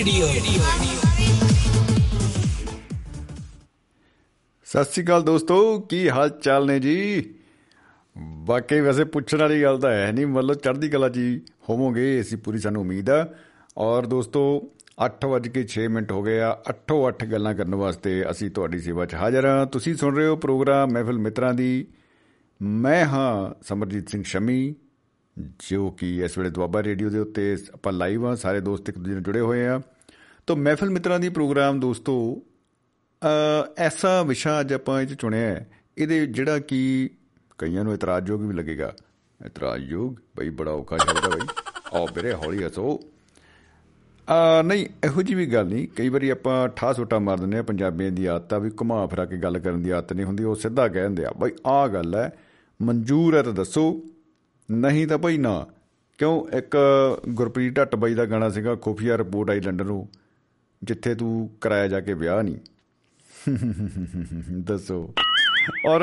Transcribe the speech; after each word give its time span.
Radio. 0.00 0.26
ਸਤਿ 4.66 4.84
ਸ਼੍ਰੀ 4.84 5.04
ਅਕਾਲ 5.04 5.22
ਦੋਸਤੋ, 5.22 5.56
ਕੀ 5.80 6.08
ਹਾਲ 6.08 6.28
ਚਾਲ 6.42 6.66
ਨੇ 6.66 6.78
ਜੀ? 6.80 6.94
ਵਾਕਈ 8.46 8.80
ਵੈਸੇ 8.80 9.04
ਪੁੱਛਣ 9.04 9.38
ਵਾਲੀ 9.38 9.62
ਗੱਲ 9.62 9.78
ਤਾਂ 9.78 9.90
ਹੈ 9.92 10.10
ਨਹੀਂ, 10.12 10.26
ਮਤਲਬ 10.26 10.54
ਚੜ੍ਹਦੀ 10.54 10.88
ਕਲਾ 10.88 11.08
ਜੀ 11.08 11.40
ਹੋਵੋਗੇ, 11.68 12.20
ਅਸੀਂ 12.20 12.38
ਪੂਰੀ 12.38 12.58
ਸਾਨੂੰ 12.58 12.82
ਉਮੀਦ 12.82 13.10
ਆ। 13.10 13.26
ਔਰ 13.78 14.06
ਦੋਸਤੋ 14.06 14.42
8:06 14.98 15.88
ਮਿੰਟ 15.88 16.12
ਹੋ 16.12 16.22
ਗਏ 16.22 16.40
ਆ 16.40 16.50
8-8 16.66 17.26
ਗੱਲਾਂ 17.26 17.54
ਕਰਨ 17.54 17.74
ਵਾਸਤੇ 17.74 18.24
ਅਸੀਂ 18.30 18.50
ਤੁਹਾਡੀ 18.50 18.78
ਸੇਵਾ 18.78 19.06
'ਚ 19.06 19.14
ਹਾਜ਼ਰ 19.14 19.46
ਹਾਂ। 19.46 19.66
ਤੁਸੀਂ 19.66 19.94
ਸੁਣ 19.94 20.16
ਰਹੇ 20.16 20.26
ਹੋ 20.26 20.36
ਪ੍ਰੋਗਰਾਮ 20.36 20.92
ਮਹਿਫਿਲ 20.92 21.18
ਮਿੱਤਰਾਂ 21.18 21.54
ਦੀ। 21.54 21.86
ਮੈਂ 22.60 23.04
ਹਾਂ 23.06 23.54
ਸਮਰਜੀਤ 23.68 24.08
ਸਿੰਘ 24.08 24.22
ਸ਼ਮੀ 24.22 24.74
ਜੋ 25.38 25.90
ਕਿ 25.90 26.24
ਇਸ 26.24 26.38
ਵੇਲੇ 26.38 26.50
ਦੁਆਬਾ 26.50 26.82
ਰੇਡੀਓ 26.82 27.10
ਦੇ 27.10 27.18
ਉੱਤੇ 27.18 27.56
ਆਪਾਂ 27.74 27.92
ਲਾਈਵ 27.92 28.26
ਆ 28.26 28.34
ਸਾਰੇ 28.34 28.60
ਦੋਸਤ 28.60 28.88
ਇੱਕ 28.88 28.98
ਦੂਜੇ 28.98 29.12
ਨਾਲ 29.12 29.22
ਜੁੜੇ 29.22 29.40
ਹੋਏ 29.40 29.66
ਆ 29.66 29.80
ਤਾਂ 30.46 30.56
ਮਹਿਫਿਲ 30.56 30.90
ਮਿੱਤਰਾਂ 30.90 31.20
ਦੀ 31.20 31.28
ਪ੍ਰੋਗਰਾਮ 31.28 31.80
ਦੋਸਤੋ 31.80 32.42
ਅ 33.22 33.74
ਐਸਾ 33.78 34.22
ਵਿਸ਼ਾ 34.22 34.60
ਅੱਜ 34.60 34.72
ਆਪਾਂ 34.72 35.02
ਇਹ 35.02 35.06
'ਚ 35.06 35.14
ਚੁਣਿਆ 35.14 35.40
ਹੈ, 35.40 35.70
ਇਹਦੇ 35.98 36.26
ਜਿਹੜਾ 36.26 36.58
ਕਿ 36.58 37.10
ਕਈਆਂ 37.58 37.84
ਨੂੰ 37.84 37.94
ਇਤਰਾਜ਼ਯੋਗ 37.94 38.42
ਵੀ 38.42 38.54
ਲੱਗੇਗਾ। 38.54 38.96
ਇਤਰਾਜ਼ਯੋਗ 39.46 40.16
ਬਈ 40.36 40.48
ਬੜਾ 40.48 40.70
ਔਖਾ 40.70 40.96
ਸ਼ਬਦ 40.96 41.32
ਹੈ 41.32 41.38
ਬਈ। 41.38 41.46
ਆਓ 41.94 42.06
ਵੀਰੇ, 42.06 42.32
ਹੌਲੀ 42.32 42.64
ਹੱਸੋ। 42.64 43.00
ਆ 44.30 44.62
ਨਹੀਂ, 44.62 44.86
ਇਹੋ 45.04 45.22
ਜੀ 45.22 45.34
ਵੀ 45.34 45.46
ਗੱਲ 45.46 45.66
ਨਹੀਂ। 45.66 45.88
ਕਈ 45.88 46.08
ਵਾਰੀ 46.08 46.30
ਆਪਾਂ 46.30 46.68
ਠਾਹ 46.68 46.92
ਸੋਟਾ 46.92 47.18
ਮਾਰ 47.18 47.40
ਦਿੰਦੇ 47.40 47.58
ਆ 47.58 47.62
ਪੰਜਾਬੀਆਂ 47.62 48.10
ਦੀ 48.10 48.26
ਆਦਤ 48.26 48.52
ਆ 48.52 48.58
ਵੀ 48.58 48.70
ਘੁਮਾ 48.70 49.06
ਫਿਰਾ 49.06 49.24
ਕੇ 49.24 49.36
ਗੱਲ 49.36 49.58
ਕਰਨ 49.58 49.82
ਦੀ 49.82 49.90
ਆਦਤ 49.90 50.12
ਨਹੀਂ 50.12 50.26
ਹੁੰਦੀ, 50.26 50.44
ਉਹ 50.44 50.54
ਸਿੱਧਾ 50.54 50.88
ਕਹਿ 50.88 51.02
ਦਿੰਦੇ 51.02 51.24
ਆ, 51.24 51.32
ਬਈ 51.38 51.50
ਆਹ 51.66 51.88
ਗੱਲ 51.88 52.14
ਹੈ, 52.14 52.32
ਮਨਜ਼ੂਰ 52.82 53.36
ਹੈ 53.36 53.42
ਤਾਂ 53.42 53.52
ਦੱਸੋ। 53.52 54.02
ਨਹੀਂ 54.70 55.06
ਤਾਂ 55.06 55.18
ਭਾਈ 55.18 55.38
ਨਾ। 55.38 55.66
ਕਿਉਂ? 56.18 56.56
ਇੱਕ 56.56 56.76
ਗੁਰਪ੍ਰੀਤ 57.28 57.76
ਢੱਟ 57.76 57.94
ਬਾਈ 57.96 58.14
ਦਾ 58.14 58.24
ਗਾਣਾ 58.24 58.48
ਸੀਗਾ, 58.48 58.74
ਖੁਫੀਆ 58.74 59.16
ਰਿਪੋਰਟ 59.18 59.50
ਆਈ 59.50 59.60
ਲੰਡਨ 59.60 59.86
ਨੂੰ 59.86 60.08
ਜਿੱਥੇ 60.82 61.14
ਤੂੰ 61.14 61.50
ਕਰਾਇਆ 61.60 61.88
ਜਾ 61.88 62.00
ਕੇ 62.00 62.14
ਵਿਆਹ 62.14 62.42
ਨਹੀਂ 62.42 62.56
ਦੱਸੋ। 64.62 65.14
ਔਰ 65.86 66.02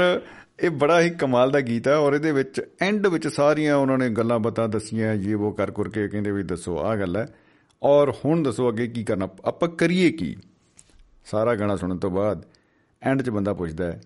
ਇਹ 0.59 0.69
ਬੜਾ 0.71 0.99
ਹੀ 1.01 1.09
ਕਮਾਲ 1.09 1.51
ਦਾ 1.51 1.61
ਗੀਤ 1.61 1.88
ਹੈ, 1.88 1.95
ਔਰ 1.95 2.13
ਇਹਦੇ 2.13 2.31
ਵਿੱਚ 2.31 2.61
ਐਂਡ 2.81 3.07
ਵਿੱਚ 3.07 3.27
ਸਾਰੀਆਂ 3.27 3.75
ਉਹਨਾਂ 3.77 3.97
ਨੇ 3.97 4.09
ਗੱਲਾਂ 4.09 4.39
ਬਾਤਾਂ 4.39 4.67
ਦੱਸੀਆਂ 4.69 5.13
ਇਹ 5.13 5.35
ਉਹ 5.35 5.53
ਕਰ 5.53 5.71
ਕਰਕੇ 5.71 6.07
ਕਹਿੰਦੇ 6.07 6.31
ਵੀ 6.31 6.43
ਦੱਸੋ, 6.43 6.77
ਆਹ 6.77 6.95
ਗੱਲ 6.97 7.17
ਹੈ। 7.17 7.27
ਔਰ 7.81 8.13
ਹੁਣ 8.25 8.43
ਦੱਸੋ 8.43 8.69
ਅੱਗੇ 8.69 8.88
ਕੀ 8.88 9.03
ਕਰਨਾ, 9.03 9.29
ਆਪਾਂ 9.45 9.69
ਕਰੀਏ 9.69 10.11
ਕੀ? 10.11 10.35
ਸਾਰਾ 11.25 11.55
ਗਾਣਾ 11.55 11.75
ਸੁਣਨ 11.75 11.97
ਤੋਂ 11.97 12.11
ਬਾਅਦ 12.11 12.45
ਐਂਡ 13.01 13.21
'ਚ 13.21 13.29
ਬੰਦਾ 13.29 13.53
ਪੁੱਛਦਾ 13.53 13.85
ਹੈ, 13.85 13.99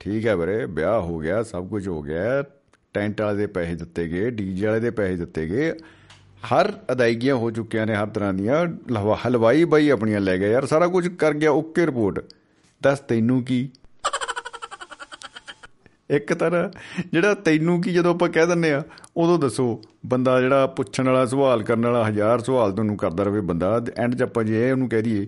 ਠੀਕ 0.00 0.26
ਹੈ 0.26 0.36
ਵੀਰੇ, 0.36 0.64
ਵਿਆਹ 0.66 1.00
ਹੋ 1.00 1.18
ਗਿਆ, 1.18 1.42
ਸਭ 1.42 1.68
ਕੁਝ 1.68 1.86
ਹੋ 1.88 2.02
ਗਿਆ 2.02 2.42
ਟੈਂਟ 2.98 3.20
ਵਾਲੇ 3.20 3.38
ਦੇ 3.38 3.46
ਪੈਸੇ 3.46 3.74
ਦਿੱਤੇ 3.74 4.08
ਗਏ, 4.08 4.30
ਡੀਜੇ 4.30 4.66
ਵਾਲੇ 4.66 4.80
ਦੇ 4.80 4.90
ਪੈਸੇ 4.90 5.16
ਦਿੱਤੇ 5.16 5.46
ਗਏ। 5.46 5.72
ਹਰ 6.46 6.72
ਅਦਾਇਗੀਆਂ 6.92 7.34
ਹੋ 7.34 7.50
ਚੁੱਕੀਆਂ 7.50 7.86
ਨੇ 7.86 7.94
ਹਰ 7.94 8.06
ਤਰ੍ਹਾਂ 8.06 8.34
ਦੀਆਂ। 8.34 8.66
ਲਹਵਾ- 8.90 9.18
ਹਲਵਾਈ 9.28 9.64
ਬਾਈ 9.64 9.90
ਆਪਣੀਆਂ 9.90 10.20
ਲੈ 10.20 10.38
ਗਏ। 10.38 10.50
ਯਾਰ 10.50 10.66
ਸਾਰਾ 10.66 10.86
ਕੁਝ 10.86 11.08
ਕਰ 11.08 11.34
ਗਿਆ, 11.34 11.50
ਓਕੇ 11.50 11.86
ਰਿਪੋਰਟ। 11.86 12.32
ਦੱਸ 12.82 13.00
ਤੈਨੂੰ 13.00 13.44
ਕੀ? 13.44 13.70
ਇੱਕ 16.10 16.34
ਤਰ੍ਹਾਂ 16.34 16.68
ਜਿਹੜਾ 17.12 17.34
ਤੈਨੂੰ 17.34 17.80
ਕੀ 17.80 17.92
ਜਦੋਂ 17.92 18.14
ਆਪਾਂ 18.14 18.28
ਕਹਿ 18.28 18.46
ਦਿੰਨੇ 18.46 18.72
ਆ, 18.72 18.82
ਉਦੋਂ 19.16 19.38
ਦੱਸੋ। 19.38 19.82
ਬੰਦਾ 20.06 20.40
ਜਿਹੜਾ 20.40 20.66
ਪੁੱਛਣ 20.66 21.06
ਵਾਲਾ, 21.06 21.26
ਸਵਾਲ 21.26 21.62
ਕਰਨ 21.62 21.86
ਵਾਲਾ, 21.86 22.08
ਹਜ਼ਾਰ 22.08 22.40
ਸਵਾਲ 22.40 22.72
ਤੁਹਾਨੂੰ 22.72 22.96
ਕਰਦਾ 22.96 23.24
ਰਵੇ 23.24 23.40
ਬੰਦਾ। 23.40 23.84
ਐਂਡ 23.96 24.14
'ਚ 24.14 24.22
ਆਪਾਂ 24.22 24.44
ਜੇ 24.44 24.70
ਉਹਨੂੰ 24.70 24.88
ਕਹਿ 24.88 25.02
ਦਈਏ, 25.02 25.26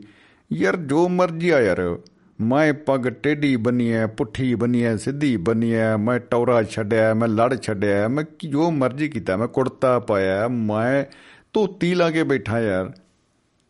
ਯਾਰ 0.52 0.76
ਜੋ 0.76 1.08
ਮਰਜ਼ੀ 1.08 1.50
ਆ 1.50 1.60
ਯਾਰ। 1.60 1.98
ਮੈਂ 2.40 2.74
ਪੱਗ 2.74 3.00
ਟੇਢੀ 3.00 3.56
ਬੰਨੀ 3.56 3.90
ਐ 3.92 4.06
ਪੁੱਠੀ 4.06 4.54
ਬੰਨੀ 4.54 4.82
ਐ 4.82 4.96
ਸਿੱਧੀ 4.96 5.36
ਬੰਨੀ 5.36 5.72
ਐ 5.72 5.96
ਮੈਂ 5.96 6.20
ਟੌਰਾ 6.20 6.62
ਛੱਡਿਆ 6.62 7.14
ਮੈਂ 7.14 7.28
ਲੜ 7.28 7.60
ਛੱਡਿਆ 7.60 8.08
ਮੈਂ 8.08 8.24
ਜੋ 8.48 8.70
ਮਰਜ਼ੀ 8.70 9.08
ਕੀਤਾ 9.08 9.36
ਮੈਂ 9.36 9.48
ਕੁੜਤਾ 9.48 9.98
ਪਾਇਆ 9.98 10.48
ਮੈਂ 10.48 11.04
ਧੋਤੀ 11.52 11.94
ਲਾ 11.94 12.10
ਕੇ 12.10 12.22
ਬੈਠਾ 12.22 12.60
ਯਾਰ। 12.60 12.92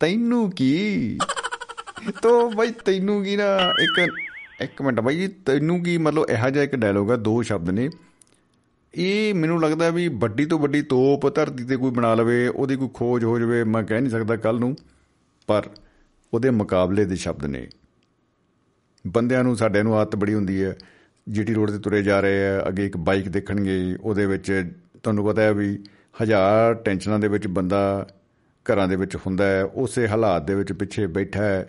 ਤੈਨੂੰ 0.00 0.50
ਕੀ? 0.50 1.19
ਤੋ 2.22 2.50
ਬਈ 2.50 2.71
ਤੈਨੂੰ 2.84 3.25
ਕੀ 3.25 3.37
ਨਾ 3.37 3.44
ਇੱਕ 3.83 4.12
ਇੱਕ 4.61 4.83
ਮਿੰਟ 4.83 5.00
ਬਾਈ 5.00 5.28
ਤੈਨੂੰ 5.47 5.83
ਕੀ 5.83 5.99
ਮਤਲਬ 5.99 6.27
ਇਹੋ 6.31 6.50
ਜਿਹਾ 6.50 6.65
ਇੱਕ 6.65 6.77
ਡਾਇਲੋਗ 6.77 7.12
ਆ 7.12 7.17
ਦੋ 7.17 7.43
ਸ਼ਬਦ 7.43 7.71
ਨੇ। 7.71 7.91
ਇਹ 8.94 9.34
ਮੈਨੂੰ 9.34 9.62
ਲੱਗਦਾ 9.62 9.91
ਵੀ 9.91 10.09
ਵੱਡੀ 10.09 10.47
ਤੋਂ 10.47 10.59
ਵੱਡੀ 10.59 10.83
ਤੋਪ 10.83 11.34
ਧਰਤੀ 11.34 11.65
ਤੇ 11.65 11.77
ਕੋਈ 11.77 11.91
ਬਣਾ 11.91 12.15
ਲਵੇ 12.15 12.49
ਉਹਦੀ 12.49 12.77
ਕੋਈ 12.77 12.89
ਖੋਜ 12.94 13.25
ਹੋ 13.25 13.39
ਜਾਵੇ 13.39 13.65
ਮੈਂ 13.65 13.83
ਕਹਿ 13.83 14.00
ਨਹੀਂ 14.00 14.11
ਸਕਦਾ 14.11 14.37
ਕੱਲ 14.37 14.61
ਨੂੰ 14.61 14.77
ਪਰ 15.47 15.62
ਉਹਦੇ 16.34 16.50
ਮੁਕਾਬਲੇ 16.50 17.05
ਦੇ 17.05 17.17
ਸ਼ਬਦ 17.17 17.47
ਨੇ। 17.47 17.69
ਬੰਦਿਆਂ 19.06 19.44
ਨੂੰ 19.44 19.56
ਸਾਡੇ 19.56 19.83
ਨੂੰ 19.83 19.99
ਆਦਤ 19.99 20.16
ਬੜੀ 20.16 20.34
ਹੁੰਦੀ 20.34 20.65
ਹੈ। 20.65 20.77
ਜੀਟੀ 21.28 21.55
ਰੋਡ 21.55 21.71
ਤੇ 21.71 21.78
ਤੁਰੇ 21.78 22.03
ਜਾ 22.03 22.21
ਰਹੇ 22.21 22.49
ਆ 22.49 22.69
ਅੱਗੇ 22.69 22.87
ਇੱਕ 22.87 22.97
ਬਾਈਕ 22.97 23.28
ਦੇਖਣਗੇ 23.28 23.97
ਉਹਦੇ 24.00 24.27
ਵਿੱਚ 24.27 24.71
ਤੁਹਾਨੂੰ 25.03 25.27
ਪਤਾ 25.27 25.43
ਹੈ 25.43 25.53
ਵੀ 25.53 25.78
ਹਜ਼ਾਰ 26.22 26.75
ਟੈਨਸ਼ਨਾਂ 26.75 27.19
ਦੇ 27.19 27.28
ਵਿੱਚ 27.28 27.47
ਬੰਦਾ 27.47 28.06
ਘਰਾਂ 28.66 28.88
ਦੇ 28.88 28.97
ਵਿੱਚ 28.97 29.16
ਹੁੰਦਾ 29.16 29.44
ਹੈ 29.44 29.65
ਉਸੇ 29.65 30.09
ਹਾਲਾਤ 30.09 30.47
ਦੇ 30.47 30.55
ਵਿੱਚ 30.55 30.72
ਪਿੱਛੇ 30.72 31.06
ਬੈਠਾ 31.06 31.43
ਹੈ। 31.43 31.69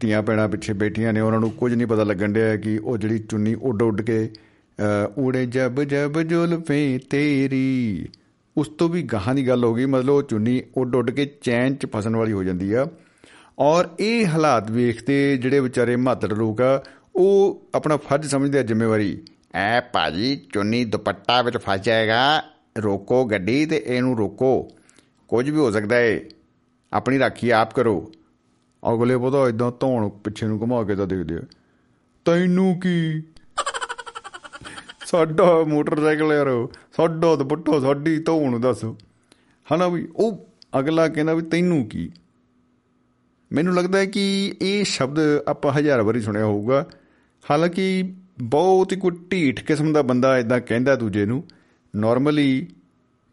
ਧੀਆਂ 0.00 0.22
ਪੈਣਾ 0.22 0.48
ਪਿੱਛੇ 0.48 0.72
ਬੈਠੀਆਂ 0.72 1.12
ਨੇ 1.12 1.20
ਉਹਨਾਂ 1.20 1.40
ਨੂੰ 1.40 1.50
ਕੁਝ 1.50 1.74
ਨਹੀਂ 1.74 1.86
ਪਤਾ 1.86 2.04
ਲੱਗਣ 2.04 2.32
ਡਿਆ 2.32 2.56
ਕਿ 2.56 2.78
ਉਹ 2.78 2.98
ਜਿਹੜੀ 2.98 3.18
ਚੁੰਨੀ 3.18 3.54
ਉੱਡ 3.54 3.82
ਉੱਡ 3.82 4.02
ਕੇ 4.02 4.30
ਅ, 4.78 5.12
ਊੜੇ 5.18 5.46
ਜਬ 5.46 5.82
ਜਬ 5.82 6.22
ਜੁਲਫੇ 6.22 7.00
ਤੇਰੀ। 7.10 8.08
ਉਸ 8.56 8.68
ਤੋਂ 8.68 8.88
ਵੀ 8.88 9.02
ਗਾਹਾਂ 9.02 9.34
ਦੀ 9.34 9.48
ਗੱਲ 9.48 9.64
ਹੋ 9.64 9.74
ਗਈ 9.74 9.86
ਮਤਲਬ 9.86 10.10
ਉਹ 10.10 10.22
ਚੁੰਨੀ 10.22 10.62
ਉੱਡ 10.76 10.94
ਉੱਡ 10.96 11.10
ਕੇ 11.10 11.30
ਚੈਨ 11.42 11.74
'ਚ 11.74 11.86
ਫਸਣ 11.86 12.16
ਵਾਲੀ 12.16 12.32
ਹੋ 12.32 12.44
ਜਾਂਦੀ 12.44 12.72
ਆ। 12.72 12.86
ਔਰ 13.60 13.88
ਇਹ 14.00 14.26
ਹਾਲਾਤ 14.26 14.70
ਵੇਖਦੇ 14.70 15.36
ਜਿਹੜੇ 15.36 15.60
ਵਿਚਾਰੇ 15.60 15.96
ਮਾਤੜ 15.96 16.32
ਲੋਕ 16.32 16.60
ਆ 16.60 16.82
ਉਹ 17.16 17.62
ਆਪਣਾ 17.74 17.96
ਫਰਜ਼ 17.96 18.28
ਸਮਝਦੇ 18.28 18.58
ਆ 18.58 18.62
ਜ਼ਿੰਮੇਵਾਰੀ। 18.62 19.22
ਐ 19.54 19.80
ਭਾਜੀ 19.80 20.36
ਚੁੰਨੀ 20.52 20.84
ਦੁਪੱਟਾ 20.84 21.42
ਵਿੱਚ 21.42 21.56
ਫਸ 21.56 21.80
ਜਾਏਗਾ 21.80 22.42
ਰੋਕੋ 22.78 23.24
ਗੱਡੀ 23.24 23.66
ਤੇ 23.66 23.82
ਇਹਨੂੰ 23.86 24.18
ਰੋਕੋ। 24.18 24.68
ਕੁਝ 25.28 25.50
ਵੀ 25.50 25.56
ਹੋ 25.56 25.70
ਸਕਦਾ 25.70 26.00
ਏ। 26.00 26.24
ਆਪਣੀ 26.92 27.18
ਰਾਖੀ 27.18 27.50
ਆਪ 27.50 27.74
ਕਰੋ। 27.74 28.12
ਅਗਲੇ 28.92 29.16
ਪਤਾ 29.16 29.48
ਇਦਾਂ 29.48 29.72
ਧੌਣ 29.80 30.08
ਪਿੱਛੇ 30.08 30.46
ਨੂੰ 30.46 30.60
ਘੁਮਾ 30.60 30.84
ਕੇ 30.84 30.94
ਤਾਂ 30.94 31.06
ਦੇਖਦੇ 31.06 31.34
ਆ। 31.34 31.40
ਤੈਨੂੰ 32.24 32.80
ਕੀ? 32.80 33.22
ਸਾਡਾ 35.06 35.64
ਮੋਟਰਸਾਈਕਲ 35.64 36.32
ਯਾਰ 36.32 36.68
ਸਾਡਾ 36.96 37.36
ਦੁਪੱਟਾ 37.36 37.80
ਸਾਡੀ 37.80 38.18
ਧੌਣ 38.18 38.58
ਦੱਸ। 38.58 38.84
ਹਨਾ 39.74 39.88
ਵੀ 39.88 40.08
ਉਹ 40.16 40.48
ਅਗਲਾ 40.78 41.08
ਕਹਿੰਦਾ 41.08 41.34
ਵੀ 41.34 41.42
ਤੈਨੂੰ 41.42 41.86
ਕੀ? 41.86 42.12
ਮੈਨੂੰ 43.52 43.74
ਲੱਗਦਾ 43.74 43.98
ਹੈ 43.98 44.06
ਕਿ 44.06 44.54
ਇਹ 44.62 44.84
ਸ਼ਬਦ 44.84 45.18
ਆਪਾਂ 45.48 45.72
ਹਜ਼ਾਰ 45.72 46.02
ਵਾਰੀ 46.02 46.20
ਸੁਣਿਆ 46.20 46.44
ਹੋਊਗਾ। 46.44 46.86
ਹਾਲਾਂਕਿ 47.50 48.14
ਬਹੁਤ 48.42 48.92
ਹੀ 48.92 48.96
ਕੋਈ 48.96 49.10
ਢੀਠ 49.32 49.64
ਕਿਸਮ 49.64 49.92
ਦਾ 49.92 50.02
ਬੰਦਾ 50.02 50.38
ਇਦਾਂ 50.38 50.60
ਕਹਿੰਦਾ 50.60 50.96
ਦੂਜੇ 50.96 51.26
ਨੂੰ। 51.26 51.44
ਨਾਰਮਲੀ 51.96 52.66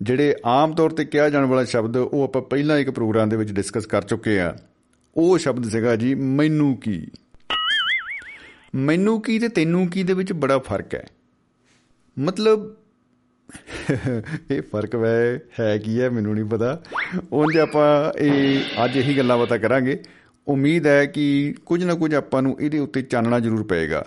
ਜਿਹੜੇ 0.02 0.36
ਆਮ 0.46 0.74
ਤੌਰ 0.74 0.90
ਤੇ 0.90 1.06
ਕਿਹਾ 1.06 1.30
ਜਾਣ 1.30 1.46
ਵਾਲਾ 1.46 1.64
ਸ਼ਬਦ, 1.64 1.98
ਉਹ 1.98 2.24
ਆਪਾਂ 2.24 2.42
ਪਹਿਲਾਂ 2.42 2.78
ਇੱਕ 2.78 2.90
ਪ੍ਰੋਗਰਾਮ 2.90 3.30
ਦੇ 3.30 3.38
ਵਿੱਚ 3.38 3.52
ਡਿਸਕਸ 3.52 3.86
ਕਰ 3.86 4.02
ਚੁੱਕੇ 4.02 4.40
ਆ। 4.40 4.56
ਉਹ 5.18 5.38
ਸ਼ਬਦ 5.38 5.70
ਸੀਗਾ 5.70 5.96
ਜੀ, 5.96 6.16
ਮੈਨੂੰ 6.16 6.78
ਕੀ। 6.78 7.08
ਮੈਨੂੰ 8.76 9.22
ਕੀ 9.22 9.40
ਤੇ 9.40 9.48
ਤੈਨੂੰ 9.48 9.88
ਕੀ 9.88 10.04
ਦੇ 10.04 10.14
ਵਿੱਚ 10.14 10.34
ਬੜਾ 10.34 10.60
ਫ਼ਰਕ 10.60 10.96
ਹੈ। 10.96 11.06
ਮਤਲਬ 12.20 12.76
ਇਹ 14.52 14.62
ਫ਼ਰਕ 14.62 14.96
ਵੈ, 14.96 15.40
ਹੈ 15.60 15.78
ਕੀ 15.78 16.02
ਹੈ, 16.02 16.10
ਮੈਨੂੰ 16.10 16.34
ਨਹੀਂ 16.34 16.46
ਪਤਾ। 16.46 16.82
ਉਂਝ 17.34 17.58
ਆਪਾਂ 17.58 18.20
ਇਹ 18.20 18.60
ਅੱਜ 18.86 18.98
ਇਹੀ 18.98 19.18
ਗੱਲਾਂ 19.18 19.38
ਬਾਤਾਂ 19.38 19.60
ਕਰਾਂਗੇ। 19.60 20.00
ਉਮੀਦ 20.48 20.88
ਹੈ 20.88 21.06
ਕਿ 21.06 21.56
ਕੁਝ 21.66 21.84
ਨਾ 21.84 21.94
ਕੁਝ 21.94 22.16
ਆਪਾਂ 22.16 22.42
ਨੂੰ 22.42 22.58
ਇਹਦੇ 22.62 22.80
ਉੱਤੇ 22.80 23.02
ਚਾਨਣਾ 23.02 23.40
ਜ਼ਰੂਰ 23.40 23.64
ਪਏਗਾ। 23.64 24.06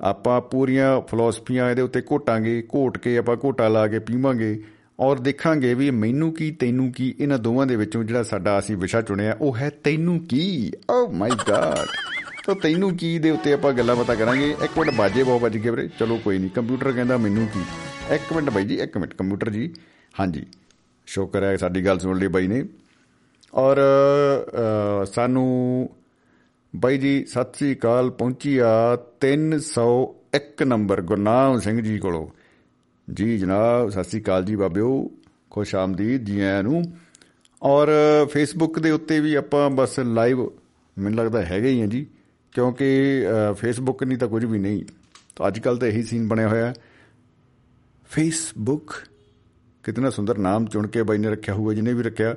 ਆਪਾਂ 0.00 0.40
ਪੂਰੀਆਂ 0.40 1.00
ਫਿਲਾਸਫੀਆਂ 1.00 1.70
ਇਹਦੇ 1.70 1.82
ਉੱਤੇ 1.82 2.00
ਘੋਟਾਂਗੇ, 2.00 2.62
ਘੋਟ 2.74 2.98
ਕੇ 2.98 3.18
ਆਪਾਂ 3.18 3.36
ਘੋਟਾ 3.44 3.68
ਲਾ 3.68 3.86
ਕੇ 3.88 3.98
ਪੀਵਾਂਗੇ 3.98 4.62
ਔਰ 5.00 5.18
ਦੇਖਾਂਗੇ 5.18 5.74
ਵੀ 5.74 5.90
ਮੈਨੂੰ 5.90 6.32
ਕੀ, 6.34 6.50
ਤੈਨੂੰ 6.50 6.92
ਕੀ 6.92 7.14
ਇਹਨਾਂ 7.20 7.38
ਦੋਵਾਂ 7.38 7.66
ਦੇ 7.66 7.76
ਵਿੱਚੋਂ 7.76 8.04
ਜਿਹੜਾ 8.04 8.22
ਸਾਡਾ 8.22 8.58
ਅਸੀਂ 8.58 8.76
ਵਿਸ਼ਾ 8.76 9.02
ਚੁਣਿਆ, 9.02 9.36
ਉਹ 9.40 9.56
ਹੈ 9.56 9.70
ਤੈਨੂੰ 9.84 10.20
ਕੀ? 10.20 10.72
ਓ 10.90 11.08
ਮਾਈ 11.08 11.30
ਗॉड 11.30 11.86
ਤਾਂ 12.46 12.54
ਤੈਨੂੰ 12.54 12.96
ਕੀ 12.96 13.18
ਦੇ 13.18 13.30
ਉੱਤੇ 13.30 13.52
ਆਪਾਂ 13.52 13.72
ਗੱਲਾਂ 13.72 13.96
ਬਾਤਾਂ 13.96 14.16
ਕਰਾਂਗੇ। 14.16 14.50
ਇੱਕ 14.50 14.78
ਮਿੰਟ 14.78 14.90
ਬਾਜੇ 14.94 15.22
ਬਹੁਤ 15.22 15.42
ਵੱਜ 15.42 15.58
ਗਏ 15.58 15.70
ਵੀਰੇ। 15.70 15.88
ਚਲੋ 15.98 16.16
ਕੋਈ 16.24 16.38
ਨਹੀਂ, 16.38 16.50
ਕੰਪਿਊਟਰ 16.50 16.92
ਕਹਿੰਦਾ 16.92 17.16
ਮੈਨੂੰ 17.16 17.46
ਕੀ। 17.46 17.60
ਇੱਕ 18.10 18.32
ਮਿੰਟ 18.32 18.50
ਬਾਈ 18.50 18.64
ਜੀ 18.64 18.74
ਇੱਕ 18.74 18.98
ਮਿੰਟ 18.98 19.14
ਕੰਪਿਊਟਰ 19.14 19.50
ਜੀ। 19.50 19.74
ਹਾਂਜੀ 20.20 20.46
ਸ਼ੁਕਰ 21.06 21.42
ਹੈ 21.42 21.56
ਸਾਡੀ 21.56 21.86
ਗੱਲ 21.86 21.98
ਸੁਣ 21.98 22.18
ਲਈ 22.18 22.26
ਬਾਈ 22.26 22.46
ਨੇ। 22.46 22.64
ਔਰ 23.54 23.80
ਅ, 25.02 25.04
ਸਾਨੂੰ 25.04 25.90
ਬਾਈ 26.76 26.98
ਜੀ 26.98 27.24
ਸਤਿ 27.24 27.52
ਸ੍ਰੀ 27.54 27.74
ਅਕਾਲ 27.74 28.10
ਪਹੁੰਚੀ 28.10 28.58
ਆ 28.58 28.96
301 29.20 30.64
ਨੰਬਰ 30.64 31.02
ਗੁਰਨਾਮ 31.02 31.60
ਸਿੰਘ 31.60 31.80
ਜੀ 31.82 31.98
ਕੋਲੋਂ। 31.98 32.28
ਜੀ 33.14 33.38
ਜਨਾਬ 33.38 33.90
ਸਤਿ 33.90 34.04
ਸ੍ਰੀ 34.04 34.20
ਅਕਾਲ 34.22 34.44
ਜੀ 34.44 34.56
ਬਾਬਿਓ 34.56 35.10
ਖੁਸ਼ 35.50 35.74
ਆਮਦੀਦ 35.74 36.24
ਜੀ 36.24 36.40
ਆਇਆਂ 36.40 36.62
ਨੂੰ। 36.62 36.82
ਔਰ 37.62 37.88
ਫੇਸਬੁੱਕ 38.32 38.78
ਦੇ 38.78 38.90
ਉੱਤੇ 38.90 39.20
ਵੀ 39.20 39.34
ਆਪਾਂ 39.34 39.70
ਬਸ 39.70 40.00
ਲਾਈਵ 40.00 40.40
ਮੈਨੂੰ 40.98 41.14
ਲੱਗਦਾ 41.14 41.42
ਹੈਗੇ 41.44 41.68
ਹੀ 41.68 41.80
ਆ 41.80 41.86
ਜੀ। 41.86 42.06
ਕਿਉਂਕਿ 42.52 43.22
ਫੇਸਬੁੱਕ 43.56 44.04
ਨਹੀਂ 44.04 44.18
ਤਾਂ 44.18 44.28
ਕੁਝ 44.28 44.44
ਵੀ 44.44 44.58
ਨਹੀਂ। 44.58 44.84
ਤਾਂ 45.36 45.48
ਅੱਜ 45.48 45.58
ਕੱਲ 45.58 45.76
ਤਾਂ 45.76 45.88
ਇਹੀ 45.88 46.02
ਸੀਨ 46.02 46.28
ਬਣਿਆ 46.28 46.48
ਹੋਇਆ। 46.48 46.66
ਹੈ 46.66 46.74
ਫੇਸਬੁੱਕ 48.14 48.92
ਕਿਤਨਾ 49.84 50.10
ਸੁੰਦਰ 50.10 50.38
ਨਾਮ 50.38 50.66
ਚੁਣ 50.66 50.86
ਕੇ 50.86 51.02
ਬਾਈ 51.02 51.18
ਨੇ 51.18 51.30
ਰੱਖਿਆ 51.30 51.54
ਹੋਊਗਾ, 51.54 51.72
ਜਿਹਨੇ 51.74 51.92
ਵੀ 51.94 52.02
ਰੱਖਿਆ। 52.02 52.34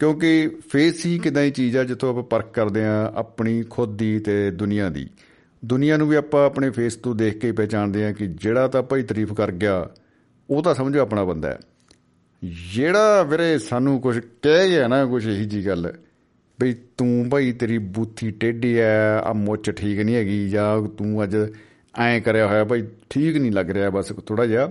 ਕਿਉਂਕਿ 0.00 0.48
ਫੇਸ 0.70 1.04
ਹੀ 1.06 1.18
ਕਿਦਾਂ 1.18 1.42
ਦੀ 1.42 1.50
ਚੀਜ਼ 1.50 1.76
ਆ, 1.76 1.84
ਜਿੱਥੋਂ 1.84 2.10
ਆਪਾਂ 2.10 2.22
ਪਰਖ 2.22 2.52
ਕਰਦੇ 2.54 2.84
ਆ 2.84 3.12
ਆਪਣੀ 3.14 3.62
ਖੁਦ 3.70 3.96
ਦੀ 3.96 4.18
ਤੇ 4.18 4.50
ਦੁਨੀਆ 4.50 4.88
ਦੀ। 4.88 5.08
ਦੁਨੀਆ 5.64 5.96
ਨੂੰ 5.96 6.08
ਵੀ 6.08 6.16
ਆਪਾਂ 6.16 6.44
ਆਪਣੇ 6.46 6.70
ਫੇਸ 6.70 6.96
ਤੋਂ 6.96 7.14
ਦੇਖ 7.14 7.38
ਕੇ 7.38 7.46
ਹੀ 7.46 7.52
ਪਹਿਚਾਣਦੇ 7.52 8.04
ਆ 8.04 8.12
ਕਿ 8.12 8.26
ਜਿਹੜਾ 8.26 8.66
ਤਾਂ 8.68 8.82
ਭਾਈ 8.82 9.02
ਤਾਰੀਫ 9.02 9.32
ਕਰ 9.32 9.52
ਗਿਆ, 9.52 9.88
ਉਹ 10.48 10.62
ਤਾਂ 10.62 10.74
ਸਮਝੋ 10.74 11.00
ਆਪਣਾ 11.00 11.24
ਬੰਦਾ 11.24 11.48
ਹੈ। 11.48 11.58
ਜਿਹੜਾ 12.72 13.22
ਵੀਰੇ 13.22 13.58
ਸਾਨੂੰ 13.58 14.00
ਕੁਝ 14.00 14.18
ਕਹਿ 14.42 14.68
ਗਿਆ 14.70 14.88
ਨਾ 14.88 15.04
ਕੁਝ 15.06 15.26
ਇਹੀ 15.26 15.44
ਜੀ 15.44 15.66
ਗੱਲ, 15.66 15.92
ਬਈ 16.60 16.74
ਤੂੰ 16.98 17.28
ਭਾਈ 17.30 17.52
ਤੇਰੀ 17.52 17.78
ਬੂਥੀ 17.78 18.30
ਟੇਢੀ 18.30 18.76
ਐ 18.76 18.98
ਆ 19.18 19.32
ਮੁੱਛ 19.32 19.70
ਠੀਕ 19.70 20.00
ਨਹੀਂ 20.00 20.14
ਹੈਗੀ, 20.14 20.48
ਜਾਂ 20.48 20.82
ਤੂੰ 20.88 21.22
ਅੱਜ 21.22 21.36
ਐਂ 21.98 22.20
ਕਰਿਆ 22.20 22.46
ਹੋਇਆ, 22.46 22.64
ਭਾਈ 22.64 22.86
ਠੀਕ 23.10 23.36
ਨਹੀਂ 23.36 23.52
ਲੱਗ 23.52 23.70
ਰਿਹਾ, 23.70 23.90
ਬਸ 23.90 24.12
ਥੋੜਾ 24.26 24.46
ਜਿਹਾ 24.46 24.70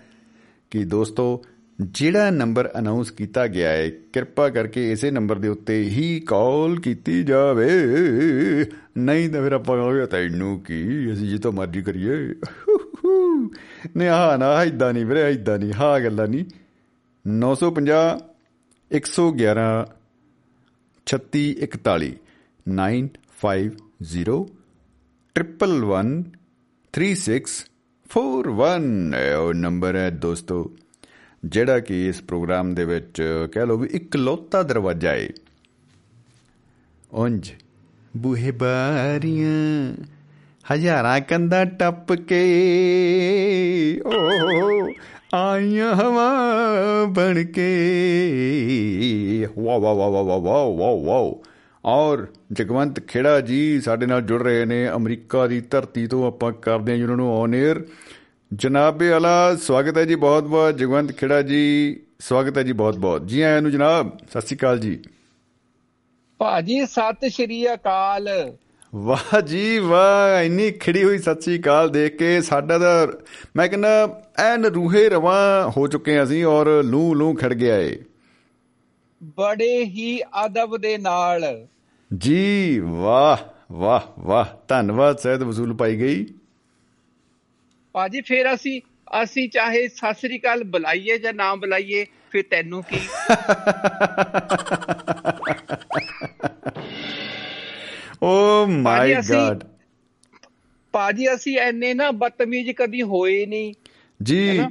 ਕਿ 0.72 0.86
ਦੋਸਤੋ, 0.86 1.46
ਜਿਹੜਾ 1.82 2.30
ਨੰਬਰ 2.30 2.72
ਅਨਾਉਂਸ 2.80 3.12
ਕੀਤਾ 3.12 3.48
ਗਿਆ 3.48 3.70
ਹੈ, 3.70 3.90
ਕਿਰਪਾ 3.90 4.50
ਕਰਕੇ 4.50 4.92
ਇਸੇ 4.92 5.12
ਨੰਬਰ 5.12 5.40
ਦੇ 5.40 5.48
ਉੱਤੇ 5.48 5.82
ਹੀ 5.82 6.20
ਕਾਲ 6.20 6.80
ਕੀਤੀ 6.80 7.24
ਜਾਵੇ। 7.24 7.70
ਨਹੀਂ 8.98 9.30
ਤਾਂ 9.30 9.44
ਫਿਰ 9.44 9.52
ਆਪਾਂ 9.52 9.78
ਕਹਾਂਗੇ, 9.78 10.06
ਤੈਨੂੰ 10.06 10.60
ਕੀ? 10.60 11.14
ਅਸੀਂ 11.14 11.30
ਜਿੱਤੋਂ 11.30 11.52
ਮਰਜ਼ੀ 11.52 11.82
ਕਰੀਏ। 11.82 12.36
ਨੇ 13.98 14.10
ਹਾਂ 14.10 14.38
ਨਾ 14.38 14.64
ਇਦਾਂ 14.64 14.94
ਨਹੀਂ 14.94 15.06
ਵੀਰੇ 15.06 15.32
ਇਦਾਂ 15.32 15.60
ਨਹੀਂ 15.60 15.74
ਹਾਂ 15.74 16.00
ਗੱਲਾਂ 16.00 16.28
ਨਹੀਂ। 16.28 16.46
950 17.28 18.20
111 18.92 19.88
3641 21.08 22.12
950 22.68 24.63
ਟ੍ਰਿਪਲ 25.36 25.72
1 25.90 26.10
3641 26.94 28.84
ਉਹ 29.40 29.54
ਨੰਬਰ 29.54 29.96
ਹੈ 29.96 30.10
ਦੋਸਤੋ, 30.10 30.58
ਜਿਹੜਾ 31.46 31.80
ਕਿ 31.80 32.08
ਇਸ 32.08 32.22
ਪ੍ਰੋਗਰਾਮ 32.22 32.74
ਦੇ 32.76 32.86
ਵਿੱਚ 32.86 33.22
ਕਹਿ 33.52 33.66
ਲਓ 33.66 33.78
ਵੀ 33.78 33.88
ਇਕਲੌਤਾ 33.92 34.62
ਦਰਵਾਜ਼ਾ 34.64 35.12
ਹੈ 35.12 35.30
ਉਂਝ 37.14 37.52
ਬੂਹੇ 38.18 38.52
ਬਾਰੀਆਂ 38.52 39.56
ਹਜ਼ਾਰਾਂ 40.66 41.22
ਕੰਦਾ 41.22 41.64
ਟੱਪ 41.66 42.14
ਕੇ 42.14 42.42
ਓ 44.06 44.12
ਆਈਆਂ 45.34 45.96
ਹਵਾ 45.96 46.30
ਬਣ 47.10 47.44
ਕੇ। 47.46 47.70
ਵਾ 49.58 49.78
ਵਾ 49.78 49.94
ਵਾ 49.94 50.08
ਵਾ 50.10 50.22
ਵਾ 50.22 50.38
ਵਾ 50.38 50.92
ਵਾ 50.96 51.18
ਔਰ 51.86 52.28
ਜਗਵੰਤ 52.54 53.00
ਖੇੜਾ 53.00 53.40
ਜੀ 53.42 53.82
ਸਾਡੇ 53.82 54.06
ਨਾਲ 54.06 54.22
ਜੁੜ 54.22 54.42
ਰਹੇ 54.44 54.66
ਨੇ। 54.66 54.88
ਅਮਰੀਕਾ 54.90 55.48
ਦੀ 55.48 55.60
ਧਰਤੀ 55.62 56.08
ਤੋਂ 56.08 56.28
ਆਪਾਂ 56.28 56.52
ਕਰਦੇ 56.52 56.92
ਹਾਂ 56.92 56.98
ਜੀ 56.98 57.04
ਉਹਨਾਂ 57.04 57.18
ਨੂੰ 57.18 57.32
ਔਨ 57.38 57.54
에ਅਰ 57.54 57.82
ਜਨਾਬੇ 58.54 59.12
ਆਲਾ 59.12 59.56
ਸਵਾਗਤ 59.56 59.98
ਹੈ 59.98 60.06
ਜੀ 60.06 60.16
ਬਹੁਤ 60.16 60.44
ਬਹੁਤ 60.44 60.78
ਜਗਵੰਤ 60.78 61.12
ਖੇੜਾ 61.12 61.42
ਜੀ 61.42 61.64
ਸਵਾਗਤ 62.20 62.58
ਹੈ 62.58 62.64
ਜੀ 62.64 62.72
ਬਹੁਤ 62.72 62.98
ਬਹੁਤ 62.98 63.28
ਜੀ 63.28 63.42
ਆਇਆਂ 63.42 63.62
ਨੂੰ 63.62 63.72
ਜਨਾਬ 63.72 64.12
ਸਤਿ 64.30 64.42
ਸ਼੍ਰੀ 64.42 64.58
ਅਕਾਲ 64.58 64.80
ਜੀ। 64.80 65.00
ਭਾਜੀ 66.38 66.86
ਸਤਿ 66.86 67.30
ਸ਼੍ਰੀ 67.30 67.74
ਅਕਾਲ। 67.74 68.30
ਵਾਹ 68.96 69.42
ਜੀ 69.42 69.78
ਵਾਹ 69.80 70.44
ਇੰਨੀ 70.44 70.72
ਖਿੜੀ 70.72 71.04
ਹੋਈ 71.04 71.18
ਸਤਿ 71.18 71.42
ਸ਼੍ਰੀ 71.42 71.60
ਅਕਾਲ 71.60 71.90
ਦੇਖ 71.90 72.18
ਕੇ। 72.18 72.42
ਸਾਡਾ 72.42 72.78
ਤਾਂ 72.80 73.08
ਮੈਂ 73.56 73.68
ਕਹਿੰਦਾ 73.68 74.24
ਐਨ 74.38 74.66
ਰੂਹੇ 74.66 75.10
ਰਵਾਂ 75.10 75.72
ਹੋ 75.78 75.88
ਚੁੱਕੇ 75.88 76.24
ਅਸੀਂ 76.24 76.46
ਔਰ 76.46 76.84
ਲੂ 76.84 77.14
ਲੂ 77.14 77.34
ਖੜ 77.34 77.54
ਗਿਆ 77.54 77.78
ਏ। 77.78 77.98
ਬੜੇ 79.38 79.84
ਹੀ 79.84 80.22
ਅਦਬ 80.46 80.78
ਦੇ 80.78 80.98
ਨਾਲ 80.98 81.68
ਜੀ 82.14 82.80
ਵਾਹ 82.80 83.38
ਵਾਹ 83.74 84.02
ਵਾਹ 84.20 84.46
ਧੰਨਵਾਦ 84.68 85.18
ਸਹਿਦ 85.18 85.44
ਵਸੂਲ 85.44 85.74
ਪਾਈ 85.74 85.96
ਗਈ 86.00 86.26
ਭਾਜੀ 87.96 88.22
ਫੇਰ 88.22 88.54
ਅਸੀਂ 88.54 88.80
ਅਸੀਂ 89.24 89.48
ਚਾਹੇ 89.50 89.88
ਸਤਿ 89.88 90.14
ਸ਼੍ਰੀ 90.20 90.38
ਅਕਾਲ 90.40 90.64
ਬੁਲਾਈਏ 90.64 91.18
ਜਾਂ 91.18 91.34
ਨਾ 91.34 91.54
ਬੁਲਾਈਏ 91.56 92.06
ਫਿਰ 92.32 92.44
ਤੈਨੂੰ 92.52 92.84
ਕੀ 92.84 93.00
ਓ 98.24 98.66
ਮਾਈ 98.68 99.14
ਗॉड 99.30 99.64
ਭਾਜੀ 100.94 101.34
ਅਸੀਂ 101.34 101.58
ਐਨੇ 101.58 101.94
ਨਾ 101.94 102.12
ਬਦਤਮੀਜ਼ 102.14 102.70
ਕਦੀ 102.72 103.02
ਹੋਏ 103.02 103.46
ਨਹੀਂ 103.46 103.74
ਜੀ? 104.20 104.62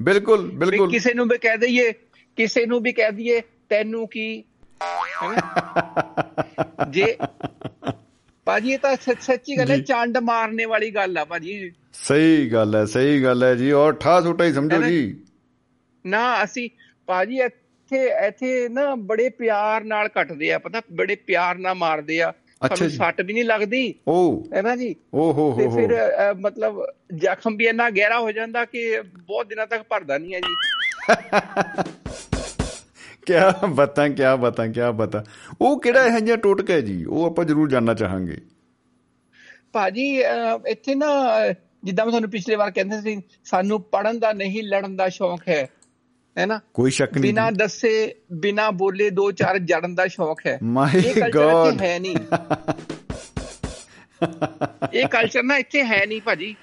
ਬਿਲਕੁਲ 0.00 0.50
ਬਿਲਕੁਲ 0.50 0.90
ਕਿਸੇ 0.90 1.12
ਨੂੰ 1.14 1.26
ਵੀ 1.28 1.38
ਕਹਿ 1.38 1.56
ਦਈਏ 1.56 1.92
ਕਿਸੇ 2.38 2.64
ਨੂੰ 2.66 2.80
ਵੀ 2.82 2.92
ਕਹਿ 2.92 3.12
ਦਈਏ 3.12 3.40
ਤੈਨੂੰ 3.68 4.06
ਕੀ? 4.08 4.44
ਜੇ 6.90 7.16
ਭਾਜੀ 8.46 8.72
ਇਹ 8.72 8.78
ਤਾਂ 8.78 8.96
ਸੱਚ- 8.96 9.58
ਗੱਲ 9.58 9.70
ਹੈ। 9.70 9.78
ਚੰਡ 9.78 10.18
ਮਾਰਨੇ 10.18 10.64
ਵਾਲੀ 10.64 10.90
ਗੱਲ 10.90 11.18
ਆ 11.18 11.24
ਭਾਜੀ। 11.24 11.72
ਸਹੀ 11.92 12.48
ਗੱਲ 12.52 12.74
ਹੈ 12.76 12.84
ਸਹੀ 12.84 13.22
ਗੱਲ 13.22 13.42
ਹੈ 13.44 13.54
ਜੀ 13.54 13.70
ਔਰ 13.72 13.92
ਠਾ 13.92 14.20
ਛੋਟਾ 14.20 14.44
ਹੀ 14.44 14.52
ਸਮਝੋ? 14.52 14.82
ਜੀ। 14.82 15.16
ਨਾ 16.06 16.44
ਅਸੀਂ 16.44 16.68
ਭਾਜੀ 17.06 17.38
ਇੱਥੇ 17.38 18.04
ਇੱਥੇ 18.26 18.68
ਨਾ 18.68 18.94
ਬੜੇ 18.94 19.28
ਪਿਆਰ 19.28 19.84
ਨਾਲ 19.84 20.08
ਕੱਟਦੇ 20.08 20.52
ਆ 20.52 20.58
ਪਤਾ 20.58 20.80
ਬੜੇ 20.92 21.14
ਪਿਆਰ 21.16 21.58
ਨਾਲ 21.58 21.74
ਮਾਰਦੇ 21.74 22.20
ਆ। 22.22 22.32
ਅੱਛਾ। 22.64 22.88
ਸੱਟ 22.88 23.20
ਵੀ 23.20 23.32
ਨਹੀਂ 23.32 23.44
ਲੱਗਦੀ। 23.44 23.94
ਓ। 24.08 24.42
ਹੈ 24.54 24.62
ਨਾ 24.62 24.76
ਜੀ? 24.76 24.94
ਓ 25.14 25.32
ਹੋ 25.32 25.54
ਤੇ 25.58 25.66
ਹੋ। 25.66 25.70
ਫਿਰ 25.70 25.92
ਹੋ 25.92 25.98
ਅ, 25.98 26.34
ਮਤਲਬ 26.34 26.84
ਜ਼ਖਮ 27.14 27.56
ਵੀ 27.56 27.66
ਇੰਨਾ 27.66 27.90
ਗਹਿਰਾ 27.90 28.20
ਹੋ 28.20 28.32
ਜਾਂਦਾ 28.32 28.64
ਕਿ 28.64 29.00
ਬਹੁਤ 29.02 29.46
ਦਿਨਾਂ 29.46 29.66
ਤੱਕ 29.66 29.82
ਭਰਦਾ 29.82 30.18
ਨਹੀਂ 30.18 30.34
ਹੈ 30.34 30.40
ਜੀ। 30.40 30.54
ਕਿਆ 33.28 33.50
ਬਤਾਂ 33.68 34.08
ਕਿਆ 34.10 34.34
ਬਤਾਂ 34.36 34.68
ਕਿਆ 34.68 34.90
ਬਤਾਂ। 34.92 35.22
ਉਹ 35.60 35.80
ਕਿਹੜਾ 35.80 36.04
ਇਹ 36.06 36.20
ਜਿਹਾ 36.20 36.36
ਟੋਟਕਾ 36.36 36.74
ਹੈ 36.74 36.80
ਜੀ? 36.80 37.04
ਉਹ 37.04 37.24
ਆਪਾਂ 37.26 37.44
ਜ਼ਰੂਰ 37.44 37.70
ਜਾਨਣਾ 37.70 37.94
ਚਾਹਾਂਗੇ। 37.94 38.36
ਭਾਜੀ 39.72 40.06
ਇੱਥੇ 40.66 40.94
ਨਾ 40.94 41.08
ਜਿੱਦਾਂ 41.84 42.04
ਮੈਂ 42.04 42.10
ਤੁਹਾਨੂੰ 42.10 42.30
ਪਿਛਲੇ 42.30 42.56
ਵਾਰ 42.56 42.70
ਕਹਿੰਦੇ 42.70 43.00
ਸੀ 43.00 43.20
ਸਾਨੂੰ 43.44 43.80
ਪੜਨ 43.82 44.18
ਦਾ 44.18 44.32
ਨਹੀਂ 44.32 44.62
ਲੜਨ 44.62 44.96
ਦਾ 44.96 45.08
ਸ਼ੌਂਕ 45.08 45.48
ਹੈ। 45.48 45.66
ਹੈ 46.38 46.46
ਨਾ? 46.46 46.60
ਕੋਈ 46.74 46.90
ਸ਼ੱਕ 46.90 47.12
ਨਹੀਂ 47.12 47.22
ਬਿਨਾਂ 47.22 47.50
ਦੱਸੇ 47.52 48.14
ਬਿਨਾਂ 48.32 48.70
ਬੋਲੇ 48.72 49.10
ਦੋ 49.10 49.30
ਚਾਰ 49.32 49.58
ਜੜਨ 49.58 49.94
ਦਾ 49.94 50.06
ਸ਼ੌਂਕ 50.06 50.40
ਹੈ। 50.46 50.58
ਮਾਈ 50.62 50.98
ਇਹ 50.98 51.14
ਕਲਚਰ 51.14 51.30
ਗॉड 51.30 51.82
ਹੈ 51.82 51.98
ਨਹੀਂ। 51.98 52.16
ਇਹ 54.92 55.06
ਕਲਚਰ 55.08 55.42
ਨਾ 55.42 55.56
ਇੱਥੇ 55.58 55.84
ਹੈ 55.84 56.04
ਨਹੀਂ 56.06 56.20
ਭਾਜੀ। 56.22 56.54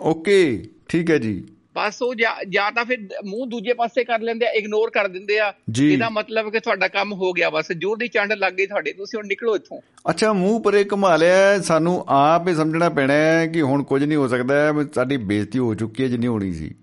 ਓਕੇ 0.00 0.62
ਠੀਕ 0.88 1.10
ਹੈ 1.10 1.18
ਜੀ। 1.18 1.44
ਬਸ 1.76 2.02
ਉਹ 2.02 2.14
ਜਾਂ 2.48 2.72
ਤਾਂ 2.72 2.84
ਫਿਰ 2.84 2.98
ਮੂੰਹ 3.26 3.46
ਦੂਜੇ 3.46 3.72
ਪਾਸੇ 3.72 4.04
ਕਰ 4.04 4.20
ਲੈਂਦੇ 4.20 4.46
ਆ 4.46 4.50
ਇਗਨੋਰ 4.50 4.90
ਕਰ 4.90 5.08
ਦਿੰਦੇ 5.08 5.38
ਆ। 5.38 5.52
ਇਹਦਾ 5.82 6.08
ਮਤਲਬ 6.08 6.50
ਕਿ 6.50 6.60
ਤੁਹਾਡਾ 6.60 6.88
ਕੰਮ 6.88 7.12
ਹੋ 7.12 7.32
ਗਿਆ 7.32 7.50
ਬਸ। 7.50 7.72
ਜੋਰ 7.72 7.96
ਦੀ 7.96 8.08
ਚੰਡ 8.08 8.32
ਲੱਗ 8.32 8.52
ਗਈ 8.52 8.66
ਤੁਹਾਡੇ 8.66 8.92
ਤੁਸੀਂ 8.92 9.18
ਹੁਣ 9.18 9.26
ਨਿਕਲੋ 9.26 9.56
ਇੱਥੋਂ। 9.56 9.80
ਅੱਛਾ 10.10 10.32
ਮੂੰਹ 10.32 10.60
ਪਰੇ 10.60 10.84
ਘੁਮਾ 10.84 11.16
ਲਿਆ 11.16 11.58
ਸਾਨੂੰ 11.60 12.04
ਆਪ 12.08 12.48
ਹੀ 12.48 12.54
ਸਮਝਣਾ 12.54 12.88
ਪੈਣਾ 12.88 13.14
ਹੈ 13.14 13.46
ਕਿ 13.46 13.62
ਹੁਣ 13.62 13.82
ਕੁਝ 13.82 14.04
ਨਹੀਂ 14.04 14.18
ਹੋ 14.18 14.28
ਸਕਦਾ 14.28 14.54
ਸਾਡੀ 14.94 15.16
ਬੇਇੱਜ਼ਤੀ 15.16 15.58
ਹੋ 15.58 15.74
ਚੁੱਕੀ 15.74 16.02
ਹੈ 16.02 16.08
ਜਿੰਨੀ 16.08 16.26
ਹੋਣੀ 16.26 16.52
ਸੀ। 16.52 16.74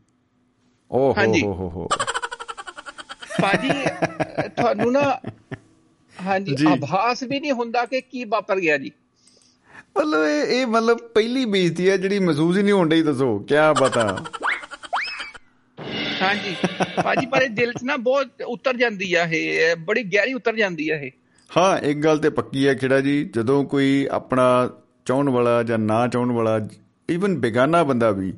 ਓ 0.91 1.13
ਹੋ। 1.13 1.33
ਹੋ 1.43 1.53
ਹੋ 1.53 1.69
ਹੋ। 1.69 1.87
ਭਾਜੀ 3.41 3.69
ਤੁਹਾਨੂੰ 4.47 4.91
ਨਾ 4.91 5.19
ਹਾਂਜੀ। 6.15 6.55
ਆਭਾਸ 6.67 7.23
ਵੀ 7.23 7.39
ਨਹੀਂ 7.39 7.51
ਹੁੰਦਾ 7.51 7.85
ਕਿ 7.85 8.01
ਕੀ 8.01 8.23
ਵਾਪਰ 8.23 8.59
ਗਿਆ 8.59 8.77
ਜੀ। 8.77 8.91
ਮਤਲਬ 9.97 10.25
ਇਹ 10.25 10.61
ਇਹ 10.61 10.65
ਮਤਲਬ 10.67 10.97
ਪਹਿਲੀ 10.97 11.45
ਬੇਇੱਜ਼ਤੀ 11.45 11.89
ਹੈ 11.89 11.97
ਜਿਹੜੀ 11.97 12.19
ਮਹਿਸੂਸ 12.19 12.57
ਹੀ 12.57 12.61
ਨਹੀਂ 12.63 12.73
ਹੋਣ 12.73 12.89
ਡਈ 12.89 13.01
ਦੱਸੋ 13.01 13.39
ਕਿਆ 13.39 13.73
ਪਤਾ 13.73 14.25
ਹਾਂਜੀ। 16.21 16.55
ਭਾਜੀ 17.03 17.25
ਪਰ 17.25 17.41
ਇਹ 17.41 17.49
ਦਿਲ 17.49 17.73
'ਚ 17.73 17.83
ਨਾ 17.83 17.97
ਬਹੁਤ 17.97 18.41
ਉਤਰ 18.47 18.77
ਜਾਂਦੀ 18.77 19.13
ਆ 19.13 19.23
ਇਹ 19.23 19.75
ਬੜੀ 19.75 20.03
ਗਹਿਰੀ 20.03 20.33
ਉਤਰ 20.33 20.55
ਜਾਂਦੀ 20.55 20.89
ਆ 20.89 20.95
ਇਹ। 20.95 21.11
ਹਾਂ 21.57 21.77
ਇੱਕ 21.77 21.99
ਗੱਲ 21.99 22.17
ਤੇ 22.17 22.29
ਪੱਕੀ 22.29 22.67
ਹੈ 22.67 22.73
ਖੇੜਾ 22.75 23.01
ਜੀ 23.01 23.29
ਜਦੋਂ 23.33 23.63
ਕੋਈ 23.63 24.07
ਆਪਣਾ 24.11 24.69
ਚਾਹਣ 25.05 25.29
ਵਾਲਾ 25.29 25.63
ਜਾਂ 25.63 25.77
ਨਾ 25.77 26.07
ਚਾਹਣ 26.07 26.31
ਵਾਲਾ 26.31 26.67
ਈਵਨ 27.09 27.37
ਬੇਗਾਨਾ 27.39 27.83
ਬੰਦਾ 27.83 28.11
ਵੀ 28.11 28.33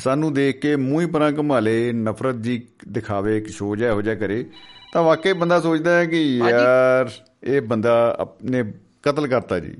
ਸਾਨੂੰ 0.00 0.34
ਦੇਖ 0.34 0.60
ਕੇ 0.60 0.76
ਮੂੰਹ 0.76 1.00
ਹੀ 1.00 1.06
ਪਰਾਂ 1.06 1.32
ਘੁਮਾ 1.32 1.60
ਲੇ 1.60 1.92
ਨਫ਼ਰਤ 1.92 2.36
ਜੀ 2.36 2.66
ਦਿਖਾਵੇ 2.88 3.40
ਕਿ 3.40 3.52
ਸ਼ੋਅ 3.52 3.76
ਜਿਹਾ 3.76 3.90
ਇਹੋ 3.90 4.02
ਜਿਹਾ 4.02 4.14
ਕਰੇ 4.14 4.46
ਤਾਂ 4.92 5.02
ਵਾਕਈ 5.02 5.32
ਬੰਦਾ 5.32 5.60
ਸੋਚਦਾ 5.60 5.98
ਹੈ 5.98 6.04
ਕਿ। 6.04 6.36
ਯਾਰ 6.36 7.10
ਇਹ 7.44 7.60
ਬੰਦਾ 7.60 8.16
ਆਪਣੇ 8.18 8.64
ਕਤਲ 9.02 9.26
ਕਰਤਾ 9.26 9.58
ਜੀ। 9.58 9.74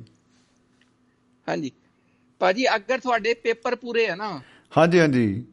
ਹਾਂਜੀ। 1.49 1.71
ਭਾਜੀ 2.39 2.67
ਅਗਰ 2.77 2.99
ਤੁਹਾਡੇ 2.99 3.35
ਪੇਪਰ 3.35 3.75
ਪੂਰੇ 3.75 4.07
ਆ 4.07 4.15
ਨਾ। 4.15 4.41
ਹਾਂਜੀ 4.79 5.01
ਹਾਂਜੀ। 5.01 5.45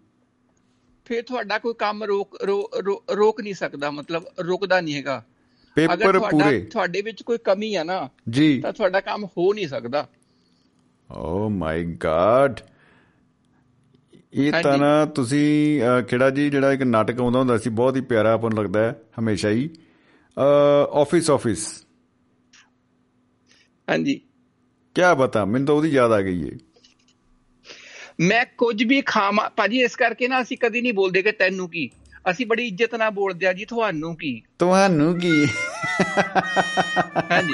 ਫਿਰ 1.12 1.24
ਤੁਹਾਡਾ 1.24 1.58
ਕੋਈ 1.60 1.74
ਕੰਮ 1.74 2.04
ਰੋਕ 2.04 2.38
ਰੋਕ 3.12 3.42
ਨਹੀਂ 3.42 3.54
ਸਕਦਾ 3.54 3.92
ਮਤਲਬ 3.92 4.24
ਰੁਕਦਾ 4.40 4.82
ਨਹੀਂ 4.82 4.96
ਹੈਗਾ। 4.96 5.24
ਪੇਪਰ 5.76 6.20
ਪੂਰੇ। 6.20 6.60
ਤੁਹਾਡੇ 6.62 7.02
ਵਿੱਚ 7.02 7.24
ਕੋਈ 7.24 7.38
ਕਮੀ 7.38 7.76
ਆ 7.76 7.84
ਨਾ 7.84 8.10
ਜੀ। 8.30 8.62
ਤਾਂ 8.62 8.74
ਤੁਹਾਡਾ 8.74 9.02
ਕੰਮ 9.02 9.26
ਹੋ 9.26 9.54
ਨਹੀਂ 9.54 9.68
ਸਕਦਾ। 9.68 10.08
ਓ 11.12 11.50
ਮਾਈ 11.50 11.84
ਗॉड 11.84 12.62
ਇਹ 14.34 14.54
ਤਾਂ। 14.64 14.78
ਨਾ 14.78 15.06
ਤੁਸੀਂ 15.06 15.82
ਕਿਹੜਾ 16.08 16.30
ਜੀ 16.30 16.50
ਜਿਹੜਾ 16.50 16.72
ਇੱਕ 16.74 16.82
ਨਾਟਕ 16.82 17.20
ਆਉਂਦਾ 17.20 17.40
ਹੁੰਦਾ 17.40 17.58
ਸੀ 17.58 17.70
ਬਹੁਤ 17.70 17.96
ਹੀ 17.96 18.02
ਪਿਆਰਾ 18.02 18.34
ਆਪਾਂ 18.34 18.50
ਨੂੰ 18.50 18.64
ਲੱਗਦਾ 18.64 18.80
ਹੈ 18.80 19.02
ਹਮੇਸ਼ਾ 19.20 19.50
ਹੀ। 19.50 19.70
ਆਫਿਸ 20.94 21.30
ਆਫਿਸ 21.30 21.68
ਹਾਂਜੀ। 23.90 24.22
ਕੀ 24.96 25.02
ਬਤਾ 25.18 25.46
ਮੈਨੂੰ 25.46 25.68
ਤਾਂ 25.68 25.76
ਉਹਦੀ 25.76 25.90
ਯਾਦ 25.90 26.12
ਆ 26.12 26.22
ਗਈ 26.22 26.48
ਏ। 26.48 26.52
ਮੈਂ 28.22 28.44
ਕੁਝ 28.58 28.84
ਵੀ 28.84 29.02
ਖਾਵਾਂ 29.02 29.50
ਭਾਜੀ 29.50 29.82
ਇਸ 29.82 29.96
ਕਰਕੇ 29.96 30.28
ਨਾ 30.28 30.42
ਅਸੀਂ 30.42 30.58
ਕਦੀ 30.58 30.82
ਨਹੀਂ 30.82 30.94
ਬੋਲਦੇ 30.94 31.22
ਕਿ 31.22 31.32
ਤੈਨੂੰ 31.32 31.70
ਕੀ। 31.70 31.90
ਅਸੀਂ 32.30 32.46
ਬੜੀ 32.46 32.68
ਇੱਜ਼ਤ 32.68 32.96
ਨਾਲ 32.96 33.12
ਬੋਲਦੇ 33.12 33.48
ਆ 33.48 33.54
ਜੀ 33.54 33.66
ਤੁਹਾਨੂੰ 33.66 34.16
ਕੀ। 34.16 34.42
ਤੁਹਾਨੂੰ 34.60 35.14
ਕੀ? 35.20 35.32
ਹਾਂਜੀ। 37.32 37.54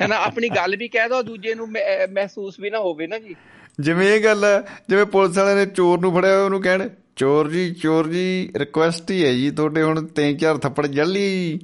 ਹੈ 0.00 0.06
ਨਾ 0.06 0.16
ਆਪਣੀ 0.16 0.48
ਗੱਲ 0.48 0.76
ਵੀ 0.76 0.88
ਕਹਿ 0.88 1.08
ਦੋ 1.08 1.20
ਦੂਜੇ 1.22 1.54
ਨੂੰ 1.54 1.68
ਮਹਿ- 1.70 2.08
ਮਹਿਸੂਸ 2.12 2.60
ਵੀ 2.60 2.70
ਨਾ 2.70 2.78
ਹੋਵੇ 2.78 3.06
ਨਾ 3.06 3.18
ਜੀ। 3.18 3.34
ਜਿਵੇਂ 3.80 4.08
ਇਹ 4.14 4.22
ਗੱਲ 4.24 4.44
ਜਿਵੇਂ 4.88 5.04
ਪੁਲਿਸ 5.06 5.36
ਵਾਲਿਆਂ 5.38 5.56
ਨੇ 5.56 5.66
ਚੋਰ 5.66 5.98
ਨੂੰ 6.00 6.12
ਫੜਿਆ 6.14 6.38
ਉਹਨੂੰ 6.44 6.60
ਕਹਿਣ 6.62 6.88
ਚੋਰ 7.16 7.50
ਜੀ 7.50 7.70
ਚੋਰ 7.74 8.08
ਜੀ 8.08 8.24
ਰਿਕੁਐਸਟ 8.56 9.10
ਹੀ 9.10 9.24
ਹੈ 9.24 9.32
ਜੀ 9.32 9.50
ਤੁਹਾਡੇ 9.50 9.82
ਹੁਣ 9.82 10.06
ਤਿੰਨ 10.06 10.36
ਚਾਰ 10.36 10.58
ਥੱਪੜ 10.58 10.86
ਜੱਲੀ 10.86 11.58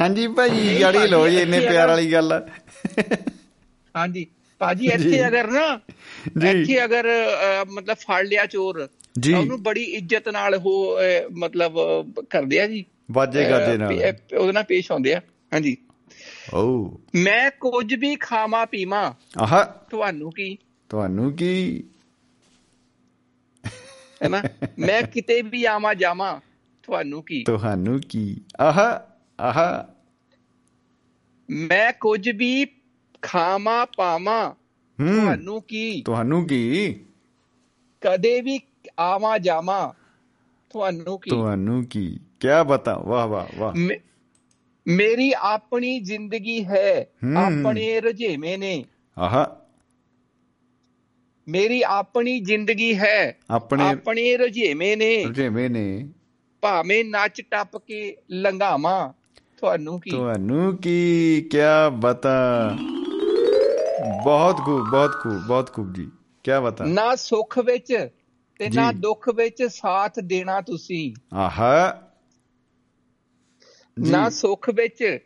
ਹਾਂਜੀ 0.00 0.26
ਨਹੀਂ 0.28 0.80
ਗਾੜੀ 0.80 1.06
ਲੋ 1.06 1.28
ਜੀ 1.28 1.36
ਇੰਨੇ 1.36 1.60
ਪਿਆਰ 1.60 1.88
ਵਾਲੀ 1.88 2.12
ਗੱਲ 2.12 2.40
ਹਾਂਜੀ। 3.96 4.26
ਭਾਜੀ। 4.58 4.86
ਇੱਥੇ 4.86 5.28
ਅਗਰ 5.28 5.50
ਨਾ। 5.50 5.80
ਇੱਥੇ 6.48 6.84
ਅਗਰ 6.84 7.06
ਮਤਲਬ 7.70 7.96
ਫੜ 7.96 8.26
ਲਿਆ 8.26 8.46
ਚੋਰ 8.46 8.88
ਜੀ। 9.18 9.34
ਉਹਨੂੰ 9.34 9.62
ਬੜੀ 9.62 9.82
ਇੱਜ਼ਤ 9.82 10.28
ਨਾਲ 10.28 10.54
ਉਹ 10.54 10.96
ਮਤਲਬ 11.32 11.74
ਕਰਦੇ 12.30 12.60
ਆ 12.60 12.66
ਜੀ। 12.66 12.84
ਵਾਜੇ 13.10 13.50
ਗਾਜੇ 13.50 13.76
ਨਾਲ। 13.76 13.92
ਉਹਦੇ 14.38 14.52
ਨਾਲ 14.52 14.64
ਪੇਸ਼ 14.64 14.92
ਆਉਂਦੇ 14.92 15.14
ਆ। 15.14 15.18
ਹਾਂਜੀ। 15.52 15.76
ਓ। 16.54 16.88
ਮੈਂ 17.14 17.50
ਕੁਝ 17.50 17.94
ਵੀ 17.94 18.16
ਖਾਵਾਂ 18.16 18.66
ਪੀਵਾਂ 18.66 19.12
ਆਹ। 19.38 19.64
ਤੁਹਾਨੂੰ 19.90 20.32
ਕੀ? 20.32 20.58
ਤੁਹਾਨੂੰ 20.88 21.32
ਕੀ? 21.32 21.84
ਹੈ 24.22 24.28
ਨਾ 24.28 24.42
ਮੈਂ 24.78 25.02
ਕਿਤੇ 25.02 25.42
ਵੀ 25.42 25.64
ਆਵਾਂ 25.64 25.94
ਜਾਵਾਂ 25.94 26.40
ਤੁਹਾਨੂੰ 26.82 27.22
ਕੀ? 27.22 27.44
ਤੁਹਾਨੂੰ 27.44 28.00
ਕੀ? 28.08 28.40
ਆਹ। 28.60 28.98
ਆਹ। 29.40 29.84
ਮੈਂ 31.50 31.92
ਕੁਝ 31.92 32.30
ਵੀ 32.30 32.66
ਖਾਵਾਂ 33.24 33.86
ਪਾਵਾਂ। 33.96 34.50
ਤੁਹਾਨੂੰ 35.06 35.62
ਕੀ? 35.62 36.02
ਤੁਹਾਨੂੰ 36.02 36.46
ਕੀ? 36.46 37.00
ਕਦੇ 38.00 38.40
ਵੀ 38.40 38.60
ਆਵਾਂ 38.98 39.38
ਜਾਵਾਂ। 39.38 39.92
ਤੁਹਾਨੂੰ 40.70 41.18
ਕੀ? 41.18 41.30
ਤੁਹਾਨੂੰ 41.30 41.84
ਕੀ? 41.84 42.20
ਕੀ 42.40 42.48
ਬਤਾ 42.68 42.98
ਵਾਹ 42.98 43.26
ਵਾਹ 43.26 43.58
ਵਾਹ। 43.58 43.74
ਮੇਰੀ 44.88 45.32
ਆਪਣੀ 45.38 46.00
ਜ਼ਿੰਦਗੀ 46.00 46.64
ਹੈ। 46.64 47.06
ਆਪਣੇ 47.36 48.00
ਰਝੇਵੇਂ 48.00 48.58
ਨੇ। 48.58 48.84
ਆਹ। 49.18 49.46
ਮੇਰੀ 51.48 51.82
ਆਪਣੀ 51.82 52.40
ਜ਼ਿੰਦਗੀ 52.40 52.98
ਹੈ। 52.98 53.36
ਆਪਣੇ 53.50 53.88
ਆਪਣੇ 53.88 54.38
ਰਝੇਵੇਂ 54.38 54.96
ਨੇ। 54.96 55.24
ਜਿਵੇਂ 55.24 55.70
ਨੇ। 55.70 56.08
ਭਾਵੇਂ 56.60 57.04
ਨੱਚ 57.04 57.42
ਟੱਪ 57.50 57.76
ਕੇ 57.76 58.16
ਲੰਘਾਵਾਂ। 58.30 59.12
ਤੁਹਾਨੂੰ 59.56 60.00
ਕੀ? 60.00 60.10
ਤੁਹਾਨੂੰ 60.10 60.76
ਕੀ? 60.76 61.40
ਕੀ 61.50 61.58
ਬਤਾ 61.98 62.70
ਬਹੁਤ 64.24 64.56
ਖੂਬ 64.56 64.90
ਬਹੁਤ 64.90 65.16
ਖੂਬ 65.22 65.46
ਬਹੁਤ 65.46 65.72
ਖੂਬ 65.72 65.92
ਜੀ। 65.92 66.10
ਕੀ 66.44 66.50
ਬਤਾ 66.64 66.84
ਨਾ 66.84 67.14
ਸੁੱਖ 67.14 67.58
ਵਿੱਚ 67.58 68.08
ਤੇ 68.58 68.70
ਨਾ। 68.70 68.92
ਦੁੱਖ 68.92 69.28
ਵਿੱਚ 69.28 69.62
ਸਾਥ 69.62 70.20
ਦੇਣਾ 70.20 70.60
ਤੁਸੀਂ। 70.60 71.36
ਆਹ। 71.36 71.92
ਨਾ 73.98 74.28
ਸੁੱਖ 74.28 74.70
ਵਿੱਚ 74.70 75.18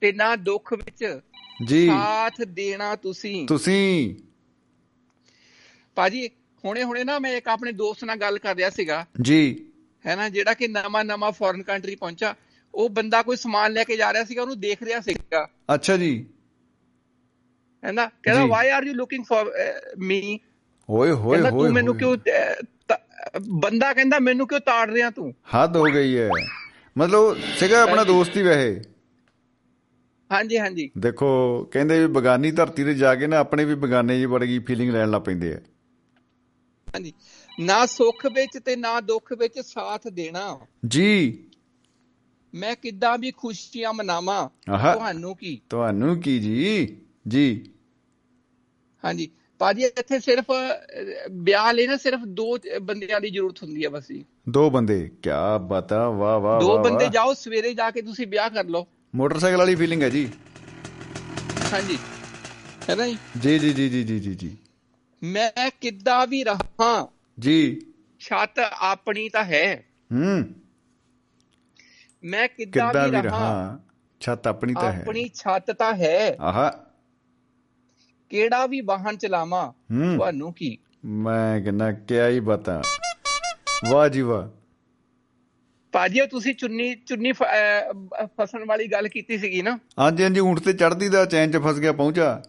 ਤੇ 0.00 0.12
ਨਾ 0.12 0.36
ਦੁੱਖ 0.36 0.72
ਵਿੱਚ 0.72 1.20
ਜੀ। 1.64 1.86
ਸਾਥ 1.86 2.42
ਦੇਣਾ 2.42 2.96
ਤੁਸੀਂ। 2.96 3.46
ਤੁਸੀਂ। 3.46 4.16
ਭਾਜੀ 5.94 6.30
ਹੁਣੇ 6.64 6.84
ਹੁਣੇ 6.84 7.04
ਨਾ 7.04 7.18
ਮੈਂ 7.18 7.32
ਇੱਕ 7.32 7.48
ਆਪਣੇ 7.48 7.72
ਦੋਸਤ 7.72 8.04
ਨਾਲ 8.04 8.16
ਗੱਲ 8.16 8.38
ਕਰ 8.38 8.56
ਰਿਹਾ 8.56 8.70
ਸੀਗਾ। 8.70 9.06
ਜੀ। 9.22 9.66
ਹੈ 10.06 10.16
ਨਾ 10.16 10.28
ਜਿਹੜਾ 10.28 10.54
ਕਿ 10.54 10.68
ਨਵਾਂ 10.68 11.04
ਨਵਾਂ 11.04 11.32
ਫੋਰਨ 11.32 11.62
ਕੰਟਰੀ 11.62 11.94
ਪਹੁੰਚਾ। 11.96 12.34
ਉਹ 12.74 12.90
ਬੰਦਾ 12.90 13.22
ਕੋਈ 13.22 13.36
ਸਮਾਨ 13.36 13.72
ਲੈ 13.72 13.84
ਕੇ 13.84 13.96
ਜਾ 13.96 14.12
ਰਿਹਾ 14.12 14.24
ਸੀਗਾ 14.24 14.42
ਉਹਨੂੰ 14.42 14.60
ਦੇਖ 14.60 14.82
ਰਿਹਾ 14.82 15.00
ਸੀਗਾ। 15.00 15.48
ਅੱਛਾ 15.74 15.96
ਜੀ। 15.96 16.26
ਕਹਿੰਦਾ 17.82 18.42
ਜੀ। 18.42 18.48
Why 18.48 18.68
are 18.68 18.84
you 18.84 18.94
looking 18.94 19.24
for 19.24 19.50
me 19.98 20.38
ਓਏ 20.90 21.10
ਹੋਏ 21.10 21.30
ਕਹਿੰਦਾ 21.30 21.50
ਹੋਏ 21.50 21.66
ਤੂੰ 21.66 21.74
ਮੈਨੂੰ। 21.74 21.96
ਕਿਉਂ 21.96 22.16
ਬੰਦਾ 23.50 23.92
ਕਹਿੰਦਾ 23.92 24.18
ਮੈਨੂੰ 24.18 24.46
ਕਿਉਂ 24.48 24.60
ਤਾੜ 24.60 24.90
ਰਿਹਾ 24.90 25.10
ਤੂੰ? 25.10 25.32
ਹੱਦ 25.54 25.76
ਹੋ 25.76 25.84
ਗਈ 25.84 26.16
ਹੈ 26.18 26.28
ਮਤਲਬ 26.98 27.36
ਸੀਗਾ 27.58 27.82
ਆਪਣਾ। 27.82 28.04
ਦੋਸਤ 28.04 28.36
ਹੀ 28.36 28.42
ਵੈਸੇ। 28.42 28.80
ਹਾਂਜੀ 30.30 30.58
ਹਾਂਜੀ। 30.58 30.90
ਦੇਖੋ 30.98 31.28
ਕਹਿੰਦੇ 31.72 31.98
ਵੀ 32.00 32.06
ਬਗਾਨੀ 32.06 32.50
ਧਰਤੀ 32.50 32.84
ਤੇ 32.84 32.94
ਜਾ 32.94 33.14
ਕੇ 33.14 33.26
ਨਾ 33.26 33.38
ਆਪਣੇ 33.38 33.64
ਵੀ 33.64 33.74
ਬਗਾਨੇ 33.74 34.18
ਜੀ 34.18 34.24
ਵਰਗੀ 34.24 34.58
ਫੀਲਿੰਗ 34.58 34.90
ਲੈਣ 34.90 35.10
ਲੱਗ 35.10 35.22
ਪੈਂਦੇ 35.22 35.52
ਆ। 35.54 35.58
ਹਾਂਜੀ। 36.88 37.12
ਨਾ 37.60 37.86
ਸੁੱਖ 37.86 38.26
ਵਿੱਚ 38.26 38.58
ਤੇ 38.64 38.76
ਨਾ 38.76 39.00
ਦੁੱਖ 39.00 39.32
ਵਿੱਚ 39.32 39.58
ਸਾਥ 39.58 40.08
ਦੇਣਾ। 40.08 40.58
ਜੀ। 40.86 41.44
ਮੈਂ 42.54 42.74
ਕਿੱਦਾਂ 42.76 43.18
ਵੀ 43.18 43.30
ਖੁਸ਼ੀਆਂ 43.30 43.92
ਮਨਾਵਾਂ। 43.92 44.48
ਤੁਹਾਨੂੰ 44.94 45.36
ਕੀ? 45.36 45.60
ਤੁਹਾਨੂੰ 45.70 46.20
ਕੀ 46.20 46.38
ਜੀ? 46.38 46.96
ਜੀ। 47.28 47.70
ਹਾਂਜੀ। 49.04 49.30
ਭਾਜੀ 49.58 49.82
ਇੱਥੇ 49.82 50.20
ਸਿਰਫ 50.20 50.44
ਵਿਆਹ 51.30 51.72
ਲਈ 51.72 51.86
ਨਾ 51.86 51.96
ਸਿਰਫ 51.96 52.20
ਦੋ 52.20 52.58
ਬੰਦਿਆਂ 52.82 53.20
ਦੀ 53.20 53.30
ਜ਼ਰੂਰਤ 53.30 53.62
ਹੁੰਦੀ 53.62 53.84
ਹੈ 53.84 53.88
ਬਸ 53.88 54.08
ਜੀ। 54.08 54.24
ਦੋ 54.48 54.70
ਬੰਦੇ 54.70 55.08
ਕੀ 55.22 55.30
ਬਤਾ 55.60 56.10
ਵਾ 56.10 56.38
ਵਾ 56.38 56.60
ਦੋ 56.60 56.82
ਬੰਦੇ 56.82 57.08
ਜਾਓ 57.08 57.34
ਸਵੇਰੇ 57.34 57.74
ਜਾ 57.74 57.90
ਕੇ 57.90 58.02
ਤੁਸੀਂ 58.02 58.26
ਵਿਆਹ 58.26 58.50
ਕਰ 58.50 58.64
ਲਓ। 58.64 58.86
ਮੋਟਰਸਾਈਕਲ 59.14 59.58
ਵਾਲੀ 59.58 59.74
ਫੀਲਿੰਗ 59.74 60.02
ਹੈ 60.02 60.08
ਜੀ। 60.08 60.30
ਹਾਂਜੀ। 61.72 61.98
ਹੈ 62.90 62.94
ਨਾ 62.94 63.06
ਜੀ? 63.06 63.16
ਜੀ 63.42 63.58
ਜੀ 63.58 63.88
ਜੀ 63.88 64.18
ਜੀ 64.18 64.34
ਜੀ 64.34 64.56
ਮੈਂ 65.22 65.70
ਕਿੱਦਾਂ 65.80 66.26
ਵੀ 66.26 66.44
ਰਹਾ। 66.44 67.08
ਜੀ। 67.40 67.80
ਛੱਤ 68.20 68.58
ਆਪਣੀ 68.78 69.28
ਤਾਂ 69.28 69.44
ਹੈ। 69.44 69.84
ਹੂੰ। 70.12 70.44
ਮੈਂ 72.24 72.48
ਕਿੱਦਾਂ 72.48 73.08
ਵੀ 73.08 73.10
ਰਹਾ 73.10 73.78
ਛੱਤ 74.20 74.46
ਆਪਣੀ 74.46 74.74
ਤਾਂ 74.74 74.92
ਹੈ। 74.92 75.00
ਆਪਣੀ 75.00 75.30
ਛੱਤ 75.34 75.70
ਤਾਂ 75.70 75.94
ਹੈ। 75.94 76.36
ਆਹਾ। 76.40 76.89
ਕਿਹੜਾ 78.30 78.66
ਵੀ 78.66 78.80
ਵਾਹਨ 78.80 79.16
ਚਲਾਵਾਂ? 79.16 79.72
ਤੁਹਾਨੂੰ 80.16 80.52
ਕੀ? 80.52 80.78
ਮੈਂ 81.04 81.60
ਕਹਿੰਦਾ 81.60 81.92
ਕਿਆ 81.92 82.28
ਹੀ 82.28 82.40
ਬਤਾ। 82.40 82.82
ਵਾਹ 83.90 84.08
ਜੀ 84.08 84.20
ਵਾਹ। 84.20 84.48
ਉਹ 86.20 86.26
ਤੁਸੀਂ 86.26 86.54
ਚੁੰਨੀ 86.54 86.94
ਚੁੰਨੀ 86.94 87.32
ਫਸਣ 87.32 88.64
ਵਾਲੀ 88.66 88.86
ਗੱਲ 88.86 89.08
ਕੀਤੀ 89.08 89.38
ਸੀਗੀ 89.38 89.62
ਨਾ? 89.62 89.78
ਹਾਂਜੀ 89.98 90.22
ਹਾਂਜੀ 90.22 90.40
ਊਂਠ 90.40 90.58
ਤੇ 90.58 90.72
ਚੜਦੀ 90.72 91.08
ਦਾ 91.08 91.24
ਚੈਨ 91.24 91.50
ਚ 91.50 91.56
ਫਸ 91.56 91.78
ਗਿਆ 91.78 91.92
ਪਹੁੰਚਾ। 91.92 92.42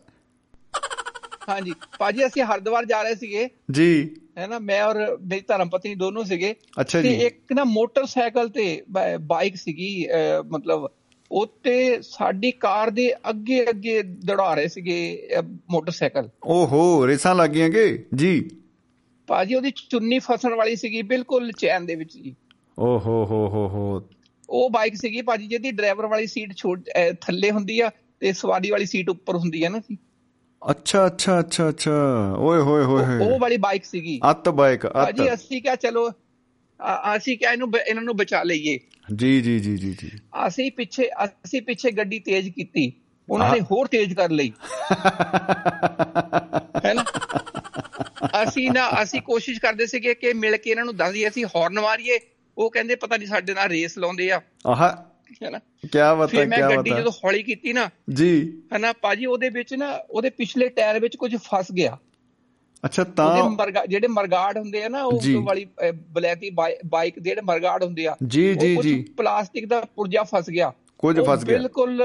ਹਾਂਜੀ। 1.50 1.74
ਭਾਜੀ 2.00 2.26
ਅਸੀਂ 2.26 2.44
ਹਰਿਦੁਆਰ 2.44 2.86
ਜਾ 2.86 3.02
ਰਹੇ 3.02 3.16
ਸੀਗੇ। 3.16 3.50
ਜੀ। 3.72 4.16
ਹੈ 4.38 4.48
ਨਾ 4.48 4.60
ਮੈਂ 4.60 4.84
ਔਰ 4.84 5.18
ਮੇਰੀ 5.22 5.42
ਧਰਮ 5.42 5.70
ਪਤਨੀ 5.70 5.96
ਦੋਨੋਂ 5.96 6.24
ਸੀਗੇ। 6.24 6.56
ਤੇ 6.92 7.14
ਇੱਕ 7.18 7.54
ਨਾ 7.54 7.64
ਮੋਟਰਸਾਈਕਲ 7.64 8.50
ਤੇ 8.50 8.84
ਬਾਈਕ 9.22 9.56
ਸੀਗੀ 9.56 10.08
ਮਤਲਬ 10.46 10.92
ਉੱਤੇ 11.32 12.02
ਸਾਡੀ 12.02 12.52
ਕਾਰ 12.52 12.90
ਦੇ 12.90 13.14
ਅੱਗੇ 13.30 13.70
ਅੱਗੇ 13.70 14.02
ਦੌੜਾ 14.04 14.54
ਰਹੇ 14.54 14.68
ਸੀਗੇ 14.68 15.28
ਮੋਟਰਸਾਈਕਲ। 15.72 16.30
ਓਹੋ 16.46 17.08
ਰੇਸਾਂ 17.08 17.36
ਲੱਗ 17.36 17.50
ਗਈਆਂ 17.50 17.70
ਕਿ? 17.70 18.06
ਜੀ। 18.16 18.50
ਭਾਜੀ 19.28 19.56
ਉਹਦੀ 19.56 19.72
ਚੁੰਨੀ 19.90 20.20
ਫਸਣ 20.20 20.54
ਵਾਲੀ 20.54 20.76
ਸੀਗੀ 20.76 21.02
ਬਿਲਕੁਲ 21.02 21.52
ਚੈਨ 21.52 21.86
ਦੇ 21.86 21.96
ਵਿੱਚ 21.96 22.18
ਜੀ। 22.18 22.36
ਓਹੋ 22.80 23.26
ਹੋ 23.26 23.48
ਹੋ 23.48 23.68
ਹੋ। 23.68 24.10
ਉਹ 24.50 24.70
ਬਾਈਕ 24.70 24.96
ਸੀਗੀ 24.96 25.22
ਭਾਜੀ 25.22 25.48
ਜਿਹਦੀ 25.48 25.72
ਡਰਾਈਵਰ 25.72 26.06
ਵਾਲੀ 26.06 26.28
ਸੀਟ 26.28 26.54
ਛੋਟ 26.56 26.90
ਥੱਲੇ 27.22 27.52
ਹੁੰਦੀ 27.52 27.80
ਆ 27.80 27.92
ਤੇ 28.20 28.34
ਸਵਾਰੀ 28.34 28.72
ਵਾਲੀ 28.72 28.86
ਸੀਟ 28.86 29.10
ਉੱਪਰ 29.10 29.36
ਹੁੰਦੀ 29.36 29.64
ਆ 29.64 29.70
ਨਾ 29.70 29.80
ਜੀ। 29.80 29.98
ਅੱਛਾ 30.72 31.06
ਅੱਛਾ 31.06 31.40
ਅੱਛਾ 31.40 31.70
ਅੱਛਾ। 31.70 31.92
ਓਏ 32.38 32.60
ਹੋਏ 32.62 32.84
ਹੋਏ 32.84 33.26
ਉਹ- 33.26 33.40
ਵਾਲੀ 33.40 33.58
ਬਾਈਕ 33.58 33.86
ਸੀਗੀ। 33.86 34.20
ਅੱਤ 34.32 34.50
ਬਾਈਕ 34.50 34.86
ਅੱਤ। 34.86 34.94
ਭਾਜੀ 34.94 35.34
ਅਸੀਂ 35.34 35.62
ਕਿਹਾ 35.62 35.76
ਚਲੋ 35.76 36.10
ਅਸੀਂ 37.16 37.38
ਕਿਹਾ 37.38 37.52
ਇਹਨੂੰ 37.52 37.72
ਇਹਨਾਂ 37.88 38.04
ਨੂੰ 38.04 38.16
ਬਚਾ 38.16 38.44
ਲਈਏ। 38.44 38.80
ਜੀ 39.16 39.42
ਜੀ 39.42 39.60
ਜੀ 39.60 39.78
ਜੀ 39.78 39.98
ਜੀ। 40.02 40.12
ਅਸੀਂ 40.48 40.72
ਪਿੱਛੇ 40.72 41.10
ਅਸੀਂ 41.28 41.62
ਪਿੱਛੇ 41.62 41.92
ਗੱਡੀ 41.92 42.20
ਤੇਜ਼ 42.20 42.50
ਕੀਤੀ। 42.50 42.94
ਉਹਨਾਂ। 43.30 43.52
ਨੇ 43.52 43.60
ਹੋਰ 43.60 43.88
ਤੇਜ਼ 43.88 44.14
ਕਰ 44.14 44.30
ਲਈ। 44.30 44.52
ਹੈ 46.86 46.94
ਨਾ? 46.94 47.06
ਅਸੀਂ 48.44 48.72
ਨਾ 48.72 49.04
ਅਸੀਂ 49.04 49.22
ਕੋਸ਼ਿਸ਼ 49.22 49.60
ਕਰਦੇ 49.60 49.86
ਸੀਗੇ 49.86 50.14
ਕਿ 50.14 50.34
ਮਿਲ 50.34 50.58
ਕੇ 50.58 50.70
ਇਹਨਾਂ 50.70 50.86
ਨੂੰ 50.86 50.96
ਦੱਸ 50.96 51.14
ਦਈਏ 51.14 51.28
ਅਸੀਂ 51.28 51.46
ਹਾਰਨ 51.46 51.80
ਮਾਰੀਏ। 51.80 52.20
ਉਹ 52.58 52.72
ਕਹਿੰਦੇ 52.72 52.96
ਪਤਾ 52.96 53.18
ਨਹੀਂ 53.18 53.28
ਸਾਡੇ 53.28 53.54
ਨਾਲ 53.54 53.68
ਰੇਸ 53.68 53.98
ਲਾਉਂਦੇ 53.98 54.32
ਆ। 54.32 54.42
ਆਹ 54.68 54.96
ਹੈ 55.44 55.50
ਨਾ? 55.50 55.60
ਕਿਆ 55.92 56.16
ਬਤਾ 56.16 56.28
ਫਿਰ 56.28 56.48
ਮੈਂ 56.48 56.60
ਗੱਡੀ 56.60 56.90
ਜਦੋਂ 56.90 57.12
ਹੌਲੀ 57.12 57.44
ਕੀਤੀ 57.44 57.74
ਨਾ 57.74 57.90
ਜੀ। 58.14 58.62
ਹੈ 58.74 58.78
ਨਾ? 58.78 58.94
ਭਾਜੀ 58.94 59.26
ਉਹਦੇ 59.26 59.50
ਵਿੱਚ 59.50 59.74
ਨਾ 59.74 60.00
ਉਹਦੇ 60.10 60.30
ਪਿਛਲੇ 60.30 60.70
ਟਾਇਰ 60.70 61.00
ਵਿੱਚ 61.00 61.16
ਕੁਝ 61.16 61.36
ਫਸ 61.36 61.72
ਗਿਆ। 61.72 61.98
ਅੱਛਾ 62.86 63.04
ਤਾਂ 63.04 63.88
ਜਿਹੜੇ 63.88 64.08
ਮਰਗਾੜ 64.08 64.58
ਹੁੰਦੇ 64.58 64.84
ਆ 64.84 64.90
ਨਾ। 64.90 65.04
ਉਹ 65.04 65.22
ਵਾਲੀ 65.44 65.66
ਬਲੈਤੀ 66.10 66.50
ਬਾਈ- 66.50 66.76
ਬਾਈਕ 66.86 67.20
ਦੇ 67.20 67.30
ਜਿਹੜੇ 67.30 67.42
ਮਰਗਾੜ 67.42 67.84
ਹੁੰਦੇ 67.84 68.08
ਆ 68.08 68.16
ਜੀ 68.28 68.50
ਉਹ 68.50 68.56
ਜੀ 68.56 68.78
ਜੀ। 68.78 69.06
ਪਲਾਸਟਿਕ 69.18 69.66
ਦਾ 69.66 69.82
ਪੁਰਜਾ 69.96 70.24
ਫਸ 70.24 70.50
ਗਿਆ। 70.50 70.74
ਕੁਝ 70.98 71.20
ਉਹ 71.20 71.26
ਫਸ 71.26 71.46
ਗਿਆ। 71.46 71.58
ਬਿਲਕੁਲ 71.58 72.02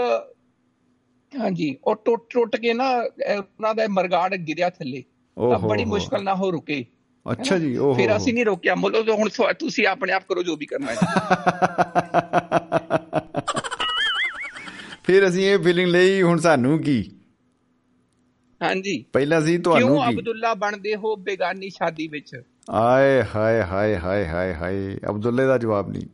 ਹਾਂਜੀ 1.40 1.76
ਉਹ 1.84 1.96
ਟੁੱਟ 2.04 2.22
ਟੁੱਟ 2.30 2.56
ਕੇ 2.56 2.74
ਨਾ 2.74 2.90
ਉਹਨਾਂ 3.30 3.74
ਦਾ 3.74 3.86
ਮਰਗਾੜ 3.88 4.36
ਗਿਰਿਆ 4.36 4.70
ਥੱਲੇ। 4.70 5.04
ਤਾਂ 5.36 5.58
ਬੜੀ। 5.58 5.84
ਮੁਸ਼ਕਲ 5.84 6.24
ਨਾਲ 6.24 6.36
ਹੋ 6.36 6.50
ਰੁਕੇ। 6.50 6.84
ਅੱਛਾ 7.32 7.58
ਜੀ 7.58 7.76
ਓਹੋ। 7.76 7.94
ਫਿਰ 7.94 8.16
ਅਸੀਂ 8.16 8.34
ਨਹੀਂ 8.34 8.44
ਰੋਕਿਆ। 8.44 8.74
ਮੁੱਲੋ 8.74 9.14
ਹੁਣ 9.14 9.28
ਤੁਸੀਂ 9.58 9.86
ਆਪਣੇ 9.86 10.12
ਆਪ 10.12 10.22
ਕਰੋ 10.28 10.42
ਜੋ 10.42 10.56
ਵੀ 10.56 10.66
ਕਰਨਾ 10.66 10.92
ਹੈ। 10.92 10.98
ਫਿਰ 15.04 15.28
ਅਸੀਂ 15.28 15.46
ਇਹ 15.46 15.58
ਫੀਲਿੰਗ 15.58 15.88
ਲਈ 15.88 16.22
ਹੁਣ 16.22 16.38
ਸਾਨੂੰ 16.38 16.78
ਕੀ? 16.78 17.15
ਹਾਂਜੀ। 18.62 19.04
ਪਹਿਲਾਂ 19.12 19.40
ਸੀ 19.40 19.58
ਤੁਹਾਨੂੰ 19.58 19.88
ਕਿਉਂ 19.88 20.08
ਅਬਦੁੱਲਾ 20.08 20.54
ਬਣਦੇ 20.54 20.96
ਹੋ 20.96 21.16
ਬੇਗਾਨੀ 21.16 21.70
ਸ਼ਾਦੀ 21.70 22.08
ਵਿੱਚ? 22.08 22.42
ਆਏ 22.70 23.22
ਹਾਏ 23.34 23.62
ਹਾਏ 23.62 23.96
ਹਾਏ 23.96 24.26
ਹਾਏ 24.26 24.54
ਹਾਏ 24.54 24.98
ਅਬਦੁੱਲੇ 25.08 25.46
ਦਾ 25.46 25.58
ਜਵਾਬ 25.58 25.90
ਨਹੀਂ। 25.90 26.06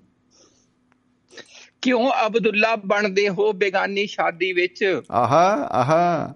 ਕਿਉਂ 1.82 2.12
ਅਬਦੁੱਲਾ 2.26 2.76
ਬਣਦੇ 2.76 3.28
ਹੋ 3.28 3.52
ਬੇਗਾਨੀ 3.52 4.06
ਸ਼ਾਦੀ 4.06 4.52
ਵਿੱਚ? 4.52 5.00
ਆਹਾ 5.10 5.52
ਆਹਾ। 5.54 6.34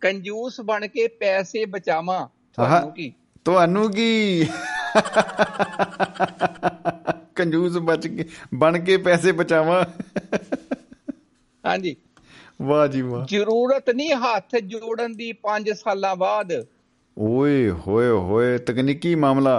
ਕੰਜੂਸ 0.00 0.60
ਬਣ 0.60 0.86
ਕੇ 0.86 1.08
ਪੈਸੇ 1.08 1.64
ਬਚਾਵਾਂ। 1.64 2.28
ਤੁਹਾਨੂੰ 2.56 2.92
ਕੀ? 2.92 3.12
ਤੁਹਾਨੂੰ 3.44 3.92
ਕੀ? 3.92 4.46
ਕੰਜੂਸ 7.36 7.76
ਬਚ 7.76 8.06
ਕੇ 8.06 8.24
ਬਣ 8.54 8.78
ਕੇ 8.78 8.96
ਪੈਸੇ 8.96 9.32
ਬਚਾਵਾਂ। 9.32 9.84
ਹਾਂਜੀ। 11.66 11.96
ਵਾਹ 12.60 12.86
ਜੀ 12.88 13.00
ਵਾਹ। 13.02 13.24
ਜ਼ਰੂਰਤ 13.26 13.90
ਨਹੀਂ 13.90 14.14
ਹੱਥ 14.14 14.56
ਜੋੜਨ 14.56 15.12
ਦੀ 15.12 15.32
5 15.42 15.72
ਸਾਲਾਂ 15.74 16.14
ਬਾਅਦ। 16.16 16.52
ਓਏ 17.16 17.70
ਹੋਏ 17.86 18.08
ਹੋਏ 18.08 18.58
ਤਕਨੀਕੀ 18.58 19.14
ਮਾਮਲਾ। 19.14 19.56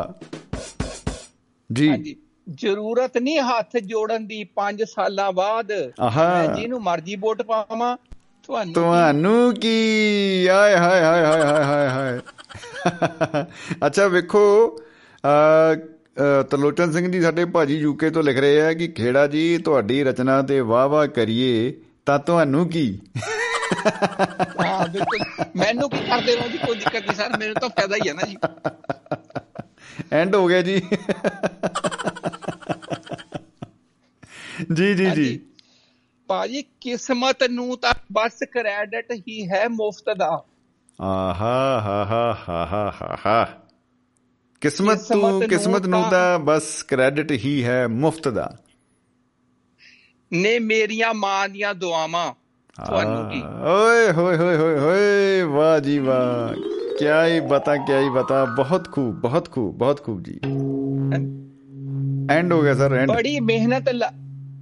ਜੀ। 1.70 2.16
ਜ਼ਰੂਰਤ 2.50 3.18
ਨਹੀਂ 3.18 3.40
ਹੱਥ 3.40 3.78
ਜੋੜਨ 3.78 4.26
ਦੀ 4.28 4.44
5 4.56 4.84
ਸਾਲਾਂ 4.86 5.32
ਬਾਅਦ। 5.32 5.72
ਮੈਂ 5.72 6.48
ਜਿਹਨੂੰ 6.56 6.82
ਮਰਜ਼ੀ 6.84 7.16
ਵੋਟ 7.16 7.42
ਪਾਵਾਂ 7.42 7.96
ਤੁਹਾਨੂੰ 8.44 8.74
ਤੁਹਾਨੂੰ 8.74 9.54
ਕੀ? 9.54 10.48
ਆਏ 10.48 10.76
ਹਾਏ 10.76 11.02
ਹਾਏ 11.02 11.24
ਹਾਏ 11.24 11.42
ਹਾਏ 11.42 11.64
ਹਾਏ 11.64 11.88
ਹਾਏ। 11.90 12.20
ਅੱਛਾ 13.86 14.08
ਵੇਖੋ 14.08 14.42
ਤਰਲੋਚਨ 16.50 16.92
ਸਿੰਘ 16.92 17.12
ਜੀ 17.12 17.22
ਸਾਡੇ 17.22 17.46
ਭਾਜੀ 17.46 17.78
ਯੂਕੇ 17.78 18.10
ਤੋਂ 18.10 18.24
ਲਿਖ 18.24 18.38
ਰਹੇ 18.38 18.62
ਆ 18.62 18.74
ਕਿ 18.74 18.88
ਖੇੜਾ 18.88 19.26
ਜੀ 19.28 19.58
ਤੁਹਾਡੀ 19.58 20.04
ਰਚਨਾ 20.04 20.42
ਤੇ 20.42 20.60
ਵਾਹ 20.60 20.88
ਵਾਹ 20.90 21.08
ਕਰੀਏ। 21.08 21.74
ਤਾਂ 22.06 22.20
ਤੁਹਾਨੂੰ 22.20 22.70
ਕੀ? 22.70 23.00
ਹਾਂ 24.66 24.88
ਬਿਲਕੁਲ। 24.88 25.20
ਮੈਨੂੰ 25.56 25.90
ਕੀ 25.90 25.98
ਕਰਦੇ 25.98 26.36
ਰਹੋ 26.36 26.48
ਜੀ? 26.48 26.58
ਕੋਈ 26.58 26.76
ਦਿੱਕਤ 26.76 26.96
ਨਹੀਂ 26.96 27.16
ਸਰ। 27.16 27.38
ਮੈਨੂੰ 27.38 27.56
ਤਾਂ 27.56 27.70
ਫਾਇਦਾ 27.70 27.96
ਹੀ 27.96 28.10
ਹੈ 28.10 28.14
ਨਾ 28.14 28.22
ਜੀ। 28.22 28.38
ਐਂਡ 30.12 30.36
ਹੋ 30.36 30.48
ਗਿਆ 30.48 30.62
ਜੀ। 30.62 30.82
ਜੀ 34.74 34.94
ਜੀ 34.94 35.12
ਜੀ। 35.12 35.40
ਭਾਜੀ 36.28 36.64
ਕਿਸਮਤ 36.82 37.44
ਨੂੰ 37.44 37.78
ਤਾਂ 37.78 37.94
ਬਸ 38.14 38.40
ਕ੍ਰੈਡਿਟ 38.52 39.12
ਹੀ 39.12 39.50
ਹੈ 39.50 39.68
ਮੁਫਤ 39.70 40.18
ਦਾ। 40.18 40.44
ਆਹਾ 41.02 41.82
ਹਾ 41.82 42.06
ਹਾ 42.06 42.38
ਹਾ 42.50 42.94
ਹਾ 43.02 43.18
ਹਾ 43.26 43.48
ਕਿਸਮਤ 44.62 45.12
ਨੂੰ 45.12 45.42
ਕਿਸਮਤ 45.42 45.86
ਨੂੰ 45.86 46.04
ਤਾਂ 46.12 46.40
ਬਸ 46.40 46.84
ਕ੍ਰੈਡਿਟ 46.84 47.32
ਹੀ 47.32 47.66
ਹੈ 47.66 47.88
ਮੁਫਤ 47.88 48.28
ਦਾ। 48.28 48.58
ਨੇ 50.34 50.60
ਮੇਰੀਆਂ 50.60 51.14
ਮਾਂ 51.14 51.50
ਦੀਆਂ 51.50 51.74
ਦੁਆਵਾਂ 51.74 52.34
ਤੁਹਾਨੂੰ 52.86 53.30
ਕੀ? 53.30 53.42
ਓਏ 53.62 54.12
ਹੋਏ 54.12 54.38
ਹੋਏ 54.38 54.58
ਹੋਏ 54.58 54.80
ਹੋਏ 54.80 55.42
ਵਾਹ 55.42 55.80
ਜੀ 55.80 56.00
ਵਾਹ। 56.00 56.56
ਕਿਆ 57.00 57.26
ਹੀ 57.26 57.40
ਬਤਾ 57.40 57.76
ਕਿਆ 57.76 58.00
ਹੀ 58.00 58.10
ਬਤਾ। 58.10 58.46
ਬਹੁਤ 58.46 58.92
ਖੂਬ 58.92 59.16
ਬਹੁਤ 59.16 59.52
ਖੂਬ 59.52 59.76
ਬਹੁਤ 59.76 60.04
ਖੂਬ 60.04 60.24
ਜੀ। 60.24 60.40
ਐਂਡ 62.32 62.54
ਹੋ 62.54 62.62
ਗਿਆ 62.62 62.76
ਸਰ 62.76 62.94
ਐਂਡ 62.94 63.12
ਬੜੀ 63.12 63.40
ਮਿਹਨਤ 63.40 63.90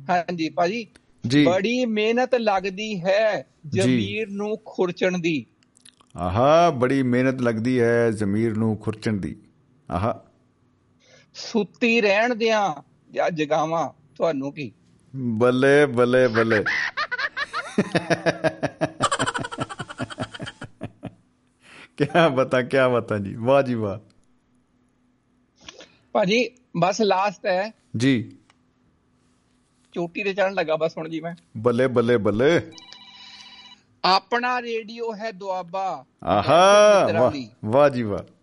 ਹਾਂਜੀ 0.10 0.50
ਭਾਜੀ। 0.50 0.88
ਜੀ। 1.28 1.46
ਬੜੀ 1.46 1.86
ਮਿਹਨਤ 1.86 2.36
ਲੱਗਦੀ 2.36 3.02
ਹੈ 3.02 3.46
ਜ਼ਮੀਰ 3.68 4.30
ਨੂੰ 4.30 4.58
ਖੁਰਚਣ 4.66 5.18
ਦੀ। 5.18 5.46
ਆਹਾ 6.18 6.70
ਬੜੀ 6.70 7.04
ਮਿਹਨਤ 7.04 7.42
ਲੱਗਦੀ 7.42 7.82
ਹੈ 7.82 8.12
ਜ਼ਮੀਰ 8.12 8.58
ਨੂੰ 8.58 8.78
ਖੁਰਚਣ 8.78 9.14
ਦੀ। 9.14 9.36
ਆਹਾ। 9.92 10.22
ਸੁੱਤੀ 11.34 12.02
ਰਹਿਣ 12.02 12.36
ਦਿਆਂ 12.36 12.84
ਜਾਂ 13.12 13.32
ਜਗਾਵਾਂ 13.32 13.90
ਤੁਹਾਨੂੰ 14.16 14.54
ਕੀ? 14.54 14.72
ਬੱਲੇ 15.16 15.86
ਬੱਲੇ 15.86 16.28
ਬੱਲੇ। 16.28 16.64
ਕਿਆ 21.98 22.30
ਬਤਾ 22.30 22.62
ਕਿਆ 22.62 22.90
ਬਤਾ 22.90 23.18
ਜੀ। 23.18 23.36
ਵਾਹ 23.36 23.64
ਜੀ 23.64 23.74
ਵਾਹ। 23.74 24.00
ਭਾਜੀ 26.12 26.50
ਬਸ 26.78 27.02
ਲਾਸਟ 27.02 27.46
ਹੈ। 27.46 27.72
ਜੀ। 27.98 28.38
ਚੋਟੀ 29.94 30.24
ਤੇ 30.24 30.34
ਚੜਨ 30.34 30.54
ਲੱਗਾ 30.54 30.76
ਬਸ 30.76 30.98
ਹੁਣ 30.98 31.10
ਜੀ 31.10 31.22
ਮੈਂ। 31.22 31.36
ਬੱਲੇ 31.58 31.88
ਬੱਲੇ 31.88 32.18
ਬੱਲੇ। 32.18 32.72
ਆਪਣਾ 34.06 34.62
ਰੇਡੀਓ 34.62 35.16
ਹੈ 35.16 35.32
ਦੁਆਬਾ। 35.32 36.06
ਆਹਾ। 36.24 37.34
ਵਾਹ 37.66 37.90
ਜੀ 37.90 38.04
ਵਾਹ। 38.04 38.41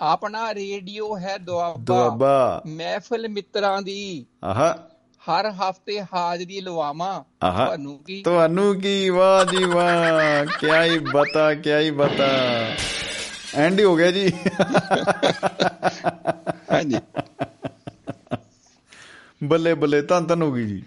ਆਪਣਾ 0.00 0.54
ਰੇਡੀਓ 0.54 1.18
ਹੈ 1.18 1.38
ਦੁਆਬਾ। 1.38 1.80
ਦੁਆਬਾ। 1.80 2.62
ਮਹਿਫਿਲ 2.66 3.28
ਮਿੱਤਰਾਂ 3.28 3.82
ਦੀ। 3.82 4.26
ਆਹਾ। 4.44 4.90
ਹਰ 5.20 5.50
ਹਫ਼ਤੇ 5.50 6.02
ਹਾਜ਼ਰੀ 6.02 6.60
ਲਵਾਵਾਂ। 6.60 7.22
ਤੁਹਾਨੂੰ 7.66 7.98
ਕੀ? 7.98 8.22
ਤੁਹਾਨੂੰ 8.22 8.80
ਕੀ? 8.80 9.08
ਵਾਹ 9.08 9.44
ਜੀ 9.44 9.64
ਵਾਹ। 9.64 10.46
ਕਿਆ 10.60 10.84
ਹੀ 10.84 10.98
ਬਤਾ 10.98 11.54
ਕਿਆ 11.54 11.80
ਹੀ 11.80 11.90
ਬਤਾ। 11.90 12.26
ਐਂਡ 13.54 13.80
ਹੀ 13.80 13.84
ਗਿਆ 13.96 14.10
ਜੀ। 14.10 14.32
ਹਾਂਜੀ। 16.72 16.96
ਬੱਲੇ 19.44 19.74
ਬੱਲੇ 19.74 20.02
ਧੰਨ 20.02 20.26
ਧੰਨ 20.26 20.42
ਹੋ 20.42 20.52
ਗਈ 20.52 20.66
ਜੀ। 20.66 20.82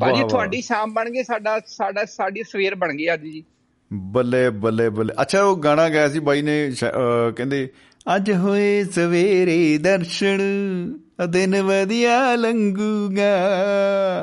ਭਾਜੀ। 0.00 0.24
ਤੁਹਾਡੀ 0.28 0.60
ਸ਼ਾਮ 0.62 0.94
ਬਣ 0.94 1.10
ਗਈ 1.10 1.24
ਸਾਡਾ 1.24 1.60
ਸਾਡਾ 1.66 2.04
ਸਾਡੀ 2.04 2.42
ਸਵੇਰ 2.42 2.74
ਬਣ 2.74 2.94
ਗਈ 2.94 3.12
ਅੱਜ 3.14 3.20
ਜੀ। 3.20 3.44
ਬੱਲੇ 3.92 4.50
ਬੱਲੇ 4.50 4.88
ਬੱਲੇ। 4.88 5.14
ਅੱਛਾ 5.22 5.42
ਉਹ 5.42 5.56
ਗਾਣਾ 5.56 5.88
ਗਾਇਆ 5.88 6.08
ਸੀ 6.08 6.18
ਬਾਈ 6.18 6.42
ਨੇ 6.42 6.72
ਕਹਿੰਦੇ 7.36 7.68
ਅੱਜ 8.16 8.30
ਹੋਏ 8.32 8.84
ਸਵੇਰੇ 8.84 9.78
ਦਰਸ਼ਨ 9.78 10.38
ਦਿਨ 11.30 11.62
ਵਧੀਆ 11.62 12.34
ਲੰਘੂਗਾ। 12.34 13.32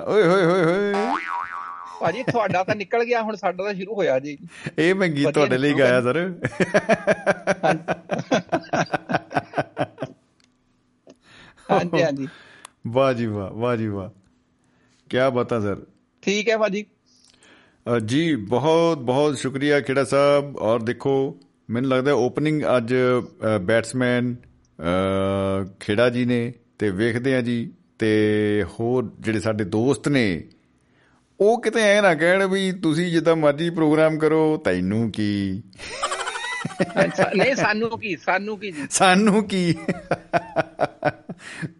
ਓਏ 0.07 0.23
ਹੋਏ 0.23 0.45
ਹੋਏ 0.45 0.63
ਹੋਏ। 0.63 0.93
ਭਾਜੀ 2.01 2.23
ਤੁਹਾਡਾ 2.23 2.63
ਤਾਂ 2.63 2.75
ਨਿਕਲ 2.75 3.03
ਗਿਆ 3.03 3.21
ਹੁਣ 3.21 3.35
ਸਾਡਾ 3.35 3.63
ਤਾਂ 3.63 3.73
ਸ਼ੁਰੂ 3.73 3.95
ਹੋਇਆ 3.95 4.19
ਜੀ। 4.19 4.37
ਇਹ 4.77 4.95
ਮੈਂ 4.95 5.07
ਗੀਤ 5.07 5.29
ਤੁਹਾਡੇ 5.29 5.57
ਲਈ। 5.57 5.73
ਗਾਇਆ 5.73 6.01
ਸਰ 6.01 6.33
ਹਾਂਜੀ। 11.71 12.03
ਹਾਂਜੀ 12.03 12.27
ਵਾਹ 12.87 13.13
ਜੀ 13.13 13.25
ਵਾਹ 13.25 13.49
ਵਾਹ 13.49 13.75
ਜੀ 13.75 13.87
ਵਾਹ। 13.87 14.09
ਕੀ 15.09 15.17
ਬਤਾ 15.33 15.59
ਸਰ। 15.59 15.77
ਠੀਕ 16.21 16.49
ਹੈ 16.49 16.57
ਭਾਜੀ। 16.57 16.85
ਜੀ 17.97 18.35
ਬਹੁਤ 18.35 18.97
ਬਹੁਤ 18.97 19.37
ਸ਼ੁਕਰੀਆ 19.37 19.79
ਖੇੜਾ 19.81 20.03
ਸਾਹਿਬ। 20.03 20.57
ਔਰ 20.57 20.81
ਦੇਖੋ 20.83 21.37
ਮੈਨੂੰ 21.69 21.89
ਲੱਗਦਾ 21.89 22.13
ਓਪਨਿੰਗ 22.13 22.61
ਅੱਜ 22.77 22.93
ਬੈਟਸਮੈਨ 23.61 24.35
ਖੇੜਾ 25.79 26.09
ਜੀ 26.09 26.25
ਨੇ 26.25 26.53
ਤੇ 26.79 26.89
ਵੇਖਦੇ 26.91 27.35
ਆ 27.35 27.41
ਜੀ। 27.41 27.71
ਤੇ 27.99 28.63
ਹੋਰ 28.69 29.11
ਜਿਹੜੇ 29.19 29.39
ਸਾਡੇ 29.39 29.63
ਦੋਸਤ 29.63 30.07
ਨੇ 30.07 30.25
ਉਹ 31.39 31.61
ਕਿਤੇ 31.61 31.81
ਐ 31.81 32.01
ਨਾ 32.01 32.13
ਕਹਿਣ 32.15 32.45
ਵੀ 32.47 32.71
ਤੁਸੀਂ 32.71 33.11
ਜਿੱਦਾਂ 33.11 33.35
ਮਰਜ਼ੀ 33.35 33.69
ਪ੍ਰੋਗਰਾਮ 33.69 34.17
ਕਰੋ 34.17 34.57
ਤੈਨੂੰ 34.57 35.09
ਕੀ? 35.11 35.61
ਨਹੀਂ 37.35 37.55
ਸਾਨੂੰ 37.55 37.99
ਕੀ 37.99 38.15
ਸਾਨੂੰ 38.17 38.57
ਕੀ 38.59 38.71
ਜੀ? 38.71 38.87
ਸਾਨੂੰ 38.91 39.43
ਕੀ? 39.43 39.75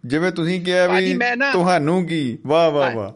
ਜਿਵੇਂ 0.06 0.32
ਤੁਸੀਂ 0.32 0.60
ਕਿਹਾ 0.64 0.86
ਵੀ 0.88 1.14
ਤੁਹਾਨੂੰ 1.52 2.04
ਕੀ? 2.06 2.38
ਵਾਹ 2.46 2.70
ਵਾਹ 2.70 2.92
ਵਾਹ। 2.92 3.12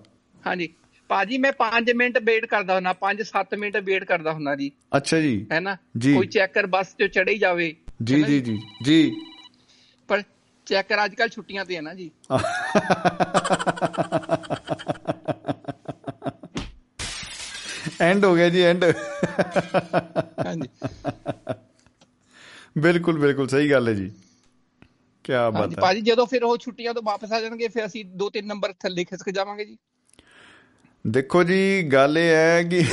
ਹਾਂਜੀ। 0.47 0.69
ਭਾਜੀ 1.15 1.39
ਮੈਂ 1.39 1.53
5 1.53 1.93
ਮਿੰਟ 1.97 2.19
ਵੇਟ 2.19 2.47
ਕਰਦਾ 2.47 2.75
ਹੁੰਨਾ 2.75 2.95
5-7 3.01 3.59
ਮਿੰਟ 3.59 3.77
ਵੇਟ 3.77 4.05
ਕਰਦਾ 4.05 4.33
ਹੁੰਨਾ 4.33 4.55
ਜੀ। 4.57 4.71
ਅੱਛਾ 4.97 5.21
ਜੀ। 5.21 5.47
ਹੈ 5.53 5.61
ਨਾ। 5.61 5.75
ਕੋਈ 6.15 6.27
ਚੈੱਕਰ 6.27 6.67
ਬੱਸ 6.67 6.87
ਤੇ 6.87 7.09
ਚੜੇ 7.09 7.39
ਜਾਵੇ 7.39 7.77
ਜੀ 8.05 8.23
ਜੀ 8.23 8.41
ਜੀ? 8.41 8.63
ਜੀ 8.85 9.17
ਪਰ 10.09 10.23
ਚੈੱਕਰ 10.67 11.05
ਅੱਜ 11.05 11.15
ਕੱਲ 11.15 11.29
ਛੁੱਟੀਆਂ 11.29 11.65
ਤੇ 11.65 11.77
ਹੈ 11.77 11.81
ਨਾ 11.81 11.95
ਜੀ। 11.95 12.11
ਐਂਡ 18.01 18.25
ਹੋ 18.25 18.35
ਗਿਆ 18.35 18.49
ਜੀ 18.49 18.63
ਐਂਡ 18.63 18.85
ਹਾਂਜੀ। 20.47 20.69
ਬਿਲਕੁਲ 22.79 23.19
ਬਿਲਕੁਲ 23.19 23.49
ਸਹੀ 23.49 23.71
ਗੱਲ 23.71 23.89
ਹੈ 23.89 23.95
ਜੀ। 23.95 24.11
ਕੀ 25.25 25.33
ਬਾਤ 25.33 25.71
ਹੈ। 25.73 25.81
ਭਾਜੀ 25.81 26.01
ਜਦੋਂ 26.01 26.27
ਫਿਰ 26.27 26.45
ਉਹ 26.45 26.59
ਛੁੱਟੀਆਂ 26.59 26.95
ਤੋਂ 26.95 27.03
ਵਾਪਸ 27.03 27.33
ਆ 27.33 27.41
ਜਾਣਗੇ 27.41 27.69
ਫਿਰ 27.69 27.87
ਅਸੀਂ 27.87 28.05
ਦੋ 28.05 28.31
ਤਿੰਨ 28.31 28.47
ਨੰਬਰ 28.47 28.73
ਥੱਲੇ 28.73 29.05
ਖਿਸਕ 29.05 29.31
ਜਾਵਾਂਗੇ 29.31 29.65
ਜੀ। 29.65 29.77
ਦੇਖੋ 31.05 31.43
ਜੀ 31.45 31.83
ਗੱਲ 31.93 32.19
ਇਹ 32.19 32.31
ਹੈ 32.35 32.63
ਕਿ 32.63 32.85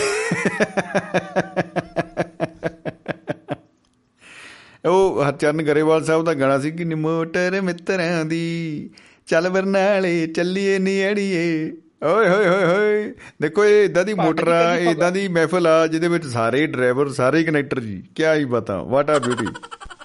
ਉਹ 4.85 5.23
ਹਰਚਰਨ 5.23 5.61
ਗਰੇਵਾਲ 5.61 6.03
ਸਾਹਿਬ 6.03 6.23
ਦਾ 6.25 6.33
ਗਾਣਾ 6.33 6.57
ਸੀ 6.59 6.71
ਕਿ 6.71 6.85
ਨੀ 6.85 6.95
ਮੋਟਰ 6.95 7.61
ਮਿੱਤਰਾਂ 7.61 8.25
ਦੀ 8.25 8.89
ਚੱਲ 9.27 9.49
ਬਰਨਾਲੇ 9.49 10.27
ਚੱਲੀਏ 10.27 10.77
ਨੀ 10.79 11.01
ਅੜੀਏ 11.09 11.71
ਓਏ 12.03 12.29
ਹੋਏ 12.29 12.47
ਹੋਏ 12.47 12.65
ਹੋਏ। 12.65 13.13
ਦੇਖੋ 13.41 13.65
ਇਹ 13.65 13.83
ਇਦਾਂ 13.85 14.03
ਦੀ 14.05 14.13
ਮੋਟਰ 14.13 14.47
ਆ 14.47 14.75
ਇਦਾਂ 14.75 15.11
ਦੀ 15.11 15.27
ਮਹਿਫਲ 15.27 15.67
ਆ 15.67 15.87
ਜਿਹਦੇ 15.87 16.07
ਵਿੱਚ 16.07 16.25
ਸਾਰੇ 16.27 16.65
ਡਰਾਈਵਰ 16.67 17.09
ਸਾਰੇ 17.09 17.43
ਕਨੈਕਟਰ 17.43 17.79
ਜੀ। 17.79 18.01
ਕੀ 18.15 18.23
ਹੀ 18.25 18.45
ਬਤਾ 18.45 18.81
ਵਾਟ 18.83 19.09
ਆ 19.09 19.19
ਬਿਊਟੀ 19.19 19.45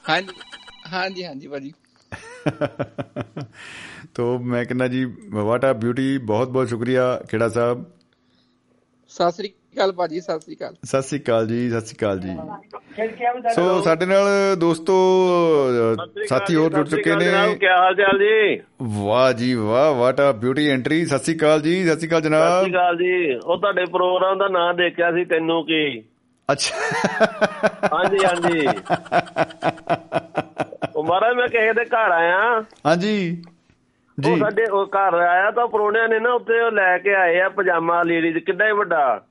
ਹਾਂਜੀ 0.08 0.34
ਹਾਂਜੀ 0.92 1.24
ਹਾਂਜੀ 1.24 1.48
ਭਾਜੀ। 1.48 1.72
ਤੋ 4.14 4.38
ਮੈਂ 4.38 4.64
ਕਹਿੰਦਾ 4.64 4.88
ਜੀ 4.88 5.04
ਵਾਟ 5.30 5.64
ਆ 5.64 5.72
ਬਿਊਟੀ 5.72 6.16
ਬਹੁਤ 6.18 6.48
ਬਹੁਤ 6.48 6.68
ਸ਼ੁਕਰੀਆ 6.68 7.06
ਖੇੜਾ 7.30 7.48
ਸਾਹਿਬ। 7.48 7.84
ਸਤਿ 9.16 9.30
ਸ੍ਰੀ 9.32 9.48
ਅਕਾਲ 9.74 9.92
ਭਾਜੀ 9.92 10.20
ਸਤਿ 10.20 10.40
ਸ੍ਰੀ 10.40 10.54
ਅਕਾਲ। 10.56 10.74
ਸਤਿ 10.84 11.02
ਸ੍ਰੀ 11.02 11.18
ਅਕਾਲ 11.20 11.46
ਜੀ 11.46 11.68
ਸਤਿ 11.70 11.86
ਸ੍ਰੀ 11.86 11.96
ਅਕਾਲ 11.96 12.18
ਜੀ। 12.20 13.54
ਸੋ 13.54 13.80
ਸਾਡੇ 13.82 14.06
ਨਾਲ 14.06 14.56
ਦੋਸਤੋ 14.58 14.94
ਸਾਥੀ 16.28 16.54
ਹੋਰ 16.56 16.70
ਜੁੜ 16.72 16.86
ਚੁੱਕੇ 16.88 17.14
ਨੇ। 17.16 17.30
ਕੀ 17.60 17.66
ਹਾਲ 17.66 17.94
ਚਾਲ 17.94 18.18
ਜੀ? 18.18 18.60
ਵਾਹ 18.98 19.32
ਜੀ 19.32 19.52
ਵਾਹ 19.54 19.92
ਵਾਟ 19.94 20.20
ਆ 20.20 20.30
ਬਿਊਟੀ 20.42 20.68
ਐਂਟਰੀ 20.70 21.04
ਸਤਿ 21.06 21.24
ਸ਼੍ਰੀ 21.24 21.36
ਅਕਾਲ 21.36 21.60
ਜੀ 21.60 21.74
ਸਤਿ 21.84 21.94
ਸ਼੍ਰੀ 21.98 22.08
ਅਕਾਲ 22.08 22.20
ਸਤਿ 22.20 22.28
ਜਨਾਬ 22.28 22.60
ਸ਼੍ਰੀ 22.62 22.72
ਅਕਾਲ 22.72 22.96
ਜੀ। 22.96 23.34
ਉਹ 23.34 23.56
ਤੁਹਾਡੇ 23.58 23.84
ਪ੍ਰੋਗਰਾਮ 23.92 24.38
ਦਾ 24.38 24.48
ਨਾਮ 24.48 24.76
ਦੇਖਿਆ 24.76 25.10
ਸੀ 25.12 25.24
ਤੈਨੂੰ 25.24 25.62
ਕੀ? 25.66 26.02
ਅੱਛਾ। 26.48 26.74
ਹਾਂਜੀ 27.94 28.24
ਹਾਂਜੀ। 28.24 28.66
ਉਹ 30.96 31.04
ਮਹਾਰਾਜ 31.04 31.36
ਮੈਂ 31.36 31.48
ਕਿਸੇ 31.48 31.72
ਦੇ 31.72 31.84
ਘਰ 31.84 32.10
ਆਇਆ। 32.10 32.62
ਹਾਂਜੀ। 32.86 33.42
ਉਹ 34.28 34.38
ਸਾਡੇ 34.38 34.64
ਉਹ 34.64 34.86
ਘਰ 34.86 35.14
ਆਇਆ 35.14 35.50
ਤਾਂ 35.50 35.66
ਪਰੋਣਿਆਂ 35.68 36.08
ਨੇ 36.08 36.18
ਨਾ 36.20 36.32
ਉੱਤੇ 36.32 36.60
ਉਹ 36.60 36.70
ਲੈ 36.70 36.98
ਕੇ 36.98 37.14
ਆਏ 37.14 37.40
ਆ 37.40 37.48
ਪਜਾਮਾ 37.48 38.02
ਲੇਡੀਜ਼ 38.02 38.38
ਕਿੱਡਾ 38.38 38.66
ਹੀ 38.66 38.72
ਵੱਡਾ। 38.72 39.24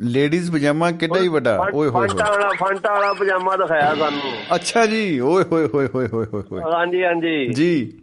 ਲੇਡੀਜ਼ 0.00 0.52
ਪਜਾਮਾ 0.52 0.90
ਕਿੱਡਾ 0.90 1.20
ਹੀ 1.20 1.28
ਵੱਡਾ? 1.28 1.68
ਓਏ 1.74 1.88
ਹੋਏ। 1.88 2.08
ਫੰਟਾ 2.08 2.30
ਵਾਲਾ 2.30 2.48
ਫੰਟਾ 2.48 2.92
ਵਾਲਾ 2.92 3.12
ਪਜਾਮਾ 3.12 3.56
ਦਿਖਾਇਆ 3.56 3.94
ਸਾਨੂੰ। 3.94 4.32
ਅੱਛਾ 4.54 4.86
ਜੀ 4.86 5.20
ਓਏ 5.20 5.44
ਹੋਏ 5.52 5.68
ਹੋਏ 5.74 5.88
ਹੋਏ 5.94 6.08
ਹੋਏ 6.08 6.26
ਹੋਏ 6.34 6.42
ਹੋਏ। 6.52 6.62
ਹਾਂਜੀ 6.74 7.04
ਹਾਂਜੀ। 7.04 7.48
ਜੀ। 7.48 8.00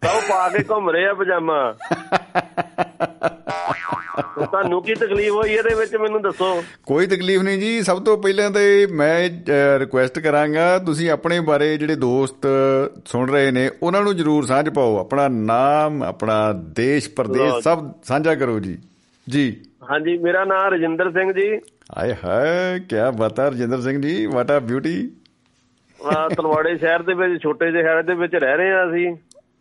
ਤਾਂ 0.00 0.12
ਉਹ 0.14 0.20
ਪਾ 0.20 0.48
ਕੇ 0.48 0.64
ਘੁੰਮ 0.70 0.90
ਰਹੇ 0.90 1.06
ਆ 1.06 1.14
ਪਜਾਮਾ। 1.14 1.74
ਤੁਹਾਨੂੰ 4.18 4.82
ਕੀ 4.82 4.94
ਤਕਲੀਫ 4.94 5.30
ਹੋਈ? 5.30 5.50
ਇਹਦੇ 5.50 5.74
ਵਿੱਚ 5.74 5.96
ਮੈਨੂੰ 5.96 6.20
ਦੱਸੋ। 6.22 6.62
ਕੋਈ 6.86 7.06
ਤਕਲੀਫ 7.06 7.42
ਨਹੀਂ 7.42 7.58
ਜੀ। 7.58 7.82
ਸਭ 7.82 8.02
ਤੋਂ 8.04 8.16
ਪਹਿਲਾਂ 8.18 8.50
ਤੇ 8.50 8.86
ਮੈਂ 8.92 9.28
ਰਿਕੁਐਸਟ 9.78 10.18
ਕਰਾਂਗਾ 10.18 10.78
ਤੁਸੀਂ 10.78 11.10
ਆਪਣੇ 11.10 11.40
ਬਾਰੇ 11.40 11.76
ਜਿਹੜੇ 11.76 11.94
ਦੋਸਤ 11.96 12.46
ਸੁਣ 13.06 13.30
ਰਹੇ 13.30 13.50
ਨੇ 13.50 13.70
ਉਹਨਾਂ 13.82 14.02
ਨੂੰ 14.02 14.16
ਜਰੂਰ 14.16 14.44
ਸਾਂਝ 14.46 14.68
ਪਾਓ। 14.68 14.96
ਆਪਣਾ 14.98 15.28
ਨਾਮ 15.28 16.02
ਆਪਣਾ 16.02 16.52
ਦੇਸ਼ 16.76 17.10
ਪ੍ਰਦੇਸ਼ 17.10 17.62
ਸਭ 17.64 17.90
ਸਾਂਝਾ 18.04 18.34
ਕਰੋ 18.34 18.58
ਜੀ। 18.60 18.78
ਜੀ। 19.26 19.56
ਹਾਂਜੀ 19.90 20.16
ਮੇਰਾ 20.18 20.44
ਨਾਮ 20.44 20.72
ਰਜਿੰਦਰ 20.74 21.10
ਸਿੰਘ 21.10 21.32
ਜੀ। 21.32 21.48
ਆਏ 21.94 22.14
ਹਾਏ 22.24 22.80
ਕੀ 22.80 22.96
ਬਤਾ 23.16 23.48
ਰਜਿੰਦਰ 23.48 23.80
ਸਿੰਘ 23.80 24.00
ਜੀ। 24.02 24.26
ਵਾਟ 24.26 24.50
ਆ 24.50 24.58
ਬਿਊਟੀ 24.60 25.10
ਆ 26.00 26.28
ਤਲਵਾੜੇ 26.28 26.76
ਸ਼ਹਿਰ 26.78 27.02
ਦੇ 27.02 27.14
ਵਿੱਚ 27.14 27.42
ਛੋਟੇ 27.42 27.70
ਜਿਹੇ 27.70 27.82
ਸ਼ਹਿਰ 27.82 28.02
ਦੇ 28.02 28.14
ਵਿੱਚ 28.14 28.34
ਰਹਿ 28.34 28.56
ਰਹੇ 28.56 28.72
ਆ 28.72 28.84
ਅਸੀਂ। 28.86 29.06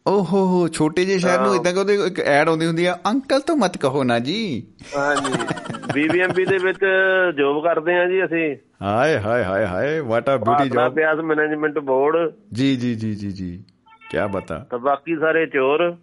ਓਹੋ 0.07 0.45
ਹੋ 0.45 0.67
ਛੋਟੇ 0.67 1.05
ਜਿਹੇ 1.05 1.17
ਸ਼ਹਿਰ 1.19 1.39
ਨੂੰ 1.39 1.55
ਇਦਾਂ 1.55 1.73
ਕਹਦੇ 1.73 1.93
ਇੱਕ 1.95 2.19
ਐਡ 2.19 2.49
ਆਉਂਦੀ 2.49 2.65
ਹੁੰਦੀ 2.65 2.85
ਆ 2.85 2.97
ਅੰਕਲ 3.07 3.39
ਤੋਂ 3.39 3.57
ਮਤ 3.57 3.77
ਕਹੋ 3.77 4.03
ਨਾ 4.03 4.19
ਜੀ। 4.19 4.63
ਹਾਂਜੀ। 4.97 5.33
ਬੀਬੀਐਮਬੀ 5.93 6.45
ਦੇ 6.45 6.57
ਵਿੱਚ 6.57 6.79
ਜੋਬ 7.37 7.63
ਕਰਦੇ 7.63 7.95
ਆ 7.95 8.05
ਜੀ 8.05 8.25
ਅਸੀਂ। 8.25 8.55
ਹਾਏ 8.81 9.19
ਹਾਏ 9.19 9.43
ਹਾਏ 9.43 9.65
ਹਾਏ 9.65 9.99
ਵਾਟ 9.99 10.29
ਆ 10.29 10.37
ਬਿਊਟੀ 10.37 10.69
ਜੌਬ 10.69 10.95
ਪਿਆਸ 10.95 11.19
ਮੈਨੇਜਮੈਂਟ 11.19 11.79
ਬੋਰਡ 11.79 12.31
ਜੀ 12.53 12.75
ਜੀ 12.75 12.95
ਜੀ 12.95 13.15
ਜੀ 13.15 13.31
ਜੀ 13.31 13.63
ਕੀ 14.11 14.17
ਬਤਾ। 14.31 14.57
ਤੇ 14.71 14.77
ਬਾਕੀ 14.77 15.15
ਸਾਰੇ 15.15 15.45
ਚੋਰ। 15.45 15.95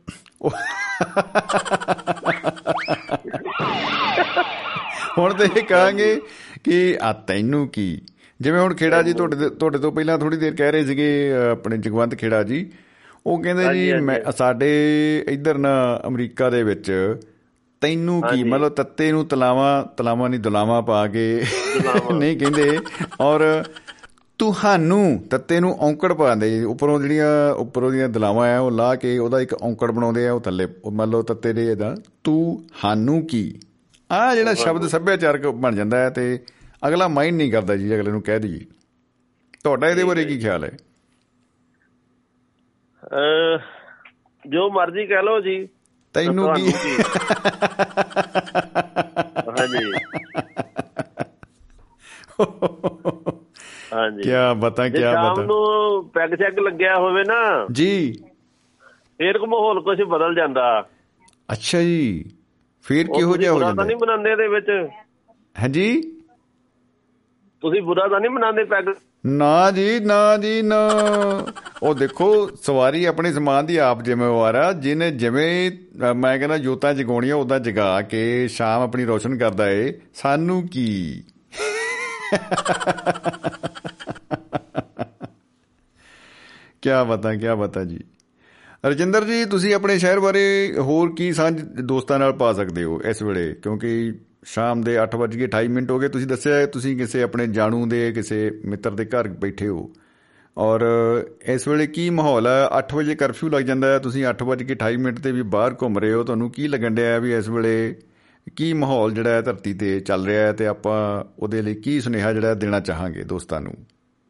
ਹੁਣ 5.19 5.35
ਤੇ 5.35 5.45
ਇਹ 5.45 5.62
ਕਹਾਂਗੇ 5.62 6.21
ਕਿ 6.65 6.99
ਆ 7.03 7.12
ਤੈਨੂੰ 7.12 7.69
ਕੀ? 7.69 8.01
ਜਿਵੇਂ 8.41 8.61
ਹੁਣ 8.61 8.75
ਖੇੜਾ 8.75 9.03
ਜੀ 9.03 9.12
ਤੁਹਾਡੇ 9.12 9.49
ਤੁਹਾਡੇ 9.51 9.79
ਤੋਂ 9.79 9.93
ਪਹਿਲਾਂ 9.93 10.19
ਥੋੜੀ 10.19 10.37
ਦੇਰ 10.37 10.55
ਕਹਿ 10.55 10.73
ਰਹੇ 10.73 10.85
ਸੀਗੇ 10.85 11.33
ਆਪਣੇ 11.53 11.77
ਜਗਵੰਤ 11.79 12.15
ਖੇੜਾ 12.15 12.43
ਜੀ 12.43 12.71
ਉਹ 13.27 13.43
ਕਹਿੰਦੇ 13.43 13.75
ਜੀ 13.75 13.93
ਸਾਡੇ 14.37 14.71
ਇੱਧਰ 15.29 15.59
ਨਾ 15.59 16.01
ਅਮਰੀਕਾ 16.07 16.51
ਦੇ 16.51 16.63
ਵਿੱਚ 16.63 17.17
ਤੈਨੂੰ 17.81 18.23
ਕੀ। 18.23 18.43
ਮਤਲਬ 18.43 18.69
ਤੱਤੇ 18.69 19.13
ਨੂੰ 19.13 19.27
ਤਲਾਵਾ 19.27 19.93
ਤਲਾਵਾ 19.97 20.29
ਨਹੀਂ 20.29 20.41
ਦੁਲਾਵਾ 20.41 20.81
ਪਾ 20.81 21.07
ਕੇ 21.07 21.43
ਨਹੀਂ 22.13 22.39
ਕਹਿੰਦੇ। 22.39 22.79
ਔਰ 23.21 23.65
ਤੁਹਾਨੂੰ 24.39 25.25
ਤੱਤੇ 25.31 25.61
ਨੂੰ 25.61 25.77
ਔਂਕੜ 25.81 26.13
ਪਾਉਂਦੇ। 26.13 26.51
ਜੀ 26.51 26.63
ਉੱਪਰੋਂ 26.65 27.01
ਜਿਹੜੀਆਂ 27.01 27.55
ਉੱਪਰੋਂ 27.55 27.91
ਦੀਆਂ 27.91 28.09
ਦਲਾਵਾਂ 28.09 28.57
ਆ 28.57 28.59
ਉਹ 28.59 28.71
ਲਾ 28.71 28.95
ਕੇ 28.95 29.19
ਉਹਦਾ 29.19 29.41
ਇੱਕ 29.41 29.55
ਔਂਕੜ 29.63 29.91
ਬਣਾਉਂਦੇ 29.91 30.29
ਆ 30.29 30.33
ਉਹ 30.33 30.41
ਥੱਲੇ। 30.41 30.67
ਮੰਨ 30.93 31.11
ਲਓ 31.11 31.23
ਤੱਤੇ 31.23 31.53
ਦੇ 31.53 31.67
ਇਹਦਾ। 31.71 31.97
ਤੂੰ 32.25 32.65
ਹਾਨੂੰ 32.85 33.27
ਕੀ? 33.27 33.61
ਆ 34.13 34.35
ਜਿਹੜਾ 34.35 34.55
ਸ਼ਬਦ 34.55 34.89
ਸੱਭਿਆਚਾਰਕ 34.89 35.47
ਬਣ 35.47 35.75
ਜਾਂਦਾ 35.77 35.99
ਹੈ 35.99 36.11
ਤੇ 36.11 36.39
ਅਗਲਾ 36.89 37.09
ਮਾਈਂਡ 37.09 37.35
ਨਹੀਂ 37.37 37.53
ਕਰਦਾ 37.53 37.77
ਜੀ 37.77 37.95
ਅਗਲੇ 37.95 38.11
ਨੂੰ 38.11 38.23
ਕਹਿ 38.23 38.39
ਦਈਏ। 38.39 38.61
ਤੁਹਾਡਾ 39.65 39.89
ਇਹਦੇ 39.89 40.05
ਬਾਰੇ 40.05 40.25
ਕੀ 40.25 40.39
ਖਿਆਲ 40.39 40.65
ਹੈ? 40.65 40.71
ਜੋ 44.49 44.71
ਮਰਜ਼ੀ 44.71 45.07
ਕਹਿ 45.07 45.23
ਲਓ 45.23 45.41
ਜੀ 45.41 45.69
ਤੈਨੂੰ 46.15 46.55
ਕੀ? 46.55 46.73
ਹਾਂਜੀ। 49.49 49.93
ਹਾਂਜੀ। 53.95 54.23
ਕੀ 54.23 54.31
ਬਤਾ 54.61 54.88
ਕੀ 54.88 54.99
ਸ਼ਾਮ 54.99 55.35
ਬਤਾ? 55.35 55.43
ਨੂੰ 55.43 56.11
ਪੈਗ 56.11 56.35
ਚੈੱਕ 56.35 56.59
ਲੱਗਿਆ 56.59 56.97
ਹੋਵੇ 56.97 57.25
ਨਾ 57.25 57.67
ਜੀ। 57.73 58.12
ਫੇਰ 59.19 59.38
ਕੋ 59.38 59.47
ਮਾਹੌਲ 59.47 59.81
ਕੁਝ 59.81 60.03
ਬਦਲ 60.03 60.35
ਜਾਂਦਾ। 60.35 60.88
ਅੱਛਾ 61.53 61.81
ਜੀ। 61.81 62.25
ਫਿਰ 62.83 63.07
ਕਿਹੋ 63.07 63.37
ਜਿਹਾ 63.37 63.53
ਹੋ 63.53 63.57
ਬੁਰਾ 63.57 63.67
ਜਾਂਦਾ? 63.67 63.83
ਤਾਂ 63.83 63.87
ਨਹੀਂ 63.87 63.97
ਬਣਾਉਂਦੇ 63.97 64.31
ਇਹਦੇ 64.31 64.49
ਵਿੱਚ? 64.49 64.71
ਹਾਂਜੀ? 65.62 66.01
ਤੁਸੀਂ 67.61 67.83
ਬੁਰਾ 67.83 68.09
ਤਾਂ 68.09 68.21
ਨਹੀਂ 68.21 68.31
ਬਣਾਉਂਦੇ 68.31 68.65
ਪੈਗ? 68.65 68.85
ਨਾ 69.27 69.71
ਜੀ 69.71 70.01
ਨਾ 70.01 70.37
ਜੀ 70.37 70.63
ਨਾ। 70.63 70.89
ਉਹ 71.83 71.95
ਦੇਖੋ 71.95 72.49
ਸਵਾਰੀ 72.63 73.05
ਆਪਣੇ 73.05 73.33
ਸਮਾਨ 73.33 73.67
ਦੀ 73.67 73.77
ਆਪ 73.77 74.03
ਜ਼ਿੰਮੇਵਾਰ 74.03 74.55
ਆ 74.55 74.73
ਜਿਹਨੇ 74.73 75.11
ਜਿਵੇਂ 75.11 75.71
ਅ, 75.71 76.13
ਮੈਂ 76.13 76.39
ਕਹਿੰਦਾ 76.39 76.59
ਜੋਤਾਂ 76.59 76.95
ਜਗਾਉਣੀਆਂ 76.95 77.37
ਉਦਾਂ 77.37 77.61
ਜਗਾ 77.61 78.03
ਕੇ 78.03 78.49
ਸ਼ਾਮ 78.49 78.83
ਆਪਣੀ 78.83 79.05
ਰੋਸ਼ਨ 79.05 79.39
ਕਰਦਾ 79.39 79.71
ਏ 79.71 79.93
ਸਾਨੂੰ 80.15 80.69
ਕੀ? 80.69 81.23
ਕੀ 86.83 86.91
ਬਤਾ 87.09 87.35
ਕੀ 87.35 87.47
ਬਤਾ 87.59 87.85
ਜੀ। 87.85 87.99
ਰਜਿੰਦਰ 88.87 89.25
ਜੀ 89.25 89.45
ਤੁਸੀਂ 89.45 89.75
ਆਪਣੇ 89.75 89.99
ਸ਼ਹਿਰ 89.99 90.21
ਬਾਰੇ 90.21 90.75
ਹੋਰ 90.79 91.15
ਕੀ 91.15 91.33
ਸਾਂਝ 91.33 91.61
ਦੋਸਤਾਂ 91.63 92.19
ਨਾਲ 92.19 92.33
ਪਾ 92.33 92.53
ਸਕਦੇ 92.53 92.85
ਹੋ 92.85 93.01
ਇਸ 93.01 93.23
ਵੇਲੇ? 93.23 93.55
ਕਿਉਂਕਿ 93.55 94.13
ਸ਼ਾਮ 94.44 94.83
ਦੇ 94.83 94.98
8:28 94.98 95.68
ਮਿੰਟ 95.68 95.90
ਹੋ 95.90 95.98
ਗਏ। 95.98 96.09
ਤੁਸੀਂ 96.09 96.26
ਦੱਸਿਆ 96.26 96.66
ਤੁਸੀਂ 96.66 96.96
ਕਿਸੇ 96.96 97.22
ਆਪਣੇ 97.22 97.46
ਜਾਣੂ 97.46 97.87
ਦੇ, 97.87 98.12
ਕਿਸੇ 98.12 98.61
ਮਿੱਤਰ 98.64 98.90
ਦੇ 98.90 99.05
ਘਰ 99.05 99.28
ਬੈਠੇ 99.28 99.68
ਹੋ। 99.68 99.92
ਔਰ 100.59 100.81
ਇਸ 101.42 101.68
ਵੇਲੇ 101.68 101.87
ਕੀ 101.87 102.11
ਮਾਹੌਲ 102.11 102.46
ਹੈ? 102.46 102.68
8 102.70 102.94
ਵਜੇ 102.94 103.14
ਕਰਫਿਊ 103.14 103.48
ਲੱਗ 103.48 103.62
ਜਾਂਦਾ 103.62 103.92
ਹੈ। 103.92 103.98
ਤੁਸੀਂ 103.98 104.26
8:28 104.26 104.96
ਮਿੰਟ 104.96 105.20
ਤੇ 105.20 105.33
ਵੀ 105.33 105.42
ਬਾਹਰ 105.42 105.76
ਘੁੰਮ 105.83 105.98
ਰਹੇ 105.98 106.12
ਹੋ। 106.12 106.24
ਤੁਹਾਨੂੰ 106.24 106.50
ਕੀ 106.50 106.68
ਲੱਗਣ 106.68 106.94
ਡਿਆ 106.94 107.18
ਵੀ 107.18 107.35
ਇਸ 107.35 107.48
ਵੇਲੇ 107.48 107.96
ਕੀ 108.57 108.72
ਮਾਹੌਲ 108.72 109.12
ਜਿਹੜਾ 109.12 109.31
ਹੈ 109.31 109.40
ਧਰਤੀ 109.40 109.74
ਤੇ 109.74 110.00
ਚੱਲ 110.00 110.26
ਰਿਹਾ 110.26 110.46
ਹੈ 110.46 110.52
ਤੇ 110.52 110.66
ਆਪਾਂ 110.66 111.24
ਉਹਦੇ 111.38 111.62
ਲਈ 111.62 111.74
ਕੀ 111.74 112.00
ਸੁਨੇਹਾ 112.00 112.33
ਜਿਹੜਾ 112.33 112.55
ਦੇਣਾ 112.55 112.81
ਚਾਹਾਂਗੇ 112.81 113.22
ਦੋਸਤਾਂ 113.22 113.61
ਨੂੰ? 113.61 113.74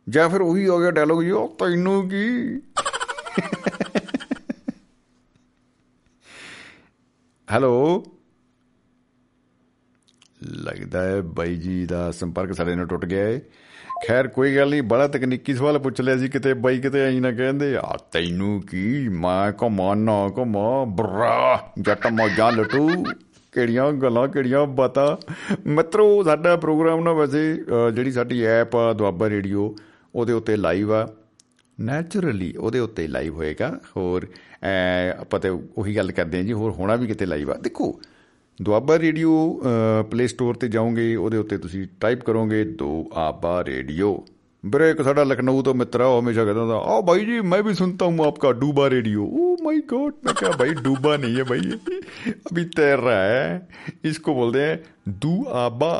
ਜਾਂ 0.08 0.28
ਫਿਰ 0.28 0.40
ਉਹੀ 0.40 0.68
ਹੋ 0.68 0.80
ਗਿਆ 0.80 0.90
ਡਾਇਲੋਗ 0.90 1.22
ਜੀ, 1.22 1.30
ਉਹ 1.30 1.56
ਤੈਨੂੰ 1.58 2.08
ਕੀ? 2.08 2.60
ਹੈਲੋ 7.52 8.04
ਲੱਗਦਾ 10.46 11.02
ਹੈ 11.02 11.20
ਬਾਈ 11.20 11.56
ਜੀ 11.56 11.86
ਦਾ 11.86 12.10
ਸੰਪਰਕ 12.10 12.52
ਸਾਡੇ 12.52 12.74
ਨਾਲ 12.74 12.86
ਟੁੱਟ 12.86 13.04
ਗਿਆ 13.04 13.24
ਹੈ 13.24 13.40
ਖੈਰ 14.08 14.28
ਕੋਈ 14.28 14.56
ਗੱਲ 14.56 14.70
ਨਹੀਂ 14.70 14.82
ਬੜਾ 14.82 15.08
ਤਕਨੀਕੀ 15.08 15.54
ਸਵਾਲ 15.54 15.78
ਪੁੱਛ 15.78 16.00
ਲਿਆ 16.00 16.16
ਸੀ 16.16 16.28
ਕਿਤੇ 16.28 16.54
ਬਾਈ 16.54 16.78
ਕਿਤੇ 16.78 17.00
ਐਂ 17.00 17.20
ਨਾ 17.20 17.32
ਕਹਿੰਦੇ 17.32 17.76
ਆ 17.76 17.98
ਤੈਨੂੰ 18.12 18.60
ਕੀ? 18.60 19.08
ਮੈਂ 19.08 19.52
ਕਮਾਨਾ 19.52 20.28
ਕਮਾ 20.36 20.84
ਬਰਾ 20.84 21.72
ਜੱਟ 21.80 22.06
ਮੌਜਾਂ 22.06 22.52
ਲਟੂ। 22.52 23.04
ਕਿਹੜੀਆਂ 23.52 23.92
ਗੱਲਾਂ 23.92 24.28
ਕਿਹੜੀਆਂ 24.28 24.66
ਬਾਤਾਂ? 24.66 25.16
ਮਿੱਤਰੋ 25.66 26.22
ਸਾਡਾ 26.22 26.56
ਪ੍ਰੋਗਰਾਮ 26.56 27.04
ਨਾ 27.04 27.12
ਵੈਸੇ 27.12 27.64
ਅ, 27.88 27.90
ਜਿਹੜੀ 27.90 28.12
ਸਾਡੀ 28.12 28.42
ਐਪ 28.42 28.76
ਆ 28.76 28.92
ਦੁਆਬਾ 28.92 29.30
ਰੇਡੀਓ 29.30 29.76
ਉਹਦੇ 30.14 30.32
ਉੱਤੇ 30.32 30.56
ਲਾਈਵ 30.56 30.94
ਆ। 30.94 31.12
ਨੈਚੁਰਲੀ 31.80 32.54
ਉਹਦੇ 32.56 32.78
ਉੱਤੇ 32.78 33.06
ਲਾਈਵ 33.06 33.34
ਹੋਏਗਾ। 33.34 33.80
ਹੋਰ 33.96 34.26
ਅਹ, 34.26 35.20
ਆਪਾਂ 35.20 35.40
ਤੇ 35.40 35.48
ਉਹੀ 35.48 35.96
ਗੱਲ 35.96 36.12
ਕਰਦੇ 36.12 36.38
ਹਾਂ 36.38 36.44
ਜੀ 36.44 36.52
ਹੋਰ 36.52 36.70
ਹੋਣਾ 36.72 36.96
ਵੀ 36.96 37.06
ਕਿਤੇ 37.06 37.26
ਲਾਈਵ 37.26 37.50
ਆ। 37.50 37.54
ਦੇਖੋ 37.54 38.00
ਦੁਆਬਾ 38.60 38.98
ਰੇਡੀਓ 38.98 39.30
ਪਲੇ 40.10 40.26
ਸਟੋਰ 40.26 40.56
ਤੇ 40.56 40.68
ਜਾਓਗੇ, 40.68 41.14
ਉਹਦੇ 41.16 41.38
टाइप 42.02 42.22
करोगे 42.26 42.58
दो 42.78 42.88
आबा 43.22 43.54
रेडियो 43.62 44.08
ਰੇਡੀਓ। 44.64 44.88
एक 44.88 45.00
साढ़ा 45.02 45.22
लखनऊ 45.24 45.62
तो 45.62 45.72
मित्र 45.74 46.02
है 46.02 46.18
हमेशा 46.18 46.42
कहता 46.44 46.64
था 46.66 46.76
ओ 46.88 46.98
भाई 47.02 47.24
जी 47.24 47.38
मैं 47.52 47.58
भी 47.62 47.72
सुनता 47.74 48.08
हूँ 48.10 48.26
आपका 48.26 48.50
डूबा 48.58 48.84
रेडियो 48.94 49.24
ओ 49.38 49.46
माय 49.62 49.80
गॉड 49.92 50.12
मैं 50.26 50.34
क्या 50.34 50.50
भाई 50.60 50.76
डूबा 50.82 51.14
नहीं 51.16 51.36
है 51.36 51.44
भाई 51.44 51.72
अभी 52.32 52.64
तैर 52.76 53.02
रहा 53.06 53.24
है 53.24 53.48
इसको 54.04 54.34
बोलते 54.34 54.60
हैं 54.60 55.16
दू 55.18 55.32
आबा 55.62 55.90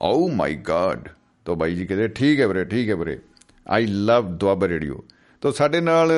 ओ 0.00 0.12
माय 0.34 0.58
गॉड 0.66 1.08
तो 1.46 1.56
भाई 1.56 1.74
जी 1.74 1.86
कहते 1.86 2.08
ठीक 2.18 2.40
है 2.40 2.46
बरे 2.46 2.64
ठीक 2.74 2.88
है 2.88 2.98
बरे 3.04 3.16
आई 3.66 3.86
लव 4.10 4.28
दुआबा 4.38 4.70
रेडियो 4.74 5.00
ਤੋ 5.40 5.50
ਸਾਡੇ 5.50 5.80
ਨਾਲ 5.80 6.12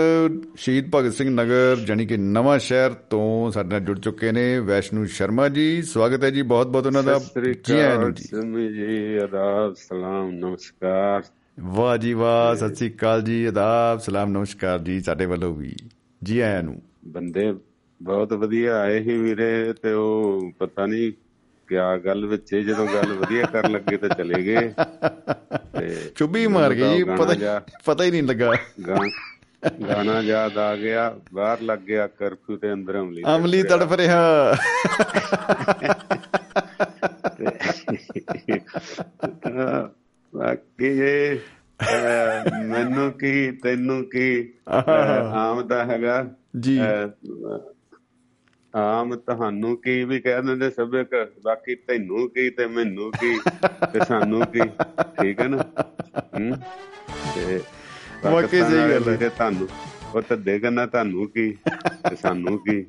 ਸ਼ਹੀਦ 0.57 0.91
ਭਗਤ 0.91 1.13
ਸਿੰਘ 1.13 1.31
ਨਗਰ 1.31 1.77
ਜਾਨੀ 1.87 2.07
ਕਿ 2.07 2.17
ਨਵਾਂ 2.17 2.59
ਸ਼ਹਿਰ 2.59 2.91
ਤੋਂ 2.91 3.51
ਸਾਡੇ 3.51 3.69
ਨਾਲ 3.69 3.81
ਜੁੜ 3.81 4.01
ਚੁੱਕੇ 4.01 4.33
ਨੇ 4.33 4.59
ਵੈਸ਼ਨੂ 4.59 5.05
ਸ਼ਰਮਾ 5.05 5.49
ਜੀ। 5.49 5.83
ਸਵਾਗਤ 5.83 6.25
ਹੈ 6.25 6.31
ਜੀ 6.31 6.43
ਬਹੁਤ 6.43 6.67
ਬਹੁਤ 6.67 6.87
ਉਹਨਾਂ 6.87 7.03
ਦਾ। 7.03 7.21
ਜੀ 7.69 7.75
ਆਇਆਂ 7.75 8.11
ਜੀ। 8.11 8.25
ਜੀ 8.73 9.17
ਆਦਾਬ 9.17 9.75
ਸਲਾਮ 9.75 10.31
ਨਮਸਕਾਰ। 10.31 11.23
ਵਾਹ 11.61 11.97
ਜੀ 11.97 12.13
ਵਾਹ 12.13 12.55
ਸਤਿ 12.55 12.75
ਸ੍ਰੀ 12.75 12.91
ਅਕਾਲ 12.91 13.23
ਜੀ 13.23 13.45
ਆਦਾਬ 13.45 13.99
ਸਲਾਮ 13.99 14.31
ਨਮਸਕਾਰ 14.31 14.79
ਜੀ 14.79 15.01
ਸਾਡੇ 15.01 15.27
ਵੱਲੋਂ 15.27 15.55
ਵੀ। 15.55 15.77
ਜੀ 16.23 16.41
ਆਇਆਂ 16.41 16.63
ਨੂੰ। 16.63 16.83
ਬੰਦੇ 17.05 17.53
ਬਹੁਤ 18.03 18.33
ਵਧੀਆ 18.33 18.77
ਆਏ 18.77 19.03
ਸੀ 19.03 19.17
ਵੀਰੇ 19.19 19.75
ਤੇ 19.83 19.93
ਉਹ 19.93 20.51
ਪਤਾ 20.59 20.87
ਨਹੀਂ 20.87 21.13
ਕਿਆ 21.73 21.97
ਗੱਲ 21.97 22.27
ਵਿੱਚ 22.27 22.55
ਜਦੋਂ 22.55 22.87
ਗੱਲ 22.87 23.13
ਵਧੀਆ 23.13 23.47
ਕਰਨ 23.47 23.73
ਲੱਗੇ 23.73 23.97
ਤਾਂ 23.97 24.09
ਚਲੇ 24.09 24.43
ਗਏ। 24.43 24.75
ਤੇ 25.81 26.13
ਚੁੱਭੀ 26.17 26.47
ਮਾਰ 26.47 26.75
ਗਈ 26.75 26.97
ਜੀ 26.97 27.05
ਪਤਾ 27.05 27.35
ਜਾ- 27.35 27.79
ਪਤਾ 27.85 28.05
ਹੀ 28.05 28.11
ਨਹੀਂ 28.11 28.23
ਲੱਗਾ। 28.23 28.53
ਗਾਣਾ 29.89 30.21
ਯਾਦ 30.21 30.59
ਆ 30.59 30.77
ਗਿਆ 30.77 31.17
ਬਾਹਰ 31.35 31.61
ਲੱਗ 31.61 31.79
ਗਿਆ 31.79 32.07
ਕਰਫਿਊ 32.07 32.57
ਤੇ 32.57 32.73
ਅੰਦਰ 32.73 33.01
ਅਮਲੀ 33.01 33.23
ਅਮਲੀ 33.37 33.63
ਤੜਫ 33.63 33.93
ਰਿਹਾ। 33.93 34.55
ਬਾਕੀ 40.35 41.03
ਅਹ, 41.33 42.65
ਮੈਨੂੰ 42.65 43.13
ਕੀ 43.13 43.51
ਤੈਨੂੰ 43.51 44.05
ਕੀ 44.05 44.53
ਆਮ 45.33 45.63
ਤਾਂ 45.63 45.85
ਹੈਗਾ। 45.85 46.27
ਜੀ। 46.61 46.81
ਆਮ 48.75 49.15
ਤੁਹਾਨੂੰ 49.17 49.77
ਕੀ 49.77 50.03
ਵੀ 50.05 50.19
ਕਹਿ 50.21 50.43
ਦਿੰਦੇ 50.43 50.71
ਸਭੇ 50.71 51.03
ਬਾਕੀ 51.45 51.75
ਤੈਨੂੰ 51.79 52.29
ਕੀ 52.29 52.49
ਤੇ 52.51 52.67
ਮੈਨੂੰ 52.69 53.11
ਕੀ 53.13 53.37
ਤੇ 53.93 54.05
ਸਾਨੂੰ 54.05 54.43
ਕੀ 54.47 54.61
ਠੀਕ 55.21 55.41
ਹੈ 55.41 55.49
ਨਾ 55.49 55.57
ਹੂੰ? 55.57 56.57
ਤੇ 57.35 57.61
ਵਾਕਈ 58.25 58.61
ਸਹੀ 58.61 58.91
ਗੱਲ 58.91 59.09
ਹੈ। 59.13 59.29
ਤੁਹਾਨੂੰ 59.29 59.69
ਉਹ 60.15 60.23
ਤਾਂ 60.23 60.71
ਨਾ 60.71 60.85
ਤੁਹਾਨੂੰ 60.87 61.27
ਕੀ 61.29 61.51
ਤੇ 62.09 62.17
ਸਾਨੂੰ 62.17 62.59
ਕੀ 62.59 62.85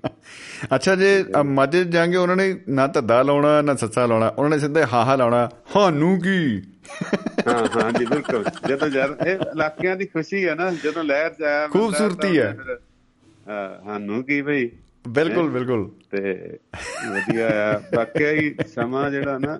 ਅੱਛਾ 0.76 0.96
ਜੇ 0.96 1.24
ਮਾਝੇ 1.46 1.84
ਜਾਗੇ 1.86 2.18
ਉਹਨਾਂ 2.18 2.36
ਨੇ 2.36 2.54
ਨਾ 2.70 2.88
ਧੱਦਾ 2.88 3.22
ਲਾਉਣਾ 3.22 3.62
ਨਾ 3.62 3.76
ਸੱਸਾ 3.76 4.06
ਲਾਉਣਾ 4.06 4.28
ਉਹਨਾਂ 4.30 4.50
ਨੇ 4.50 4.60
ਸਿੱਧੇ 4.60 4.84
ਹਾਹਾ 4.84 5.16
ਲਾਉਣਾ 5.16 5.50
ਹਾਨੂੰ 5.76 6.20
ਕੀ 6.20 6.62
ਹਾਂ 7.48 7.56
ਹਾਂ 7.76 7.92
ਜੀ 7.92 8.06
ਬਿਲਕੁਲ 8.06 8.44
ਜਦੋਂ 8.68 8.90
ਜਦ 8.90 9.28
ਇਹ 9.28 9.36
ਇਲਾਕਿਆਂ 9.36 9.96
ਦੀ 9.96 10.06
ਖੁਸ਼ੀ 10.06 10.46
ਹੈ 10.48 10.56
ਨਾ 10.56 10.70
ਜਦੋਂ 10.84 11.04
ਲਹਿਰ 11.04 11.30
ਚ 11.30 11.44
ਆਇਆ 11.44 11.68
ਖੂਬਸੂਰਤੀ 11.68 12.38
ਹੈ। 12.40 12.56
ਹਾਂ 13.48 13.70
ਸਾਨੂੰ 13.86 14.24
ਕੀ 14.24 14.42
ਭਈ 14.42 14.70
ਬਿਲਕੁਲ 15.08 15.50
ਬਿਲਕੁਲ। 15.50 15.92
ਤੇ 16.12 16.58
ਵਧੀਆ 17.10 17.48
ਆ। 17.48 18.06
ਹੀ 18.20 18.56
ਸਮਾਂ 18.68 19.12
ਜਿਹੜਾ 19.12 19.38
ਨਾ 19.38 19.60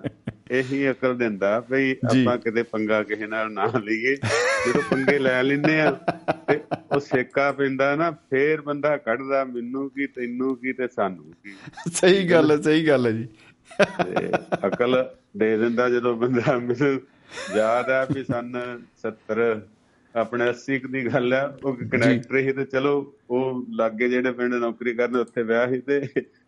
ਇਹੀ 0.50 0.90
ਅਕਲ 0.90 1.16
ਦਿੰਦਾ 1.16 1.60
ਭਈ। 1.60 1.92
ਆਪਾਂ 1.92 2.38
ਕਿਤੇ 2.38 2.62
ਪੰਗਾ 2.62 3.02
ਕਿਸੇ 3.02 3.26
ਨਾਲ 3.26 3.52
ਨਾ 3.52 3.64
ਲਈਏ। 3.84 4.14
ਜਦੋਂ 4.66 4.82
ਪੰਗੇ 4.90 5.18
ਲੈ 5.18 5.42
ਲੈਂਦੇ 5.42 5.80
ਆ 5.80 5.90
ਤੇ 6.48 6.60
ਉਹ 6.92 7.00
ਸੇਕਾ 7.00 7.52
ਪੈਂਦਾ 7.52 7.96
ਨਾ 7.96 8.10
ਫੇਰ 8.10 8.60
ਬੰਦਾ 8.60 8.96
ਕੱਢਦਾ 8.96 9.44
ਮੈਨੂੰ 9.44 9.90
ਕੀ 9.90 10.06
ਤੈਨੂੰ 10.06 10.56
ਕੀ 10.56 10.72
ਤੇ 10.72 10.88
ਸਾਨੂੰ 10.88 11.32
ਕੀ? 11.44 11.54
ਸਹੀ 11.92 12.30
ਗੱਲ 12.30 12.50
ਹੈ 12.50 12.56
ਸਹੀ 12.56 12.88
ਗੱਲ 12.88 13.06
ਹੈ 13.06 13.12
ਜੀ। 13.12 13.28
ਅਕਲ 14.66 15.14
ਦੇ 15.36 15.56
ਦਿੰਦਾ 15.56 15.88
ਜਦੋਂ 15.88 16.16
ਬੰਦਾ 16.16 16.58
ਮੈਨੂੰ 16.58 17.00
ਯਾਦ 17.56 17.90
ਆ 17.90 18.06
ਵੀ 18.14 18.24
ਸਨ 18.24 18.78
70 19.06 19.60
ਆਪਣੇ 20.14 20.50
80 20.50 20.78
ਕੁ 20.78 20.88
ਦੀ 20.88 21.06
ਗੱਲ 21.06 21.34
ਆ 21.34 21.58
ਉਹ 21.64 21.76
ਕਨੈਕਟਰ 21.92 22.42
ਸੀ 22.42 22.52
ਤੇ 22.52 22.64
ਚਲੋ 22.64 23.14
ਉਹ 23.30 23.66
ਲਾਗੇ 23.70 24.08
ਜਿਹੜੇ 24.08 24.32
ਪਿੰਡ 24.32 24.54
ਨੌਕਰੀ 24.54 24.94
ਕਰਦੇ 24.94 25.18
ਉੱਥੇ 25.18 25.42
ਵਿਆਹ 25.42 25.68
ਸੀ 25.68 25.80
ਤੇ 25.80 26.02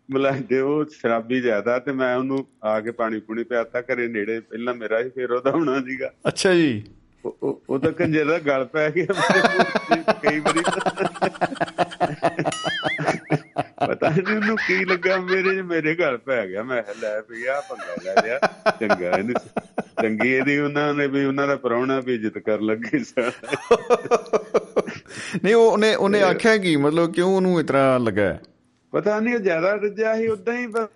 ਮਲਾਡੇ 0.09 0.59
ਉਹ 0.59 0.85
ਸ਼ਰਾਬੀ 0.85 1.41
ਜ਼ਿਆਦਾ 1.41 1.79
ਤੇ 1.79 1.91
ਮੈਂ 1.91 2.15
ਉਹਨੂੰ 2.17 2.47
ਆ 2.63 2.79
ਕੇ 2.79 2.91
ਪਾਣੀ 2.91 3.19
ਪੂਣੀ 3.19 3.43
ਪਿਆਤਾ 3.43 3.81
ਘਰੇ 3.81 4.07
ਨੇੜੇ 4.07 4.39
ਪਹਿਲਾਂ 4.39 4.73
ਮੇਰਾ 4.73 4.99
ਹੀ 4.99 5.09
ਫੇਰ 5.09 5.31
ਉਹਦਾ 5.31 5.51
ਹੋਣਾ 5.51 5.79
ਸੀਗਾ। 5.79 6.11
ਅੱਛਾ 6.27 6.53
ਜੀ। 6.53 6.83
ਉਹ- 7.25 7.79
ਤਾਂ 7.79 7.91
ਕੰਜਰ 7.91 8.25
ਦਾ 8.25 8.39
ਗਲ 8.39 8.65
ਪੈ 8.65 8.91
ਗਿਆ। 8.91 9.05
ਕਈ 10.13 10.39
ਵਾਰੀ 10.39 10.59
ਪਤਾ 13.87 14.09
ਨਹੀਂ 14.09 14.35
ਉਹਨੂੰ 14.35 14.57
ਕੀ 14.67 14.85
ਲੱਗਾ 14.85 15.17
ਮੇਰੇ 15.17 15.61
ਮੇਰੇ 15.61 15.95
ਗਲ 15.95 16.17
ਪੈ 16.17 16.47
ਗਿਆ। 16.47 16.63
ਮੈਂ 16.63 16.83
ਲੈ 17.01 17.19
ਵੀ 17.29 17.45
ਆ 17.45 17.61
ਪੰਗਾ 17.69 17.95
ਲੈ 18.03 18.13
ਲਿਆ। 18.23 18.39
ਚੰਗਾ 18.71 19.17
ਇਹਨੂੰ 19.17 19.33
ਚੰਗੀ 20.01 20.29
ਇਹਦੀ 20.33 20.57
ਉਹਨਾਂ 20.59 20.93
ਨੇ 20.93 21.07
ਵੀ 21.07 21.25
ਉਹਨਾਂ 21.25 21.47
ਦਾ 21.47 21.55
ਪ੍ਰਾਹੁਣਾ 21.55 21.99
ਵੀ 21.99 22.15
ਇੱਜ਼ਤ 22.15 22.37
ਕਰ 22.37 22.59
ਲੱਗੇ 22.61 22.99
ਸਨ 22.99 23.31
ਨਹੀਂ 25.43 25.55
ਉਹ- 25.55 25.71
ਉਹਨੇ 25.71 25.95
ਉਹਨੇ 25.95 26.21
ਆਖਿਆ 26.23 26.57
ਕੀ? 26.57 26.75
ਮਤਲਬ 26.75 27.13
ਕਿਉਂ 27.13 27.35
ਉਹਨੂੰ 27.35 27.59
ਇਤਨਾ 27.59 27.97
ਲੱਗਾ? 27.97 28.37
ਪਤਾ 28.93 29.19
ਨਹੀਂ 29.19 29.35
ਉਹ 29.35 29.39
ਜ਼ਿਆਦਾ 29.39 29.73
ਰੱਜਿਆ 29.75 30.15
ਸੀ 30.15 30.27
ਉਦਾਂ 30.27 30.53
ਹੀ 30.53 30.67
ਬਸ 30.67 30.87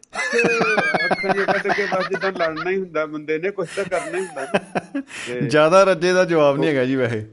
ਅੱਖਾਂ 1.06 1.34
ਜਿਹਾ 1.34 1.46
ਕੱਢ 1.46 1.68
ਕੇ 1.74 1.86
ਬਸ 1.86 2.08
ਜਿੱਦਾਂ 2.10 2.32
ਲੜਨਾ 2.32 2.70
ਹੀ 2.70 2.78
ਹੁੰਦਾ 2.78 3.06
ਬੰਦੇ 3.06 3.38
ਨੇ 3.40 3.52
ਕੁਝ 3.52 3.68
ਤਾਂ 3.76 3.84
ਕਰਨਾ 3.84 4.18
ਹੀ 4.18 4.26
ਹੁੰਦਾ 4.26 5.40
ਜ਼ਿਆਦਾ 5.48 5.84
ਰੱਜੇ 5.84 6.14
ਦਾ 6.14 6.26
ਜਵਾਬ 6.26 6.58
ਨਹੀਂ 6.58 6.70
ਹੈਗਾ 6.70 6.86
ਜੀ 6.86 6.96
ਵੈਸੇ। 6.96 7.26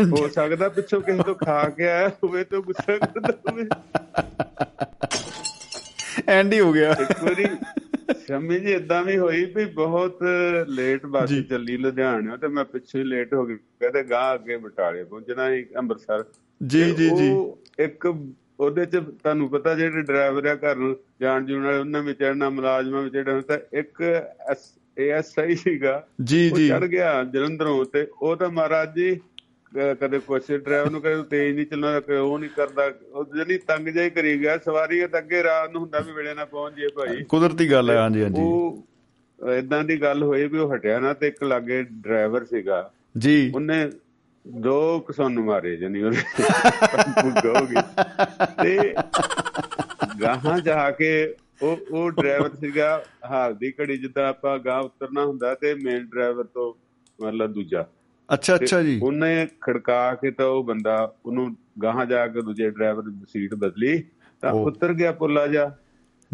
ਹੋ 0.00 0.28
ਸਕਦਾ 0.28 0.68
ਪਿੱਛੋਂ 0.68 1.00
ਕਿਸੇ 1.00 1.22
ਤੋਂ 1.22 1.34
ਖਾ 1.34 1.68
ਕੇ 1.68 1.88
ਆਇਆ 1.88 2.08
ਹੋਵੇ 2.08 2.44
ਤੇ 2.44 2.60
ਗੁੱਸਾ 2.60 2.96
ਕਰਦਾ 2.98 3.32
ਹੋਵੇ 3.50 3.66
ਐਂਡ 6.28 6.52
ਹੀ 6.52 6.60
ਹੋ 6.60 6.72
ਗਿਆ। 6.72 6.92
ਇੱਕ 6.92 7.24
ਵਾਰੀ 7.24 7.46
ਸ਼ਮੀ 8.26 8.58
ਜੀ 8.60 8.72
ਇਦਾਂ 8.72 9.02
ਵੀ 9.04 9.18
ਹੋਈ 9.18 9.44
ਵੀ 9.44 9.64
ਬਹੁਤ 9.64 10.18
ਲੇਟ 10.68 11.06
ਬੱਸ। 11.06 11.30
ਚੱਲੀ 11.50 11.76
ਲੁਧਿਆਣੇ 11.76 12.36
ਤੇ 12.36 12.48
ਮੈਂ 12.48 12.64
ਪਿੱਛੇ 12.64 13.04
ਲੇਟ 13.04 13.34
ਹੋ 13.34 13.46
ਗਿਆ 13.46 13.56
ਕਹਿੰਦੇ 13.56 14.02
ਗਾਂ 14.02 14.34
ਅੱਗੇ 14.34 14.56
ਬਟਾਲੇ 14.56 15.04
ਪਹੁੰਚਣਾ 15.04 15.50
ਸੀ 15.50 15.66
ਅੰਮ੍ਰਿਤਸਰ। 15.76 16.24
ਜੀ 16.66 16.84
ਜੀ 16.84 17.10
ਜੀ। 17.10 17.28
ਉਹ 17.30 17.58
ਇੱਕ 17.78 18.14
ਉਹਦੇ 18.60 18.84
ਚ 18.86 18.96
ਤੁਹਾਨੂੰ 18.96 19.48
ਪਤਾ 19.50 19.74
ਜਿਹੜੇ 19.74 20.02
ਡਰਾਈਵਰ 20.02 20.46
ਆ 20.46 20.54
ਘਰ 20.54 20.76
ਨੂੰ 20.76 20.96
ਜਾਣ 21.20 21.44
ਜੂਣ 21.44 21.64
ਵਾਲੇ 21.64 21.78
ਉਹਨਾਂ 21.78 22.02
ਵਿੱਚ 22.02 22.18
ਚੜਨਾ 22.18 22.50
ਮੁਲਾਜ਼ਮਾਂ 22.50 23.02
ਵਿੱਚ 23.02 23.14
ਚੜਨਾ 23.14 23.40
ਤਾਂ 23.40 23.58
ਇੱਕ 23.72 24.02
ਏਐਸਆਈ 24.98 25.54
ਸੀਗਾ। 25.54 26.06
ਜੀ 26.24 26.50
ਉਹ 26.50 26.56
ਜੀ। 26.56 26.68
ਚੜ 26.68 26.84
ਗਿਆ 26.84 27.24
ਜਲੰਧਰੋਂ 27.24 27.84
ਤੇ 27.84 28.06
ਉਹ 28.22 28.36
ਤਾਂ 28.36 28.50
ਮਹਾਰਾਜ 28.50 28.94
ਜੀ 28.94 29.20
ਕਦੇ 30.00 30.18
ਕੁਛ 30.18 30.42
ਡਰਾਈਵਰ 30.52 30.90
ਨੂੰ 30.90 31.00
ਕਦੇ 31.02 31.22
ਤੇਜ਼ 31.22 31.56
ਨਹੀਂ 31.56 31.66
ਚੱਲਣਾ 31.66 32.00
ਕਦੇ 32.00 32.16
ਉਹ 32.16 32.38
ਨਹੀਂ 32.38 32.50
ਕਰਦਾ। 32.50 32.92
ਉਹ 33.12 33.24
ਜਣੀ 33.24 33.58
ਤੰਗ 33.58 33.88
ਹੀ 33.88 34.10
ਕਰੀ 34.10 34.40
ਗਿਆ 34.40 34.58
ਸਵਾਰੀਆਂ 34.58 35.08
ਤਾਂ 35.08 35.20
ਅੱਗੇ 35.20 35.42
ਰਾਤ 35.42 35.70
ਨੂੰ 35.70 35.80
ਹੁੰਦਾ 35.80 36.00
ਵੀ 36.00 36.12
ਵੇਲੇ 36.12 36.34
ਨਾਲ 36.34 36.46
ਪਹੁੰਚ 36.46 36.74
ਜੇ 36.74 36.88
ਭਾਈ। 36.88 37.24
ਕੁਦਰਤੀ 37.24 37.70
ਗੱਲ 37.70 37.90
ਹੈ 37.90 37.96
ਹਾਂਜੀ 37.96 38.22
ਹਾਂਜੀ। 38.22 38.40
ਉਹ 38.42 38.84
ਇਦਾਂ 39.52 39.84
ਦੀ 39.84 40.02
ਗੱਲ 40.02 40.22
ਹੋਈ 40.22 40.48
ਵੀ 40.48 40.58
ਉਹ 40.58 40.74
ਹਟਿਆ 40.74 41.00
ਨਾ 41.00 41.12
ਤੇ 41.12 41.28
ਇੱਕ 41.28 41.44
ਲਾਗੇ 41.44 41.82
ਡਰਾਈਵਰ 41.82 42.44
ਸੀਗਾ। 42.44 42.92
ਜੀ। 43.18 43.52
ਉਹਨੇ 43.54 43.90
ਦੋ 44.46 45.00
ਕਸਨ 45.00 45.38
ਮਾਰੇ 45.40 45.76
ਜਣੀ 45.76 46.02
ਉਹਨੇ। 46.02 46.22
ਪੁੱਗਾ 47.22 47.60
ਹੋ 47.60 47.66
ਗਈ 47.66 47.82
ਤੇ 48.62 48.94
ਗਾਹਾਂ 50.22 50.60
ਜਾ 50.60 50.90
ਕੇ 50.90 51.34
ਉਹ 51.62 51.78
ਉਹ 51.90 52.10
ਡਰਾਈਵਰ 52.10 52.50
ਸੀਗਾ 52.60 53.04
ਹਾਲ 53.24 53.54
ਦੀ 53.54 53.72
ਘੜੀ 53.80 53.96
ਜਿੱਦਾਂ 53.96 54.28
ਆਪਾਂ 54.28 54.58
ਗਾਂ 54.58 54.80
ਉਤਰਨਾ 54.80 55.24
ਹੁੰਦਾ 55.24 55.54
ਤੇ 55.54 55.74
ਮੇਨ 55.74 56.06
ਡਰਾਈਵਰ 56.06 56.44
ਤੋਂ 56.44 56.74
ਮਤਲਬ 57.24 57.52
ਦੂਜਾ। 57.52 57.86
ਅੱਛਾ 58.34 58.54
ਅੱਛਾ 58.54 58.82
ਜੀ। 58.82 59.00
ਉਹਨੇ 59.02 59.48
ਖੜਕਾ 59.60 60.14
ਕੇ 60.14 60.30
ਤਾਂ 60.30 60.46
ਉਹ 60.46 60.64
ਬੰਦਾ 60.64 61.14
ਉਹਨੂੰ 61.26 61.56
ਗਾਹਾਂ 61.82 62.06
ਜਾ 62.06 62.26
ਕੇ 62.26 62.40
ਦੂਜੇ 62.40 62.70
ਡਰਾਈਵਰ 62.70 63.02
ਦੀ 63.02 63.12
ਸੀਟ 63.28 63.54
ਬਦਲੀ 63.54 64.04
ਤਾਂ। 64.42 64.52
ਉਤਰ 64.52 64.92
ਗਿਆ 64.92 65.12
ਪੁੱਲਾ 65.12 65.46
ਜਾ। 65.46 65.76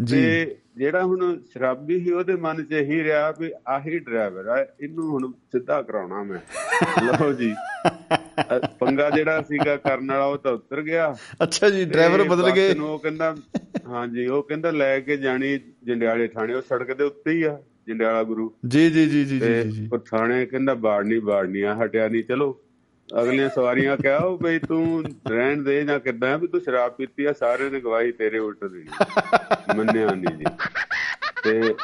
ਜੀ। 0.01 0.21
ਤੇ 0.21 0.55
ਜਿਹੜਾ 0.77 1.03
ਹੁਣ 1.03 1.39
ਸ਼ਰਾਬੀ 1.51 1.99
ਸੀ 1.99 2.11
ਉਹਦੇ 2.11 2.35
ਮਨ 2.35 2.63
'ਚ 2.63 2.71
ਇਹੀ 2.71 3.03
ਰਿਹਾ 3.03 3.31
ਵੀ 3.31 3.51
ਆਹੀ 3.67 3.99
ਡਰਾਈਵਰ 3.99 4.47
ਆ 4.47 4.65
ਇਹਨੂੰ 4.81 5.09
ਹੁਣ 5.09 5.31
ਸਿੱਧਾ 5.31 5.81
ਕਰਾਉਣਾ 5.81 6.23
ਮੈਂ। 6.23 6.39
ਲਓ 7.21 7.33
ਜੀ। 7.33 7.53
ਪੰਗਾ 8.79 9.09
ਜਿਹੜਾ 9.09 9.41
ਸੀਗਾ 9.41 9.75
ਕਰਨ 9.75 10.11
ਵਾਲਾ 10.11 10.25
ਉਹ 10.25 10.37
ਤਾਂ 10.37 10.51
ਉਤਰ 10.51 10.81
ਗਿਆ। 10.81 11.15
ਅੱਛਾ 11.43 11.69
ਜੀ 11.69 11.85
ਡਰਾਈਵਰ 11.85 12.23
ਬਦਲ 12.23 12.51
ਗਏ। 12.51 12.73
ਉਹ 12.79 12.99
ਕਹਿੰਦਾ 12.99 13.35
ਹਾਂਜੀ 13.87 14.27
ਉਹ 14.27 14.43
ਕਹਿੰਦਾ 14.43 14.71
ਲੈ 14.71 14.99
ਕੇ 14.99 15.17
ਜਾਣੀ 15.17 15.59
ਜੰਡਿਆਲੇ 15.83 16.27
ਥਾਣੇ 16.27 16.53
ਉਹ 16.53 16.61
ਸੜਕ 16.61 16.93
ਦੇ 16.93 17.03
ਉੱਤੇ 17.03 17.31
ਹੀ 17.31 17.43
ਆ। 17.43 17.57
ਜੰਡਿਆਲਾ 17.87 18.23
ਗੁਰੂ। 18.23 18.53
ਜੀ 18.67 18.89
ਜੀ 18.89 19.05
ਜੀ 19.09 19.25
ਜੀ 19.25 19.39
ਜੀ 19.71 19.89
ਉਹ 19.93 19.97
ਥਾਣੇ 19.97 20.45
ਕਹਿੰਦਾ 20.45 20.73
ਬਾੜਨੀ 20.73 21.19
ਬਾੜਨੀ 21.19 21.61
ਆ 21.61 21.77
ਹਟਿਆ 21.85 22.07
ਨਹੀਂ 22.07 22.23
ਚਲੋ। 22.23 22.59
ਅਗਲੀਆਂ 23.21 23.49
ਸਵਾਰੀਆਂ 23.49 23.97
ਕਿਹਾ 23.97 24.17
ਉਹ 24.17 24.37
ਬਈ 24.37 24.59
ਤੂੰ 24.59 25.03
ਰਹਿਣ 25.29 25.63
ਦੇ 25.63 25.83
ਜਾਂ 25.83 25.99
ਕਿੱਦਾਂ 25.99 26.37
ਵੀ 26.37 26.47
ਤੂੰ 26.47 26.61
ਸ਼ਰਾਬ 26.61 26.91
ਪੀਤੀ 26.91 27.25
ਆ 27.25 27.33
ਸਾਰੇ 27.33 27.69
ਨੇ 27.69 27.79
ਗਵਾਹੀ 27.79 28.11
ਤੇਰੇ 28.11 28.39
ਉਲਟ 28.39 28.65
ਦੇਣੀ। 28.65 28.85
ਮੰਨਿਆ 29.77 30.11
ਨਹੀਂ 30.11 30.37
ਜੀ। 30.37 30.45
ਤੇ 31.43 31.75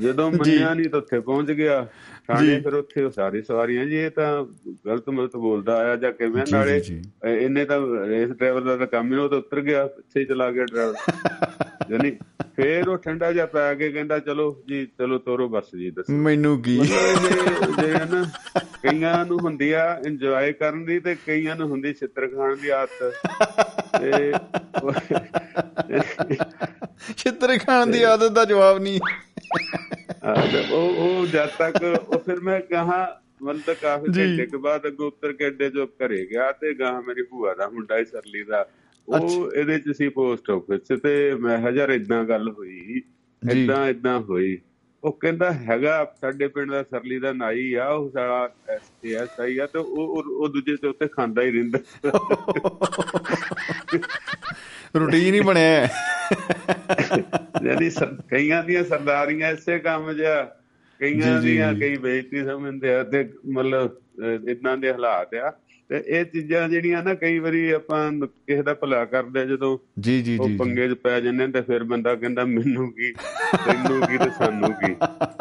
ਜਦੋਂ 0.00 0.30
ਮੰਨਿਆ 0.30 0.74
ਨਹੀਂ 0.74 0.90
ਤਾਂ 0.90 0.98
ਉੱਥੇ 0.98 1.20
ਪਹੁੰਚ 1.20 1.50
ਗਿਆ। 1.50 1.86
ਥਾਣੇ। 2.28 2.60
ਫਿਰ 2.60 2.74
ਉੱਥੇ 2.74 3.02
ਉਹ 3.02 3.10
ਸਾਰੀ 3.10 3.42
ਸਵਾਰੀਆਂ 3.42 3.86
ਜੀ 3.86 3.96
ਇਹ 3.96 4.10
ਤਾਂ 4.10 4.44
ਗਲਤ 4.86 5.08
ਮਲਤ 5.08 5.36
ਬੋਲਦਾ 5.36 5.76
ਆਇਆ 5.76 5.96
ਜਾਂ 5.96 6.12
ਕਿਵੇਂ? 6.12 6.44
ਨਾਲੇ 6.52 6.82
ਇਹਨੇ 7.26 7.64
ਤਾਂ 7.64 7.80
ਰੇਸ 8.06 8.30
ਡਰਾਈਵਰ 8.30 8.76
ਦਾ 8.76 8.86
ਕੰਮ 8.86 9.12
ਹੀ 9.12 9.18
ਉਹ 9.18 9.28
ਤਾਂ 9.28 9.38
ਉਤਰ 9.38 9.60
ਗਿਆ 9.60 9.86
ਪਿੱਛੇ 9.86 10.24
ਚਲਾ 10.24 10.50
ਗਿਆ 10.50 10.64
ਡਰਾਈਵਰ 10.64 10.94
ਜਾਨੀ 11.88 12.10
ਫੇਰ 12.56 12.88
ਉਹ 12.88 12.96
ਠੰਡਾ 12.96 13.32
ਜਿਹਾ 13.32 13.46
ਪੈ 13.46 13.74
ਕੇ 13.74 13.90
ਕਹਿੰਦਾ 13.92 14.18
ਚਲੋ 14.18 14.62
ਜੀ 14.68 14.86
ਚਲੋ 14.98 15.18
ਤੋਰੋ 15.18 15.48
ਬੱਸ 15.48 15.70
ਜੀ 15.76 15.90
ਦੱਸੋ। 15.90 16.12
ਮੈਨੂੰ 16.12 16.62
ਕੀ? 16.62 16.76
ਜੇ 16.78 17.92
ਨਾ 18.10 18.24
ਕਈਆਂ 18.82 19.24
ਨੂੰ 19.26 19.38
ਹੁੰਦੀ 19.40 19.70
ਆ 19.72 19.84
ਇੰਜੋਏ 20.06 20.52
ਕਰਨ 20.52 20.84
ਦੀ 20.84 20.98
ਤੇ 21.00 21.14
ਕਈਆਂ 21.26 21.56
ਨੂੰ 21.56 21.68
ਹੁੰਦੀ 21.68 21.92
ਛਿੱਤਰ 21.94 22.26
ਖਾਣ 22.28 22.56
ਦੀ 22.56 22.68
ਆਦਤ। 22.68 23.14
ਤੇ 24.00 24.32
ਛਿੱਤਰ 27.16 27.58
ਖਾਣ 27.58 27.86
ਦੀ 27.86 28.02
ਆਦਤ 28.02 28.32
ਦਾ 28.32 28.44
ਜਵਾਬ 28.44 28.78
ਨਹੀਂ। 28.78 29.00
ਉਹ 30.72 30.94
ਉਹ 30.96 31.26
ਜਦ 31.26 31.48
ਤੱਕ 31.58 31.82
ਉਹ 32.08 32.18
ਫਿਰ 32.18 32.40
ਮੈਂ 32.40 32.60
ਕਹਾ 32.60 33.20
ਮਤਲਬ 33.42 33.60
ਤਾਂ 33.66 33.74
ਕਾਫੀ। 33.74 34.06
ਘੰਟੇ 34.06 34.46
ਕੇ 34.46 34.56
ਬਾਅਦ 34.56 34.86
ਅੱਗੋਂ 34.86 35.06
ਉੱਤਰ 35.06 35.32
ਕੇ 35.32 35.46
ਅੱਡੇ 35.46 35.70
ਜੋ 35.70 35.86
ਘਰੇ 35.86 36.26
ਗਿਆ 36.26 36.52
ਤੇ 36.52 36.74
ਗਾਂ 36.74 37.02
ਮੇਰੀ 37.02 37.22
ਭੂਆ 37.22 37.54
ਦਾ 37.54 37.68
ਮੁੰਡਾ 37.68 37.98
ਹੀ 37.98 38.04
ਸਰਲੀ 38.04 38.42
ਦਾ। 38.42 38.66
ਉਹ 39.18 39.52
ਇਹਦੇ 39.52 39.78
ਚ 39.78 39.90
ਸੀ 39.96 40.08
ਪੋਸਟ 40.08 40.50
ਆਫਿਸ 40.50 41.00
ਤੇ 41.00 41.34
ਮੈਂ 41.34 41.58
ਹਜ਼ਾਰ 41.58 41.88
ਇਦਾਂ 41.88 42.24
ਗੱਲ 42.24 42.50
ਹੋਈ। 42.50 43.02
ਇਦਾਂ 43.52 43.88
ਇਦਾਂ 43.88 44.20
ਹੋਈ। 44.20 44.58
ਉਹ 45.04 45.12
ਕਹਿੰਦਾ 45.12 45.52
ਹੈਗਾ 45.52 46.14
ਸਾਡੇ 46.20 46.48
ਪਿੰਡ 46.48 46.70
ਦਾ 46.70 46.82
ਸਰਲੀ 46.82 47.18
ਦਾ 47.18 47.32
ਨਾਈ 47.32 47.74
ਆ 47.74 47.88
ਉਹ 47.88 48.10
ਸਾਲਾ 48.10 48.48
ਐਸਆਈ 49.04 49.58
ਆ 49.58 49.66
ਤੇ 49.66 49.78
ਉਹ 49.78 50.24
ਉਹ- 50.42 50.48
ਦੂਜੇ 50.48 50.76
ਤੇ 50.76 50.88
ਉੱਤੇ 50.88 51.08
ਖਾਂਦਾ 51.08 51.42
ਹੀ 51.42 51.50
ਰਹਿੰਦਾ। 51.50 51.78
ਰੂਟੀਨ 54.98 55.34
ਹੀ 55.34 55.40
ਬਣਿਆ 55.40 55.86
ਸਰ- 57.90 58.22
ਕਈਆਂ 58.30 58.64
ਦੀਆਂ 58.64 58.84
ਸਰਦਾਰੀਆਂ 58.84 59.52
ਇਸੇ 59.52 59.78
ਕੰਮ 59.78 60.12
'ਚ 60.12 60.22
ਕਈਆਂ 61.00 61.40
ਦੀਆਂ। 61.40 61.74
ਕਈ 61.74 61.96
ਬੇਇੱਜ਼ਤੀ 61.96 62.44
ਸਮਝਦੇ 62.44 62.94
ਆ 62.94 63.02
ਤੇ 63.02 63.30
ਮਤਲਬ 63.52 63.90
ਇਦਾਂ 64.48 64.76
ਦੇ 64.76 64.92
ਹਾਲਾਤ 64.92 65.34
ਆ। 65.34 65.52
ਤੇ 65.90 66.02
ਇਹ 66.06 66.24
ਚੀਜ਼ਾਂ 66.24 66.68
ਜਿਹੜੀਆਂ 66.68 67.02
ਨਾ 67.02 67.14
ਕਈ 67.14 67.38
ਵਾਰੀ 67.38 67.70
ਆਪਾਂ 67.70 68.12
ਕਿਸੇ 68.12 68.62
ਦਾ 68.62 68.74
ਭਲਾ 68.74 69.04
ਕਰਦੇ 69.04 69.46
ਜਦੋਂ 69.46 69.78
ਜੀ 70.00 70.22
ਜੀ 70.22 70.38
ਜੀ। 70.38 70.56
ਪੰਗੇ 70.56 70.88
'ਚ 70.88 70.92
ਪੈ 70.92 71.20
ਜਾਂਦੇ 71.20 71.46
ਤੇ 71.46 71.60
ਫਿਰ 71.60 71.84
ਬੰਦਾ 71.84 72.14
ਕਹਿੰਦਾ 72.14 72.44
ਮੈਨੂੰ 72.44 72.92
ਕੀ? 72.92 73.12
ਤੈਨੂੰ 73.66 74.00
ਕੀ 74.00 74.18
ਤੇ 74.18 74.30
ਸਾਨੂੰ 74.38 74.72
ਕੀ? 74.72 74.94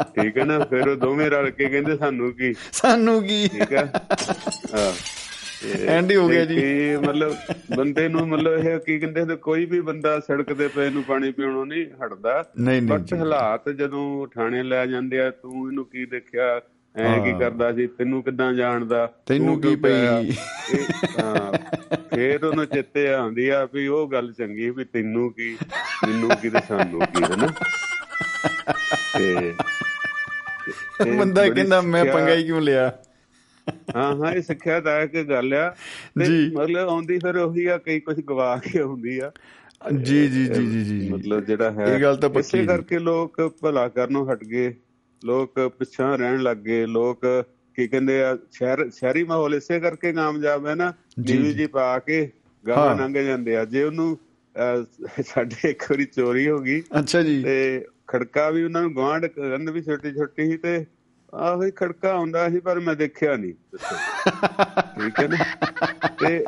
ਠੀਕ 0.04 0.38
ਹੈ 0.38 0.46
ਨਾ? 0.46 0.60
ਫਿਰ 0.60 0.88
ਉਹ 0.88 0.96
ਦੋਵੇਂ 0.96 1.30
ਰਲ 1.30 1.50
ਕੇ 1.50 1.70
ਕਹਿੰਦੇ 1.70 1.98
ਸਾਨੂੰ 1.98 2.34
ਕੀ? 2.34 2.54
ਸਾਨੂੰ 2.72 3.24
ਕੀ? 3.24 3.48
ਠੀਕ 3.48 3.74
ਹੈ? 3.74 3.92
ਹਾਂ। 4.76 4.94
End 6.00 6.12
ਹੀ 6.12 6.16
ਹੋ 6.16 6.28
ਗਿਆ 6.28 6.46
ਜੀ। 6.46 6.56
ਕਈ 6.56 6.96
ਮਤਲਬ 6.96 7.36
ਬੰਦੇ 7.76 8.08
ਨੂੰ 8.08 8.28
ਮਤਲਬ 8.28 8.54
ਇਹ 8.54 8.80
ਕੀ 8.80 9.00
ਕਹਿੰਦੇ 9.00 9.26
ਨੇ 9.26 9.36
ਕੋਈ 9.36 9.66
ਵੀ 9.66 9.82
ਬੰਦਾ 9.82 10.20
ਸੜਕ 10.20 10.54
ਤੇ 10.54 10.68
ਪਏ 10.68 10.90
ਨੂੰ 10.90 11.04
ਪਾਣੀ 11.04 11.32
ਪੀਣੋਂ 11.32 11.66
ਨਹੀਂ 11.66 11.86
ਹਟਦਾ। 11.86 12.46
ਬਟ। 12.82 13.14
ਹਾਲਾਤ 13.14 13.70
ਜਦੋਂ 13.70 14.28
ਥਾਣੇ 14.28 14.64
ਲੈ 14.64 14.86
ਜਾਂਦੇ 14.86 15.20
ਆ 15.20 15.30
ਤੂੰ 15.30 15.68
ਇਹਨੂੰ 15.68 15.86
ਕੀ 15.86 16.06
ਦੇਖਿਆ? 16.06 16.62
ਐ 16.96 17.20
ਕੀ 17.20 17.40
ਕਰਦਾ 17.40 17.74
ਸੀ? 17.74 17.88
ਤੈਨੂੰ 17.88 18.24
ਕਿੱਦਾਂ 18.24 18.54
ਜਾਣਦਾ? 18.54 19.14
ਤੈਨੂੰ 19.26 19.62
ਕੀ 19.62 19.76
ਪਈ? 19.76 20.32
ਫੇਰ 22.16 22.46
ਉਹਨੂੰ 22.46 22.66
ਚਿੱਤੇ 22.66 23.14
ਆਉਂਦੀ 23.14 23.50
ਆ 23.50 23.68
ਵੀ 23.74 23.88
ਉਹ 23.88 24.08
ਗੱਲ 24.08 24.34
ਚੰਗੀ 24.34 24.70
ਵੀ 24.70 24.84
ਤੈਨੂੰ 24.84 25.34
ਕੀ 25.34 25.58
ਮੈਨੂੰ 26.08 26.30
ਕੀ 26.42 26.50
ਤੇ 26.50 26.60
ਸਾਨੂੰ 26.68 27.02
ਕੀ 27.02 27.24
ਹੈ 27.24 27.36
ਨਾ? 27.36 27.48
ਤੇ 31.04 31.12
ਬੰਦਾ 31.12 31.50
ਕਹਿੰਦਾ 31.50 31.82
ਮੈਂ 31.82 32.04
ਸਿੱਖਿਆ- 32.04 32.22
ਪੰਗਾ 32.22 32.34
ਹੀ 32.36 32.44
ਕਿਉਂ 32.44 32.62
ਲਿਆ? 32.62 32.98
ਹਾਂ 33.96 34.16
ਹਾਂ 34.16 34.32
ਇਹ 34.34 34.42
ਸਿੱਖਿਆਦਾਇਕ 34.42 35.18
ਗੱਲ 35.30 35.54
ਆ। 35.54 35.76
ਜੀ। 36.26 36.52
ਮਤਲਬ 36.56 36.90
ਆਉਂਦੀ 36.90 37.18
ਫਿਰ 37.18 37.36
ਉਹੀ 37.36 37.66
ਆ 37.66 37.78
ਕਈ 37.78 38.00
ਕੁਝ 38.00 38.20
ਗਵਾ 38.20 38.58
ਕੇ 38.58 38.80
ਆਉਂਦੀ 38.80 39.20
ਆ। 39.20 39.32
ਜੀ 40.04 40.28
ਜੀ 40.28 40.46
ਜੀ 40.46 40.66
ਜੀ 40.66 40.84
ਜੀ 40.84 41.10
ਮਤਲਬ 41.10 41.46
ਜਿਹੜਾ 41.46 41.72
ਹੈ 41.72 41.86
ਇਹ 41.86 42.02
ਗੱਲ 42.02 42.18
ਤਾਂ 42.18 42.30
ਪੱਕੀ। 42.30 42.66
ਕਰਕੇ 42.66 43.00
ਲੋਕ 43.00 43.58
ਭਲਾ 43.62 43.88
ਕਰਨੋਂ 43.88 44.34
ਹਟ 44.34 44.44
ਗਏ। 44.44 44.74
ਲੋਕ 45.24 45.60
ਪਿੱਛਾ 45.70 46.16
ਰਹਿਣ 46.16 46.42
ਲੱਗ 46.42 46.58
ਗਏ 46.60 46.86
ਲੋਕ 46.88 47.26
ਕੀ 47.78 47.88
ਕਹਿੰਦੇ 47.88 48.22
ਆ 48.24 48.36
ਸ਼ਹਿਰ 48.52 48.90
ਸ਼ਹਿਰੀ 48.92 49.24
ਮਾਹੌਲ 49.24 49.54
ਇਸੇ 49.56 49.80
ਕਰਕੇ 49.80 50.12
ਕਾਮਯਾਬ 50.14 50.68
ਹੈ 50.68 50.76
ਨਾ 50.76 50.94
ਜੀ, 51.20 51.24
ਟੀਵੀ 51.28 51.54
ਜੀ। 51.54 51.66
ਪਾ 51.68 51.98
ਕੇ 52.00 52.20
ਹਾਂ। 52.22 52.28
ਗਾਵਾਂ 52.66 52.96
ਲੰਘ 52.98 53.18
ਜਾਂਦੇ 53.18 53.56
ਆ 53.56 53.64
ਜੇ 53.66 53.84
ਉਹਨੂੰ 53.84 54.18
ਸਾਡੇ 55.26 55.70
ਇੱਕ 55.70 55.84
ਵਾਰੀ 55.92 56.06
ਚੋਰੀ 56.08 56.48
ਹੋ 56.50 56.58
ਗਈ 56.60 56.82
ਅੱਛਾ 57.00 57.22
ਜੀ 57.22 57.42
ਤੇ 57.44 57.86
ਖੜਕਾ 58.08 58.50
ਵੀ 58.50 58.64
ਉਹਨਾਂ 58.64 58.82
ਨੂੰ 58.82 58.94
ਗਵਾਂਢ 58.96 59.26
ਕਰਨ 59.28 59.70
ਵੀ 59.72 59.82
ਛੋਟੀ 59.82 60.12
ਛੋਟੀ 60.14 60.50
ਸੀ 60.52 60.58
ਤੇ 60.58 60.86
ਆਹੋ 61.34 61.62
ਹੀ 61.64 61.72
ਖੜਕਾ 61.72 62.12
ਆਉਂਦਾ 62.12 62.48
ਸੀ 62.50 62.60
ਪਰ 62.60 62.80
ਮੈਂ 62.80 62.96
ਦੇਖਿਆ 62.96 63.36
ਨਹੀਂ 63.36 63.54
ਠੀਕ 64.96 65.20
ਹੈ 65.20 65.28
ਨਾ 65.28 65.46
ਤੇ 66.20 66.44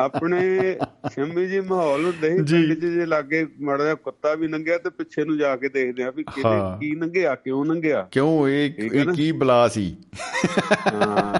ਆਪਣੇ 0.00 0.40
ਸ਼ੰਮੀ 1.12 1.46
ਜੀ 1.46 1.60
ਮਾਹੌਲ 1.60 2.04
ਜੀ। 2.04 2.12
ਪਿੰਡ 2.20 2.46
'ਚ 2.74 2.84
ਜੇ 2.86 3.06
ਲਾਗੇ 3.06 3.46
ਮਾੜਾ 3.60 3.84
ਜਿਹਾ 3.84 3.94
ਕੁੱਤਾ 3.96 4.34
ਵੀ 4.34 4.48
ਲੰਘਿਆ 4.48 4.78
ਤੇ 4.78 4.90
ਪਿੱਛੇ 4.90 5.24
ਨੂੰ 5.24 5.36
ਜਾ 5.38 5.54
ਕੇ 5.56 5.68
ਦੇਖਦੇ 5.68 6.02
ਆ 6.02 6.10
ਵੀ 6.10 6.24
ਹਾਂ। 6.44 6.78
ਕੀ 6.78 6.94
ਲੰਘਿਆ 6.96 7.34
ਕਿਉਂ 7.34 7.64
ਲੰਘਿਆ 7.64 8.06
ਕਿਉਂ 8.12 8.48
ਇਹ? 8.48 9.12
ਕੀ 9.14 9.30
ਬਲਾ 9.34 9.66
ਸੀ 9.68 9.94
ਹਾਂ 10.86 11.38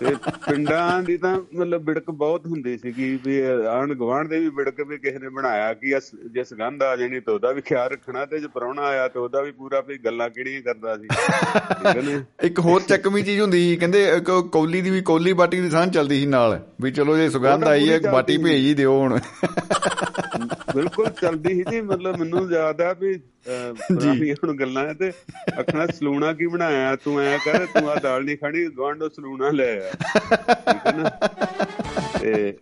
ਤੇ 0.00 0.14
ਪਿੰਡਾਂ 0.46 1.02
ਦੀ 1.02 1.16
ਤਾਂ 1.16 1.34
ਮਤਲਬ 1.54 1.82
ਬਿੜਕ 1.82 2.10
ਬਹੁਤ 2.10 2.46
ਹੁੰਦੀ 2.46 2.76
ਸੀਗੀ 2.78 3.08
ਵੀ 3.24 3.40
ਆਣ 3.68 3.94
ਗਵਾਂਢ 3.94 4.28
ਦੇ 4.28 4.38
ਵੀ 4.40 4.50
ਬਿੜਕ 4.50 4.80
ਵੀ 4.80 4.98
ਕਿਸੇ 4.98 5.18
ਨੇ 5.18 5.28
ਬਣਾਇਆ 5.28 5.72
ਕਿ 5.74 5.94
ਜੇ 6.32 6.44
ਸੁਗੰਧ 6.44 6.82
ਆ 6.82 6.94
ਜਾਣੀ 6.96 7.20
ਤਾਂ 7.20 7.34
ਉਹਦਾ 7.34 7.52
ਵੀ 7.52 7.60
ਖਿਆਲ 7.62 7.88
ਰੱਖਣਾ 7.90 8.24
ਤੇ 8.26 8.38
ਜੇ 8.38 8.46
ਪ੍ਰਾਹੁਣਾ 8.48 8.82
ਆਇਆ 8.82 9.08
ਤੇ 9.08 9.18
ਉਹਦਾ 9.18 9.42
ਵੀ 9.42 9.50
ਪੂਰਾ 9.52 9.80
ਵੀ 9.80 9.98
ਗੱਲਾਂ 9.98 10.28
ਕਿਹੜੀਆਂ 10.30 10.60
ਕਰਦਾ 10.62 10.96
ਸੀ 10.96 12.18
ਇੱਕ 12.42 12.60
ਹੋਰ 12.60 12.80
ਚੱਕਵੀਂ 12.82 13.24
ਚੀਜ਼ 13.24 13.40
ਹੁੰਦੀ 13.40 13.58
ਸੀ 13.60 13.76
ਕਹਿੰਦੇ 13.76 14.06
ਕੌਲੀ 14.52 14.80
ਦੀ 14.80 14.90
ਵੀ 14.90 15.00
ਕੌਲੀ 15.02 15.32
ਬਾਟੀ 15.32 15.60
ਦੀ 15.60 15.70
ਸਾਂ 15.70 15.86
ਚੱਲਦੀ 15.88 16.20
ਸੀ 16.20 16.26
ਨਾਲ 16.28 16.58
ਵੀ 16.80 16.90
ਚਲੋ 16.90 17.16
ਜੇ 17.16 17.28
ਸੁਗੰਧ 17.38 17.64
ਆਈ 17.64 17.90
ਹੈ 17.90 17.98
ਬਾਟੀ 18.12 18.36
ਭੇਜ 18.38 18.66
ਹੀ 18.66 18.74
ਦਿਓ 18.74 18.98
ਹੁਣ। 19.00 19.18
ਬਿਲਕੁਲ 20.74 21.06
ਚੱਲਦੀ 21.20 21.54
ਸੀ 21.54 21.64
ਜੀ 21.70 21.80
ਮਤਲਬ 21.80 22.16
ਮੈਨੂੰ 22.16 22.50
ਯਾਦ 22.52 22.80
ਆ 22.80 22.92
ਵੀ 22.92 23.16
ਪੁਰਾਣੀਆਂ 23.48 24.34
ਹੁਣ 24.34 24.56
ਗੱਲਾਂ 24.56 24.86
ਹੈ 24.86 24.92
ਤੇ 24.94 25.12
ਆਖਣਾ 25.60 25.86
ਸਲੂਣਾ 25.86 26.32
ਕੀ 26.32 26.46
ਬਣਾਇਆ? 26.46 26.96
ਤੂੰ 26.96 27.20
ਐ 27.20 27.38
ਕਰ 27.44 27.66
ਤੂੰ 27.66 27.90
ਆ 27.90 27.94
ਦਾਲ 27.94 28.24
ਨਹੀਂ 28.24 28.38
ਖਾਣੀ 28.38 28.64
ਗਵਾਂਢੋਂ 28.66 29.08
ਸਲੂਣਾ 29.16 29.50
ਲੈ 29.50 29.76
ਆ। 29.76 29.90
ਠੀਕ 29.90 30.86
ਹੈ 30.86 30.92
ਨਾ? 30.92 31.08
ਤੇ 32.20 32.54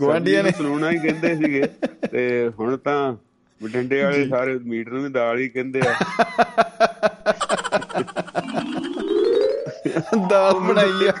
ਸਬਜ਼ੀ 0.00 0.42
ਨੂੰ 0.42 0.52
ਸਲੂਣਾ 0.52 0.90
ਹੀ 0.90 0.98
ਕਹਿੰਦੇ 0.98 1.34
ਸੀਗੇ। 1.36 1.68
ਤੇ 2.12 2.50
ਹੁਣ 2.60 2.76
ਤਾਂ 2.76 3.16
ਬਟੰਡੇ 3.62 4.02
ਵਾਲੇ 4.02 4.28
ਸਾਰੇ 4.28 4.58
ਮੀਟ 4.58 4.88
ਨੂੰ 4.88 5.02
ਵੀ 5.02 5.08
ਦਾਲ 5.08 5.38
ਹੀ 5.38 5.48
ਕਹਿੰਦੇ 5.48 5.80
ਆ। 5.80 5.94
ਦਾਲ 10.30 10.54
ਬਣਾਈ 10.54 11.08
ਆ। 11.08 11.12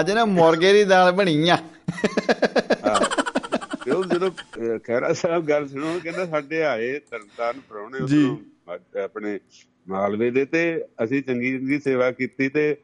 ਅੱਜ 0.00 0.10
ਨਾ 0.10 0.24
ਮੁਰਗੇ 0.24 0.72
ਦੀ 0.72 0.84
ਦਾਲ 0.84 1.12
ਬਣੀ 1.12 1.48
ਆ। 1.48 1.56
ਹਾਂ। 2.86 3.00
ਤੇ 3.84 3.90
ਉਹ 3.90 4.04
ਜਦੋਂ 4.04 4.30
ਖਹਿਰਾ 4.78 5.12
ਸਾਹਿਬ 5.12 5.44
ਗੱਲ 5.44 5.68
ਸੁਣੋ 5.68 6.00
ਕਹਿੰਦਾ 6.02 6.26
ਸਾਡੇ 6.26 6.62
ਆਏ 6.62 6.98
ਤਰਨਤਾਰਨ 6.98 7.60
ਪ੍ਰਾਹੁਣੇ। 7.60 7.98
ਉੱਧਰੋਂ 7.98 8.36
ਆਪਣੇ 9.04 9.40
ਮਾਲਵੇ 9.88 10.30
ਦੇ 10.30 10.44
ਤੇ 10.44 10.84
ਅਸੀਂ 11.04 11.22
ਚੰਗੀ 11.22 11.58
ਚੰਗੀ 11.58 11.78
ਸੇਵਾ 11.78 12.10
ਕੀਤੀ 12.10 12.48
ਤੇ 12.48 12.76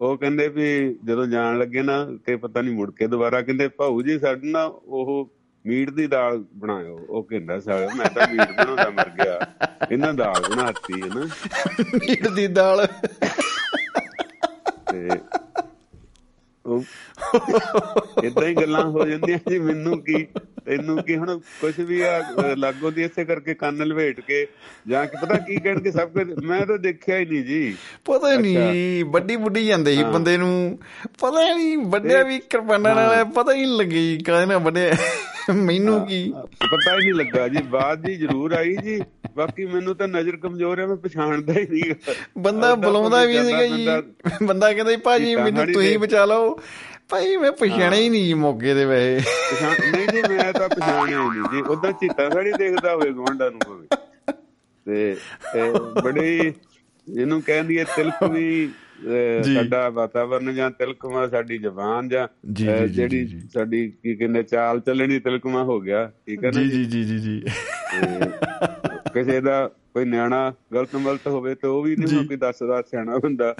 ਉਹ 0.00 0.18
ਕਹਿੰਦੇ 0.18 0.48
ਵੀ 0.48 0.98
ਜਦੋਂ 1.04 1.26
ਜਾਣ 1.26 1.58
ਲੱਗੇ 1.58 1.82
ਨਾ 1.82 2.08
ਤੇ 2.26 2.36
ਪਤਾ 2.36 2.60
ਨਹੀਂ 2.60 2.74
ਮੁੜ 2.74 2.90
ਕੇ 2.92 3.06
ਦੁਬਾਰਾ 3.06 3.42
ਕਹਿੰਦੇ 3.42 3.68
ਭਾਊ 3.68 4.02
ਜੀ 4.02 4.18
ਸਾਡੇ 4.18 4.50
ਨਾ 4.50 4.64
ਉਹ 4.64 5.34
ਮੀਟ 5.66 5.90
ਦੀ 5.90 6.06
ਦਾਲ 6.06 6.44
ਬਣਾਇਓ। 6.54 7.06
ਉਹ 7.08 7.22
ਕਹਿੰਦਾ 7.22 7.60
ਸਾਲ 7.60 7.88
ਮੈਂ 7.96 8.06
ਤਾਂ 8.06 8.28
ਮੀਟ 8.28 8.52
ਬਣਾਉਂਦਾ 8.52 8.90
ਮਰ 8.90 9.08
ਗਿਆ। 9.08 9.40
ਇਹਨਾਂ 9.92 10.14
ਦਾਲ 10.14 10.48
ਬਣਾਤੀ 10.50 11.02
ਹੈ 11.02 11.06
ਨਾ। 11.06 11.28
ਮੀਟ 11.94 12.28
ਦੀ 12.28 12.46
ਦਾਲ। 12.46 12.86
ਤੇ 14.92 15.08
ਇਦਾਂ 18.24 18.46
ਹੀ 18.48 18.54
ਗੱਲਾਂ 18.54 18.84
ਹੋ 18.84 19.04
ਜਾਂਦੀਆਂ 19.04 19.38
ਜੀ 19.50 19.58
ਮੈਨੂੰ 19.58 20.00
ਕੀ 20.02 20.26
ਤੈਨੂੰ 20.64 21.02
ਕੀ 21.02 21.16
ਹੁਣ 21.16 21.38
ਕੁਝ 21.60 21.80
ਵੀ 21.80 22.00
ਆ 22.00 22.18
ਲਾਗੋ 22.56 22.90
ਦੀ 22.90 23.02
ਇਸੇ 23.02 23.24
ਕਰਕੇ 23.24 23.54
ਕੰਨ 23.54 23.84
ਲਵੇਟ 23.84 24.20
ਕੇ 24.20 24.46
ਜਾਂ 24.88 25.06
ਕਿ 25.06 25.16
ਪਤਾ 25.22 25.34
ਕੀ 25.38 25.56
ਕਹਿਣਗੇ 25.56 25.90
ਸਭ 25.90 26.08
ਕੁਝ 26.08 26.44
ਮੈਂ 26.44 26.64
ਤਾਂ 26.66 26.78
ਦੇਖਿਆ 26.78 27.18
ਹੀ 27.18 27.24
ਨਹੀਂ 27.24 27.44
ਜੀ। 27.44 27.74
ਪਤਾ 28.04 28.34
ਨਹੀਂ 28.34 29.04
ਵੱਡੀ 29.04 29.36
ਬੁੱਢੀ 29.36 29.64
ਜਾਂਦੇ 29.66 29.94
ਸੀ 29.94 30.04
ਬੰਦੇ 30.04 30.36
ਨੂੰ 30.36 30.78
ਪਤਾ 31.20 31.44
ਨਹੀਂ 31.54 31.76
ਵੱਡਿਆ 31.78 32.22
ਵੀ 32.22 32.38
ਕਿਰਪਾਨਾਂ 32.50 32.94
ਨਾਲ 32.94 33.24
ਪਤਾ 33.24 33.54
ਹੀ 33.54 33.64
ਨਹੀਂ 33.66 33.78
ਲੱਗੀ 33.78 34.18
ਕਾਹਦੇ 34.18 34.46
ਨਾਲ 34.46 34.58
ਵੱਡੇ 34.58 34.90
ਮੈਨੂੰ 35.54 36.00
ਕੀ? 36.06 36.32
ਪਤਾ 36.60 36.92
ਹੀ 36.92 36.98
ਨਹੀਂ 36.98 37.14
ਲੱਗਾ 37.14 37.48
ਜੀ 37.48 37.62
ਬਾਤ 37.62 37.98
ਜੀ 37.98 38.14
ਜ਼ਰੂਰ 38.14 38.52
ਆਈ 38.52 38.76
ਜੀ। 38.76 39.00
ਬਾਕੀ 39.38 39.64
ਮੈਨੂੰ 39.64 39.94
ਤਾਂ 39.96 40.08
ਨਜ਼ਰ 40.08 40.36
ਕਮਜ਼ੋਰ 40.36 40.80
ਹੈ 40.80 40.86
ਮੈਂ 40.86 40.96
ਪਛਾਣਦਾ 40.96 41.52
ਹੀ 41.52 41.66
ਨਹੀਂ 41.70 41.94
ਬੰਦਾ 42.38 42.74
ਬੁਲਾਉਂਦਾ 42.74 43.24
ਵੀ 43.24 43.38
ਸੀਗਾ 43.38 43.66
ਜੀ। 43.66 43.86
ਬੰਦਾ 44.46 44.72
ਕਹਿੰਦਾ 44.72 44.90
ਜੀ 44.92 44.96
ਭਾਜੀ 45.04 45.34
ਮੈਨੂੰ 45.36 45.66
ਤੁਸੀਂ 45.72 45.98
ਬਚਾ 45.98 46.24
ਲਓ। 46.24 46.58
ਭਾਈ 47.08 47.36
ਮੈਂ 47.36 47.52
ਪਛਾਣਿਆ 47.52 48.00
ਹੀ 48.00 48.08
ਨਹੀਂ 48.08 48.24
ਜੀ 48.24 48.34
ਮੌਕੇ 48.34 48.74
ਦੇ 48.74 48.84
ਵੈਸੇ। 48.84 49.20
ਨਹੀਂ 49.90 50.08
ਜੀ 50.08 50.22
ਮੈਂ 50.28 50.52
ਤਾਂ 50.52 50.68
ਪਛਾਣਿਆ 50.68 51.20
ਹੀ 51.22 51.28
ਨਹੀਂ 51.28 51.48
ਜੀ। 51.52 51.62
ਉਦਾਂ 51.68 51.92
ਚੀਤਾ 51.92 52.28
ਸਾੜੀ 52.30 52.52
ਦੇਖਦਾ 52.58 52.94
ਹੋਵੇ 52.94 53.10
ਗਵਾਂਡਾ 53.12 53.48
ਨੂੰ 53.50 53.60
ਹੋਵੇ 53.68 53.86
ਤੇ 54.86 55.14
ਬੜੀ 56.02 56.52
ਇਹਨੂੰ 57.06 57.40
ਕਹਿੰਦੀ 57.42 57.78
ਹੈ 57.78 57.84
ਤਿਲਕ 57.96 58.22
ਵੀ। 58.24 58.70
ਸਾਡਾ 59.54 59.88
ਵਾਤਾਵਰਨ 59.88 60.54
ਜਾਂ 60.54 60.70
ਤਿਲਕਮਾ 60.70 61.26
ਸਾਡੀ 61.28 61.58
ਜ਼ਬਾਨ 61.58 62.08
ਜਾਂ 62.08 62.26
ਜਿਹੜੀ। 62.88 63.26
ਸਾਡੀ 63.54 63.88
ਕੀ 64.02 64.14
ਕਹਿੰਦੇ 64.14 64.42
ਚਾਲ 64.42 64.80
ਚੱਲਣੀ 64.80 65.18
ਤਿਲਕਮਾ 65.18 65.62
ਹੋ 65.62 65.80
ਗਿਆ। 65.80 66.10
ਠੀਕ 66.26 66.44
ਹੈ 66.44 66.50
ਨਾ 66.54 66.62
ਜੀ 66.62 66.68
ਜੀ? 66.68 66.84
ਜੀ 66.84 67.04
ਜੀ 67.04 67.18
ਜੀ 67.18 67.42
ਕਿਸੇ 69.18 69.40
ਦਾ 69.40 69.70
ਕੋਈ 69.94 70.04
ਨਿਆਣਾ 70.04 70.52
ਗਲਤ 70.74 70.96
ਮਲਤ 70.96 71.26
ਹੋਵੇ 71.26 71.54
ਤੇ 71.54 71.68
ਉਹ 71.68 71.82
ਵੀ। 71.82 71.96
ਨਹੀਂ 71.96 72.28
ਕੋਈ 72.28 72.36
ਦੱਸਦਾ 72.36 72.82
ਸਿਆਣਾ 72.82 73.18
ਬੰਦਾ। 73.18 73.54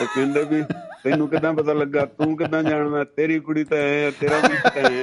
ਉਹ 0.00 0.06
ਕਹਿੰਦੇ 0.06 0.42
ਵੀ 0.42 0.62
ਤੈਨੂੰ 1.04 1.28
ਕਿਦਾਂ 1.28 1.54
ਪਤਾ 1.54 1.72
ਲੱਗਾ? 1.72 2.04
ਤੂੰ 2.04 2.36
ਕਿਦਾਂ 2.36 2.62
ਜਾਣਦਾ? 2.62 3.04
ਤੇਰੀ 3.04 3.40
ਕੁੜੀ 3.40 3.64
ਤਾਂ 3.64 3.78
ਐ 3.78 4.10
ਤੇਰਾ 4.10 4.38
ਵੀ 4.38 4.56
ਤਾਂ 4.64 4.82
ਐ 4.82 5.02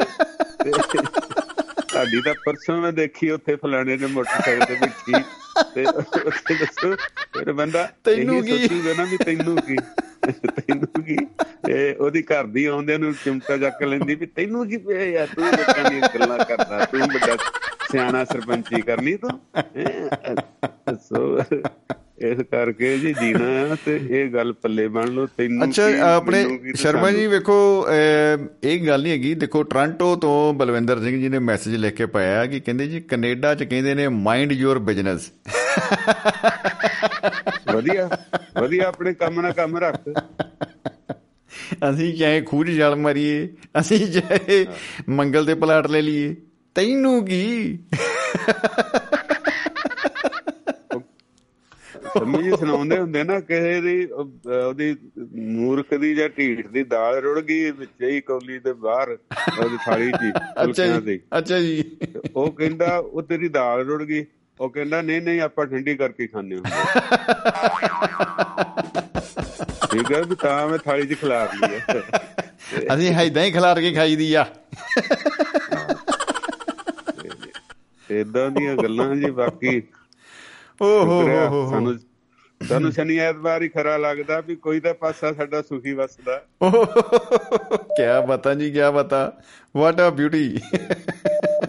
ਸਾਡੀ 1.91 2.21
ਤਾਂ 2.21 2.33
ਪਰਸੋਂ 2.45 2.81
ਮੈਂ 2.81 2.93
ਦੇਖੀ 2.93 3.29
ਉੱਥੇ 3.29 3.55
ਫਲਾਣੇ 3.55 3.97
ਨੇ 3.97 4.07
ਮੋਟਰਸਾਈਕਲ 4.07 4.65
ਤੇ 4.65 4.75
ਬੈਠੀ 4.81 5.23
ਤੇ 5.75 5.85
ਉੱਥੇ 5.85 6.53
ਦੱਸੋ 6.53 6.95
ਫਿਰ 7.37 7.53
ਬੰਦਾ 7.53 7.89
ਤੈਨੂੰ 8.03 8.43
ਕੀ? 8.43 8.67
ਸੋਚੂਗਾ 8.67 8.93
ਨਾ 8.97 9.03
ਵੀ 9.03 9.17
ਤੈਨੂੰ 9.17 9.57
ਕੀ? 9.57 9.75
ਤੈਨੂੰ 10.27 11.03
ਕੀ? 11.03 11.17
ਤੇ 11.67 11.93
ਉਹਦੀ 11.93 12.21
ਘਰ 12.21 12.43
ਦੀ 12.43 12.65
ਆਉਂਦਿਆਂ 12.65 12.99
ਨੂੰ 12.99 13.13
ਚਿਮਟਾ 13.13 13.57
ਚੱਕ 13.57 13.83
ਲੈਂਦੀ 13.83 14.15
ਵੀ 14.15 14.25
ਤੈਨੂੰ 14.25 14.67
ਕੀ 14.69 14.77
ਪਿਆ 14.77 15.03
ਯਾਰ? 15.03 15.27
ਤੂੰ 15.35 15.45
ਲੋਕਾਂ 15.45 15.91
ਦੀਆਂ 15.91 16.09
ਗੱਲਾਂ 16.19 16.45
ਕਰਦਾ, 16.45 16.85
ਤੂੰ 16.85 16.99
ਵੱਡਾ 16.99 17.37
ਸਿਆਣਾ 17.91 18.25
ਸਰਪੰਚੀ 18.25 18.81
ਕਰਨੀ 18.81 19.15
ਤੂੰ। 19.15 19.29
ਹੈਂ? 19.57 20.35
ਸੋ 20.95 21.41
ਇਸ 22.21 22.37
ਕਰਕੇ 22.51 22.97
ਜੀ 22.97 23.13
ਜੀਣਾ 23.13 23.75
ਤੇ 23.85 23.99
ਇਹ 24.09 24.29
ਗੱਲ 24.29 24.51
ਪੱਲੇ 24.53 24.87
ਬਣ 24.87 25.07
ਲਓ 25.07 25.25
ਤੈਨੂੰ 25.37 25.63
ਅੱਛਾ 25.63 25.83
ਆਪਣੇ 26.05 26.43
ਸ਼ਰਮਾ 26.75 27.11
ਜੀ। 27.11 27.25
ਵੇਖੋ 27.27 27.55
ਇਹ 28.63 28.79
ਗੱਲ 28.87 29.01
ਨਹੀਂ 29.03 29.11
ਹੈਗੀ 29.11 29.33
ਦੇਖੋ 29.35 29.63
ਟ੍ਰਾਂਟੋ 29.63 30.15
ਤੋਂ 30.15 30.53
ਬਲਵਿੰਦਰ 30.53 30.99
ਸਿੰਘ 30.99 31.19
ਜੀ 31.19 31.29
ਨੇ 31.29 31.39
ਮੈਸੇਜ 31.39 31.75
ਲਿਖ 31.75 31.95
ਕੇ 31.95 32.05
ਪਾਇਆ 32.05 32.45
ਕਿ 32.45 32.59
ਕਹਿੰਦੇ 32.59 32.87
ਜੀ 32.87 32.99
ਕੈਨੇਡਾ 33.01 33.53
ਚ 33.55 33.63
ਕਹਿੰਦੇ 33.63 33.93
ਨੇ 33.93 34.07
ਮਾਈਂਡ 34.07 34.51
ਯੂਰ 34.51 34.79
ਬਿਜ਼ਨਸ 34.79 35.31
ਵਧੀਆ 37.73 38.09
ਵਧੀਆ 38.61 38.87
ਆਪਣੇ 38.87 39.13
ਕੰਮ 39.13 39.41
ਨਾਲ 39.41 39.51
ਕੰਮ 39.53 39.77
ਰੱਖ। 39.77 40.09
ਅਸੀਂ 41.89 42.13
ਚਾਹੇ 42.17 42.41
ਖੂਜ 42.41 42.69
ਜਲ 42.71 42.95
ਮਾਰੀਏ 42.95 43.47
ਅਸੀਂ 43.79 44.07
ਚਾਹੇ 44.11 44.65
ਮੰਗਲ 45.09 45.45
ਤੇ 45.45 45.53
ਪਲਾਟ 45.55 45.87
ਲੈ 45.87 46.01
ਲਈਏ 46.01 46.35
ਤੈਨੂੰ 46.75 47.25
ਕੀ? 47.25 47.77
ਸੰਮੀ 52.09 52.41
ਜੀ 52.43 52.49
ਸੁਣਾਉਂਦੇ 52.51 52.97
ਹੁੰਦੇ 52.97 53.23
ਨਾ 53.23 53.39
ਕਿਸੇ 53.39 53.79
ਦੀ 53.81 54.03
ਉਹ- 54.05 54.51
ਉਹਦੀ 54.57 54.95
ਮੂਰਖ 55.35 55.93
ਦੀ 55.93 56.13
ਜਾਂ 56.15 56.27
ਢੀਠ 56.29 56.67
ਦੀ 56.67 56.83
ਦਾਲ 56.83 57.15
ਰੁੜ 57.15 57.39
ਗਈ 57.39 57.71
ਵਿੱਚ 57.71 58.03
ਹੀ 58.03 58.19
ਕੌਲੀ 58.21 58.59
ਦੇ 58.59 58.73
ਬਾਹਰ 58.73 59.09
ਉਹਦੀ 59.59 59.77
ਥਾਲੀ 59.85 60.11
'ਚ 60.11 60.31
ਅੱਛਾ 60.63 60.85
ਜੀ 60.87 60.99
ਦੀ 61.01 61.19
ਅੱਛਾ 61.37 61.59
ਜੀ। 61.59 61.83
ਉਹ 62.35 62.51
ਕਹਿੰਦਾ 62.51 62.97
ਉਹ 62.97 63.21
ਤੇਰੀ 63.21 63.47
ਦਾਲ 63.49 63.83
ਰੁੜ 63.85 64.03
ਗਈ। 64.03 64.25
ਉਹ 64.59 64.69
ਕਹਿੰਦਾ 64.69 65.01
ਨਹੀਂ 65.01 65.21
ਨਹੀਂ 65.21 65.41
ਆਪਾਂ 65.41 65.65
ਠੰਡੀ 65.65 65.95
ਕਰਕੇ 65.95 66.27
ਖਾਂਦੇ 66.27 66.55
ਹੁੰਦੇ 66.55 66.69
ਠੀਕ 69.91 70.11
ਹੈ 70.11 70.21
ਵੀ 70.21 70.35
ਤਾਂ 70.35 70.67
ਮੈਂ 70.67 70.77
ਥਾਲੀ 70.77 71.07
'ਚ 71.07 71.19
ਖਿਲਾਰ 71.21 71.49
ਲਈ 71.55 71.79
ਹੈ। 71.89 72.01
ਅਸੀਂ 72.95 73.13
ਹੈਦਾਂ 73.13 73.43
ਹੀ 73.43 73.51
ਖਿਲਾਰ 73.51 73.79
ਕੇ 73.81 73.91
ਖਾਈਦੀ 73.93 74.33
ਆ। 74.33 74.45
ਇਦਾਂ 78.09 78.49
ਦੀਆਂ 78.51 78.75
ਗੱਲਾਂ 78.75 79.15
ਜੀ 79.15 79.29
ਬਾਕੀ 79.31 79.81
ਓ 80.81 80.87
ਹੋ 81.05 81.69
ਸਾਨੂੰ 81.69 81.97
ਸਾਨੂੰ 82.61 82.91
ਸ਼ਨੀ 82.91 83.17
ਐਤਵਾਰ 83.17 83.61
ਹੀ 83.61 83.67
ਖਰਾ 83.69 83.95
ਲੱਗਦਾ 83.97 84.39
ਵੀ 84.39 84.55
ਕੋਈ 84.55 84.79
ਤਾਂ 84.79 84.93
ਪਾਸਾ 84.93 85.31
ਸਾਡਾ 85.33 85.61
ਸੁਖੀ 85.61 85.93
ਵਸਦਾ। 85.93 86.37
ਕੀ 87.95 88.07
ਬਤਾ 88.27 88.53
ਜੀ 88.53 88.69
ਕੀ 88.71 88.79
ਬਤਾ। 88.93 89.21
ਵਾਟ 89.75 89.99
ਆ 90.01 90.09
ਬਿਊਟੀ 90.09 90.43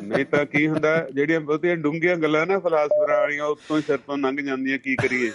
ਨਹੀਂ 0.03 0.25
ਤਾਂ 0.25 0.45
ਕੀ 0.47 0.67
ਹੁੰਦਾ 0.69 0.95
ਜਿਹੜੀਆਂ 1.15 1.41
ਬਹੁਤੀਆਂ 1.41 1.77
ਡੂੰਘੀਆਂ 1.77 2.17
ਗੱਲਾਂ 2.17 2.47
ਨਾ 2.47 2.59
ਫਲਸਫਰਾਂ 2.59 3.19
ਵਾਲੀਆਂ 3.21 3.45
ਉੱਤੋਂ 3.45 3.77
ਹੀ 3.77 3.83
ਸਿਰ 3.83 3.97
ਤੋਂ 3.97 4.19
ਲੰਘ 4.19 4.41
ਜਾਂਦੀਆਂ 4.41 4.79
ਕੀ 4.79 4.97
ਕਰੀਏ? 4.97 5.31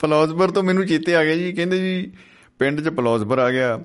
ਫਿਲਾਸਫਰ 0.00 0.50
ਤੋਂ 0.50 0.62
ਮੈਨੂੰ 0.62 0.86
ਚੇਤੇ 0.86 1.14
ਆ 1.16 1.24
ਗਿਆ 1.24 1.34
ਜੀ 1.36 1.52
ਕਹਿੰਦੇ 1.52 1.78
ਜੀ 1.78 2.12
ਪਿੰਡ 2.60 2.80
'ਚ 2.80 2.88
ਫਿਲਾਸਫਰ 2.96 3.38
ਆ 3.38 3.50
ਗਿਆ। 3.50 3.78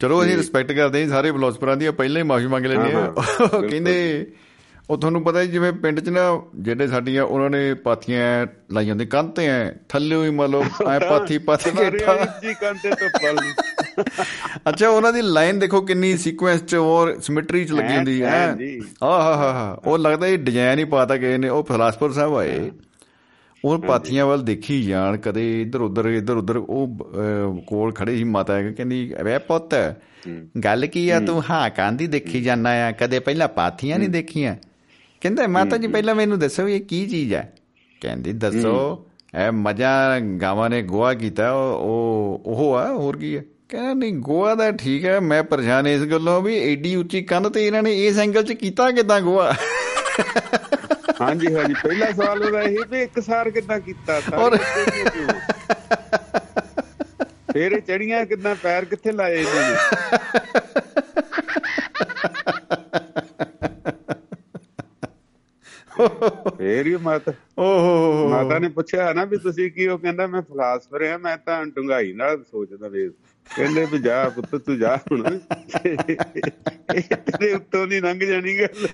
ਚਲੋ 0.00 0.22
ਅਸੀਂ 0.22 0.36
ਰਿਸਪੈਕਟ 0.36 0.72
ਕਰਦੇ 0.72 1.02
ਹਾਂ 1.02 1.08
ਸਾਰੇ 1.08 1.32
ਫਿਲਾਸਫਰਾਂ 1.32 1.76
ਦੀ 1.76 1.90
ਪਹਿਲਾਂ 1.90 2.22
ਹੀ 2.22 2.26
ਮਾਫੀ 2.26 2.46
ਮੰਗ 2.46 2.66
ਲੈਂਦੇ 2.66 2.92
ਆ 2.92 3.12
ਕਹਿੰਦੇ 3.60 4.26
ਉਹ 4.90 4.96
ਤੁਹਾਨੂੰ 4.98 5.22
ਪਤਾ 5.24 5.44
ਜੀ 5.44 5.50
ਜਿਵੇਂ 5.50 5.72
ਪਿੰਡ 5.72 6.00
'ਚ 6.00 6.08
ਨਾ 6.08 6.20
ਜਿਹੜੇ 6.56 6.86
ਸਾਡੀਆਂ 6.86 7.22
ਉਹਨਾਂ 7.24 7.50
ਨੇ 7.50 7.72
ਪਾਥੀਆਂ 7.74 8.46
ਲਾਈ 8.72 8.86
ਜਾਂਦੇ 8.86 9.06
ਕੰਧ 9.06 9.30
ਤੇ 9.30 9.46
ਐ 9.46 9.70
ਥੱਲੇ 9.88 10.16
ਹੀ 10.16 10.30
ਮੰਨ 10.30 10.50
ਲਓ 10.50 10.64
ਐ 10.90 10.98
ਪਾਥੀ 10.98 11.38
ਪਾਥੀ 11.38 11.70
ਘੇਟਾ 11.78 12.16
ਜੀ 12.42 12.54
ਕੰਤੇ 12.54 12.90
ਤੋਂ 12.90 13.08
ਪਲ 13.20 13.38
ਅੱਛਾ 14.68 14.88
ਉਹਨਾਂ 14.88 15.12
ਦੀ 15.12 15.22
ਲਾਈਨ 15.22 15.58
ਦੇਖੋ 15.58 15.80
ਕਿੰਨੀ 15.80 16.16
ਸੀਕੁਐਂਸ 16.16 16.62
'ਚ 16.62 16.74
ਔਰ 16.74 17.18
ਸਿਮਟਰੀ 17.20 17.64
'ਚ 17.64 17.72
ਲੱਗੀ 17.72 17.96
ਹੁੰਦੀ 17.96 18.22
ਹੈ। 18.22 18.44
ਆਹ 19.02 19.20
ਹਾ 19.22 19.34
ਹਾ 19.36 19.52
ਹਾ। 19.52 19.80
ਉਹ 19.84 19.98
ਲੱਗਦਾ 19.98 20.26
ਇਹ 20.26 20.38
ਡਿਜ਼ਾਈਨ 20.38 20.78
ਹੀ 20.78 20.84
ਪਾਤਾ 20.84 21.16
ਗਏ 21.16 21.36
ਨੇ 21.38 21.48
ਉਹ 21.48 21.62
ਫਿਲਾਸਫਰ 21.64 22.12
ਸਾਹਿਬ 22.12 22.34
ਆਏ। 22.36 22.70
ਉਹ 23.64 23.78
ਪਾਥੀਆਂ 23.78 24.26
ਵੱਲ 24.26 24.42
ਦੇਖੀ 24.42 24.82
ਜਾਣ 24.82 25.16
ਕਦੇ 25.16 25.44
ਇੱਧਰ 25.62 25.80
ਉੱਧਰ 25.80 26.06
ਇੱਧਰ 26.06 26.36
ਉੱਧਰ 26.36 26.56
ਉਹ 26.56 27.62
ਕੋਲ 27.68 27.92
ਖੜੇ 27.92 28.16
ਸੀ 28.16 28.24
ਮਾਤਾ 28.24 28.60
ਕਹਿੰਦੀ 28.62 29.14
ਵੇ 29.24 29.38
ਪੁੱਤ 29.38 29.74
ਗੱਲ 30.64 30.86
ਕੀ 30.86 31.08
ਆ 31.10 31.20
ਤੂੰ? 31.20 31.42
ਹਾਂ 31.50 31.68
ਕਾਂਦੀ 31.70 32.06
ਦੇਖੀ 32.06 32.40
ਜਾਂਦਾ 32.40 32.70
ਆ 32.88 32.92
ਕਦੇ 32.92 33.18
ਪਹਿਲਾਂ 33.20 33.48
ਪਾਥੀਆਂ 33.48 33.98
ਨਹੀਂ 33.98 34.08
ਦੇਖੀਆਂ? 34.08 34.56
ਕਹਿੰਦਾ 35.24 35.46
ਮਾਤਾ 35.48 35.76
ਜੀ 35.76 35.86
ਪਹਿਲਾਂ 35.88 36.14
ਮੈਨੂੰ 36.14 36.38
ਦੱਸੋ 36.38 36.66
ਇਹ 36.68 36.80
ਕੀ 36.82 37.06
ਚੀਜ਼ 37.06 37.32
ਹੈ? 37.34 37.52
ਕਹਿੰਦੀ 38.02 38.32
ਦੱਸੋ 38.34 38.72
ਇਹ 39.36 39.50
ਮਜਾ 39.52 39.92
ਗਾਵਾਂ 40.40 40.68
ਨੇ 40.70 40.80
ਗੋਆ 40.84 41.12
ਕੀਤਾ 41.14 41.50
ਉਹ 41.52 42.42
ਉਹ 42.46 42.74
ਆ 42.76 42.86
ਹੋਰ 42.88 43.16
ਕੀ 43.16 43.36
ਹੈ? 43.36 43.42
ਕਹਿੰਦਾ 43.68 43.92
ਨਹੀਂ 43.94 44.12
ਗੋਆ 44.22 44.54
ਦਾ 44.54 44.70
ਠੀਕ 44.72 45.04
ਹੈ 45.04 45.18
ਮੈਂ 45.22 45.42
ਪਰੇਸ਼ਾਨ 45.44 45.86
ਇਸ 45.86 46.02
ਗੱਲੋਂ 46.06 46.40
ਵੀ 46.42 46.58
ਐਡੀ 46.64 46.94
ਉੱਚੀ 46.96 47.22
ਕੰਧ 47.24 47.48
ਤੇ 47.48 47.66
ਇਹਨਾਂ 47.66 47.82
ਨੇ 47.82 47.94
ਇਸ 48.06 48.18
ਐਂਗਲ 48.18 48.42
'ਚ 48.42 48.52
ਕੀਤਾ 48.54 48.90
ਕਿਦਾਂ 48.90 49.20
ਗੋਆ 49.20 49.52
ਹਾਂਜੀ 51.20 51.54
ਹਾਂਜੀ 51.54 51.74
ਪਹਿਲਾ 51.82 52.10
ਸਵਾਲ 52.12 52.42
ਉਹਦਾ 52.44 52.62
ਇਹ 52.62 52.78
ਵੀ 52.90 53.02
ਇੱਕ 53.02 53.20
ਸਾਰ 53.22 53.50
ਕਿੱਦਾਂ 53.50 53.78
ਕੀਤਾ 53.80 54.20
ਔਰ-? 54.36 54.58
ਫਿਰ 57.52 57.72
ਇਹ 57.72 57.80
ਚੜੀਆਂ 57.82 58.24
ਕਿੱਦਾਂ 58.26 58.54
ਪੈਰ 58.62 58.84
ਕਿੱਥੇ 58.84 59.12
ਲਾਏ 59.12 59.36
ਇਹਨਾਂ 59.36 59.70
ਨੇ? 59.70 59.76
ਫੇਰ 66.58 66.86
ਹੀ 66.86 66.96
ਮਾਤਾ। 66.96 67.32
ਓਹੋ। 67.58 68.28
ਮਾਤਾ 68.28 68.58
ਨੇ 68.58 68.68
ਪੁੱਛਿਆ 68.68 69.12
ਨਾ 69.12 69.24
ਵੀ 69.24 69.36
ਤੁਸੀਂ 69.36 69.72
ਕੀ 69.72 69.86
ਉਹ 69.86 69.98
ਕਹਿੰਦਾ 69.98 70.26
ਮੈਂ 70.26 70.42
ਫਿਲਾਸਫਰ 70.42 71.02
ਆ 71.02 71.18
ਮੈਂ 71.18 71.36
ਤਾਂ 71.36 71.66
ਡੁੰਗਾਈ 71.66 72.12
ਨਾਲ 72.12 72.44
ਸੋਚਦਾ 72.50 72.88
ਵੇ। 72.88 73.10
ਕਹਿੰਦੇ 73.56 73.86
ਵੀ 73.92 73.98
ਜਾ 73.98 74.28
ਪੁੱਤ 74.28 74.56
ਤੂੰ 74.56 74.78
ਜਾ 74.78 74.96
ਹੁਣ। 74.96 75.38
ਤੇਰੇ 76.98 77.52
ਉੱਤੋਂ 77.52 77.86
ਨਹੀਂ 77.86 78.02
ਲੰਘ 78.02 78.20
ਜਾਣੀ 78.20 78.58
ਗੱਲ। 78.58 78.88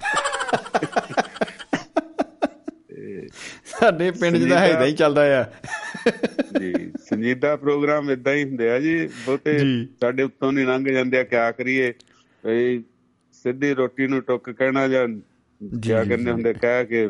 ਸਾਡੇ 3.65 4.11
ਪਿੰਡ 4.11 4.37
'ਚ 4.37 4.51
ਤਾਂ 4.51 4.67
ਇਦਾਂ 4.67 4.87
ਹੀ 4.87 4.93
ਚੱਲਦਾ 4.93 5.41
ਆ। 5.41 5.45
ਜੀ 6.61 6.93
ਸੰਜੀਦਾ 7.05 7.57
ਪ੍ਰੋਗਰਾਮ 7.57 8.11
ਇਦਾਂ 8.11 8.35
ਹੀ 8.35 8.45
ਹੁੰਦੇ 8.45 8.71
ਆ 8.71 8.81
ਜੀ। 8.81 9.07
ਬਹੁਤੇ। 9.07 9.59
ਸਾਡੇ 10.01 10.23
ਉੱਤੋਂ 10.23 10.53
ਨਹੀਂ 10.53 10.67
ਲੰਘ 10.67 10.85
ਜਾਂਦੇ 10.85 11.19
ਆ 11.19 11.23
ਕਿਆ 11.23 11.51
ਕਰੀਏ? 11.53 11.93
ਸਿੱਧੀ 13.33 13.75
ਰੋਟੀ 13.75 14.07
ਨੂੰ 14.07 14.23
ਟੁੱਕ 14.23 14.51
ਕਹਿਣਾ 14.51 14.89
ਜਾਂ 14.89 15.09
ਕਿਆ 15.83 16.05
ਕਹਿੰਦੇ। 16.05 16.31
ਹੁੰਦੇ? 16.31 16.53
ਕਹਿ 16.53 16.85
ਕੇ 16.85 17.09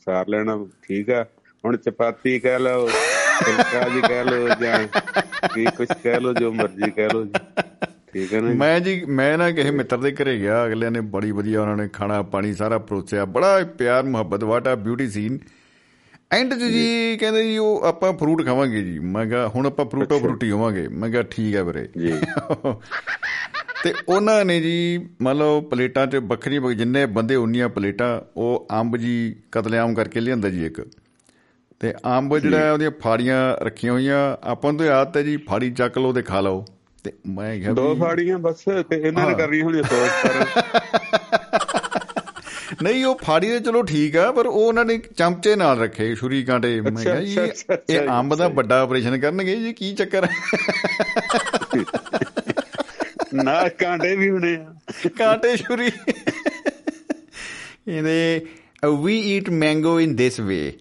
ਸਾਰ 0.00 0.28
ਲੈਣਾ 0.28 0.66
ਠੀਕ 0.82 1.10
ਆ। 1.10 1.26
ਹੁਣ 1.64 1.76
ਚਪਾਤੀ 1.76 2.38
ਕਹਿ 2.38 2.58
ਲਓ 2.58 2.86
ਫੁਲਕਾ 3.44 3.88
ਜੀ 3.88 4.00
ਕਹਿ 4.00 4.24
ਲਓ 4.24 4.48
ਜਾਂ 4.48 4.86
ਕੀ 5.54 5.64
ਕੁਝ 5.64 5.88
ਕਹਿ 6.02 6.20
ਲਓ 6.20 6.32
ਜੋ 6.34 6.52
ਮਰਜ਼ੀ 6.52 6.90
ਕਹਿ 6.90 7.08
ਲਓ 7.08 7.24
ਜੀ। 7.24 7.32
ਠੀਕ 8.12 8.34
ਹੈ 8.34 8.40
ਨਾ? 8.40 8.48
ਮੈਂ 8.48 8.80
ਜੀ 8.80 9.04
ਮੈਂ 9.04 9.38
ਨਾ 9.38 9.50
ਕਿਸੇ 9.50 9.70
ਮਿੱਤਰ 9.70 9.96
ਦੇ 9.96 10.12
ਘਰੇ 10.12 10.38
ਗਿਆ 10.38 10.66
ਅਗਲਿਆਂ 10.66 10.90
ਨੇ 10.90 11.00
ਬੜੀ 11.00 11.30
ਵਧੀਆ 11.30 11.60
ਉਹਨਾਂ 11.62 11.76
ਨੇ 11.76 11.88
ਖਾਣਾ 11.88 12.22
ਪਾਣੀ 12.22 12.54
ਸਾਰਾ 12.54 12.78
ਪਰੋਸਿਆ। 12.78 13.24
ਬੜਾ 13.24 13.64
ਪਿਆਰ 13.78 14.02
ਮੁਹੱਬਤ 14.02 14.44
ਵਾਟਾ 14.44 14.74
ਬਿਊਟੀ 14.74 15.08
ਸੀਨ 15.08 15.38
ਐਂਡ 16.32 16.54
ਜੀ 16.54 17.16
ਕਹਿੰਦੇ 17.20 17.42
ਜੀ 17.44 17.58
ਉਹ 17.58 17.82
ਆਪਾਂ 17.84 18.12
ਫਰੂਟ 18.12 18.46
ਖਾਵਾਂਗੇ 18.46 18.82
ਜੀ। 18.82 18.98
ਮੈਂ 18.98 19.26
ਕਿਹਾ 19.26 19.48
ਹੁਣ 19.48 19.66
ਆਪਾਂ 19.66 19.86
ਫਰੂਟੋ 19.86 20.18
ਫਰੂਟੀ 20.18 20.50
ਹੋਵਾਂਗੇ। 20.50 20.88
ਮੈਂ 20.88 21.10
ਕਿਹਾ 21.10 21.22
ਠੀਕ 21.22 21.54
ਹੈ 21.56 21.62
ਵੀਰੇ। 21.62 21.88
ਜੀ। 21.98 22.12
ਤੇ 23.84 23.94
ਉਹਨਾਂ 24.08 24.44
ਨੇ 24.44 24.60
ਜੀ 24.60 25.08
ਮੰਨ 25.22 25.36
ਲਓ 25.36 25.60
ਪਲੇਟਾਂ 25.60 26.06
'ਚ 26.06 26.16
ਵੱਖਰੀ 26.16 26.58
ਵੱਖ- 26.58 26.76
ਜਿੰਨੇ 26.76 27.06
ਬੰਦੇ 27.06 27.36
ਉਨੀਆਂ 27.36 27.68
ਪਲੇਟਾਂ 27.68 28.20
ਉਹ 28.36 28.68
ਅੰਬ 28.80 28.96
ਜੀ 28.96 29.36
ਕਤਲੇਆਮ 29.52 29.94
ਕਰਕੇ 29.94 30.20
ਲਿਆਂਦਾ 30.20 30.48
ਜੀ 30.48 30.66
ਇੱਕ। 30.66 30.86
ਤੇ 31.80 31.94
ਅੰਬ 32.18 32.38
ਜਿਹੜਾ 32.38 32.72
ਉਹਦੀਆਂ 32.72 32.90
ਫਾੜੀਆਂ 33.00 33.64
ਰੱਖੀਆਂ 33.64 33.92
ਹੋਈਆਂ 33.92 34.36
ਆਪਾਂ 34.42 34.72
ਨੂੰ 34.72 34.80
ਤਾਂ 34.80 34.90
ਆਦਤ 34.90 35.16
ਹੈ 35.16 35.22
ਜੀ 35.22 35.36
ਫਾੜੀ 35.36 35.70
ਚੱਕ 35.70 35.98
ਲਓ 35.98 36.12
ਤੇ 36.12 36.22
ਖਾ 36.22 36.40
ਲਓ। 36.40 36.64
ਤੇ 37.04 37.12
ਮੈਂ 37.26 37.58
ਕਿਹਾ 37.58 37.72
ਦੋ 37.72 37.94
ਫਾੜੀਆਂ 37.94 38.38
ਬਸ 38.38 38.64
ਤੇ 38.90 38.96
ਇਹਨਾਂ 38.96 39.28
ਨੇ। 39.28 39.34
ਕਰਨੀ 39.34 39.62
ਹੋਣੀ 39.62 39.82
ਸੋਚ 39.82 40.10
ਪਰ 40.22 40.44
ਨਹੀਂ 42.82 43.04
ਉਹ 43.04 43.18
ਫਾੜੀ 43.22 43.48
ਤੇ 43.48 43.60
ਚਲੋ 43.60 43.82
ਠੀਕ 43.82 44.16
ਆ 44.16 44.32
ਪਰ 44.32 44.46
ਉਹ 44.46 44.66
ਉਹਨਾਂ 44.66 44.84
ਨੇ 44.84 45.00
ਚਮਚੇ 45.16 45.56
ਨਾਲ 45.56 45.80
ਰੱਖੇ 45.80 46.14
ਛੁਰੀ 46.14 46.44
ਕਾਂਟੇ। 46.44 46.80
ਮੈਂ 46.80 46.92
ਕਿਹਾ 46.92 47.20
ਜੀ 47.20 47.36
ਇਹ 47.90 48.08
ਅੰਬ 48.08 48.34
ਦਾ। 48.34 48.48
ਵੱਡਾ 48.48 48.80
ਆਪਰੇਸ਼ਨ 48.80 49.18
ਕਰਨਗੇ 49.18 49.56
ਜੀ 49.56 49.72
ਕੀ 49.72 49.94
ਚੱਕਰ 49.94 50.24
ਹੈ? 50.24 50.30
ਨਾ 53.34 53.68
ਕਾਂਡੇ 53.68 54.14
ਵੀ 54.16 54.30
ਹੋਣੇ 54.30 54.54
ਆ। 54.56 54.74
ਕਾਂਟੇ 55.18 55.56
ਛੁਰੀ। 55.56 55.90
ਇਹਦੇ 57.88 58.46
ਵੀ 59.00 59.18
ਈਟ 59.36 59.50
ਮੈਂਗੋ 59.50 60.00
ਇਨ 60.00 60.16
ਦਿਸ 60.16 60.40
ਵੇ 60.40 60.78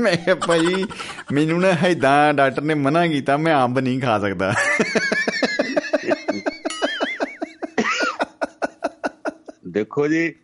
ਮੈਂ 0.00 0.16
ਕਿਹਾ 0.16 0.34
ਭਾਈ 0.34 0.84
ਮੈਨੂੰ 1.32 1.60
ਨਾ 1.60 1.72
ਹੈਦਾਂ 1.72 2.34
ਡਾਕਟਰ 2.34 2.62
ਨੇ 2.62 2.74
ਮਨਾ 2.74 3.06
ਕੀਤਾ 3.06 3.36
ਮੈਂ 3.36 3.54
ਅੰਬ 3.64 3.78
ਨਹੀਂ 3.78 4.00
ਖਾ 4.00 4.18
ਸਕਦਾ। 4.18 4.52
ਦੇਖੋ 9.68 10.06
ਜੀ 10.08 10.34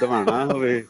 ਦਵਾਣਾ 0.00 0.44
ਹੋਵੇ 0.44 0.84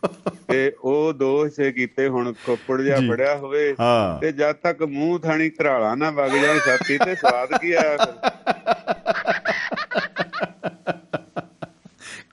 ਤੇ 0.49 0.73
ਉਹ 0.83 1.13
ਦੋ 1.13 1.45
ਹਿੱਸੇ 1.45 1.73
ਕੀਤੇ 1.73 2.09
ਹੁਣ 2.09 2.33
ਕੋਪੜ 2.47 2.81
ਜਿਹਾ 2.83 2.99
ਜੀ। 2.99 3.09
ਫੜਿਆ 3.09 3.37
ਹੋਵੇ। 3.37 3.75
ਤੇ 4.21 4.33
ਜਦ 4.33 4.53
ਤੱਕ 4.53 4.83
ਮੂੰਹ 4.83 5.19
ਥਾਣੀ 5.21 5.51
ਘਰਾਲਾ 5.51 5.95
ਨਾ 5.95 6.11
ਵਗ 6.11 6.31
ਜਾਣ 6.31 6.59
ਛਾਤੀ 6.59 6.99
ਤੇ 6.99 7.15
ਸਵਾਦ 7.15 7.59
ਕੀ 7.61 7.73
ਆਇਆ 7.73 7.97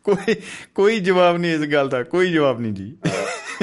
ਕੋਈ 0.04 0.36
ਕੋਈ 0.76 1.00
ਜਵਾਬ 1.00 1.38
ਨਹੀਂ 1.38 1.54
ਇਸ 1.54 1.62
ਗੱਲ 1.62 1.90
ਦਾ 1.90 2.04
ਕੋਈ 2.04 2.32
ਜਵਾਬ 2.32 2.60
ਨਹੀਂ 2.60 2.74
ਜੀ। 2.74 2.98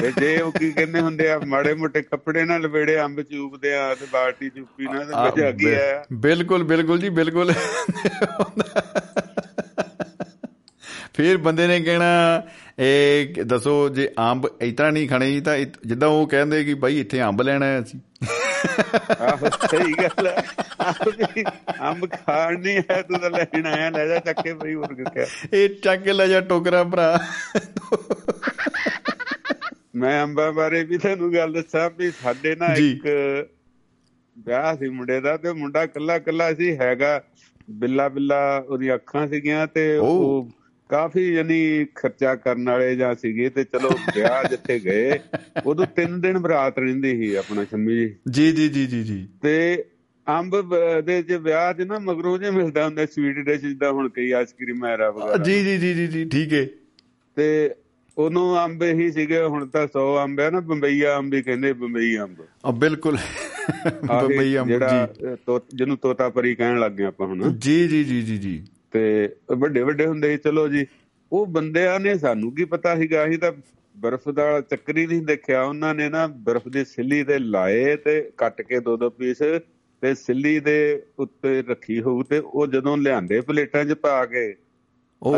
ਤੇ 0.01 0.11
ਜੇ 0.11 0.41
ਉਹ 0.41 0.51
ਕੀ 0.51 0.71
ਕਹਿੰਦੇ 0.71 0.99
ਹੁੰਦੇ 0.99 1.31
ਆ 1.31 1.39
ਮਾੜੇ 1.39 1.73
ਮੋਟੇ 1.73 2.01
ਕੱਪੜੇ 2.01 2.45
ਨਾਲ 2.45 2.61
ਲਵੇੜੇ 2.61 3.01
ਅੰਬ 3.01 3.21
ਚੂਪਦੇ 3.21 3.75
ਆ 3.75 3.95
ਤੇ 3.95 4.05
ਬਾਲਟੀ 4.13 4.49
ਚੂਪੀ 4.49 4.83
ਨਾ 4.83 5.03
ਤੇ 5.03 5.13
ਆ, 5.13 5.31
ਮਜ਼ਾ 5.31 5.51
ਕੀ 5.51 5.65
ਬਿ- 5.65 5.73
ਆਇਆ। 5.73 6.03
ਬਿਲਕੁਲ 6.13 6.63
ਬਿਲਕੁਲ 6.63 6.99
ਜੀ 6.99 7.09
ਬਿਲਕੁਲ। 7.09 7.53
ਫਿਰ 11.19 11.37
ਬੰਦੇ 11.37 11.67
ਨੇ 11.67 11.79
ਕਹਿਣਾ 11.79 12.43
ਇਹ 12.79 13.43
ਦੱਸੋ 13.43 13.89
ਜੇ 13.89 14.09
ਅੰਬ 14.19 14.47
ਇਤਨਾ 14.61 14.89
ਨਹੀਂ 14.89 15.09
ਖਾਣੇ 15.09 15.31
ਜੀ 15.31 15.41
ਤਾਂ 15.41 15.57
ਜਿੱਦਾਂ 15.85 16.07
ਉਹ 16.07 16.27
ਕਹਿੰਦੇ 16.27 16.63
ਕਿ 16.63 16.73
ਭਾਈ 16.73 16.99
ਇੱਥੇ 16.99 17.21
ਅੰਬ 17.21 17.41
ਲੈਣਾ 17.41 17.65
ਹੈ 17.65 17.79
ਅਸੀਂ 17.79 17.99
ਆਹੋ 19.21 19.49
ਸਹੀ 19.67 19.93
ਗੱਲ 19.93 20.27
ਹੈ 20.27 20.43
ਅੰਬ 21.81 22.05
ਖਾਣ 22.05 22.59
ਨਹੀਂ 22.59 22.77
ਆਇਆ 22.77 23.01
ਤੂੰ 23.01 23.19
ਤਾਂ 23.19 23.29
ਲੈਣ 23.29 23.65
ਆਇਆ 23.65 23.89
ਲੈ 23.89 24.07
ਜਾ 24.07 24.19
ਚੱਕੇ 24.19 24.53
ਪਈ 24.53 24.73
ਹੋਰ 24.73 24.93
ਕਿਆ 24.93 25.25
ਇਹ 25.53 25.69
ਚੱਕ 25.69 26.07
ਲੈ 26.07 26.27
ਜਾ 26.27 26.41
ਟੋਕਰਾ 26.41 26.83
ਭਰਾ 26.83 27.19
ਮੈਂ 29.95 30.23
ਅੰਬਾਂ 30.23 30.53
ਬਾਰੇ 30.53 30.83
ਵੀ 30.83 30.97
ਤੁਹਾਨੂੰ 30.97 31.33
ਗੱਲ 31.33 31.53
ਦੱਸਾਂ 31.53 31.89
ਵੀ 31.97 32.11
ਸਾਡੇ 32.11 32.55
ਨਾਲ। 32.55 32.77
ਇੱਕ 32.77 33.03
ਵਿਆਹ 34.47 34.75
ਸੀ 34.75 34.89
ਮੁੰਡੇ 34.89 35.21
ਦਾ 35.21 35.37
ਤੇ 35.37 35.53
ਮੁੰਡਾ 35.53 35.85
ਕੱਲਾ 35.85 36.19
ਕੱਲਾ 36.19 36.53
ਸੀ 36.53 36.77
ਹੈਗਾ 36.77 37.23
ਬਿੱਲਾ 37.69 38.09
ਬਿੱਲਾ 38.09 38.63
ਉਹਦੀ 38.69 38.93
ਅੱਖਾਂ 38.93 39.27
ਸੀਗੀਆਂ 39.27 39.67
ਤੇ। 39.67 39.97
ਉਹ 39.97 40.49
ਕਾਫੀ 40.89 41.23
ਯਾਨੀ 41.33 41.85
ਖਰਚਾ 41.95 42.33
ਕਰਨ 42.35 42.69
ਵਾਲੇ 42.69 42.95
ਜਾਂ 42.95 43.13
ਸੀਗੇ 43.15 43.49
ਤੇ 43.49 43.63
ਚਲੋ 43.63 43.89
ਵਿਆਹ 44.15 44.43
ਜਿੱਥੇ 44.43 44.79
ਗਏ 44.79 45.19
ਉਦੋਂ 45.65 45.85
ਤਿੰਨ 45.95 46.19
ਦਿਨ 46.21 46.37
ਬਰਾਤ 46.39 46.79
ਰਹਿੰਦੀ 46.79 47.15
ਸੀ 47.17 47.33
ਆਪਣਾ 47.35 47.63
ਸ਼ੰਮੀ 47.63 47.97
ਜੀ 48.29 48.51
ਜੀ 48.51 48.51
ਜੀ 48.51 48.67
ਜੀ 48.69 48.85
ਜੀ 48.87 49.03
ਜੀ 49.03 49.27
ਤੇ 49.41 49.83
ਅੰਬ 50.27 50.55
ਦੇ 51.05 51.21
ਜੇ 51.23 51.37
ਵਿਆਹ 51.39 51.73
'ਚ 51.73 51.81
ਨਾ 51.81 51.99
ਮਗਰੋਂ 51.99 52.37
ਜੇ 52.39 52.49
ਮਿਲਦਾ 52.51 52.85
ਹੁੰਦਾ 52.85 53.05
ਸਵੀਟ 53.05 53.37
ਡਿਸ਼ 53.45 53.61
ਜਿੱਦਾਂ 53.61 53.91
ਹੁਣ 53.91 54.09
ਕਈ 54.09 54.31
ਆਈਸਕ੍ਰੀਮ 54.31 54.85
ਐਰਾ 54.85 55.09
ਵਗੈਰਾ 55.11 55.43
ਜੀ 55.43 55.61
ਜੀ 55.63 55.77
ਜੀ 55.93 56.07
ਜੀ 56.07 56.25
ਠੀਕ 56.29 56.53
ਹੈ 56.53 56.65
ਤੇ 57.37 57.47
ਉਹਨੂੰ 58.17 58.57
ਅੰਬ 58.63 58.83
ਹੀ 58.83 59.11
ਸੀਗੇ 59.11 59.41
ਹੁਣ 59.43 59.65
ਤਾਂ 59.67 59.85
100 59.87 60.07
ਅੰਬ 60.23 60.39
ਹੈ 60.39 60.49
ਨਾ 60.49 60.59
ਬੰਬਈਆ 60.65 61.17
ਅੰਬ 61.17 61.33
ਹੀ 61.33 61.41
ਕਹਿੰਦੇ 61.41 61.73
ਬੰਬਈ 61.75 62.17
ਅੰਬ 62.17 62.41
ਆ 62.65 62.71
ਬਿਲਕੁਲ 62.77 63.17
ਬੰਬਈ 64.05 64.57
ਅੰਬ 64.57 64.67
ਜਿਹੜਾ 64.67 65.07
ਜੀ 65.13 65.35
ਤੋ- 65.45 65.59
ਜਿਹਨੂੰ 65.73 65.97
ਤੋਤਾ 65.97 66.29
ਪਰੀ 66.29 66.53
ਕਹਿਣ 66.55 66.79
ਲੱਗ 66.79 66.91
ਗਏ 66.91 67.05
ਆਪਾਂ 67.05 67.27
ਹੁਣ 67.27 67.53
ਜੀ 67.57 67.87
ਜੀ 67.87 68.03
ਜੀ 68.03 68.21
ਜੀ 68.21 68.37
ਜੀ 68.37 68.61
ਤੇ 68.91 69.35
ਵੱਡੇ 69.57 69.81
ਵੱਡੇ 69.81 70.05
ਹੁੰਦੇ 70.05 70.31
ਸੀ 70.31 70.37
ਚਲੋ 70.37 70.67
ਜੀ। 70.67 70.87
ਉਹ 71.31 71.45
ਬੰਦਿਆਂ 71.45 71.99
ਨੇ 71.99 72.17
ਸਾਨੂੰ 72.17 72.55
ਕੀ 72.55 72.65
ਪਤਾ 72.65 72.95
ਸੀਗਾ 72.95 73.25
ਅਸੀਂ 73.25 73.39
ਤਾਂ 73.39 73.51
ਬਰਫ਼ 73.95 74.29
ਦਾ 74.29 74.61
ਚੱਕਰ 74.61 74.97
ਹੀ 74.97 75.07
ਨਹੀਂ 75.07 75.21
ਦੇਖਿਆ। 75.21 75.63
ਉਹਨਾਂ 75.63 75.95
ਨੇ 75.95 76.09
ਨਾ 76.09 76.27
ਬਰਫ਼ 76.27 76.67
ਦੀ 76.67 76.85
ਸਿੱਲੀ 76.85 77.23
ਤੇ 77.23 77.39
ਲਾਏ 77.39 77.95
ਤੇ 77.95 78.31
ਕੱਟ 78.37 78.61
ਕੇ 78.61 78.79
ਦੋ 78.79 78.97
ਦੋ 78.97 79.09
ਪੀਸ 79.09 79.37
ਤੇ 80.01 80.15
ਸਿੱਲੀ 80.15 80.59
ਦੇ 80.59 81.03
ਉੱਤੇ 81.19 81.61
ਰੱਖੀ 81.61 82.01
ਹੋਊ 82.01 82.23
ਤੇ 82.23 82.39
ਉਹ 82.39 82.67
ਜਦੋਂ 82.67 82.97
ਲਿਆਂਦੇ 82.97 83.41
ਪਲੇਟਾਂ 83.41 83.85
'ਚ 83.85 83.93
ਪਾ 83.93 84.25
ਕੇ 84.25 84.55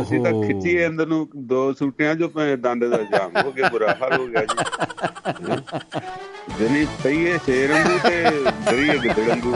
ਅਸੀਂ 0.02 0.24
ਤਾਂ 0.24 0.44
ਖਿੱਚੀ 0.44 0.88
ਅੰਦਰ 0.88 1.08
ਨੂੰ 1.08 1.30
ਦੋ 1.38 1.74
ਸੂਟਿਆਂ 1.74 2.28
ਭਾਵੇਂ 2.28 2.58
ਦੰਦ 2.58 2.86
ਦਾ 2.86 3.04
ਜਾਮ 3.04 3.32
ਹੋ 3.46 3.52
ਗਿਆ 3.52 3.70
ਬੁਰਾ 3.70 3.98
ਹਾਲ 4.02 4.20
ਹੋ 4.20 4.28
ਗਿਆ 4.28 4.46
ਜੀ। 4.46 4.56
ਜਨੀ 6.60 6.88
ਪਈਏ 7.04 7.38
ਸ਼ੇਰ 7.38 7.72
ਵਾਂਗੂ 7.72 8.10
ਤੇ 8.10 8.24
ਡਰੀਏ 8.66 8.98
ਗਿੱਦੜ 8.98 9.20
ਵਾਂਗੂ। 9.20 9.54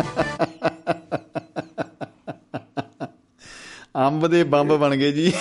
ਅੰਬ 3.96 4.28
ਦੇ 4.28 4.44
ਬੰਬ 4.44 4.76
ਬਣ 4.76 4.96
ਗਏ 4.96 5.12
ਜੀ। 5.12 5.34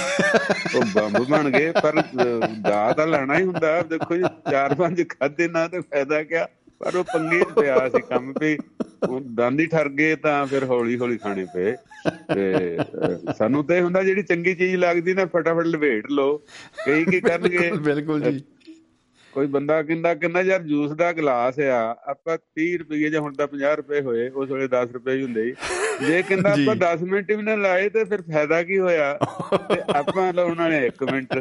ਉਹ 0.77 0.83
ਬੰਬ 0.95 1.25
ਬਣ 1.29 1.51
ਗਏ 1.51 1.73
ਪਰ 1.73 2.03
ਦਾ 2.61 2.93
ਤਾਂ 2.93 3.07
ਲੈਣਾ 3.07 3.39
ਹੀ 3.39 3.45
ਹੁੰਦਾ। 3.45 3.83
ਦੇਖੋ 3.83 4.17
ਜੀ 4.17 4.23
ਚਾਰ 4.51 4.75
ਪੰਜ 4.75 5.03
ਖਾਦੇ 5.09 5.49
ਨਾ 5.49 5.69
ਤੇ 5.69 5.81
ਫਾਇਦਾ 5.81 6.23
ਕਿਆ? 6.23 6.49
ਪਰ 6.79 6.97
ਉਹ 6.97 7.05
ਪੰਗੇ 7.05 7.45
ਪਿਆ 7.61 7.89
ਸੀ 7.89 8.01
ਕੰਮ 8.01 8.33
ਵੀ। 8.41 8.59
ਉਹ 9.09 9.21
ਦੰਦ 9.21 9.63
ਠਰ 9.63 9.89
ਗਏ 9.89 10.17
ਤਾਂ 10.17 10.47
ਫਿਰ 10.47 10.65
ਹੌਲੀ 10.65 10.99
ਹੌਲੀ 10.99 11.17
ਖਾਣੇ 11.17 11.47
ਪਏ। 11.55 11.75
ਤੇ 12.35 12.79
ਸਾਨੂੰ 13.39 13.65
ਤਾਂ 13.65 13.77
ਇਹ 13.77 13.83
ਹੁੰਦਾ 13.83 14.03
ਜਿਹੜੀ 14.03 14.23
ਚੰਗੀ 14.23 14.55
ਚੀਜ਼ 14.55 14.77
ਲੱਗਦੀ 14.77 15.15
ਨਾ 15.15 15.25
ਫਟਾਫਟ 15.25 15.67
ਲਵੇਟ 15.67 16.11
ਲਓ। 16.11 16.37
ਕਈ 16.87 17.05
ਕੀ 17.05 17.21
ਕਰਨਗੇ? 17.21 17.71
ਬਿਲਕੁਲ 17.71 18.21
ਜੀ। 18.21 18.45
ਕੋਈ 19.35 19.47
ਬੰਦਾ 19.47 19.83
ਕਹਿੰਦਾ 19.83 20.15
ਕਹਿੰਦਾ 20.15 20.41
ਯਾਰ 20.41 20.63
ਜੂਸ 20.63 20.91
ਦਾ 20.91 21.13
ਗਲਾਸ 21.13 21.59
ਆ 21.59 21.97
ਆਪਾਂ 22.07 22.39
30 22.61 22.77
ਰੁਪਏ 22.79 23.11
ਜਾਂ 23.11 23.21
ਹੁਣ 23.21 23.33
ਤਾਂ 23.33 23.49
50 23.49 23.77
ਰੁਪਏ 23.77 24.01
ਹੋਏ 24.01 24.29
ਉਸ 24.29 24.51
ਵੇਲੇ 24.51 24.67
10 24.67 24.93
ਰੁਪਏ 24.93 25.17
ਹੀ 25.17 25.23
ਹੁੰਦੇ 25.23 25.45
ਸੀ। 25.45 25.55
ਜੇ 26.07 26.23
ਕਹਿੰਦਾ। 26.23 26.51
ਆਪਾਂ 26.51 26.77
10 26.77 27.03
ਮਿੰਟ 27.03 27.33
ਵੀ 27.33 27.43
ਨਾ 27.43 27.55
ਲਾਏ 27.55 27.89
ਤੇ 27.89 28.05
ਫਿਰ 28.05 28.23
ਫਾਇਦਾ 28.23 28.63
ਕੀ 28.63 28.79
ਹੋਇਆ? 28.79 29.19
ਤੇ 29.75 29.81
ਆਪਾਂ 29.95 30.33
ਲਾਉਣ 30.33 30.59
ਵਾਲੇ 30.59 30.87
1 30.87 31.13
ਮਿੰਟ। 31.13 31.35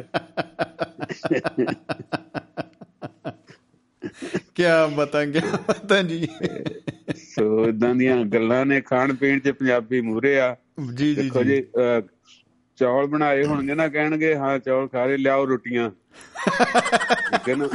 ਕੀ 4.55 4.63
ਬਤਾ 4.95 5.25
ਕੀ 5.25 5.39
ਬਤਾ 5.67 6.01
ਜੀ? 6.01 6.27
ਸੋ 7.15 7.65
ਇਦਾਂ 7.65 7.95
ਦੀਆਂ 7.95 8.25
ਗੱਲਾਂ 8.25 8.65
ਨੇ 8.65 8.81
ਖਾਣ 8.81 9.13
ਪੀਣ 9.13 9.39
'ਚ 9.39 9.49
ਪੰਜਾਬੀ 9.49 10.01
ਮੂਰੇ 10.01 10.39
ਆ। 10.39 10.55
ਜੀ 10.95 11.15
ਜੀ 11.15 11.21
ਦੇਖੋ 11.21 11.43
ਜੀ 11.43 11.63
ਚੌਲ 12.75 13.07
ਬਣਾਏ 13.07 13.45
ਹੋਣਗੇ 13.45 13.75
ਨਾ 13.75 13.87
ਕਹਿਣਗੇ 13.87 14.35
ਹਾਂ 14.35 14.59
ਚੌਲ 14.59 14.87
ਖਾ 14.87 15.05
ਰਹੇ 15.05 15.17
ਲਿਆਓ 15.17 15.45
ਰੋਟੀਆਂ। 15.45 15.91
ਨਾ? 17.55 17.67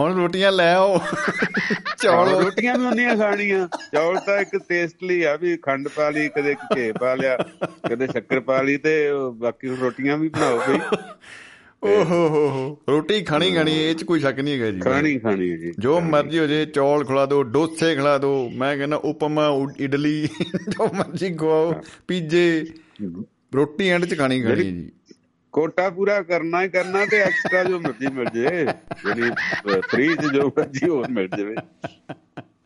ਹੁਣ 0.00 0.14
ਰੋਟੀਆਂ 0.14 0.52
ਲੈ 0.52 0.74
ਆਓ। 0.74 1.00
ਚੌਲ। 1.98 2.28
ਰੋਟੀਆਂ 2.28 2.78
ਵੀ 2.78 2.84
ਹੁੰਦੀਆਂ 2.84 3.16
ਖਾਣੀਆਂ। 3.16 3.68
ਚੌਲ 3.94 4.18
ਤਾਂ 4.18 4.38
ਇੱਕ 4.38 4.56
ਟੇਸਟ 4.68 4.96
ਲਈ 5.02 5.22
ਆ 5.22 5.36
ਵੀ 5.36 5.56
ਖੰਡ 5.56 5.88
ਪਾ 5.88 6.10
ਲਈ 6.10 6.28
ਕਦੇ 6.28 6.56
ਘੇ 6.76 6.92
ਪਾ 6.92 7.14
ਲਿਆ 7.14 7.38
ਕਦੇ 7.88 8.06
ਸ਼ੱਕਰ 8.06 8.40
ਪਾ 8.40 8.62
ਲਈ 8.62 8.76
ਤੇ 8.76 9.08
ਬਾਕੀ 9.34 9.68
ਰੋਟੀਆਂ 9.68 10.18
ਵੀ 10.18 10.28
ਬਣਾਓ 10.28 10.60
ਬਈ। 10.68 10.78
ਓਹ 11.82 12.04
ਹੋ 12.04 12.78
ਰੋਟੀ 12.88 13.20
ਖਾਣੀ 13.22 13.50
ਖਾਣੀ 13.54 13.72
ਇਹ 13.78 13.94
ਚ 13.94 14.04
ਕੋਈ 14.04 14.20
ਸ਼ੱਕ 14.20 14.40
ਨਹੀਂ 14.40 14.54
ਹੈਗਾ 14.54 14.70
ਜੀ। 14.70 14.80
ਖਾਣੀ 14.80 15.18
ਖਾਣੀ 15.18 15.50
ਹੈ 15.52 15.56
ਜੀ। 15.56 15.72
ਜੋ 15.78 16.00
ਮਰਜ਼ੀ 16.00 16.38
ਹੋ 16.38 16.46
ਜੇ 16.46 16.64
ਚੌਲ 16.66 17.04
ਖਿਲਾ 17.04 17.26
ਦਿਓ 17.26 17.42
ਡੋਸੇ 17.42 17.94
ਖਿਲਾ 17.94 18.18
ਦਿਓ 18.18 18.48
ਮੈਂ 18.48 18.76
ਕਹਿੰਦਾ 18.76 18.96
ਉਪਮਾ 18.96 19.46
ਇਡਲੀ 19.78 20.28
ਜੋ 20.68 20.88
ਮਰਜ਼ੀ 20.94 21.34
ਖਵਾਓ 21.34 21.74
ਪੀਜੇ 22.08 22.64
ਰੋਟੀ 23.54 23.88
ਐਂਡ 23.88 24.04
ਚ 24.04 24.18
ਖਾਣੀ 24.18 24.42
ਖਾਣੀ 24.42 24.62
ਜੀ। 24.62 24.90
ਕੋਟਾ 25.52 25.88
ਪੂਰਾ 25.90 26.22
ਕਰਨਾ 26.22 26.62
ਹੀ 26.62 26.68
ਕਰਨਾ 26.68 27.04
ਤੇ 27.06 27.18
ਐਕਸਟਰਾ 27.18 27.64
ਜੋ 27.64 27.80
ਮਰਜ਼ੀ 27.80 28.06
ਮਿਲ 28.06 28.28
ਜੇ 28.34 28.64
ਜਿਹੜੀ 29.04 29.30
ਫ੍ਰੀ 29.80 30.14
ਚ 30.14 30.32
ਜੋ 30.32 30.46
ਮਰਜ਼ੀ 30.58 30.88
ਹੋਰ 30.88 31.08
ਮਿਲ 31.08 31.28
ਜਾਵੇ। 31.28 31.54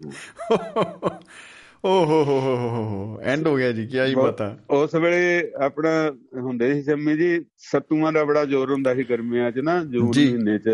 ਓ 1.86 2.04
ਹੋ 2.04 2.24
ਹੋ 2.24 2.40
ਹੋ 2.40 2.56
ਹੋ 2.56 2.84
ਹੋ 2.84 3.20
ਐਂਡ 3.22 3.46
ਹੋ 3.46 3.56
ਗਿਆ 3.56 3.72
ਜੀ 3.72 3.86
ਕੀ 3.86 4.00
ਹੀ 4.00 4.14
ਪਤਾ 4.14 4.58
ਉਸ 4.70 4.94
ਵੇਲੇ 4.94 5.50
ਆਪਣਾ 5.60 6.12
ਹੁੰਦੇ 6.40 6.74
ਸੀ 6.74 6.82
ਸ਼ੰਮੀ 6.82 7.16
ਜੀ 7.16 7.44
ਸੱਤੂਆਂ 7.58 8.12
ਦਾ 8.12 8.24
ਬੜਾ 8.24 8.44
ਜ਼ੋਰ 8.44 8.72
ਹੁੰਦਾ 8.72 8.94
ਸੀ 8.94 9.04
ਗਰਮੀਆਂ 9.04 9.50
'ਚ 9.50 9.58
ਨਾ 9.58 9.84
ਜੂਨ। 9.84 10.04
ਮਹੀਨੇ 10.04 10.58
'ਚ 10.58 10.68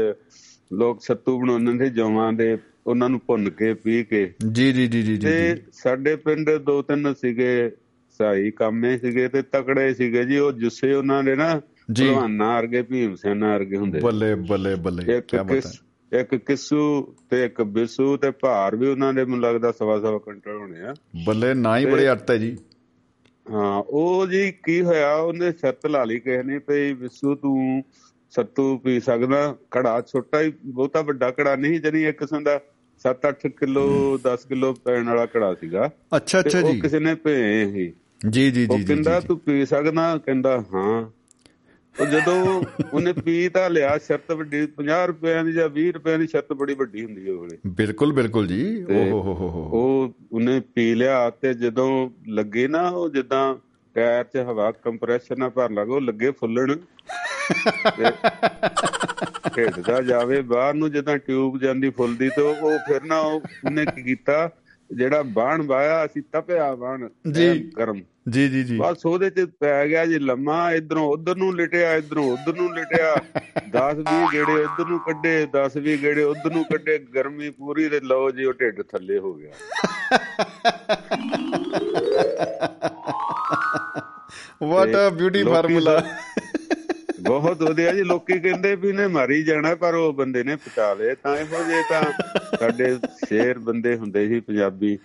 ਲੋਕ 0.72 1.02
ਸੱਤੂ 1.02 1.40
ਬਣਾਉਂਦੇ 1.40 1.84
ਸੀ 1.84 1.94
ਜੌਆਂ 1.94 2.32
ਦੇ 2.32 2.58
ਉਹਨਾਂ 2.86 3.08
ਨੂੰ 3.08 3.20
ਭੁੰਨ 3.26 3.50
ਕੇ 3.50 3.74
ਪੀ 3.74 4.04
ਕੇ 4.04 4.34
ਜੀ 4.52 4.72
ਜੀ 4.72 4.86
ਜੀ 4.86 5.02
ਜੀ 5.02 5.16
ਤੇ। 5.16 5.56
ਸਾਡੇ 5.72 6.16
ਪਿੰਡ 6.16 6.50
ਦੋ 6.50 6.82
ਤਿੰਨ 6.82 7.14
ਸੀਗੇ 7.14 7.70
ਸਾਈ 8.18 8.50
ਕਾਮੇ 8.50 8.98
ਸੀਗੇ 8.98 9.28
ਤੇ 9.28 9.42
ਤਕੜੇ 9.42 9.94
ਸੀਗੇ 9.94 10.24
ਜੀ 10.24 10.38
ਉਹ 10.38 10.52
ਜੁੱਸੇ 10.52 10.92
ਉਹਨਾਂ 10.92 11.24
ਦੇ 11.24 11.36
ਨਾ। 11.36 11.60
ਭਲਵਾਨਾਂ 11.98 12.56
ਵਰਗੇ 12.56 12.82
ਭੀਮ 12.82 13.14
ਸੈਨਾ 13.14 13.52
ਵਰਗੇ 13.52 13.76
ਹੁੰਦੇ। 13.76 14.00
ਬੱਲੇ 14.00 14.34
ਬੱਲੇ 14.34 14.74
ਬੱਲੇ 14.74 15.16
ਇੱਕ 15.16 15.36
ਇੱਕ 16.12 16.34
ਕਿਸੂ 16.34 17.14
ਤੇ 17.30 17.44
ਇੱਕ 17.44 17.62
ਬਿਸੂ 17.62 18.16
ਤੇ 18.16 18.30
ਭਾਰ 18.30 18.76
ਵੀ 18.76 18.88
ਉਹਨਾਂ 18.88 19.14
ਦੇ 19.14 19.24
ਮੈਨੂੰ 19.24 19.40
ਲੱਗਦਾ 19.40 19.72
ਸਵਾ 19.72 19.98
ਸਵਾ 20.00 20.18
ਕੁਇੰਟਲ 20.18 20.56
ਹੋਣੇ 20.56 20.80
ਆ। 20.80 20.94
ਬੱਲੇ 21.26 21.54
ਨਾ 21.54 21.78
ਹੀ 21.78 21.86
ਬੜੇ 21.86 22.08
ਅਰਥ 22.08 22.30
ਹੈ 22.30 22.36
ਜੀ। 22.36 22.56
ਹਾਂ 23.52 23.82
ਉਹ 23.88 24.26
ਜੀ 24.26 24.52
ਕੀ 24.52 24.82
ਹੋਇਆ 24.82 25.14
ਉਹਨੇ 25.14 25.52
ਸ਼ਰਤ 25.52 25.86
ਲਾ 25.86 26.04
ਲਈ 26.04 26.18
ਕਿਸੇ 26.18 26.42
ਨੇ 26.42 26.58
ਭਈ 26.58 26.92
ਵਿਸੂ 26.92 27.34
ਤੂੰ 27.34 27.82
ਸੱਤੂ 28.30 28.78
ਪੀ 28.78 29.00
ਸਕਦਾ 29.00 29.56
ਘੜਾ 29.76 30.00
ਛੋਟਾ 30.00 30.40
ਹੀ 30.40 30.52
ਬਹੁਤਾ 30.64 31.02
ਵੱਡਾ 31.02 31.32
ਘੜਾ 31.40 31.56
ਨਹੀਂ 31.56 31.80
ਜਣੀ 31.80 32.04
ਇੱਕ 32.04 32.18
ਕਿਸਮ 32.18 32.42
ਦਾ 32.42 32.60
7-8 33.08 33.50
ਕਿਲੋ 33.50 34.14
10 34.14 34.48
ਕਿਲੋ 34.48 34.72
ਪੈਣ 34.72 35.04
ਵਾਲਾ 35.08 35.26
ਘੜਾ 35.36 35.54
ਸੀਗਾ। 35.54 35.90
ਅੱਛਾ 36.16 36.40
ਅੱਛਾ 36.40 36.60
ਉਹ 36.60 36.72
ਜੀ। 36.72 36.80
ਕਿਸੇ 36.80 37.00
ਨੇ 37.00 37.14
ਭੇ 37.14 37.64
ਸੀ 37.70 37.92
ਜੀ 38.30 38.50
ਜੀ 38.50 38.66
ਉਹ 38.66 38.76
ਜੀ 38.76 38.84
ਜੀ 38.84 38.94
ਕਹਿੰਦਾ। 38.94 39.20
ਤੂੰ 39.20 39.38
ਪੀ 39.38 39.66
ਸਕਦਾ 39.66 40.18
ਕਹਿੰਦਾ 40.18 40.64
ਹਾਂ। 40.74 41.10
ਉਹ 42.00 42.06
ਜਦੋਂ 42.06 42.62
ਉਹਨੇ 42.92 43.12
ਪੀ 43.12 43.48
ਤਾਂ 43.48 43.70
ਲਿਆ 43.70 43.98
ਸ਼ਰਤ 43.98 44.32
ਵੱਡੀ 44.32 44.68
50 44.82 45.06
ਰੁਪਏ 45.06 45.42
ਦੀ 45.42 45.52
ਜਾਂ 45.52 45.68
20 45.68 45.90
ਰੁਪਏ 45.90 46.18
ਦੀ 46.18 46.26
ਸ਼ਰਤ 46.26 46.52
ਬੜੀ 46.52 46.74
ਵੱਡੀ 46.74 47.04
ਹੁੰਦੀ 47.04 47.28
ਹੈ 47.28 47.32
ਉਹ 47.32 47.40
ਵੇਲੇ 47.40 47.58
ਬਿਲਕੁਲ 47.66 48.12
ਬਿਲਕੁਲ 48.12 48.46
ਜੀ। 48.46 48.82
ਓ 48.82 48.86
ਤੇ 48.86 49.10
ਹੋ 49.10 49.22
ਹੋ 49.22 49.34
ਹੋ 49.34 49.70
ਉਹ 49.72 50.14
ਉਹਨੇ 50.32 50.60
ਪੀ 50.74 50.94
ਲਿਆ 50.94 51.30
ਤੇ 51.30 51.54
ਜਦੋਂ 51.54 52.10
ਲੱਗੇ 52.28 52.68
ਨਾ 52.68 52.88
ਉਹ 52.88 53.10
ਜਿੱਦਾਂ 53.10 53.56
ਟਾਇਰ 53.94 54.24
'ਚ 54.24 54.36
ਹਵਾ 54.36 54.70
ਕੰਪਰੈਸ਼ਰ 54.70 55.36
ਨਾਲ 55.36 55.50
ਭਰ 55.50 55.70
ਲੱਗ 55.70 55.88
ਲੱਗੇ 55.90 56.30
ਫੁੱਲਣ। 56.30 56.76
ਤੇ 57.96 58.10
ਢਿੱਡ 59.56 59.80
ਦਾ 59.86 60.02
ਜਾਵੇ 60.02 60.42
ਬਾਹਰ 60.42 60.74
ਨੂੰ 60.74 60.92
ਜਿੱਦਾਂ 60.92 61.18
ਟਿਊਬ 61.18 61.58
ਜਾਂਦੀ 61.58 61.90
ਫੁੱਲਦੀ 61.90 62.28
ਤੇ 62.28 62.42
ਉਹ 62.42 62.78
ਫਿਰ 62.78 63.02
ਨਾ 63.02 63.18
ਉਹ 63.18 63.40
ਉਹਨੇ 63.64 63.86
ਕੀ 63.86 64.02
ਕੀਤਾ 64.02 64.50
ਜਿਹੜਾ 64.92 65.22
ਬਾਣ 65.22 65.62
ਵਾਇਆ 65.62 66.04
ਅਸੀਂ 66.04 66.22
ਤਪਿਆ 66.32 66.74
ਬਾਣ 66.74 67.08
ਜੀ। 67.32 67.70
ਗਰਮ। 67.78 68.00
ਜੀ 68.26 68.48
ਜੀ 68.48 68.62
ਜੀ। 68.64 68.78
ਬਸ 68.78 69.06
ਉਹਦੇ 69.06 69.30
ਚ 69.30 69.44
ਪੈ 69.60 69.88
ਗਿਆ 69.88 70.06
ਜੀ 70.06 70.18
ਲੰਮਾ 70.18 70.72
ਇਧਰੋਂ 70.72 71.08
ਉਧਰ 71.08 71.36
ਨੂੰ 71.36 71.56
ਲਿਟਿਆ 71.56 71.94
ਇਧਰੋਂ 71.94 72.30
ਉਧਰ 72.32 72.54
ਨੂੰ 72.56 72.74
ਲਿਟਿਆ। 72.74 73.16
10 73.68 73.94
20 74.00 74.26
ਗੇੜੇ 74.32 74.52
ਉਧਰ 74.52 74.86
ਨੂੰ 74.88 74.98
ਕੱਢੇ 74.98 75.46
10 75.56 75.78
20 75.78 75.96
ਗੇੜੇ 75.96 76.24
ਉਧਰ 76.24 76.54
ਨੂੰ 76.54 76.64
ਕੱਢੇ 76.64 76.98
ਗਰਮੀ 76.98 77.50
ਪੂਰੀ 77.50 77.88
ਤੇ 77.88 78.00
ਲਓ 78.00 78.30
ਜੀ 78.30 78.44
ਉਹ 78.44 78.52
ਢਿੱਡ 78.52 78.82
ਥੱਲੇ 78.82 79.18
ਹੋ 79.18 79.34
ਗਿਆ। 79.34 79.52
ਵਾਟ 84.62 84.88
ਅ 84.88 85.10
ਬਿਊਟੀ 85.10 85.42
ਫਾਰਮੂਲਾ 85.42 86.02
ਬਹੁਤ 87.20 87.62
ਵਧੀਆ 87.62 87.92
ਜੀ 87.92 88.02
ਲੋਕੀ 88.02 88.38
ਕਹਿੰਦੇ 88.40 88.74
ਵੀ 88.76 88.92
ਨੇ 88.92 89.06
ਮਾਰੀ 89.06 89.42
ਜਾਣਾ 89.42 89.74
ਪਰ 89.74 89.94
ਉਹ 89.94 90.12
ਬੰਦੇ 90.12 90.42
ਨੇ 90.44 90.56
ਪਚਾ 90.56 90.94
ਲਏ। 90.94 91.14
ਤਾਂ 91.14 91.36
ਇਹੋ 91.36 91.64
ਜੇ 91.64 91.82
ਤਾਂ 91.90 92.02
ਸਾਡੇ 92.58 92.98
ਸ਼ੇਰ 93.28 93.58
ਬੰਦੇ 93.58 93.96
ਹੁੰਦੇ 93.96 94.28
ਸੀ 94.28 94.40
ਪੰਜਾਬੀ। 94.40 94.98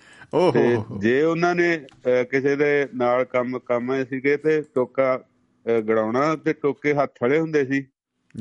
ਤੇ 0.53 0.78
ਜੇ 0.99 1.21
ਉਹਨਾਂ 1.21 1.55
ਨੇ 1.55 1.80
ਕਿਸੇ 2.32 2.55
ਦੇ 2.55 2.88
ਨਾਲ 2.95 3.25
ਕੰਮ 3.25 3.59
ਕੰਮ 3.59 4.05
ਸੀਗੇ 4.05 4.38
ਤੇ 4.38 4.63
ਟੋਕਾ 4.75 5.23
ਗੜਾਉਣਾ 5.89 6.36
ਤੇ 6.36 6.53
ਟੋਕੇ 6.53 6.93
ਹੱਥ 6.93 7.11
ਵਾਲੇ 7.21 7.39
ਹੁੰਦੇ 7.39 7.65
ਸੀ। 7.65 7.86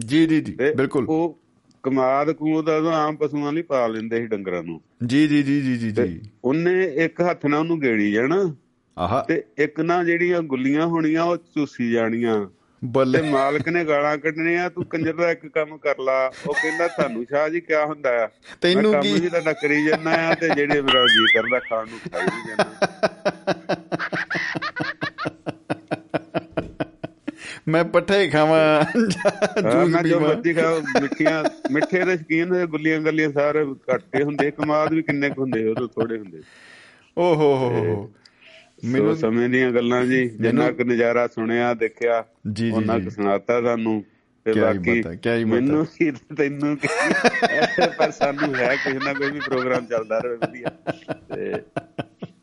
ਜੀ 0.06 0.26
ਜੀ 0.26 0.40
ਜੀ 0.40 0.56
ਬਿਲਕੁਲ। 0.76 1.06
ਉਹ 1.08 1.38
ਕਮਾਦ 1.82 2.32
ਕੂਦ 2.32 2.64
ਦਾ 2.64 2.76
ਆਮ 2.76 3.16
ਪਸ਼ੂਆਂ 3.16 3.52
ਲਈ 3.52 3.62
ਪਾ 3.62 3.86
ਲੈਂਦੇ 3.86 4.16
ਸੀ 4.16 4.26
ਡੰਗਰਾਂ 4.26 4.62
ਨੂੰ। 4.62 4.80
ਜੀ 5.06 5.28
ਜੀ 5.28 5.42
ਜੀ 5.42 5.60
ਜੀ 5.60 5.76
ਜੀ 5.76 5.90
ਜੀ। 5.90 6.20
ਉਹਨੇ 6.44 6.84
ਇੱਕ 6.84 7.20
ਹੱਥ 7.20 7.46
ਨਾਲ 7.46 7.60
ਉਹਨੂੰ 7.60 7.80
ਗੇੜੀ 7.80 8.12
ਜਾਣਾ 8.12 8.56
ਆਹਾ। 8.98 9.22
ਤੇ 9.28 9.44
ਇੱਕ 9.58 9.80
ਨਾ 9.80 10.04
ਜਿਹੜੀਆਂ 10.04 10.42
ਗੁੱਲੀਆਂ 10.42 10.86
ਹੋਣੀਆਂ 10.86 11.24
ਉਹ 11.24 11.36
ਚੂਸੀ 11.36 11.90
ਜਾਣੀਆਂ। 11.90 12.46
ਬੱਲੇ। 12.92 13.20
ਮਾਲਕ 13.22 13.68
ਨੇ 13.68 13.84
ਗਾਲਾਂ 13.84 14.18
ਕੱਢਣੀਆਂ 14.18 14.70
ਤੂੰ 14.70 14.84
ਕੰਜਰ 14.84 15.12
ਦਾ 15.12 15.30
ਇੱਕ 15.30 15.46
ਕੰਮ 15.46 15.76
ਕਰ 15.76 15.98
ਲਾ। 15.98 16.32
ਉਹ 16.48 16.54
ਕਹਿੰਦਾ 16.54 16.88
ਤੁਹਾਨੂੰ 16.88 17.24
ਸ਼ਾਹ 17.24 17.48
ਜੀ 17.48 17.60
ਕਿਆ 17.60 17.84
ਹੁੰਦਾ 17.86 18.24
ਆ? 18.24 18.28
ਤੈਨੂੰ 18.60 19.02
ਕੀ? 19.02 19.10
ਕੰਮ 19.10 19.20
ਵੀ 19.20 19.28
ਤੁਹਾਡਾ 19.28 19.52
ਕਰੀ 19.52 19.84
ਜਾਂਦਾ 19.86 20.28
ਆ 20.28 20.34
ਤੇ 20.34 20.48
ਜਿਹੜੇ 20.48 20.80
ਮੇਰਾ 20.80 21.06
ਜੀ 21.06 21.26
ਕਰਦਾ 21.34 21.58
ਖਾਣ 21.58 21.86
ਨੂੰ 21.88 21.98
ਖਾਈ 21.98 22.26
ਵੀ 22.26 22.42
ਜਾਂਦਾ। 22.48 22.86
ਮੈਂ 27.68 27.84
ਪੱਠੇ 27.84 28.28
ਖਾਵਾਂ। 28.28 28.84
ਜੂਸ 29.62 29.88
ਮੈਂ 29.88 30.02
ਜੋ 30.02 30.20
ਮਰਜ਼ੀ 30.20 30.54
ਖਾਓ 30.54 30.80
ਮਿੱਠੀਆਂ 30.80 31.44
ਮਿੱਠੇ 31.72 32.04
ਦੇ 32.04 32.16
ਸ਼ਕੀਨ 32.16 32.50
ਹੋਏ 32.50 32.66
ਗੁੱਲੀਆਂ 32.66 33.00
ਗੱਲੀਆਂ 33.00 33.32
ਸਾਰੇ 33.32 33.64
ਘੱਟੇ 33.94 34.22
ਹੁੰਦੇ। 34.22 34.50
ਕਮਾਦ 34.50 34.92
ਵੀ 34.92 35.02
ਕਿੰਨੇ 35.02 35.30
ਕੁ 35.30 35.42
ਹੁੰਦੇ 35.42 35.68
ਉਦੋਂ 35.68 35.88
ਥੋੜੇ 35.88 36.18
ਹੁੰਦੇ। 36.18 36.40
ਓ 37.18 37.34
ਹੋ 37.34 37.56
ਹੋ 37.56 37.70
ਹੋ 37.70 37.84
ਹੋ। 37.84 38.12
ਮੈਨੂੰ 38.84 39.16
ਸਮੇਂ 39.16 39.48
ਦੀਆਂ 39.48 39.72
ਗੱਲਾਂ 39.72 40.04
ਜੀ 40.04 40.28
ਜਿੰਨਾ 40.28 40.70
ਕੁ 40.70 40.84
ਨਜ਼ਾਰਾ 40.84 41.26
ਸੁਣਿਆ 41.26 41.74
ਦੇਖਿਆ 41.74 42.24
ਉਹਨਾਂ 42.72 43.00
ਕੁ 43.00 43.10
ਸੁਣਾਤਾ 43.10 43.62
ਸਾਨੂੰ 43.62 44.04
ਤੇ 44.44 44.52
ਬਾਕੀ। 44.60 45.44
ਮੈਨੂੰ 45.44 45.86
ਕੀ 45.86 46.10
ਤੈਨੂੰ 46.10 46.76
ਕੀ 46.76 46.88
ਪਰ 47.98 48.10
ਸਾਨੂੰ 48.10 48.54
ਹੈ 48.54 48.76
ਕਿਸੇ 48.76 48.98
ਨਾ 48.98 49.12
ਕੋਈ 49.12 49.30
ਵੀ 49.30 49.40
ਪ੍ਰੋਗਰਾਮ 49.40 49.86
ਚੱਲਦਾ 49.86 50.18
ਰਹੇ 50.18 50.36
ਵਧੀਆ 50.36 50.68
ਤੇ 51.34 51.54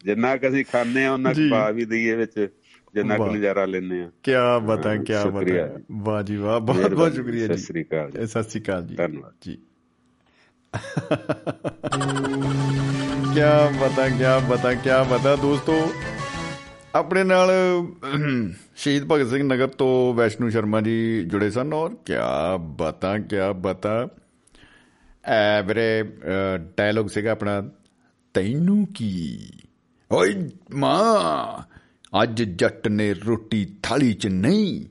ਜਿੰਨਾ 0.06 0.38
ਕੁ 0.38 0.48
ਅਸੀਂ 0.48 0.66
ਖਾਣੇ 0.72 1.06
ਆ 1.06 1.14
ਉਹਨਾਂ। 1.14 1.34
ਕੁ 1.34 1.50
ਪਾ 1.52 1.70
ਵੀ 1.72 1.86
ਦਈਏ 1.86 2.16
ਵਿੱਚ 2.16 2.48
ਜਿੰਨਾ 2.94 3.18
ਕੁ। 3.18 3.32
ਨਜ਼ਾਰਾ 3.36 3.66
ਲੈਂਦੇ 3.66 4.02
ਆ 4.02 4.12
ਕੀ 4.24 4.32
ਬਤਾ 4.66 4.96
ਕੀ। 4.96 5.14
ਬਤਾ 5.32 5.80
ਵਾਹ 5.92 6.24
ਜੀ 6.24 6.36
ਵਾਹ 6.36 6.60
ਬਹੁਤ 6.60 6.94
ਬਹੁਤ। 6.94 7.14
ਸ਼ੁਕਰੀਆ 7.14 7.48
ਜੀ 7.48 7.54
ਸਤਿ 7.54 7.58
ਸ੍ਰੀ 7.58 7.84
ਅਕਾਲ 7.84 8.12
ਜੀ। 8.12 8.28
ਸਤਿ 8.28 8.44
ਸ੍ਰੀ 8.44 8.62
ਅਕਾਲ 8.62 8.86
ਜੀ 8.88 8.96
ਧੰਨਵਾਦ। 8.96 9.34
ਜੀ 9.42 9.58
ਕੀ 13.34 13.42
ਬਤਾ 13.80 14.10
ਕੀ 14.10 14.24
ਬਤਾ 14.50 14.74
ਕੀ 14.74 14.90
ਬਤਾ 15.10 15.36
ਦੋਸਤੋ 15.36 15.94
ਆਪਣੇ 16.94 17.24
ਨਾਲ 17.24 17.50
ਸ਼ਹੀਦ 18.76 19.06
ਭਗਤ 19.08 19.28
ਸਿੰਘ 19.28 19.44
ਨਗਰ 19.44 19.68
ਤੋਂ 19.68 20.14
ਵੈਸ਼ਨੂ 20.14 20.50
ਸ਼ਰਮਾ 20.50 20.82
ਜੀ 20.82 21.24
ਜੁੜੇ 21.24 21.50
ਸਨ 21.52 21.74
ਔਰ 21.74 21.96
ਕੀ 22.06 22.14
ਬਤਾ 22.78 23.18
ਕੀ 23.20 23.38
ਬਤਾ। 23.56 24.08
ਐ 25.26 25.62
ਵੀਰੇ 25.62 26.04
ਡਾਇਲੌਗ 26.78 27.08
ਸੀਗਾ 27.08 27.32
ਆਪਣਾ, 27.32 27.62
ਤੈਨੂੰ 28.36 28.86
ਕੀ? 28.96 29.50
ਓਏ 30.12 30.34
ਮਾਂ, 30.74 31.64
ਅੱਜ 32.24 32.44
ਜੱਟ 32.44 32.88
ਨੇ 32.88 33.14
ਰੋਟੀ 33.14 33.66
ਥਾਲੀ 33.84 34.14
'ਚ 34.14 34.28
ਨਹੀਂ, 34.28 34.86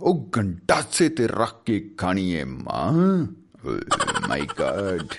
ਉਹ 0.00 0.28
ਗੰਡਾਸੇ 0.36 1.08
ਤੇ 1.08 1.26
ਰੱਖ 1.26 1.62
ਕੇ 1.66 1.80
ਖਾਣੀ 1.98 2.36
ਹੈ 2.36 2.44
ਮਾਂ। 2.44 2.92
ਮਾਈ 4.28 4.46
ਗॉड 4.58 5.14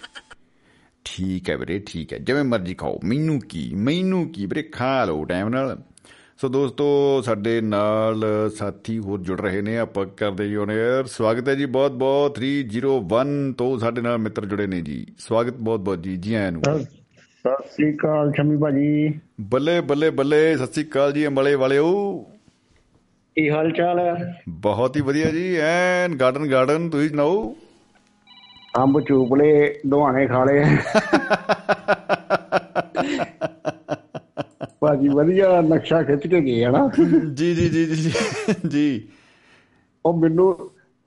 ਠੀਕ 1.06 1.50
ਹੈ 1.50 1.58
ਵੀਰੇ, 1.58 1.80
ਠੀਕ 1.80 2.14
ਹੈ, 2.14 2.18
ਜਿਵੇਂ 2.18 2.44
ਮਰਜ਼ੀ 2.44 2.74
ਖਾਓ। 2.74 3.00
ਮੈਨੂੰ 3.04 3.40
ਕੀ 3.40 3.70
ਮੈਨੂੰ 3.76 4.28
ਕੀ 4.32 4.46
ਵੀਰੇ, 4.46 4.62
ਖਾ 4.64 5.06
ਲਓ 5.06 5.24
ਟਾਈਮ 5.26 5.50
ਨਾਲ। 5.50 5.78
ਸੋ 6.42 6.50
ਦੋਸਤੋ 6.50 7.22
ਸਾਡੇ 7.22 7.62
ਨਾਲ 7.62 8.26
ਸਾਥੀ 8.56 9.00
ਹੋਰ 9.00 9.20
ਜੁੜ 9.20 9.42
ਰਹੇ 9.42 9.62
ਨੇ 9.62 9.78
ਆਪਾਂ 9.78 10.06
ਕਰਦੇ 10.06 10.48
ਜੀ 10.48 10.56
ਔਨ 10.56 10.70
에ਅਰ 10.70 11.06
ਸਵਾਗਤ 11.06 11.50
ਹੈ 11.50 11.56
ਜੀ 11.56 11.66
ਬਹੁਤ 11.66 11.92
ਬਹੁਤ 11.92 12.40
301 12.40 13.54
ਤੋਂ 13.58 13.80
ਸਾਡੇ 13.80 14.02
ਨਾਲ 14.02 14.18
ਮਿੱਤਰ 14.18 14.46
ਜੁੜੇ 14.46 14.68
ਨੇ 14.68 14.82
ਜੀ। 14.82 15.08
ਸਵਾਗਤ 15.18 15.54
ਬਹੁਤ 15.54 15.80
ਬਹੁਤ 15.80 16.04
ਜੀ 16.04 16.18
ਜੀ 16.18 16.34
ਆਇਆਂ 16.34 16.52
ਨੂੰ। 16.52 16.62
ਸਤਿ 16.62 17.68
ਸ੍ਰੀ 17.68 17.96
ਅਕਾਲ 17.96 18.32
ਸ਼ਮੀ 18.32 18.58
ਭਾਜੀ। 18.58 19.20
ਬੱਲੇ 19.42 19.82
ਬੱਲੇ 19.82 20.10
ਬੱਲੇ 20.10 20.58
ਸਤਿ 20.58 20.74
ਸ੍ਰੀ 20.74 20.84
ਅਕਾਲ 20.84 21.14
ਜੀ 21.14 21.28
ਅੰਬਲੇ 21.28 21.56
ਵਾਲਿਓ। 21.56 22.26
ਕੀ 23.36 23.50
ਹਾਲ 23.50 23.72
ਚਾਲ 23.72 24.00
ਹੈ? 24.00 24.42
ਬਹੁਤ 24.50 24.98
ਹੀ 24.98 25.02
ਵਧੀਆ 25.02 25.30
ਜੀ 25.30 25.58
ਐਨ 25.62 26.16
ਗਾਰਡਨ 26.16 26.52
ਗਾਰਡਨ 26.52 26.90
ਤੁਸੀਂ 26.90 27.10
ਸੁਣਾਓ? 27.10 27.56
ਅੰਬ 28.78 29.02
ਚੂਪਲੇ 29.02 29.80
ਦੁਹਾਣੇ 29.88 30.28
ਖਾਲੇ 30.28 30.66
ਭਾਜੀ 34.82 35.08
ਵਧੀਆ 35.10 35.62
ਨਕਸ਼ਾ 35.62 36.02
ਖਿੱਚ 36.04 36.28
ਕੇ 36.28 36.40
ਗਏ 36.42 36.64
ਹਨਾ? 36.66 36.90
ਜੀ 37.34 37.54
ਜੀ 37.56 37.70
ਜੀ 37.70 37.86
ਜੀ 37.86 38.12
ਜੀ 38.70 39.08
ਉਹ 40.06 40.18
ਮੈਨੂੰ 40.20 40.56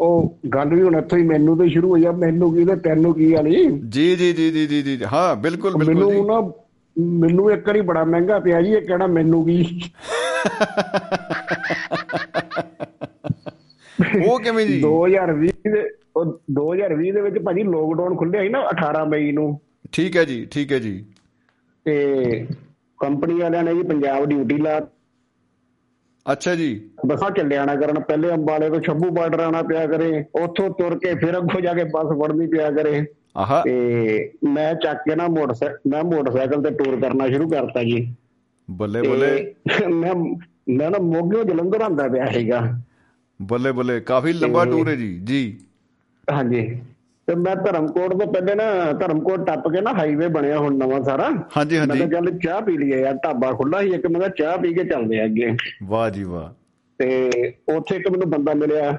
ਉਹ 0.01 0.39
ਗੱਲ 0.49 0.69
ਵੀ 0.69 0.83
ਹੁਣ 0.83 0.97
ਇੱਥੋਂ 0.97 1.19
ਹੀ 1.19 1.23
ਮੈਨੂੰ 1.23 1.57
ਤੋਂ 1.59 1.67
ਸ਼ੁਰੂ 1.69 1.91
ਹੋਈ 1.91 2.05
ਆ 2.05 2.13
ਮੈਨੂੰ 2.13 2.53
ਕੀ 2.55 2.65
ਤੇ 2.65 2.77
ਤੈਨੂੰ 2.77 3.15
ਕੀ 3.15 3.33
ਵਾਲੀ? 3.33 3.65
ਜੀ 3.89 4.15
ਜੀ 4.17 4.33
ਜੀ 4.33 4.67
ਜੀ 4.67 4.83
ਜੀ 4.83 4.99
ਹਾਂ 5.13 5.35
ਬਿਲਕੁਲ 5.37 5.77
ਬਿਲਕੁਲ 5.77 6.05
ਮੈਨੂੰ 6.05 6.27
ਨਾ 6.27 6.41
ਮੈਨੂੰ 6.97 7.51
ਇੱਕ 7.53 7.67
ਵਾਰੀ 7.67 7.81
ਬੜਾ 7.81 8.05
ਮਹਿੰਗਾ 8.05 8.39
ਪਿਆ 8.39 8.61
ਜੀ 8.63 8.73
ਇਹ 8.73 8.83
ਕਹਿਣਾ 8.83 9.07
ਮੈਨੂੰ 9.07 9.45
ਕੀ? 9.45 9.63
ਉਹ 14.27 14.39
ਕਿਵੇਂ 14.41 14.67
ਜੀ? 14.67 14.81
2020 14.83 15.51
ਦੇ 15.67 15.89
ਉਹ 16.17 16.25
2020 16.53 17.13
ਦੇ 17.13 17.21
ਵਿੱਚ 17.21 17.39
ਭਾਜੀ 17.39 17.63
ਲੋਕਡਾਊਨ 17.63 18.17
ਖੁੱਲਿਆ 18.17 18.43
ਸੀ 18.43 18.49
ਨਾ 18.49 18.63
18 18.71 19.05
ਮਈ 19.09 19.31
ਨੂੰ। 19.33 19.59
ਠੀਕ 19.93 20.17
ਹੈ 20.17 20.25
ਜੀ 20.25 20.45
ਠੀਕ 20.51 20.73
ਹੈ 20.73 20.79
ਜੀ। 20.79 21.05
ਤੇ 21.87 22.47
ਕੰਪਨੀ 23.01 23.35
ਵਾਲਿਆਂ 23.41 23.63
ਨੇ 23.63 23.75
ਜੀ 23.75 23.83
ਪੰਜਾਬ 23.83 24.25
ਡਿਊਟੀ 24.25 24.57
ਲਾ 24.57 24.81
ਅੱਛਾ 26.27 26.55
ਜੀ। 26.55 26.69
ਬੱਸਾਂ 27.07 27.31
ਚੱਲਿਆ 27.31 27.65
ਨਾ 27.65 27.75
ਕਰਨ 27.75 28.01
ਪਹਿਲੇ 28.01 28.31
ਅੰਬਾਲੇ 28.31 28.71
ਤੋਂ 28.71 28.81
ਛੱਬੂ 28.81 29.11
ਬਾਰਡਰ 29.11 29.41
ਆਣਾ 29.41 29.63
ਪਿਆ 29.63 29.87
ਕਰੇ 29.87 30.25
ਉੱਥੋਂ 30.43 30.71
ਤੁਰ 30.71 30.99
ਕੇ 30.99 31.15
ਫਿਰ 31.15 31.39
ਅੱਗੋਂ 31.39 31.61
ਜਾ 31.61 31.75
ਕੇ 31.75 31.85
ਬੱਸ 31.85 32.07
ਫੜਨੀ 32.19 32.47
ਪਿਆ 32.47 32.71
ਕਰੇ। 32.71 33.07
ਆਹਾ। 33.37 33.63
ਤੇ 33.65 34.33
ਮੈਂ 34.45 34.75
ਚੱਕ 34.75 34.99
ਕੇ 34.99 35.15
ਨਾ 35.15 35.29
ਮੋਟਰਸਾਈਕਲ 35.29 35.79
ਮੈਂ 35.91 36.05
ਮੋਟਰਸਾਈਕਲ 36.05 36.63
ਤੇ 36.63 36.71
ਟੂਰ 36.71 37.01
ਕਰਨਾ 37.01 37.29
ਸ਼ੁਰੂ 37.29 37.49
ਕਰਤਾ 37.49 37.83
ਜੀ। 37.83 38.15
ਬੱਲੇ 38.71 39.03
ਬੱਲੇ। 39.03 39.55
ਮੈਂ 39.89 40.15
ਮੈਂ 40.69 40.91
ਨਾ 40.91 40.99
ਮੋਗੇ 40.99 41.45
ਜਲੰਧਰ 41.45 41.81
ਆਂਦਾ 41.81 42.09
ਪਿਆ 42.09 42.27
ਸੀਗਾ। 42.27 42.61
ਬੱਲੇ 43.43 43.73
ਬੱਲੇ 43.73 44.01
ਕਾਫੀ 44.01 44.33
ਲੰਬਾ 44.33 44.65
ਟੂਰ 44.65 44.89
ਹੈ 44.89 44.95
ਜੀ। 44.95 45.19
ਜੀ। 45.19 45.59
ਹਾਂਜੀ। 46.33 46.81
ਤੇ 47.31 47.37
ਮੈਂ 47.37 47.57
ਧਰਮਕੋਟ 47.57 48.23
ਤੋਂ 48.23 48.33
ਪਹਿਲੇ 48.33 48.55
ਨਾ 48.55 48.93
ਧਰਮਕੋਟ 48.93 49.47
ਟੱਪ 49.47 49.69
ਕੇ 49.69 49.81
ਨਾ 49.81 49.93
ਹਾਈਵੇ 49.93 50.29
ਬਣਿਆ 50.29 50.59
ਹੁਣ 50.59 50.77
ਨਵਾਂ 50.77 51.05
ਸਾਰਾ। 51.05 51.31
ਹਾਂਜੀ 51.57 51.79
ਮੈਂ 51.79 51.87
ਹਾਂਜੀ। 51.87 51.99
ਕਿਹਾ 51.99 52.21
ਚੱਲ 52.21 52.39
ਚਾਹ 52.39 52.61
ਪੀ 52.61 52.79
ਲਈਏ 52.79 53.01
ਯਾਰ 53.01 53.15
ਢਾਬਾ 53.15 53.53
ਖੁੱਲਾ 53.53 53.83
ਸੀ 53.83 53.89
ਇੱਕ 53.89 54.07
ਮੈਂ 54.07 54.21
ਕਿਹਾ 54.21 54.29
ਚਾਹ 54.29 54.59
ਪੀ 54.59 54.75
ਕੇ 54.75 54.85
ਚੱਲਦੇ 54.85 55.21
ਆ 55.21 55.25
ਅੱਗੇ। 55.25 55.57
ਵਾਹ 55.83 56.11
ਜੀ 56.11 56.23
ਵਾਹ। 56.23 56.55
ਤੇ 56.99 57.31
ਉੱਥੇ 57.77 57.97
ਇੱਕ 57.97 58.11
ਮੈਨੂੰ 58.11 58.31
ਬੰਦਾ 58.31 58.55
ਮਿਲਿਆ 58.55 58.99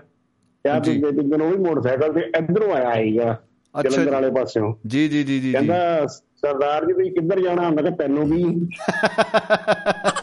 ਚਾਹ। 0.66 0.80
ਪੀਂਦੇ 0.80 1.12
ਪੀਂਦੇ 1.12 1.38
ਨੂੰ 1.38 1.48
ਉਹ 1.48 1.52
ਵੀ 1.52 1.58
ਮੋਟਰਸਾਈਕਲ 1.58 2.14
ਤੇ 2.14 2.20
ਇਧਰੋਂ 2.20 2.74
ਆਇਆ 2.74 2.94
ਸੀਗਾ 2.94 3.38
ਜਲੰਧਰ। 3.84 4.12
ਵਾਲੇ 4.12 4.32
ਪਾਸਿਓਂ। 4.32 4.74
ਜੀ 4.88 5.08
ਜੀ 5.08 5.24
ਜੀ 5.24 5.34
ਜੀ 5.34 5.40
ਜੀ। 5.40 5.52
ਕਹਿੰਦਾ 5.52 6.08
ਸਰਦਾਰ 6.08 6.86
ਜੀ 6.86 6.94
ਤੁਸੀਂ 6.94 7.12
ਕਿੱਧਰ 7.12 7.40
ਜਾਣਾ? 7.40 7.70
ਮੈਂ 7.70 7.84
ਕਿਹਾ 7.84 7.96
ਤੈਨੂੰ 7.96 8.26
ਵੀ। 8.26 8.70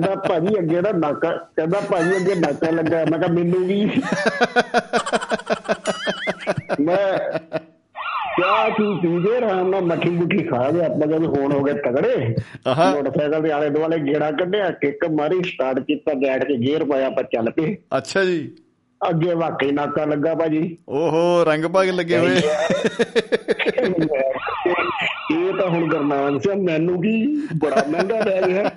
ਕਹਿੰਦਾ 0.00 0.28
ਭਾਜੀ 0.28 0.58
ਅੱਗੇ 0.58 0.80
ਨਾ 0.80 0.92
ਨਾਕਾ 0.92 1.30
ਕਹਿੰਦਾ 1.56 1.80
ਭਾਜੀ 1.90 2.16
ਅੱਗੇ 2.16 2.34
ਨਾਕਾ 2.34 2.70
ਲੱਗਾ। 2.70 3.04
ਮੈਂ 3.04 3.18
ਕਿਹਾ 3.18 3.32
ਮੈਨੂੰ 3.32 3.66
ਵੀ। 3.66 3.90
ਮੈਂ 6.80 7.18
ਕਿਆ 8.36 8.68
ਤੂੰ 8.68 8.98
ਪੀਦੇ 8.98 9.36
ਆਰਾਮ 9.36 9.68
ਨਾਲ 9.68 9.82
ਮੱਠੀ 9.82 10.10
ਮੁੱਠੀ 10.10 10.38
ਖਾ 10.38 10.70
ਗਿਆ 10.70 10.86
ਆਪਾਂ 10.86 11.06
ਜਦ 11.06 11.26
ਹੁਣ 11.26 11.52
ਹੋ 11.52 11.62
ਗਏ 11.62 11.72
ਤਗੜੇ। 11.72 12.34
ਆਹਾ। 12.66 12.90
ਮੋਟਰਸਾਈਕਲ 12.90 13.42
ਦੇ 13.42 13.50
ਆਲੇ 13.50 13.70
ਦੁਆਲੇ 13.70 13.98
ਗੇੜਾ 13.98 14.30
ਕੱਢਿਆ 14.30 14.70
ਕਿੱਕ 14.70 15.08
ਮਾਰੀ 15.10 15.42
ਸਟਾਰਟ 15.42 15.80
ਕੀਤਾ 15.80 16.14
ਬੈਠ 16.14 16.44
ਕੇ 16.44 16.56
ਗੇਅਰ 16.56 16.84
ਪਾਇਆ 16.84 17.06
ਆਪਾਂ 17.06 17.24
ਚੱਲ 17.24 17.50
ਪਏ। 17.50 17.76
ਅੱਛਾ 17.96 18.24
ਜੀ। 18.24 18.52
ਅੱਗੇ 19.10 19.34
ਵਾਕਈ 19.34 19.70
ਨਾਕਾ 19.70 20.04
ਲੱਗਾ 20.04 20.34
ਭਾਜੀ। 20.34 20.78
ਓਹੋ 20.88 21.44
ਰੰਗ 21.44 21.64
ਭਾਗ 21.64 21.88
ਲੱਗੇ 21.88 22.18
ਹੋਏ। 22.18 22.40
ਇਹ 25.30 25.58
ਤਾਂ 25.58 25.68
ਹੁਣ 25.68 25.88
ਗਰਨਾਮ 25.88 26.38
ਸਿੰਘ 26.38 26.62
ਮੈਨੂੰ 26.62 27.02
ਕੀ 27.02 27.46
ਬੜਾ 27.56 27.84
ਮਹਿੰਗਾ 27.88 28.20
ਪੈ 28.20 28.42
ਗਿਆ 28.42 28.70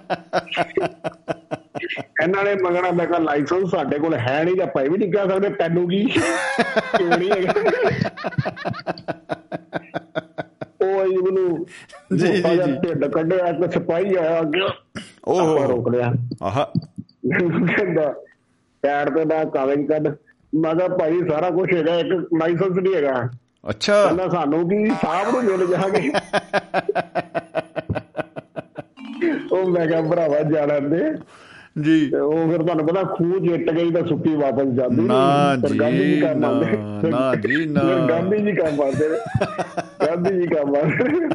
ਇਹਨਾਂ 2.23 2.43
ਨੇ 2.43 2.55
ਮੰਗਣਾ 2.55 2.91
ਮੈਂ 2.91 3.07
ਕਿਹਾ 3.07 3.19
ਲਾਇਸੈਂਸ 3.19 3.71
ਸਾਡੇ 3.71 3.99
ਕੋਲ 3.99 4.13
ਹੈ 4.13 4.43
ਨਹੀਂ 4.43 4.55
ਜਾਂ 4.55 4.67
ਭਾਈ 4.67 4.89
ਵੀ 4.89 4.97
ਨਹੀਂ 4.97 5.11
ਕਹਿ 5.11 5.29
ਸਕਦੇ 5.29 5.49
ਤੈਨੂੰ 5.49 5.89
ਕੀ? 5.89 6.05
ਕਿਉਂ 6.97 7.17
ਨਹੀਂ 7.17 7.31
ਹੈਗਾ। 7.31 7.53
ਉਹ 10.81 11.01
ਇਹ 11.05 11.17
ਮੈਨੂੰ 11.17 11.65
ਜੀ, 12.17 12.27
ਜੀ, 12.27 12.41
ਜੀ। 12.41 12.71
ਢਿੱਡ 12.83 13.05
ਕੱਢਿਆ 13.05 13.47
ਇੱਕ 13.47 13.73
ਸਿਪਾਹੀ 13.73 14.15
ਆਇਆ 14.15 14.41
ਅੱਗੇ। 14.41 14.61
ਆਪਾਂ 15.39 15.67
ਰੋਕ 15.67 15.89
ਲਿਆ। 15.89 16.13
ਆਹਾ। 16.43 16.71
ਕਹਿੰਦਾ 17.77 18.13
ਪੈਰ 18.81 19.09
ਤੇ 19.09 19.25
ਦਾ 19.25 19.43
ਕਾਗਜ਼ 19.43 19.87
ਕੱਢ। 19.87 20.07
ਮੈਂ 20.55 20.75
ਕਿਹਾ 20.75 20.87
ਭਾਈ 20.87 21.19
ਸਾਰਾ 21.29 21.49
ਕੁਝ 21.49 21.77
ਹੈਗਾ 21.77 21.99
ਇੱਕ 21.99 22.07
ਲਾਇਸੈਂਸ 22.13 22.77
ਨਹੀਂ 22.77 22.95
ਹੈਗਾ। 22.95 23.29
ਅੱਛਾ। 23.69 24.05
ਕਹਿੰਦਾ 24.05 24.27
ਸਾਨੂੰ 24.29 24.69
ਕੀ 24.69 24.85
ਸਾਹਿਬ 24.85 25.29
ਨੂੰ 25.31 25.43
ਮਿਲ 25.43 25.67
ਜਾਗੇ। 25.67 26.11
ਉਹ 29.51 29.69
ਮੈਂ 29.69 29.87
ਕਿਹਾ 29.87 30.01
ਭਰਾਵਾ 30.01 30.39
ਜਾਣਾ 30.39 30.79
ਦੇ 30.79 31.13
ਜੀ। 31.81 32.11
ਉਹ 32.15 32.49
ਫਿਰ 32.51 32.57
ਤੁਹਾਨੂੰ 32.57 32.85
ਪਤਾ 32.87 33.03
ਖੂਹ 33.03 33.39
ਜਿੱਟ 33.39 33.71
ਗਈ 33.71 33.91
ਤਾਂ 33.91 34.03
ਸੁੱਕੀ 34.07 34.35
ਵਾਪਸ 34.35 34.65
ਜਾਂਦੀ 34.65 35.01
ਨੀ। 35.01 35.07
ਜੀ, 35.69 35.79
ਗਾਂਧੀ 35.79 36.13
ਜੀ 36.13 36.19
ਕੰਮ 36.21 36.39
ਨਾ, 36.39 36.47
ਆਉਂਦੇ। 36.47 37.09
ਨਾ 37.09 37.35
ਜੀ, 37.35 37.65
ਨਾ। 37.65 37.83
ਗਾਂਧੀ 38.09 38.37
ਜੀ 38.37 38.51
ਕੰਮ 38.51 38.81
ਨੇ। 38.83 39.09
ਗਾਂਧੀ 40.07 40.35
ਜੀ 40.41 40.47
ਕੰਮ 40.47 40.75
ਆਉਂਦੇ 40.75 41.27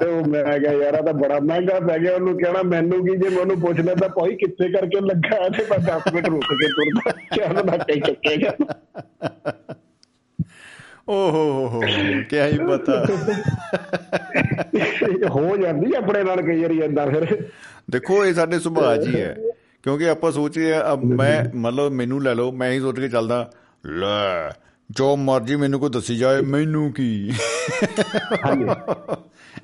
ਤੇ 0.00 0.06
ਉਹ 0.06 0.24
ਮੈਂ 0.24 0.58
ਕਿਹਾ 0.58 0.72
ਯਾਰ 0.72 0.94
ਆ 0.94 1.00
ਤਾਂ 1.02 1.12
ਬੜਾ 1.12 1.38
ਮਹਿੰਗਾ 1.40 1.80
ਪੈ 1.80 1.98
ਗਿਆ। 1.98 2.14
ਉਹਨੂੰ 2.14 2.38
ਕਹਿਣਾ 2.38 2.62
ਮੈਨੂੰ 2.62 3.06
ਕੀ 3.06 3.16
ਜੇ 3.16 3.28
ਮੈਂ 3.28 3.40
ਉਹਨੂੰ 3.40 3.60
ਪੁੱਛ 3.60 3.80
ਲੈਂਦਾ 3.80 4.08
ਭਾਈ 4.08 4.36
ਕਿੱਥੇ 4.36 4.68
ਕਰਕੇ 4.68 5.00
ਲੱਗਾ? 5.00 5.48
ਤੇ 5.48 5.64
ਮੈਂ 5.70 5.78
10 5.78 6.12
ਮਿੰਟ 6.14 6.28
ਰੁਕ 6.28 6.44
ਕੇ 6.44 6.68
ਤੁਰਦਾ। 6.68 7.10
ਚੱਲ 7.36 7.64
ਨਾ 7.66 7.76
ਟੇ 7.76 8.00
ਚੱਕੇਗਾ 8.00 8.52
ਓਹੋ 11.08 11.30
ਹੋ 11.30 11.68
ਹੋ 11.68 11.80
ਕੀ 12.30 12.38
ਹੀ 12.40 12.58
ਪਤਾ। 12.58 13.04
ਹੋ 15.30 15.56
ਜਾਂਦੀ 15.56 15.92
ਆ 15.94 15.98
ਆਪਣੇ 15.98 16.22
ਨਾਲ 16.22 16.42
ਕਈ 16.42 16.62
ਵਾਰੀ 16.62 16.78
ਏਦਾਂ 16.80 17.06
ਫਿਰ। 17.06 17.26
ਦੇਖੋ 17.90 18.24
ਇਹ 18.26 18.34
ਸਾਡੇ 18.34 18.58
ਸੁਭਾਅ 18.58 18.96
'ਚ 18.96 19.06
ਹੀ 19.08 19.22
ਕਿਉਂਕਿ 19.82 20.08
ਆਪਾਂ 20.08 20.32
ਸੋਚਦੇ 20.32 20.72
ਆ 20.74 20.92
ਅਬ 20.92 21.04
ਮੈਂ 21.04 21.44
ਮਤਲਬ 21.54 21.92
ਮੈਨੂੰ 21.92 22.22
ਲੈ 22.22 22.34
ਲਓ 22.34 22.52
ਮੈਂ 22.52 22.70
ਹੀ 22.72 22.80
ਸੋਚ 22.80 23.00
ਕੇ 23.00 23.08
ਚੱਲਦਾ 23.08 23.50
ਲੈ 23.86 24.52
ਜੋ 24.90 25.16
ਮਰਜ਼ੀ 25.16 25.56
ਮੈਨੂੰ 25.56 25.80
ਕੋਈ 25.80 25.90
ਦੱਸੀ 25.90 26.16
ਜਾਏ 26.16 26.40
ਮੈਨੂੰ 26.40 26.92
ਕੀ? 26.92 27.32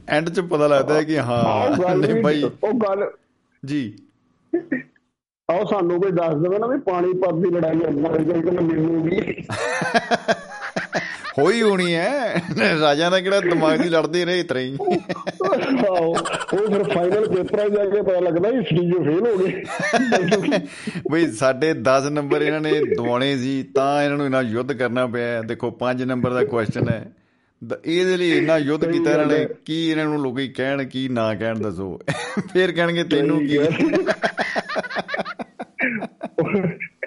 ਐਂਡ 0.09 0.29
'ਚ 0.29 0.41
ਪਤਾ 0.41 0.67
ਲੱਗਦਾ 0.67 0.95
ਹੈ 0.95 1.03
ਕਿ 1.03 1.19
ਹਾਂ 1.19 1.97
ਨਹੀਂ 1.97 2.23
ਭਾਈ 2.23 2.43
ਉਹ 2.43 2.73
ਗੱਲ 2.73 3.11
ਜੀ। 3.63 3.83
ਆਓ 5.49 5.65
ਸਾਨੂੰ 5.65 6.01
ਕੋਈ 6.01 6.11
ਦੱਸ 6.11 6.35
ਦੇਵੇ 6.35 6.59
ਨਾ 6.59 6.67
ਵੀ 6.67 6.79
ਪਾਣੀਪਤ 6.81 7.35
ਦੀ 7.35 7.51
ਲੜਾਈ 7.51 7.81
ਅੰਦਰ 7.89 8.21
ਹੋਈ 8.33 8.43
ਕਿ 8.43 8.51
ਮੈਨੂੰ 8.51 9.03
ਵੀ। 9.03 9.21
ਹੋਈ 11.39 11.63
ਹੋਣੀ 11.63 11.95
ਹੈ 11.95 12.43
ਰਾਜਾ 12.81 13.11
ਦਾ 13.11 13.21
ਕਿਹੜਾ 13.21 13.41
ਦਿਮਾਗ 13.41 13.81
ਦੀ 13.81 13.89
ਲੜਦੇ 13.89 14.25
ਰਹੇ 14.25 14.41
ਇਤਰਾ। 14.41 14.61
ਹੀ 14.61 14.77
ਉਹ 14.77 16.17
ਫਿਰ 16.67 16.85
ਫਾਈਨਲ 16.85 17.29
ਪੇਪਰਾਂ 17.29 17.69
ਜਾ 17.69 17.85
ਕੇ 17.85 18.03
ਪਤਾ 18.03 18.21
ਲੱਗਦਾ 18.21 18.51
ਵੀ 18.51 18.63
ਸਟੀਜ 18.63 18.95
ਫੇਲ 18.95 19.27
ਹੋ 19.27 19.37
ਗਏ 19.37 19.63
ਬਈ 21.13 21.33
ਸਾਡੇ 21.33 21.75
10 21.89 22.11
ਨੰਬਰ 22.11 22.43
ਇਹਨਾਂ 22.43 22.61
ਨੇ 22.61 22.81
ਦਵਾਉਣੇ 22.97 23.37
ਸੀ 23.37 23.63
ਤਾਂ 23.75 24.03
ਇਹਨਾਂ 24.03 24.17
ਨੂੰ 24.17 24.27
ਇਹਨਾਂ 24.27 24.43
ਯੁੱਧ 24.43 24.73
ਕਰਨਾ 24.73 25.07
ਪਿਆ 25.07 25.43
ਦੇਖੋ 25.43 25.77
5 25.81 26.07
ਨੰਬਰ 26.07 26.31
ਦਾ 26.31 26.45
ਕੁਐਸਚਨ 26.45 26.89
ਹੈ। 26.89 27.13
ਇਹਦੇ 27.85 28.17
ਲਈ 28.17 28.31
ਇੰਨਾ 28.31 28.59
ਯੁੱਧ 28.59 28.85
ਕੀਤਾ 28.85 29.11
ਇਹਨਾਂ 29.11 29.27
ਨੇ 29.27 29.49
ਕੀ 29.65 29.91
ਇਹਨਾਂ 29.91 30.05
ਨੂੰ 30.05 30.23
ਲੋਕੀ 30.23 30.49
ਕਹਿਣ 30.49 30.85
ਕੀ 30.85 31.09
ਨਾ 31.09 31.35
ਕਹਿਣ 31.35 31.59
ਦੱਸੋ। 31.59 32.01
ਫੇਰ 32.53 32.73
ਕਹਿਣਗੇ 32.73 33.05
ਤੈਨੂੰ 33.05 33.47
ਕੀ 33.47 33.59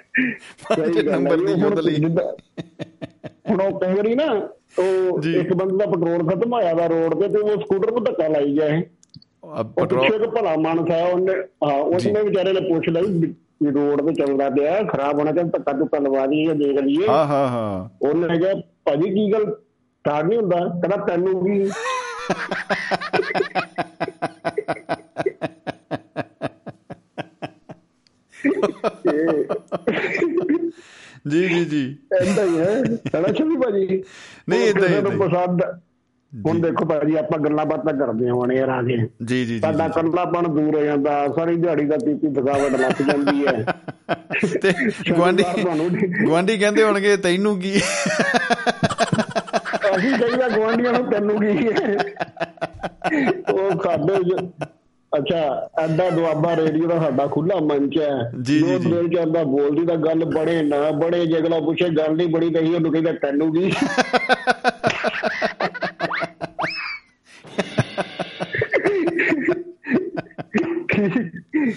ਨੰਬਰ 1.04 1.36
ਦੀ 1.36 1.52
ਯੁੱਧ 1.52 1.78
ਲਈ। 1.78 2.04
ਹੁਣ 3.50 3.60
ਉਹ 3.60 3.80
ਕਈ 3.80 3.94
ਵਾਰੀ 3.94 4.14
ਨਾ 4.14 4.48
ਉਹ। 4.78 5.22
ਇੱਕ 5.22 5.52
ਬੰਦੇ 5.52 5.76
ਦਾ 5.76 5.86
ਪੈਟਰੋਲ 5.86 6.28
ਖਤਮ 6.28 6.52
ਹੋਇਆ 6.52 6.74
ਦਾ 6.74 6.86
ਰੋਡ 6.86 7.20
ਤੇ 7.20 7.28
ਤੇ 7.28 7.38
ਉਹ 7.38 7.48
ਸਕੂਟਰ 7.48 7.90
ਨੂੰ 7.90 8.04
ਧੱਕਾ 8.04 8.28
ਲਾਈ 8.28 8.56
ਗਿਆ 8.56 8.66
ਇਹ। 8.66 8.82
ਪੈਟਰੋਲ 9.76 10.14
ਇੱਕ 10.14 10.26
ਭਲਾ 10.26 10.56
ਮਾਨਸ 10.56 10.90
ਆਇਆ 10.90 11.06
ਉਹਨੇ 11.06 11.32
ਹਾਂ 11.64 11.74
ਉਹਨੇ 11.74 12.22
ਵਿਚਾਰੇ 12.22 12.52
ਨੇ 12.52 12.60
ਪੁੱਛ 12.60 12.88
ਲਿਆ 12.88 13.02
ਵੀ 13.02 13.34
ਰੋਡ 13.70 14.08
ਤੇ 14.08 14.14
ਚੱਲਦਾ 14.14 14.50
ਪਿਆ 14.50 14.82
ਖਰਾਬ 14.82 15.18
ਹੋਣਾ 15.18 15.32
ਚਾਹੀਦਾ 15.32 15.58
ਧੱਕਾ 15.58 15.72
ਧੁੱਕਾ 15.72 15.98
ਲਵਾ 15.98 16.26
ਦਈਏ 16.26 16.54
ਦੇਖ 16.54 16.78
ਲਈਏ। 16.78 17.08
ਹਾਂ 17.08 17.26
ਹਾਂ 17.26 17.48
ਹਾਂ। 17.48 17.88
ਉਹਨੇ 18.02 18.38
ਕਿਹਾ 18.38 18.54
ਭਾਜੀ 18.84 19.10
ਕੀ 19.10 19.32
ਗੱਲ 19.32 19.44
ਸਟਾਰਟ 19.44 20.26
ਨਹੀਂ 20.26 20.38
ਹੁੰਦਾ? 20.38 20.56
ਕਹਿੰਦਾ 20.56 20.96
ਤੈਨੂੰ 20.96 21.42
ਵੀ। 21.42 21.70
ਜੀ 31.30 31.48
ਜੀ 31.48 31.64
ਜੀ। 31.64 31.96
ਏਦਾਂ 32.22 32.46
ਹੀ 32.46 32.58
ਹੈ। 32.58 32.82
ਕਹਿੰਦਾ 33.12 33.32
ਸ਼ਮੀ 33.32 33.56
ਭਾਜੀ 33.56 34.02
ਨਹੀਂ, 34.48 34.60
ਏਦਾਂ 34.60 34.88
ਹੀ, 34.88 35.02
ਨੂੰ। 35.02 35.12
ਪਸੰਦ 35.12 35.62
ਹੁਣ 36.46 36.60
ਦੇਖੋ 36.60 36.84
ਭਾਜੀ 36.84 37.16
ਆਪਾਂ 37.16 37.38
ਗੱਲਾਂ 37.38 37.66
ਬਾਤਾਂ 37.66 37.94
ਕਰਦੇ 37.94 38.28
ਹਾਂ 38.28 38.54
ਯਾਰ 38.54 38.68
ਆ 38.68 38.82
ਕੇ। 38.82 39.08
ਜੀ 39.24 39.44
ਜੀ 39.44 39.60
ਸਾਡਾ 39.60 39.88
ਕੱਲਾਪਣ 39.88 40.48
ਦੂਰ 40.48 40.76
ਹੋ 40.76 40.84
ਜਾਂਦਾ 40.84 41.28
ਸਾਰੀ 41.36 41.56
ਦਿਹਾੜੀ 41.56 41.84
ਦਾ 41.84 41.96
ਪੀਪੀ 41.96 42.34
ਥਕਾਵਟ 42.34 42.80
ਲੱਗ 42.80 43.02
ਜਾਂਦੀ 43.02 43.46
ਹੈ। 43.46 43.64
ਤੇ 44.62 44.72
ਗਵਾਂਢੀ 45.10 45.44
ਗਵਾਂਢੀ 46.26 46.58
ਕਹਿੰਦੇ 46.58 46.82
ਹੋਣਗੇ 46.82 47.16
ਤੈਨੂੰ 47.16 47.60
ਕੀ? 47.60 47.80
ਅਸੀਂ 49.96 50.18
ਕਹੀਦਾ 50.18 50.48
ਗਵਾਂਢੀਆਂ 50.48 50.92
ਨੂੰ 50.92 51.10
ਤੈਨੂੰ 51.10 51.40
ਕੀ? 51.40 51.68
ਉਹ 53.52 53.82
ਸਾਡੇ 53.82 54.24
ਜ- 54.24 54.48
ਅੱਛਾ 55.18 55.68
ਐਡਾ 55.78 56.10
ਦੁਆਬਾ 56.10 56.56
ਰੇਡੀਓ 56.56 56.88
ਦਾ 56.88 56.98
ਸਾਡਾ 56.98 57.26
ਖੁੱਲਾ 57.26 57.56
ਮੰਚ 57.56 57.98
ਹੈ। 57.98 58.32
ਜੀ, 58.42 58.58
ਜੀ, 58.58 58.60
ਜੋ 58.60 58.78
ਜੀ। 58.78 58.90
ਦਿਲ 58.90 59.08
ਚ 59.08 59.16
ਆਉਂਦਾ 59.16 59.44
ਬੋਲਦੀ 59.44 59.86
ਤਾਂ 59.86 59.96
ਗੱਲ 59.96 60.24
ਬੜੇ 60.24 60.62
ਨਾ 60.62 60.90
ਬੜੇ 60.90 61.26
ਜੇ 61.26 61.38
ਅਗਲਾ 61.38 61.60
ਪੁੱਛੇ 61.60 61.88
ਗੱਲ 61.88 62.16
ਨਹੀਂ 62.16 62.28
ਬੜੀ 62.28 62.50
ਨਹੀਂ 62.50 62.74
ਉਹਨੂੰ 62.74 62.92
ਕਹਿੰਦਾ 62.92 63.12
ਤੈਨੂੰ 63.12 63.52
ਵੀ। 63.52 63.72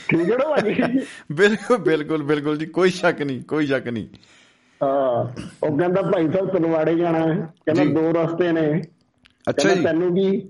ਠੀਕ 0.10 0.32
ਹੈ 0.32 0.38
ਨਾ 0.38 0.50
ਭਾਜੀ? 0.50 1.00
ਬਿਲਕੁਲ 1.32 1.78
ਬਿਲਕੁਲ 1.78 2.24
ਬਿਲਕੁਲ 2.24 2.58
ਜੀ 2.58 2.66
ਕੋਈ 2.66 2.90
ਸ਼ੱਕ 2.90 3.22
ਨਹੀਂ 3.22 3.44
ਕੋਈ 3.44 3.68
ਸ਼ੱਕ 3.68 3.88
ਨਹੀਂ। 3.88 4.08
ਹਾਂ 4.84 5.42
ਉਹ 5.68 5.78
ਕਹਿੰਦਾ 5.78 6.02
ਭਾਈ 6.02 6.28
ਸਾਹਿਬ 6.28 6.50
ਤਲਵਾੜੇ 6.50 6.96
ਜਾਣਾ 6.96 7.20
ਹੈ। 7.20 7.54
ਕਹਿੰਦਾ। 7.66 8.02
ਦੋ 8.02 8.24
ਰਸਤੇ 8.24 8.52
ਨੇ। 8.52 8.82
ਅੱਛਾ 9.50 9.74
ਜੀ। 9.74 9.84
ਤੈਨੂੰ 9.84 10.16
ਕੀ 10.16 10.50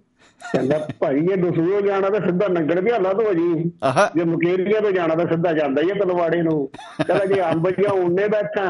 ਕਹਿੰਦਾ 0.53 0.87
ਭਾਈ 0.99 1.17
ਇਹ 1.17 1.37
ਦਸੂਓ 1.37 1.81
ਜਾਣਾ 1.81 2.09
ਤਾਂ 2.09 2.19
ਸਿੱਧਾ 2.21 2.47
ਨੰਗਲ 2.47 2.81
ਵਿਹਾਲਾ 2.81 3.13
ਤੋਂ 3.13 3.33
ਜੀ। 3.33 3.71
ਜੇ 4.15 4.23
ਮੁਕੇਰੀਆ 4.23 4.79
ਤੋਂ 4.79 4.91
ਜਾਣਾ 4.91 5.15
ਤਾਂ 5.15 5.25
ਸਿੱਧਾ 5.25 5.53
ਜਾਂਦਾ 5.53 5.81
ਹੀ 5.81 5.89
ਹੈ 5.89 5.95
ਤਲਵਾੜੇ 5.95 6.41
ਨੂੰ। 6.41 6.69
ਕਹਿੰਦਾ 7.07 7.25
ਜੇ 7.25 7.41
ਅੰਬ 7.41 7.69
ਜਾਂ 7.69 7.91
ਉਹਨੇ 7.91 8.27
ਬੈਠਾ 8.27 8.65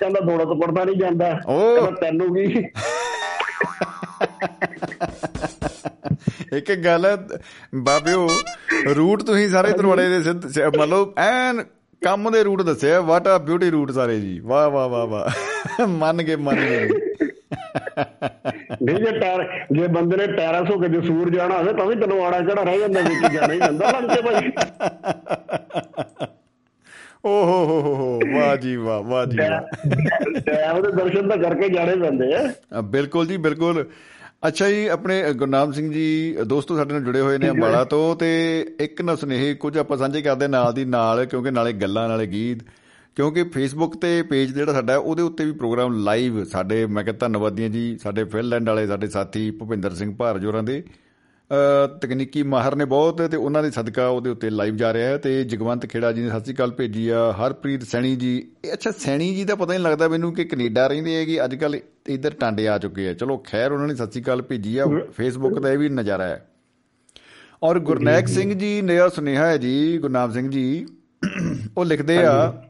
ਕਹਿੰਦਾ 0.00 0.20
ਦੌੜਤ 0.20 0.60
ਪੜਦਾ 0.62 0.84
ਨਹੀਂ 0.84 0.96
ਜਾਂਦਾ। 0.96 1.30
ਕਹਿੰਦਾ 1.48 1.90
ਤੈਨੂੰ 2.00 2.34
ਕੀ 2.34 2.64
ਇੱਕ 6.56 6.74
ਗੱਲ 6.74 7.06
ਬਾਬਿਓ 7.74 8.28
ਰੂਟ 8.96 9.22
ਤੁਸੀਂ 9.22 9.48
ਸਾਰੇ 9.48 9.72
ਤਰਵਾੜੇ 9.72 10.08
ਦੇ 10.08 10.20
ਮੰਨ 10.78 10.88
ਲਓ 10.88 11.14
ਐਨ 11.18 11.62
ਕੰਮ 12.04 12.30
ਦੇ 12.32 12.42
ਰੂਟ 12.44 12.62
ਦੱਸਿਆ 12.62 13.00
ਵਾਟ 13.00 13.28
ਆ 13.28 13.38
ਬਿਊਟੀ 13.38 13.70
ਰੂਟ 13.70 13.90
ਸਾਰੇ 13.90 14.20
ਜੀ। 14.20 14.38
ਵਾਹ 14.40 14.70
ਵਾਹ 14.70 14.88
ਵਾਹ 14.88 15.06
ਵਾਹ। 15.06 15.86
ਮੰਨ 15.86 16.22
ਗਏ 16.22 16.36
ਮੰਨ 16.36 16.56
ਗਏ। 16.56 16.88
ਨਹੀਂ 18.82 18.96
ਜੇ 18.96 19.18
ਟਾਇਰ 19.18 19.42
ਜੇ 19.72 19.86
ਬੰਦੇ 19.86 20.16
ਨੇ 20.16 20.26
ਟੈਰਸ 20.26 20.70
ਹੋ 20.70 20.78
ਕੇ 20.78 20.88
ਜਸੂਰ 20.88 21.30
ਜਾਣਾ 21.30 21.58
ਹੋਵੇ 21.58 21.72
ਤਾਂ 21.72 21.86
ਵੀ 21.86 21.94
ਤਲਵਾੜਾ 21.94 22.40
ਕਿਹੜਾ 22.40 22.62
ਰਹਿ 22.62 22.78
ਜਾਂਦਾ 22.78 23.00
ਵਿੱਚ 23.00 23.34
ਜਾਣਾ 23.34 23.52
ਹੀ 23.52 23.58
ਜਾਂਦਾ। 23.58 23.92
ਬਣ 23.92 24.14
ਕੇ 24.14 24.22
ਭਾਈ 24.22 24.50
ਓ 27.24 27.28
ਹੋ 27.28 27.64
ਹੋ 27.64 27.94
ਹੋ 27.94 28.20
ਵਾਹ 28.34 28.56
ਜੀ 28.56 28.76
ਵਾਹ 28.76 29.02
ਵਾਹ 29.02 29.26
ਜੀ 29.26 29.38
ਵਾਹ 29.38 30.80
ਦੇ 30.82 30.92
ਦਰਸ਼ਨ 30.92 31.28
ਤਾਂ 31.28 31.36
ਕਰਕੇ 31.36 31.68
ਜਾਣੇ 31.68 31.96
ਪੈਂਦੇ 31.96 32.34
ਆ। 32.34 32.80
ਬਿਲਕੁਲ 32.80 33.26
ਜੀ 33.26 33.36
ਬਿਲਕੁਲ। 33.36 33.86
ਅੱਛਾ 34.48 34.68
ਜੀ 34.68 34.86
ਆਪਣੇ 34.86 35.32
ਗੁਰਨਾਮ 35.32 35.72
ਸਿੰਘ 35.72 35.92
ਜੀ 35.92 36.36
ਦੋਸਤੋ 36.46 36.76
ਸਾਡੇ 36.76 36.92
ਨਾਲ 36.92 37.02
ਜੁੜੇ 37.02 37.20
ਹੋਏ 37.20 37.38
ਨੇ 37.38 37.50
ਅੰਬਾਲਾ 37.50 37.84
ਤੋਂ 37.84 38.16
ਤੇ 38.16 38.30
ਇੱਕ 38.80 39.02
ਨਾ 39.02 39.14
ਸੁਨੇਹੇ 39.14 39.54
ਕੁਝ 39.54 39.78
ਆਪਾਂ 39.78 39.96
ਸਾਂਝੇ 39.96 40.22
ਕਰਦੇ 40.22 40.48
ਨਾਲ 40.48 40.72
ਦੀ 40.72 40.84
ਨਾਲ 40.84 41.24
ਕਿਉਂਕਿ 41.26 41.50
ਨਾਲੇ 41.50 41.72
ਗੱਲਾਂ 41.72 42.08
ਨਾਲੇ 42.08 42.26
ਗੀਤ। 42.26 42.58
ਕਿਉਂਕਿ 43.16 43.42
ਫੇਸਬੁੱਕ 43.42 43.96
ਤੇ 43.96 44.22
ਪੇਜ 44.22 44.54
ਜਿਹੜਾ 44.54 44.72
ਸਾਡਾ 44.72 44.92
ਹੈ, 44.92 44.98
ਉਹਦੇ 44.98 45.22
ਉੱਤੇ 45.22 45.44
ਵੀ 45.44 45.52
ਪ੍ਰੋਗਰਾਮ 45.52 46.04
ਲਾਈਵ 46.04 46.44
ਸਾਡੇ 46.44 46.86
ਮੈਂ 46.86 47.04
ਕਹਿੰਦਾ 47.04 47.26
ਧੰਨਵਾਦੀਆਂ 47.26 47.70
ਜੀ 47.70 47.98
ਸਾਡੇ 47.98 48.24
ਫਿਨਲੈਂਡ 48.24 48.68
ਵਾਲੇ 48.68 48.86
ਸਾਡੇ 48.86 49.06
ਸਾਥੀ 49.06 49.50
ਭੁਪਿੰਦਰ 49.50 49.94
ਸਿੰਘ 49.94 50.16
ਭਾਰਜੋਰਾਂ 50.16 50.62
ਦੇ। 50.62 50.84
ਅ, 50.84 51.86
ਤਕਨੀਕੀ 51.86 52.42
ਮਾਹਰ 52.42 52.76
ਨੇ 52.76 52.84
ਬਹੁਤ 52.84 53.22
ਤੇ 53.22 53.36
ਉਹਨਾਂ 53.36 53.62
ਦੇ 53.62 53.70
ਸਦਕਾ 53.70 54.06
ਉਹਦੇ 54.06 54.30
ਉੱਤੇ 54.30 54.50
ਲਾਈਵ 54.50 54.76
ਜਾ 54.76 54.92
ਰਿਹਾ 54.92 55.08
ਹੈ। 55.08 55.16
ਤੇ 55.16 55.44
ਜਗਵੰਤ 55.44 55.86
ਖੇੜਾ 55.86 56.12
ਜੀ 56.12 56.22
ਨੇ 56.22 56.28
ਸਤਿ 56.30 56.40
ਸ਼੍ਰੀ 56.40 56.54
ਅਕਾਲ 56.54 56.70
ਭੇਜੀ 56.70 57.08
ਆ 57.08 57.32
ਹਰਪ੍ਰੀਤ 57.32 57.82
ਸੈਣੀ 57.82 58.16
ਜੀ। 58.16 58.48
ਇਹ 58.64 58.72
ਅੱਛਾ 58.72 58.90
ਸੈਣੀ 58.90 59.34
ਜੀ 59.34 59.44
ਦਾ 59.44 59.54
ਪਤਾ 59.54 59.72
ਨਹੀਂ 59.72 59.80
ਲੱਗਦਾ 59.80 60.08
ਮੈਨੂੰ 60.08 60.34
ਕਿ 60.34 60.44
ਕੈਨੇਡਾ 60.44 60.86
ਰਹਿੰਦੇ 60.86 61.14
ਹੈਗੇ 61.14 61.44
ਅੱਜ 61.44 61.54
ਕੱਲ 61.54 61.80
ਇੱਧਰ 62.06 62.30
ਟਾਂਡੇ 62.30 62.68
ਆ 62.68 62.78
ਚੁੱਕੇ 62.78 63.08
ਆ। 63.08 63.14
ਚਲੋ 63.14 63.44
ਖੈਰ 63.46 63.72
ਉਹਨਾਂ 63.72 63.88
ਨੇ 63.88 63.94
ਸਤਿ 63.94 64.10
ਸ਼੍ਰੀ 64.10 64.22
ਅਕਾਲ 64.22 64.42
ਭੇਜੀ 64.42 64.78
ਆ। 64.78 64.86
ਫੇਸਬੁੱਕ 65.16 65.58
ਦਾ 65.58 65.72
ਇਹ 65.72 65.78
ਵੀ 65.78 65.88
ਨਜ਼ਾਰਾ 65.88 66.24
ਹੈ। 66.24 66.48
ਔਰ 67.62 67.78
ਗੁਰਨੈਕ 67.78 68.28
ਸਿੰਘ 68.28 68.54
ਜੀ 68.54 68.82
ਨया 68.82 69.10
ਸੁਨੇਹਾ 69.10 69.46
ਹੈ 69.46 69.56
ਜੀ 69.56 69.98
ਗੁਰਨਾਮ 69.98 70.32
ਸਿੰਘ 70.32 70.50
ਜੀ 70.50 70.86
ਉਹ 71.78 71.84
ਲਿਖਦੇ 71.84 72.18
ਆ 72.18 72.62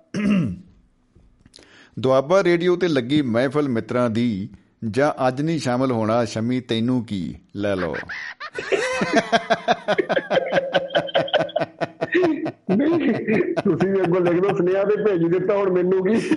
ਦੁਆਬਾ 1.98 2.44
ਰੇਡੀਓ 2.44 2.76
ਤੇ 2.76 2.88
ਲੱਗੀ 2.88 3.22
ਮਹਿਫਲ 3.22 3.68
ਮਿੱਤਰਾਂ 3.68 4.10
ਦੀ 4.10 4.48
ਜਾਂ 4.90 5.28
ਅੱਜ 5.28 5.42
ਨਹੀਂ 5.42 5.58
ਸ਼ਾਮਲ 5.58 5.92
ਹੋਣਾ, 5.92 6.24
ਸ਼ਮੀ 6.24 6.60
ਤੈਨੂੰ 6.60 7.04
ਕੀ? 7.04 7.34
ਲੈ 7.56 7.76
ਲਓ। 7.76 7.96
ਨਹੀਂ, 12.70 13.10
ਤੁਸੀਂ 13.54 13.88
ਵੀ 13.88 14.02
ਅੱਗੋਂ 14.02 14.20
ਲਿਖ 14.20 14.40
ਦੋ 14.40 14.56
ਸੁਨੇਹਾ 14.56 14.84
ਤੇ 14.84 15.04
ਭੇਜ 15.04 15.24
ਦਿੱਤਾ, 15.24 15.56
ਹੁਣ 15.56 15.70
ਮੈਨੂੰ 15.70 16.04
ਕੀ? 16.04 16.36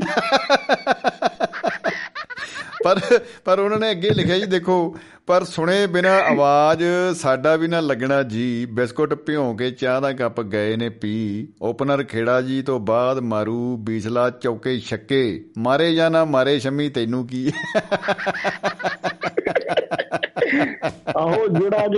ਪਰ 2.83 2.99
ਪਰ 3.45 3.59
ਉਹਨਾਂ 3.59 3.79
ਨੇ 3.79 3.91
ਅੱਗੇ 3.91 4.09
ਲਿਖਿਆ 4.09 4.37
ਜੀ, 4.37 4.45
ਦੇਖੋ, 4.45 4.97
ਪਰ 5.27 5.43
ਸੁਣੇ 5.43 5.87
ਬਿਨਾ 5.87 6.17
ਆਵਾਜ਼, 6.19 6.83
ਸਾਡਾ 7.15 7.55
ਵੀ 7.55 7.67
ਨਾ 7.67 7.79
ਲੱਗਣਾ 7.79 8.23
ਜੀ। 8.23 8.65
ਬਿਸਕੁਟ 8.65 9.13
ਭਿਉਂ 9.13 9.57
ਕੇ 9.57 9.71
ਚਾਹ 9.71 10.01
ਦਾ 10.01 10.11
ਕੱਪ 10.13 10.41
ਗਏ 10.41 10.75
ਨੇ 10.75 10.89
ਪੀ। 10.89 11.47
ਓਪਨਰ 11.61 12.03
ਖੇੜਾ 12.03 12.41
ਜੀ 12.41 12.61
ਤੋਂ 12.61 12.79
ਬਾਅਦ 12.79 13.19
ਮਾਰੂ 13.19 13.77
ਬੀਸਲਾ 13.77 14.29
ਚੌਕੇ 14.29 14.79
ਛੱਕੇ। 14.79 15.45
ਮਾਰੇ 15.57 15.95
ਜਾਂ 15.95 16.11
ਨਾ 16.11 16.25
ਮਾਰੇ 16.25 16.59
ਸ਼ਮੀ, 16.59 16.89
ਤੈਨੂੰ 16.89 17.27
ਕੀ? 17.27 17.51
ਆਹੋ, 21.17 21.47
ਜਿਹੜਾ 21.47 21.85
ਅੱਜ 21.85 21.97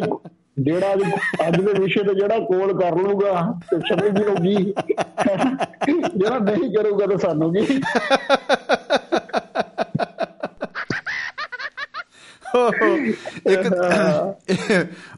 ਜਿਹੜਾ 0.60 0.94
ਅੱਜ 0.94 1.02
ਅੱਜ 1.48 1.56
ਦੇ 1.62 1.80
ਵਿਸ਼ੇ 1.80 2.04
ਤੇ 2.04 2.14
ਜਿਹੜਾ 2.14 2.40
ਕੋਲ 2.40 2.82
ਕਰ 2.82 2.96
ਲੂਗਾ 2.96 3.54
ਤੇ 3.72 3.80
ਸਮਝ 3.80 4.20
ਵੀ 4.20 4.26
ਲਊਗੀ 4.26 4.74
ਜਿਹੜਾ 6.18 6.40
ਨਹੀਂ 6.40 6.76
ਕਰੂਗਾ 6.76 7.06
ਤਾਂ 7.06 7.18
ਸਾਨੂੰ 7.18 7.54
ਕੀ? 7.54 7.82
ਇੱਕ 12.56 13.74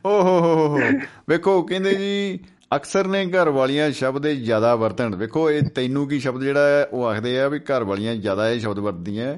ਓ 0.06 0.10
ਹੋ 0.10 0.40
ਹੋ 0.40 0.40
ਹੋ 0.40 0.68
ਹੋ। 0.68 0.80
ਵੇਖੋ 1.30 1.62
ਕਹਿੰਦੇ 1.62 1.96
ਜੀ 1.96 2.40
ਅਕਸਰ 2.76 3.08
ਨੇ 3.08 3.26
ਘਰ 3.26 3.50
ਵਾਲੀਆਂ 3.50 3.92
ਸ਼ਬਦ 3.92 4.28
ਜ਼ਿਆਦਾ 4.28 4.76
ਵਰਤਣ। 4.76 5.16
ਵੇਖੋ 5.16 5.50
ਇਹ 5.52 5.62
ਤੈਨੂੰ 5.76 6.08
ਕੀ 6.08 6.20
ਸ਼ਬਦ 6.20 6.44
ਜਿਹੜਾ 6.44 6.68
ਹੈ 6.68 6.84
ਉਹ 6.92 7.06
ਆਖਦੇ 7.06 7.40
ਆ 7.40 7.48
ਵੀ 7.48 7.60
ਘਰ 7.60 7.84
ਵਾਲੀਆਂ 7.84 8.16
ਜ਼ਿਆਦਾ 8.16 8.50
ਇਹ 8.50 8.60
ਸ਼ਬਦ 8.60 8.80
ਵਰਤਦੀਆਂ 8.80 9.38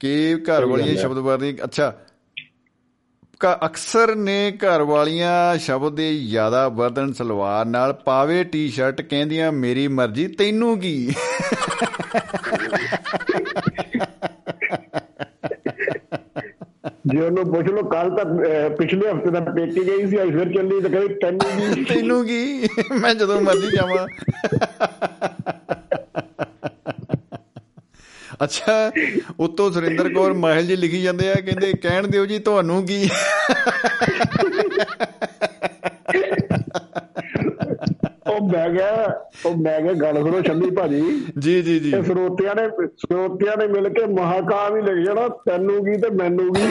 ਕਿ 0.00 0.36
ਘਰ 0.50 0.64
ਵਾਲੀਆਂ 0.64 0.96
ਸ਼ਬਦ 0.96 1.18
ਵਰਤਦੀਆਂ। 1.18 1.64
ਅੱਛਾ 1.64 1.92
ਅਕਸਰ 3.66 4.14
ਨੇ 4.14 4.52
ਘਰ 4.52 4.82
ਵਾਲੀਆਂ 4.82 5.58
ਸ਼ਬਦ 5.58 5.94
ਦੇ 5.94 6.18
ਜ਼ਿਆਦਾ 6.18 6.68
ਵਰਤਣ 6.68 7.12
ਸਲਵਾਰ 7.12 7.64
ਨਾਲ 7.64 7.92
ਪਾਵੇ 7.92 8.44
ਟੀ-ਸ਼ਰਟ 8.44 9.00
ਕਹਿੰਦੀਆਂ 9.00 9.52
ਮੇਰੀ 9.52 9.88
ਮਰਜ਼ੀ 9.88 10.26
ਤੈਨੂੰ 10.28 10.78
ਕੀ? 10.80 11.12
ਜੇ 17.04 17.20
ਉਹਨੂੰ 17.20 17.44
ਪੁੱਛ 17.52 17.66
ਲਓ 17.66 17.82
ਕੱਲ 17.82 18.10
ਤਾਂ 18.10 18.24
ਅਹ, 18.24 18.68
ਪਿਛਲੇ 18.76 19.10
ਹਫ਼ਤੇ 19.10 19.30
ਦਾ 19.30 19.40
ਪੇਕੇ 19.40 19.84
ਗਈ 19.84 20.06
ਸੀ 20.10 20.22
ਅੱਜ 20.22 20.30
ਫਿਰ 20.30 20.52
ਚੱਲੀ 20.54 20.80
ਤਾਂ 20.80 20.90
ਕਹੇ 20.90 21.08
ਤੈਨੂੰ 21.14 21.74
ਵੀ 21.74 21.84
ਤੈਨੂੰ 21.84 22.24
ਕੀ 22.26 22.68
ਮੈਂ 23.00 23.14
ਜਦੋਂ 23.14 23.40
ਮਰਜ਼ੀ 23.40 23.70
ਜਾਵਾਂ। 23.76 24.06
ਅੱਛਾ 28.44 28.92
ਉਤੋਂ 29.40 29.70
ਸੁਰਿੰਦਰ 29.72 30.08
ਕੌਰ 30.08 30.32
ਮਾਹਿਲ 30.32 30.66
ਜੀ 30.66 30.76
ਲਿਖੀ 30.76 31.02
ਜਾਂਦੇ 31.02 31.30
ਆ 31.30 31.34
ਕਹਿੰਦੇ 31.34 31.72
ਕਹਿਣ 31.72 32.06
ਦਿਓ 32.06 32.26
ਜੀ 32.26 32.38
ਤੁਹਾਨੂੰ 32.38 32.86
ਕੀ? 32.86 33.08
ਉਹ 37.14 37.23
ਮੈਂ 38.54 38.68
ਗਿਆ 38.70 39.20
ਉਹ 39.46 39.56
ਮੈਂ 39.56 39.80
ਗਿਆ 39.80 39.92
ਗੱਲ 39.92 40.14
ਸੁਣੋ 40.14 40.42
ਸ਼ੰਮੀ 40.42 40.70
ਭਾਜੀ। 40.70 41.26
ਜੀ 41.38 41.62
ਜੀ 41.62 41.78
ਜੀ। 41.80 41.90
ਸਰੋਤਿਆਂ 41.90 42.54
ਨੇ 42.54 42.68
ਸਰੋਤਿਆਂ 42.86 43.56
ਨੇ 43.56 43.66
ਮਿਲ 43.66 43.88
ਕੇ 43.88 44.06
ਮਹਾਕਾਮ 44.06 44.76
ਹੀ 44.76 44.82
ਲਿਖ 44.82 45.06
ਜਾਣਾ 45.06 45.28
ਤੈਨੂੰ 45.28 45.84
ਕੀ 45.84 46.00
ਤੇ 46.00 46.10
ਮੈਨੂੰ 46.10 46.54
ਕੀ। 46.54 46.62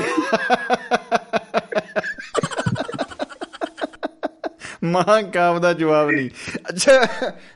ਮਹਾਕਾਵ 4.83 5.59
ਦਾ 5.59 5.73
ਜਵਾਬ 5.73 6.09
ਨਹੀਂ। 6.11 6.29
ਅੱਛਾ 6.69 7.07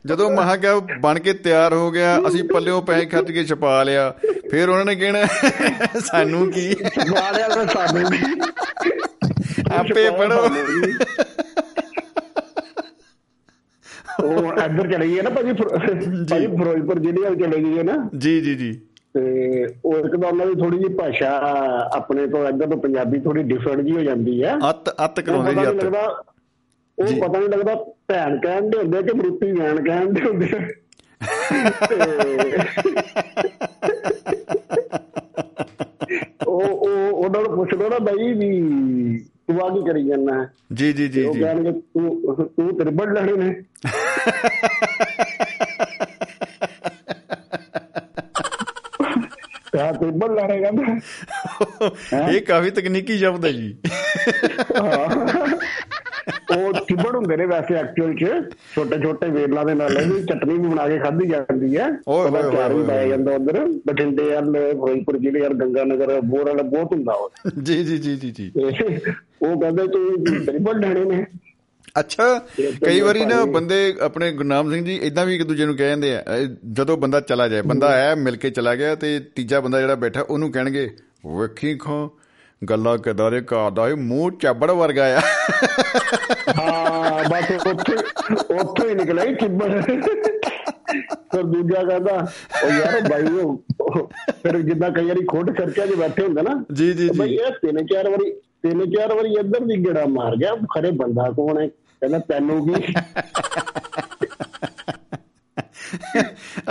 ਜਦੋਂ 0.05 0.31
ਮਹਾਕਾਵ 0.31 0.87
ਬਣ 0.99 1.19
ਕੇ 1.19 1.33
ਤਿਆਰ 1.33 1.73
ਹੋ 1.73 1.91
ਗਿਆ 1.91 2.21
ਅਸੀਂ 2.27 2.43
ਪੱਲਿਓਂ 2.43 2.81
ਪੈਸੇ 2.81 3.05
ਖਰਚ 3.05 3.31
ਕੇ 3.31 3.43
ਛਪਾ 3.45 3.83
ਲਿਆ। 3.83 4.13
ਫਿਰ 4.51 4.69
ਉਹਨਾਂ 4.69 4.85
ਨੇ 4.85 4.95
ਕਹਿਣਾ 4.95 5.25
ਸਾਨੂੰ 5.99 6.51
ਕੀ? 6.51 6.75
ਵਾਲਿਆਂ 7.09 7.49
ਦਾ 7.49 7.65
ਸਾਨੂੰ 7.65 8.05
ਆਪੇ 9.71 10.09
ਪੜੋ 10.09 10.47
ਉਹ 14.23 14.53
ਇੱਧਰ 14.53 14.91
ਚਲੇ 14.91 15.17
ਹੈ 15.17 15.23
ਨਾ 15.23 15.29
ਭਾਜੀ 15.29 15.53
ਭਾਜੀ 15.53 16.47
ਫਿਰੋਜ਼ਪੁਰ 16.47 16.99
ਜ਼ਿਲ੍ਹੇ 16.99 17.21
ਵੱਲ 17.21 17.35
ਚਲੇ 17.35 17.77
ਹੈ 17.77 17.83
ਨਾ। 17.83 18.09
ਜੀ 18.17 18.41
ਜੀ 18.41 18.55
ਜੀ। 18.55 18.81
ਤੇ 19.13 19.65
ਉਹ 19.85 19.97
ਇੱਕ 19.97 20.21
ਤਾਂ 20.21 20.29
ਉਹਨਾਂ 20.29 20.45
ਦੀ 20.45 20.53
ਥੋੜੀ 20.53 20.77
ਜਿਹੀ 20.77 20.93
ਭਾਸ਼ਾ 20.93 21.29
ਆਪਣੇ 21.95 22.27
ਤੋਂ 22.27 22.47
ਇੱਧਰ 22.47 22.67
ਤੋਂ 22.67 22.77
ਪੰਜਾਬੀ 22.77 23.19
ਥੋੜੀ 23.19 23.43
ਡਿਫਰੈਂਟ 23.43 23.81
ਜੀ 23.81 23.91
ਹੋ 23.91 23.99
ਜਾਂਦੀ 23.99 24.43
ਹੈ। 24.43 24.57
ਅੱਤ 24.69 25.05
ਅੱਤ 25.05 25.19
ਕਰਾਉਂਦੇ 25.19 25.53
ਜੀ 25.53 25.61
ਅੱਤ। 25.61 25.85
ਉਹ। 26.97 27.27
ਪਤਾ 27.27 27.39
ਨਹੀਂ 27.39 27.49
ਲੱਗਦਾ 27.49 27.75
ਭੈਣ 28.07 28.37
ਕਹਿਣ 28.37 28.69
ਦੇ 28.69 28.77
ਹੁੰਦੇ 28.77 29.03
ਕਿ 29.03 29.17
ਮਰੂਤੀ 29.17 29.51
ਵੈਣ 29.51 29.83
ਕਹਿਣ 29.83 30.13
ਦੇ 30.13 30.21
ਹੁੰਦੇ 30.21 30.47
ਉਹ 36.47 36.61
ਉਹ 36.61 37.11
ਉਹਨਾਂ 37.11 37.41
ਨੂੰ 37.41 37.55
ਪੁੱਛ 37.55 37.73
ਲਓ 37.73 37.89
ਨਾ 37.89 37.99
ਬਾਈ 37.99 38.33
ਵੀ 38.33 38.49
ਤੂੰ 39.47 39.61
ਆ 39.61 39.69
ਕੀ 39.69 39.89
ਕਰੀ 39.89 40.07
ਜਾਂਦਾ 40.07 40.47
ਜੀ 40.73 40.93
ਜੀ 40.93 41.07
ਜੀ 41.07 41.23
ਉਹ 41.23 41.33
ਜੀ। 41.33 41.39
ਕਹਿਣਗੇ 41.39 41.71
ਤੂੰ 41.71 42.35
ਤੂੰ 42.47 42.77
ਤ੍ਰਿਬੜ 42.77 43.13
ਲੈਣੇ 43.13 43.33
ਨੇ। 43.33 43.55
ਤਾਂ 49.71 49.93
ਤ੍ਰਿਬੜ 49.93 50.31
ਲੈਣੇ 50.31 50.59
ਕਹਿੰਦਾ। 50.61 52.29
ਇਹ 52.31 52.41
ਕਾਫੀ 52.41 52.69
ਤਕਨੀਕੀ 52.69 53.17
ਸ਼ਬਦ 53.17 53.45
ਹੈ 53.45 53.51
ਜੀ। 53.51 53.77
ਉਹ 56.57 56.73
ਟਿਬੜ 56.73 57.15
ਹੁੰਦੇ 57.15 57.37
ਨੇ 57.37 57.45
ਵੈਸੇ 57.45 57.73
ਐਕਚੁਅਲ 57.73 58.13
ਚ 58.13 58.55
ਛੋਟੇ 58.75 58.95
ਛੋਟੇ 59.03 59.27
ਵੇਲਾਂ 59.27 59.65
ਦੇ 59.65 59.73
ਨਾਲ 59.73 59.97
ਇਹਦੀ 59.97 60.23
ਚਟਨੀ 60.23 60.53
ਵੀ 60.53 60.67
ਬਣਾ 60.67 60.87
ਕੇ 60.87 60.99
ਖਾਧੀ 60.99 61.27
ਜਾਂਦੀ 61.27 61.77
ਹੈ। 61.77 61.87
ਉਹਦਾ 62.07 62.41
ਚਾਰ 62.41 62.73
ਵੀ 62.73 62.83
ਪਾਇਆ। 62.83 63.07
ਜਾਂਦਾ 63.07 63.31
ਉਧਰ। 63.31 63.65
ਬਠਿੰਡੇ 63.87 64.23
ਵੱਲ 64.23 64.53
ਫਿਰੋਜ਼ਪੁਰ 64.53 65.17
ਜ਼ਿਲ੍ਹੇ 65.17 65.41
ਵੱਲ 65.41 65.53
ਗੰਗਾਨਗਰ 65.53 66.21
ਬੋਰ 66.21 66.43
ਵਾਲਾ 66.43 66.63
ਬਹੁਤ 66.63 66.93
ਹੁੰਦਾ 66.93 67.13
ਉਹ। 67.13 67.31
ਜੀ 67.63 67.83
ਜੀ 67.83 67.97
ਜੀ 67.97 68.15
ਜੀ 68.15 68.31
ਜੀ। 68.31 68.51
ਉਹ 69.41 69.61
ਕਹਿੰਦੇ 69.61 69.87
ਤੂੰ 69.87 70.23
ਟਿਬੜ 70.45 70.75
ਲੈਣੇ 70.77 71.05
ਨੇ। 71.05 71.25
ਅੱਛਾ 71.99 72.47
ਕਈ 72.85 73.01
ਵਾਰੀ 73.01 73.25
ਨਾ 73.25 73.45
ਬੰਦੇ 73.45 73.95
ਆਪਣੇ 74.01 74.31
ਗੁਰਨਾਮ 74.31 74.71
ਸਿੰਘ 74.71 74.85
ਜੀ 74.85 74.95
ਇਦਾਂ 74.95 75.25
ਵੀ 75.25 75.35
ਇੱਕ 75.35 75.43
ਦੂਜੇ 75.43 75.65
ਨੂੰ 75.65 75.77
ਕਹਿ 75.77 75.89
ਜਾਂਦੇ 75.89 76.15
ਆ 76.15 76.23
ਜਦੋਂ 76.71 76.97
ਬੰਦਾ 76.97 77.19
ਚਲਾ 77.19 77.47
ਜਾਏ 77.47 77.61
ਬੰਦਾ 77.61 77.87
ਆਇਆ 77.87 78.15
ਮਿਲ 78.15 78.35
ਕੇ 78.35 78.49
ਚਲਾ 78.49 78.75
ਗਿਆ 78.75 78.95
ਤੇ 78.95 79.19
ਤੀਜਾ 79.35 79.59
ਬੰਦਾ 79.59 79.79
ਜਿਹੜਾ 79.79 79.95
ਬੈਠਾ 79.95 80.21
ਉਹਨੂੰ 80.21 80.51
ਕਹਿਣਗੇ 80.51 80.95
ਵੇਖੀ 81.27 81.75
ਖਾਂ 81.75 82.09
ਗੱਲਾਂ 82.61 82.97
ਕਦਾਰੇ 82.97 83.41
ਕਰਦਾ 83.41 83.87
ਏ 83.89 83.93
ਮੂੰਹ 83.93 84.31
ਚਾਬੜ 84.41 84.69
ਵਰਗਾ 84.71 85.05
ਆ। 85.17 85.21
ਹਾਂ 86.57 87.23
ਬਸ 87.29 87.51
ਉੱਥੇ 87.67 87.95
ਉੱਥੇ 88.53 88.87
ਹੀ 88.89 88.93
ਨਿਕਲਿਆ 88.95 89.25
ਚਿੱਬੜ। 89.33 89.69
ਫਿਰ 91.31 91.43
ਦੂਜਾ 91.43 91.83
ਕਹਿੰਦਾ 91.83 92.13
ਉਹ 92.63 92.71
ਯਾਰ 92.71 93.01
ਬਾਈ 93.09 93.27
ਉਹ 93.39 94.09
ਫਿਰ 94.43 94.57
ਜਿੱਦਾਂ 94.61 94.89
ਕਈ 94.91 95.05
ਵਾਰੀ 95.05 95.25
ਖੁੱਡ 95.25 95.55
ਖਰਚਾ 95.57 95.85
'ਚ 95.85 95.95
ਬੈਠੇ 95.95 96.23
ਹੁੰਦੇ 96.23 96.41
ਨਾ 96.41 96.53
ਜੀ 96.73 96.91
ਜੀ 96.93 97.09
ਬਈ 97.17 97.27
ਜੀ। 97.29 97.35
ਇਹ 97.35 97.51
ਤਿੰਨ 97.61 97.85
ਚਾਰ 97.87 98.09
ਵਾਰੀ 98.09 98.31
ਤਿੰਨ 98.63 98.85
ਚਾਰ 98.91 99.13
ਵਾਰੀ 99.15 99.33
ਇੱਧਰ 99.39 99.65
ਦੀ 99.65 99.75
ਗੇੜਾ 99.85 100.05
ਮਾਰ 100.09 100.35
ਗਿਆ 100.35 100.55
ਖਰੇ 100.75 100.91
ਬੰਦਾ 101.01 101.29
ਕੌਣ 101.37 101.61
ਹੈ? 101.61 101.67
ਕਹਿੰਦਾ 101.67 102.19
ਤੈਨੂੰ 102.29 102.65
ਕੀ? 102.67 102.93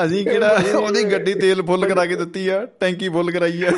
ਅਸੀਂ 0.04 0.24
ਕਿਹੜਾ 0.26 0.56
ਉਹਦੀ 0.76 1.04
ਗੱਡੀ 1.12 1.34
ਤੇਲ 1.34 1.62
ਫੁੱਲ 1.66 1.88
ਕਰਾ 1.88 2.06
ਕੇ 2.06 2.16
ਦਿੱਤੀ 2.16 2.48
ਆ 2.48 2.64
ਟੈਂਕੀ 2.80 3.08
ਫੁੱਲ 3.08 3.30
ਕਰਾਈ 3.30 3.62
ਆ। 3.64 3.70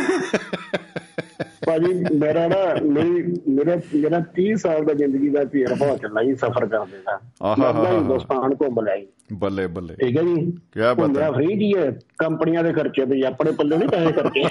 ਭਾਜੀ 1.68 2.16
ਮੇਰਾ 2.16 2.48
ਨਾ 2.48 2.56
ਮੇਰੀ 2.84 3.40
ਮੇਰਾ 3.48 3.80
ਮੇਰਾ 3.94 4.24
30 4.40 4.54
ਸਾਲ 4.54 4.84
ਦਾ 4.84 4.94
ਜ਼ਿੰਦਗੀ 4.94 5.28
ਦਾ 5.28 5.44
ਬਹੁਤ 5.78 6.00
ਚੱਲਾ 6.00 6.22
ਜੀ 6.22 6.34
ਸਫ਼ਰ 6.34 6.66
ਕਰਦੇ 6.66 6.96
ਦਾ। 6.96 7.20
ਆਹਾ। 7.42 7.92
ਹਿੰਦੁਸਤਾਨ 7.92 8.54
ਘੁੰਮ 8.54 9.00
ਜੀ। 9.00 9.06
ਬੱਲੇ 9.32 9.66
ਬੱਲੇ। 9.66 9.94
ਠੀਕ 9.94 10.16
ਹੈ 10.16 10.22
ਜੀ? 10.22 10.52
ਕਿਆ 10.72 10.94
ਬਾਤ 10.94 11.00
ਹੈ। 11.00 11.04
ਘੁੰਮਿਆ 11.04 11.32
ਫ੍ਰੀ 11.32 11.46
ਜੀ 11.46 11.76
ਹੈ। 11.76 11.98
ਕੰਪਨੀਆਂ 12.18 12.64
ਦੇ 12.64 12.72
ਖਰਚੇ 12.72 13.06
ਤੇ 13.06 13.26
ਆਪਣੇ 13.26 13.52
ਪੱਲੇ 13.52 13.78
ਨਹੀਂ 13.78 13.88
ਪੈਸੇ 13.88 14.12
ਖਰਚੇ। 14.12 14.44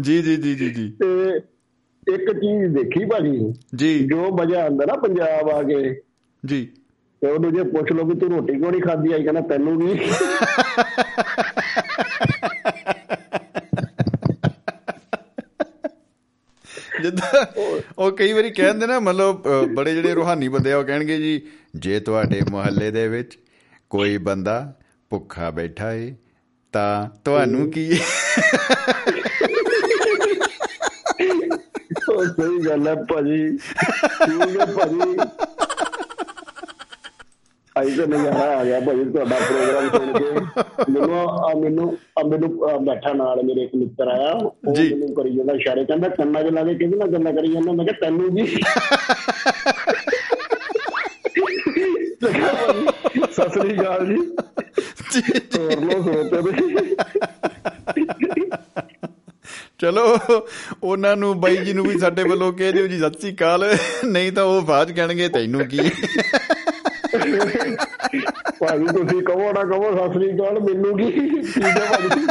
ਜੀ 0.00 0.22
ਜੀ 0.22 0.36
ਜੀ 0.36 0.54
ਜੀ 0.54 0.70
ਜੀ। 0.70 0.96
ਤੇ 1.00 1.40
ਇੱਕ 2.14 2.32
ਚੀਜ਼ 2.32 2.74
ਦੇਖੀ 2.74 3.04
ਭਾਜੀ। 3.04 3.54
ਜੀ। 3.74 3.98
ਜੋ 3.98 4.36
ਮਜ਼ਾ 4.36 4.62
ਆਉਂਦਾ 4.62 4.86
ਨਾ 4.86 4.94
ਪੰਜਾਬ 4.94 5.48
ਆ 5.48 5.62
ਕੇ। 5.62 6.00
ਜੀ। 6.46 6.68
ਤੇ 7.20 7.30
ਉਹਨੂੰ 7.30 7.52
ਜੇ 7.52 7.62
ਪੁੱਛ 7.62 7.92
ਲਓ 7.92 8.04
ਵੀ 8.04 8.14
ਤੂੰ 8.14 8.30
ਰੋਟੀ 8.30 8.54
ਕਿਉਂ 8.54 8.70
ਨਹੀਂ 8.70 8.82
ਖਾਧੀ? 8.82 9.12
ਆਈ 9.12 9.22
ਕਹਿੰਦਾ 9.22 9.40
ਤੈਨੂੰ 9.40 9.78
ਵੀ। 9.78 10.00
ਜਿੱਦਾਂ 17.02 17.44
ਉਹ 17.98 18.12
ਕਈ 18.12 18.32
ਵਾਰੀ 18.32 18.50
ਕਹਿੰਦੇ 18.50 18.86
ਨਾ 18.86 19.00
ਮਤਲਬ 19.00 19.42
ਅ, 19.46 19.66
ਬੜੇ 19.74 19.94
ਜਿਹੜੇ 19.94 20.14
ਰੂਹਾਨੀ 20.14 20.48
ਬੰਦੇ 20.48 20.72
ਆ 20.72 20.78
ਉਹ 20.78 20.84
ਕਹਿਣਗੇ 20.84 21.18
ਜੀ 21.18 21.40
ਜੇ 21.76 22.00
ਤੁਹਾਡੇ 22.00 22.40
ਮੁਹੱਲੇ 22.50 22.90
ਦੇ 22.90 23.08
ਵਿੱਚ 23.08 23.38
ਕੋਈ 23.90 24.16
ਬੰਦਾ 24.18 24.72
ਭੁੱਖਾ 25.10 25.50
ਬੈਠਾ 25.50 25.92
ਏ 25.92 26.14
ਤਾਂ 26.72 27.08
ਤੁਹਾਨੂੰ 27.24 27.70
ਕੀ 27.70 27.98
ਉਹ 32.08 32.24
ਸਹੀ 32.24 32.58
ਗੱਲ 32.66 32.88
ਹੈ 32.88 32.94
ਭਾਜੀ। 32.94 33.58
ਠੀਕ 34.24 34.60
ਹੈ 34.60 34.66
ਭਾਜੀ। 34.66 35.16
ਆਈ 37.78 37.90
ਤਾਂ 37.96 38.06
ਨਜ਼ਾਰਾ 38.06 38.44
ਆ 38.58 38.64
ਗਿਆ 38.64 38.80
ਭਾਜੀ 38.80 39.04
ਤੁਹਾਡਾ 39.04 39.36
ਪ੍ਰੋਗਰਾਮ 39.48 39.88
ਸੁਣ 39.88 40.12
ਕੇ। 40.18 40.92
ਮੈਨੂੰ 40.92 41.18
ਆ 41.20 41.52
ਮੈਨੂੰ 41.60 41.86
ਆ 42.18 42.22
ਮੈਨੂੰ 42.28 42.50
ਬੈਠਾ 42.86 43.12
ਨਾਲ 43.12 43.42
ਮੇਰੇ 43.44 43.64
ਇੱਕ 43.64 43.74
ਮਿੱਤਰ 43.74 44.08
ਆਇਆ 44.08 44.30
ਉਹ। 44.32 44.56
ਮੈਨੂੰ 44.66 45.14
ਕਰੀ 45.14 45.36
ਜਾਂਦਾ 45.36 45.52
ਇਸ਼ਾਰੇ 45.54 45.84
ਕਹਿੰਦਾ 45.84 46.08
ਕੰਨਾਂ 46.08 46.42
'ਚ 46.44 46.52
ਲਾ 46.54 46.62
ਕੇ 46.64 46.74
ਕਿਹਦੇ 46.74 46.96
ਨਾਲ 46.96 47.08
ਗੱਲਾਂ 47.08 47.32
ਕਰੀ 47.32 47.52
ਜਾਂਦਾ? 47.52 47.72
ਮੈਂ 47.72 47.84
ਕਿਹਾ 47.86 47.98
ਤੈਨੂੰ 48.00 48.34
ਜੀ 48.36 48.46
ਸਤਿ 53.32 53.48
ਸ੍ਰੀ 53.50 53.74
ਅਕਾਲ 53.80 54.06
ਜੀ। 54.06 54.16
ਹੋਰ 55.58 55.80
ਲੋ 55.80 56.02
ਸਰੋਤੇ 56.02 56.42
ਦੇ 56.42 56.52
ਚਲੋ 59.80 60.04
ਉਹਨਾਂ 60.82 61.16
ਨੂੰ 61.16 61.40
ਬਾਈ 61.40 61.56
ਜੀ 61.56 61.72
ਨੂੰ 61.72 61.84
ਵੀ 61.86 61.98
ਸਾਡੇ 61.98 62.22
ਵੱਲੋਂ 62.22 62.52
ਕਹਿ 62.52 62.72
ਦਿਓ 62.72 62.86
ਜੀ 62.86 62.98
ਸਤਿ 62.98 63.20
ਸ੍ਰੀ 63.20 63.32
ਅਕਾਲ। 63.34 63.64
ਨਹੀਂ 64.04 64.32
ਤਾਂ 64.32 64.44
ਉਹ 64.44 64.62
ਬਾਅਦ 64.62 64.90
ਕਹਿਣਗੇ 64.92 65.28
ਤੈਨੂੰ 65.28 65.66
ਕੀ? 65.66 65.78
ਭਾਜੀ 68.60 68.86
ਤੁਸੀਂ 68.86 69.22
ਕਹੋ 69.22 69.52
ਨਾ 69.52 69.64
ਕਹੋ 69.64 69.92
ਸਤਿ 69.96 70.18
ਸ੍ਰੀ 70.18 70.34
ਅਕਾਲ 70.34 70.60
ਮੈਨੂੰ 70.60 70.96
ਕੀ 70.98 71.10
ਠੀਕ 71.10 71.64
ਹੈ 71.66 71.86
ਭਾਜੀ? 71.90 72.26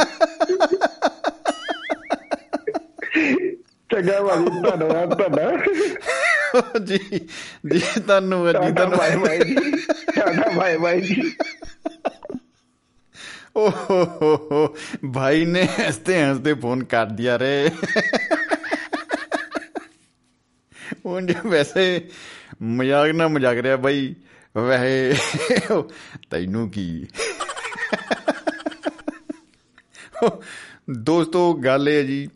ਚੰਗਾ 3.90 4.20
ਭਾਜੀ 4.20 4.60
ਧੰਨਵਾਦ 4.62 5.14
ਤੁਹਾਡਾ। 5.14 6.78
ਜੀ 6.78 6.98
ਜੀ 7.72 7.80
ਧੰਨਵਾਦ 8.06 8.64
ਜੀ 8.66 8.72
ਟਾਟਾ 8.74 8.96
ਬਾਏ 8.96 9.16
ਬਾਏ 9.16 9.38
ਜੀ 9.38 9.54
ਟਾਟਾ 10.16 10.50
ਬਾਏ 10.56 10.76
ਬਾਏ 10.76 11.00
ਜੀ। 11.00 11.32
ਓ 13.56 13.68
ਹੋ 13.70 14.04
ਹੋ 14.22 14.34
ਹੋ 14.52 14.66
ਭਾਈ 15.14 15.44
ਨੇ 15.44 15.64
ਹੱਸਤੇ 15.80 16.22
ਹੱਸਤੇ 16.24 16.54
ਫੋਨ 16.54 16.84
ਕਰ 16.84 17.06
ਦਿਆ 17.06 17.38
ਰੇ। 17.38 17.70
ਉਹ 21.06 21.20
ਵੈਸੇ 21.46 21.84
ਮਜ਼ਾਕ 22.62 23.10
ਨਾ 23.10 23.28
ਮਜ਼ਾਕ 23.28 23.58
ਰਿਹਾ 23.58 23.76
ਬਾਈ 23.76 24.14
ਵੈਸੇ 24.56 25.12
ਤੈਨੂੰ 26.30 26.70
ਕੀ 26.70 27.06
ਦੋਸਤੋ, 30.90 31.54
ਗੱਲ 31.54 31.88
ਇਹ 31.88 31.96
ਹੈ 31.96 32.02
ਜੀ 32.02 32.28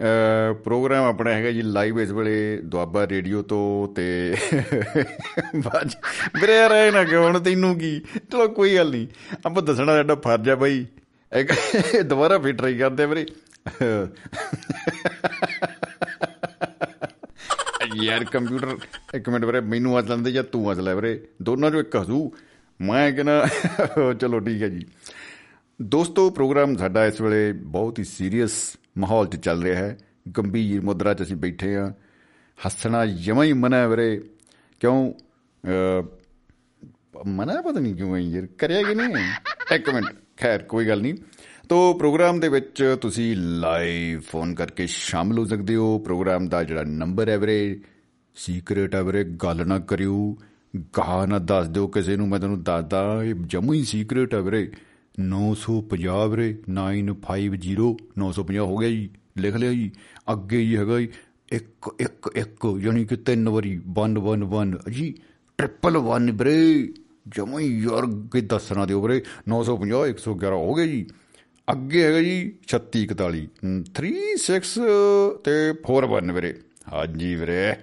ਅਹ 0.00 0.54
ਪ੍ਰੋਗਰਾਮ 0.54 1.04
ਆਪਣਾ 1.04 1.30
ਹੈਗਾ 1.30 1.50
ਜੀ 1.50 1.62
ਲਾਈਵ 1.62 2.00
ਇਸ 2.00 2.10
ਵੇਲੇ 2.10 2.60
ਦੁਆਬਾ 2.64 3.08
ਰੇਡੀਓ 3.08 3.42
ਤੋਂ 3.42 3.94
ਤੇ 3.94 4.34
ਬਾਜ 5.56 5.96
ਵੀਰੇ 6.40 6.56
ਯਾਰ 6.56 6.70
ਇਹ 6.70 6.92
ਨਾ 6.92 7.04
ਕਿ 7.04 7.16
ਹੁਣ 7.16 7.40
ਤੈਨੂੰ 7.40 7.78
ਕੀ 7.78 8.02
ਚਲੋ 8.32 8.48
ਕੋਈ 8.48 8.76
ਗੱਲ 8.76 8.90
ਨਹੀਂ। 8.90 9.06
ਆਪਾਂ 9.46 9.62
ਦੱਸਣਾ 9.62 9.96
ਸਾਡਾ 9.96 10.14
ਫਰਜ਼ 10.14 10.50
ਆ 10.50 10.54
ਬਾਈ। 10.54 10.86
ਇੱਕ 11.32 11.52
ਦੁਬਾਰਾ 12.02 12.38
ਫਿਰ 12.38 12.52
ਟਰਾਈ 12.52 12.78
ਕਰਦੇ 12.78 13.02
ਆ 13.02 13.06
ਵੀਰੇ। 13.06 13.26
ਯਾਰ 17.96 18.24
ਕੰਪਿਊਟਰ 18.24 18.78
ਇੱਕ 19.14 19.28
ਮਿੰਟ 19.28 19.44
ਵੀਰੇ 19.44 19.60
ਮੈਨੂੰ 19.60 19.98
ਅੱਜ 19.98 20.08
ਲੈਂਦੇ 20.08 20.32
ਜਾਂ 20.32 20.44
ਤੂੰ 20.44 20.72
ਅੱਜ 20.72 20.80
ਲੈ 20.80 20.94
ਵੀਰੇ? 20.94 21.28
ਦੋਨਾਂ 21.42 21.70
ਚੋਂ 21.70 21.80
ਇੱਕ 21.80 21.96
ਹਸੂ। 21.96 22.32
ਮੈਂ 22.80 23.12
ਕਹਿੰਦਾ 23.12 23.48
ਚਲੋ 24.20 24.40
ਠੀਕ 24.40 24.62
ਹੈ 24.62 24.68
ਜੀ। 24.68 24.86
ਦੋਸਤੋ 25.82 26.30
ਪ੍ਰੋਗਰਾਮ 26.30 26.76
ਸਾਡਾ 26.76 27.06
ਇਸ 27.06 27.20
ਵੇਲੇ 27.20 27.52
ਬਹੁਤ 27.52 27.98
ਹੀ 27.98 28.04
ਸੀਰੀਅਸ 28.04 28.76
ਮਾਹੌਲ 28.98 29.26
'ਚ 29.26 29.36
ਚੱਲ 29.36 29.62
ਰਿਹਾ 29.62 29.82
ਹੈ। 29.82 29.98
ਗੰਭੀਰ 30.38 30.80
ਮੁਦਰਾ 30.80 31.14
'ਚ 31.14 31.22
ਅਸੀਂ 31.22 31.36
ਬੈਠੇ 31.36 31.76
ਆ 31.76 31.92
ਹੱਸਣਾ 32.66 33.06
ਜਮਾਂ 33.06 33.44
ਹੀ 33.44 33.52
ਮਨਾ 33.52 33.76
ਹੈ 33.76 33.88
ਵੀਰੇ। 33.88 34.22
ਕਿਉਂ? 34.80 35.12
ਅਹ, 35.12 36.04
ਮਨਾ 37.26 37.60
ਪਤਾ 37.60 37.80
ਨਹੀਂ 37.80 37.94
ਕਿਉਂ 37.94 38.14
ਹੈ 38.14 38.20
ਯਾਰ। 38.20 38.46
ਕਰਿਆ 38.58 38.82
ਕਿ 38.82 38.94
ਨਹੀਂ? 38.94 39.16
ਇੱਕ 39.74 39.90
ਮਿੰਟ। 39.90 40.06
ਖੈਰ 40.36 40.62
ਕੋਈ 40.62 40.88
ਗੱਲ 40.88 41.00
ਨਹੀਂ। 41.00 41.14
ਤੋ 41.72 41.94
ਪ੍ਰੋਗਰਾਮ 41.94 42.40
ਦੇ 42.40 42.48
ਵਿੱਚ 42.48 42.98
ਤੁਸੀਂ 43.00 43.36
ਲਾਈਵ 43.36 44.20
ਫੋਨ 44.20 44.54
ਕਰਕੇ 44.54 44.86
ਸ਼ਾਮਲ 44.86 45.38
ਹੋ 45.38 45.44
ਸਕਦੇ 45.44 45.74
ਹੋ। 45.74 45.98
ਪ੍ਰੋਗਰਾਮ 45.98 46.48
ਦਾ 46.48 46.64
ਜਿਹੜਾ 46.64 46.82
ਨੰਬਰ 46.84 47.28
ਹੈ 47.28 47.38
ਵੀਰੇ 47.38 47.80
ਸੀਕ੍ਰੇਟ 48.34 48.94
ਹੈ 48.94 49.02
ਵੀਰੇ, 49.02 49.24
ਗੱਲ 49.24 49.66
ਨਾ 49.66 49.78
ਕਰਿਓ, 49.78 50.36
ਗਾਹ 50.98 51.26
ਨਾ 51.26 51.38
ਦੱਸ 51.38 51.68
ਦਿਓ 51.68 51.86
ਕਿਸੇ 51.86 52.16
ਨੂੰ, 52.16 52.28
ਮੈਂ 52.28 52.38
ਤੁਹਾਨੂੰ 52.38 52.62
ਦੱਸਦਾ, 52.62 53.24
ਇਹ 53.24 53.34
ਜਮੂ 53.34 53.72
ਹੀ 53.72 53.84
ਸੀਕ੍ਰੇਟ 53.84 54.34
ਹੈ 54.34 54.40
ਵੀਰੇ। 54.40 54.70
950 55.20 56.28
ਵੀਰੇ 56.28 56.56
950 56.68 57.96
950 58.18 58.58
ਹੋ 58.58 58.76
ਗਿਆ 58.76 58.88
ਜੀ, 58.88 59.10
ਲਿਖ 59.38 59.56
ਲਿਆ 59.56 59.72
ਜੀ, 59.72 59.90
ਅੱਗੇ 60.32 60.58
ਹੀ 60.58 60.76
ਹੈਗਾ 60.76 61.00
ਜੀ, 61.00 61.08
ਇੱਕ 61.52 61.90
ਇੱਕ 62.00 62.30
ਇੱਕ, 62.36 62.76
ਯਾਨੀ 62.80 63.04
ਕਿ 63.04 63.16
ਤਿੰਨ 63.16 63.48
ਵਾਰੀ 63.48 63.80
111 63.98 64.90
ਜੀ 64.90 65.14
ਟ੍ਰਿਪਲ 65.58 65.96
1 65.96 66.30
ਵੀਰੇ 66.30 66.92
ਜਮਾ 67.28 67.58
ਹੀ 67.58 67.82
ਯਾਰ 67.82 68.06
ਕਿ 68.32 68.40
ਦੱਸਣਾ 68.40 68.86
ਦਿਓ 68.86 69.00
ਵੀਰੇ 69.00 69.22
950 69.48 70.06
111 70.06 70.56
ਹੋ 70.56 70.74
ਗਿਆ 70.74 70.86
ਜੀ। 70.86 71.06
ਅੱਗੇ 71.68 72.02
ਹੈਗਾ 72.04 72.20
ਜੀ 72.20 72.36
3641 72.68 73.42
36 73.96 74.86
ਤੇ 75.44 75.54
41 75.82 76.32
ਵੀਰੇ। 76.32 76.54
ਹਾਂਜੀ 76.92 77.34
ਵੀਰੇ। 77.34 77.74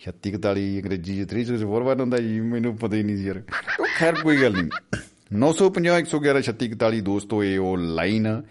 3641 0.00 0.78
ਅੰਗਰੇਜ਼ੀ 0.82 1.16
ਚ 1.16 1.28
3641 1.28 2.00
ਹੁੰਦਾ 2.00 2.18
ਜੀ, 2.18 2.40
ਮੈਨੂੰ 2.40 2.76
ਪਤਾ 2.76 2.96
ਹੀ 2.96 3.02
ਨਹੀਂ 3.02 3.16
ਸੀ 3.16 3.24
ਯਾਰ। 3.24 3.42
ਉਹ 3.80 3.86
ਖੈਰ 3.98 4.14
ਕੋਈ 4.22 4.42
ਗੱਲ 4.42 4.52
ਨਹੀਂ। 4.52 4.70
950 5.32 5.96
111 5.98 6.42
3641 6.42 7.00
ਦੋਸਤੋ, 7.00 7.44
ਇਹ 7.44 7.58
ਉਹ 7.58 7.76
ਲਾਈਨ 7.76 8.26
ਆ 8.26 8.42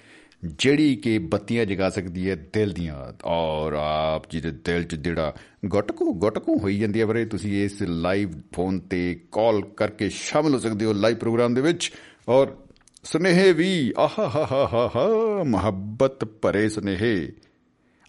ਜਿਹੜੀ 0.46 0.96
ਕਿ 0.96 1.18
ਬੱਤੀਆਂ 1.18 1.66
ਜਗਾ 1.66 1.90
ਸਕਦੀ 1.90 2.30
ਹੈ 2.30 2.36
ਦਿਲ 2.54 2.74
ਦੀਆਂ। 2.74 3.14
ਔਰ 3.26 3.74
ਆਪ 3.74 4.30
ਜੀ 4.32 4.42
ਦੇ 4.42 4.52
ਦਿਲ 4.52 4.84
'ਚ 4.84 4.96
ਜਿਹੜਾ 4.96 5.34
ਗਟਕੂ 5.76 6.14
ਗਟਕੂ 6.14 6.58
ਹੋਈ 6.58 6.80
ਜਾਂਦੀ 6.80 7.02
ਹੈ 7.02 7.06
ਵੀਰੇ, 7.06 7.26
ਤੁਸੀਂ 7.26 7.66
ਇਸ 7.66 7.82
ਲਾਈਵ 7.82 8.32
ਫੋਨ 8.54 8.80
ਤੇ 8.80 9.22
ਕਾਲ 9.32 9.62
ਕਰਕੇ 9.78 10.10
ਸ਼ਾਮਲ 10.10 10.54
ਹੋ 10.54 10.60
ਸਕਦੇ 10.60 10.86
ਹੋ 10.86 10.94
ਲਾਈਵ 10.94 11.18
ਪ੍ਰੋਗਰਾਮ 11.18 11.54
ਦੇ 11.54 11.62
ਵਿੱਚ। 11.62 11.92
ਔਰ 12.30 12.58
ਸੁਨੇਹੇ 13.06 13.52
ਵੀ 13.54 13.94
ਆਹਾ 13.98 14.28
ਹਾ 14.28 14.48
ਹਾ 14.52 14.68
ਹਾ 14.74 14.90
ਹਾ 14.96 15.44
ਮੁਹੱਬਤ 15.44 16.24
ਭਰੇ 16.26 16.68
ਸੁਨੇਹੇ। 16.70 17.32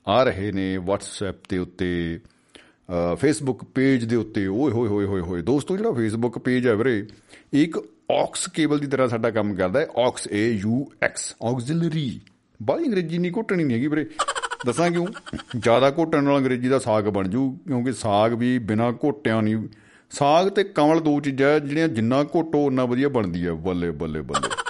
ਆ 0.07 0.22
ਰਹੇ 0.24 0.53
ਨੇ 0.53 0.76
WhatsApp 0.78 1.40
ਦੇ 1.51 1.59
ਉੱਤੇ 1.59 2.20
ਫੇਸਬੁੱਕ 3.20 3.64
ਪੇਜ 3.74 4.05
ਦੇ 4.05 4.16
ਉੱਤੇ। 4.16 4.47
ਓਏ 4.47 4.70
ਹੋਏ 4.72 4.88
ਹੋਏ 4.88 5.07
ਹੋਏ 5.07 5.20
ਹੋਏ। 5.20 5.42
ਦੋਸਤੋ, 5.42 5.76
ਜਿਹੜਾ 5.76 5.92
ਫੇਸਬੁੱਕ 5.92 6.38
ਪੇਜ 6.38 6.66
ਹੈ 6.66 6.74
ਵੀਰੇ, 6.74 7.07
ਇੱਕ 7.53 7.78
ਔਕਸ 8.11 8.47
ਕੇਬਲ 8.49 8.78
ਦੀ 8.78 8.86
ਤਰ੍ਹਾਂ 8.86 9.09
ਸਾਡਾ 9.09 9.30
ਕੰਮ 9.30 9.55
ਕਰਦਾ 9.55 9.80
ਹੈ। 9.80 9.86
Aux 9.97 10.28
A 10.32 10.49
U 10.51 10.84
X 11.03 11.34
auxiliary 11.44 12.20
ਬਾਹਲੀ 12.61 12.86
ਅੰਗਰੇਜ਼ੀ 12.86 13.18
ਨਹੀਂ 13.18 13.32
ਘੁੱਟਣੀ 13.36 13.64
ਨਹੀਂ 13.64 13.76
ਹੈਗੀ 13.76 13.86
ਵੀਰੇ। 13.86 14.07
ਦੱਸਾਂ 14.66 14.90
ਕਿਉਂ? 14.90 15.07
ਜ਼ਿਆਦਾ 15.59 15.90
ਘੋਟਣ 15.99 16.24
ਨਾਲ 16.24 16.38
ਅੰਗਰੇਜ਼ੀ 16.38 16.68
ਦਾ 16.68 16.78
ਸਾਗ 16.78 17.09
ਬਣ 17.09 17.28
ਜੂ, 17.28 17.51
ਕਿਉਂਕਿ 17.66 17.92
ਸਾਗ 17.92 18.32
ਵੀ 18.32 18.59
ਬਿਨਾ 18.59 18.90
ਘੋਟਿਆਂ 19.05 19.42
ਨਹੀਂ। 19.42 19.57
ਸਾਗ 20.11 20.49
ਤੇ 20.49 20.64
ਕਮਲ 20.64 21.01
ਦੋ 21.01 21.20
ਚੀਜ਼ਾਂ, 21.20 21.59
ਜਿਹੜੀਆਂ 21.61 21.88
ਜਿੰਨਾ 21.88 22.22
ਘੋਟੋ 22.36 22.64
ਉਨਾ 22.66 22.84
ਵਧੀਆ 22.84 23.09
ਬਣਦੀ 23.09 23.47
ਹੈ। 23.47 23.53
ਬੱਲੇ 23.53 23.90
ਬੱਲੇ 23.90 24.20
ਬੱਲੇ। 24.22 24.66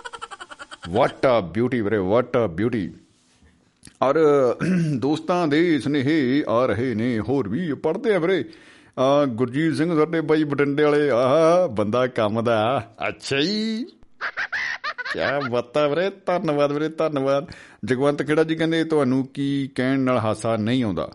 ਵਾਟ 0.89 1.27
ਆ 1.27 1.41
ਬਿਊਟੀ 1.41 1.81
ਵੀਰੇ 1.81 1.99
ਵਾਟ 1.99 2.37
ਆ 2.37 2.47
ਬਿਊਟੀ 2.47 2.93
ਔਰ 4.03 4.15
ਦੋਸਤਾਂ 4.97 5.49
ਦੇ 5.49 5.79
ਸੁਨੇਹੇ 5.79 6.45
ਆ 6.49 6.67
ਰਹੇ 6.67 6.95
ਨੇ, 6.95 7.21
ਹੋਰ 7.21 7.49
ਵੀ 7.49 7.73
ਪੜਦੇ 7.73 8.15
ਆ 8.15 8.19
ਵੀਰੇ। 8.19 8.45
ਆ 8.99 9.25
ਗੁਰਜੀਤ 9.25 9.75
ਸਿੰਘ 9.75 9.97
ਸਾਡੇ 9.97 10.21
ਬਾਈ 10.21 10.45
ਬਟੰਡੇ 10.45 10.83
ਵਾਲੇ 10.83 11.11
ਆਹ 11.11 11.69
ਬੰਦਾ 11.69 12.07
ਕੰਮ 12.07 12.43
ਦਾ। 12.43 12.91
ਅੱਛਾ 13.09 13.41
ਜੀ। 13.41 13.87
ਕਿਆ 15.13 15.41
ਬਤਾ 15.51 15.89
ਵੀਰੇ, 15.89 16.11
ਧੰਨਵਾਦ 16.11 16.73
ਵੀਰੇ, 16.73 16.89
ਧੰਨਵਾਦ। 16.89 17.47
ਜਗਵੰਤ 17.85 18.23
ਖੇੜਾ 18.23 18.45
ਜੀ 18.45 18.55
ਕਹਿੰਦੇ, 18.55 18.85
ਤੁਹਾਨੂੰ 18.85 19.27
ਕੀ 19.27 19.71
ਕਹਿਣ 19.75 20.01
ਨਾਲ 20.01 20.19
ਹਾਸਾ 20.19 20.57
ਨਹੀਂ 20.57 20.85
ਆਉਂਦਾ? 20.85 21.11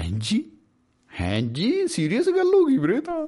ਹਾਂਜੀ 0.00 0.44
ਹਾਂਜੀ 1.20 1.88
ਸੀਰੀਅਸ 1.88 2.28
ਗੱਲ 2.28 2.54
ਹੋ 2.54 2.64
ਗਈ 2.64 2.78
ਵੀਰੇ 2.78 3.00
ਤਾਂ। 3.00 3.26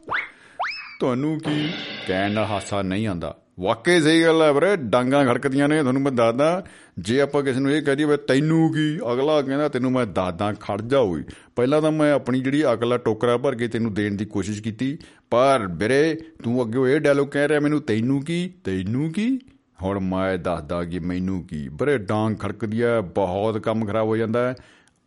ਤੁਹਾਨੂੰ 1.01 1.39
ਕੀ 1.39 1.73
ਕਹਿਣ 2.07 2.31
ਨਾਲ 2.31 2.45
ਹਾਸਾ 2.45 2.83
ਨਹੀਂ 2.83 3.07
ਆਉਂਦਾ? 3.07 3.42
ਵਾਕਈ 3.63 4.01
ਸਹੀ 4.01 4.23
ਗੱਲ 4.23 4.43
ਹੈ 4.43 4.53
ਵੀਰੇ, 4.53 4.77
ਡਾਂਗਾ 4.77 5.25
ਖੜਕਦੀਆਂ 5.25 5.69
ਨੇ, 5.69 5.81
ਤੁਹਾਨੂੰ 5.81 6.03
ਮੈਂ 6.03 6.13
ਦੱਸਦਾ। 6.13 6.65
ਜੇ 6.99 7.21
ਆਪਾਂ 7.21 7.43
ਕਿਸੇ 7.43 7.61
ਨੂੰ 7.61 7.73
ਇਹ 7.73 7.83
ਕਹਦੀਏ 7.83 8.07
ਵੀ 8.07 8.17
ਤੈਨੂੰ 8.17 8.73
ਕੀ, 8.73 8.99
ਅਗਲਾ 9.13 9.43
ਕਹਿੰਦਾ 9.43 9.69
ਤੈਨੂੰ 9.69 9.93
ਮੈਂ 9.93 10.07
ਦੱਸਦਾ 10.07 10.53
ਖੜ 10.53 10.83
ਜਾ 10.83 11.01
ਹੋਈ 11.01 11.25
ਪਹਿਲਾਂ 11.57 11.83
ਤਾਂ 11.83 11.93
ਮੈਂ 11.93 12.13
ਆਪਣੀ 12.13 12.41
ਜਿਹੜੀ 12.41 12.73
ਅਗਲਾ 12.73 12.97
ਟੋਕਰਾ 12.97 13.37
ਭਰ 13.37 13.55
ਕੇ 13.55 13.69
ਤੈਨੂੰ 13.69 13.95
ਦੇਣ 13.95 14.15
ਦੀ 14.15 14.25
ਕੋਸ਼ਿਸ਼ 14.25 14.63
ਕੀਤੀ। 14.63 14.99
ਪਰ 15.31 15.69
ਵੀਰੇ, 15.71 16.19
ਤੂੰ 16.43 16.63
ਅੱਗੇ 16.63 16.95
ਇਹ 16.95 17.01
ਡਾਇਲੋਗ 17.01 17.29
ਕਹਿ 17.29 17.49
ਰਿਹਾ, 17.49 17.61
ਮੈਨੂੰ 17.61 17.81
ਤੈਨੂੰ 17.81 18.23
ਕੀ 18.23 18.51
ਤੈਨੂੰ 18.65 19.13
ਕੀ? 19.13 19.39
ਹੁਣ 19.83 20.01
ਮੈਂ 20.01 20.39
ਦੱਸਦਾ 20.39 20.85
ਕਿ 20.85 20.99
ਮੈਨੂੰ 20.99 21.45
ਕੀ। 21.45 21.69
ਵੀਰੇ, 21.69 21.99
ਡਾਂਗ 21.99 22.35
ਖੜਕਦੀ 22.37 22.81
ਆ 22.81 23.01
ਬਹੁਤ 23.01 23.59
ਕੰਮ 23.59 23.87
ਖਰਾਬ 23.87 24.07
ਹੋ 24.07 24.17
ਜਾਂਦਾ 24.17 24.49
ਹੈ। 24.49 24.55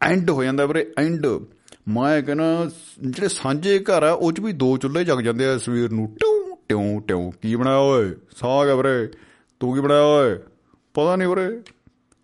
ਐਂਡ 0.02 0.30
ਹੋ 0.30 0.44
ਜਾਂਦਾ 0.44 0.66
ਵੀਰੇ 0.66 0.88
ਐਂਡ 0.98 1.28
ਮੈਂ 1.88 2.22
ਕਹਿੰਦਾ, 2.22 2.70
ਜਿਹੜੇ 3.02 3.28
ਸਾਂਝੇ 3.28 3.80
ਘਰ 3.80 4.04
ਆ, 4.04 4.12
ਉਹ 4.12 4.32
ਚ 4.32 4.40
ਵੀ 4.40 4.52
ਦੋ 4.52 4.78
ਚੁੱਲ੍ਹੇ 4.78 5.04
ਜਗ 5.04 5.22
ਜਾਂਦੇ 5.22 5.46
ਆ 5.46 5.58
ਸਵੇਰ 5.58 5.92
ਨੂੰ। 5.92 6.08
ਟਿਉ 6.08 6.35
ਟਿਉ 6.70 7.00
ਟਿਉ 7.00 7.32
ਕੀ 7.42 7.56
ਬਣਾਇਆ 7.56 7.78
ਓਏ? 7.78 8.14
ਸਾਗ 8.36 8.70
ਆ 8.70 8.76
ਵੀਰੇ। 8.76 9.10
ਤੂੰ 9.60 9.76
ਕੀ 9.76 9.82
ਬਣਾਇਆ 9.82 10.02
ਓਏ? 10.02 10.40
ਪਤਾ 10.94 11.16
ਨਹੀਂ 11.16 11.28
ਵੀਰੇ। 11.28 11.62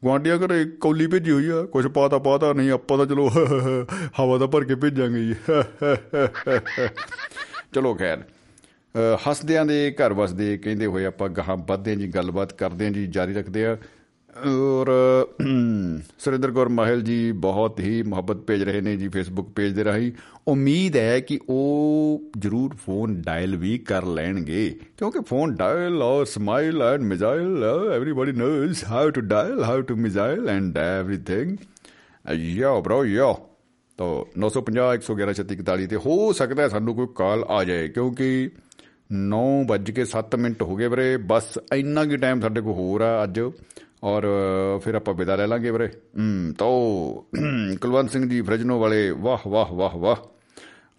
ਗੁਆਂਢੀਆਂ 0.03 0.37
ਘਰੇ 0.37 0.65
ਕੌਲੀ 0.65 1.07
ਭੇਜੀ 1.07 1.31
ਹੋਈ 1.31 1.49
ਆ। 1.49 1.63
ਕੁਝ 1.63 1.87
ਪਾਤਾ 1.87 2.19
ਪਾਤਾ। 2.19 2.53
ਨਹੀਂ 2.53 2.71
ਆਪਾਂ 2.71 2.97
ਤਾਂ 2.97 3.05
ਚਲੋ 3.05 3.29
ਹਵਾ 4.19 4.37
ਦਾ 4.37 4.47
ਭਰ 4.47 4.63
ਕੇ 4.63 4.75
ਭੇਜਾਂਗੇ 4.75 5.19
ਜੀ। 5.19 5.33
ਚਲੋ 7.73 7.95
ਖੈਰ। 7.95 8.17
ਅ, 8.17 8.21
ਹੱਸਦਿਆਂ 9.29 9.65
ਦੇ 9.65 9.91
ਘਰ 9.91 10.13
ਵਸਦੇ 10.13 10.57
ਕਹਿੰਦੇ 10.57 10.85
ਹੋਏ 10.85 11.05
ਆਪਾਂ 11.05 11.29
ਗਾਹਾਂ 11.29 11.57
ਵੱਧਦੇ 11.57 11.91
ਹਾਂ 11.91 11.97
ਜੀ 11.97 12.07
ਗੱਲਬਾਤ 12.07 12.53
ਕਰਦੇ 12.53 12.85
ਹਾਂ 12.85 12.91
ਜੀ 12.91 13.07
ਜਾਰੀ 13.07 13.33
ਰੱਖਦੇ 13.33 13.65
ਆ 13.65 13.77
ਔਰ 14.37 14.87
ਸੁਰਿੰਦਰ 16.19 16.51
ਕੌਰ 16.51 16.69
ਮਾਹਲ 16.69 17.01
ਜੀ 17.01 17.31
ਬਹੁਤ 17.31 17.79
ਹੀ 17.79 18.03
ਮੁਹੱਬਤ 18.03 18.35
ਭੇਜ 18.35 18.63
ਰਹੇ 18.63 18.81
ਨੇ 18.81 18.97
ਜੀ 18.97 19.07
ਫੇਸਬੁੱਕ 19.07 19.49
ਪੇਜ 19.49 19.73
ਦੇ 19.73 19.83
ਰਾਹੀਂ। 19.83 20.11
ਉਮੀਦ 20.47 20.97
ਹੈ 20.97 21.19
ਕਿ 21.19 21.39
ਉਹ 21.49 22.21
ਜ਼ਰੂਰ 22.37 22.75
ਫੋਨ 22.85 23.21
ਡਾਇਲ 23.21 23.55
ਵੀ 23.55 23.77
ਕਰ 23.77 24.05
ਲੈਣਗੇ। 24.05 24.79
ਕਿਉਂਕਿ 24.97 25.19
ਫੋਨ 25.19 25.55
ਡਾਇਲ 25.55 26.01
ਔਰ 26.01 26.25
smile 26.25 26.81
and 26.81 27.01
missile 27.01 27.63
everybody 27.95 28.31
knows 28.31 28.83
how 28.85 29.09
to 29.09 29.21
dial 29.21 29.63
how 29.63 29.81
to 29.81 29.95
missile 29.95 30.49
and 30.49 30.77
everything 30.77 31.57
ਯਾ 32.31 32.79
ਬ్రో 32.79 33.05
ਯਾ 33.05 33.35
ਤੋ 33.97 34.27
950 34.37 34.95
111 34.95 35.33
3641 35.33 35.87
ਤੇ 35.87 35.95
ਹੋ 35.95 36.33
ਸਕਦਾ 36.33 36.63
ਹੈ 36.63 36.67
ਸਾਨੂੰ 36.67 36.95
ਕੋਈ 36.95 37.07
ਕਾਲ 37.15 37.43
ਆ 37.43 37.63
ਜਾਏ, 37.63 37.87
ਕਿਉਂਕਿ 37.87 38.49
9:07 39.13 40.37
ਮਿੰਟ 40.37 40.63
ਹੋ 40.63 40.75
ਗਏ 40.75 40.87
ਵੀਰੇ। 40.87 41.17
ਬਸ 41.17 41.43
ਇੰਨਾ 41.73 42.05
ਕੀ 42.05 42.17
ਟਾਈਮ 42.17 42.41
ਸਾਡੇ 42.41 42.61
ਕੋਲ 42.61 42.73
ਹੋਰ 42.73 43.01
ਆ 43.01 43.23
ਅੱਜ। 43.23 43.39
ਔਰ 44.03 44.23
ਫਿਰ 44.83 44.95
ਆਪਾਂ 44.95 45.13
ਵਿਦਾ 45.13 45.35
ਲੈ 45.35 45.47
ਲਾਂਗੇ 45.47 45.71
ਵੀਰੇ। 45.71 45.87
ਹੂੰ, 45.87 46.53
ਤੋ 46.57 47.25
ਕੁਲਵੰਤ 47.81 48.11
ਸਿੰਘ 48.11 48.29
ਜੀ 48.29 48.41
ਫਰਜਨੋ 48.41 48.79
ਵਾਲੇ, 48.79 49.09
ਵਾਹ 49.09 49.49
ਵਾਹ 49.49 49.73
ਵਾਹ 49.73 49.97
ਵਾਹ। 49.97 50.15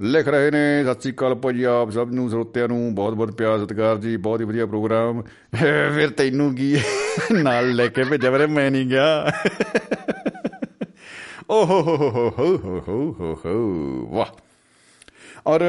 ਲਿਖ 0.00 0.28
ਰਹੇ 0.28 0.50
ਨੇ, 0.50 0.84
ਸਤਿ 0.84 1.00
ਸ੍ਰੀ 1.00 1.12
ਅਕਾਲ 1.12 1.34
ਭਾਜੀ 1.34 1.62
ਆਪ 1.62 1.90
ਸਭ 1.90 2.08
ਨੂੰ, 2.12 2.30
ਸਰੋਤਿਆਂ 2.30 2.68
ਨੂੰ, 2.68 2.94
ਬਹੁਤ 2.94 3.14
ਬਹੁਤ 3.14 3.32
ਪਿਆਰ, 3.32 3.58
ਸਤਿਕਾਰ 3.58 3.98
ਜੀ, 3.98 4.16
ਬਹੁਤ 4.16 4.40
ਹੀ 4.40 4.44
ਵਧੀਆ 4.44 4.66
ਪ੍ਰੋਗਰਾਮ। 4.66 5.22
ਫਿਰ 5.94 6.10
ਤੈਨੂੰ 6.10 6.54
ਕੀ 6.54 6.78
ਨਾਲ 7.32 7.74
ਲੈ 7.74 7.86
ਕੇ 7.86 8.04
ਭੇਜਿਆ 8.04 8.30
ਵੀਰੇ, 8.30 8.46
ਮੈਂ 8.46 8.70
ਨਹੀਂ 8.70 8.86
ਗਿਆ। 8.86 9.26
ਓ 11.50 11.64
ਹੋ 11.64 11.82
ਹੋ 11.82 11.96
ਹੋ 11.96 12.32
ਹੋ 12.38 12.82
ਹੋ 12.88 13.16
ਹੋ 13.20 13.40
ਹੋ 13.44 14.16
ਵਾਹ। 14.16 14.26
ਔਰ 15.46 15.60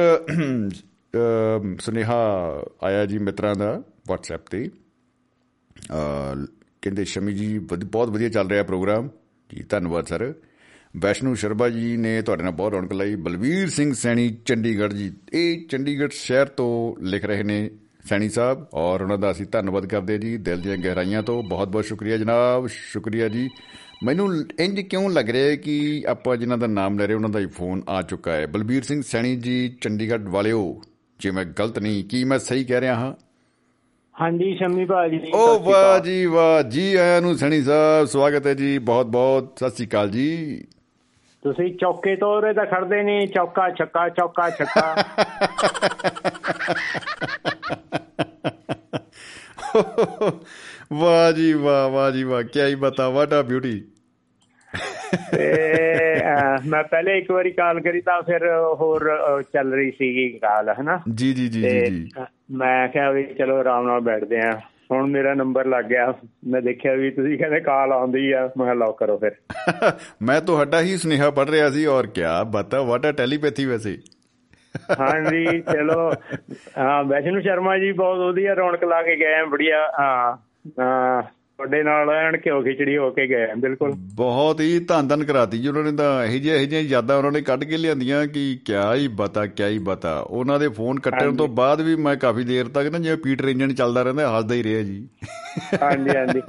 ਸੁਨੇਹਾ 1.80 2.52
ਆਇਆ 2.82 3.06
ਜੀ 3.06 3.18
ਮਿੱਤਰਾਂ 3.18 3.54
ਦਾ 3.54 3.82
WhatsApp 4.12 4.40
ਤੇ। 4.50 4.70
ਕਹਿੰਦੇ, 6.84 7.04
ਸ਼ਮੀ 7.04 7.32
ਜੀ, 7.32 7.58
ਵਧ- 7.58 7.86
ਬਹੁਤ 7.86 8.08
ਵਧੀਆ 8.08 8.28
ਚੱਲ 8.28 8.48
ਰਿਹਾ 8.48 8.62
ਪ੍ਰੋਗਰਾਮ। 8.62 9.08
ਜੀ, 9.56 9.62
ਧੰਨਵਾਦ, 9.62 10.06
ਸਰ। 10.06 10.34
ਵੈਸ਼ਨੂ 10.96 11.34
ਸ਼ਰਮਾ 11.34 11.68
ਜੀ 11.68 11.96
ਨੇ 11.96 12.22
ਤੁਹਾਡੇ 12.22 12.42
ਨਾਲ 12.42 12.52
ਬਹੁਤ 12.52 12.72
ਰੌਣਕ 12.72 12.92
ਲਈ। 12.92 13.14
ਬਲਵੀਰ 13.14 13.70
ਸਿੰਘ 13.70 13.94
ਸੈਣੀ, 13.94 14.38
ਚੰਡੀਗੜ੍ਹ 14.44 14.94
ਜੀ। 14.94 15.12
ਇਹ 15.32 15.66
ਚੰਡੀਗੜ੍ਹ 15.66 16.12
ਸ਼ਹਿਰ 16.12 16.46
ਤੋਂ 16.46 17.04
ਲਿਖ 17.04 17.24
ਰਹੇ 17.24 17.42
ਨੇ 17.42 17.70
ਸੈਣੀ 18.08 18.28
ਸਾਹਿਬ 18.28 18.66
ਔਰ 18.74 19.00
ਉਹਨਾਂ 19.00 19.18
ਦਾ 19.18 19.30
ਅਸੀਂ 19.30 19.46
ਧੰਨਵਾਦ 19.52 19.86
ਕਰਦੇ 19.86 20.12
ਹਾਂ 20.12 20.20
ਜੀ 20.20 20.36
ਦਿਲ 20.36 20.60
ਦੀਆਂ 20.60 20.76
ਗਹਿਰਾਈਆਂ 20.76 21.22
ਤੋਂ। 21.22 21.42
ਬਹੁਤ 21.42 21.68
ਬਹੁਤ 21.68 21.84
ਸ਼ੁਕਰੀਆ 21.84 22.16
ਜਨਾਬ, 22.16 22.66
ਸ਼ੁਕਰੀਆ 22.66 23.28
ਜੀ। 23.28 23.48
ਮੈਨੂੰ 24.04 24.44
ਇੰਜ 24.58 24.80
ਕਿਉਂ 24.80 25.10
ਲੱਗ 25.10 25.30
ਰਿਹਾ 25.30 25.46
ਹੈ 25.46 25.56
ਕਿ 25.56 26.04
ਆਪਾਂ 26.08 26.36
ਜਿਨ੍ਹਾਂ 26.36 26.58
ਦਾ 26.58 26.66
ਨਾਮ 26.66 26.98
ਲੈ 26.98 27.06
ਰਹੇ, 27.06 27.14
ਉਹਨਾਂ 27.14 27.28
ਦਾ 27.28 27.38
ਹੀ 27.38 27.46
ਫੋਨ 27.46 27.82
ਆ 27.88 28.02
ਚੁੱਕਾ 28.02 28.32
ਹੈ। 28.32 28.46
ਬਲਬੀਰ 28.46 28.82
ਸਿੰਘ 28.82 29.02
ਸੈਣੀ 29.06 29.36
ਜੀ, 29.36 29.76
ਚੰਡੀਗੜ੍ਹ 29.80 30.30
ਵਾਲਿਓ, 30.30 30.82
ਜੇ 31.20 31.30
ਮੈਂ 31.30 31.44
ਗਲਤ 31.44 31.78
ਨਹੀਂ, 31.78 32.04
ਕੀ 32.04 32.24
ਮੈਂ 32.24 32.38
ਸਹੀ 32.38 32.64
ਕਹਿ 32.64 32.80
ਰਿਹਾ 32.80 32.94
ਹਾਂ? 32.94 33.23
ਹਾਂਜੀ 34.20 34.56
ਸ਼ੰਮੀ 34.56 34.84
ਭਾਜੀ 34.84 35.20
ਓ 35.34 35.58
ਵਾਹ। 35.58 35.98
ਜੀ 35.98 36.26
ਵਾਹ 36.26 36.62
ਜੀ 36.62 36.94
ਆਇਆਂ 36.94 37.20
ਨੂੰ 37.22 37.34
ਸਣੀ 37.38 37.62
ਸਾਹਿਬ 37.62 38.06
ਸਵਾਗਤ 38.06 38.46
ਹੈ 38.46 38.54
ਜੀ 38.54 38.78
ਬਹੁਤ 38.78 39.06
ਬਹੁਤ 39.06 39.52
ਸਤਿ 39.56 39.70
ਸ੍ਰੀ 39.70 39.86
ਅਕਾਲ 39.86 40.10
ਜੀ। 40.10 40.64
ਤੁਸੀਂ 41.42 41.74
ਚੌਕੇ 41.74 42.16
ਤੋਰੇ 42.16 42.52
ਤਾਂ 42.52 42.66
ਖੜਦੇ 42.66 43.02
ਨਹੀਂ 43.02 43.28
ਚੌਕਾ 43.28 43.70
ਛੱਕਾ 43.70 44.08
ਚੌਕਾ 44.08 44.50
ਛੱਕਾ। 44.50 45.04
ਵਾਹ 50.92 51.32
ਜੀ 51.32 51.52
ਵਾਹ 51.52 51.88
ਵਾਹ 51.90 52.10
ਜੀ 52.10 52.22
ਵਾਹ 52.24 52.42
ਕੀ 52.42 52.60
ਹੀ 52.60 52.74
ਬਤਾ 52.74 53.08
ਵਾਟ 53.08 53.32
ਆ 53.32 53.42
ਬਿਊਟੀ 53.42 53.82
ਤੇ 55.16 55.52
ਮੈਂ 56.68 56.84
ਪਹਿਲੇ 56.84 57.18
ਇੱਕ 57.18 57.30
ਵਾਰੀ 57.30 57.50
ਕਾਲ 57.50 57.80
ਕਰੀ 57.80 58.00
ਤਾਂ 58.00 58.22
ਫਿਰ 58.22 58.40
ਹੋਰ 58.56 59.12
ਚੱਲ 59.52 59.72
ਰਹੀ 59.74 59.90
ਸੀਗੀ 59.90 60.28
ਕਾਲ 60.28 60.74
ਹਨਾ? 60.80 61.00
ਜੀ 61.14 61.32
ਜੀ 61.32 61.48
ਜੀ 61.48 61.62
ਜੀ 61.62 62.08
ਮੈਂ 62.50 62.88
ਕਿਹਾ 62.88 63.10
ਵੀ 63.10 63.24
ਚਲੋ 63.24 63.56
ਆਰਾਮ 63.56 63.86
ਨਾਲ 63.86 64.00
ਬੈਠਦੇ 64.00 64.38
ਆ। 64.38 64.60
ਹੁਣ 64.92 65.10
ਮੇਰਾ 65.10 65.34
ਨੰਬਰ 65.34 65.66
ਲੱਗ 65.66 65.84
ਗਿਆ। 65.84 66.14
ਮੈਂ 66.46 66.62
ਦੇਖਿਆ 66.62 66.94
ਵੀ 66.94 67.10
ਤੁਸੀਂ 67.10 67.38
ਕਹਿੰਦੇ 67.38 67.60
ਕਾਲ 67.60 67.92
ਆਉਂਦੀ 67.92 68.32
ਆ। 68.32 68.50
ਮੈਂ 68.58 68.74
ਲਓ 68.74 68.92
ਕਰੋ 68.92 69.18
ਫਿਰ। 69.18 69.32
ਮੈਂ 70.22 70.40
ਤੁਹਾਡਾ 70.40 70.80
ਹੀ 70.80 70.96
ਸੁਨੇਹਾ 70.96 71.30
ਪੜ 71.30 71.50
ਰਿਹਾ 71.50 71.70
ਸੀ 71.70 71.86
ਔਰ 71.86 72.06
ਕੀ 72.06 72.20
ਬਤਾ 72.46 72.80
ਵਾਟ 72.82 73.06
ਆ 73.06 73.12
ਟੈਲੀਪੈਥੀ 73.12 73.64
ਵੈਸੇ। 73.64 73.98
ਹਾਂਜੀ 75.00 75.60
ਚਲੋ। 75.60 76.12
ਹਾਂ 76.78 77.04
ਵੈਸ਼ਨੂ 77.04 77.40
ਸ਼ਰਮਾ 77.40 77.78
ਜੀ 77.78 77.92
ਬਹੁਤ 77.92 78.18
ਵਧੀਆ 78.18 78.54
ਰੌਣਕ 78.54 78.84
ਲਾ 78.84 79.02
ਕੇ 79.02 79.16
ਗਏ 79.16 79.34
ਆ 79.34 79.44
ਬੜੀਆ 79.44 79.90
ਹਾਂ, 80.00 80.36
ਤੁਹਾਡੇ 81.58 81.82
ਨਾਲ 81.82 82.10
ਐਨ 82.10 82.36
ਘਿਓ 82.46 82.60
ਖਿਚੜੀ 82.62 82.96
ਹੋ 82.96 83.10
ਕੇ 83.10 83.26
ਗਏ 83.26 83.46
ਬਿਲਕੁਲ। 83.58 83.92
ਬਹੁਤ 84.16 84.60
ਹੀ 84.60 84.78
ਧੰਨ 84.88 85.08
ਧੰਨ 85.08 85.24
ਕਰਾਤੀ 85.24 85.58
ਜੀ 85.58 85.68
ਉਹਨਾਂ 85.68 85.82
ਨੇ 85.84 85.92
ਤਾਂ 85.96 86.24
ਇਹੋ 86.24 86.38
ਜਿਹੇ 86.38 86.56
ਇਹੋ 86.56 86.64
ਜਿਹੀਆਂ 86.64 86.82
ਯਾਦਾਂ 86.90 87.16
ਉਹਨਾਂ 87.16 87.32
ਨੇ 87.32 87.40
ਕੱਢ 87.40 87.64
ਕੇ 87.64 87.76
ਲਿਆਂਦੀਆਂ 87.76 88.26
ਕਿ 88.26 88.58
ਕਿਆ 88.66 88.94
ਹੀ 88.94 89.08
ਬਤਾ 89.08 89.46
ਕਿਆ 89.46 89.68
ਹੀ 89.68 89.78
ਬਤਾ। 89.78 90.14
ਉਹਨਾਂ 90.20 90.58
ਦੇ 90.58 90.68
ਫੋਨ 90.68 91.00
ਕੱਟਣ 91.00 91.36
ਤੋਂ 91.36 91.48
ਬਾਅਦ 91.48 91.80
ਵੀ 91.80 91.96
ਮੈਂ 91.96 92.16
ਕਾਫੀ 92.16 92.44
ਦੇਰ 92.44 92.68
ਤੱਕ 92.68 92.86
ਨਾ 92.86 92.98
ਜਿਵੇਂ 92.98 93.16
ਪੀਟਰ 93.16 93.48
ਇੰਜਨ 93.48 93.74
ਚੱਲਦਾ 93.74 94.02
ਰਹਿੰਦਾ 94.02 94.36
ਹੱਸਦਾ 94.36 94.54
ਹੀ 94.54 94.62
ਰਿਹਾ 94.62 94.82
ਜੀ। 94.82 95.08
ਹਾਂਜੀ 95.82 96.16
ਹਾਂਜੀ। 96.16 96.40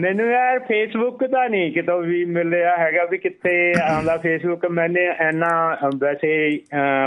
ਮੈਨੂੰ 0.00 0.30
ਯਾਰ 0.30 0.58
ਫੇਸਬੁੱਕ 0.58 1.24
ਤਾਂ 1.24 1.48
ਨਹੀਂ 1.48 1.72
ਕਿਤੋਂ 1.72 2.02
ਵੀ 2.02 2.24
ਮਿਲਿਆ 2.24 2.76
ਹੈਗਾ 2.76 3.04
ਵੀ 3.04 3.18
ਕਿੱਥੇ 3.18 3.72
ਆਉਂਦਾ 3.82 4.16
ਫੇਸਬੁੱਕ 4.16 4.66
ਮੈਨੇ 4.66 5.06
ਐਨਾ 5.18 5.78
ਵੈਸੇ 5.96 6.60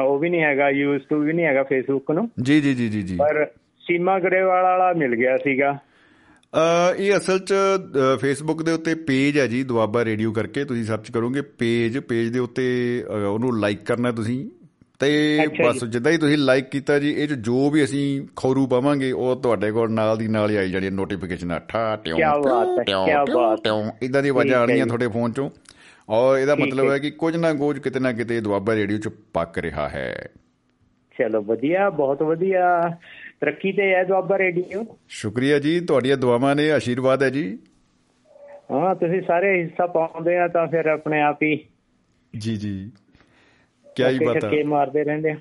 ਉਹ 0.05 0.19
ਵੀ 0.19 0.29
ਨਹੀਂ 0.29 0.41
ਹੈਗਾ 0.41 0.69
ਯੂਜ਼ 0.69 1.03
ਟੂ 1.09 1.19
ਵੀ 1.19 1.33
ਨਹੀਂ 1.33 1.45
ਹੈਗਾ 1.45 1.63
ਫੇਸਬੁੱਕ 1.63 2.11
ਨੂੰ। 2.11 2.29
ਜੀ 2.43 2.61
ਜੀ 2.61 2.73
ਜੀ 2.73 2.89
ਜੀ। 2.89 3.15
ਪਰ 3.15 3.45
ਸੀਮਾ 3.87 4.19
ਗਰੇਵਾਲ 4.19 4.63
ਵਾਲਾ 4.63 4.93
ਮਿਲ 4.93 5.15
ਗਿਆ 5.15 5.37
ਸੀਗਾ। 5.37 5.77
ਇਹ 6.97 7.17
ਅਸਲ 7.17 7.39
'ਚ 7.39 7.53
ਫੇਸਬੁੱਕ 8.21 8.63
ਦੇ 8.63 8.71
ਉੱਤੇ 8.71 8.95
ਪੇਜ 8.95 9.39
ਹੈ 9.39 9.47
ਜੀ 9.47 9.63
ਦੁਆਬਾ 9.63 10.05
ਰੇਡੀਓ 10.05 10.31
ਕਰਕੇ। 10.31 10.65
ਤੁਸੀਂ 10.65 10.83
ਸਰਚ 10.83 11.11
ਕਰੋਗੇ 11.11 11.41
ਪੇਜ 11.41 11.97
ਪੇਜ 11.97 12.27
ਦੇ 12.29 12.39
ਉੱਤੇ 12.39 13.03
ਉਹਨੂੰ 13.29 13.59
ਲਾਈਕ 13.59 13.83
ਕਰਨਾ 13.83 14.11
ਤੁਸੀਂ। 14.11 14.49
ਤੇ 14.99 15.39
ਬਸ 15.65 15.85
ਜਿੱਦਾਂ 15.85 16.11
ਹੀ 16.11 16.17
ਤੁਸੀਂ 16.17 16.37
ਲਾਈਕ 16.37 16.65
ਕੀਤਾ 16.65 16.99
ਜੀ 16.99 17.11
ਇਹ 17.11 17.27
ਜੋ 17.27 17.69
ਵੀ 17.69 17.83
ਅਸੀਂ 17.83 18.27
ਖੌਰੂ 18.35 18.67
ਪਾਵਾਂਗੇ 18.67 19.11
ਉਹ 19.11 19.35
ਤੁਹਾਡੇ 19.35 19.71
ਕੋਲ 19.71 19.91
ਨਾਲ 19.91 20.17
ਦੀ 20.17 20.27
ਨਾਲ 20.27 20.49
ਹੀ 20.49 20.55
ਆਈ 20.55 20.71
ਜਾਣੀ 20.71 20.89
ਨੋਟੀਫਿਕੇਸ਼ਨ 20.89 21.59
ਠਾ 21.59 21.95
ਟਿਉਂ 21.95 22.17
ਕਿਆ 22.17 22.37
ਬਾਤ 22.37 22.79
ਹੈ, 22.79 22.83
ਟਿਉਂ, 22.83 23.07
ਬਾਤ। 23.35 23.67
ਹੈ। 23.67 23.97
ਇਦਾਂ 24.01 24.23
ਦੀ 24.23 24.29
ਆਵਾਜ਼ਾਂ 24.29 24.61
ਆਣੀਆਂ। 24.61 24.85
ਤੁਹਾਡੇ 24.85 25.07
ਫੋਨ 25.07 25.31
'ਚੋਂ। 25.31 25.49
ਔਰ 26.09 26.37
ਇਹਦਾ 26.37 26.55
ਮਤਲਬ 26.55 26.87
ਹੈ। 26.87 26.91
ਹੈ 26.91 26.97
ਕਿ 26.97 27.11
ਕੁਝ 27.11 27.35
ਨਾ 27.35 27.53
ਕੁਝ 27.53 27.79
ਕਿਤੇ 27.79 27.99
ਨਾ 27.99 28.11
ਕਿਤੇ 28.11 28.41
ਦੁਆਬਾ 28.41 28.75
ਰੇਡੀਓ 28.75 28.97
'ਚ 28.97 29.09
ਪੱਕ 29.33 29.57
ਰਿਹਾ 29.57 29.89
ਹੈ। 29.89 30.29
ਚਲੋ 31.19 31.41
ਵਧੀਆ 31.41 31.89
ਬਹੁਤ 31.89 32.23
ਵਧੀਆ। 32.23 32.81
ਤਰੱਕੀ 33.41 33.71
ਤੇ 33.71 33.93
ਹੈ 33.95 34.03
ਦੁਆਬਾ 34.03 34.37
ਰੇਡੀਓ। 34.37 34.85
ਸ਼ੁਕਰੀਆ 35.09 35.59
ਜੀ 35.59 35.79
ਤੁਹਾਡੀਆਂ 35.79 36.17
ਦੁਆਵਾਂ 36.17 36.55
ਨੇ 36.55 36.71
ਆਸ਼ੀਰਵਾਦ 36.71 37.23
ਹੈ 37.23 37.29
ਜੀ। 37.29 37.59
ਹਾਂ 38.71 38.95
ਤੁਸੀਂ 38.95 39.21
ਸਾਰੇ 39.21 39.61
ਹਿੱਸਾ 39.61 39.87
ਪਾਉਂਦੇ 39.87 40.37
ਆ 40.37 40.47
ਤਾਂ 40.47 40.67
ਫਿਰ 40.67 40.85
ਆਪਣੇ 40.85 41.21
ਆਪ 41.21 41.43
ਹੀ 41.43 41.65
ਜੀ 42.37 42.55
ਜੀ। 42.55 42.91
ਕਿਆ 43.95 44.09
ਹੀ 44.09 44.19
ਬਤਾ। 44.19 44.39
ਧੱਕੇ 44.39 44.63
ਮਾਰਦੇ 44.63 45.03
ਰਹਿੰਦੇ 45.03 45.29
ਆ। 45.29 45.35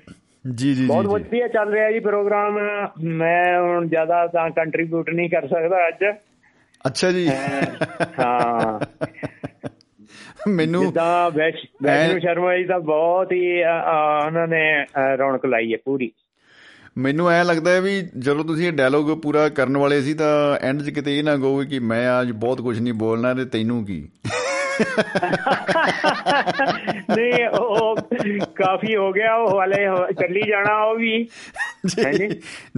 ਜੀ 0.55 0.73
ਜੀ 0.73 0.85
ਬਹੁਤ 0.85 1.05
ਵਧੀਆ 1.05 1.47
ਚੱਲ 1.47 1.71
ਰਿਹਾ 1.71 1.91
ਜੀ 1.91 1.99
ਪ੍ਰੋਗਰਾਮ। 1.99 2.59
ਮੈਂ 3.03 3.61
ਹੁਣ 3.61 3.87
ਜ਼ਿਆਦਾ 3.87 4.27
ਤਾਂ 4.27 4.49
ਕੰਟਰੀਬਿਊਟ 4.49 5.09
ਨਹੀਂ 5.09 5.29
ਕਰ 5.29 5.47
ਸਕਦਾ 5.47 5.87
ਅੱਜ। 5.87 6.17
ਅੱਛਾ 6.87 7.11
ਜੀ। 7.11 7.27
ਹਾਂ। 8.19 8.79
ਮੈਨੂੰ 10.47 10.85
ਜਿੱਦਾਂ 10.85 11.31
ਵੈਸ਼ 11.31 11.65
ਵੈਸ਼ਨੂ 11.83 12.19
ਸ਼ਰਮਾ 12.19 12.57
ਜੀ 12.57 12.63
ਤਾਂ 12.63 12.79
ਬਹੁਤ 12.79 13.31
ਹੀ 13.31 13.63
ਉਹਨਾਂ 14.25 14.47
ਨੇ 14.47 14.85
ਰੌਣਕ 15.17 15.45
ਲਾਈ 15.45 15.73
ਹੈ 15.73 15.77
ਪੂਰੀ। 15.85 16.11
ਮੈਨੂੰ 16.97 17.31
ਐ 17.31 17.43
ਲੱਗਦਾ 17.43 17.71
ਹੈ 17.71 17.81
ਵੀ 17.81 18.09
ਜਦੋਂ 18.19 18.45
ਤੁਸੀਂ 18.45 18.67
ਇਹ 18.67 18.71
ਡਾਇਲੋਗ 18.71 19.21
ਪੂਰਾ 19.21 19.49
ਕਰਨ 19.49 19.77
ਵਾਲੇ 19.77 20.01
ਸੀ 20.01 20.13
ਤਾਂ 20.13 20.57
ਐਂਡ 20.61 20.81
'ਚ 20.81 20.89
ਕਿਤੇ 20.89 21.19
ਇਹ 21.19 21.23
ਨਾ 21.23 21.37
ਕਹੋਗੇ 21.37 21.65
ਕਿ 21.65 21.79
ਮੈਂ 21.79 22.21
ਅੱਜ 22.21 22.31
ਬਹੁਤ 22.31 22.61
ਕੁਝ 22.61 22.79
ਨਹੀਂ 22.79 22.93
ਬੋਲਣਾ 22.93 23.33
ਤੇ 23.33 23.45
ਤੈਨੂੰ 23.45 23.85
ਕੀ? 23.85 24.07
ਨਹੀਂ 27.09 27.47
ਉਹ 27.47 27.95
ਕਾਫੀ 28.55 28.95
ਹੋ 28.95 29.11
ਗਿਆ 29.11 29.35
ਉਹ 29.35 29.49
ਹੋ- 29.51 30.11
ਚੱਲੀ 30.11 30.41
ਜਾਣਾ 30.47 30.83
ਉਹ 30.83 30.95
ਵੀ। 30.95 31.27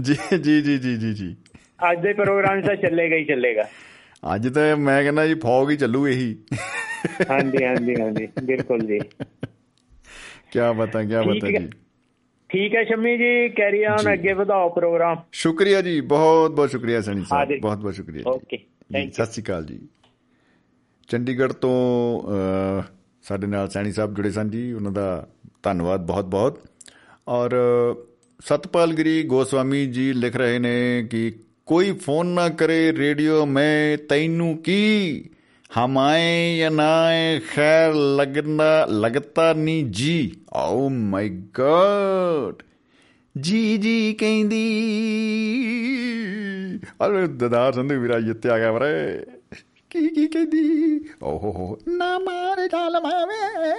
ਜੀ 0.01 0.13
ਜੀ 0.41 0.61
ਜੀ 0.61 0.77
ਜੀ 0.77 0.77
ਜੀ 0.77 1.13
ਜੀ 1.13 1.35
ਅੱਜ 1.91 1.99
ਦੇ 1.99 2.13
ਪ੍ਰੋਗਰਾਮ 2.13 2.61
ਤਾਂ 2.61 2.75
ਚੱਲੇਗਾ 2.75 3.15
ਹੀ 3.15 3.25
ਚੱਲੇਗਾ। 3.25 3.63
ਅੱਜ 4.35 4.47
ਤਾਂ 4.47 4.77
ਮੈਂ 4.77 5.03
ਕਹਿੰਦਾ 5.03 5.27
ਜੀ 5.27 5.33
ਫੌਗ 5.33 5.71
ਹੀ 5.71 5.77
ਚੱਲੂ 5.77 6.07
ਇਹੀ। 6.07 6.37
ਹਾਂਜੀ 7.31 7.65
ਹਾਂਜੀ 7.65 7.95
ਹਾਂਜੀ 8.01 8.27
ਬਿਲਕੁਲ 8.43 8.79
ਜੀ। 8.79 8.99
ਕੀ 10.51 10.59
ਬਤਾ 10.77 11.03
ਕੀ 11.03 11.15
ਬਤਾ। 11.15 11.47
ਜੀ। 11.47 11.69
ਠੀਕ 12.51 12.75
ਹੈ 12.75 12.83
ਸ਼ਮੀ 12.83 13.17
ਜੀ 13.17 13.49
ਕੈਰੀ 13.49 13.83
ਆਨ 13.83 14.13
ਅੱਗੇ 14.13 14.33
ਵਧਾਓ 14.33 14.69
ਪ੍ਰੋਗਰਾਮ। 14.69 15.17
ਸ਼ੁਕਰੀਆ 15.31 15.81
ਜੀ 15.81 16.01
ਬਹੁਤ 16.01 16.51
ਬਹੁਤ 16.51 16.69
ਸ਼ੁਕਰੀਆ 16.69 17.01
ਸਣੀ 17.01 17.23
ਸਾਹਿਬ। 17.29 17.59
ਬਹੁਤ 17.61 17.77
ਬਹੁਤ 17.77 17.93
ਸ਼ੁਕਰੀਆ। 17.95 18.23
ਓਕੇ 18.27 18.57
ਥੈਂਕ 18.93 19.13
ਸਤਿ 19.13 19.25
ਸ਼੍ਰੀ 19.25 19.43
ਅਕਾਲ 19.43 19.65
ਜੀ। 19.65 19.79
ਚੰਡੀਗੜ੍ਹ 21.07 21.53
ਤੋਂ 21.53 21.71
ਸਾਡੇ 23.23 23.47
ਨਾਲ 23.47 23.69
ਸੈਣੀ 23.69 23.91
ਸਾਹਿਬ 23.91 24.15
ਜੁੜੇ 24.15 24.31
ਸਨ 24.31 24.49
ਜੀ 24.49 24.71
ਉਹਨਾਂ 24.73 24.91
ਦਾ 24.91 25.27
ਧੰਨਵਾਦ 25.63 26.05
ਬਹੁਤ 26.05 26.25
ਬਹੁਤ। 26.25 26.59
ਔਰ 27.27 27.55
ਸਤਪਾਲ 28.39 28.93
ਗਿਰੀ 28.93 29.23
ਗੋਸਵਾਮੀ 29.23 29.85
ਜੀ 29.85 30.13
ਲਿਖ 30.13 30.35
ਰਹੇ 30.35 30.59
ਨੇ 30.59 31.07
ਕਿ 31.11 31.31
ਕੋਈ 31.65 31.91
ਫੋਨ 31.91 32.27
ਨਾ 32.27 32.49
ਕਰੇ 32.49 32.93
ਰੇਡੀਓ 32.93 33.45
ਮੈਂ 33.45 33.97
ਤੈਨੂੰ 34.09 34.57
ਕੀ? 34.57 35.29
ਹਮ 35.77 35.97
ਆਏ 35.97 36.57
ਜਾਂ 36.57 36.71
ਨਾ 36.71 37.03
ਆਏ 37.03 37.39
ਖੈਰ 37.39 37.93
ਲੱਗਣਾ 37.93 38.85
ਲੱਗਤਾ 38.85 39.53
ਨਹੀਂ 39.53 39.85
ਜੀ। 39.85 40.35
ਓ 40.53 40.89
ਮਾਈ 40.89 41.29
ਗॉड 41.29 42.63
ਜੀ 43.41 43.77
ਜੀ 43.77 44.13
ਕਹਿੰਦੀ। 44.13 44.85
ਅਰੇ 47.07 47.27
ਦਦਾਰ 47.27 47.73
ਸੰਧੂ 47.73 48.01
ਵੀਰਾ 48.01 48.19
ਜਿੱਤੇ 48.19 48.49
ਆ 48.49 48.57
ਗਿਆ 48.57 48.71
ਵਰੇ। 48.71 49.25
ਕੀ 49.89 50.09
ਕੀ 50.09 50.27
ਕਹਿੰਦੀ? 50.27 50.99
ਓਹੋ 51.23 51.51
ਹੋ 51.51 51.77
ਨਾ 51.87 52.19
ਮਾਰੇ 52.19 52.67
ਚਾਲ 52.67 52.99
ਮਾਵੇ। 52.99 53.71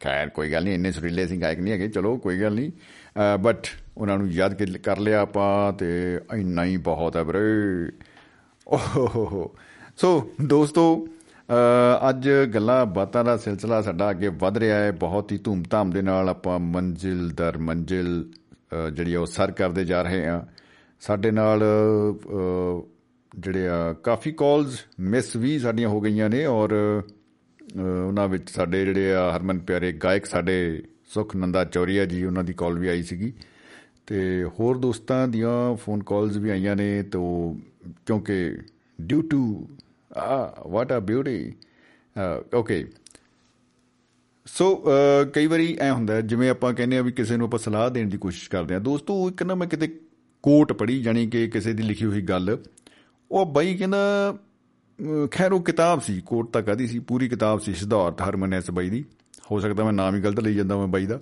ਖੈਰ, 0.00 0.28
ਕੋਈ 0.28 0.52
ਗੱਲ 0.52 0.64
ਨਹੀਂ 0.64 0.74
ਇੰਨੇ 0.74 0.92
ਸੁਰੀਲੇ 0.92 1.26
ਸਿੰਘ 1.26 1.40
ਗਾਇਕ 1.40 1.58
ਨਹੀਂ 1.58 1.72
ਹੈਗੇ। 1.72 1.88
ਚਲੋ, 1.88 2.16
ਕੋਈ 2.16 2.40
ਗੱਲ 2.40 2.52
ਨਹੀਂ 2.52 2.70
ਬਟ 3.38 3.66
ਉਹਨਾਂ 3.96 4.18
ਨੂੰ 4.18 4.30
ਯਾਦ 4.30 4.54
ਕਰ- 4.54 4.80
ਕਰ 4.82 4.98
ਲਿਆ 4.98 5.20
ਆਪਾਂ 5.20 5.72
ਤੇ 5.72 6.20
ਇੰਨਾ 6.36 6.64
ਹੀ 6.64 6.76
ਬਹੁਤ 6.76 7.16
ਹੈ 7.16 7.24
ਵੀਰੇ। 7.24 7.88
ਓਹੋ 8.68 9.56
ਸੋ 9.98 10.30
ਦੋਸਤੋ 10.42 10.82
ਅ, 11.48 12.08
ਅੱਜ 12.08 12.28
ਗੱਲਾਂ 12.54 12.84
ਬਾਤਾਂ 12.86 13.24
ਦਾ 13.24 13.36
ਸਿਲਸਿਲਾ 13.36 13.80
ਸਾਡਾ 13.82 14.10
ਅੱਗੇ 14.10 14.28
ਵੱਧ 14.28 14.58
ਰਿਹਾ 14.58 14.76
ਹੈ। 14.76 14.90
ਬਹੁਤ 14.92 15.32
ਹੀ 15.32 15.38
ਧੂਮਧਾਮ 15.38 15.90
ਦੇ 15.90 16.02
ਨਾਲ 16.02 16.28
ਆਪਾਂ 16.28 16.58
ਮੰਜ਼ਿਲ 16.58 17.28
ਦਰ 17.30 17.58
ਮੰਜ਼ਿਲ 17.58 18.08
ਅ, 18.74 18.90
ਜਿਹੜੀ 18.90 19.14
ਆ 19.14 19.20
ਉਹ 19.20 19.26
ਸਰ 19.26 19.50
ਕਰਦੇ 19.52 19.84
ਜਾ 19.84 20.02
ਰਹੇ 20.02 20.26
ਹਾਂ। 20.26 20.40
ਸਾਡੇ 21.02 21.30
ਨਾਲ 21.30 21.62
ਅ, 21.62 22.82
ਜਿਹੜੇ 23.38 23.68
ਆ 23.68 23.92
ਕਾਫੀ 23.92 24.32
ਕਾਲਸ 24.32 24.78
ਮਿਸ 25.00 25.34
ਵੀ 25.36 25.58
ਸਾਡੀਆਂ 25.58 25.88
ਹੋ 25.88 26.00
ਗਈਆਂ 26.00 26.30
ਨੇ 26.30 26.44
ਔਰ 26.46 26.74
ਅ, 26.74 27.02
ਉਹਨਾਂ 27.80 28.28
ਵਿੱਚ 28.28 28.50
ਸਾਡੇ 28.50 28.84
ਜਿਹੜੇ 28.84 29.14
ਆ 29.14 29.30
ਹਰਮਨ 29.36 29.58
ਪਿਆਰੇ 29.58 29.92
ਗਾਇਕ 29.92 30.26
ਸਾਡੇ 30.26 30.82
ਸੁਖ 31.14 31.36
ਨੰਦਾ 31.36 31.64
ਚੌਰੀਆ 31.64 32.04
ਜੀ 32.04 32.24
ਉਹਨਾਂ 32.24 32.44
ਦੀ 32.44 32.52
ਕਾਲ 32.52 32.78
ਵੀ 32.78 32.88
ਆਈ 32.88 33.02
ਸੀਗੀ। 33.02 33.32
ਤੇ 34.06 34.44
ਹੋਰ 34.60 34.78
ਦੋਸਤਾਂ 34.78 35.26
ਦੀਆਂ 35.28 35.74
ਫੋਨ 35.76 36.02
ਕਾਲਸ 36.02 36.36
ਵੀ 36.36 36.50
ਆਈਆਂ 36.50 36.76
ਨੇ 36.76 37.02
ਤੋ 37.02 37.22
ਕਿਉਂਕਿ 38.06 38.58
due 39.00 39.22
to 39.22 39.40
uh 40.16 40.54
what 40.66 40.92
a 40.92 40.98
beauty 41.00 41.52
okay 42.54 42.84
so 44.46 44.66
uh, 44.76 45.24
ਕਈ 45.32 45.46
ਵਾਰੀ 45.46 45.76
ਐ 45.80 45.90
ਹੁੰਦਾ 45.90 46.14
ਹੈ, 46.14 46.20
ਜਿਵੇਂ 46.20 46.50
ਆਪਾਂ 46.50 46.72
ਕਹਿੰਦੇ 46.74 46.98
ਆ 46.98 47.02
ਵੀ 47.02 47.12
ਕਿਸੇ 47.12 47.36
ਨੂੰ 47.36 47.46
ਆਪਾਂ 47.46 47.58
ਸਲਾਹ 47.58 47.90
ਦੇਣ 47.90 48.08
ਦੀ 48.08 48.18
ਕੋਸ਼ਿਸ਼ 48.18 48.50
ਕਰਦੇ 48.50 48.74
ਆ 48.74 48.78
ਦੋਸਤੋ 48.78 49.28
ਇੱਕ 49.28 49.42
ਨਾ 49.42 49.54
ਮੈਂ 49.54 49.66
ਕਿਤੇ 49.66 49.88
ਕੋਟ 50.44 50.72
ਪੜ੍ਹੀ 50.72 51.00
ਜਾਣੀ 51.02 51.26
ਕਿ 51.26 51.46
ਕਿਸੇ 51.48 51.72
ਦੀ 51.72 51.82
ਲਿਖੀ 51.82 52.04
ਹੋਈ 52.04 52.22
ਗੱਲ। 52.22 52.56
ਉਹ 53.30 53.46
ਬਾਈ 53.46 53.74
ਕਹਿੰਦਾ 53.76 53.98
ਅ, 54.98 55.26
ਖੈਰ 55.30 55.52
ਉਹ 55.52 55.62
ਕਿਤਾਬ 55.62 56.00
ਸੀ 56.00 56.20
ਕੋਟ 56.20 56.50
ਤਾਂ 56.52 56.62
ਕਹਦੀ 56.62 56.86
ਸੀ 56.86 56.98
ਪੂਰੀ 56.98 57.28
ਕਿਤਾਬ 57.28 57.60
ਸੀ 57.60 57.74
ਸਿਧਾਰਥ 57.74 58.22
ਹਰਮਨ 58.22 58.54
ਐਸ 58.54 58.70
ਬਾਈ 58.70 58.90
ਦੀ। 58.90 59.04
ਹੋ 59.50 59.60
ਸਕਦਾ 59.60 59.84
ਮੈਂ 59.84 59.92
ਨਾਮ 59.92 60.14
ਹੀ 60.14 60.20
ਗਲਤ 60.20 60.40
ਲਈ 60.40 60.54
ਜਾਂਦਾ 60.54 60.76
ਮੈਂ 60.78 60.86
ਬਾਈ 60.86 61.06
ਦਾ। 61.06 61.18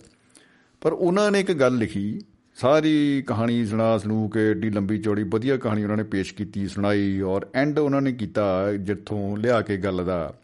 ਪਰ 0.81 0.93
ਉਹਨਾਂ 0.93 1.31
ਨੇ 1.31 1.41
ਇੱਕ 1.41 1.53
ਗੱਲ 1.53 1.77
ਲਿਖੀ 1.79 2.21
ਸਾਰੀ 2.57 3.25
ਕਹਾਣੀ 3.27 3.67
ਸੁਣਾ 3.67 3.99
ਸੁਣੂ 3.99 4.29
ਕੇ 4.29 4.51
ਏਡੀ 4.51 4.71
ਲੰਬੀ 4.71 4.99
ਚੌੜੀ 4.99 5.23
ਵਧੀਆ 5.23 5.57
ਕਹਾਣੀ 5.57 5.83
ਉਹਨਾਂ 5.83 5.97
ਨੇ 5.97 6.03
ਪੇਸ਼ 6.03 6.35
ਕੀਤੀ 6.35 6.69
ਸੁਣਾਈ 6.69 7.21
ਔਰ 7.21 7.47
ਐਂਡ 7.55 7.79
ਉਹਨਾਂ 7.79 8.03
ਨੇ 8.03 8.13
ਕੀਤਾ 8.13 8.73
ਜਿੱਥੋਂ 8.73 9.37
ਲਿਆ 9.37 9.61
ਕੇ 9.61 9.77
ਗੱਲ 9.77 10.05
ਦਾ। 10.05 10.35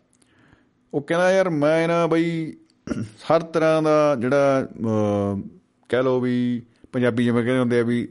ਉਹ 0.94 1.02
ਕਹਿੰਦਾ 1.02 1.32
ਯਾਰ 1.32 1.50
ਮੈਂ 1.50 1.88
ਨਾ 1.88 2.06
ਬਈ 2.06 2.52
ਹਰ 3.00 3.42
ਤਰ੍ਹਾਂ 3.42 3.82
ਦਾ 3.82 4.16
ਜਿਹੜਾ 4.20 4.68
ਅਹ, 4.80 5.48
ਕਹਿ 5.88 6.02
ਲੋ 6.02 6.20
ਵੀ 6.20 6.62
ਪੰਜਾਬੀ 6.92 7.24
ਜਿਵੇਂ 7.24 7.44
ਕਹਿੰਦੇ 7.44 7.60
ਹੁੰਦੇ 7.60 7.80
ਆ 7.80 7.82
ਵੀ 7.82 8.08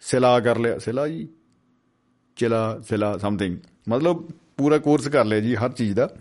ਸਿਲਾ 0.00 0.40
ਕਰ 0.40 0.58
ਲਿਆ। 0.58 0.78
ਸਿਲਾ 0.78 1.08
ਜੀ? 1.08 1.28
ਚਿਲਾ 2.36 2.80
ਸਿਲਾ 2.88 3.18
ਸਮਥਿੰਗ 3.18 3.58
ਮਤਲਬ 3.88 4.28
ਪੂਰਾ 4.56 4.78
ਕੋਰਸ 4.78 5.08
ਕਰ 5.08 5.24
ਲਿਆ 5.24 5.40
ਜੀ 5.40 5.54
ਹਰ 5.56 5.72
ਚੀਜ਼ 5.72 5.94
ਦਾ। 5.94 6.06
ਅਹ, 6.06 6.20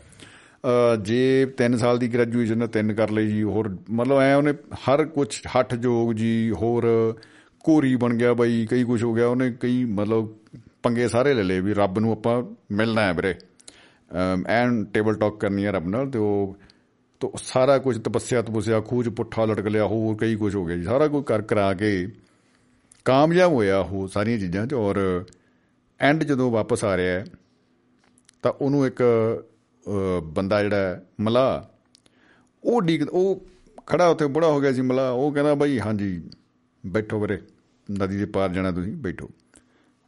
ਜੇ 1.02 1.48
3 1.64 1.78
ਸਾਲ 1.78 1.98
ਦੀ 1.98 2.14
ਗ੍ਰੈਜੂਏਸ਼ਨ 2.14 2.62
ਹੈ 2.62 2.68
3 2.80 2.94
ਕਰ 2.94 3.10
ਲਈ 3.10 3.28
ਜੀ 3.28 3.44
ਹੋਰ 3.44 3.78
ਮਤਲਬ 3.92 4.20
ਐ 4.20 4.34
ਉਹਨੇ 4.36 4.54
ਹਰ 4.74 5.06
ਕੁਝ 5.06 5.28
ਹੱਠ 5.48 5.76
ਜੋਗ 5.76 6.14
ਜੀ 6.14 6.52
ਹੋਰ 6.52 6.86
ਕੋਰੀ 7.60 7.96
ਬਣ 7.96 8.14
ਗਿਆ 8.14 8.34
ਬਾਈ 8.34 8.66
ਕਈ 8.70 8.84
ਕੁਝ 8.84 9.04
ਹੋ 9.04 9.14
ਗਿਆ 9.14 9.28
ਉਹਨੇ 9.28 9.52
ਕਈ 9.52 9.86
ਮਤਲਬ 9.86 10.34
ਪੰਗੇ 10.84 11.08
ਸਾਰੇ 11.08 11.34
ਲੈ 11.34 11.44
ਲਏ 11.44 11.60
ਵੀ 11.60 11.74
ਰੱਬ 11.74 12.00
ਨੂੰ 12.00 12.12
ਆਪਾਂ 12.12 12.44
ਮਿਲਣਾ 12.72 13.02
ਹੈ 13.02 13.14
ਵੀਰੇ। 13.14 13.34
ਅਮ, 14.12 14.44
ਐਨ 14.48 14.86
ਟੇਬਲ 14.86 15.16
ਟਾਕ 15.16 15.40
ਕਰਨੀ 15.40 15.66
ਹੈ 15.66 15.72
ਰੱਬ 15.72 15.88
ਨਾਲ 15.88 16.10
ਤੇ 16.10 16.20
ਉਹ 16.20 16.58
ਤੋ 17.20 17.32
ਸਾਰਾ 17.44 17.78
ਕੁਝ 17.78 17.98
ਤਪੱਸਿਆ 17.98 18.42
ਤਪੱਸਿਆ 18.42 18.80
ਖੂਜ 18.82 19.10
ਪੁੱਠਾ 19.10 19.46
ਲਟਕ 19.46 19.68
ਲਿਆ 19.68 19.86
ਹੋਰ 19.86 20.16
ਕਈ 20.18 20.36
ਕੁਝ 20.36 20.56
ਹੋ 20.56 20.66
ਗਿਆ 20.66 20.76
ਜੀ। 20.78 20.84
ਸਾਰਾ 20.84 21.08
ਕੁਝ 21.08 21.24
ਕਰ 21.26 21.42
ਕਰਾ 21.42 21.74
ਕੇ 21.74 22.08
ਕਾਮਯਾਬ 23.06 23.54
ਹੋਇਆ 23.54 23.80
ਉਹ 23.80 24.08
ਸਾਰੀਆਂ 24.08 24.38
ਚੀਜ਼ਾਂ 24.40 24.68
'ਚ 24.68 24.74
ਔਰ 24.74 25.26
ਐਂਡ 26.00 26.24
ਜਦੋਂ 26.24 26.52
ਵਾਪਸ 26.52 26.84
ਆ 26.86 26.98
ਰਿਹਾ 26.98 27.20
ਹੈ 27.20 27.26
ਤਾਂ 28.44 28.52
ਉਹਨੂੰ 28.62 28.88
ਇੱਕ 28.88 29.02
ਅ, 29.04 29.42
ਬੰਦਾ 30.24 30.62
ਜਿਹੜਾ 30.64 30.78
ਹੈ, 30.78 31.02
ਮਲਾਹ 31.22 31.64
ਉਹ 32.64 32.82
ਡੀਕ 32.82 33.08
ਉਹ 33.10 33.46
ਖੜਾ 33.88 34.08
ਉੱਥੇ 34.08 34.26
ਬੁੜਾ 34.28 34.48
ਹੋ 34.48 34.62
ਗਿਆ 34.62 34.72
ਸੀ 34.74 34.82
ਮਲਾਹ 34.82 35.12
ਉਹ 35.12 35.32
ਕਹਿੰਦਾ 35.32 35.56
ਬਾਈ 35.56 35.80
ਹਾਂਜੀ 35.80 36.22
ਬੈਠੋ 36.86 37.20
ਵੀਰੇ 37.20 37.42
ਨਦੀ 37.92 38.18
ਦੇ 38.18 38.26
ਪਾਰ 38.26 38.50
ਜਾਣਾ 38.50 38.72
ਤੁਸੀਂ 38.72 38.96
ਬੈਠੋ। 38.98 39.30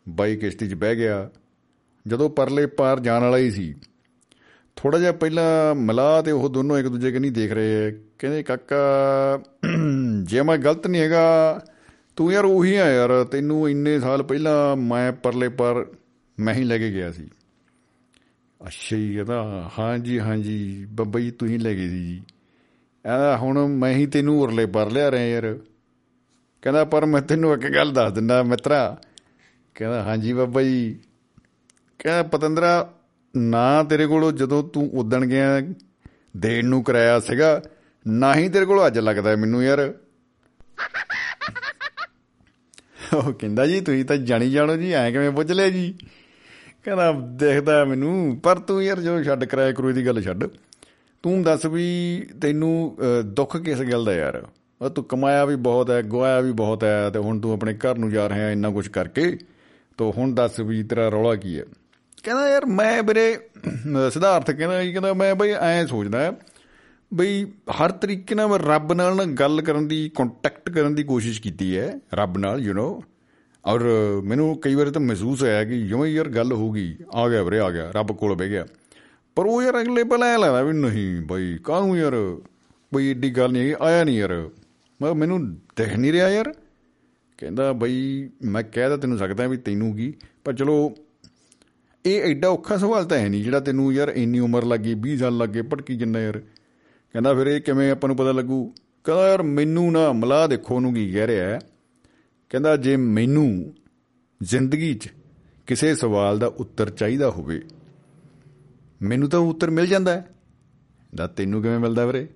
ਬਾਈ 0.10 0.36
ਕਿਸ਼ਤੀ 0.36 0.70
'ਚ 0.70 0.74
ਬਹਿ 0.74 0.96
ਗਿਆ। 0.96 1.30
ਜਦੋਂ 2.08 2.30
ਪਰਲੇ 2.30 2.66
ਪਾਰ 2.66 3.00
ਜਾਣ 3.00 3.22
ਵਾਲਾ 3.22 3.38
ਹੀ 3.38 3.52
ਸੀ 3.52 3.76
ਥੋੜਾ 4.76 5.00
ਜਿਹਾ 5.00 5.12
ਪਹਿਲਾਂ 5.12 5.76
ਮਲਾਹ 5.76 6.22
ਤੇ 6.24 6.32
ਉਹ 6.32 6.50
ਦੋਨੋਂ 6.50 6.78
ਇੱਕ 6.78 6.88
ਦੂਜੇ 6.88 7.12
ਕਨੀ 7.12 7.30
ਦੇਖ 7.30 7.52
ਰਹੇ 7.52 7.74
ਹੈ। 7.74 7.92
ਕਹਿੰਦੇ 8.20 8.44
ਕਾਕਾ 8.44 8.78
ਜੇ 10.24 10.42
ਮੈਂ 10.42 10.58
ਗਲਤ 10.58 10.88
ਨਹੀਂ 10.88 11.02
ਹੈਗਾ 11.02 11.66
ਤੂੰ 12.16 12.32
ਯਾਰ 12.34 12.46
ਉਹੀ 12.46 12.76
ਆ 12.76 12.90
ਯਾਰ 12.90 13.24
ਤੈਨੂੰ 13.24 13.70
ਇੰਨੇ 13.70 14.00
ਸਾਲ 14.00 14.24
ਪਹਿਲਾਂ 14.24 14.76
ਮੈਂ 14.76 15.12
ਪਰਲੇ 15.14 15.50
ਪਰ 15.50 15.86
ਮੈਂ 16.40 16.54
ਹੀ 16.54 16.64
ਲੈ 16.64 16.78
ਕੇ 16.78 16.92
ਗਿਆ 16.92 17.12
ਸੀ। 17.12 17.28
ਅੱਛਾ 18.66 18.96
ਜੀ 18.96 19.14
ਕਹਿੰਦਾ 19.16 19.72
ਹਾਂਜੀ 19.80 20.20
ਹਾਂਜੀ, 20.20 20.88
ਬੱਬਾ 20.90 21.20
ਜੀ, 21.20 21.32
ਤੁਸੀਂ 21.32 21.60
ਲੈ 21.60 21.74
ਗਏ 21.74 21.90
ਸੀ 21.90 22.06
ਜੀ। 22.06 22.22
ਕਹਿੰਦਾ 23.04 23.38
ਹੁਣ 23.38 23.68
ਮੈਂ 23.68 23.92
ਹੀ 23.92 24.06
ਤੈਨੂੰ 24.06 24.42
ਉਰਲੇ 24.42 24.66
ਪਰ 24.66 24.92
ਲਿਆ 24.92 25.12
ਰਿਹਾ 25.12 25.24
ਯਾਰ। 25.24 25.60
ਕਹਿੰਦਾ, 26.62 26.86
ਪਰ 26.86 27.06
ਮੈਂ 27.06 27.22
ਤੈਨੂੰ 27.22 27.54
ਇੱਕ 27.54 27.68
ਗੱਲ 27.68 27.92
ਦੱਸ 27.92 28.14
ਦਿੰਦਾ, 28.14 28.44
ਮਿੱਤਰਾ। 28.44 29.02
ਕਹਿੰਦਾ, 29.76 30.04
ਹਾਂਜੀ 30.04 30.34
ਬੱਬਾ 30.34 30.62
ਜੀ। 30.62 31.00
ਕਹਿੰਦਾ, 32.00 32.24
ਪਤੰਦਰਾ, 32.24 32.94
ਨਾ 33.38 33.84
ਤੇਰੇ 33.84 34.08
ਕੋਲੋਂ 34.08 34.32
ਜਦੋਂ 34.32 34.64
ਤੂੰ 34.64 34.90
ਉਦਣ 34.94 35.26
ਗਿਆ, 35.26 35.62
ਦੇਣ 36.38 36.66
ਨੂੰ 36.66 36.84
ਕਰਾਇਆ 36.84 37.20
ਸੀਗਾ, 37.20 37.62
ਨਾ 38.08 38.36
ਹੀ 38.36 38.50
ਤੇਰੇ 38.50 38.66
ਕੋਲ 38.66 38.88
ਅੱਜ 38.88 39.00
ਲੱਗਦਾ 39.00 39.36
ਮੈਨੂੰ 39.36 39.64
ਯਾਰ। 39.64 39.94
ਉਹ 43.14 43.34
ਕਹਿੰਦਾ 43.34 43.68
ਜੀ, 43.68 43.82
ਤੁਸੀਂ 43.82 44.06
ਤਾਂ 44.06 44.18
ਜਾਣੀ 44.18 44.52
ਜਾਣੋ 44.52 44.78
ਜੀ, 44.78 44.92
ਐ 44.92 45.12
ਕਿਵੇਂ 45.12 45.32
ਪੁੱਛ 45.32 45.52
ਲਿਆ 45.52 45.70
ਜੀ? 45.70 45.98
ਕਹਿੰਦਾ 46.88 47.12
ਦੇਖਦਾ 47.12 47.86
ਮੈਨੂੰ 47.86 48.40
ਪਰ 48.44 48.60
ਤੂੰ 48.60 48.84
ਯਾਰ 48.84 49.00
ਜੋ 49.02 49.24
ਛੱਡ 49.24 49.46
ਕਰਾਇਆ 49.46 49.72
ਕਰੂ 49.72 49.92
ਦੀ 49.92 50.06
ਗੱਲ 50.06 50.22
ਛੱਡ। 50.22 50.44
ਤੂੰ 51.24 51.44
ਦੱਸ 51.44 51.66
ਵੀ 51.66 52.28
ਤੈਨੂੰ 52.42 52.98
ਅਹ, 53.00 53.22
ਦੁੱਖ 53.22 53.58
ਕਿਸ 53.58 53.82
ਗੱਲ 53.82 54.06
ਦਾ 54.06 54.14
ਯਾਰ? 54.14 54.48
ਉਹ 54.82 54.90
ਤੂੰ 54.90 55.04
ਕਮਾਇਆ 55.04 55.46
ਵੀ 55.46 55.56
ਬਹੁਤ 55.56 55.90
ਹੈ 55.90 56.02
ਗਵਾਇਆ 56.02 56.40
ਵੀ 56.40 56.52
ਬਹੁਤ 56.52 56.84
ਹੈ 56.84 57.10
ਤੇ 57.10 57.20
ਹੁਣ 57.20 57.40
ਤੂੰ 57.40 57.54
ਆਪਣੇ 57.54 57.74
ਘਰ 57.74 57.98
ਨੂੰ 57.98 58.12
ਜਾ 58.12 58.30
ਰਿਹਾ 58.30 58.52
ਇੰਨਾ 58.52 58.70
ਕੁਝ 58.70 58.88
ਕਰਕੇ 58.88 59.38
ਤੋ 59.98 60.14
ਹੁਣ 60.18 60.34
ਦੱਸ 60.34 60.60
ਵੀ 60.60 60.84
ਤੇਰਾ 60.84 61.10
ਰੌਲਾ 61.10 61.36
ਕੀ 61.36 61.60
ਹੈ? 61.60 61.64
ਕਹਿੰਦਾ 62.24 62.50
ਯਾਰ 62.50 62.66
ਮੈਂ 62.66 63.04
ਵੀਰੇ 63.04 63.36
ਅਹ, 63.36 64.10
ਸਿਧਾਰਥ 64.10 64.52
ਕਹਿੰਦਾ 64.52 64.84
ਜੀ 64.84 64.92
ਕਹਿੰਦਾ 64.92 65.14
ਮੈਂ 65.14 65.36
ਬਈ 65.36 65.50
ਐਂ 65.52 65.88
ਸੋਚਦਾ 65.88 66.20
ਹੈ 66.20 66.32
ਬਈ 67.14 67.46
ਹਰ 67.82 67.92
ਤਰੀਕੇ 67.92 68.36
ਨਾਲ 68.36 68.48
ਮੈਂ 68.48 68.60
ਰੱਬ 68.60 68.94
ਨਾਲ 68.94 69.16
ਨਾ 69.16 69.24
ਗੱਲ 69.24 69.62
ਕਰਨ 69.62 69.88
ਦੀ 69.88 70.12
ਕੰਟੈਕਟ 70.16 70.70
ਕਰਨ 70.70 70.96
ਦੀ 70.96 71.04
ਕੋਸ਼ਿਸ਼ 71.04 71.42
ਕੀਤੀ 71.42 71.78
ਹੈ 71.78 72.00
ਰੱਬ 72.14 72.38
ਨਾਲ 72.38 72.60
ਯੂ 72.60 72.74
نو 72.74 73.02
ਔਰ 73.68 73.84
ਮੈਨੂੰ 74.24 74.62
ਕਈ 74.62 74.76
ਵਾਰ 74.76 74.90
ਤਾਂ 74.90 75.02
ਮਹਿਸੂਸ 75.02 75.42
ਹੋਇਆ 75.42 75.64
ਕਿ 75.64 75.82
ਜਿਵੇਂ 75.82 76.12
ਯਾਰ 76.12 76.30
ਗੱਲ 76.30 76.52
ਹੋ 76.52 76.72
ਗਈ, 76.72 76.98
ਆ 77.14 77.30
ਗਿਆ 77.30 77.44
ਵੀਰੇ, 77.44 77.60
ਆ 77.60 77.72
ਗਿਆ, 77.72 77.92
ਰੱਬ 77.92 78.12
ਕੋਲ 78.12 78.36
ਬਹਿ 78.36 78.50
ਗਿਆ। 78.50 78.66
ਪਰ 79.36 79.46
ਉਹ 79.46 79.64
ਯਾਰ 79.64 79.82
ਅਗਲੇ 79.82 80.04
ਪਹਿਲਾਂ 80.04 80.28
ਐ 80.28 80.38
ਲੱਗਦਾ 80.38 80.62
ਵੀ 80.62 80.74
ਨਹੀਂ 80.74 81.26
ਬਈ, 81.26 81.58
ਕਾਹਨੂੰ 81.58 81.98
ਯਾਰ? 81.98 82.38
ਬਈ 82.94 83.08
ਏਡੀ 83.08 83.30
ਗੱਲ 83.30 83.52
ਨਹੀਂ 83.52 83.64
ਹੈਗੀ, 83.64 83.76
ਆਇਆ 83.82 84.04
ਨਹੀਂ 84.04 84.18
ਯਾਰ। 84.18 84.30
ਮੈਂ 84.32 84.50
ਕਿਹਾ, 85.02 85.14
ਮੈਨੂੰ 85.14 85.56
ਦਿਖ 85.56 85.98
ਨਹੀਂ 85.98 86.12
ਰਿਹਾ 86.12 86.30
ਯਾਰ। 86.30 86.54
ਕਹਿੰਦਾ 87.38 87.74
ਬਈ, 87.74 88.30
ਮੈਂ 88.44 88.64
ਕਹਿ 88.64 88.90
ਤਾਂ 88.90 88.98
ਤੈਨੂੰ 88.98 89.18
ਸਕਦਾ 89.18 89.48
ਵੀ 89.48 89.58
ਤੈਨੂੰ 89.58 89.96
ਕੀ, 89.96 90.14
ਪਰ 90.46 90.54
ਚਲੋ, 90.54 90.96
ਇਹ 92.06 92.22
ਐਡਾ 92.22 92.48
ਔਖਾ 92.48 92.78
ਸਵਾਲ 92.78 93.06
ਤਾਂ 93.06 93.18
ਹੈ 93.18 93.30
ਨਹੀਂ 93.30 93.44
ਜਿਹੜਾ 93.44 93.60
ਤੈਨੂੰ 93.60 93.94
ਯਾਰ 93.94 94.08
ਇੰਨੀ 94.08 94.40
ਉਮਰ 94.40 94.66
ਲੱਗੀ 94.66 94.96
20 94.96 95.18
ਸਾਲ 95.18 95.38
ਲੱਗੇ 95.38 95.62
ਭਟਕੀ 95.62 95.96
ਜਿੰਨਾ 95.96 96.20
ਯਾਰ। 96.20 96.40
ਕਹਿੰਦਾ 97.14 97.34
ਫਿਰ 97.34 97.48
ਇਹ 97.48 97.62
ਕਿਵੇਂ 97.62 97.92
ਆਪਾਂ 97.92 98.08
ਨੂੰ 98.08 98.18
ਪਤਾ 98.18 98.32
ਲੱਗੂ? 98.32 98.74
ਕਹਿੰਦਾ 99.04 99.28
ਯਾਰ 99.28 99.44
ਮੈਨੂੰ 99.44 99.92
ਨਾ 99.92 100.14
ਮਲਾਹ 100.14 100.48
ਦੇਖੋ 100.48 100.76
ਉਹਨੂੰ 100.76 100.94
ਕੀ 100.94 101.12
ਕਹਿ 101.12 101.28
ਰਿਹਾ 101.28 101.48
ਹੈ। 101.48 101.60
ਕਹਿੰਦਾ, 102.50 102.76
ਜੇ 102.78 102.96
ਮੈਨੂੰ 102.98 103.74
ਜ਼ਿੰਦਗੀ 104.44 104.94
'ਚ 104.94 105.10
ਕਿਸੇ 105.68 105.96
ਸਵਾਲ 105.96 106.40
ਦਾ 106.40 106.48
ਉੱਤਰ 106.48 106.90
ਚਾਹੀਦਾ 106.90 107.30
ਹੋਵੇ, 107.30 107.62
ਮੈਨੂੰ 109.02 109.30
ਤਾਂ 109.30 109.40
ਉਹ 109.40 109.50
ਉੱਤਰ 109.50 109.70
ਮਿਲ 109.70 109.88
ਜਾਂਦਾ 109.88 110.12
ਹੈ। 110.12 110.28
ਦਾ 111.16 111.28
ਤੈਨੂੰ 111.28 111.62
ਕਿਵੇਂ 111.62 111.80
ਮਿਲਦਾ 111.80 112.06
ਵੀਰੇ? 112.06 112.28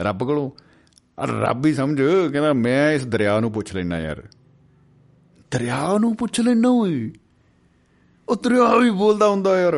ਰੱਬ 0.00 0.24
ਕੋਲੋਂ? 0.24 0.50
ਆ 1.20 1.24
ਰੱਬ 1.24 1.66
ਹੀ 1.66 1.74
ਸਮਝ, 1.74 2.00
ਕਹਿੰਦਾ, 2.32 2.52
ਮੈਂ 2.52 2.92
ਇਸ 2.92 3.06
ਦਰਿਆ 3.06 3.38
ਨੂੰ 3.40 3.52
ਪੁੱਛ 3.52 3.74
ਲੈਣਾ 3.74 3.98
ਯਾਰ। 3.98 4.22
ਦਰਿਆ 5.50 5.98
ਨੂੰ 5.98 6.16
ਪੁੱਛ 6.16 6.40
ਲੈਣਾ 6.40 6.68
ਓਏ? 6.68 7.10
ਉਹ 8.28 8.36
ਦਰਿਆ 8.36 8.76
ਵੀ 8.76 8.90
ਬੋਲਦਾ 8.90 9.28
ਹੁੰਦਾ 9.28 9.60
ਯਾਰ 9.60 9.74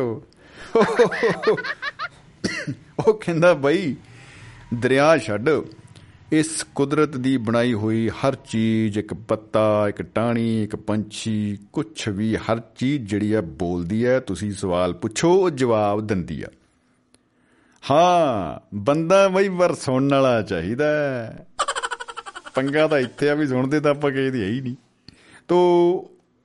ਉਹ 2.99 3.13
ਕਹਿੰਦਾ, 3.13 3.53
ਬਈ, 3.53 3.95
ਦਰਿਆ 4.73 5.17
ਛੱਡ 5.17 5.49
ਇਸ 6.33 6.65
ਕੁਦਰਤ 6.75 7.17
ਦੀ 7.17 7.37
ਬਣਾਈ 7.37 7.73
ਹੋਈ 7.73 8.09
ਹਰ 8.09 8.35
ਚੀਜ਼, 8.35 8.97
ਇੱਕ 8.97 9.13
ਪੱਤਾ, 9.13 9.85
ਇੱਕ 9.89 10.01
ਟਾਣੀ 10.01 10.63
ਇੱਕ 10.63 10.75
ਪੰਛੀ, 10.75 11.57
ਕੁਛ 11.73 12.07
ਵੀ 12.07 12.35
ਹਰ 12.35 12.61
ਚੀਜ਼ 12.75 13.09
ਜਿਹੜੀ 13.09 13.35
ਹੈ 13.35 13.41
ਬੋਲਦੀ 13.41 14.05
ਹੈ 14.05 14.19
ਤੁਸੀਂ 14.19 14.51
ਸਵਾਲ 14.51 14.93
ਪੁੱਛੋ, 14.93 15.33
ਉਹ 15.33 15.49
ਜਵਾਬ 15.49 16.07
ਦਿੰਦੀ 16.07 16.43
ਆ। 16.43 16.47
ਹਾਂ, 17.91 18.59
ਬੰਦਾ 18.75 19.27
ਬਈ 19.27 19.47
ਵਰ 19.47 19.73
ਸੁਣਨ 19.73 20.13
ਵਾਲਾ 20.13 20.41
ਚਾਹੀਦਾ 20.41 20.85
ਹੈ। 20.85 21.47
ਪੰਗਾ 22.55 22.87
ਤਾਂ 22.87 22.99
ਇੱਥੇ 22.99 23.29
ਆ 23.29 23.33
ਵੀ 23.33 23.47
ਸੁਣਦੇ 23.47 23.79
ਤਾਂ 23.79 23.91
ਆਪਾਂ 23.91 24.11
ਕਿਸੇ 24.11 24.31
ਦੀ 24.31 24.41
ਹੈ 24.41 24.47
ਹੀ 24.47 24.61
ਨਹੀਂ। 24.61 24.75
ਤੋ, 25.47 25.57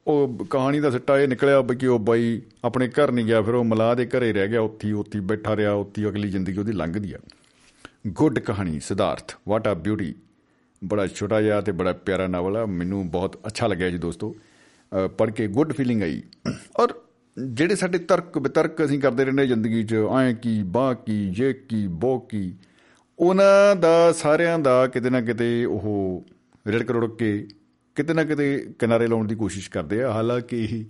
ਉਹ 0.06 0.46
ਕਹਾਣੀ 0.50 0.80
ਦਾ 0.80 0.90
ਸਿੱਟਾ 0.90 1.18
ਇਹ 1.18 1.28
ਨਿਕਲਿਆ 1.28 1.60
ਬਈ 1.60 1.76
ਕਿ 1.76 1.86
ਉਹ 1.86 1.98
ਬਾਈ 1.98 2.42
ਆਪਣੇ 2.64 2.88
ਘਰ 2.88 3.12
ਨਹੀਂ 3.12 3.26
ਗਿਆ, 3.26 3.42
ਫਿਰ 3.42 3.54
ਉਹ 3.54 3.64
ਮਲਾਹ 3.64 3.96
ਦੇ 3.96 4.06
ਘਰੇ 4.06 4.32
ਰਹਿ 4.32 4.48
ਗਿਆ, 4.48 4.60
ਉੱਥੀ 4.60 4.92
ਉੱਥੀ 4.92 5.20
ਬੈਠਾ 5.20 5.56
ਰਿਹਾ, 5.56 5.72
ਉੱਥੀ 5.72 6.08
ਅਗਲੀ 6.08 6.28
ਜ਼ਿੰਦਗੀ 6.28 6.58
ਉਹਦੀ 6.58 6.72
ਲੰਘਦੀ 6.72 7.12
ਆ। 7.12 7.18
ਗੁੱਡ 8.04 8.38
ਕਹਾਣੀ, 8.38 8.78
ਸਿਧਾਰਥ। 8.80 9.32
ਵਾਟ 9.48 9.68
ਆ 9.68 9.74
ਬਿਊਟੀ 9.74 10.14
ਬੜਾ 10.82 11.06
ਛੋਟਾ 11.06 11.40
ਜਿਹਾ 11.42 11.60
ਤੇ 11.60 11.72
ਬੜਾ 11.72 11.92
ਪਿਆਰਾ 11.92 12.26
ਨਾਵਲ 12.26 12.56
ਆ। 12.56 12.64
ਮੈਨੂੰ 12.66 13.10
ਬਹੁਤ 13.10 13.38
ਅੱਛਾ 13.46 13.66
ਲੱਗਿਆ 13.66 13.90
ਜੀ 13.90 13.98
ਦੋਸਤੋ। 13.98 14.34
ਪੜ੍ਹ 15.18 15.30
ਕੇ 15.30 15.46
ਗੁੱਡ 15.46 15.72
ਫੀਲਿੰਗ 15.72 16.02
ਆਈ। 16.02 16.22
ਔਰ 16.76 16.94
ਜਿਹੜੇ 17.38 17.74
ਸਾਡੇ 17.74 17.98
ਤਰਕ 17.98 18.38
ਵਿਤਰਕ 18.38 18.84
ਅਸੀਂ 18.84 19.00
ਕਰਦੇ 19.00 19.24
ਰਹਿੰਦੇ 19.24 19.46
ਜ਼ਿੰਦਗੀ 19.46 19.82
'ਚ 19.84 19.94
ਐਂ 20.20 20.34
ਕੀ, 20.34 20.62
ਬਾਹ 20.62 20.94
ਕੀ 20.94 21.28
ਜੇ 21.30 21.52
ਕੀ 21.52 21.86
ਬੋ 21.86 22.18
ਕੀ, 22.20 22.54
ਉਹਨਾਂ 23.18 23.76
ਦਾ, 23.76 24.12
ਸਾਰਿਆਂ 24.12 24.58
ਦਾ 24.58 24.86
ਕਿਤੇ 24.86 25.10
ਨਾ 25.10 25.20
ਕਿਤੇ 25.20 25.64
ਉਹ 25.64 26.24
ਰਿੜਕ 26.66 26.90
ਰੁੜਕ 26.90 27.16
ਕੇ 27.16 27.46
ਕਿਤੇ 27.96 28.14
ਨਾ 28.14 28.24
ਕਿਤੇ 28.24 28.74
ਕਿਨਾਰੇ 28.78 29.06
ਲਾਉਣ 29.06 29.26
ਦੀ 29.26 29.34
ਕੋਸ਼ਿਸ਼ 29.34 29.70
ਕਰਦੇ 29.70 30.02
ਆ। 30.02 30.12
ਹਾਲਾਂਕਿ 30.12 30.86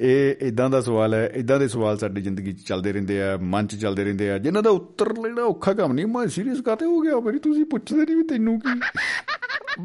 ਇਹ 0.00 0.34
ਇਦਾਂ 0.40 0.70
ਦਾ 0.70 0.80
ਸਵਾਲ 0.80 1.14
ਹੈ 1.14 1.32
ਇਦਾਂ 1.34 1.58
ਦੇ 1.58 1.68
ਸਵਾਲ 1.68 1.98
ਸਾਡੀ 1.98 2.22
ਜ਼ਿੰਦਗੀ 2.22 2.52
'ਚ 2.52 2.60
ਚੱਲਦੇ 2.60 2.92
ਰਹਿੰਦੇ 2.92 3.22
ਆ 3.22 3.36
ਮਨ 3.36 3.66
'ਚ 3.66 3.74
ਚੱਲਦੇ 3.74 4.04
ਰਹਿੰਦੇ 4.04 4.30
ਆ 4.30 4.38
ਜਿਨ੍ਹਾਂ 4.38 4.62
ਦਾ 4.62 4.70
ਉੱਤਰ 4.70 5.18
ਲੈਣਾ 5.18 5.42
ਔਖਾ 5.42 5.72
ਕੰਮ 5.72 5.92
ਨਹੀਂ। 5.92 6.06
ਮੈਂ 6.06 6.26
ਸੀਰੀਅਸ 6.26 6.60
ਕਾਤੇ 6.60 6.86
ਹੋ 6.86 7.00
ਗਿਆ? 7.00 7.20
ਮੇਰੀ 7.20 7.38
ਤੁਸੀਂ 7.38 7.64
ਪੁੱਛਦੇ 7.64 7.98
ਨਹੀਂ 7.98 8.16
ਵੀ 8.16 8.22
ਤੈਨੂੰ 8.22 8.60
ਕੀ। 8.60 8.80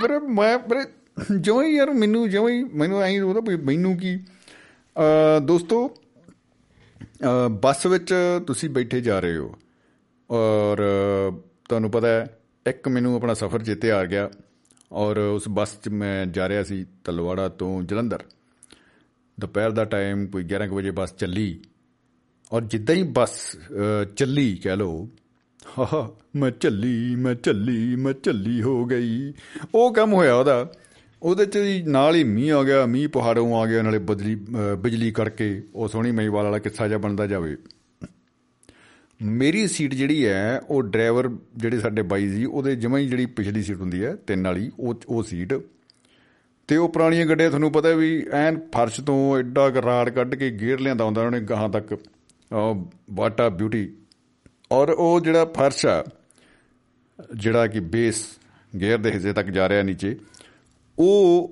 ਪਰ 0.01 0.19
ਮੈਂ 0.19 0.59
ਪਰ 0.59 0.85
ਜਿਉਂ 1.39 1.63
ਹੀ 1.63 1.75
ਯਾਰ 1.75 1.91
ਮੈਨੂੰ 1.91 2.29
ਜਿਉਂ 2.29 2.49
ਹੀ 2.49 2.63
ਮੈਨੂੰ 2.63 3.01
ਐਂ 3.01 3.21
ਉਹਦਾ 3.21 3.39
ਵੀ 3.39 3.55
ਮੈਨੂੰ 3.55 3.97
ਕੀ। 3.97 4.17
ਅ, 4.17 5.39
ਦੋਸਤੋ 5.39 5.97
ਅ, 6.99 7.47
ਬੱਸ 7.49 7.85
ਵਿੱਚ 7.85 8.13
ਤੁਸੀਂ 8.47 8.69
ਬੈਠੇ 8.69 9.01
ਜਾ 9.01 9.19
ਰਹੇ 9.19 9.37
ਹੋ। 9.37 9.55
ਔਰ 10.31 10.77
ਅ, 10.77 11.35
ਤੁਹਾਨੂੰ 11.69 11.91
ਪਤਾ 11.91 12.07
ਹੈ 12.07 12.39
ਇੱਕ 12.67 12.87
ਮੈਨੂੰ 12.87 13.15
ਆਪਣਾ 13.15 13.33
ਸਫ਼ਰ 13.33 13.63
ਚੇਤੇ 13.63 13.91
ਆ 13.91 14.05
ਗਿਆ। 14.05 14.29
ਔਰ 14.91 15.17
ਉਸ 15.17 15.43
ਬੱਸ 15.49 15.81
'ਚ 15.81 15.89
ਮੈਂ 15.89 16.25
ਜਾ 16.25 16.49
ਰਿਹਾ 16.49 16.63
ਸੀ 16.63 16.85
ਤਲਵਾੜਾ 17.03 17.49
ਤੋਂ 17.49 17.83
ਜਲੰਧਰ। 17.83 18.23
ਦੁਪਹਿਰ 19.39 19.71
ਦਾ 19.71 19.85
ਟਾਈਮ 19.85 20.27
ਕੋਈ 20.27 20.43
11 20.43 20.67
ਕੁ 20.69 20.75
ਵਜੇ 20.75 20.91
ਬੱਸ 20.91 21.15
ਚੱਲੀ। 21.15 21.59
ਔਰ 22.51 22.61
ਜਿੱਦਾਂ 22.61 22.95
ਹੀ 22.95 23.03
ਬੱਸ 23.03 23.55
ਅ, 23.55 24.03
ਚੱਲੀ 24.15 24.55
ਕਹਿ 24.55 24.75
ਲੋ 24.75 25.09
ਹਾ 25.79 26.11
ਮੈਂ 26.35 26.51
ਚੱਲੀ 26.51 27.15
ਮੈਂ 27.15 27.35
ਚੱਲੀ 27.35 27.95
ਮੈਂ 27.95 28.13
ਚੱਲੀ 28.13 28.61
ਹੋ 28.61 28.85
ਗਈ। 28.85 29.33
ਉਹ 29.75 29.93
ਕੰਮ 29.93 30.13
ਹੋਇਆ 30.13 30.35
ਉਹਦਾ। 30.35 30.71
ਉਹਦੇ 31.23 31.45
ਚ 31.45 31.57
ਜੀ 31.57 31.83
ਨਾਲ 31.83 32.15
ਹੀ 32.15 32.23
ਮੀਂਹ 32.23 32.53
ਆ 32.53 32.63
ਗਿਆ 32.63 32.85
ਮੀਂਹ 32.85 33.09
ਪਹਾੜੋਂ 33.09 33.55
ਆ 33.61 33.65
ਗਿਆ 33.65 33.81
ਨਾਲੇ 33.81 33.99
ਬਦਲੀ 33.99 34.35
ਅ, 34.35 34.75
ਬਿਜਲੀ 34.75 35.11
ਕਰਕੇ 35.11 35.63
ਉਹ 35.75 35.87
ਸੋਹਣੀ 35.87 36.11
ਮਹੀਵਾਲ 36.11 36.43
ਵਾਲਾ 36.43 36.59
ਕਿੱਸਾ 36.59 36.87
ਜਿਹਾ 36.87 36.99
ਬਣਦਾ 36.99 37.27
ਜਾਵੇ। 37.27 37.57
ਮੇਰੀ 39.21 39.67
ਸੀਟ 39.67 39.93
ਜਿਹੜੀ 39.93 40.27
ਹੈ 40.27 40.61
ਉਹ 40.69 40.83
ਡਰਾਈਵਰ 40.83 41.29
ਜਿਹੜੇ 41.57 41.79
ਸਾਡੇ 41.79 42.01
ਬਾਈ 42.01 42.27
ਜੀ 42.27 42.45
ਉਹਦੇ 42.45 42.75
ਜਮਾਂ 42.75 42.99
ਹੀ 42.99 43.07
ਜਿਹੜੀ 43.07 43.25
ਪਿਛਲੀ 43.25 43.63
ਸੀਟ 43.63 43.77
ਹੁੰਦੀ 43.77 44.05
ਹੈ 44.05 44.15
ਤਿੰਨ 44.15 44.43
ਵਾਲੀ 44.47 44.71
ਉਹ 44.79 44.95
ਉਹ 45.07 45.23
ਸੀਟ 45.23 45.53
ਤੇ 46.67 46.77
ਉਹ 46.77 46.89
ਪੁਰਾਣੀਆਂ 46.89 47.25
ਗੱਡੀਆਂ 47.25 47.49
ਤੁਹਾਨੂੰ 47.49 47.71
ਪਤਾ 47.71 47.89
ਵੀ 47.89 48.25
ਐਨ 48.33 48.59
ਫਰਸ਼ 48.59 49.01
ਤੋਂ 49.01 49.37
ਐਡਾ 49.37 49.69
ਕੁ 49.69 49.81
ਰਾੜ 49.81 50.09
ਕੱਢ 50.09 50.35
ਕੇ 50.35 50.49
ਗੇਰ 50.49 50.79
ਲਿਆਂਦਾ 50.79 51.05
ਹੁੰਦਾ 51.05 51.21
ਉਹਨੇ 51.21 51.39
ਗਾਹਾਂ 51.39 51.69
ਤੱਕ 51.69 51.97
ਬਾਟਾ 53.11 53.49
ਬਿਊਟੀ। 53.49 53.93
ਔਰ 54.71 54.89
ਉਹ 54.89 55.19
ਜਿਹੜਾ 55.19 55.45
ਫਰਸ਼ 55.45 55.85
ਆ, 55.85 56.05
ਜਿਹੜਾ 57.35 57.67
ਕਿ 57.67 57.79
ਬੇਸ 57.79 58.25
ਗੇਅਰ 58.79 58.97
ਦੇ 58.97 59.11
ਹਿੱਸੇ 59.11 59.33
ਤੱਕ 59.33 59.47
ਜਾ 59.47 59.69
ਰਿਹਾ 59.69 59.83
ਨੀਚੇ, 59.83 60.17
ਉਹ 60.99 61.51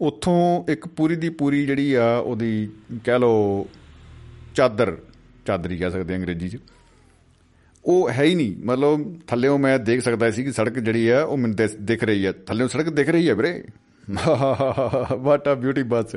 ਉੱਥੋਂ 0.00 0.64
ਇੱਕ 0.72 0.88
ਪੂਰੀ 0.88 1.16
ਦੀ 1.16 1.28
ਪੂਰੀ 1.28 1.66
ਜਿਹੜੀ 1.66 1.94
ਆ 1.94 2.16
ਉਹਦੀ 2.16 2.68
ਕਹਿ 3.04 3.18
ਲਓ 3.18 3.68
ਚਾਦਰ, 4.54 4.98
ਚਾਦਰੀ 5.46 5.76
ਕਹਿ 5.76 5.90
ਸਕਦੇ 5.90 6.14
ਹਾਂ 6.14 6.20
ਅੰਗਰੇਜ਼ੀ 6.20 6.48
'ਚ। 6.48 6.58
ਉਹ 7.84 8.10
ਹੈ 8.10 8.22
ਹੀ 8.22 8.34
ਨਹੀਂ, 8.34 8.66
ਮਤਲਬ 8.66 9.20
ਥੱਲੇੋਂ 9.26 9.58
ਮੈਂ 9.58 9.78
ਦੇਖ 9.78 10.00
ਸਕਦਾ 10.00 10.30
ਸੀ 10.30 10.44
ਕਿ 10.44 10.52
ਸੜਕ 10.52 10.78
ਜਿਹੜੀ 10.78 11.08
ਆ 11.08 11.22
ਉਹ 11.22 11.36
ਮੈਨੂੰ 11.36 11.56
ਦਿਸ- 11.56 11.78
ਦਿਖ 11.80 12.04
ਰਹੀ 12.04 12.26
ਹੈ 12.26 12.32
ਥੱਲੇੋਂ 12.32 12.68
ਸੜਕ 12.68 12.88
ਦਿਖ 12.88 13.08
ਰਹੀ 13.08 13.28
ਹੈ 13.28 13.34
ਵੀਰੇ। 13.34 13.64
ਵਾਟ 15.12 15.48
ਆ 15.48 15.54
ਬਿਊਟੀ 15.54 15.82
ਬੱਸ। 15.82 16.16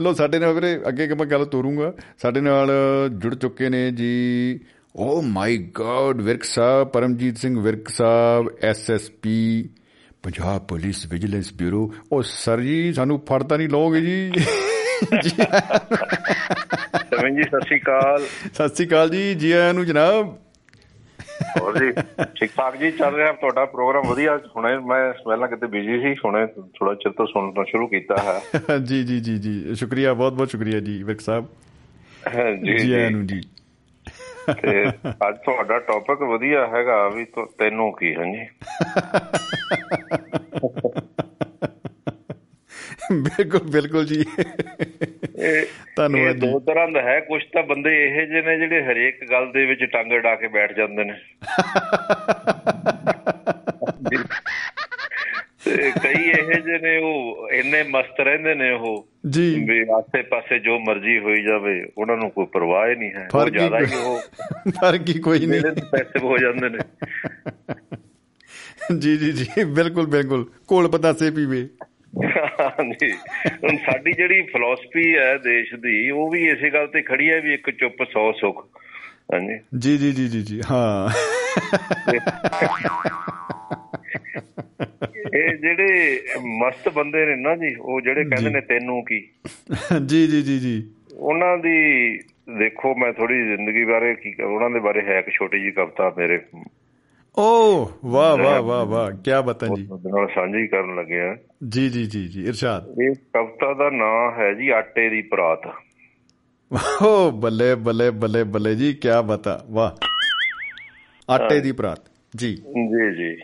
ਲੋ 0.00 0.12
ਸਾਡੇ 0.12 0.38
ਨਾਲ 0.38 0.52
ਵੀਰੇ 0.52 0.80
ਅੱਗੇ 0.88 1.06
ਕਿ 1.06 1.14
ਮੈਂ 1.14 1.26
ਗੱਲ 1.26 1.44
ਤੋਰੂੰਗਾ। 1.44 1.92
ਸਾਡੇ 2.22 2.40
ਨਾਲ 2.40 2.70
ਜੁੜ 3.12 3.34
ਚੁੱਕੇ 3.34 3.68
ਨੇ 3.68 3.90
ਜੀ 3.90 4.60
ਓ 4.96 5.22
my 5.22 5.58
God 5.58 6.22
Virk 6.22 6.44
Sahib 6.44 6.88
Paramjit 6.88 7.38
Singh 7.38 7.60
Virk 7.60 7.88
Sahib 7.88 8.48
SSP 8.62 9.70
Punjab 10.22 10.66
police 10.66 11.06
vigilance 11.06 11.52
bureau. 11.54 11.94
ਉਹ 12.12 12.22
ਸਰ 12.22 12.60
ਜੀ 12.60 12.92
ਸਾਨੂੰ 12.92 13.20
ਫੜਤਾ 13.26 13.56
ਨਹੀਂ 13.56 13.68
ਲਓਗੇ 13.68 14.00
ਜੀ। 14.00 14.30
ਜੀ। 15.22 15.30
ਸਵਨ 17.10 17.36
ਜੀ 17.36 17.42
ਸਤਿ 17.42 17.60
ਸ਼੍ਰੀ 17.66 17.78
ਅਕਾਲ। 17.78 18.26
ਸਤਿ 18.54 18.68
ਸ਼੍ਰੀ 18.68 18.86
ਅਕਾਲ 18.86 19.10
ਜੀ। 19.10 19.34
ਜੀ 19.34 19.52
ਆਇਆਂ 19.52 19.74
ਨੂੰ 19.74 19.86
ਜਨਾਬ 19.86 20.38
ਹੋਰ 21.60 21.78
ਜੀ 21.78 21.92
ਠੀਕ 22.40 22.50
ਠਾਕ 22.56 22.76
ਜੀ 22.76 22.90
ਚੱਲ 22.90 23.14
ਰਿਹਾ 23.14 23.32
ਤੁਹਾਡਾ 23.32 23.64
ਪ੍ਰੋਗਰਾਮ 23.64 24.06
ਵਧੀਆ। 24.06 24.40
ਹੁਣੇ 24.56 24.78
ਮੈਂ 24.78 25.12
ਪਹਿਲਾਂ 25.12 25.48
ਕਿਤੇ 25.48 25.66
ਬਿਜ਼ੀ 25.66 26.00
ਸੀ 26.00 26.14
ਹੁਣੇ 26.24 26.46
ਥੋੜਾ 26.46 26.94
ਚਿਰ 26.94 27.12
ਤੋਂ 27.12 27.26
ਸੁਣਨਾ 27.26 27.64
ਸ਼ੁਰੂ 27.64 27.86
ਕੀਤਾ 27.86 28.16
ਹੈ। 28.22 28.40
ਜੀ 28.78 29.04
ਜੀ 29.04 29.20
ਜੀ 29.20 29.38
ਜੀ 29.38 29.74
ਸ਼ੁਕਰੀਆ 29.74 30.14
ਬਹੁਤ 30.14 30.32
ਬਹੁਤ 30.32 30.50
ਸ਼ੁਕਰੀਆ 30.50 30.80
ਜੀ 30.80 31.02
ਵਿਰਕ 31.02 31.20
ਸਾਹਿਬ। 31.20 31.46
ਜੀ 32.64 32.78
ਜੀ 32.78 32.92
ਆਇਆਂ 32.92 33.10
ਜੀ 33.10 33.24
ਜੀ। 33.26 33.40
ਤੇ 34.62 34.88
ਅੱਜ 35.28 35.36
ਤੁਹਾਡਾ 35.36 35.78
ਟੌਪਿਕ 35.78 36.22
ਵਧੀਆ 36.22 36.66
ਹੈਗਾ 36.66 37.08
ਵੀ 37.08 37.24
ਤੈਨੂੰ 37.58 37.92
ਕੀ 37.92 38.14
ਹਾਂਜੀ 38.14 38.46
ਬਿਲਕੁਲ 43.12 43.60
ਬਿਲਕੁਲ 43.60 44.06
ਜੀ। 44.06 44.24
ਧੰਨਵਾਦ। 45.96 46.36
ਦੋ 46.36 46.60
ਤਰ੍ਹਾਂ 46.60 46.88
ਦਾ 46.88 47.02
ਹੈ 47.02 47.20
ਕੁਝ 47.20 47.42
ਤਾਂ 47.52 47.62
ਬੰਦੇ 47.62 48.06
ਇਹੋ 48.06 48.26
ਜਿਹੇ 48.26 48.42
ਨੇ 48.42 48.58
ਜਿਹੜੇ 48.58 48.84
ਹਰੇਕ 48.84 49.30
ਗੱਲ 49.30 49.52
ਦੇ 49.52 49.66
ਵਿੱਚ 49.66 49.84
ਟੰਗ 49.84 50.12
ਅੜਾ 50.12 50.34
ਕੇ 50.34 50.48
ਬੈਠ 50.48 50.72
ਜਾਂਦੇ 50.72 51.04
ਨੇ। 51.04 51.14
ਕਈ 56.02 56.22
ਇਹੋ 56.24 56.52
ਜਿਹੇ 56.52 56.78
ਨੇ 56.78 56.96
ਉਹ 56.98 57.48
ਇੰਨੇ 57.52 57.82
ਮਸਤ 57.82 58.20
ਰਹਿੰਦੇ 58.20 58.54
ਨੇ 58.54 58.70
ਉਹ 58.70 59.08
ਜੀ। 59.30 59.64
ਵੀ 59.68 59.86
ਆਸੇ 59.92 60.22
ਪਾਸੇ 60.22 60.58
ਜੋ 60.58 60.78
ਮਰਜ਼ੀ 60.78 61.18
ਹੋਈ 61.18 61.42
ਜਾਵੇ 61.42 61.84
ਉਹਨਾਂ 61.98 62.16
ਨੂੰ 62.16 62.30
ਕੋਈ 62.30 62.46
ਪਰਵਾਹ 62.46 62.88
ਹੀ 62.88 62.94
ਨਹੀਂ 62.94 63.10
ਹੈ। 63.10 63.28
ਉਹ 63.34 63.50
ਜ਼ਿਆਦਾ 63.50 63.78
ਹੀ 63.78 63.84
ਉਹ 64.04 64.20
ਫ਼ਰਕ 64.70 65.08
ਹੀ 65.08 65.18
ਕੋਈ 65.18 65.46
ਨਹੀਂ। 65.46 65.62
ਪੈਸੇ 65.62 66.18
ਹੋ 66.18 66.38
ਜਾਂਦੇ 66.38 66.68
ਨੇ। 66.68 66.78
ਜੀ 68.98 69.16
ਜੀ 69.16 69.32
ਜੀ। 69.32 69.64
ਬਿਲਕੁਲ 69.64 70.06
ਬਿਲਕੁਲ। 70.06 70.50
ਕੋਲ 70.68 70.88
ਪਤਾਸੇ 70.88 71.30
ਪੀਵੇ। 71.30 71.68
ਹਾਂਜੀ। 72.60 73.12
ਹੁਣ 73.64 73.76
ਸਾਡੀ 73.76 74.12
ਜਿਹੜੀ 74.12 74.42
ਫਿਲਾਸਫੀ 74.42 75.18
ਹੈ 75.18 75.38
ਦੇਸ਼ 75.38 75.74
ਦੀ 75.74 76.10
ਉਹ 76.10 76.30
ਵੀ 76.30 76.48
ਇਸੇ 76.48 76.70
ਗੱਲ 76.70 76.86
ਤੇ 76.86 77.02
ਖੜੀ 77.02 77.30
ਹੈ 77.30 77.40
ਵੀ 77.40 77.54
ਇੱਕ 77.54 77.70
ਚੁੱਪ 77.70 78.02
100 78.02 78.32
ਸੁੱਖ। 78.32 78.78
ਹਾਂਜੀ। 79.34 79.58
ਜੀ 79.78 79.98
ਜੀ 79.98 80.12
ਜੀ 80.12 80.28
ਜੀ 80.28 80.42
ਜੀ 80.42 80.60
ਹਾਂ। 80.70 81.10
ਇਹ 85.34 85.56
ਜਿਹੜੇ 85.56 86.20
ਮਸਤ 86.40 86.88
ਬੰਦੇ 86.88 87.26
ਨੇ 87.26 87.36
ਨਾ 87.36 87.56
ਜੀ 87.56 87.74
ਉਹ 87.74 88.00
ਜਿਹੜੇ 88.00 88.24
ਕਹਿੰਦੇ 88.24 88.50
ਨੇ 88.50 88.60
ਤੈਨੂੰ 88.60 89.04
ਕੀ। 89.04 89.28
ਜੀ 90.06 90.26
ਜੀ 90.26 90.42
ਜੀ 90.42 90.58
ਜੀ। 90.58 90.92
ਉਹਨਾਂ 91.16 91.58
ਦੀ 91.58 92.18
ਦੇਖੋ 92.58 92.94
ਮੈਂ 92.94 93.12
ਥੋੜੀ 93.12 93.34
ਜ਼ਿੰਦਗੀ 93.34 93.84
ਬਾਰੇ 93.84 94.14
ਕੀ 94.14 94.42
ਉਹਨਾਂ 94.42 94.70
ਦੇ 94.70 94.80
ਬਾਰੇ 94.80 95.00
ਹੈ 95.00 95.18
ਇੱਕ 95.18 95.30
ਛੋਟੀ 95.30 95.60
ਜੀ 95.60 95.70
ਕਵਿਤਾ 95.70 96.14
ਮੇਰੇ 96.18 96.38
ਓ 97.38 97.84
ਵਾਹ 98.04 98.36
ਵਾਹ 98.36 98.62
ਵਾਹ 98.62 98.86
ਵਾਹ 98.86 99.10
ਕੀ 99.10 99.30
ਬਤਾ 99.46 99.66
ਜੀ। 99.66 99.88
ਨਾਲ 100.06 100.28
ਸਾਂਝੀ 100.34 100.68
ਕਰਨ 100.68 100.96
ਲੱਗੇ 100.96 101.20
ਆ। 101.20 101.36
ਜੀ 101.68 101.88
ਜੀ 101.88 102.06
ਜੀ 102.06 102.28
ਜੀ 102.28 102.44
ਇਰਸ਼ਾਦ। 102.44 103.00
ਇਹ 103.02 103.14
ਕਵਿਤਾ 103.14 103.74
ਦਾ 103.74 103.90
ਨਾਮ 103.90 104.40
ਹੈ 104.40 104.54
ਜੀ 104.54 104.68
ਆਟੇ 104.68 105.08
ਦੀ 105.08 105.22
ਪਰਾਤ। 105.22 105.60
ਓ 107.02 107.30
ਬੱਲੇ 107.30 107.74
ਬੱਲੇ 107.74 108.10
ਬੱਲੇ 108.10 108.44
ਬੱਲੇ 108.44 108.74
ਜੀ 108.74 108.92
ਕੀ 108.92 109.08
ਬਤਾ 109.26 109.64
ਵਾਹ। 109.70 109.90
ਆਟੇ 111.32 111.60
ਦੀ 111.60 111.72
ਪਰਾਤ 111.72 112.00
ਜੀ। 112.36 112.56
ਜੀ 112.56 113.16
ਜੀ। 113.16 113.36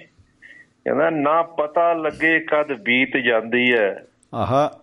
ਕਹਿੰਦਾ 0.85 1.11
ਨਾ 1.11 1.43
ਪਤਾ 1.43 1.93
ਲੱਗੇ 1.93 2.41
ਕਦ 2.41 2.81
ਬੀਤ 2.81 3.17
ਜਾਂਦੀ 3.17 3.73
ਹੈ 3.73 4.05
ਆਹਾ। 4.35 4.81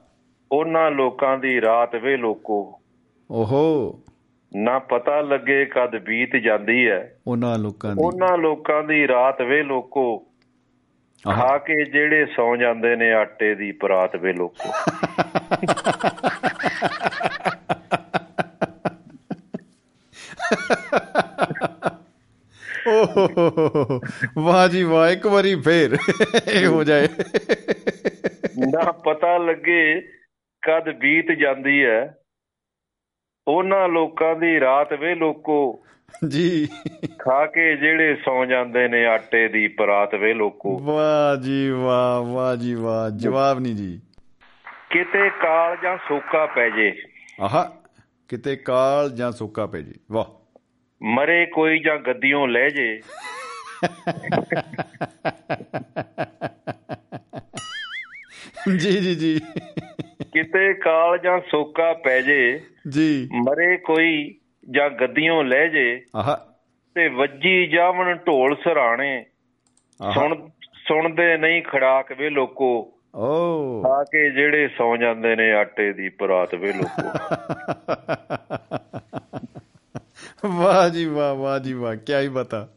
ਉਹਨਾਂ 0.52 0.92
ਲੋਕਾਂ 0.92 1.38
ਦੀ 1.38 1.62
ਰਾਤ 1.62 1.96
ਵੇ 1.96 2.18
ਲੋਕੋ। 2.18 2.82
ਓਹੋ। 3.32 4.00
ਨਾ 4.56 4.80
ਪਤਾ 4.80 5.22
ਲੱਗੇ 5.22 5.66
ਕਦ 5.66 5.98
ਬੀਤ 6.00 6.36
ਜਾਂਦੀ 6.36 6.90
ਹੈ। 6.90 7.18
ਉਹਨਾਂ 7.28 7.60
ਲੋਕਾਂ 7.60 7.96
ਦੀ। 7.96 8.02
ਉਹਨਾਂ 8.02 8.38
ਲੋਕਾਂ 8.38 8.84
ਦੀ 8.84 9.08
ਰਾਤ 9.08 9.42
ਵੇ 9.42 9.64
ਲੋਕੋ 9.64 10.28
ਖਾ 11.36 11.58
ਕੇ 11.58 11.86
ਜਿਹੜੇ 11.86 12.26
ਸੌ 12.26 12.56
ਜਾਂਦੇ 12.56 12.96
ਨੇ 12.96 13.14
ਆਟੇ 13.14 13.56
ਦੀ 13.56 13.72
ਪਰਾਤ 13.72 14.16
ਵੇ 14.16 14.34
ਲੋਕੋ। 14.34 14.74
ਓਹ 22.88 24.00
ਵਾਹ 24.38 24.68
ਜੀ 24.68 24.84
ਵਾਹ 24.84 25.12
ਇੱਕ 25.12 25.28
ਵਾਰੀ 25.28 25.56
ਫੇਰ 25.56 25.98
ਇਹ 26.52 26.68
ਹੋ 26.68 26.84
ਜਾਏ। 26.84 27.08
ਨਾ 28.60 28.92
ਪਤਾ 28.92 29.38
ਲੱਗੇ 29.38 30.02
ਕਦ 30.62 30.92
ਬੀਤ 30.96 31.32
ਜਾਂਦੀ 31.32 31.86
ਹੈ। 31.86 32.16
ਉਹਨਾਂ 33.48 33.90
ਲੋਕਾਂ 33.90 34.36
ਦੀ 34.36 34.60
ਰਾਤ 34.60 34.94
ਵੇ 34.94 35.16
ਲੋਕੋ। 35.16 35.84
ਜੀ। 36.28 36.68
ਖਾ 37.20 37.46
ਕੇ 37.46 37.78
ਜਿਹੜੇ 37.78 38.16
ਸੌ 38.16 38.46
ਜਾਂਦੇ 38.46 38.88
ਨੇ 38.88 39.06
ਆਟੇ 39.06 39.48
ਦੀ 39.48 39.68
ਪਰਾਤ 39.68 40.16
ਵੇ 40.16 40.34
ਲੋਕੋ। 40.34 40.80
ਵਾਹ 40.80 41.42
ਜੀ 41.42 41.70
ਵਾਹ 41.70 42.22
ਵਾਹ 42.22 42.56
ਜੀ 42.56 42.74
ਵਾਹ। 42.74 43.10
ਜਵਾਬ 43.10 43.60
ਨਹੀਂ 43.60 43.76
ਜੀ। 43.76 44.02
ਕਿਤੇ 44.90 45.30
ਕਾਲ 45.30 45.78
ਜਾਂ 45.84 45.98
ਸੋਕਾ 45.98 46.46
ਪੈ 46.46 46.70
ਜੇ। 46.70 46.94
ਆਹਾ 47.42 47.72
ਕਿਤੇ 48.28 48.56
ਕਾਲ 48.56 49.10
ਜਾਂ 49.10 49.32
ਸੁੱਕਾ 49.32 49.66
ਪੈ 49.66 49.82
ਜੀ। 49.82 49.94
ਵਾਹ। 50.12 50.26
ਮਰੇ 51.04 51.46
ਕੋਈ 51.46 51.80
ਜਾਂ 51.80 51.98
ਗੱਦੀਓਂ 51.98 52.48
ਲੈ 52.48 52.70
ਜੇ। 52.70 53.02
ਜੀ 58.78 58.92
ਜੀ 58.92 59.16
ਜੀ। 59.16 59.42
ਕਿਤੇ 60.34 60.74
ਕਾਲ 60.74 61.18
ਜਾਂ 61.18 61.40
ਸੋਕਾ 61.40 61.94
ਪੈ 61.94 62.22
ਜੇ 62.22 62.62
ਜੀ। 62.90 63.30
ਮਰੇ 63.34 63.78
ਕੋਈ 63.78 64.36
ਜਾਂ 64.72 64.90
ਗੱਦੀਓਂ 64.90 65.44
ਲੈ 65.44 65.68
ਜੇ 65.68 66.06
ਆਹਾ। 66.16 66.48
ਤੇ 66.96 67.08
ਵੱਜੀ 67.08 67.68
ਜਾਵਣ 67.68 68.16
ਢੋਲ 68.16 68.56
ਸਰਾਣੇ। 68.56 69.26
ਸੁਣ 70.14 70.50
ਸੁਣਦੇ 70.88 71.38
ਨਹੀਂ 71.38 71.64
ਖੜਾਕ 71.64 72.12
ਵੇ 72.12 72.30
ਲੋਕੋ। 72.30 72.94
ਓ। 73.16 73.84
ਆ 73.88 74.04
ਕੇ 74.04 74.30
ਜਿਹੜੇ 74.30 74.68
ਸੌ 74.68 74.98
ਜਾਂਦੇ 74.98 75.36
ਨੇ 75.36 75.52
ਆਟੇ 75.52 75.94
ਦੀ 75.94 76.10
ਪਰਾਤ 76.10 76.56
ਵੇ 76.56 76.74
ਲੋਕੋ। 76.74 77.10
ਵਾਹ 80.46 80.90
ਜੀ 80.90 81.06
ਵਾਹ 81.06 81.36
ਵਾਹ 81.36 81.60
ਜੀ 81.60 81.74
ਵਾਹ 81.74 81.96
ਕੀ 81.96 82.14
ਹੀ 82.14 82.28
ਬਤਾ 82.28 82.70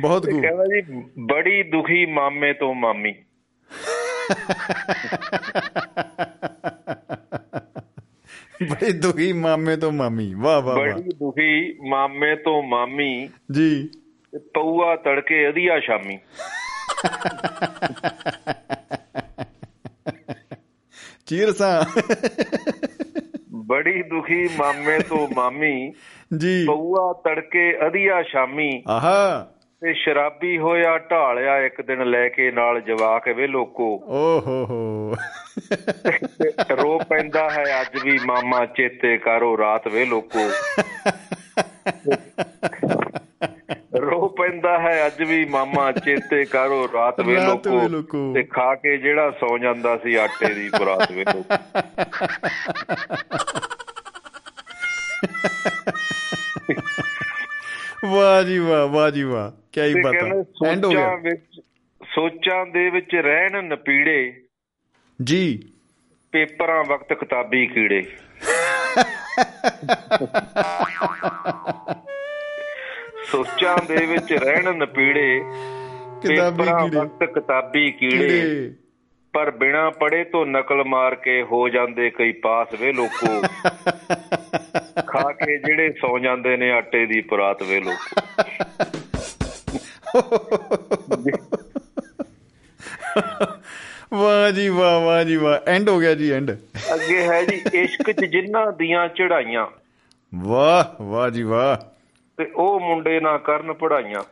ਬਹੁਤ 0.00 0.30
ਖੂਬ 0.30 0.42
ਕਹਿੰਦਾ 0.42 0.64
ਜੀ 0.64 1.02
ਬੜੀ 1.18 1.62
ਦੁਖੀ 1.62 2.06
ਮਾਮੇ 2.06 2.52
ਤੋਂ 2.52 2.74
ਮਾਮੀ। 2.74 3.14
ਬੜੇ 8.70 8.92
ਦੁਖੀ 8.92 9.32
ਮਾਮੇ 9.32 9.76
ਤੋਂ 9.76 9.92
ਮਾਮੀ 9.92 10.34
ਵਾਹ 10.34 10.60
ਵਾਹ 10.60 10.76
ਬੜੀ 10.76 11.02
ਦੁਖੀ 11.02 11.78
ਮਾਮੇ 11.88 12.36
ਤੋਂ 12.36 12.62
ਮਾਮੀ। 12.62 13.28
ਜੀ। 13.52 13.88
ਪਊਆ 14.38 14.96
ਤੜਕੇ 14.96 15.48
ਅਧੀਆ 15.48 15.80
ਸ਼ਾਮੀ। 15.80 16.18
ਚੀਰਸਾਂ। 21.26 22.00
ਬੜੀ 23.50 24.02
ਦੁਖੀ 24.02 24.48
ਮਾਮੇ 24.58 24.98
ਤੋਂ 24.98 25.28
ਮਾਮੀ 25.34 25.92
ਜੀ। 26.38 26.64
ਪਊਆ 26.66 27.22
ਤੜਕੇ 27.24 27.86
ਅਧੀਆ 27.86 28.22
ਸ਼ਾਮੀ। 28.22 28.82
ਆਹਾ। 28.88 29.53
ਤੇ 29.80 29.94
ਸ਼ਰਾਬੀ 29.94 30.58
ਹੋਇਆ 30.58 30.98
ਢਾਲਿਆ 30.98 31.58
ਇੱਕ 31.58 31.82
ਦਿਨ 31.82 32.06
ਲੈ 32.06 32.28
ਕੇ 32.28 32.50
ਨਾਲ 32.50 32.80
ਜਵਾਕ 32.80 33.28
ਵੇ 33.28 33.46
ਲੋਕੋ। 33.46 34.02
ਓ 34.04 34.40
ਹੋ। 34.40 35.14
ਰੋ 36.70 36.98
ਪੈਂਦਾ 36.98 37.50
ਹੈ 37.50 37.80
ਅੱਜ 37.80 38.02
ਵੀ 38.04 38.18
ਮਾਮਾ 38.26 38.66
ਚੇਤੇ 38.66 39.18
ਕਰੋ 39.18 39.58
ਰਾਤ 39.58 39.88
ਵੇ 39.88 40.04
ਲੋਕੋ। 40.04 40.50
ਰੋ 43.96 44.28
ਪੈਂਦਾ 44.28 44.78
ਹੈ 44.78 45.06
ਅੱਜ 45.06 45.22
ਵੀ 45.22 45.44
ਮਾਮਾ 45.44 45.92
ਚੇਤੇ 45.92 46.44
ਕਰੋ 46.44 46.88
ਰਾਤ 46.94 47.20
ਵੇ 47.20 47.36
ਲੋਕੋ। 47.88 48.34
ਤੇ 48.34 48.42
ਖਾ 48.42 48.74
ਕੇ 48.74 48.96
ਜਿਹੜਾ 48.96 49.30
ਸੌ 49.30 49.58
ਜਾਂਦਾ 49.58 49.96
ਸੀ 49.96 50.14
ਆਟੇ 50.14 50.54
ਦੀ 50.54 50.68
ਬਰਾਤ 50.68 51.12
ਵੇ 51.12 51.24
ਲੋਕੋ। 51.34 51.56
ਵਾਹ 58.08 58.42
ਜੀ 58.42 58.58
ਵਾਹ 58.58 58.88
ਵਾਹ 58.88 59.10
ਜੀ 59.10 59.22
ਵਾਹ। 59.22 59.63
ਕੀ 59.74 59.80
ਹੀ 59.80 59.94
ਤੇ 59.94 60.00
ਬਤਾ 60.00 60.18
ਕਹਿੰਦੇ 60.18 60.68
ਐਂਡ 60.68 60.84
ਹੋ 60.84 60.90
ਗਿਆ। 60.90 61.18
ਸੋਚਾਂ 62.14 62.66
ਦੇ 62.66 62.90
ਵਿੱਚ 62.90 63.14
ਰਹਿਣ 63.14 63.62
ਨਪੀੜੇ। 63.62 64.42
ਜੀ। 65.24 65.68
ਪੇਪਰਾਂ 66.32 66.84
ਵਕਤ 66.84 67.12
ਕਿਤਾਬੀ 67.12 67.66
ਕੀੜੇ। 67.66 68.02
ਸੋਚਾਂ 73.24 73.78
ਦੇ 73.88 74.06
ਵਿੱਚ 74.06 74.32
ਰਹਿਣ 74.32 74.74
ਨਪੀੜੇ। 74.74 75.40
ਕਿਤਾਬੀ 76.22 76.56
ਪੇਪਰਾਂ 76.56 76.88
ਕੀੜੇ। 76.88 77.00
ਵਕਤ 77.00 77.24
ਕਿਤਾਬੀ 77.24 77.90
ਕੀੜੇ। 77.90 78.74
ਪਰ 79.32 79.50
ਬਿਨਾ 79.50 79.90
ਪੜੇ 79.90 80.24
ਤੋਂ 80.24 80.46
ਨਕਲ 80.46 80.84
ਮਾਰ 80.84 81.14
ਕੇ 81.14 81.42
ਹੋ 81.42 81.68
ਜਾਂਦੇ 81.68 82.10
ਕਈ 82.10 82.32
ਪਾਸ 82.32 82.68
ਵੇ 82.80 82.92
ਲੋਕੋ। 82.92 83.42
ਖਾ 85.06 85.32
ਕੇ 85.32 85.58
ਜਿਹੜੇ 85.58 85.92
ਸੌ 85.92 86.18
ਜਾਂਦੇ 86.18 86.56
ਨੇ 86.56 86.70
ਆਟੇ 86.70 87.06
ਦੀ 87.06 87.20
ਪਰਾਤ 87.20 87.62
ਵੇ 87.62 87.80
ਲੋਕੋ। 87.80 88.20
ਵਾਹ 94.14 94.50
ਜੀ 94.50 94.68
ਵਾਹ 94.68 95.00
ਵਾਹ 95.00 95.24
ਜੀ 95.24 95.36
ਵਾਹ। 95.36 95.70
ਐਂਡ 95.70 95.88
ਹੋ 95.88 96.00
ਗਿਆ 96.00 96.14
ਜੀ 96.14 96.30
ਐਂਡ 96.30 96.50
ਅੱਗੇ 96.94 97.28
ਹੈ 97.28 97.42
ਜੀ 97.42 97.78
ਇਸ਼ਕ 97.78 98.12
'ਚ 98.12 98.24
ਜਿਨ੍ਹਾਂ 98.24 98.72
ਦੀਆਂ 98.72 99.08
ਚੜਾਈਆਂ। 99.08 99.66
ਵਾਹ 100.34 101.02
ਵਾਹ 101.02 101.30
ਜੀ 101.30 101.42
ਵਾਹ। 101.42 101.76
ਤੇ 102.36 102.50
ਉਹ 102.56 102.80
ਮੁੰਡੇ 102.80 103.20
ਨਾ 103.20 103.38
ਕਰਨ 103.38 103.72
ਪੜਾਈਆਂ 103.72 104.22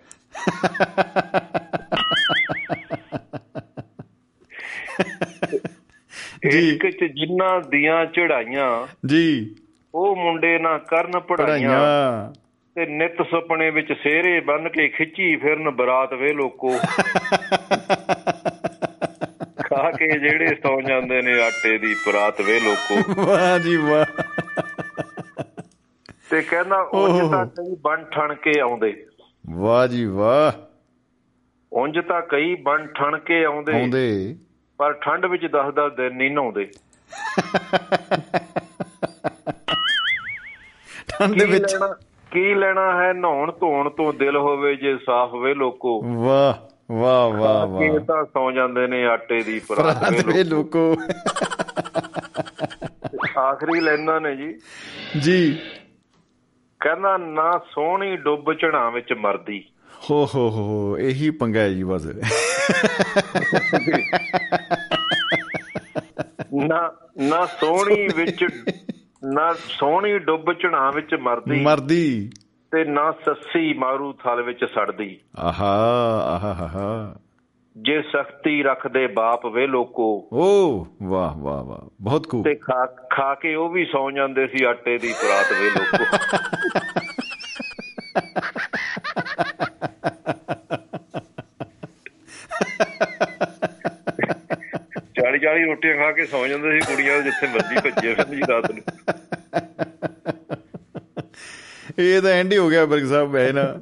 ਜੀ। 6.51 6.69
ਇਸ਼ਕ 6.69 6.91
'ਚ 6.91 7.05
ਜਿਨ੍ਹਾਂ 7.05 7.61
ਦੀਆਂ 7.69 8.07
ਚੜਾਈਆਂ 8.07 8.87
ਜੀ। 9.09 9.57
ਉਹ 9.95 10.17
ਮੁੰਡੇ 10.17 10.59
ਨਾ 10.59 10.79
ਕਰਨ 10.79 11.21
ਪੜਾਈਆਂ 11.21 12.33
ਤੇ 12.75 12.87
ਨਿਤ 12.87 13.23
ਸੁਪਨੇ 13.23 13.71
ਵਿੱਚ 13.71 13.93
ਸਿਹਰੇ 13.93 14.41
ਬੰਨ 14.41 14.69
ਕੇ 14.69 14.89
ਖਿੱਚੀ 14.89 15.37
ਫਿਰਨ 15.37 15.71
ਬਰਾਤ 15.71 16.15
ਵੇ 16.15 16.33
ਲੋਕੋ। 16.33 16.79
ਖਾ 19.65 19.91
ਕੇ 19.91 20.19
ਜਿਹੜੇ 20.19 20.55
ਸੌ 20.55 20.81
ਜਾਂਦੇ 20.81 21.23
ਨੇ 21.23 21.43
ਆਟੇ 21.43 21.79
ਦੀ 21.79 21.95
ਪਰਾਤ 21.95 22.41
ਵੇ 22.41 22.61
ਲੋਕੋ। 22.61 23.23
ਵਾਹ 23.23 23.59
ਜੀ 23.59 23.77
ਵਾਹ। 23.77 24.05
ਤੇ 26.31 26.43
ਕਹਿੰਦਾ। 26.43 26.83
ਉਂਝ 26.83 27.31
ਤਾਂ 27.31 27.47
ਕਈ 27.47 27.77
ਬਣ 27.81 28.05
ਠਣ 28.05 28.35
ਕੇ 28.35 28.61
ਆਉਂਦੇ। 28.61 29.07
ਵਾਹ 29.51 29.87
ਜੀ 29.87 30.05
ਵਾਹ। 30.05 30.53
ਉਂਝ 31.73 31.99
ਤਾਂ 31.99 32.23
ਕਈ 32.23 32.55
ਬਣ 32.55 32.87
ਠਣ 32.87 33.19
ਕੇ 33.19 33.45
ਆਉਂਦੇ। 33.45 33.81
ਆਉਂਦੇ। 33.81 34.37
ਪਰ 34.77 34.93
ਠੰਡ 34.93 35.27
ਵਿੱਚ 35.27 35.47
10-10 35.47 35.91
ਦਿਨ 35.97 36.17
ਨਹੀਂ 36.17 36.31
ਨਹਾਉਂਦੇ। 36.31 36.71
ਠੰਡ 41.09 41.43
ਵਿੱਚ 41.43 41.77
ਕੀ 42.33 42.55
ਲੈਣਾ 42.55 43.03
ਹੈ 43.03 43.13
ਨਹਾਉਣ 43.13 43.53
ਧੋਣ 43.53 43.91
ਤੋਂ 43.91 44.13
ਦਿਲ 44.13 44.37
ਹੋਵੇ 44.37 44.77
ਜੇ 44.77 44.99
ਸਾਫ਼ 45.07 45.35
ਵੇ 45.35 45.55
ਲੋਕੋ। 45.55 46.03
ਵਾਹ 46.03 46.55
ਵਾਹ 46.93 47.29
ਵਾਹ 47.29 47.79
ਕੀ 47.79 47.89
ਵਾਹ। 47.89 48.01
ਤਾਂ 48.01 48.25
ਸੌ 48.25 48.53
ਜਾਂਦੇ 48.53 48.87
ਨੇ 48.87 49.07
ਆਟੇ 49.07 49.43
ਦੀ 49.43 49.61
ਪਰਾਤ 49.69 49.87
ਰਾਤ 49.87 50.25
ਵੇ 50.27 50.45
ਲੋਕੋ। 50.45 50.97
ਆਖਰੀ 53.39 53.81
ਲੈਣਾ 53.81 54.19
ਨੇ 54.19 54.37
ਜੀ। 54.37 54.55
ਜੀ। 55.21 55.59
ਕਹਿੰਦਾ 56.81 57.17
ਨਾ 57.17 57.61
ਸੋਹਣੀ 57.75 58.17
ਡੁੱਬ 58.17 58.53
ਝਣਾ 58.59 58.91
ਵਿੱਚ 58.91 59.13
ਮਰਦੀ। 59.13 59.65
ਹੋ 60.11 60.27
ਹੋ 60.35 60.51
ਹੋ 60.51 60.91
ਹੋ, 60.91 60.99
ਇਹੀ 60.99 61.31
ਪੰਗਾ 61.31 61.61
ਹੈ 61.61 61.69
ਜੀ 61.69 61.83
ਬਸ। 61.83 62.07
ਨਾ 66.55 66.93
ਨਾ 67.19 67.47
ਸੋਹਣੀ 67.47 68.09
ਵਿੱਚ 68.17 68.45
ਨਾ 69.25 69.53
ਸੋਹਣੀ 69.53 70.19
ਡੁੱਬ 70.19 70.53
ਝਣਾ 70.53 70.91
ਵਿੱਚ 70.91 71.15
ਮਰਦੀ 71.15 71.63
ਮਰਦੀ। 71.63 72.31
ਤੇ 72.73 72.85
ਨਾ 72.85 73.13
ਸੱਸੀ 73.13 73.75
ਮਾਰੂ 73.75 74.13
ਥਲ 74.13 74.43
ਵਿੱਚ 74.43 74.65
ਸੜਦੀ। 74.65 75.21
ਆਹਾ 75.39 75.73
ਆਹਾ 76.27 76.51
ਆਹਾ 76.51 77.17
ਜੇ 77.77 78.03
ਸਖਤੀ 78.03 78.63
ਰੱਖਦੇ 78.63 79.07
ਬਾਪ 79.07 79.47
ਵੇ 79.47 79.67
ਲੋਕੋ। 79.67 80.29
ਓ 80.33 80.87
ਵਾਹ 81.03 81.39
ਵਾਹ 81.39 81.65
ਵਾਹ। 81.65 81.91
ਬਹੁਤ 82.01 82.29
ਖੂਬ। 82.29 82.45
ਤੇ 82.45 82.55
ਖਾ 82.55 82.87
ਖਾ 83.11 83.35
ਕੇ 83.35 83.55
ਉਹ 83.55 83.69
ਵੀ 83.69 83.85
ਸੌ 83.85 84.11
ਜਾਂਦੇ 84.11 84.47
ਸੀ 84.47 84.65
ਆਟੇ 84.65 84.99
ਦੀ 84.99 85.13
ਪਰਾਤ 85.13 85.47
ਵੇ 85.53 85.71
ਲੋਕੋ। 85.71 86.05
ਚਾਲੀ 95.17 95.39
ਚਾਲੀ 95.39 95.65
ਰੋਟੀਆਂ 95.65 95.97
ਖਾ 95.97 96.13
ਕੇ 96.13 96.27
ਸੌ 96.27 96.47
ਜਾਂਦੇ 96.47 96.81
ਸੀ 96.81 96.93
ਕੁੜੀਆਂ 96.93 97.23
ਜਿੱਥੇ 97.23 97.47
ਮਰਜ਼ੀ 97.47 97.91
ਭੱਜੇ 97.91 98.15
ਫਿਰ 98.15 98.25
ਜੀ 98.25 98.41
ਰਾਤ 98.49 98.71
ਨੂੰ। 98.71 98.92
ਇਹ 101.99 102.23
ਤਾਂ 102.23 102.31
ਐਂਡ 102.31 102.53
ਹੀ 102.53 102.59
ਹੋ 102.59 102.71
ਗਿਆ 102.71 102.87
ਬਰਗ 102.87 103.05
ਸਾਹਿਬ 103.05 103.31
ਵੈ 103.31 103.53
ਨਾ। 103.53 103.81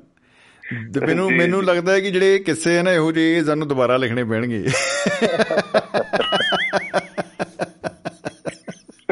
ਤੇ 0.94 1.06
ਮੈਨੂੰ 1.06 1.32
ਮੈਨੂੰ। 1.32 1.64
ਲੱਗਦਾ 1.64 1.92
ਹੈ 1.92 2.00
ਕਿ 2.00 2.10
ਜਿਹੜੇ 2.10 2.38
ਕਿੱਸੇ 2.38 2.78
ਆ 2.78 2.82
ਨਾ 2.82 2.92
ਇਹੋ 2.92 3.12
ਜਿਹੇ 3.12 3.44
ਸਾਨੂੰ 3.44 3.68
ਦੁਬਾਰਾ 3.68 3.96
ਲਿਖਣੇ 3.96 4.24
ਪੈਣਗੇ। 4.24 4.66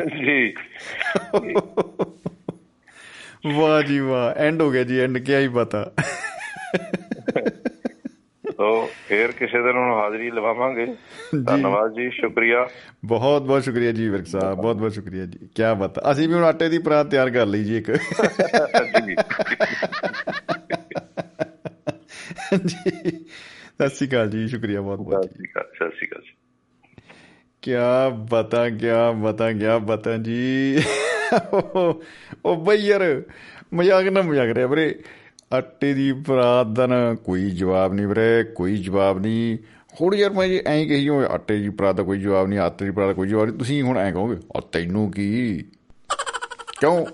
ਜੀ। 0.06 0.54
ਵਾਹ 3.54 3.82
ਜੀ 3.82 3.98
ਵਾਹ 3.98 4.40
ਐਂਡ 4.40 4.62
ਹੋ 4.62 4.70
ਗਿਆ 4.70 4.82
ਜੀ 4.82 4.98
ਐਂਡ 4.98 5.18
ਕਿਆ 5.18 5.38
ਹੀ 5.38 5.48
ਪਤਾ 5.48 5.92
ਸੋ 8.60 8.90
ਫੇਰ 9.08 9.32
ਕਿਸੇ 9.32 9.58
ਦਿਨ 9.62 9.76
ਹੁਣ 9.76 10.00
ਹਾਜ਼ਰੀ 10.00 10.30
ਲਵਾਵਾਂਗੇ। 10.30 10.86
ਧੰਨਵਾਦ 11.46 11.92
ਜੀ 11.92 12.10
ਸ਼ੁਕਰੀਆ। 12.10 12.68
ਬਹੁਤ 13.04 13.42
ਬਹੁਤ 13.42 13.64
ਸ਼ੁਕਰੀਆ 13.64 13.92
ਜੀ 13.92 14.08
ਵਿਰਕ 14.08 14.26
ਸਾਹਿਬ 14.26 14.56
ਬਹੁਤ 14.56 14.76
ਬਹੁਤ 14.76 14.92
ਸ਼ੁਕਰੀਆ 14.92 15.26
ਜੀ। 15.26 15.38
ਕਿਆ 15.54 15.74
ਬਤਾ 15.74 16.02
ਅਸੀਂ 16.12 16.28
ਵੀ 16.28 16.34
ਹੁਣ 16.34 16.44
ਆਟੇ 16.44 16.68
ਦੀ 16.68 16.78
ਪਰਾਤ 16.78 17.06
ਤਿਆਰ 17.06 17.30
ਕਰ 17.30 17.46
ਲਈ 17.46 17.64
ਜੀ 17.64 17.76
ਇੱਕ। 17.78 17.90
ਜੀ। 22.66 23.10
ਸਤਿ 23.78 23.88
ਸ਼੍ਰੀ 23.88 24.08
ਅਕਾਲ 24.08 24.30
ਜੀ 24.30 24.48
ਸ਼ੁਕਰੀਆ 24.48 24.80
ਬਹੁਤ 24.80 24.98
ਬਹੁਤ 24.98 25.24
ਸਤਿ 25.24 25.34
ਸ਼੍ਰੀ 25.34 25.48
ਅਕਾਲ 25.48 25.64
ਸਤਿ 25.74 25.96
ਸ਼੍ਰੀ 25.96 26.08
ਅਕਾਲ। 26.08 26.22
ਕਿਆ 27.62 28.08
ਬਤਾ 28.08 28.70
ਕਿਆ 28.70 29.12
ਬਤਾ 29.12 29.52
ਕਿਆ 29.52 29.78
ਬਤਾ 29.78 30.16
ਜੀ। 30.16 30.82
ਉਹ 32.44 32.56
ਬਈ 32.56 32.76
ਯਾਰ 32.76 33.22
ਮਜ਼ਾਕ 33.74 34.04
ਨਾ 34.04 34.22
ਮਜ਼ਾਕ 34.22 34.48
ਰਿਹਾ 34.48 34.66
ਵੀਰੇ। 34.66 34.94
ਆਟੇ 35.52 35.94
ਦੀ 35.94 36.12
ਬਰਾਤ 36.12 36.66
ਦਾ 36.66 36.86
ਨਾ 36.86 37.14
ਕੋਈ 37.14 37.50
ਜਵਾਬ 37.50 37.92
ਨਹੀਂ 37.92 38.06
ਵੀਰੇ 38.06 38.44
ਕੋਈ 38.44 38.76
ਜਵਾਬ 38.76 39.18
ਨਹੀਂ। 39.18 39.58
ਹੁਣ 40.00 40.14
ਯਾਰ 40.14 40.30
ਮੈਂ 40.30 40.48
ਜੇ 40.48 40.62
ਐਂ 40.66 40.86
ਕਹੀ 40.86 41.08
ਹੋਵੇ 41.08 41.26
ਆਟੇ 41.26 41.58
ਦੀ 41.58 41.68
ਬਰਾਤ 41.68 41.94
ਦਾ 41.94 42.02
ਕੋਈ 42.02 42.20
ਜਵਾਬ 42.20 42.46
ਨਹੀਂ 42.46 42.58
ਆਟੇ 42.58 42.84
ਦੀ 42.84 42.90
ਬਰਾਤ 42.90 43.08
ਦਾ 43.08 43.12
ਕੋਈ 43.12 43.28
ਜਵਾਬ 43.28 43.46
ਨਹੀਂ 43.46 43.58
ਤੁਸੀਂ 43.58 43.82
ਹੁਣ 43.82 43.98
ਐਂ 43.98 44.12
ਕਹੋਗੇ 44.12 44.36
ਆ 44.56 44.60
ਤੈਨੂੰ 44.72 45.10
ਕੀ? 45.10 45.58
ਕਿਉਂ? 46.80 47.06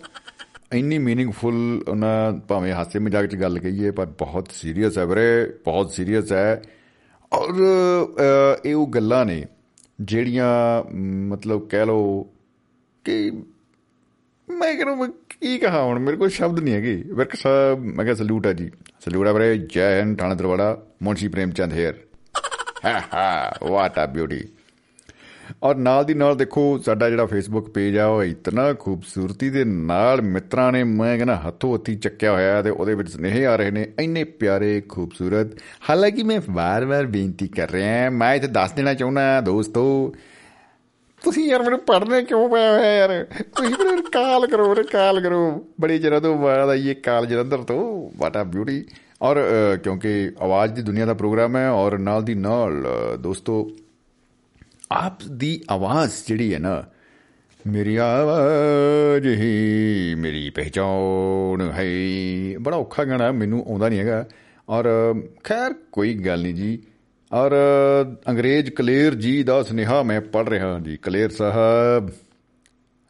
ਇੰਨੀ 0.73 0.99
ਮੀਨਿੰਗਫੁਲ 0.99 1.85
ਉਹਨਾਂ 1.89 2.33
ਭਾਵੇਂ 2.33 2.73
ਹਾਸੇ 2.73 2.99
ਮਜ਼ਾਕ 2.99 3.27
ਚ 3.27 3.37
ਗੱਲ 3.37 3.59
ਕਹੀਏ 3.59 3.91
ਪਰ 3.91 4.07
ਬਹੁਤ 4.07 4.49
ਸੀਰੀਅਸ 4.51 4.99
ਹੈ 4.99 5.07
ਵੀਰੇ 5.07 5.53
ਬਹੁਤ 5.65 5.91
ਸੀਰੀਅਸ 5.91 6.33
ਹੈ। 6.33 6.63
ਔਰ 7.33 7.53
ਅ, 7.53 8.61
ਇਹ 8.65 8.75
ਉਹ 8.75 8.89
ਗੱਲਾਂ 8.89 9.27
ਨੇ 9.27 9.47
ਜਿਹੜੀਆਂ 10.01 10.83
ਮ, 10.95 11.29
ਮਤਲਬ 11.29 11.69
ਕਹਿ 11.69 11.87
ਲਓ 11.87 12.27
ਕਿ 13.05 13.33
ਮੈਂ 14.51 14.77
ਕਹਿੰਦਾ 14.77 15.07
ਕੀ 15.41 15.59
ਕਹਾ 15.59 15.83
ਹੁਣ? 15.83 15.99
ਮੇਰੇ 15.99 16.17
ਕੋਲ 16.17 16.29
ਸ਼ਬਦ 16.29 16.61
ਨਹੀਂ 16.61 16.75
ਹੈਗੇ। 16.75 17.05
ਵਿਰਕ 17.07 17.35
ਸਾਹਿਬ 17.35 17.79
ਮੈਂ 17.79 18.05
ਕਿਹਾ 18.05 18.15
ਸਲੂਟ 18.15 18.47
ਹੈ 18.47 18.53
ਜੀ। 18.53 18.71
ਸਲੂਟ 19.01 19.27
ਹੈ 19.27 19.33
ਵੀਰੇ, 19.33 19.59
ਜੈ 19.59 20.01
ਹਿੰਦ 20.01 20.19
ਥਾਣਾ 20.19 20.35
ਦਰਵਾੜਾ 20.35 20.87
ਮੁੰਸ਼ੀ 21.03 21.29
ਪ੍ਰੇਮਚੰਦ 21.29 21.73
ਹੇਅਰ। 21.73 21.95
ਹਾ 22.85 23.03
ਹਾ 23.15 23.53
ਵਾਟ 23.63 23.99
ਆ 23.99 24.07
ਬਿਊਟੀ 24.07 24.41
ਔਰ 25.63 25.75
ਨਾਲ 25.75 26.05
ਦੀ 26.05 26.15
ਨਾਲ 26.15 26.37
ਦੇਖੋ, 26.37 26.79
ਸਾਡਾ 26.79 27.11
ਜਿਹੜਾ 27.11 27.27
ਫੇਸਬੁੱਕ 27.27 27.71
ਪੇਜ 27.71 27.99
ਆ, 27.99 28.07
ਉਹ 28.07 28.25
ਇਤਨਾ 28.25 28.73
ਖੂਬਸੂਰਤੀ 28.73 29.51
ਦੇ 29.51 29.65
ਨਾਲ 29.65 30.23
ਮਿੱਤਰਾਂ 30.23 30.73
ਨੇ, 30.73 30.85
ਮੈਂ 30.85 31.17
ਕਹਿੰਦਾ, 31.17 31.37
ਹੱਥੋਂ 31.37 31.75
ਹੱਥੀ 31.75 31.95
ਚੱਕਿਆ 31.95 32.33
ਹੋਇਆ 32.33 32.63
ਤੇ 32.63 32.71
ਉਹਦੇ 32.71 32.95
ਵਿੱਚ 32.95 33.09
ਸੁਨੇਹੇ 33.09 33.47
ਆ 33.47 33.57
ਰਹੇ 33.57 33.71
ਨੇ। 33.71 33.93
ਇੰਨੇ 34.01 34.25
ਪਿਆਰੇ, 34.25 34.83
ਖੂਬਸੂਰਤ। 34.89 35.47
ਹਾਲਾਂਕਿ 35.91 36.23
ਮੈਂ 36.23 36.41
ਵਾਰ-ਵਾਰ 36.51 37.07
ਬੇਨਤੀ 37.07 37.49
ਕਰ 37.49 37.71
ਰਿਹਾ 37.71 38.11
ਮੈਂ 38.11 38.35
ਇੱਥੇ 38.35 38.47
ਦੱਸ 38.47 38.73
ਦੇਣਾ 38.73 38.95
ਚਾਹੁੰਦਾ 38.95 39.41
ਦੋਸਤੋ 39.41 40.15
ਤੁਸੀਂ 41.25 41.45
ਯਾਰ 41.45 41.63
ਮੈਨੂੰ 41.63 41.79
ਪੜ੍ਹਨੇ 41.79 42.23
ਕਿਉਂ 42.23 42.49
ਪਿਆ 42.49 42.79
ਹੋਇਆ 42.79 42.97
ਯਾਰ? 42.97 43.27
ਤੁਸੀਂ 43.57 43.85
ਮੈਨੂੰ 43.85 44.05
ਕਾਲ 44.05 44.47
ਕਰੋ 44.47 44.77
ਰੇ 44.77 44.83
ਕਾਲ 44.83 45.21
ਕਰੋ। 45.21 45.67
ਬੜੀ 45.81 45.99
ਚਿਰਾਂ 45.99 46.21
ਤੋਂ 46.21 46.39
ਬਾਅਦ 46.39 46.69
ਆਈ 46.69 46.89
ਇਹ 46.89 46.95
ਕਾਲ 46.95 47.27
ਜਲੰਧਰ 47.27 47.59
ਤੋਂ। 47.59 48.11
ਵਾਟ 48.17 48.37
ਆ 48.37 48.45
ਬਿਊਟੀ 48.45 48.85
ਔਰ 49.23 49.37
ਅ, 49.37 49.77
ਕਿਉਂਕਿ 49.77 50.33
ਆਵਾਜ਼ 50.41 50.73
ਦੀ 50.73 50.83
ਦੁਨੀਆ 50.83 51.07
ਦਾ 51.07 51.15
ਪ੍ਰੋਗਰਾਮ 51.15 51.57
ਹੈ 51.57 51.71
ਔਰ 51.71 51.99
ਨਾਲ 51.99 52.23
ਦੀ 52.23 52.35
ਨਾਲ 52.35 52.87
ਅ, 53.15 53.17
ਦੋਸਤੋ 53.17 53.71
ਆਪ 54.93 55.19
ਦੀ 55.31 55.61
ਆਵਾਜ਼ 55.71 56.13
ਜਿਹੜੀ 56.29 56.55
ਹੈ 56.55 56.59
ਨਾ 56.59 56.85
ਮੇਰੀ 57.67 57.97
ਆਵਾਜ਼ 57.97 59.27
ਹੀ 59.27 60.15
ਮੇਰੀ 60.19 60.51
ਪਹਿਚਾਨ 60.51 61.61
ਹੈ। 61.61 61.85
ਬੜਾ 62.59 62.77
ਔਖਾ 62.77 63.05
ਗਾਣਾ 63.05 63.33
ਮੈਨੂੰ 63.33 63.65
ਆਉਂਦਾ 63.69 63.89
ਨਹੀਂ 63.89 63.99
ਹੈਗਾ। 64.01 64.27
ਔਰ 64.69 65.15
ਖੈਰ 65.45 65.75
ਕੋਈ 65.93 66.15
ਗੱਲ 66.15 66.43
ਨਹੀਂ 66.43 66.55
ਜੀ। 66.55 66.83
ਔਰ 67.35 67.53
ਅੰਗਰੇਜ਼ 68.29 68.71
ਕਲੇਰ 68.71 69.15
ਜੀ 69.15 69.43
ਦਾ 69.43 69.63
ਸੁਨੇਹਾ 69.63 70.03
ਮੈਂ 70.03 70.21
ਪੜ 70.21 70.49
ਰਿਹਾ 70.49 70.73
ਹਾਂ 70.73 70.81
ਜੀ 70.81 70.97
ਕਲੇਰ 70.97 71.31
ਸਾਹਿਬ। 71.31 72.11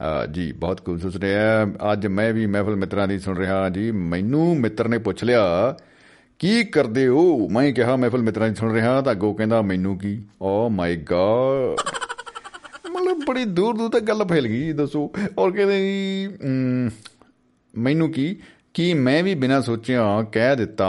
ਆ 0.02 0.26
ਜੀ 0.26 0.52
ਬਹੁਤ 0.52 0.84
ਖੂਬਸੂਰਤ 0.84 1.12
ਸੁਨੇਹਾ 1.12 1.66
ਅੱਜ 1.92 2.06
ਮੈਂ 2.06 2.32
ਵੀ 2.32 2.46
ਮਹਿਫਲ 2.46 2.76
ਮਿੱਤਰਾਂ 2.76 3.08
ਦੀ 3.08 3.18
ਸੁਣ 3.18 3.36
ਰਿਹਾ 3.36 3.62
ਹਾਂ 3.62 3.70
ਜੀ। 3.70 3.90
ਮੈਨੂੰ 3.90 4.60
ਮਿੱਤਰ 4.60 4.88
ਨੇ 4.88 4.98
ਪੁੱਛ 4.98 5.24
ਲਿਆ 5.24 5.76
ਕੀ 6.38 6.64
ਕਰਦੇ 6.64 7.06
ਹੋ? 7.06 7.48
ਮੈਂ 7.48 7.72
ਕਿਹਾ 7.72 7.96
ਮਹਿਫਲ 7.96 8.22
ਮਿੱਤਰਾਂ 8.22 8.48
ਦੀ 8.48 8.54
ਸੁਣ 8.54 8.72
ਰਿਹਾ 8.72 9.00
ਤਾਂ 9.00 9.12
ਅੱਗੋਂ 9.12 9.34
ਕਹਿੰਦਾ 9.34 9.62
ਮੈਨੂੰ 9.62 9.98
ਕੀ? 9.98 10.22
ਓ 10.42 10.68
ਮਾਈ 10.68 10.96
ਗॉड 10.96 11.82
ਮਤਲਬ 12.90 13.20
ਬੜੀ 13.26 13.44
ਦੂਰ 13.44 13.76
ਦੂਰ 13.76 13.90
ਤੱਕ 13.90 14.02
ਗੱਲ 14.02 14.24
ਫੈਲ 14.24 14.46
ਗਈ 14.46 14.60
ਜੀ, 14.60 14.72
ਦੱਸੋ। 14.72 15.12
ਔਰ 15.38 15.50
ਕਹਿੰਦੇ 15.50 15.78
ਜੀ, 15.80 16.28
ਅਮ, 16.44 16.90
ਮੈਨੂੰ 17.78 18.12
ਕੀ? 18.12 18.36
ਕੀ 18.74 18.94
ਮੈਂ 18.94 19.22
ਵੀ 19.22 19.34
ਬਿਨਾਂ 19.34 19.62
ਸੋਚਿਆ 19.62 20.22
ਕਹਿ 20.22 20.56
ਦਿੱਤਾ 20.56 20.88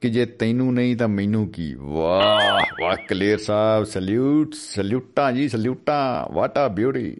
ਕਿ 0.00 0.10
ਜੇ 0.10 0.26
ਤੈਨੂੰ 0.26 0.74
ਨਹੀਂ 0.74 0.96
ਤਾਂ 0.96 1.08
ਮੈਨੂੰ 1.08 1.48
ਕੀ? 1.48 1.74
ਵਾਹ 1.78 2.60
ਵਾਹ 2.82 2.96
ਕਲੀਅਰ 3.08 3.38
ਸਾਹਿਬ 3.38 3.84
ਸਲੂਟ 3.84 4.54
ਸਲੂਟਾਂ 4.54 5.32
ਜੀ 5.32 5.48
ਸਲੂਟਾਂ 5.48 6.34
ਵਾਟ 6.34 6.58
ਆ 6.58 6.68
ਬਿਊਟੀ 6.68 7.16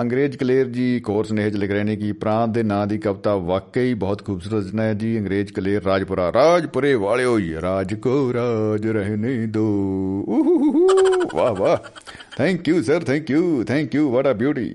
ਅੰਗਰੇਜ਼ 0.00 0.36
ਕਲੇਰ 0.36 0.66
ਜੀ 0.68 0.96
ਇੱਕ 0.96 1.08
ਹੋਰ 1.08 1.24
ਸੁਨੇਹੇ 1.24 1.50
'ਚ 1.50 1.54
ਲਿਖ 1.54 1.70
ਰਹੇ 1.70 1.84
ਨੇ 1.84 1.96
ਕਿ 1.96 2.12
ਪ੍ਰਾਂਤ 2.12 2.50
ਦੇ 2.50 2.62
ਨਾਂ 2.62 2.86
ਦੀ 2.86 2.98
ਕਵਿਤਾ 2.98 3.36
ਵਾਕਈ 3.36 3.94
ਬਹੁਤ 3.94 4.24
ਖੂਬਸੂਰਤ 4.24 4.66
ਰਚਨਾ 4.66 4.82
ਹੈ 4.82 4.94
ਜੀ। 4.94 5.18
ਅੰਗਰੇਜ਼ 5.18 5.52
ਕਲੇਰ 5.52 5.82
ਰਾਜਪੁਰਾ 5.82 6.32
ਰਾਜਪੁਰੇ 6.32 6.94
ਵਾਲਿਓ 6.94 7.38
ਹੀ 7.38 7.54
ਰਾਜ 7.62 7.94
ਕੋ 7.94 8.32
ਰਾਜ 8.32 8.86
ਰਹਿਨੇ 8.86 9.46
ਦੋ। 9.46 9.66
ਉਹੁਹੁਹੁ, 10.28 10.88
ਵਾਹ 11.34 11.54
ਵਾਹ। 11.54 11.76
Thank 12.36 12.68
you 12.68 12.82
sir 12.82 13.00
thank 13.00 13.30
you 13.30 13.64
thank 13.64 13.94
you 13.94 14.10
what 14.10 14.26
a 14.26 14.32
beauty 14.32 14.74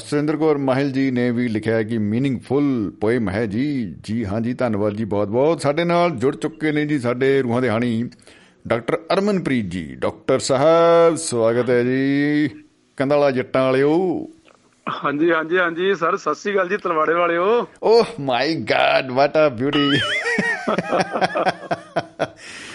Surinder 0.00 0.36
Kaur 0.36 0.58
Mahil 0.58 0.92
ji 0.92 1.10
ਨੇ 1.10 1.30
ਵੀ 1.30 1.48
ਲਿਖਿਆ 1.48 1.76
ਹੈ 1.76 1.82
ਕਿ 1.82 1.98
ਮੀਨਿੰਗਫੁਲ 1.98 2.92
ਪੋਇਮ 3.00 3.28
ਹੈ 3.28 3.46
ਜੀ। 3.46 3.94
ਜੀ 4.02 4.24
ਹਾਂ 4.24 4.40
ਜੀ 4.40 4.54
ਧੰਨਵਾਦ 4.54 4.92
ਜੀ 4.92 5.04
ਬਹੁਤ 5.04 5.28
ਬਹੁਤ। 5.28 5.60
ਸਾਡੇ 5.60 5.84
ਨਾਲ 5.84 6.10
ਜੁੜ 6.10 6.36
ਚੁੱਕੇ 6.36 6.72
ਨੇ 6.72 6.86
ਜੀ 6.86 6.98
ਸਾਡੇ 6.98 7.42
ਰੂਹਾਂ 7.42 7.62
ਦੇ 7.62 7.68
ਹਾਣੀ 7.70 8.10
ਡਾਕਟਰ 8.68 8.98
ਅਰਮਨਪ੍ਰੀਤ 9.12 9.64
ਜੀ। 9.64 9.94
ਡਾਕਟਰ 9.94 10.38
ਸਾਹਿਬ 10.38 11.14
ਸਵਾਗਤ 11.16 11.70
ਹੈ 11.70 11.82
ਜੀ। 11.82 12.48
ਕੰਦਾਲਾ 12.96 13.30
ਜੱਟਾਂ 13.30 13.64
ਵਾਲਿਓ। 13.64 14.28
ਹਾਂਜੀ 15.04 15.32
ਹਾਂਜੀ 15.32 15.58
ਹਾਂਜੀ। 15.58 15.94
ਸਰ 15.94 16.16
ਸਤਿ 16.16 16.34
ਸ੍ਰੀ 16.34 16.52
ਅਕਾਲ 16.52 16.68
ਜੀ 16.68 16.76
ਤਲਵਾੜੇ 16.76 17.14
ਵਾਲਿਓ। 17.14 17.66
ਓਹ 17.82 18.04
my 18.20 18.54
God 18.54 19.12
what 19.12 19.36
a 19.36 19.48
beauty. 19.48 19.96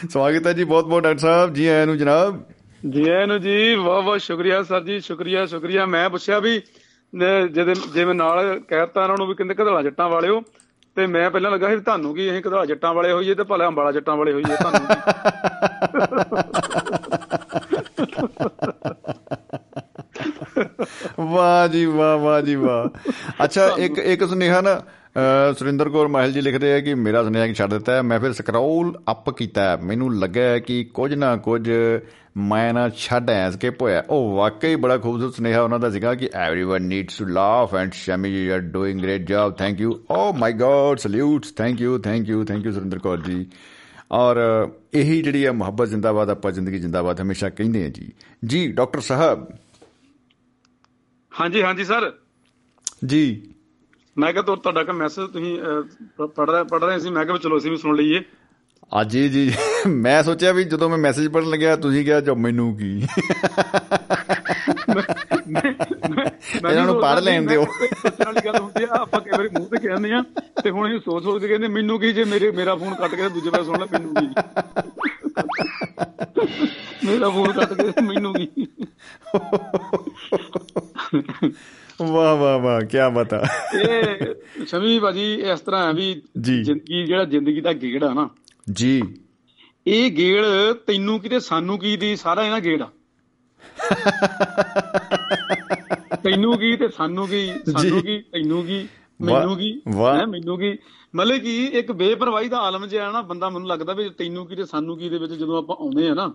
ਸਵਾਗਤ 0.09 0.47
ਹੈ 0.47 0.53
ਜੀ 0.53 0.63
ਬਹੁਤ 0.63 0.85
ਬਹੁਤ 0.85 1.03
ਡਾਕਟਰ 1.03 1.19
ਸਾਹਿਬ। 1.19 1.53
ਜੀ 1.53 1.67
ਆਇਆਂ 1.67 1.85
ਨੂੰ 1.85 1.97
ਜਨਾਬ। 1.97 2.43
ਜੀ 2.89 3.09
ਆਇਆਂ 3.09 3.27
ਨੂੰ 3.27 3.41
ਜੀ 3.41 3.75
ਬਹੁਤ 3.75 4.03
ਬਹੁਤ 4.03 4.21
ਸ਼ੁਕਰੀਆ 4.21 4.63
ਸਰ 4.63 4.83
ਜੀ 4.83 4.99
ਸ਼ੁਕਰੀਆ 4.99 5.45
ਸ਼ੁਕਰੀਆ। 5.45 5.85
ਮੈਂ 5.85 6.09
ਪੁੱਛਿਆ 6.09 6.39
ਵੀ 6.39 6.61
ਨ- 7.13 7.47
ਜਿਹਦੇ 7.49 7.73
ਜਿਵੇਂ 7.93 8.15
ਨਾਲ 8.15 8.59
ਕਹਿਤਾ 8.59 9.03
ਉਹਨਾਂ 9.03 9.17
ਨੂੰ 9.17 9.27
ਵੀ 9.27 9.33
ਕਹਿੰਦੇ 9.35 9.53
ਕਧਾਲਾ 9.53 9.81
ਜੱਟਾਂ 9.81 10.09
ਵਾਲਿਓ 10.09 10.41
ਤੇ 10.97 11.05
ਮੈਂ 11.07 11.29
ਪਹਿਲਾਂ 11.31 11.51
ਲੱਗਾ 11.51 11.69
ਸੀ 11.69 11.75
ਤੁਹਾਨੂੰ 11.77 12.13
ਕੀ 12.15 12.29
ਅਸੀਂ 12.31 12.41
ਕਧਾਲਾ 12.41 12.65
ਜੱਟਾਂ 12.65 12.93
ਵਾਲੇ 12.93 13.11
ਹੋਈਏ 13.11 13.33
ਤੇ 13.35 13.43
ਭਲਾ 13.43 13.67
ਅੰਬਾਲਾ 13.67 13.91
ਜੱਟਾਂ 13.91 14.15
ਵਾਲੇ 14.17 14.33
ਹੋਈਏ 14.33 14.55
ਤੁਹਾਨੂੰ 14.55 14.87
ਵਾਹ 21.21 21.67
ਜੀ 21.67 21.85
ਵਾਹ 21.87 22.17
ਵਾਹ 22.17 22.41
ਜੀ 22.41 22.55
ਵਾਹ। 22.55 22.87
ਅੱਛਾ 23.43 23.67
ਇੱਕ 23.79 23.97
ਇੱਕ 23.99 24.23
ਸੁਨੇਹਾ 24.25 24.61
ਨਾ 24.61 24.79
ਸੁਰਿੰਦਰ 25.53 25.89
ਕੌਰ 25.89 26.07
ਮਾਹਿਲ 26.07 26.31
ਜੀ 26.31 26.41
ਲਿਖਦੇ 26.41 26.73
ਆ 26.73 26.79
ਕਿ 26.79 26.93
ਮੇਰਾ 26.95 27.23
ਸੁਨੇਹਾ 27.23 27.47
ਕਿ 27.47 27.53
ਛੱਡ 27.53 27.69
ਦਿੱਤਾ 27.69 27.95
ਹੈ 27.95 28.01
ਮੈਂ 28.01 28.19
ਫਿਰ 28.19 28.33
ਸਕਰੋਲ 28.33 28.93
ਅਪ 29.11 29.29
ਕੀਤਾ। 29.29 29.75
ਮੈਨੂੰ 29.83 30.13
ਲੱਗਾ 30.19 30.57
ਕਿ 30.59 30.83
ਕੁਝ 30.93 31.13
ਨਾ 31.13 31.35
ਕੁਝ 31.37 31.69
ਮੈਂ 32.37 32.73
ਨਾ 32.73 32.89
ਛੱਡ 32.89 33.29
ਐਸ 33.29 33.55
ਕੇ 33.55 33.69
ਪੋਇਆ 33.69 34.03
ਉਹ 34.09 34.35
ਵਾਕਈ 34.35 34.75
ਬੜਾ 34.75 34.97
ਖੂਬਸੂਰਤ 34.97 35.33
ਸੁਨੇਹਾ 35.33 35.61
ਉਹਨਾਂ 35.61 35.79
ਦਾ 35.79 35.89
ਸੀਗਾ 35.89 36.15
ਕਿ 36.15 36.25
everyone 36.25 36.79
needs 36.79 37.17
to 37.17 37.25
laugh 37.25 37.75
and 37.75 37.91
Shami 37.93 38.45
you 38.45 38.53
are 38.53 38.59
doing 38.59 39.01
great 39.01 39.21
job 39.21 39.57
thank 39.57 39.81
you 39.81 40.03
oh 40.11 40.33
my 40.33 40.53
God 40.53 40.97
salutes 40.97 41.51
thank 41.51 41.81
you 41.81 41.97
thank 41.97 42.29
you 42.29 42.45
thank 42.45 42.65
you 42.65 42.71
Surinder 42.71 42.99
Kaur 42.99 43.17
ji 43.21 43.45
ਔਰ 44.11 44.37
ਇਹੀ 44.93 45.21
ਜਿਹੜੀ 45.21 45.45
ਆ 45.45 45.51
ਮੁਹੱਬਤ 45.51 45.87
ਜ਼ਿੰਦਾਬਾਦ 45.87 46.29
ਆਪਾਂ 46.29 46.51
ਜ਼ਿੰਦਗੀ 46.51 46.79
ਜ਼ਿੰਦਾਬਾਦ 46.79 47.21
ਹਮੇਸ਼ਾ 47.21 47.49
ਕਹਿੰਦੇ 47.49 47.85
ਆ 47.85 47.89
ਜੀ। 47.89 48.11
ਜੀ 48.45 48.71
ਡਾਕਟਰ 48.71 48.99
ਸਾਹਿਬ। 48.99 49.47
ਹਾਂਜੀ 51.41 51.61
ਹਾਂਜੀ 51.61 51.83
ਸਰ। 51.83 52.13
ਜੀ। 53.05 53.53
ਮੈਂ 54.17 54.33
ਕਿਹਾ 54.33 54.43
ਤੁਹਾਡਾ 54.43 54.83
ਕਿ 54.83 54.91
ਮੈਸੇਜ 54.91 55.31
ਤੁਸੀਂ 55.33 55.59
ਪੜ 56.27 56.49
ਰਹੇ 56.49 56.63
ਪੜ 56.63 56.83
ਰਹੇ 56.83 56.99
ਸੀ 56.99 57.09
ਮੈਂ 57.09 57.25
ਕਿਹਾ 57.25 57.37
ਚਲੋ 57.37 57.57
ਅਸੀਂ 57.57 57.71
ਵੀ 57.71 57.77
ਸੁਣ 57.77 57.95
ਲਈਏ। 57.95 58.21
ਆ 58.91 59.03
ਜੀ 59.03 59.27
ਜੀ 59.29 59.51
ਮੈਂ 59.87 60.21
ਸੋਚਿਆ 60.23 60.51
ਵੀ 60.51 60.63
ਜਦੋਂ 60.63 60.89
ਮੈਂ 60.89 60.97
ਮੈਸੇਜ 60.97 61.27
ਪੜਨ 61.27 61.49
ਲੱਗਿਆ 61.49 61.75
ਤੁਸੀਂ 61.75 62.03
ਕਿਹਾ 62.05 62.19
ਜੋ 62.21 62.35
ਮੈਨੂੰ 62.35 62.75
ਕੀ 62.77 62.89
ਇਹਨਾਂ 66.61 66.85
ਨੂੰ 66.85 66.99
ਪੜ੍ਹ 67.01 67.19
ਲੈਣ 67.21 67.45
ਦਿਓ। 67.47 67.63
ਵਾਲੀ 67.63 68.41
ਗੱਲ 68.45 68.57
ਹੁੰਦੀ 68.59 68.83
ਆ 68.83 68.87
ਆਪਾਂ 68.93 69.19
ਕਈ 69.21 69.31
ਵਾਰੀ 69.31 69.49
ਮੂੰਹ 69.49 69.67
ਤੇ 69.67 69.77
ਕਹਿੰਦੇ 69.77 70.11
ਆ 70.13 70.23
ਤੇ 70.63 70.69
ਹੁਣ 70.69 70.91
ਇਹ 70.91 70.99
ਸੋਚ 70.99 71.23
ਸੋਚ 71.23 71.41
ਕੇ 71.41 71.47
ਕਹਿੰਦੇ 71.47 71.67
ਮੈਨੂੰ 71.67 71.99
ਕੀ 71.99 72.11
ਜੇ 72.13 72.23
ਮੇਰੇ 72.23 72.51
ਮੇਰਾ 72.51 72.75
ਫੋਨ 72.75 72.93
ਕੱਟ 72.95 73.15
ਕੇ 73.15 73.29
ਦੂਜੇ 73.29 73.49
ਪਾਸੇ 73.49 73.63
ਸੁਣ 73.63 73.79
ਲੈ 73.79 73.85
ਮੈਨੂੰ 73.91 74.15
ਕੀ 74.15 74.27
ਮੇਰਾ 77.07 77.29
ਫੋਨ 77.29 77.51
ਕੱਟ 77.51 77.73
ਕੇ 77.73 78.01
ਮੈਨੂੰ 78.01 78.33
ਕੀ 78.33 78.67
ਵਾਹ 82.01 82.35
ਵਾਹ 82.35 82.59
ਵਾਹ 82.59 82.81
ਕੀ 82.81 82.97
ਬਤਾ 83.13 83.41
ਇਹ 83.83 84.65
ਸ਼ਮੀ 84.65 84.99
ਭਾਜੀ 84.99 85.33
ਇਸ 85.33 85.59
ਤਰ੍ਹਾਂ 85.59 85.93
ਵੀ। 85.93 86.21
ਜ਼ਿੰਦਗੀ 86.41 87.05
ਜਿਹੜਾ 87.05 87.23
ਜ਼ਿੰਦਗੀ 87.25 87.61
ਦਾ 87.61 87.73
ਗੇੜ 87.73 88.03
ਆ 88.03 88.13
ਨਾ 88.13 88.29
ਜੀ। 88.71 89.03
ਇਹ 89.85 90.11
ਗੇੜ 90.11 90.45
ਤੈਨੂੰ 90.87 91.19
ਕੀ 91.19 91.29
ਤੇ 91.29 91.39
ਸਾਨੂੰ 91.39 91.79
ਕੀ 91.79 91.97
ਦੀ 91.97 92.15
ਸਾਰਾ 92.15 92.43
ਇਹਨਾਂ 92.43 92.59
ਗੇੜ 92.59 92.81
ਆ। 92.81 92.89
ਤੈਨੂੰ 96.23 96.57
ਕੀ 96.57 96.77
ਤੇ 96.77 96.87
ਸਾਨੂੰ 96.87 97.27
ਕੀ 97.27 97.51
ਸਾਨੂੰ 97.71 98.01
ਕੀ 98.01 98.21
ਤੈਨੂੰ 98.21 98.65
ਕੀ 98.65 98.87
ਮੈਨੂੰ 99.19 99.57
ਕੀ। 99.57 99.81
ਹੈਂ, 99.87 100.27
ਮੈਨੂੰ 100.27 100.59
ਕੀ। 100.59 100.77
ਮਤਲਬ 101.15 101.37
ਕਿ 101.37 101.65
ਇੱਕ 101.65 101.91
ਬੇਪਰਵਾਹੀ 101.91 102.49
ਦਾ 102.49 102.57
ਆਲਮ 102.57 102.87
ਜਿਹਾ 102.87 103.11
ਨਾ 103.11 103.21
ਬੰਦਾ 103.21 103.49
ਮੈਨੂੰ 103.49 103.67
ਲੱਗਦਾ 103.67 103.93
ਵੀ 103.93 104.09
ਤੈਨੂੰ 104.09 104.47
ਕੀ 104.47 104.55
ਤੇ 104.55 104.65
ਸਾਨੂੰ 104.65 104.97
ਕੀ 104.97 105.09
ਦੇ 105.09 105.17
ਵਿੱਚ 105.17 105.33
ਜਦੋਂ 105.33 105.57
ਆਪਾਂ 105.57 105.75
ਆਉਂਦੇ 105.79 106.09
ਆ 106.09 106.13
ਨਾ। 106.13 106.33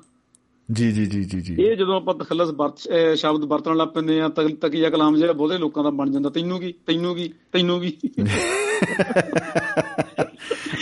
ਜੀ 0.68 0.92
ਜੀ 0.92 1.06
ਜੀ 1.06 1.24
ਜੀ 1.24 1.40
ਜੀ। 1.40 1.62
ਇਹ 1.62 1.76
ਜਦੋਂ 1.76 1.96
ਆਪਾਂ 1.96 2.14
ਤਖਲਸ 2.14 2.50
ਵਰਤ 2.50 2.78
ਸ਼ਬਦ 3.16 3.44
ਵਰਤਣ 3.44 3.76
ਲੱਗ 3.76 3.88
ਪੈਂਦੇ 3.88 4.20
ਆ 4.20 4.28
ਤਕ- 4.28 4.56
ਤਕੀਆ 4.60 4.90
ਕਲਾਮ 4.90 5.16
ਜਿਹੜਾ 5.16 5.32
ਬਹੁਤੇ 5.32 5.58
ਲੋਕਾਂ 5.58 5.84
ਦਾ 5.84 5.90
ਬਣ 5.90 6.10
ਜਾਂਦਾ 6.10 6.30
ਤੈਨੂੰ 6.30 6.60
ਕੀ 6.60 6.74
ਤੈਨੂੰ 6.86 7.16
ਕੀ 7.16 7.32
ਤੈਨੂੰ 7.52 7.80
ਕੀ। 7.80 7.96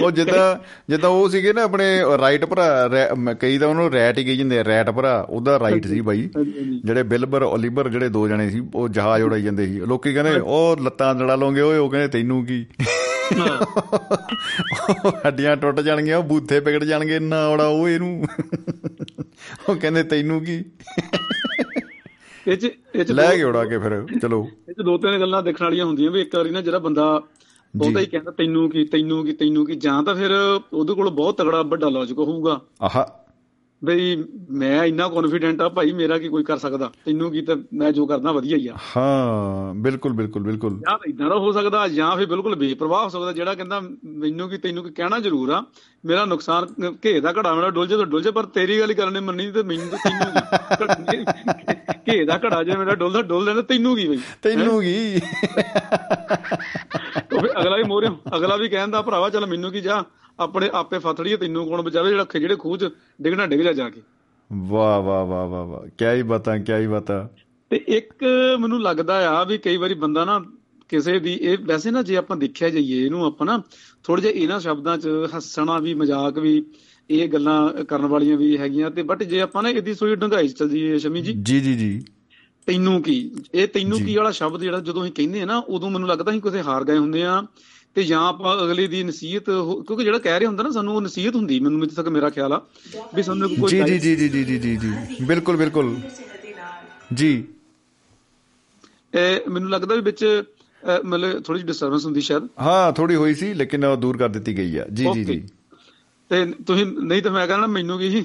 ਉਹ 0.02 0.10
ਜਿੱਦਾਂ 0.10 0.56
ਜਿੱਦਾਂ 0.88 1.10
ਉਹ 1.10 1.28
ਸੀਗੇ 1.28 1.52
ਨਾ 1.52 1.62
ਆਪਣੇ 1.62 1.84
ਰਾਈਟ 2.20 2.44
ਭਰਾ 2.44 2.88
ਕਈ 3.40 3.58
ਤਾਂ 3.58 3.68
ਉਹਨੂੰ 3.68 3.90
ਰੈਟ 3.92 4.18
ਹੀ 4.18 4.24
ਕਹੀ 4.24 4.36
ਜਾਂਦੇ 4.36 4.58
ਆ 4.58 4.64
ਰੈਟ 4.64 4.90
ਭਰਾ 4.90 5.26
ਉਹਦਾ 5.30 5.58
ਰਾਈਟ 5.58 5.86
ਸੀ 5.86 6.00
ਬਾਈ। 6.00 6.28
ਜਿਹੜੇ 6.84 7.02
ਬਿਲਬਰ 7.02 7.42
ਓਲੀਵਰ 7.42 7.88
ਜਿਹੜੇ 7.88 8.08
ਦੋ 8.08 8.26
ਜਣੇ 8.28 8.48
ਸੀ 8.50 8.62
ਉਹ 8.74 8.88
ਜਹਾਜ਼ 8.88 9.24
ਉਡਾਈ 9.24 9.42
ਜਾਂਦੇ 9.42 9.66
ਸੀ। 9.66 9.80
ਲੋਕੀ 9.80 10.14
ਕਹਿੰਦੇ 10.14 10.38
ਉਹ 10.38 10.76
ਲੱਤਾਂ 10.82 11.14
ਲੜਾ 11.14 11.36
ਲੋਗੇ 11.36 11.60
ਓਏ 11.60 11.78
ਉਹ 11.78 11.90
ਕਹਿੰਦੇ 11.90 12.08
ਤੈਨੂੰ 12.08 12.44
ਕੀ? 12.46 12.64
ਹੱਡੀਆਂ 15.26 15.56
ਟੁੱਟ 15.56 15.80
ਜਾਣਗੀਆਂ 15.80 16.18
ਉਹ 16.18 16.22
ਬੂਥੇ 16.22 16.60
ਵਿਗੜ 16.60 16.84
ਜਾਣਗੇ 16.84 17.18
ਨਾ 17.18 17.46
ਉੜਾ 17.48 17.66
ਉਹ 17.66 17.88
ਇਹਨੂੰ। 17.88 18.26
ਉਹ 19.68 19.74
ਕਹਿੰਦੇ 19.76 20.02
ਤੈਨੂੰ 20.02 20.40
ਕੀ? 20.44 20.64
ਇਹ 22.48 22.56
ਚ 22.56 22.70
ਇਹ 22.94 23.04
ਚ 23.04 23.12
ਲੈ 23.12 23.34
ਕੇ 23.36 23.42
ਉਡਾ 23.42 23.64
ਕੇ 23.64 23.78
ਫਿਰ 23.78 24.04
ਚਲੋ। 24.22 24.46
ਇਹ 24.68 24.74
ਚ 24.74 24.84
ਦੋ 24.84 24.96
ਤਿੰਨ 24.98 25.18
ਗੱਲਾਂ 25.20 25.42
ਦੇਖਣ 25.42 25.64
ਵਾਲੀਆਂ 25.64 25.84
ਹੁੰਦੀਆਂ 25.84 26.10
ਵੀ 26.10 26.20
ਇੱਕ 26.20 26.34
ਵਾਰੀ 26.36 26.50
ਨਾ 26.50 26.60
ਜਿਹੜਾ 26.60 26.78
ਬੰਦਾ 26.78 27.22
ਬਹੁਤਾ 27.76 28.00
ਹੀ 28.00 28.06
ਕਹਿੰਦਾ 28.06 28.30
ਤੈਨੂੰ 28.30 28.70
ਕੀ 28.70 28.84
ਤੈਨੂੰ 28.84 29.24
ਕੀ 29.24 29.32
ਤੈਨੂੰ 29.32 29.66
ਕੀ 29.66 29.74
ਜਾਂ 29.74 30.02
ਤਾਂ 30.02 30.14
ਫਿਰ 30.14 30.30
ਉਹਦੇ 30.72 30.94
ਕੋਲ 30.94 31.10
ਬਹੁਤ 31.10 31.36
ਤਗੜਾ 31.36 31.62
ਵੱਡਾ 31.62 31.88
ਲੌਜੀਕ 31.88 32.18
ਹੋਊਗਾ। 32.18 32.60
ਆਹਾ 32.82 33.21
ਬਈ 33.82 34.16
ਮੈਂ 34.50 34.84
ਇੰਨਾ 34.84 35.06
ਕੌਨਫੀਡੈਂਟ 35.08 35.60
ਆ 35.60 35.68
ਭਾਈ 35.68 35.92
ਮੇਰਾ 35.92 36.18
ਕੀ 36.18 36.28
ਕੋਈ 36.28 36.42
ਕਰ 36.42 36.58
ਸਕਦਾ? 36.58 36.90
ਤੈਨੂੰ 37.06 37.30
ਕੀ 37.32 37.40
ਤਾਂ 37.42 37.56
ਮੈਂ 37.74 37.90
ਜੋ 37.92 38.06
ਕਰਦਾ 38.06 38.32
ਵਧੀਆ 38.32 38.56
ਹੀ 38.56 38.66
ਆ। 38.68 38.74
ਹਾਂ 38.96 39.74
ਬਿਲਕੁਲ 39.74 40.12
ਬਿਲਕੁਲ 40.12 40.42
ਬਿਲਕੁਲ। 40.42 40.74
ਜਾਂ 40.80 40.98
ਤਾਂ 40.98 41.08
ਇਦਾਂ 41.08 41.28
ਦਾ 41.30 41.36
ਹੋ 41.36 41.52
ਸਕਦਾ 41.52 41.86
ਜਾਂ 41.88 42.16
ਫਿਰ 42.16 42.26
ਬਿਲਕੁਲ 42.26 42.54
ਬੇਪਰਵਾਹ 42.54 43.02
ਹੋ 43.04 43.08
ਸਕਦਾ 43.08 43.32
ਜਿਹੜਾ 43.32 43.54
ਕਹਿੰਦਾ 43.54 43.80
ਮੈਨੂੰ 44.04 44.48
ਕੀ 44.50 44.56
ਤੈਨੂੰ 44.58 44.84
ਕੀ 44.84 44.90
ਕਹਿਣਾ 44.90 45.18
ਜ਼ਰੂਰ 45.18 45.50
ਆ। 45.50 45.62
ਮੇਰਾ 46.04 46.24
ਨੁਕਸਾਨ 46.24 46.66
ਘੇ 47.04 47.18
ਦਾ 47.20 47.32
ਘੜਾ 47.32 47.54
ਮੇਰਾ 47.54 47.70
ਡੁੱਲ 47.70 47.86
ਜੇ 47.86 47.96
ਤਾਂ 47.96 48.06
ਡੁੱਲ 48.06 48.22
ਜੇ 48.22 48.30
ਪਰ 48.30 48.46
ਤੇਰੀ 48.46 48.78
ਗੱਲ 48.80 48.92
ਕਰਨੇ 48.92 49.20
ਮੰਨੀ 49.20 49.50
ਤੇ 49.52 49.62
ਮੈਨੂੰ 49.62 49.88
ਤੇ 49.88 49.96
ਤੈਨੂੰ 50.06 51.24
ਘੇ 52.08 52.24
ਦਾ 52.24 52.38
ਘੜਾ 52.44 52.62
ਜੇ 52.64 52.76
ਮੇਰਾ 52.76 52.94
ਡੁੱਲਦਾ 52.94 53.22
ਡੁੱਲ 53.22 53.44
ਲੈਣਾ 53.44 53.62
ਤੈਨੂੰ 53.62 53.96
ਕੀ 53.96 54.08
ਬਈ? 54.08 54.18
ਤੈਨੂੰ 54.42 54.80
ਕੀ? 54.82 55.20
ਉਹ 57.32 57.40
ਫਿਰ 57.40 57.50
ਅਗਲਾ 57.60 57.76
ਵੀ 57.76 57.82
ਮੋਰੇ 57.82 58.08
ਅਗਲਾ 58.36 58.56
ਵੀ 58.56 58.68
ਕਹਿੰਦਾ 58.68 59.02
ਭਰਾਵਾ 59.02 59.30
ਚੱਲ 59.30 59.46
ਮੈਨੂੰ 59.46 59.70
ਕੀ 59.72 59.80
ਜਾ? 59.80 60.04
ਆਪਣੇ 60.40 60.70
ਆਪੇ 60.72 60.98
ਫਤੜੀਏ 60.98 61.36
ਤੈਨੂੰ 61.36 61.66
ਕੌਣ 61.66 61.82
ਬਚਾਵੇ 61.82 62.10
ਜਿਹੜਾ 62.10 62.26
ਜਿਹੜੇ 62.38 62.56
ਖੂਹ 62.56 62.76
ਚ 62.76 62.90
ਡਿੱਗਣਾ 63.22 63.46
ਡਿੱਗ 63.46 63.60
ਜਾ 63.60 63.72
ਜਾ 63.72 63.90
ਕੇ। 63.90 64.02
ਵਾਹ 64.52 65.02
ਵਾਹ 65.02 65.26
ਵਾਹ 65.26 65.46
ਵਾਹ 65.46 65.64
ਵਾਹ। 65.64 65.88
ਕਿਆ 65.98 66.14
ਹੀ 66.14 66.22
ਬਾਤਾਂ 66.22 66.58
ਕਿਆ 66.58 66.78
ਹੀ 66.78 66.86
ਬਾਤਾਂ। 66.86 67.28
ਤੇ 67.70 67.84
ਇੱਕ 67.88 68.12
ਮੈਨੂੰ 68.60 68.82
ਲੱਗਦਾ 68.82 69.30
ਆ 69.30 69.44
ਵੀ 69.44 69.58
ਕਈ 69.58 69.76
ਵਾਰੀ 69.76 69.94
ਬੰਦਾ 69.94 70.24
ਨਾ 70.24 70.44
ਕਿਸੇ 70.88 71.18
ਦੀ 71.18 71.32
ਇਹ 71.32 71.58
ਵੈਸੇ 71.64 71.90
ਨਾ 71.90 72.02
ਜੇ 72.02 72.16
ਆਪਾਂ 72.16 72.36
ਦੇਖਿਆ 72.36 72.70
ਜਾਈਏ 72.70 73.04
ਇਹਨੂੰ 73.04 73.24
ਆਪਾਂ 73.24 73.46
ਨਾ 73.46 73.62
ਥੋੜੇ 74.04 74.22
ਜਿਹਾ 74.22 74.32
ਇਹਨਾਂ 74.32 74.60
ਸ਼ਬਦਾਂ 74.60 74.98
'ਚ 74.98 75.08
ਹੱਸਣਾ 75.36 75.78
ਵੀ 75.78 75.94
ਮਜ਼ਾਕ 75.94 76.38
ਵੀ 76.38 76.66
ਇਹ 77.10 77.28
ਗੱਲਾਂ 77.28 77.84
ਕਰਨ 77.84 78.06
ਵਾਲੀਆਂ 78.06 78.36
ਵੀ 78.36 78.58
ਹੈਗੀਆਂ 78.58 78.90
ਤੇ 78.90 79.02
ਬਟ 79.02 79.22
ਜੇ 79.22 79.40
ਆਪਾਂ 79.40 79.62
ਨਾ 79.62 79.68
ਇਹਦੀ 79.68 79.94
ਸੋਈ 79.94 80.14
ਡੰਗਾਈ 80.14 80.48
'ਚ 80.48 80.52
ਚੱਲ 80.52 80.68
ਜਾਈਏ 80.68 80.98
ਸ਼ਮੀ 80.98 81.20
ਜੀ। 81.20 81.32
ਜੀ 81.32 81.60
ਜੀ 81.60 81.74
ਜੀ। 81.74 82.02
ਤੈਨੂੰ 82.66 83.02
ਕੀ? 83.02 83.32
ਇਹ 83.54 83.68
ਤੈਨੂੰ। 83.68 83.98
ਕੀ 83.98 84.16
ਵਾਲਾ 84.16 84.30
ਸ਼ਬਦ 84.30 84.60
ਜਿਹੜਾ 84.60 84.80
ਜਦੋਂ 84.80 85.02
ਅਸੀਂ 85.02 85.12
ਕਹਿੰਦੇ 85.12 85.42
ਆ 85.42 85.44
ਨਾ 85.44 85.58
ਉਦੋਂ 85.58 85.90
ਮੈਨੂੰ 85.90 86.08
ਲੱਗਦਾ 86.08 86.30
ਅਸੀਂ 86.30 86.42
ਕਿਤੇ 86.42 86.62
ਹਾਰ 86.62 86.84
ਗਏ 86.84 86.98
ਹੁੰਦੇ 86.98 87.22
ਆ 87.22 87.42
ਤੇ 87.96 88.02
ਜਾਂ 88.02 88.20
ਆਪਾਂ 88.28 88.54
ਅਗਲੇ 88.64 88.86
ਦੀ 88.86 89.02
ਨਸੀਹਤ 89.04 89.44
ਕਿਉਂਕਿ 89.86 90.04
ਜਿਹੜਾ 90.04 90.18
ਕਹਿ 90.18 90.38
ਰਹੇ 90.38 90.46
ਹੁੰਦਾ 90.46 90.62
ਨਾ 90.62 90.70
ਸਾਨੂੰ 90.70 90.94
ਉਹ 90.96 91.00
ਨਸੀਹਤ 91.02 91.34
ਹੁੰਦੀ 91.36 91.58
ਮੈਨੂੰ 91.60 91.80
ਜਿੱਥੇ 91.80 91.94
ਤੱਕ 91.96 92.08
ਮੇਰਾ 92.08 92.30
ਖਿਆਲ 92.30 92.52
ਆ 92.52 92.60
ਵੀ 93.14 93.22
ਸਾਨੂੰ 93.22 93.48
ਕੋਈ 93.48 93.70
ਜੀ 93.70 93.98
ਜੀ 93.98 93.98
ਜੀ 94.16 94.28
ਜੀ 94.28 94.44
ਜੀ 94.44 94.58
ਜੀ 94.58 94.76
ਜੀ 94.76 95.24
ਬਿਲਕੁਲ 95.24 95.56
ਬਿਲਕੁਲ। 95.56 95.94
ਜੀ। 97.14 97.32
ਇਹ 99.14 99.50
ਮੈਨੂੰ 99.50 99.70
ਲੱਗਦਾ 99.70 99.94
ਵੀ 99.94 100.00
ਵਿੱਚ 100.00 100.24
ਮਤਲਬ 101.04 101.42
ਥੋੜੀ 101.42 101.58
ਜਿਹੀ 101.58 101.66
ਡਿਸਟਰਬੈਂਸ 101.66 102.04
ਹੁੰਦੀ 102.04 102.20
ਸ਼ਾਇਦ। 102.20 102.46
ਹਾਂ 102.60 102.92
ਥੋੜੀ 102.92 103.14
ਹੋਈ 103.14 103.34
ਸੀ 103.34 103.52
ਲੇਕਿਨ 103.54 103.84
ਉਹ 103.84 103.96
ਦੂਰ 103.96 104.16
ਕਰ 104.18 104.28
ਦਿੱਤੀ 104.28 104.56
ਗਈ 104.58 104.76
ਆ। 104.76 104.86
ਜੀ 104.92 105.06
ਜੀ 105.14 105.24
ਜੀ। 105.24 105.42
ਤੇ 106.30 106.44
ਤੁਸੀਂ 106.66 106.86
ਨਹੀਂ 106.86 107.22
ਤਾਂ 107.22 107.30
ਮੈਂ 107.32 107.46
ਕਹਣਾ 107.46 107.66
ਮੈਨੂੰ 107.66 107.98
ਕੀ? 107.98 108.24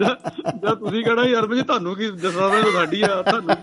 ਜਾਂ 0.00 0.74
ਤੁਸੀਂ 0.76 1.04
ਕਹਣਾ 1.04 1.24
ਯਾਰ 1.26 1.46
ਮੈਨੂੰ 1.46 1.64
ਤੁਹਾਨੂੰ 1.64 1.94
ਕੀ 1.96 2.10
ਦੱਸਦਾ 2.10 2.70
ਸਾਡੀ 2.72 3.02
ਆ 3.02 3.22
ਤੁਹਾਨੂੰ 3.22 3.56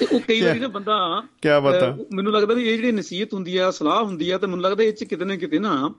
ਤੇ 0.00 0.06
ਉਹ 0.12 0.20
ਕਈ 0.20 0.40
ਵਾਰੀ 0.40 0.58
ਨਾ 0.58 0.68
ਬੰਦਾ 0.68 1.22
ਕਿਆ 1.42 1.60
ਬਾਤ 1.60 2.06
ਮੈਨੂੰ 2.14 2.32
ਲੱਗਦਾ 2.32 2.54
ਵੀ 2.54 2.68
ਇਹ 2.68 2.76
ਜਿਹੜੀ 2.76 2.92
ਨਸੀਹਤ 2.92 3.34
ਹੁੰਦੀ 3.34 3.56
ਆ 3.56 3.70
ਸਲਾਹ 3.70 4.04
ਹੁੰਦੀ 4.04 4.30
ਆ 4.30 4.38
ਤੇ 4.38 4.46
ਮੈਨੂੰ 4.46 4.60
ਲੱਗਦਾ 4.60 4.82
ਇਹ 4.82 4.92
ਚ 4.92 5.04
ਕਿਤੇ 5.04 5.24
ਨਾ 5.24 5.36
ਕਿਤੇ 5.36 5.58
ਨਾ 5.58 5.94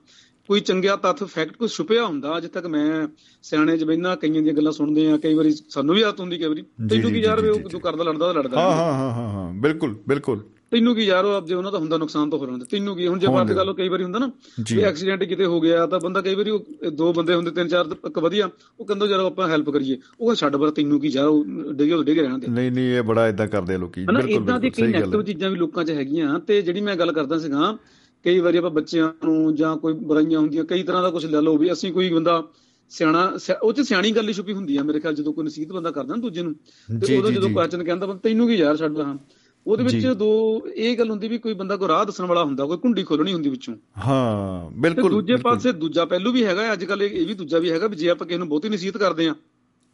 ਕੋਈ 0.48 0.60
ਚੰਗਿਆ 0.60 0.96
ਤੱਥ 0.96 1.24
ਫੈਕਟ 1.24 1.56
ਕੋਈ 1.56 1.68
ਛੁਪਿਆ 1.68 2.06
ਹੁੰਦਾ। 2.06 2.36
ਅੱਜ 2.36 2.46
ਤੱਕ 2.46 2.66
ਮੈਂ 2.66 3.08
ਸਿਆਣੇ 3.42 3.84
ਬੈਠਾ 3.84 4.14
ਕਈਆਂ 4.14 4.42
ਦੀਆਂ 4.42 4.54
ਗੱਲਾਂ 4.54 4.72
ਸੁਣਦੇ 4.72 5.10
ਆ 5.10 5.16
ਕਈ 5.16 5.34
ਵਾਰੀ 5.34 5.50
ਸਾਨੂੰ 5.68 5.94
ਵੀ 5.94 6.02
ਆਦਤ 6.02 6.20
ਹੁੰਦੀ 6.20 6.38
ਕਈ 6.38 6.46
ਵਾਰੀ। 6.46 6.62
ਤੈਨੂੰ 6.62 7.12
ਕੀ 7.12 7.20
ਯਾਰ 7.20 7.40
ਵੀ 7.40 7.48
ਉਹ 7.48 7.68
ਜੋ 7.68 7.78
ਕਰਦਾ 7.78 8.04
ਲੜਦਾ 8.04 8.32
ਲੜਦਾ 8.32 8.60
ਹਾਂ 8.60 8.72
ਹਾਂ 8.72 8.92
ਹਾਂ 8.92 9.28
ਹਾਂ। 9.28 9.52
ਬਿਲਕੁਲ 9.52 9.96
ਬਿਲਕੁਲ। 10.08 10.42
ਤੈਨੂੰ 10.72 10.94
ਕੀ 10.94 11.04
ਯਾਰ 11.04 11.24
ਉਹ 11.24 11.40
ਜੇ 11.42 11.54
ਉਹਨਾਂ 11.54 11.70
ਦਾ 11.72 11.78
ਹੁੰਦਾ 11.78 11.96
ਨੁਕਸਾਨ 11.98 12.30
ਤਾਂ 12.30 12.38
ਹੋ 12.38 12.46
ਰਿਹਾ 12.46 12.58
ਤੈਨੂੰ 12.70 12.94
ਕੀ 12.96 13.06
ਹੁਣ 13.06 13.18
ਜੇ 13.18 13.26
ਬਾਤ 13.28 13.50
ਗੱਲ 13.52 13.72
ਕਈ 13.74 13.88
ਵਾਰੀ 13.88 14.02
ਹੁੰਦਾ 14.04 14.18
ਨਾ। 14.18 14.30
ਵੀ 14.70 14.82
ਐਕਸੀਡੈਂਟ 14.82 15.24
ਕਿਤੇ 15.24 15.44
ਹੋ 15.44 15.60
ਗਿਆ 15.60 15.86
ਤਾਂ 15.86 16.00
ਬੰਦਾ 16.00 16.20
ਕਈ 16.20 16.34
ਵਾਰੀ 16.34 16.50
ਉਹ 16.50 16.90
ਦੋ 16.92 17.12
ਬੰਦੇ 17.12 17.34
ਹੁੰਦੇ 17.34 17.50
ਤਿੰਨ 17.50 17.68
ਚਾਰ 17.68 17.86
ਇੱਕ 18.06 18.18
ਵਧੀਆ 18.18 18.48
ਉਹ 18.80 18.84
ਕਹਿੰਦਾ 18.86 19.06
ਯਾਰ 19.06 19.20
ਆਪਾਂ 19.22 19.48
ਹੈਲਪ 19.48 19.70
ਕਰੀਏ। 19.70 19.96
ਉਹ 20.20 20.34
ਛੱਡ 20.34 20.56
ਪਰ 20.56 20.70
ਤੈਨੂੰ 20.70 21.00
ਕੀ 21.00 21.08
ਯਾਰ 21.08 21.26
ਉਹ 21.26 21.44
ਡਿੱਗੇ 21.72 21.92
ਉਹ 21.94 22.04
ਡਿੱਗੇ 22.04 22.22
ਰਹਿਣ 22.22 22.38
ਦੇ 22.38 22.46
ਨਹੀਂ 22.48 22.70
ਨਹੀਂ 22.72 22.94
ਇਹ 22.94 23.02
ਬੜਾ 23.02 23.26
ਇਦਾਂ 23.28 23.46
ਕਰਦੇ 23.48 23.76
ਲੋਕੀ। 23.78 24.04
ਬਿਲਕੁਲ 24.06 24.30
ਇਦਾਂ 24.32 24.58
ਦੀ 24.60 24.70
ਕਈ 24.70 24.82
ਨੈਗੇਟਿਵ 24.84 25.22
ਚੀਜ਼ਾਂ 25.24 25.50
ਵੀ 25.50 25.56
ਲੋਕਾਂ 25.56 25.84
'ਚ 25.84 25.90
ਹੈਗੀਆਂ 25.92 26.38
ਤੇ 26.40 26.60
ਜਿਹੜੀ 26.62 26.80
ਮੈਂ 26.80 26.96
ਗੱਲ 26.96 27.12
ਕਰਦਾ 27.12 27.38
ਸੀਗਾ 27.38 27.76
ਕਈ 28.24 28.38
ਵਾਰੀ 28.38 28.58
ਆਪਾਂ 28.58 28.70
ਬੱਚਿਆਂ 28.70 29.12
ਨੂੰ 29.24 29.54
ਜਾਂ 29.54 29.76
ਕੋਈ 29.76 29.92
ਬੁਰਾਈਆਂ 30.02 30.38
ਹੁੰਦੀਆਂ 30.38 30.64
ਕਈ 30.64 30.82
ਤਰ੍ਹਾਂ 30.82 31.02
ਦਾ 31.02 31.10
ਕੁਝ 31.10 31.24
ਲੈ 31.26 31.40
ਲਓ 31.40 31.56
ਵੀ 31.56 31.72
ਅਸੀਂ 31.72 31.92
ਕੋਈ 31.92 32.08
ਬੰਦਾ 32.10 32.42
ਸਿਆਣਾ 32.90 33.20
ਸਿਆ- 33.38 33.58
ਉਹ 33.62 33.72
'ਚ 33.72 33.80
ਸਿਆਣੀ 33.80 34.10
ਗੱਲ 34.12 34.28
ਹੀ 34.28 34.32
ਛੁਪੀ 34.32 34.52
ਹੁੰਦੀ 34.52 34.76
ਆ 34.76 34.82
ਮੇਰੇ 34.82 35.00
ਖਿਆਲ 35.00 35.14
ਜਦੋਂ 35.14 35.32
ਕੋਈ 35.32 35.44
ਨਸੀਹਤ 35.44 35.72
ਬੰਦਾ 35.72 35.90
ਕਰਦਾ 35.90 36.14
ਨਾ 36.14 36.20
ਦੂਜੇ 36.20 36.42
ਨੂੰ 36.42 36.54
ਤੇ 37.00 37.16
ਉਦੋਂ 37.18 37.30
ਜਦੋਂ 37.32 37.48
ਜੀ। 37.48 37.54
ਕੁਐਸਚਨ 37.54 37.84
ਕਹਿੰਦਾ 37.84 38.14
ਤੈਨੂੰ 38.22 38.48
ਕੀ 38.48 38.54
ਯਾਰ 38.56 38.76
ਛੱਡ 38.76 38.98
ਹਾਂ 38.98 39.16
ਉਹਦੇ 39.66 39.82
ਵਿੱਚ 39.82 39.96
ਜੀ। 39.96 40.14
ਦੋ 40.14 40.62
ਇਹ 40.74 40.98
ਗੱਲ 40.98 41.10
ਹੁੰਦੀ 41.10 41.28
ਵੀ 41.28 41.38
ਕੋਈ 41.38 41.54
ਬੰਦਾ 41.54 41.76
ਕੋਈ 41.76 41.88
ਰਾਹ 41.88 42.04
ਦੱਸਣ 42.04 42.24
ਵਾਲਾ 42.24 42.44
ਹੁੰਦਾ 42.44 42.66
ਕੋਈ 42.66 42.76
ਕੁੰਡੀ 42.76 43.02
ਖੋਲਣੀ 43.02 43.32
ਹੁੰਦੀ 43.32 43.50
ਵਿੱਚੋਂ। 43.50 43.74
ਹਾਂ 44.06 44.70
ਤੇ 44.70 44.76
ਬਿਲਕੁਲ। 44.80 45.10
ਦੂਜੇ। 45.10 45.36
ਪਾਸੇ 45.36 45.72
ਦੂਜਾ 45.72 46.04
ਪਹਿਲੂ 46.04 46.32
ਵੀ 46.32 46.44
ਹੈਗਾ 46.44 46.72
ਅੱਜ 46.72 46.84
ਕੱਲ 46.84 47.02
ਇਹ 47.02 47.26
ਵੀ 47.26 47.34
ਦੂਜਾ 47.34 47.58
ਵੀ 47.58 47.70
ਹੈਗਾ 47.70 47.86
ਵੀ 47.86 47.96
ਜੇ 47.96 48.10
ਆਪਾਂ 48.10 48.26
ਕਿਸੇ 48.26 48.38
ਨੂੰ 48.38 48.48
ਬਹੁਤੀ 48.48 48.68
ਨਸੀਹਤ 48.68 48.96
ਕਰਦੇ 48.96 49.28
ਆ 49.28 49.34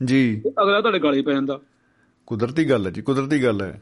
ਜੀ। 0.04 0.42
ਅਗਲਾ 0.62 0.80
ਤੁਹਾਡੇ 0.80 0.98
ਗਾਲੇ 0.98 1.22
ਪੈ 1.22 1.32
ਜਾਂਦਾ। 1.32 1.60
ਕੁਦਰਤੀ 2.26 2.70
ਗੱਲ 2.70 2.86
ਹੈ 2.86 2.90
ਜੀ 2.90 3.02
ਕੁਦਰਤੀ 3.02 3.44
ਗੱਲ 3.44 3.62
ਹੈ। 3.62 3.80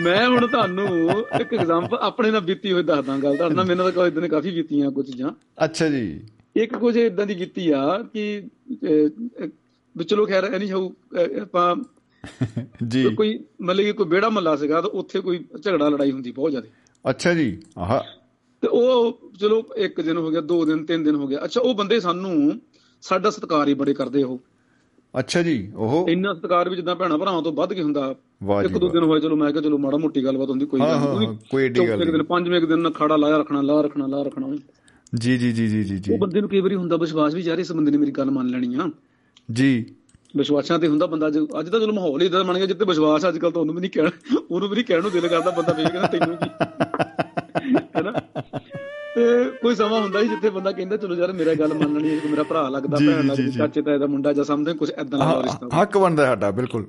ਮੈਂ 0.00 0.28
ਹੁਣ 0.28 0.46
ਤੁਹਾਨੂੰ 0.46 1.10
ਇੱਕ 1.40 1.54
ਐਗਜ਼ਾਮਪਲ 1.54 1.98
ਆਪਣੇ 2.00 2.30
ਨਾਲ 2.30 2.40
ਬੀਤੀ 2.40 2.72
ਹੋਈ 2.72 2.82
ਦੱਸਦਾ 2.82 3.16
ਗੱਲ 3.18 3.36
ਤੁਹਾਡੇ 3.36 3.54
ਨਾਲ 3.54 3.64
ਮੈਨੂੰ 3.64 3.84
ਤਾਂ 3.84 3.92
ਕੋਈ 3.92 4.08
ਇਦਾਂ 4.08 4.28
ਕਾਫੀ 4.28 4.50
ਬੀਤੀਆਂ 4.50 4.90
ਕੁਝ 4.90 5.06
ਚੀਜ਼ਾਂ 5.06 5.30
ਅੱਛਾ 5.64 5.88
ਜੀ। 5.88 6.20
ਇੱਕ 6.56 6.76
ਕੁਝ 6.76 6.96
ਇਦਾਂ 6.96 7.26
ਦੀ 7.26 7.34
ਕੀਤੀ 7.34 7.70
ਆ 7.70 8.02
ਕਿ 8.14 8.42
ਵੀ 9.98 10.04
ਚਲੋ 10.04 10.26
ਖੈਰ 10.26 10.44
ਐਨੀ 10.44 10.72
ਹੋਊ 10.72 10.88
ਅਹ, 10.88 11.40
ਆਪਾਂ 11.40 11.76
ਜੀ। 12.88 13.14
ਕੋਈ 13.14 13.40
ਮਤਲਬ 13.62 13.84
ਕਿ 13.84 13.92
ਕੋਈ 13.92 14.06
ਬੇੜਾ 14.06 14.28
ਮੱਲਾ 14.28 14.56
ਸੀਗਾ 14.56 14.80
ਤਾਂ 14.80 14.90
ਉੱਥੇ 14.90 15.20
ਕੋਈ 15.20 15.44
ਝਗੜਾ 15.62 15.88
ਲੜਾਈ 15.88 16.12
ਹੁੰਦੀ 16.12 16.30
ਬਹੁਤ 16.30 16.50
ਜ਼ਿਆਦਾ। 16.50 16.68
ਅੱਛਾ 17.10 17.34
ਜੀ 17.34 17.58
ਆਹਾ। 17.78 18.04
ਤੇ 18.62 18.68
ਉਹ 18.68 19.18
ਚਲੋ 19.40 19.64
ਇੱਕ 19.76 20.00
ਦਿਨ 20.00 20.16
ਹੋ 20.16 20.30
ਗਿਆ 20.30 20.40
ਦੋ 20.40 20.64
ਦਿਨ 20.64 20.84
ਤਿੰਨ 20.84 21.02
ਦਿਨ 21.04 21.14
ਹੋ 21.14 21.26
ਗਿਆ। 21.26 21.44
ਅੱਛਾ 21.44 21.60
ਉਹ 21.60 21.74
ਬੰਦੇ 21.74 22.00
ਸਾਨੂੰ 22.00 22.60
ਸਾਡਾ 23.00 23.30
ਸਤਿਕਾਰ 23.30 23.68
ਹੀ 23.68 23.74
ਬੜੇ 23.74 23.94
ਕਰਦੇ 23.94 24.22
ਉਹ। 24.22 24.38
ਅੱਛਾ 25.18 25.42
ਜੀ 25.42 25.72
ਉਹ 25.76 26.08
ਇੰਨਾ 26.08 26.34
ਸਤਿਕਾਰ 26.34 26.68
ਵੀ 26.68 26.76
ਜਿੱਦਾਂ 26.76 26.96
ਭੈਣਾ 26.96 27.16
ਭਰਾਵਾਂ 27.16 27.42
ਤੋਂ 27.42 27.52
ਵੱਧ 27.52 27.72
ਕੇ 27.72 27.82
ਹੁੰਦਾ। 27.82 28.14
ਇੱਕ 28.64 28.78
ਦੋ। 28.78 28.88
ਦਿਨ 28.88 29.02
ਹੋਏ 29.02 29.20
ਚਲੋ 29.20 29.36
ਮੈਂ 29.36 29.52
ਕਿਹਾ 29.52 29.62
ਚਲੋ 29.62 29.78
ਮਾੜਾ 29.78 29.96
ਮੋਟੀ 29.96 30.24
ਗੱਲਬਾਤ 30.24 30.50
ਹੁੰਦੀ 30.50 30.66
ਕੋਈ 30.66 30.80
ਗੱਲ 30.80 31.18
ਨਹੀਂ 31.18 31.28
ਕੋਈ 31.50 31.64
ਏਡੀ 31.64 31.88
ਗੱਲ 31.88 31.98
ਨਹੀਂ। 31.98 32.12
ਦਿਨ 32.12 32.22
ਪੰਜਵੇਂ 32.22 32.60
ਕੁ 32.60 32.66
ਦਿਨ 32.66 32.90
ਖੜਾ 32.90 33.16
ਲਾਇਆ 33.16 33.38
ਰੱਖਣਾ 33.38 33.60
ਲਾ 33.60 33.80
ਰੱਖਣਾ 33.80 34.06
ਲਾ 34.06 34.22
ਰੱਖਣਾ। 34.22 34.56
ਜੀ 35.14 35.38
ਜੀ 35.38 35.52
ਜੀ 35.52 35.68
ਜੀ 35.68 35.84
ਜੀ। 35.84 36.12
ਉਹ 36.12 36.18
ਬੰਦੇ 36.18 36.40
ਨੂੰ 36.40 36.48
ਕਈ 36.50 36.60
ਵਾਰੀ 36.60 36.74
ਹੁੰਦਾ 36.74 36.96
ਵਿਸ਼ਵਾਸ 36.96 37.34
ਵੀ 37.34 37.40
ਯਾਰ 37.42 37.58
ਇਸ 37.58 37.72
ਬੰਦੇ 37.72 37.90
ਨੇ 37.90 37.98
ਮੇਰੀ 37.98 38.10
ਗੱਲ 38.10 38.30
ਮੰਨ 38.30 38.48
ਲੈਣੀ 38.48 38.74
ਆ। 38.74 38.90
ਜੀ। 39.52 39.84
ਵਿਸ਼ਵਾਸਾਂ 40.36 40.78
ਤੇ 40.78 40.88
ਹੁੰਦਾ 40.88 41.06
ਬੰਦਾ 41.06 41.28
ਅੱਜ 41.28 41.68
ਤਾਂ 41.68 41.80
ਚਲੋ 41.80 41.92
ਮਾਹੌਲ 41.92 42.20
ਹੀ 42.22 42.26
ਇਦਾਂ 42.26 42.44
ਬਣ 42.44 42.56
ਗਿਆ 42.56 42.66
ਜਿੱਤੇ 42.66 42.84
ਵਿਸ਼ਵਾਸ 42.84 43.28
ਅੱਜ 43.28 43.38
ਕੱਲ 43.38 43.50
ਤਾਂ 43.50 43.60
ਉਹਨੂੰ 43.60 43.74
ਵੀ 43.74 43.80
ਨਹੀਂ 43.80 43.90
ਕਹਿਣ 43.90 44.10
ਉਹਨੂੰ 44.50 44.68
ਵੀ 44.68 44.74
ਨਹੀਂ 44.74 44.84
ਕਹਿਣ 44.84 45.02
ਨੂੰ 45.02 45.10
ਦਿਲ 45.10 45.28
ਕਰਦਾ 45.28 45.50
ਬੰਦਾ 45.50 45.72
ਵੇਖ 45.72 45.88
ਕਹਿੰਦਾ 45.88 46.08
ਤੈਨੂੰ 46.08 46.36
ਕੀ 46.36 46.48
ਹੈਨਾ? 47.96 48.12
ਤੇ 49.14 49.44
ਕੋਈ 49.62 49.74
ਸਮਾਂ 49.74 50.00
ਹੁੰਦਾ 50.00 50.22
ਸੀ 50.22 50.28
ਜਿੱਥੇ 50.28 50.50
ਬੰਦਾ 50.50 50.72
ਕਹਿੰਦਾ 50.72 50.96
ਚਲੋ 50.96 51.14
ਯਾਰ 51.14 51.32
ਮੇਰਾ 51.32 51.54
ਗੱਲ 51.54 51.74
ਮੰਨਣੀ 51.74 52.10
ਹੈ 52.10 52.20
ਮੇਰਾ 52.30 52.42
ਭਰਾ 52.42 52.68
ਲੱਗਦਾ 52.68 52.96
ਭੈਣ 52.96 53.26
ਲੱਗਦੀ। 53.26 53.50
ਚਾਚੇ 53.50 53.82
ਤਾਏ 53.82 53.98
ਦਾ 53.98 54.06
ਮੁੰਡਾ 54.06 54.32
ਜਾਂ 54.32 54.44
ਸਮਝਦੇ 54.44 54.72
ਕੁਝ 54.72 54.90
ਐਦਾਂ 54.90 55.18
ਦਾ 55.18 55.42
ਰਿਸ਼ਤਾ। 55.44 55.82
ਹੱਕ 55.82 55.98
ਬਣਦਾ 55.98 56.24
ਸਾਡਾ 56.24 56.50
ਬਿਲਕੁਲ। 56.50 56.86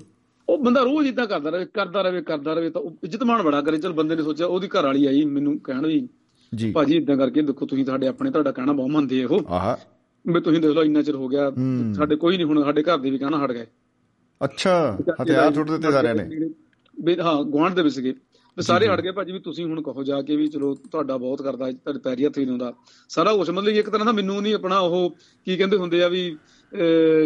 ਉਹ 0.50 0.58
ਬੰਦਾ 0.58 0.82
ਰੋਜ਼ 0.82 1.08
ਇਦਾਂ 1.08 1.28
ਕਰਦਾ 1.28 1.50
ਰਹੇ 1.50 1.66
ਕਰਦਾ 1.74 2.02
ਰਹੇ 2.02 2.22
ਕਰਦਾ 2.22 2.54
ਰਹੇ 2.54 2.70
ਤਾਂ 2.70 2.82
ਉਹ 2.82 2.94
ਇੱਜ਼ਤ 3.04 3.24
ਮਾਣ 3.24 3.44
ਬੜਾ 3.44 3.62
ਕਰੇ 3.62 3.78
ਚਲ 3.78 3.92
ਬੰਦੇ 3.92 4.16
ਨੇ 4.16 4.24
ਸੋਚਿਆ 4.24 4.48
ਉਹਦੀ 4.48 4.68
ਘਰ 4.68 4.84
ਵਾਲੀ 4.84 5.06
ਆਈ 5.06 5.26
ਮੈਨੂੰ 5.26 5.60
ਕਹਿਣ 5.60 5.88
ਵੀ 5.88 6.08
ਜੀ। 6.56 6.72
ਭਾਜੀ 6.72 6.96
ਇਦਾਂ 6.98 7.18
ਕਰਕੇ 7.18 7.42
ਦੇਖੋ 7.42 7.66
ਤੁਸੀਂ 7.66 7.86
ਤੁਹਾਡੇ 7.86 8.08
ਆਪਣੇ 8.08 8.32
ਤੁਹਾਡਾ 8.32 8.52
ਕਹਿਣਾ 8.52 8.74
ਬਹੁਤ 8.74 8.90
ਮੰਨਦੇ 8.90 9.26
ਹੋ। 9.26 9.40
ਆਹਾ। 9.48 9.78
ਵੀ 10.34 10.42
ਤੁਸੀਂ 10.42 10.62
ਦੇਖ 10.62 10.72
ਲਓ 10.72 10.84
ਇੰਨਾ 10.84 11.02
ਚਿਰ 11.02 11.16
ਹੋ 11.16 11.28
ਗਿਆ। 11.28 11.52
ਸਾਡੇ 11.94 12.16
ਕੋਈ 12.16 12.38
ਨਹੀਂ 12.38 12.46
ਹੁਣ 12.46 12.64
ਸਾਡੇ 12.64 12.84
ਘਰ 12.84 12.98
ਦੇ 12.98 13.10
ਵੀ 13.10 13.18
ਕਹਿਣਾ 13.18 13.46
ਹਟ 13.46 13.52
ਗਏ। 13.52 13.66
ਅੱਛਾ 14.42 14.98
ਹਥਿਆਰ 15.22 15.54
ਛੁੱਟ 15.54 15.72
ਦਿੱਤੇ 15.72 15.92
ਸਾਰਿਆਂ 15.92 16.16
ਨੇ। 16.16 16.50
ਵੀ 16.96 17.20
ਹਾਂ 17.20 17.44
ਗੁਆਂਢ 17.44 17.74
ਦੇ 17.74 17.82
ਵਿੱਚ 17.82 17.96
ਸੀਗੇ। 17.96 18.14
ਵੀ 18.58 18.64
ਸਾਰੇ 18.64 18.88
ਹਟ 18.88 19.02
ਗਏ 19.02 19.12
ਭਾਜੀ 19.12 19.32
ਵੀ 19.32 19.40
ਤੁਸੀਂ 19.40 19.66
ਹੁਣ 19.66 19.82
ਕਹੋ 19.82 20.04
ਜਾ 20.04 20.22
ਕੇ 20.22 20.36
ਵੀ 20.36 20.48
ਚਲੋ 20.48 20.74
ਤੁਹਾਡਾ 20.92 21.18
ਬਹੁਤ 21.18 21.42
ਕਰਦਾ 21.42 21.72
ਤੁਹਾਡੇ 21.72 22.00
ਪੈਰੀ 22.00 22.26
ਹੱਥ 22.26 22.38
ਵੀ 22.38 22.46
ਲਾਉਂਦਾ 22.46 22.74
ਸਾਰਾ 23.10 23.34
ਕੁਝ 23.34 23.50
ਮਤਲਬ 23.50 23.68
ਇੱਕ 23.68 23.90
ਤਰ੍ਹਾਂ 23.90 24.06
ਦਾ 24.06 24.12
ਮੈਨੂੰ 24.12 24.42
ਨਹੀਂ 24.42 24.54
ਆਪਣਾ 24.56 24.80
ਉਹ 24.80 25.16
ਕੀ 25.48 25.58
ਕਹਿੰਦੇ 25.58 25.78
ਹੁੰਦੇ 25.78 26.04
ਆ 26.04 26.08
ਵੀ 26.08 26.24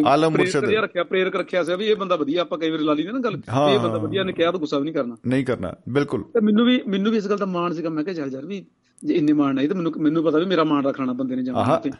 ਆਲਮ 0.07 0.31
ਮੁਰਸ਼ਦ। 0.31 0.65
ਜਿਹਾ 0.65 0.81
ਰੱਖਿਆ 0.81 1.03
ਪ੍ਰੇਰਕ 1.03 1.35
ਰੱਖਿਆ 1.35 1.63
ਸੀ 1.63 1.75
ਵੀ 1.75 1.85
ਇਹ 1.85 1.95
ਬੰਦਾ 1.95 2.15
ਵਧੀਆ 2.15 2.41
ਆਪਾਂ 2.41 2.57
ਕਈ 2.57 2.69
ਵਾਰੀ 2.69 2.83
ਲਾ 2.83 2.93
ਲਈ 2.93 3.03
ਨਾ 3.03 3.19
ਗੱਲ 3.19 3.35
ਵੀ 3.35 3.73
ਇਹ 3.73 3.79
ਬੰਦਾ 3.79 3.97
ਵਧੀਆ 3.97 4.23
ਨੇ 4.23 4.33
ਕਿਹਾ 4.33 4.51
ਤਾਂ 4.51 4.59
ਗੁੱਸਾ 4.59 4.77
ਵੀ 4.77 4.83
ਨਹੀਂ 4.83 4.93
ਕਰਨਾ। 4.93 5.15
ਨਹੀਂ 5.27 5.45
ਕਰਨਾ 5.45 5.73
ਬਿਲਕੁਲ। 5.89 6.23
ਤੇ 6.23 6.39
ਮੈਨੂੰ 6.39 6.65
ਵੀ 6.65 6.79
ਮੈਨੂੰ 6.87 7.11
ਵੀ 7.11 7.17
ਇਸ 7.17 7.27
ਗੱਲ 7.27 7.37
ਦਾ 7.37 7.45
ਮਾਣ 7.45 7.73
ਸੀਗਾ 7.73 7.89
ਮੈਂ 7.89 8.03
ਕਿਹਾ 8.03 8.15
ਚੱਲ 8.15 8.31
ਯਾਰ 8.33 8.45
ਵੀ 8.45 8.65
ਜੇ 9.03 9.13
ਇੰਨੇ 9.13 9.33
ਮਾਣ 9.33 9.55
ਨਹੀਂ 9.55 9.69
ਤੇ 9.69 9.75
ਮੈਨੂੰ 9.75 9.91
ਮੈਨੂੰ 9.97 10.23
ਪਤਾ 10.23 10.37
ਵੀ 10.39 10.45
ਮੇਰਾ 10.45 10.63
ਮਾਣ 10.63 10.85
ਰੱਖਣਾ 10.85 11.13
ਬੰਦੇ 11.13 11.35
ਨੇ। 11.35 11.43
ਜਾਣਾ 11.43 11.75
ਤੇ 11.75 11.91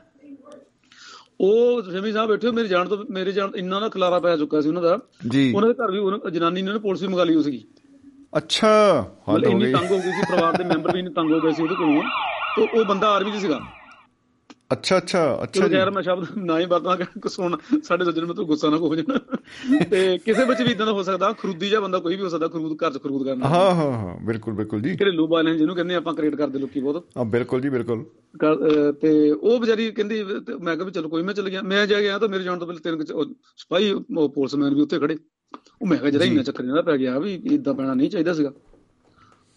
ਉਹ 1.43 1.81
ਸ਼ਮੀ 1.81 2.11
ਸਾਹਿਬ 2.11 2.29
ਬੈਠੇ 2.29 2.51
ਮੇਰੇ 2.51 2.67
ਜਾਣ 2.67 2.87
ਤੋਂ 2.87 3.05
ਮੇਰੇ 3.09 3.31
ਜਾਣ 3.31 3.51
ਇੰਨਾ 3.55 3.79
ਦਾ 3.79 3.89
ਖਲਾਰਾ 3.89 4.19
ਪੈ 4.19 4.37
ਚੁੱਕਾ 4.37 4.61
ਸੀ 4.61 4.67
ਉਹਨਾਂ 4.67 4.81
ਦਾ। 4.81 4.99
ਜੀ। 5.29 5.53
ਉਹਨਾਂ 5.55 5.69
ਦੇ 5.69 5.75
ਘਰ 5.75 5.91
ਵੀ 5.91 6.31
ਜਨਾਨੀ 6.31 6.61
ਨੇ 6.61 6.79
ਪੁਲਿਸ 6.79 7.01
ਵੀ 7.01 7.07
ਮੰਗਾ 7.07 7.23
ਲਈ 7.23 7.43
ਸੀਗੀ। 7.43 7.65
ਅੱਛਾ। 8.37 9.05
ਮਤਲਬ 9.29 9.45
ਹੋ 9.45 9.51
ਇੰਨੀ 9.51 9.65
ਗਈ 9.65 9.73
ਤੰਗ 9.73 9.91
ਹੋ 9.91 9.97
ਗਈ 9.97 10.11
ਸੀ 10.11 10.21
ਪਰਿਵਾਰ 10.31 10.57
ਦੇ 10.57 10.63
ਮੈਂਬਰ 10.63 10.91
ਵੀ 10.93 10.99
ਇੰਨੇ 10.99 11.11
ਤੰਗ 11.11 11.31
ਹੋ 11.31 11.39
ਗਏ 11.39 11.51
ਸੀ 11.51 11.63
ਉਹਦੇ 11.63 11.75
ਕੋਲੋਂ। 11.75 12.03
ਤੇ 12.55 12.79
ਉਹ 12.79 12.85
ਬੰਦਾ 12.85 13.09
ਆਰਮੀ 13.09 13.31
'ਚ 13.31 13.35
ਸੀਗਾ। 13.35 13.59
ਅੱਛਾ 14.73 14.97
ਅੱਛਾ 14.97 15.21
ਅੱਛਾ 15.43 15.67
ਜੀ। 15.67 15.75
ਯਾਰ 15.75 15.91
ਮੈਂ 15.91 16.01
ਸ਼ਬਦ 16.03 16.37
ਨਾ 16.37 16.59
ਹੀ 16.59 16.65
ਵਰਤਾਂ 16.65 16.95
ਕਿ 16.97 17.29
ਸੁਣ 17.29 17.57
ਸਾਡੇ 17.83 18.05
ਸੱਜਣ 18.05 18.25
ਮਤਲਬ 18.25 18.47
ਗੁੱਸਾ 18.47 18.69
ਨਾ 18.69 18.77
ਹੋ 18.77 18.95
ਜਾਣਾ। 18.95 19.19
ਤੇ 19.91 20.17
ਕਿਸੇ 20.17 20.45
ਵਿੱਚ 20.45 20.61
ਵੀ 20.61 20.71
ਇਦਾਂ 20.71 20.85
ਦਾ 20.85 20.91
ਹੋ 20.91 21.03
ਸਕਦਾ 21.03 21.31
ਖਰੂਦੀ 21.31 21.69
ਜਿਹਾ 21.69 21.81
ਬੰਦਾ 21.81 21.99
ਕੋਈ 21.99 22.15
ਵੀ 22.15 22.21
ਹੋ 22.23 22.29
ਸਕਦਾ 22.29 22.47
ਖਰੂਦ 22.47 22.77
ਘਰ 22.83 22.91
'ਚ 22.91 23.01
ਖਰੂਦ 23.03 23.25
ਕਰਨਾ। 23.25 23.47
ਹਾਂ 23.47 23.73
ਹਾਂ 23.75 23.91
ਹਾਂ 23.93 24.15
ਬਿਲਕੁਲ 24.25 24.53
ਬਿਲਕੁਲ 24.53 24.81
ਜੀ। 24.81 24.95
ਘਰੇਲੂ 24.95 25.27
ਬਾਇਲੈਂਸ 25.27 25.57
ਜਿਹਨੂੰ 25.57 25.75
ਕਹਿੰਦੇ 25.75 25.95
ਆਪਾਂ 25.95 26.13
ਕ੍ਰੀਏਟ 26.13 26.35
ਕਰਦੇ 26.35 26.59
ਲੋਕੀ 26.59 26.79
ਬਹੁਤ। 26.79 27.05
ਹਾਂ 27.17 27.25
ਬਿਲਕੁਲ 27.25 27.61
ਜੀ 27.61 27.69
ਬਿਲਕੁਲ। 27.69 28.03
ਤੇ 29.01 29.31
ਉਹ 29.31 29.59
ਵਿਚਾਰੀ 29.59 29.91
ਕਹਿੰਦੀ 29.91 30.23
ਮੈਂ 30.23 30.75
ਕਿਹਾ 30.75 30.85
ਵੀ 30.85 30.91
ਚਲੋ 30.91 31.09
ਕੋਈ 31.09 31.23
ਮੈਂ 31.23 31.33
ਚਲ 31.33 31.49
ਗਿਆ। 31.49 31.61
ਮੈਂ 31.61 31.85
ਜਾ 31.87 32.01
ਗਿਆ 32.01 32.17
ਤਾਂ 32.19 32.29
ਮੇਰੇ 32.29 32.43
ਜਾਣ 32.43 32.59
ਤੋਂ 32.59 32.67
ਪਹਿਲਾਂ 32.67 32.97
ਤਿੰਨ 33.07 34.17
ਉਹ 34.17 34.29
ਪੁਲਿਸਮੈਨ 34.29 34.73
ਵੀ 34.75 34.81
ਉੱਥੇ 34.81 34.99
ਖੜੇ। 34.99 35.17
ਉਹ 35.81 35.87
ਮੈਂ 35.87 35.97
ਕਿਹਾ 35.97 36.09
ਜਿਹੜਾ 36.09 36.25
ਇੰਨਾ 36.25 36.43
ਚੱਕਰ 36.43 36.63
ਇਹਨਾਂ 36.63 36.75
ਦਾ 36.75 36.81
ਪੈ 36.81 36.97
ਗਿਆ 36.97 37.19
ਵੀ 37.19 37.33
ਇਦਾਂ 37.51 37.73
ਪੈਣਾ 37.73 37.93
ਨਹੀਂ 37.93 38.09
ਚਾਹੀਦਾ 38.09 38.33
ਸੀਗਾ। 38.33 38.51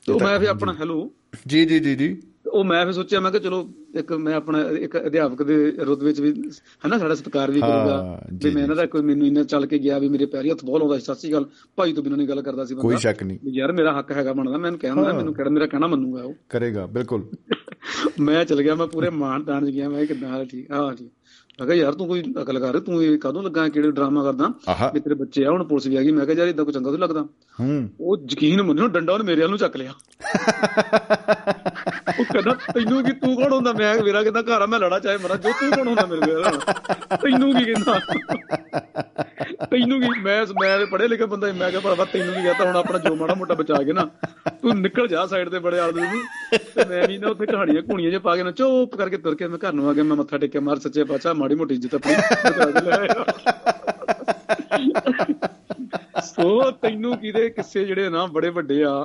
ਤੇ 0.07 0.13
ਮੈਂ 0.13 0.39
ਫਿਰ 0.39 0.49
ਆਪਣਾ 0.49 0.73
ਹੈਲੋ 0.73 1.11
ਜੀ 1.47 1.65
ਜੀ 1.65 1.79
ਜੀ 1.81 1.95
ਜੀ। 1.95 2.17
ਉਹ 2.47 2.65
ਮੈਂ 2.65 2.85
ਫਿਰ 2.85 2.93
ਸੋਚਿਆ 2.93 3.21
ਮੈਂ 3.21 3.31
ਕਿ 3.33 3.39
ਚਲੋ 3.39 3.63
ਇੱਕ 3.97 4.13
ਮੈਂ 4.13 4.35
ਆਪਣਾ 4.35 4.63
ਇੱਕ 4.71 5.07
ਅਧਿਆਪਕ 5.07 5.43
ਦੇ 5.43 5.71
ਰੁੱਤ 5.71 6.03
ਵਿੱਚ 6.03 6.21
ਵੀ 6.21 6.51
ਹਨਾ 6.87 6.99
ਸਾਡਾ 6.99 7.15
ਸਤਿਕਾਰ 7.15 7.51
ਵੀ 7.51 7.61
ਕਰੂਗਾ। 7.61 8.23
ਜੀ, 8.35 8.51
ਮੈਂ 8.51 8.63
ਇਹਨਾਂ 8.63 8.77
ਦਾ 8.77 8.87
ਕੋਈ 8.87 9.03
ਮੈਨੂੰ 9.03 9.27
ਇੰਨਾ 9.27 9.43
ਚੱਲ 9.43 9.67
ਕੇ 9.67 9.79
ਗਿਆ 9.79 9.99
ਵੀ 9.99 10.09
ਮੇਰੇ 10.09 10.27
ਪੈਰੀ 10.27 10.51
ਹੱਥ 10.51 10.65
ਬਹੁਤ 10.65 10.79
ਲਾਉਂਦਾ 10.79 10.99
ਸੀ 10.99 11.05
ਸੱਚੀ 11.05 11.33
ਗੱਲ 11.33 11.45
ਭਾਈ 11.77 11.93
ਤੋਂ 11.93 12.03
ਬਿਨਾਂ 12.03 12.17
ਨਹੀਂ 12.19 12.29
ਗੱਲ 12.29 12.43
ਕਰਦਾ 12.43 12.65
ਸੀ 12.65 12.75
ਬੰਦਾ। 12.75 12.89
ਕੋਈ 12.89 12.97
ਸ਼ੱਕ 12.97 13.23
ਨਹੀਂ। 13.23 13.39
ਯਾਰ 13.53 13.73
ਮੇਰਾ 13.73 13.99
ਹੱਕ 13.99 14.13
ਹੈਗਾ 14.13 14.33
ਬਣਦਾ 14.33 14.59
ਮੈਨੂੰ 14.59 14.79
ਕਹਿੰਦਾ 14.79 15.13
ਮੈਨੂੰ 15.13 15.35
ਕਿਹੜਾ 15.35 15.51
ਮੇਰਾ 15.51 15.67
ਕਹਿਣਾ 15.67 15.87
ਮੰਨੂਗਾ 15.87 16.23
ਉਹ। 16.23 16.35
ਕਰੇਗਾ 16.49 16.87
ਬਿਲਕੁਲ। 16.87 17.25
ਮੈਂ 18.21 18.45
ਚਲ 18.45 18.63
ਗਿਆ 18.63 18.75
ਮੈਂ 18.75 18.87
ਪੂਰੇ 18.87 19.11
ਮਾਣ 19.11 19.43
ਤਾਣ 19.43 19.67
ਚ 19.67 19.71
ਗਿਆ 19.71 19.89
ਮੈਂ 19.89 20.07
ਕਿਦਾਂ 20.07 20.45
ਠੀਕ 20.45 20.71
ਹਾਂ 20.71 20.95
ਠੀਕ। 20.95 21.11
ਮੈਂ 21.61 21.67
ਕਿਹਾ 21.67 21.77
ਯਾਰ 21.77 21.93
ਤੂੰ 21.93 22.07
ਕੋਈ 22.07 22.23
ਅਕਲ 22.43 22.59
ਕਰ 22.61 22.79
ਤੂੰ 22.81 23.03
ਇਹ 23.03 23.19
ਕਦੋਂ 23.19 23.43
ਲੱਗਾ 23.43 23.69
ਕਿਹੜੇ 23.69 23.91
ਡਰਾਮਾ 23.91 24.23
ਕਰਦਾ? 24.23 24.49
ਵੀ 24.95 25.01
ਤੇਰੇ 25.01 25.15
ਬੱਚੇ 25.15 25.45
ਆ 25.45 25.51
ਹੁਣ 25.51 25.63
ਪੁਲਿਸ 25.65 25.87
ਵੀ 25.87 25.97
ਆ 25.97 26.03
ਗਈ। 26.03 26.11
ਮੈਂ 26.13 26.27
ਕਿਹਾ 26.27 26.39
ਯਾਰ 26.39 26.49
ਇਦਾਂ 26.49 26.65
ਕੋਈ 26.65 26.75
ਚੰਗਾ 26.75 26.91
ਤਾਂ 26.91 26.99
ਲੱਗਦਾ। 26.99 27.21
ਹੂੰ। 27.61 27.89
ਉਹ 28.01 28.17
ਯਕੀਨ 28.33 28.63
ਮੰਨੋ 28.63 28.89
ਡੰਡਾ 28.89 29.13
ਉਹਨੇ 29.13 29.25
ਮੇਰੇ 29.25 29.41
ਵੱਲ 29.41 29.51
ਨੂੰ 29.51 29.59
ਚੱਕ 29.59 29.77
ਲਿਆ। 29.77 29.93
ਉਹ 32.19 32.25
ਕਹਿੰਦਾ 32.25 32.55
ਤੈਨੂੰ 32.75 33.03
ਕੀ 33.05 33.13
ਤੂੰ 33.13 33.35
ਕੌਣ 33.37 33.53
ਹੁੰਦਾ? 33.53 33.73
ਮੈਂ 33.73 33.95
ਮੇਰਾ 34.05 34.23
ਕਹਿੰਦਾ 34.23 34.43
ਘਰ 34.43 34.63
ਆ 34.63 34.67
ਮੈਂ 34.67 34.79
ਲੜਾ 34.79 34.99
ਚਾਹੇ 34.99 35.17
ਮਰਾਂ। 35.25 35.37
ਜੋ 35.37 35.53
ਤੂੰ 35.61 35.71
ਕੌਣ 35.71 35.89
ਹੁੰਦਾ 35.89 36.07
ਮੇਰੇ 36.07 36.33
ਨਾਲ 36.33 36.59
ਤੈਨੂੰ 37.23 37.53
ਕੀ 37.55 37.65
ਕਹਿੰਦਾ? 37.65 37.99
ਤੈਨੂੰ 39.71 40.01
ਕੀ 40.01 40.09
ਮੈਂ 40.23 40.45
ਮੈਂ 40.61 40.87
ਪੜ੍ਹੇ 40.87 41.09
ਲਿਖੇ 41.09 41.27
ਬੰਦਾ 41.27 41.53
ਮੈਂ 41.53 41.71
ਕਿਹਾ 41.71 41.81
ਭਰਾਵਾ 41.81 42.05
ਤੈਨੂੰ 42.13 42.35
ਕੀ 42.35 42.43
ਕਹਤਾ? 42.43 42.65
ਹੁਣ 42.65 42.77
ਆਪਣਾ 42.77 42.99
ਜੋ 42.99 43.15
ਮਾੜਾ 43.17 43.35
ਮੋਟਾ 43.35 43.55
ਬਚਾ 43.55 43.83
ਕੇ 43.83 43.93
ਨਾ 43.93 44.09
ਤੂੰ 44.63 44.75
ਨਿਕਲ 44.81 45.09
ਜਾ 45.09 45.27
ਸਾਈਡ 45.27 45.49
ਤੇ 45.49 45.59
ਬੜੇ 45.59 45.79
ਆਦਮੀ 45.81 46.03
ਨੂੰ। 46.03 46.59
ਤੇ 46.75 46.85
ਮੈਂ 46.89 47.07
ਵੀ 47.09 47.19
ਨਾ 47.19 47.29
ਉੱਥੇ 47.29 47.47
ਕਹਾਣੀਆਂ 47.47 47.83
ਘੂਣੀਆਂ 47.91 48.11
ਜੇ 48.11 48.19
ਪਾ 48.19 48.37
ਕੇ 48.37 48.43
ਨਾ 48.43 48.51
ਚੁੱਪ 48.51 48.97
ਕਰਕੇ 48.97 49.17
ਤੁਰ 49.17 49.35
ਕੇ 49.35 49.47
ਮੈਂ 49.49 49.59
ਘਰ 49.59 49.73
ਨੂੰ 49.73 49.89
ਆ 49.89 49.93
ਗਿਆ 49.93 50.05
ਮੈਂ 50.05 50.17
ਮੱਥਾ 50.17 50.39
ਟੇਕਿਆ 50.39 50.61
ਮਾਰ 50.61 50.79
ਸੱਚੇ 50.79 51.05
ਪਾਤਸ਼ਾਹ 51.05 51.35
ਮਾੜੀ 51.47 51.55
ਮੋਟੀ 51.55 51.75
ਇੱਜ਼ਤ 51.75 51.95
ਆਪਣੀ। 51.95 52.15
ਸੋ 56.25 56.71
ਤੈਨੂੰ 56.73 57.17
ਕਿਹਦੇ 57.19 57.49
ਕਿੱਸੇ 57.51 57.85
ਜਿਹੜੇ 57.85 58.09
ਨਾ 58.09 58.27
ਬੜੇ 58.27 58.49
ਵੱਡੇ 58.49 58.83
ਆ 58.85 59.05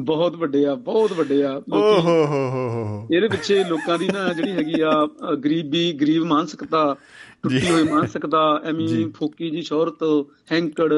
ਬਹੁਤ 0.00 0.34
ਵੱਡੇ 0.36 0.64
ਆ 0.66 0.74
ਬਹੁਤ 0.74 1.12
ਵੱਡੇ 1.12 1.42
ਆ 1.44 1.52
ਲੋਕੀ 1.52 1.70
ਹੋ 1.76 2.00
ਹੋ 2.00 2.24
ਹੋ 2.26 2.48
ਹੋ 2.48 2.84
ਹੋ। 2.84 3.06
ਇਹਦੇ 3.12 3.28
ਪਿੱਛੇ 3.28 3.64
ਲੋਕਾਂ 3.64 3.98
ਦੀ 3.98 4.08
ਨਾ 4.08 4.32
ਜਿਹੜੀ 4.32 4.52
ਹੈਗੀ 4.52 4.80
ਆ 4.80 4.90
ਅ, 5.04 5.34
ਗਰੀਬੀ 5.34 5.92
ਗਰੀਬ 5.92 6.24
ਮਾਨਸਿਕਤਾ 6.24 6.96
ਟੁੱਟੀ 7.42 7.70
ਹੋਈ 7.70 7.82
ਮਾਨਸਿਕਤਾ 7.82 8.42
ਐਵੇਂ 8.64 9.06
ਫੋਕੀ 9.10 9.50
ਜੀ 9.50 9.62
ਸ਼ੌਹਰਤ 9.62 10.04
ਹੈਂਕੜ 10.52 10.92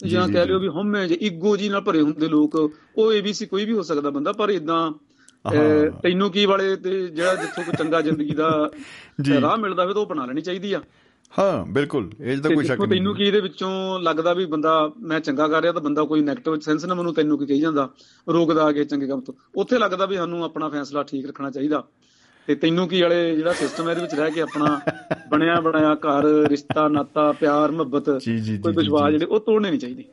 ਜਾਂ 0.00 0.28
ਕਹਿ 0.28 0.46
ਲਿਓ 0.46 0.58
ਵੀ 0.58 0.68
ਹਉਮੈ 0.68 1.06
ਜੇ 1.06 1.18
ਈਗੋ 1.22 1.56
ਜੀ 1.56 1.68
ਨਾਲ 1.68 1.80
ਭਰੇ 1.80 2.00
ਹੁੰਦੇ 2.00 2.28
ਲੋਕ 2.28 2.54
ਉਹ 2.96 3.12
ਏਬੀਸੀ 3.12 3.46
ਕੋਈ 3.46 3.64
ਵੀ 3.64 3.72
ਹੋ 3.72 3.82
ਸਕਦਾ 3.82 4.10
ਬੰਦਾ 4.10 4.32
ਪਰ 4.32 4.50
ਇਦਾਂ 4.50 4.90
ਤੈਨੂੰ 6.02 6.30
ਕੀ 6.30 6.46
ਵਾਲੇ 6.46 6.76
ਤੇ 6.76 7.06
ਜਿਹੜਾ 7.06 7.34
ਜਿੱਥੋਂ 7.34 7.64
ਕੋਈ 7.64 7.74
ਚੰਗਾ 7.78 8.00
ਜ਼ਿੰਦਗੀ 8.00 8.34
ਦਾ। 8.34 8.70
ਰਾਹ 9.40 9.56
ਮਿਲਦਾ 9.56 9.82
ਹੋਵੇ 9.82 9.94
ਤਾਂ 9.94 10.02
ਉਹ 10.02 10.06
ਬਣਾ 10.06 10.26
ਲੈਣੀ 10.26 10.40
ਚਾਹੀਦੀ 10.40 10.72
ਆ। 10.72 10.82
ਹਾਂ 11.38 11.66
ਬਿਲਕੁਲ। 11.66 12.10
ਇਹ 12.20 12.38
ਤਾਂ 12.38 12.50
ਕੋਈ 12.50 12.64
ਸ਼ੱਕ 12.64 12.80
ਨਹੀਂ 12.80 12.90
ਤੈਨੂੰ 12.90 13.14
ਕੀ 13.14 13.24
ਇਹਦੇ 13.24 13.40
ਵਿੱਚੋਂ 13.40 14.00
ਲੱਗਦਾ 14.00 14.34
ਵੀ 14.34 14.46
ਬੰਦਾ 14.46 14.90
ਮੈਂ 15.00 15.20
ਚੰਗਾ 15.20 15.48
ਕਰ 15.48 15.62
ਰਿਹਾ 15.62 15.72
ਤਾਂ 15.72 15.80
ਬੰਦਾ 15.80 16.02
ਕੋਈ 16.02 16.20
ਨੈਗੇਟਿਵ 16.20 16.58
ਸੈਂਸ 16.58 16.84
ਨਾ 16.84 16.94
ਮੈਨੂੰ 16.94 17.14
ਤੈਨੂੰ 17.14 17.38
ਕੀ 17.38 17.46
ਕਹੀ 17.46 17.60
ਜਾਂਦਾ। 17.60 17.90
ਰੋਕਦਾ 18.28 18.62
ਆ 18.62 18.72
ਕੇ 18.72 18.84
ਚੰਗੇ 18.84 19.06
ਕੰਮ 19.06 19.20
ਤੋਂ। 19.20 19.34
ਉੱਥੇ 19.56 19.78
ਲੱਗਦਾ 19.78 20.06
ਵੀ 20.06 20.16
ਸਾਨੂੰ 20.16 20.44
ਆਪਣਾ 20.44 20.68
ਫੈਸਲਾ 20.68 21.02
ਠੀਕ 21.02 21.26
ਰੱਖਣਾ 21.26 21.50
ਚਾਹੀਦਾ। 21.50 21.84
ਤੇ 22.46 22.54
ਤੈਨੂੰ 22.54 22.88
ਕੀ 22.88 23.02
ਵਾਲੇ 23.02 23.36
ਜਿਹੜਾ 23.36 23.52
ਸਿਸਟਮ 23.52 23.86
ਹੈ 23.86 23.90
ਇਹਦੇ 23.90 24.02
ਵਿੱਚ 24.02 24.14
ਰਹਿ 24.14 24.30
ਕੇ 24.30 24.40
ਆਪਣਾ 24.40 24.80
ਬਣਿਆ 25.28 25.60
ਬਣਾਇਆ 25.60 25.94
ਘਰ 25.94 26.24
ਰਿਸ਼ਤਾ 26.24 26.88
ਨਾਤਾ 26.88 27.32
ਪਿਆਰ 27.32 27.70
ਮੁਹੱਬਤ 27.70 28.10
ਕੋਈ 28.10 28.72
ਵਿਸ਼ਵਾਸ। 28.76 29.10
ਜਿਹੜੇ 29.10 29.26
ਉਹ 29.26 29.40
ਤੋੜਨੇ 29.40 29.70
ਨਹੀਂ 29.70 29.80
ਚਾਹੀਦੇ। 29.80 30.04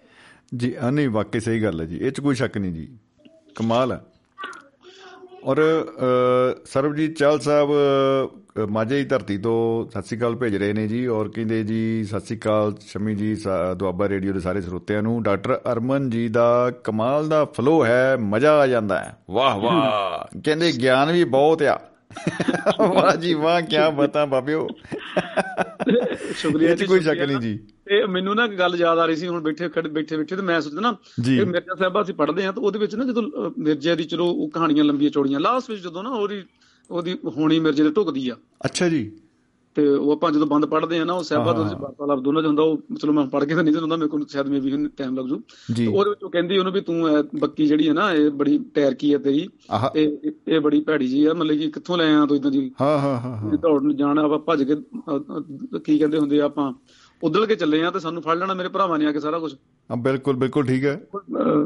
ਜੀ 0.55 0.75
ਆ 0.81 0.91
ਨਹੀਂ 0.91 1.09
ਵਾਕਈ 1.09 1.39
ਸਹੀ 1.39 1.63
ਗੱਲ 1.63 1.81
ਹੈ 1.81 1.85
ਜੀ। 1.85 1.97
ਇਹ 1.97 2.11
ਚ 2.11 2.19
ਕੋਈ 2.19 2.35
ਸ਼ੱਕ 2.35 2.57
ਨਹੀਂ 2.57 2.73
ਜੀ। 2.73 2.97
ਕਮਾਲ 3.55 3.91
ਹੈ। 3.91 4.01
ਔਰ 5.47 5.57
ਸਰਬਜੀਤ 6.65 7.17
ਚਾਲ 7.17 7.39
ਸਾਹਿਬ 7.39 7.69
ਮਾਝੇ 8.69 8.95
ਦੀ 8.97 9.03
ਧਰਤੀ 9.03 9.37
ਤੋਂ 9.37 9.91
ਸਤਿ 9.91 10.01
ਸ਼੍ਰੀ 10.01 10.19
ਅਕਾਲ 10.19 10.35
ਭੇਜ 10.35 10.55
ਰਹੇ 10.55 10.73
ਨੇ 10.73 10.87
ਜੀ 10.87 11.07
ਔਰ 11.07 11.29
ਕਹਿੰਦੇ 11.29 11.63
ਜੀ 11.63 12.03
ਸਤਿ 12.03 12.19
ਸ਼੍ਰੀ 12.19 12.37
ਅਕਾਲ 12.37 12.75
ਸ਼ਮੀ 12.81 13.15
ਜੀ 13.15 13.37
ਦੁਆਬਾ 13.77 14.09
ਰੇਡੀਓ 14.09 14.33
ਦੇ 14.33 14.39
ਸਾਰੇ 14.39 14.61
ਸਰੋਤਿਆਂ 14.61 15.01
ਨੂੰ। 15.03 15.23
ਡਾਕਟਰ 15.23 15.61
ਅਰਮਨ 15.71 16.09
ਜੀ 16.09 16.29
ਦਾ 16.29 16.71
ਕਮਾਲ 16.83 17.29
ਦਾ 17.29 17.45
ਫਲੋ 17.45 17.85
ਹੈ 17.85 18.17
ਮਜ਼ਾ 18.17 18.57
ਆ 18.57 18.67
ਜਾਂਦਾ 18.67 18.99
ਹੈ। 18.99 19.17
ਵਾਹ 19.31 19.55
ਵਾਹ। 19.55 20.39
ਕਹਿੰਦੇ 20.45 20.71
ਗਿਆਨ 20.81 21.11
ਵੀ 21.11 21.23
ਬਹੁਤ 21.23 21.63
ਆ। 21.63 21.79
ਵਾਹ 22.79 23.15
ਜੀ 23.15 23.33
ਵਾਹ 23.33 23.61
ਕੀ 23.61 23.75
ਬਤਾ 23.95 24.25
ਬਾਬਿਓ। 24.25 24.67
ਸ਼ੁਕਰੀਆ 26.35 26.75
ਜੀ, 26.75 26.85
ਕੋਈ। 26.85 26.99
ਸ਼ੱਕ 26.99 27.19
ਨਹੀਂ 27.19 27.37
ਜੀ। 27.37 27.59
ਤੇ 27.89 28.05
ਮੈਨੂੰ 28.05 28.35
ਨਾ 28.35 28.45
ਇੱਕ 28.45 28.53
ਗੱਲ 28.53 28.75
ਯਾਦ 28.75 28.99
ਆ 28.99 29.05
ਰਹੀ 29.05 29.15
ਸੀ 29.15 29.27
ਹੁਣ 29.27 29.41
ਬੈਠੇ 29.41 29.69
ਖੜੇ 29.69 29.89
ਬੈਠੇ 29.89 30.17
ਬੈਠੇ 30.17 30.35
ਤੇ 30.35 30.41
ਮੈਂ 30.41 30.61
ਸੋਚਦਾ 30.61 30.81
ਨਾ। 30.81 30.95
ਇਹ 31.31 31.45
ਮਿਰਜ਼ਾ 31.45 31.75
ਸਾਹਿਬਾ 31.75 32.01
ਅਸੀਂ 32.01 32.13
ਪੜ੍ਹਦੇ 32.13 32.45
ਆ 32.45 32.51
ਤਾਂ 32.51 32.63
ਉਹਦੇ 32.63 32.79
ਵਿੱਚ 32.79 32.95
ਨਾ 32.95 33.03
ਜਦੋਂ 33.03 33.51
ਮਿਰਜ਼ੇ 33.57 33.95
ਦੀ 33.95 34.03
ਚਲੋ 34.03 34.25
ਉਹ 34.27 34.49
ਕਹਾਣੀਆਂ 34.49 34.83
ਲੰਬੀਆਂ 34.83 35.11
ਚੌੜੀਆਂ 35.11 35.39
ਲਾਸਟ 35.39 35.69
ਵਿੱਚ 35.71 35.81
ਜਦੋਂ 35.83 36.03
ਨਾ 36.03 36.09
ਉਹਦੀ 36.09 36.43
ਉਹਦੀ 36.89 37.17
ਹੋਣੀ 37.37 37.59
ਮਿਰਜ਼ੇ 37.59 37.83
ਦੇ 37.83 37.89
ਢੁਕਦੀ 37.89 38.29
ਆ। 38.29 38.35
ਅੱਛਾ 38.65 38.89
ਜੀ। 38.89 39.11
ਤੇ 39.75 39.87
ਉਹ 39.87 40.11
ਆਪਾਂ 40.11 40.31
ਜਦੋਂ 40.31 40.45
ਬੰਦ 40.47 40.65
ਪੜ੍ਹਦੇ 40.65 40.99
ਆ 40.99 41.03
ਨਾ 41.05 41.13
ਉਹ 41.13 41.23
ਸਾਹਿਬਾ। 41.23 41.53
ਤੋਂ 41.53 41.65
ਵਾਰਤਾਲਾਪ 41.79 42.19
ਦੋਨਾਂ 42.19 42.41
ਚ 42.41 42.45
ਹੁੰਦਾ 42.45 42.63
ਉਹ 42.63 42.95
ਚਲੋ 43.01 43.13
ਮੈਂ 43.13 43.25
ਪੜ੍ਹ 43.25 43.45
ਕੇ 43.45 43.55
ਤਾਂ 43.55 43.63
ਨਹੀਂ 43.63 43.75
ਹੁੰਦਾ 43.75 43.95
ਮੇਰੇ 43.95 44.09
ਕੋਲ 44.09 44.25
ਸ਼ਾਇਦ 44.27 44.47
ਮੇ 44.47 44.59
ਵੀ 44.59 44.87
ਟਾਈਮ 44.97 45.17
ਲੱਗ 45.17 45.25
ਜੂ। 45.25 45.35
ਉਹਦੇ 45.35 46.09
ਵਿੱਚ 46.09 46.23
ਉਹ 46.23 46.29
ਕਹਿੰਦੀ 46.29 46.57
ਉਹਨੂੰ 46.57 46.73
ਵੀ 46.73 46.81
ਤੂੰ 46.81 47.23
ਬੱਕੀ 47.39 47.65
ਜਿਹੜੀ 47.67 47.87
ਹੈ 47.89 47.93
ਨਾ 47.93 48.11
ਇਹ 48.13 48.29
ਬੜੀ 48.31 48.57
ਟਾਇਰ 48.73 48.93
ਕੀ 48.93 49.13
ਹੈ 49.13 49.17
ਤੇਰੀ 49.17 49.47
ਤੇ 49.93 50.03
ਇਹ- 50.47 50.61
ਬੜੀ 50.61 50.79
ਭੈੜੀ 50.81 51.07
ਜੀ 51.07 51.25
ਆ 51.25 51.33
ਮਤਲਬ 51.33 51.57
ਕਿ 51.57 51.69
ਕਿੱਥੋਂ 51.71 51.97
ਲੈ 51.97 52.05
ਆਇਆ 52.05 52.25
ਤੂੰ 52.25 52.37
ਇਦਾਂ 52.37 52.51
ਦੀ? 52.51 52.71
ਹਾਂ 52.81 52.97
ਹਾਂ 52.99 53.17
ਹਾਂ 53.19 53.57
ਦੌੜਨ 53.57 53.95
ਜਾਣਾ 53.95 54.21
ਆਪਾਂ 54.21 54.39
ਭੱਜ 54.39 54.63
ਕੇ 54.63 54.75
ਕੀ 55.79 55.97
ਕਹਿੰਦੇ 55.97 56.17
ਹੁੰਦੇ 56.17 56.41
ਆ 56.41 56.45
ਆਪਾਂ 56.45 56.71
ਉਦਲ 57.23 57.45
ਕੇ 57.45 57.55
ਚੱਲੇ 57.55 57.83
ਆ 57.83 57.91
ਤੇ 57.91 57.99
ਸਾਨੂੰ 57.99 58.21
ਫੜ 58.21 58.37
ਲੈਣਾ 58.37 58.53
ਮੇਰੇ 58.53 58.69
ਭਰਾਵਾਂ 58.69 58.97
ਨੇ 58.99 59.05
ਆ 59.05 59.11
ਕੇ 59.11 59.19
ਸਾਰਾ 59.19 59.39
ਕੁਝ 59.39 59.53
ਹਾਂ 59.89 59.97
ਬਿਲਕੁਲ 59.97 60.35
ਬਿਲਕੁਲ 60.35 60.65
ਠੀਕ 60.65 60.85
ਹੈ। 60.85 60.99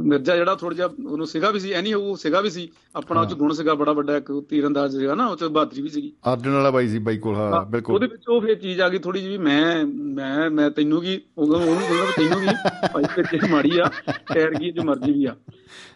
ਮਿਰਜ਼ਾ 0.01 0.35
ਜਿਹੜਾ 0.35 0.55
ਥੋੜਾ 0.55 0.75
ਜਿਹਾ 0.75 0.89
ਉਹਨੂੰ 1.05 1.27
ਸਿਗਾ 1.27 1.49
ਵੀ 1.51 1.59
ਸੀ 1.59 1.71
ਐਨੀ 1.71 1.93
ਉਹ 1.93 2.15
ਸਿਗਾ 2.17 2.41
ਵੀ 2.41 2.49
ਸੀ। 2.49 2.67
ਆਪਣਾ 2.95 3.21
ਉਹ 3.21 3.25
ਚ 3.25 3.33
ਗੁਣ 3.33 3.53
ਸੀਗਾ 3.53 3.73
ਬੜਾ 3.75 3.93
ਵੱਡਾ 3.93 4.17
ਇੱਕ 4.17 4.31
ਤੀਰੰਦਾਜ਼ 4.49 4.97
ਸੀਗਾ 4.97 5.15
ਨਾ 5.15 5.27
ਉਹ 5.27 5.35
ਚ 5.35 5.43
ਬਹਾਦਰੀ 5.43 5.81
ਵੀ 5.81 5.89
ਸੀਗੀ। 5.89 6.11
ਅਰਜਨ 6.33 6.49
ਵਾਲਾ 6.51 6.71
ਬਾਈ 6.71 6.87
ਸੀ 6.87 6.99
ਬਾਈ 6.99 7.17
ਕੋਲ 7.17 7.35
ਹਾਂ 7.35 7.65
ਬਿਲਕੁਲ। 7.65 7.95
ਉਹਦੇ 7.95 8.07
ਵਿੱਚ 8.07 8.27
ਉਹ 8.29 8.41
ਫੇਰ 8.41 8.55
ਚੀਜ਼ 8.55 8.81
ਆ 8.81 8.89
ਗਈ 8.89 8.97
ਥੋੜੀ 8.97 9.21
ਜਿਹੀ 9.21 9.37
ਮੈਂ 9.37 9.85
ਮੈਂ 9.85 10.49
ਮੈਂ 10.49 10.69
ਤੈਨੂੰ 10.71 11.01
ਕੀ 11.01 11.19
ਉਹਨੂੰ 11.37 11.61
ਉਹਨੂੰ 11.61 12.07
ਤੈਨੂੰ 12.17 12.39
ਕੀ 12.41 12.53
ਭਾਈ 12.93 13.23
ਤੇ 13.31 13.47
ਮਾੜੀ 13.47 13.79
ਆ 13.79 13.89
ਟਾਇਰ 14.33 14.53
ਕੀ 14.53 14.71
ਜੋ 14.71 14.83
ਮਰਜ਼ੀ 14.83 15.11
ਵੀ 15.11 15.25
ਆ। 15.25 15.35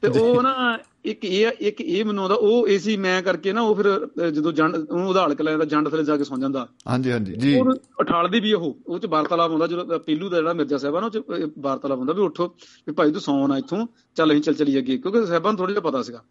ਤੇ 0.02 0.20
ਉਹ 0.20 0.42
ਨਾ 0.44 0.78
ਇੱਕ 1.06 1.26
ਇਹ 1.26 1.52
ਇੱਕ 1.60 1.82
ਇਹ 1.82 2.06
ਮੈਨੂੰ 2.06 2.24
ਆਉਂਦਾ 2.24 2.36
ਉਹ 2.36 2.68
ਏਸੀ 2.68 2.98
ਮੈਂ 2.98 3.22
ਕਰਕੇ 3.22 3.54
ਨਾ 3.54 3.62
ਉਹ 3.62 3.76
ਫਿਰ 3.76 3.88
ਜਦੋਂ 4.32 4.52
ਜੰਡ 4.52 4.76
ਉਹਨੂੰ 4.76 5.10
ਉਧਾਲ 5.10 5.36
ਕੇ 5.36 5.44
ਲੈ 5.44 5.52
ਜਾਂਦਾ 5.52 5.66
ਜੰਡ 5.66 5.90
ਥੱਲੇ 5.90 6.04
ਜਾ 6.04 6.18
ਕੇ 6.18 6.24
ਸੌਂ 6.24 6.38
ਜਾਂਦਾ। 6.38 6.68
ਹਾਂਜੀ 6.88 7.12
ਹਾਂਜੀ 7.12 7.34
ਜੀ। 7.34 7.56
ਉਹ 7.60 7.74
ਉਠਾਲਦੀ 8.00 8.40
ਵੀ 8.40 8.54
ਉਹ 8.54 8.78
ਉਹ 8.88 9.00
ਚ 9.00 9.06
ਵਾਰਤਾਲਾਪ 9.06 9.52
ਹੁੰਦਾ 9.52 9.68
ਜਦੋਂ 9.68 10.00
ਪੀਲੂ 10.00 10.30
ਦਾ 10.30 10.38
ਜਿਹੜਾ 10.38 10.54
ਮਿਰਜ਼ਾ 10.54 10.78
ਸਾਹਿਬਾਨ 10.78 11.04
ਉਹ 11.04 11.10
ਚ 11.10 11.22
ਵਾਰਤਾਲਾਪ 11.60 12.00
ਹੁੰਦਾ 12.00 12.14
ਵੀ 12.14 12.22
ਉੱਠੋ 12.22 12.48
ਵੀ 12.88 12.94
ਭਾਈ 12.94 13.12
ਤੂੰ 13.12 13.22
ਸੌਂ 13.22 13.48
ਨਾ 13.48 13.58
ਇੱਥੋਂ 13.58 13.88
ਚੱਲ 14.16 14.32
ਅਸੀਂ 14.32 14.42
ਚੱਲ 14.42 14.54
ਚਲੀ 14.54 14.78
ਅੱਗੇ 14.78 14.98
ਕਿਉਂਕਿ 14.98 15.26
ਸਾਹਿਬਾਨ 15.26 15.56
ਥੋੜਾ 15.56 15.72
ਜਿਹਾ 15.74 15.82
ਪਤਾ 15.82 16.02
ਸੀਗਾ। 16.02 16.24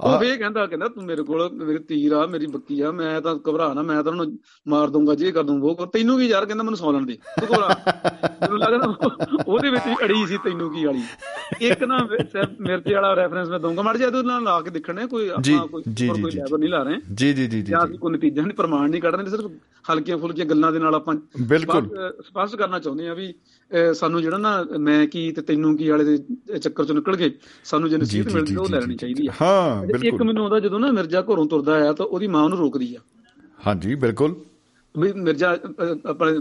ਉਹ 0.00 0.18
ਫੇਰ 0.18 0.36
ਕਹਿੰਦਾ 0.36 0.66
ਕਹਿੰਦਾ 0.66 0.88
ਤੂੰ 0.88 1.04
ਮੇਰੇ 1.04 1.22
ਕੋਲ 1.22 1.48
ਮੇਰੇ 1.54 1.78
ਤੀਰ 1.78 2.12
ਆ 2.12 2.26
ਮੇਰੀ 2.26 2.46
ਬੱਕੀ 2.46 2.80
ਆ 2.80 2.90
ਮੈਂ 2.90 3.20
ਤਾਂ 3.20 3.34
ਘਬਰਾ 3.48 3.72
ਨਾ 3.74 3.82
ਮੈਂ 3.82 4.02
ਤਾਂ 4.02 4.12
ਉਹਨੂੰ 4.12 4.38
ਮਾਰ 4.66 4.88
ਦੂੰਗਾ 4.88 5.14
ਜੇ 5.14 5.30
ਕਰ 5.32 5.42
ਦੂੰ 5.42 5.60
ਉਹ 5.62 5.86
ਤੈਨੂੰ 5.86 6.18
ਕੀ 6.18 6.26
ਯਾਰ 6.26 6.46
ਕਹਿੰਦਾ 6.46 6.64
ਮੈਨੂੰ 6.64 6.76
ਸੌ 6.76 6.92
ਲੈਣ 6.92 7.06
ਦੇ 7.06 7.16
ਤੂੰ 7.40 7.48
ਘਬਰਾ 7.48 7.68
ਮੈਨੂੰ 8.42 8.58
ਲੱਗਦਾ 8.58 8.86
ਉਹ- 8.86 9.42
ਉਹਦੇ 9.46 9.70
ਵਿੱਚ 9.70 9.86
ਵੀ 9.86 9.94
ਅੜੀ 10.04 10.26
ਸੀ 10.26 10.36
ਤੈਨੂੰ 10.44 10.70
ਕੀ 10.74 10.84
ਵਾਲੀ। 10.84 11.02
ਇੱਕ 11.60 11.82
ਨਾ 11.84 11.98
ਮਿਰਚੇ 12.60 12.94
ਵਾਲਾ 12.94 13.14
ਰੈਫਰੈਂਸ 13.14 13.48
ਮੈਂ 13.48 13.58
ਦਊਂਗਾ। 13.60 13.82
ਮੜ 13.82 13.96
ਜਾ 13.96 14.06
ਇਹਦੇ 14.06 14.22
ਨਾਲ 14.22 14.42
ਲਾ 14.42 14.60
ਕੇ 14.60 14.70
ਦੇਖਣੇ 14.70 15.06
ਕੋਈ 15.06 15.28
ਆਪਾਂ 15.28 15.66
ਕੋਈ 15.68 15.82
ਕੋਈ। 16.22 16.30
ਲੈਵਲ 16.30 16.58
ਨਹੀਂ 16.60 16.70
ਲਾ 16.70 16.82
ਰਹੇ। 16.82 16.96
ਜੀ 17.14 17.32
ਜੀ 17.32 17.46
ਜੀ 17.46 17.62
ਜੀ 17.62 17.70
ਜਾਂ 17.72 17.86
ਕੋਈ 17.86 18.12
ਨਤੀਜਾ 18.12 18.42
ਨਹੀਂ 18.42 18.54
ਪ੍ਰਮਾਣ 18.54 18.90
ਨਹੀਂ 18.90 19.02
ਕੱਢ 19.02 19.14
ਰਹੇ 19.14 19.30
ਸਿਰਫ 19.30 19.50
ਹਲਕੀਆਂ 19.84 20.18
ਫੁਲਕੀਆਂ 20.18 20.46
ਗੱਲਾਂ 20.46 20.72
ਦੇ 20.72 20.78
ਨਾਲ 20.78 20.94
ਆਪਾਂ 20.94 21.14
ਬਿਲਕੁਲ। 21.48 21.88
ਸਪਸ਼ਟ- 22.22 22.58
ਕਰਨਾ 22.58 22.78
ਚਾਹੁੰਦੇ 22.78 23.08
ਆ 23.08 23.14
ਵੀ 23.14 23.32
ਸਾਨੂੰ 23.94 24.22
ਜਿਹੜਾ 24.22 24.38
ਨਾ 24.38 24.66
ਮੈਂ 24.78 25.06
ਕੀ 25.06 25.32
ਤੇ 25.32 25.42
ਤੈਨੂੰ 25.42 25.76
ਕੀ 25.76 25.88
ਵਾਲੇ 25.88 26.04
ਦੇ 26.04 26.18
ਚੱਕਰ 26.58 26.84
ਚੋਂ 26.84 26.94
ਨਿਕਲ 26.94 27.16
ਕੇ 27.16 27.30
ਸਾਨੂੰ 27.64 27.90
ਜੇ 27.90 27.96
ਨਸੀਹਤ 27.96 28.32
ਮਿਲਦੀ 28.32 28.56
ਉਹ 28.56 28.68
ਲੈਣੀ 28.68 28.96
ਚਾਹੀਦੀ 28.96 29.26
ਆ। 29.26 29.32
ਹਾਂ 29.42 29.86
ਤੇ 29.86 29.92
ਇੱਕ 29.92 30.00
ਬਿਲਕੁਲ। 30.00 30.26
ਮੈਨੂੰ 30.26 30.42
ਆਉਂਦਾ 30.42 30.60
ਜਦੋਂ 30.60 30.80
ਨਾ 30.80 30.90
ਮਿਰਜ਼ਾ 30.90 31.22
ਘਰੋਂ 31.22 31.46
ਤੁਰਦਾ 31.46 31.88
ਆ 31.88 31.92
ਤਾਂ 31.92 32.06
ਉਹਦੀ 32.06 32.26
ਮਾਂ 32.26 32.42
ਉਹਨੂੰ 32.44 32.58
ਰੋਕਦੀ 32.58 32.94
ਆ। 32.94 32.98
ਹਾਂਜੀ 33.66 33.94
ਬਿਲਕੁਲ। 33.94 34.34
ਵੀ 34.98 35.12
ਮਿਰਜ਼ਾ 35.12 35.58
ਆਪਣੇ 36.06 36.40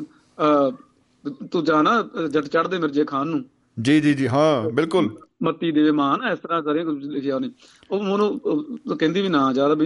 ਤੂੰ 1.52 1.64
ਜਾਣਾ 1.64 2.10
ਜੱਟ 2.32 2.46
ਚੜਦੇ 2.48 2.78
ਮਿਰਜ਼ੇ 2.78 3.04
ਖਾਨ 3.04 3.28
ਨੂੰ। 3.28 3.46
ਜੀ 3.82 4.02
ਜੀ 4.02 4.14
ਜੀ 4.14 4.28
ਹਾਂ 4.28 4.70
ਬਿਲਕੁਲ। 4.70 5.16
ਮੱਤੀ 5.44 5.72
ਦੇਵੇ 5.72 5.92
ਮਾਂ 5.92 6.18
ਨਾ 6.18 6.32
ਇਸ 6.32 6.40
ਤਰ੍ਹਾਂ 6.40 6.62
ਕੁਝ 6.62 7.06
ਲਿਖਿਆ 7.06 7.36
ਉਹਨੇ। 7.36 7.50
ਉਹ 7.92 8.00
ਉਹਨੂੰ 8.00 8.40
ਉਹ 8.46 8.96
ਕਹਿੰਦੀ 8.96 9.22
ਵੀ 9.22 9.30
ਨਾ 9.30 9.54
ਜਾ 9.54 9.68
ਵੀ 9.68 9.86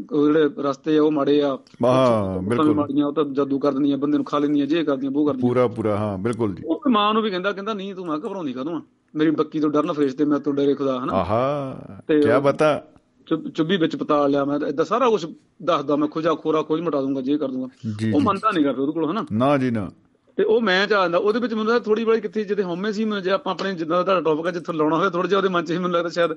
ਜਿਹੜੇ 0.00 0.50
ਰਸਤੇ 0.58 0.98
ਆ 0.98 1.02
ਉਹ 1.02 1.12
ਮਾੜੇ 1.12 1.42
ਆ। 1.42 1.58
ਹਾਂ, 1.86 2.42
ਬਿਲਕੁਲ। 2.42 2.74
ਮਾੜੀਆਂ 2.74 3.06
ਉਹ 3.06 3.12
ਤਾਂ 3.12 3.24
ਜਾਦੂ 3.24 3.58
ਕਰ 3.58 3.72
ਦਿੰਦੀਆਂ 3.72 3.98
ਬੰਦੇ 3.98 4.16
ਨੂੰ 4.16 4.24
ਖਾ 4.24 4.38
ਲੈਂਦੀਆਂ 4.38 4.66
ਜੇ 4.66 4.84
ਕਰਦੀਆਂ 4.84 5.10
ਉਹ 5.10 5.26
ਕਰਦੀਆਂ। 5.26 5.40
ਪੂਰਾ 5.40 5.68
ਪੂਰਾ 5.68 5.96
ਹਾਂ 5.96 6.18
ਬਿਲਕੁਲ 6.18 6.54
ਜੀ। 6.54 6.62
ਉਹ 6.66 6.82
ਮਾਂ 6.88 7.14
ਨੂੰ 7.14 7.22
ਵੀ 7.22 7.30
ਕਹਿੰਦਾ 7.30 7.52
ਕਹਿੰਦਾ 7.52 7.74
ਨਹੀਂ 7.74 7.94
ਤੂੰ 7.94 8.06
ਮਾਂ 8.06 8.18
ਘਬਰਾਉਂਦੀ 8.18 8.52
ਕਦੋਂ 8.52 8.76
ਆ? 8.76 8.82
ਮੇਰੀ 9.14 9.30
ਬੱਕੀ 9.30 9.60
ਤੋਂ 9.60 9.70
ਡਰਨ 9.70 9.92
ਫਰਿਸ਼ਤੇ 9.92 10.24
ਮੈਂ 10.24 10.38
ਤੋਂ 10.38 10.54
ਡਰੇ 10.54 10.74
ਖੁਦਾ 10.74 11.00
ਹਨਾ? 11.04 11.12
ਆਹਾ 11.12 11.76
ਤੇ 12.08 12.20
ਕੀ 12.20 12.40
ਬਤਾ 12.42 12.84
ਚੁੱਭ- 13.26 13.80
ਵਿੱਚ 13.80 13.96
ਪਤਾ 13.96 14.26
ਲਿਆ 14.26 14.44
ਮੈਂ 14.44 14.60
ਇਦਾਂ 14.68 14.84
ਸਾਰਾ 14.84 15.10
ਕੁਝ 15.10 15.26
ਦੱਸਦਾ 15.62 15.96
ਮੈਂ 15.96 16.08
ਖੋਜਾ 16.08 16.34
ਖੋਰਾ 16.34 16.62
ਖੋਜ 16.62 16.80
ਮਟਾ 16.80 17.00
ਦੂੰਗਾ 17.00 17.20
ਜੇ 17.20 17.38
ਕਰ 17.38 17.48
ਦੂੰਗਾ। 17.48 17.68
ਉਹ। 18.14 18.20
ਮੰਨਦਾ 18.20 18.50
ਨਹੀਂ 18.50 18.64
ਕਰਦਾ 18.64 18.82
ਉਹਦੇ 18.82 18.92
ਕੋਲ 18.92 19.10
ਹਨਾ? 19.10 19.26
ਨਾ 19.32 19.58
ਜੀ 19.58 19.70
ਨਾ। 19.70 19.90
ਤੇ 20.36 20.44
ਉਹ 20.44 20.60
ਮੈਂ 20.60 20.86
ਚਾਹੁੰਦਾ 20.86 21.18
ਉਹਦੇ 21.18 21.40
ਵਿੱਚ 21.40 21.54
ਮੈਨੂੰ 21.54 21.80
ਥੋੜੀ 21.80 22.04
ਬੜੀ 22.04 22.20
ਕਿੱਥੇ 22.20 22.44
ਜਿੱਤੇ 22.44 22.62
ਹਉਮੈ 22.62 22.92
ਸੀ 22.92 23.04
ਮੈਨੂੰ 23.04 23.22
ਜੇ 23.22 23.30
ਆਪਾਂ 23.30 23.52
ਆਪਣੇ 23.52 23.74
ਜਿੱਦਾਂ 23.74 23.96
ਦਾ 23.96 24.02
ਤੁਹਾਡਾ 24.02 24.20
ਟੌਪਿਕ 24.20 24.46
ਹੈ 24.46 24.50
ਜਿੱਥੋਂ 24.50 24.74
ਲਾਉਣਾ 24.74 24.96
ਹੋਵੇ 24.96 25.10
ਥੋੜਾ 25.10 25.28
ਜਿਹਾ 25.28 25.38
ਉਹਦੇ 25.38 25.48
ਮਨ 25.48 25.64
ਚ 25.64 25.70
ਹੀ 25.70 25.76
ਮੈਨੂੰ 25.76 25.90
ਲੱਗਦਾ 25.90 26.08
ਸ਼ਾਇਦ 26.08 26.30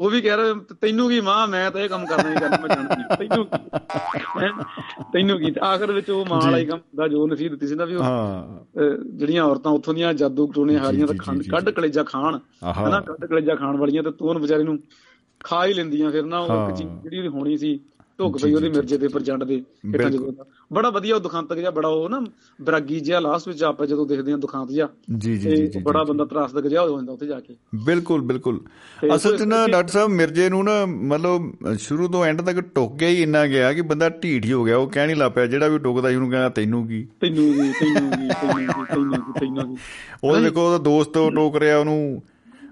ਉਹ 0.00 0.10
ਵੀ 0.10 0.20
ਕਹਿ 0.20 0.36
ਰਿਹਾ 0.36 0.54
ਤੈਨੂੰ 0.80 1.08
ਕੀ 1.08 1.20
ਮਾਂ 1.20 1.48
ਮੈਂ 1.48 1.70
ਤਾਂ 1.70 1.80
ਇਹ 1.80 1.88
ਕੰਮ 1.88 2.06
ਕਰਨਾ 2.06 2.30
ਹੀ 2.30 2.34
ਕਰਨਾ 2.34 2.56
ਮੈਂ 2.56 2.76
ਜਾਣਦਾ 2.76 3.14
ਤੈਨੂੰ? 3.14 3.46
ਤੈਨੂੰ 5.12 5.38
ਕੀ 5.38 5.54
ਆਖਰ 5.62 5.92
ਵਿੱਚ 5.92 6.10
ਉਹ 6.10 6.26
ਮਾਂ 6.30 6.40
ਵਾਲਾ 6.40 6.58
ਹੀ 6.58 6.66
ਕੰਮ 6.66 6.78
ਦਾ 6.96 7.08
ਜੋ 7.08 7.26
ਨਸੀਹਤ 7.26 7.50
ਦਿੱਤੀ 7.50 7.66
ਸੀ 7.66 7.74
ਨਾ 7.74 7.84
ਵੀ 7.84 7.94
ਉਹ 7.94 8.04
ਜਿਹੜੀਆਂ 9.04 9.44
ਔਰਤਾਂ 9.44 9.72
ਉੱਥੋਂ 9.72 9.94
ਦੀਆਂ 9.94 10.14
ਜਾਦੂ 10.14 10.52
ਟੋਨੇ 10.52 10.78
ਹਾਰੀਆਂ 10.78 11.06
ਤਾਂ 11.06 11.14
ਖੰਡ 11.14 11.42
ਕੱਢ 11.42 11.70
ਕਲੇਜਾ 11.70 12.02
ਖਾਣ। 12.02 12.38
ਹਨਾ 12.88 13.00
ਕੱਢ 13.00 13.26
ਕਲੇਜਾ 13.26 13.54
ਖਾਣ 13.54 13.76
ਵਾਲੀਆਂ 13.76 14.02
ਤੇ 14.02 14.10
ਤੂੰ 14.10 14.28
ਉਹਨੂੰ 14.28 14.42
ਵਿਚਾਰੀ 14.42 14.62
ਨੂੰ 14.62 14.78
ਖਾ 15.44 15.66
ਹੀ 15.66 15.72
ਲੈਂਦੀਆਂ 15.72 16.10
ਫਿਰ 16.10 16.24
ਨਾ 16.24 16.38
ਉਹ। 16.38 16.70
ਇੱਕ 16.70 16.76
ਜਿਹੜੀ 17.02 17.28
ਹੋਣੀ 17.28 17.56
ਸੀ 17.56 17.80
ਢੁੱਕ 18.18 18.38
ਪਈ 18.42 18.54
ਉਹਦੇ 18.54 18.68
ਮਿਰਜੇ 18.68 18.96
ਦੇ 18.98 19.06
ਉੱਪਰ 19.06 19.20
ਜੰਡ 19.20 19.44
ਦੇ 19.44 19.62
ਬਿਲਕੁਲ। 19.86 20.10
ਜਦੋਂ। 20.10 20.32
ਬੜਾ 20.72 20.90
ਵਧੀਆ 20.90 21.14
ਉਹ 21.14 21.20
ਦੁਖਾਂਤਕ 21.20 21.54
ਜਿਹਾ 21.56 21.70
ਬੜਾ 21.70 21.88
ਉਹ 21.88 22.08
ਨਾ 22.08 22.20
ਬਰਾਗੀ 22.62 23.00
ਜਿਹਾ 23.00 23.20
ਲਾਸਟ 23.20 23.48
ਵਿੱਚ 23.48 23.62
ਆਪਾਂ 23.62 23.86
ਜਦੋਂ 23.86 24.06
ਦੇਖਦੇ 24.06 24.30
ਹਾਂ 24.32 24.38
ਦੁਖਾਂਤ 24.38 24.70
ਜਿਹਾ 24.70 24.88
ਜੀ 25.18 25.36
ਜੀ 25.38 25.66
ਜੀ 25.66 25.80
ਬੜਾ 25.80 26.04
ਬੰਦਾ 26.04 26.24
ਤਰਾਸਦਕ 26.24 26.66
ਜਿਹਾ 26.66 26.82
ਹੋ 26.82 26.88
ਜਾਂਦਾ 26.88 27.12
ਉੱਥੇ 27.12 27.26
ਜਾ 27.26 27.40
ਕੇ। 27.40 27.56
ਬਿਲਕੁਲ 27.84 28.20
ਬਿਲਕੁਲ। 28.20 28.60
ਅਸਲ 29.16 29.36
'ਚ 29.36 29.42
ਨਾ 29.42 29.66
ਡਾਕਟਰ 29.66 29.92
ਸਾਹਿਬ 29.92 30.10
ਮਿਰਜੇ 30.10 30.48
ਨੂੰ 30.48 30.64
ਨਾ 30.64 30.86
ਮਤਲਬ 30.86 31.52
ਸ਼ੁਰੂ 31.78 32.08
ਤੋਂ 32.08 32.24
ਐਂਡ 32.24 32.40
ਤੱਕ 32.42 32.60
ਟੁੱਕ 32.60 32.94
ਗਿਆ 32.94 33.08
ਹੀ 33.08 33.22
ਇੰਨਾ 33.22 33.46
ਗਿਆ 33.46 33.72
ਕਿ 33.72 33.82
ਬੰਦਾ 33.82 34.08
ਢੀਠ 34.08 34.44
ਹੀ 34.44 34.52
ਹੋ 34.52 34.64
ਗਿਆ 34.64 34.76
ਉਹ 34.76 34.88
ਕਹਿ 34.90 35.06
ਨਹੀਂ 35.06 35.16
ਲੱਪਿਆ 35.16 35.46
ਜਿਹੜਾ 35.46 35.68
ਵੀ 35.68 35.78
ਟੁਕਦਾ 35.78 36.08
ਸੀ 36.08 36.14
ਉਹਨੂੰ 36.14 36.30
ਕਹਿੰਦਾ 36.30 36.48
ਤੈਨੂੰ 36.48 36.86
ਕੀ? 36.88 37.06
ਤੈਨੂੰ 37.20 37.52
ਵੀ 37.52 37.72
ਤੈਨੂੰ 37.72 38.10
ਵੀ 38.10 38.28
ਤੈਨੂੰ 38.28 39.10
ਵੀ 39.10 39.40
ਤੈਨੂੰ 39.40 39.68
ਵੀ 39.68 39.76
ਉਹ 40.24 40.36
ਦੇਖੋ 40.36 40.66
ਉਹਦਾ 40.66 40.78
ਦੋਸਤ 40.78 41.12
ਟੋਕ 41.34 41.56
ਰਿਹਾ 41.56 41.78
ਉਹਨੂੰ 41.78 42.22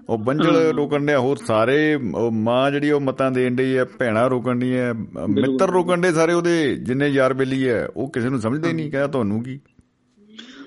ਉਹ 0.09 0.17
ਬੰਜਲ 0.17 0.71
ਰੋਕਣ 0.73 1.05
ਡਿਆ 1.05 1.19
ਹੋਰ 1.19 1.37
ਸਾਰੇ 1.37 1.97
ਮਾਂ 2.31 2.71
ਜਿਹੜੀ 2.71 2.91
ਉਹ 2.91 3.01
ਮਤਾਂ 3.01 3.31
ਦੇਣ 3.31 3.55
ਡਈ 3.55 3.77
ਹੈ 3.77 3.85
ਭੈਣਾ 3.85 4.27
ਰੋਕਣ 4.27 4.55
ਦੀ 4.55 4.77
ਹੈ 4.77 4.93
ਮਿੱਤਰ 5.29 5.69
ਰੋਕਣ 5.69 6.01
ਦੇ 6.01 6.11
ਸਾਰੇ 6.11 6.33
ਉਹਦੇ 6.33 6.75
ਜਿੰਨੇ 6.75 7.07
ਯਾਰ 7.07 7.33
ਬੇਲੀ 7.33 7.67
ਹੈ 7.69 7.87
ਉਹ 7.97 8.09
ਕਿਸੇ 8.11 8.29
ਨੂੰ 8.29 8.39
ਸਮਝਦੇ 8.39 8.73
ਨਹੀਂ 8.73 8.91
ਕਹਿੰਦਾ 8.91 9.07
ਤੁਹਾਨੂੰ 9.07 9.43
ਕੀ? 9.43 9.59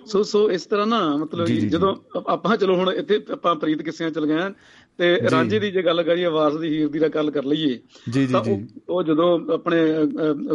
ਸੋ 0.06 0.23
ਸੋ 0.23 0.51
ਇਸ 0.51 0.66
ਤਰ੍ਹਾਂ 0.66 0.86
ਨਾ 0.86 1.16
ਮਤਲਬ। 1.16 1.47
ਜਦੋਂ 1.47 1.97
ਆਪ- 2.27 2.56
ਚਲੋ 2.56 2.74
ਹੁਣ 2.77 2.90
ਇੱਥੇ 2.93 3.20
ਆਪਾਂ 3.32 3.55
ਪ੍ਰੀਤ 3.55 3.82
ਕਿੱਸਿਆਂ 3.82 4.11
ਚਲ 4.11 4.27
ਗਏ 4.27 4.40
ਹਾਂ 4.40 4.51
ਤੇ 4.98 5.19
ਰਾਂਝੇ 5.31 5.59
ਦੀ 5.59 5.70
ਜੇ 5.70 5.82
ਗੱਲ 5.82 6.02
ਕਰੀਏ 6.02 6.27
ਵਾਰਸ 6.27 6.56
ਦੀ 6.56 6.69
ਹੀਰ 6.69 6.89
ਦੀ 6.89 6.98
ਦਾ 6.98 7.09
ਗੱਲ 7.09 7.31
ਕਰ 7.31 7.44
ਲਈਏ 7.44 7.78
ਜੀ 8.11 8.27
ਜੀ 8.27 8.32
ਤਾਂ 8.32 8.44
ਜੀ। 8.44 8.66
ਉਹ- 8.89 9.02
ਜਦੋਂ 9.02 9.55
ਆਪਣੇ 9.55 9.82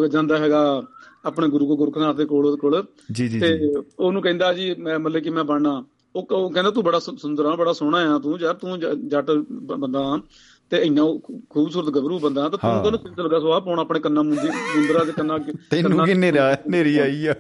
ਜਾਂਦਾ 0.10 0.38
ਹੈਗਾ 0.38 0.84
ਆਪਣੇ 1.26 1.48
ਗੁਰੂ 1.48 1.68
ਕੋ 1.68 1.78
ਗੁਰਖਨਾਥ 1.78 2.16
ਦੇ 2.16 2.26
ਕੋਲ 2.26 2.46
ਉਹਦੇ 2.46 2.58
ਕੋਲ 2.58 2.84
ਜੀ 3.12 3.28
ਜੀ 3.28 3.40
ਤੇ 3.40 3.74
ਉਹਨੂੰ 4.00 4.22
ਕਹਿੰਦਾ 4.22 4.54
ਜੀ 4.54 4.76
ਮੈਂ 4.76 5.00
ਮਤਲਬ 5.00 5.22
ਕਿ 5.24 5.30
ਮੈਂ 5.30 5.44
ਬਣਨਾ। 5.44 5.84
ਉਹ 6.16 6.52
ਕਹਿੰਦਾ 6.52 6.72
ਤੂੰ 6.72 6.84
ਬੜਾ 6.84 7.00
ਸੁੰਦਰ 7.00 7.46
ਆ 7.46 7.56
ਬੜਾ 7.56 7.74
ਸੋਹਣਾ 7.74 8.16
ਆ 8.16 8.20
ਤੂੰ 8.20 8.40
ਯਾਰ 8.40 8.54
ਤੂੰ 8.54 8.80
ਜੱਟ 9.08 9.32
ਬੰਦਾ 9.52 10.20
ਤੇ 10.70 10.78
ਇੰਨਾ 10.78 11.04
ਖੂਬਸੂਰਤ 11.50 11.90
ਗੱਭਰੂ 11.90 12.20
ਬੰਦਾ 12.20 12.50
ਤੇ 12.50 12.58
ਤੂੰ। 12.58 12.82
ਕਹਿੰਦਾ 12.82 12.98
ਤੈਨੂੰ 12.98 13.26
ਲਗਾ 13.26 13.40
ਸਵਾਹ 13.40 13.62
ਪਾਉਣਾ 13.62 13.82
ਆਪਣੇ 13.82 14.00
ਕੰਨਾਂ 14.00 14.24
ਮੁੰਦੀ 14.24 14.48
ਮੁੰਦਰਾ 14.76 15.04
ਦੇ 15.04 15.12
ਕੰਨਾਂ 15.12 15.40
ਤੈਨੂੰ 15.40 15.92
ਕੰਨਾਂ- 15.92 16.06
ਕੀ 16.06 16.14
ਨੇਰਾ 16.14 16.58
ਨੇਰੀ 16.70 16.98
ਆਈ 16.98 17.26
ਆ 17.26 17.36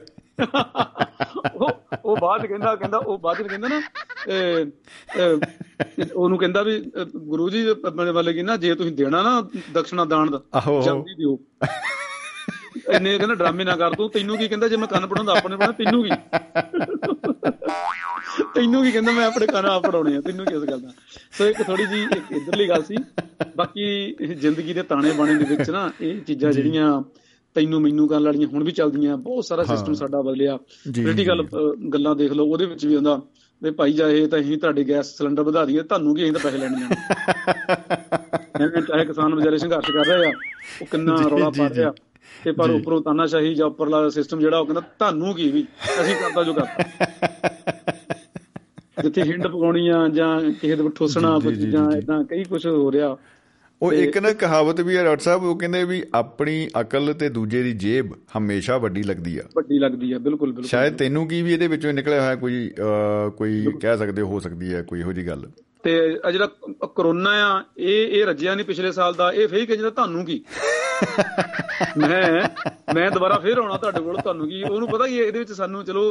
ਉਹ 1.55 1.69
ਉਹ 2.05 2.17
ਬਾਅਦ 2.17 2.45
ਕਹਿੰਦਾ 2.45 2.75
ਕਹਿੰਦਾ 2.75 2.97
ਉਹ 2.97 3.17
ਬਾਅਦ 3.17 3.41
ਕਹਿੰਦਾ 3.41 3.67
ਨਾ 3.67 3.81
ਉਹਨੂੰ 6.15 6.37
ਕਹਿੰਦਾ 6.37 6.61
ਵੀ 6.63 6.91
ਗੁਰੂ 7.15 7.49
ਜੀ 7.49 7.67
ਆਪਣੇ 7.85 8.11
ਵੱਲ 8.11 8.31
ਕੀ 8.33 8.41
ਨਾ 8.41 8.57
ਜੇ 8.57 8.75
ਤੁਸੀਂ 8.75 8.91
ਦੇਣਾ 8.91 9.21
ਨਾ 9.21 9.47
ਦਕਸ਼ਨਾ 9.73 10.05
ਦਾਨ 10.05 10.31
ਦਾ। 10.31 10.41
ਜਲਦੀ 10.81 11.15
ਦਿਓ 11.15 11.37
ਇੰਨੇ 12.89 13.17
ਕਹਿੰਦਾ 13.17 13.35
ਡਰਾਮੇ 13.35 13.63
ਨਾ 13.63 13.75
ਕਰ 13.75 13.93
ਤੂੰ 13.93 14.09
ਤੈਨੂੰ 14.09 14.37
ਕੀ 14.37 14.47
ਕਹਿੰਦਾ 14.47 14.67
ਜੇ 14.67 14.77
ਮੈਂ 14.77 14.87
ਕੰਨ 14.87 15.05
ਪੜਾਉਂਦਾ 15.07 15.33
ਆਪਣੇ 15.33 15.55
ਪੜਾਉਣਾ 15.57 15.71
ਤੈਨੂੰ 15.79 16.03
ਕੀ? 16.03 16.09
ਤੈਨੂੰ 18.55 18.83
ਕੀ 18.83 18.91
ਕਹਿੰਦਾ 18.91 19.11
ਮੈਂ 19.11 19.25
ਆਪਣੇ 19.25 19.47
ਕੰਨ 19.47 19.65
ਆਪ 19.65 19.85
ਪੜਾਉਣੇ 19.85 20.15
ਆ 20.15 20.21
ਤੈਨੂੰ 20.21 20.45
ਕੀ 20.45 20.55
ਇਸ 20.55 20.63
ਗੱਲ 20.63 20.79
ਦਾ? 20.81 20.91
ਸੋ 21.33 21.45
ਇੱਕ 21.45 21.61
ਥੋੜੀ 21.63 21.85
ਜੀ 21.85 22.01
ਇਧਰਲੀ 22.31 22.67
ਗੱਲ 22.69 22.83
ਸੀ 22.83 22.95
ਬਾਕੀ 23.57 23.83
ਇਹ 24.21 24.35
ਜ਼ਿੰਦਗੀ 24.35 24.73
ਦੇ 24.73 24.83
ਤਾਣੇ 24.83 25.11
ਬਾਣੇ 25.11 25.33
ਦੇ 25.35 25.45
ਵਿੱਚ 25.47 25.69
ਨਾ 25.69 25.89
ਇਹ 26.01 26.21
ਚੀਜ਼ਾਂ 26.21 26.51
ਜਿਹੜੀਆਂ 26.51 27.01
ਤੈਨੂੰ 27.55 27.81
ਮੈਨੂੰ 27.81 28.07
ਕਰਨ 28.07 28.23
ਵਾਲੀਆਂ 28.25 28.47
ਹੁਣ 28.47 28.63
ਵੀ 28.63 28.71
ਚੱਲਦੀਆਂ 28.71 29.17
ਬਹੁਤ 29.19 29.45
ਸਾਰਾ 29.45 29.63
ਸਿਸਟਮ 29.65 29.93
ਸਾਡਾ 29.95 30.21
ਬਦਲਿਆ। 30.21 30.57
ਜੀ, 30.91 31.03
ਪੋਲੀਟੀਕਲ 31.03 31.43
ਗੱਲਾਂ 31.93 32.15
ਦੇਖ 32.15 32.31
ਲਓ 32.31 32.45
ਉਹਦੇ 32.45 32.65
ਵਿੱਚ 32.65 32.85
ਵੀ 32.85 32.95
ਹੁੰਦਾ 32.95 33.19
ਵੀ 33.61 33.71
ਭਾਈ 33.71 33.93
ਜਾਏ 33.93 34.25
ਤਾਂ 34.27 34.39
ਅਸੀਂ 34.39 34.57
ਤੁਹਾਡੇ 34.57 34.83
ਗੈਸ 34.83 35.15
ਸਿਲੰਡਰ 35.17 35.43
ਵਧਾ 35.43 35.63
ਦਈਏ 35.65 35.81
ਤੁਹਾਨੂੰ 35.83 36.15
ਕੀ 36.15 36.23
ਅਸੀਂ 36.23 36.33
ਤਾਂ 36.33 36.41
ਪੈਸੇ 36.41 36.57
ਲੈਣੇ 36.57 36.79
ਜਾਣੇ 36.79 36.95
ਐਵੇਂ 38.65 38.81
ਚਾਹੇ 38.81 39.05
ਕਿਸਾਨ 39.05 39.35
ਵਿਚਾਰੇ 39.35 39.57
ਸੰਘਰਸ਼ 39.57 39.91
ਕਰ 39.91 40.05
ਰਹੇ 40.07 40.25
ਆ 40.25 40.31
ਉਹ 40.81 40.85
ਕਿੰਨਾ 40.85 41.15
ਜੀ, 41.17 41.23
ਰੌਲਾ 41.25 41.49
ਜੀ, 41.51 41.59
ਪਾ 41.59 41.67
ਜੀ। 41.69 41.75
ਰਿਹਾ। 41.75 41.93
ਤੇ 42.43 42.51
ਪਰ। 42.51 42.69
ਉੱਪਰੋਂ 42.69 43.01
ਤਾਨਾਸ਼ਾਹੀ 43.01 43.55
ਜਾਂ 43.55 43.67
ਉੱਪਰਲਾ 43.67 44.09
ਸਿਸਟਮ 44.09 44.39
ਜਿਹੜਾ 44.39 44.59
ਉਹ 44.59 44.65
ਕਹਿੰਦਾ 44.65 44.81
ਤੁਹਾਨੂੰ 44.81 45.35
ਕੀ 45.35 45.51
ਵੀ? 45.51 45.65
ਅਸੀਂ 46.01 46.15
ਕਰਦਾ 46.15 46.43
ਜੋ 46.43 46.53
ਕਰਦਾ। 46.53 46.77
ਜਿੱਥੇ 49.03 49.21
ਹਿੰਡ 49.21 49.47
ਪਕਾਉਣੀ 49.47 49.87
ਆ 49.87 50.07
ਜਾਂ 50.07 50.41
ਕਿਸੇ 50.41 50.75
ਦੇ 50.75 50.83
ਠੋਸਣਾ 50.95 51.39
ਜੀ। 51.53 51.71
ਇਦਾਂ 51.97 52.23
ਕਈ 52.23 52.43
ਕੁਝ 52.43 52.67
ਹੋ 52.67 52.91
ਰਿਹਾ। 52.91 53.17
ਉਹ 53.81 53.93
ਇੱਕ 53.93 54.17
ਨਾ 54.17 54.33
ਕਹਾਵਤ 54.33 54.81
ਵੀ 54.81 54.97
ਹੈ 54.97 55.03
ਡਾਕਟਰ 55.03 55.23
ਸਾਹਿਬ 55.23 55.43
ਉਹ 55.43 55.59
ਕਹਿੰਦੇ 55.59 55.83
ਵੀ 55.83 56.03
ਆਪਣੀ 56.15 56.67
ਅਕਲ 56.81 57.13
ਤੇ 57.13 57.29
ਦੂਜੇ 57.29 57.63
ਦੀ 57.63 57.71
ਜੇਬ 57.71 58.13
ਹਮੇਸ਼ਾ 58.37 58.77
ਵੱਡੀ 58.77 59.03
ਲੱਗਦੀ 59.03 59.37
ਆ। 59.37 59.43
ਵੱਡੀ 59.55 59.79
ਲੱਗਦੀ 59.79 60.11
ਆ 60.11 60.17
ਬਿਲਕੁਲ 60.17 60.49
ਬਿਲਕੁਲ। 60.49 60.65
ਸ਼ਾਇਦ 60.65 60.97
ਤੈਨੂੰ 60.97 61.27
ਕੀ 61.27 61.41
ਵੀ 61.41 61.53
ਇਹਦੇ 61.53 61.67
ਵਿੱਚੋਂ 61.67 61.93
ਨਿਕਲਿਆ 61.93 62.21
ਹੋਇਆ 62.21 62.35
ਕੋਈ 62.35 62.71
ਕੋਈ 63.37 63.67
ਕਹਿ 63.81 63.97
ਸਕਦੇ 63.97 64.21
ਹੋ 64.21 64.39
ਸਕਦੀ 64.39 64.73
ਹੈ 64.73 64.81
ਕੋਈ 64.81 64.99
ਇਹੋ 64.99 65.13
ਜੀ 65.13 65.27
ਗੱਲ। 65.27 65.49
ਤੇ 65.83 65.91
ਆ 66.25 66.31
ਜਿਹੜਾ 66.31 66.47
ਕਰੋਨਾ 66.95 67.31
ਆ 67.45 67.63
ਇਹ 67.79 68.07
ਇਹ 68.09 68.25
ਰੱਜਿਆ 68.25 68.55
ਨਹੀਂ 68.55 68.65
ਪਿਛਲੇ 68.65 68.91
ਸਾਲ 68.91 69.13
ਦਾ 69.13 69.31
ਇਹ 69.31 69.47
ਫੇਰ 69.47 69.65
ਕਹਿੰਦਾ 69.65 69.89
ਤੁਹਾਨੂੰ 69.91 70.25
ਕੀ 70.25 70.41
ਮੈਂ 71.99 72.47
ਮੈਂ 72.95 73.09
ਦੁਬਾਰਾ 73.11 73.37
ਫੇਰ 73.39 73.57
ਆਉਣਾ 73.57 73.75
ਤੁਹਾਡੇ 73.77 73.99
ਕੋਲ 74.01 74.17
ਤੁਹਾਨੂੰ 74.17 74.47
ਕੀ 74.47 74.61
ਉਹਨੂੰ 74.63 74.87
ਪਤਾ 74.87 75.05
ਕੀ 75.07 75.19
ਹੈ, 75.19 75.23
ਇਹਦੇ 75.25 75.39
ਵਿੱਚ 75.39 75.51
ਸਾਨੂੰ 75.51 75.83
ਚਲੋ 75.85 76.01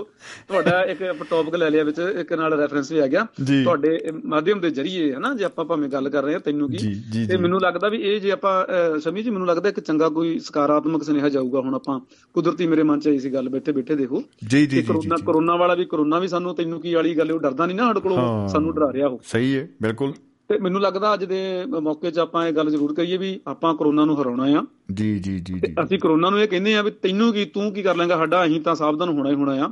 ਤੁਹਾਡਾ 0.49 0.81
ਇੱਕ 0.85 1.03
ਟੌਪਿਕ 1.31 1.55
ਲੈ 1.55 1.69
ਲਿਆ 1.71 1.83
ਵਿੱਚ 1.85 1.99
ਇੱਕ 2.21 2.33
ਨਾਲ 2.33 2.55
ਰੈਫਰੈਂਸ 2.55 2.91
ਵੀ 2.93 2.99
ਆ 2.99 3.07
ਗਿਆ। 3.07 3.25
ਤੁਹਾਡੇ 3.41 3.99
ਮਾਧਿਅਮ 4.27 4.61
ਦੇ 4.61 4.71
ਜਰੀਏ 4.71 5.13
ਹਨਾ 5.15 5.33
ਜੇ 5.35 5.45
ਆਪਾਂ 5.45 5.65
ਭਾਵੇਂ 5.65 5.89
ਗੱਲ 5.89 6.09
ਕਰ 6.09 6.23
ਰਹੇ 6.25 6.35
ਹਾਂ 6.35 6.41
ਤੈਨੂੰ 6.41 6.69
ਕੀ 6.71 6.79
ਤੇ। 7.27 7.37
ਮੈਨੂੰ 7.37 7.61
ਲੱਗਦਾ 7.61 7.89
ਵੀ 7.89 8.01
ਇਹ 8.05 8.21
ਜੇ 8.21 8.31
ਆਪਾਂ 8.31 8.55
ਸ਼ਮੀ 9.01 9.23
ਜੀ 9.23 9.31
ਮੈਨੂੰ 9.31 9.47
ਲੱਗਦਾ 9.47 9.69
ਇੱਕ 9.69 9.81
ਚੰਗਾ 9.81 10.09
ਕੋਈ 10.09 10.39
ਸਕਾਰਾਤਮਕ 10.39 11.03
ਸੁਨੇਹਾ 11.03 11.29
ਜਾਊਗਾ 11.29 11.61
ਹੁਣ 11.61 11.75
ਆਪਾਂ 11.75 11.99
ਕੁਦਰਤੀ 12.35 12.67
ਮੇਰੇ 12.67 12.83
ਮਨ 12.83 13.01
'ਚ 13.01 13.09
ਆਈ 13.09 13.19
ਸੀ 13.19 13.33
ਗੱਲ 13.35 13.49
ਬੈਠੇ 13.49 13.73
ਬੈਠੇ 13.73 13.95
ਦੇਖੋ 13.97 14.23
ਜੀ 14.45 14.67
ਜੀ 14.67 14.83
ਕਰੋਨਾ। 14.83 15.17
ਕਰੋਨਾ 15.27 15.57
ਵਾਲਾ 15.57 15.75
ਵੀ 15.75 15.85
ਕਰੋਨਾ 15.85 16.19
ਵੀ 16.19 16.29
ਸਾਨੂੰ 16.29 16.55
ਤੈਨੂੰ 16.55 16.81
ਕੀ 16.81 16.95
ਵਾਲੀ 16.95 17.17
ਗੱਲ 17.19 17.33
ਉਹ 17.33 17.41
ਡਰਦਾ 17.41 17.67
ਨਹੀਂ 17.67 17.77
ਨਾ 17.77 17.87
ਸਾਡੇ 17.87 18.01
ਕੋਲੋਂ। 18.01 18.49
ਸਾਨੂੰ 18.49 18.75
ਡਰਾ 18.75 18.93
ਰਿਹਾ 18.93 19.09
ਉਹ 19.09 19.21
ਸਹੀ 19.27 19.55
ਹੈ 19.59 19.69
ਬਿਲਕੁਲ। 19.83 20.13
ਤੇ 20.51 20.59
ਮੈਨੂੰ 20.59 20.81
ਲੱਗਦਾ 20.81 21.13
ਅੱਜ 21.15 21.25
ਦੇ 21.25 21.41
ਮੌਕੇ 21.83 22.11
'ਚ 22.11 22.19
ਆਪਾਂ 22.19 22.47
ਇਹ 22.49 22.53
ਗੱਲ 22.53 22.71
ਜ਼ਰੂਰ 22.71 22.95
ਕਰੀਏ 22.95 23.17
ਵੀ 23.17 23.39
ਆਪਾਂ 23.47 23.75
ਕਰੋਨਾ 23.75 24.05
ਨੂੰ 24.05 24.21
ਹਰਾਉਣਾ 24.23 24.45
ਆ। 24.59 24.65
ਜੀ 24.95 25.19
ਜੀ 25.19 25.39
ਜੀ 25.39 25.55
ਜੀ। 25.55 25.73
ਅਸੀਂ 25.85 25.99
ਕਰੋਨਾ 25.99 26.31
ਨੂੰ 26.31 26.41
ਇਹ 26.41 26.49
ਕਹਿੰਦੇ 26.49 26.75
ਆ 26.75 26.83
ਵੀ 26.83 26.91
ਤੈਨੂੰ 27.03 27.33
ਕੀ 27.33 27.45
ਤੂੰ 27.45 27.73
ਕੀ 27.73 27.83
ਕਰ 27.83 27.97
ਲੇਗਾ 27.97 28.17
ਸਾਡਾ 28.17 28.45
ਅਸੀਂ 28.45 28.61
ਤਾਂ 28.61 28.75
ਸਾਵਧਾਨ 28.75 29.09
ਹੋਣਾ 29.09 29.31
ਹੀ 29.31 29.35
ਹੋਣਾ 29.35 29.53
ਆ। 29.65 29.69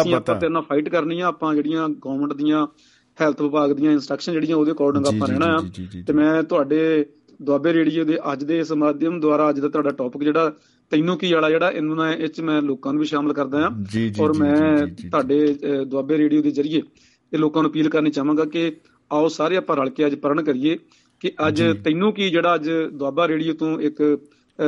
ਅਸੀਂ 0.00 0.14
ਆਪਾਂ। 0.14 0.34
ਤੇਰੇ 0.34 0.52
ਨਾਲ 0.52 0.62
ਫਾਈਟ 0.62 0.88
ਕਰਨੀ 0.88 1.20
ਆ 1.20 1.26
ਆਪਾਂ 1.26 1.54
ਜਿਹੜੀਆਂ 1.54 1.88
ਗਵਰਨਮੈਂਟ 1.88 2.32
ਦੀਆਂ 2.32 2.66
ਹੈਲਥ 3.18 3.42
ਵਿਭਾਗ 3.42 3.72
ਦੀਆਂ 3.72 3.92
ਇਨਸਟਰਕਸ਼ਨ 3.92 4.32
ਜਿਹੜੀਆਂ 4.32 4.56
ਉਹਦੇ 4.56 4.72
ਅਕੋਰਡਿੰਗ 4.72 5.04
ਜੀ, 5.04 5.16
ਆਪਾਂ 5.16 5.28
ਜੀ, 5.28 5.32
ਰਹਿਣਾ 5.32 5.54
ਆ। 5.54 5.60
ਜੀ, 5.62 5.68
ਜੀ, 5.68 5.86
ਜੀ, 5.92 6.02
ਤੇ 6.02 6.12
ਮੈਂ 6.12 6.42
ਤੁਹਾਡੇ 6.42 7.06
ਦੁਆਬੇ 7.42 7.72
ਰੇਡੀਓ 7.72 8.04
ਦੇ 8.04 8.18
ਅੱਜ 8.32 8.44
ਦੇ 8.44 8.58
ਇਸ 8.58 8.72
ਮਾਧਿਅਮ 8.72 9.20
ਦੁਆਰਾ 9.20 9.48
ਅੱਜ 9.50 9.60
ਦਾ 9.60 9.68
ਤੁਹਾਡਾ 9.68 9.90
ਟੌਪਿਕ 9.90 10.22
ਜਿਹੜਾ 10.22 10.52
ਤੈਨੂੰ 10.92 11.16
ਕੀ 11.18 11.32
ਵਾਲਾ 11.32 11.50
ਜਿਹੜਾ 11.50 11.70
ਇਹਨੂੰ 11.70 12.06
ਇਹ 12.08 12.28
'ਚ 12.28 12.40
ਮੈਂ 12.40 12.60
ਲੋਕਾਂ 12.62 12.92
ਨੂੰ 12.92 13.00
ਵੀ 13.00 13.06
ਸ਼ਾਮਲ 13.06 13.32
ਕਰਦਾ 13.32 13.66
ਆ। 13.66 13.70
ਜੀ 13.92 14.08
ਜੀ 14.08 14.22
ਔਰ 14.22 14.32
ਜੀ, 14.32 14.40
ਮੈਂ 14.40 14.76
ਜੀ, 14.78 14.84
ਜੀ, 14.84 15.02
ਜੀ। 15.02 15.08
ਤੁਹਾਡੇ 15.08 15.56
ਦੁਆਬੇ 15.86 16.18
ਰੇਡੀਓ 16.18 16.42
ਦੇ 16.42 16.50
ਜਰੀਏ 16.50 16.82
ਇਹ 17.32 17.38
ਲੋਕਾਂ 17.38 17.62
ਨੂੰ 17.62 17.70
ਅਪੀਲ 17.70 17.88
ਕਰਨੀ 17.88 18.10
ਚਾਹਾਂਗਾ 18.10 18.44
ਕਿ 18.44 18.72
ਆਓ 19.12 19.28
ਸਾਰੇ 19.28 19.56
ਆਪਾਂ 19.56 19.76
ਰਲ 19.76 19.90
ਕੇ 19.90 20.06
ਅੱਜ 20.06 20.14
ਪੜਨ 20.14 20.42
ਕਰੀਏ 20.42 20.78
ਕਿ 21.20 21.32
ਅੱਜ 21.48 21.62
ਤੈਨੂੰ 21.84 22.12
ਕੀ 22.12 22.30
ਜਿਹੜਾ 22.30 22.54
ਅੱਜ 22.54 22.70
ਦੁਆਬਾ 22.92 23.28
ਰੇਡੀਓ 23.28 23.54
ਤੋਂ 23.54 23.80
ਇੱਕ 23.80 24.18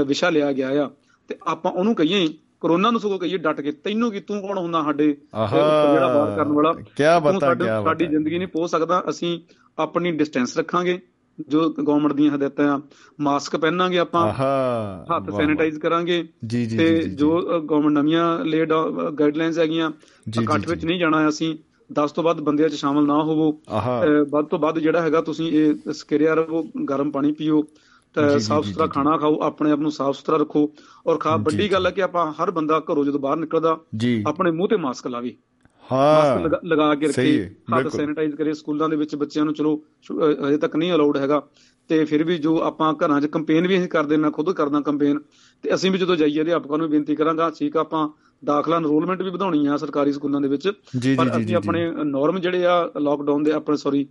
ਵਿਸ਼ਾ 0.07 0.31
ਲਿਆ 0.31 0.53
ਗਿਆ 0.53 0.87
ਆ। 0.87 0.91
ਤੇ 1.29 1.37
ਆਪਾਂ 1.47 1.73
ਉਹਨੂੰ 1.73 1.95
ਕਹੀਏ 1.95 2.29
ਕਰੋਨਾ 2.61 2.91
ਨੂੰ 2.91 3.01
ਸਗੋਂ 3.01 3.19
ਕਹੀਏ 3.19 3.37
ਡਟ 3.37 3.61
ਕੇ 3.61 3.73
ਤੈਨੂੰ 3.73 4.11
ਕੀ 4.13 4.21
ਤੂੰ 4.21 4.41
ਕੌਣ 4.43 4.59
ਹੁੰਦਾ 4.59 4.83
ਸਾਡੇ 4.83 5.07
ਜਿਹੜਾ 5.07 6.13
ਬਾਹਰ 6.15 6.37
ਕਰਨ 6.37 6.53
ਵਾਲਾ? 6.53 6.73
ਤੂੰ 6.73 7.23
ਬਾਤਾਂ, 7.33 7.55
ਕਿਆ 7.65 7.83
ਸਾਡੀ 7.83 7.85
ਬਾਤਾਂ। 7.85 8.11
ਜ਼ਿੰਦਗੀ 8.11 8.39
ਨਹੀਂ 8.39 8.49
ਪਹੁੰਚ 8.49 8.71
ਸਕਦਾ 8.71 9.03
ਅਸੀਂ 9.11 9.41
ਆਪਣੀ 9.79 10.11
ਡਿਸਟੈਂਸ 10.13 10.59
ਰੱਖਾਂਗੇ 10.59 10.99
ਜੋ 11.49 11.69
ਗਵਰਨਮੈਂਟ 11.71 12.13
ਦੀਆਂ 12.13 12.35
ਹਦਾਇਤਾਂ 12.35 12.69
ਆ। 12.77 12.81
ਮਾਸਕ 13.21 13.57
ਪਹਿਨਾਂਗੇ 13.57 13.99
ਆਪਾਂ 13.99 14.33
ਹੱਥ 15.13 15.31
ਸੈਨੀਟਾਈਜ਼ 15.37 15.79
ਕਰਾਂਗੇ। 15.81 16.23
ਤੇ 16.79 17.01
ਜੀ, 17.03 17.27
ਗਵਰਨਮੈਂਟ 17.71 17.93
ਨਵੀਆਂ 17.99 18.45
ਲੇਡ 18.45 18.73
ਗਾਈਡਲਾਈਨਸ 19.21 19.59
ਹੈਗੀਆਂ 19.59 19.91
ਇਕੱਠ 20.43 20.69
ਵਿੱਚ। 20.69 20.85
ਨਹੀਂ 20.85 20.99
ਜਾਣਾ 21.01 21.29
ਅਸੀਂ। 21.29 21.57
10 21.91 22.13
ਤੋਂ 22.15 22.25
ਵੱਧ 22.25 22.41
ਬੰਦਿਆਂ 22.41 22.69
'ਚ 22.69 22.75
ਸ਼ਾਮਲ 22.75 23.07
ਨਾ 23.07 23.23
ਹੋਵੋ। 23.23 23.51
ਵੱਧ 24.31 24.47
ਤੋਂ 24.47 24.59
ਵੱਧ 24.59 24.79
ਜਿਹੜਾ 24.79 25.01
ਹੈਗਾ 25.03 25.21
ਤੁਸੀਂ 25.21 25.51
ਇਹ 25.53 25.93
ਸਕਰਿਆ 25.93 26.35
ਰਹੋ 26.35 26.63
ਗਰਮ 26.89 27.11
ਪਾਣੀ 27.11 27.33
ਪੀਓ 27.33 27.63
ਸਾਫ਼ 28.39 28.67
ਸੁਥਰਾ 28.67 28.87
ਖਾਣਾ 28.87 29.17
ਖਾਓ 29.17 29.39
ਆਪਣੇ 29.43 29.71
ਆਪ 29.71 29.81
ਨੂੰ 29.81 29.91
ਸਾਫ਼ 29.93 30.17
ਸੁਥਰਾ 30.17 30.37
ਰੱਖੋ। 30.37 30.71
ਔਰ 31.07 31.19
ਖਾ 31.19 31.37
ਵੱਡੀ। 31.37 31.69
ਗੱਲ 31.73 31.87
ਹੈ 31.87 31.91
ਕਿ 31.91 32.03
ਆਪਾਂ 32.03 32.33
ਹਰ 32.33 32.51
ਬੰਦਾ 32.51 32.81
ਘਰੋਂ 32.93 33.05
ਜਦੋਂ 33.05 33.21
ਬਾਹਰ 33.21 33.37
ਨਿਕਲਦਾ 33.37 33.79
ਆਪਣੇ 34.27 34.51
ਮੂੰਹ 34.51 34.69
ਤੇ 34.69 34.77
ਮਾਸਕ 34.77 35.07
ਲਾਵੇ। 35.07 35.37
ਮਾਸਕ 35.85 35.93
ਹਾਂ 35.93 36.41
ਲਗਾ- 36.41 36.61
ਲਗਾ 36.65 36.95
ਕੇ 36.95 37.07
ਰੱਖੇ 37.09 37.45
ਹੱਥ। 37.75 37.89
ਸੈਨੀਟਾਈਜ਼ 37.89 38.35
ਕਰੇ 38.35 38.53
ਸਕੂਲਾਂ 38.55 38.89
ਦੇ 38.89 38.97
ਵਿੱਚ 38.97 39.15
ਬੱਚਿਆਂ 39.17 39.45
ਨੂੰ 39.45 39.55
ਚਲੋ 39.55 39.75
ਹਜੇ 40.49 40.57
ਤੱਕ 40.57 40.77
ਨਹੀਂ 40.77 40.93
ਅਲਾਉਡ 40.93 41.17
ਹੈਗਾ। 41.17 41.43
ਤੇ 41.91 42.05
ਫਿਰ 42.05 42.23
ਵੀ 42.25 42.37
ਜੋ 42.39 42.59
ਆਪਾਂ 42.63 42.93
ਘਰਾਂ 42.95 43.21
'ਚ 43.21 43.27
ਕੰਪੇਨ 43.27 43.67
ਵੀ 43.67 43.79
ਅਸੀਂ 43.79 43.89
ਕਰਦੇ 43.89 44.17
ਮੈਂ 44.17 44.31
ਖੁਦ 44.31 44.51
ਕਰਦਾ 44.53 44.81
ਕੰਪੇਨ 44.81 45.19
ਤੇ 45.65 45.75
ਅਸੀਂ 45.75 45.91
ਵੀ 45.91 45.99
ਜਦੋਂ 45.99 46.17
ਜਾਈਏ 46.17 46.43
ਅਧਿਆਪਕਾਂ 46.43 46.79
ਨੂੰ 46.79 46.89
ਬੇਨਤੀ 46.91 47.17
ਕਰਾਂਗਾ 47.17 47.51
ਠੀਕ 47.59 47.77
ਆਪਾਂ 47.77 48.09
ਦਾਖਲਾ 48.45 48.77
ਐਨਰੋਲਮੈਂਟ 48.77 49.23
ਵੀ 49.23 49.31
ਵਧਾਉਣੀ 49.31 49.67
ਆ 49.67 49.77
ਸਰਕਾਰੀ 49.77 50.13
ਸਕੂਲਾਂ 50.13 50.41
ਦੇ 50.41 50.49
ਵਿੱਚ। 50.49 50.69
ਪਰ 51.17 51.29
ਅਸੀਂ 51.29 51.57
ਆਪਣੇ 51.57 51.91
ਨਾਰਮ 52.05 52.39
ਜਿਹੜੇ 52.39 52.67
ਆ 52.67 52.91
ਲਾਕਡਾਊਨ 53.01 53.43
ਦੇ 53.43 53.53
ਆਪਣੇ 53.53 53.77
ਸੌਰੀ 53.77 54.07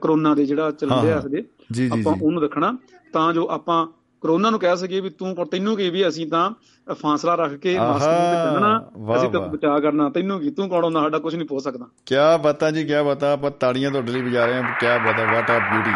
ਕਰੋਨਾ 0.00 0.34
ਦੇ 0.34 0.46
ਜਿਹੜਾ 0.46 0.70
ਚੱਲ 0.70 0.90
ਹਾਂ, 0.90 1.02
ਰਿਹਾ 1.02 1.14
ਹਾਂ। 1.14 1.22
ਸੀਗੇ 1.22 1.42
ਜੀ, 1.72 1.90
ਜੀ, 1.90 2.00
ਆਪਾਂ। 2.00 2.14
ਉਹਨੂੰ 2.22 2.42
ਰੱਖਣਾ। 2.42 2.78
ਤਾਂ 3.12 3.32
ਜੋ 3.32 3.48
ਆਪਾਂ 3.50 3.86
ਕਰੋਨਾ 4.20 4.50
ਨੂੰ 4.50 4.60
ਕਹਿ 4.60 4.76
ਸਕੀਏ 4.76 5.00
ਵੀ 5.00 5.10
ਤੂੰ 5.10 5.46
ਤੈਨੂੰ 5.46 5.76
ਕੀ 5.76 5.90
ਵੀ 5.90 6.08
ਅਸੀਂ 6.08 6.26
ਤਾਂ 6.26 6.50
ਫਾਸਲਾ 6.92 7.34
ਰੱਖ 7.34 7.52
ਕੇ 7.52 7.78
ਮਾਸਕ 7.78 8.06
ਤੇ 8.06 8.98
ਵਾਹ, 9.00 9.16
ਅਸੀਂ 9.16 9.28
ਤਾਂ। 9.28 9.40
ਬਚਾਅ 9.40 9.78
ਕਰਨਾ। 9.80 10.08
ਤੈਨੂੰ 10.10 10.40
ਕੀ? 10.40 10.50
ਤੂੰ 10.50 10.68
ਕੌਣ 10.68 10.84
ਹੁੰਦਾ? 10.84 11.00
ਸਾਡਾ 11.00 11.18
ਕੁਝ 11.18 11.36
ਨਹੀਂ 11.36 11.48
ਪੋ 11.48 11.58
ਸਕਦਾ। 11.58 11.86
ਕਿਆ 12.06 12.36
ਬਾਤਾਂ 12.36 12.72
ਜੀ 12.72 12.84
ਕਿਆ 12.84 13.02
ਬਾਤਾਂ। 13.02 13.32
ਆਪਾਂ 13.32 13.50
ਤਾੜੀਆਂ 13.50 13.90
ਤੁਹਾਡੇ 13.90 14.12
ਲਈ 14.12 14.22
ਵਜਾ 14.22 14.46
ਰਹੇ 14.46 14.54
ਹਾਂ। 14.54 14.62
ਕਿਆ 14.80 14.98
ਬਾਤਾਂ? 14.98 15.26
What 15.34 15.50
a 15.50 15.58
beauty 15.58 15.90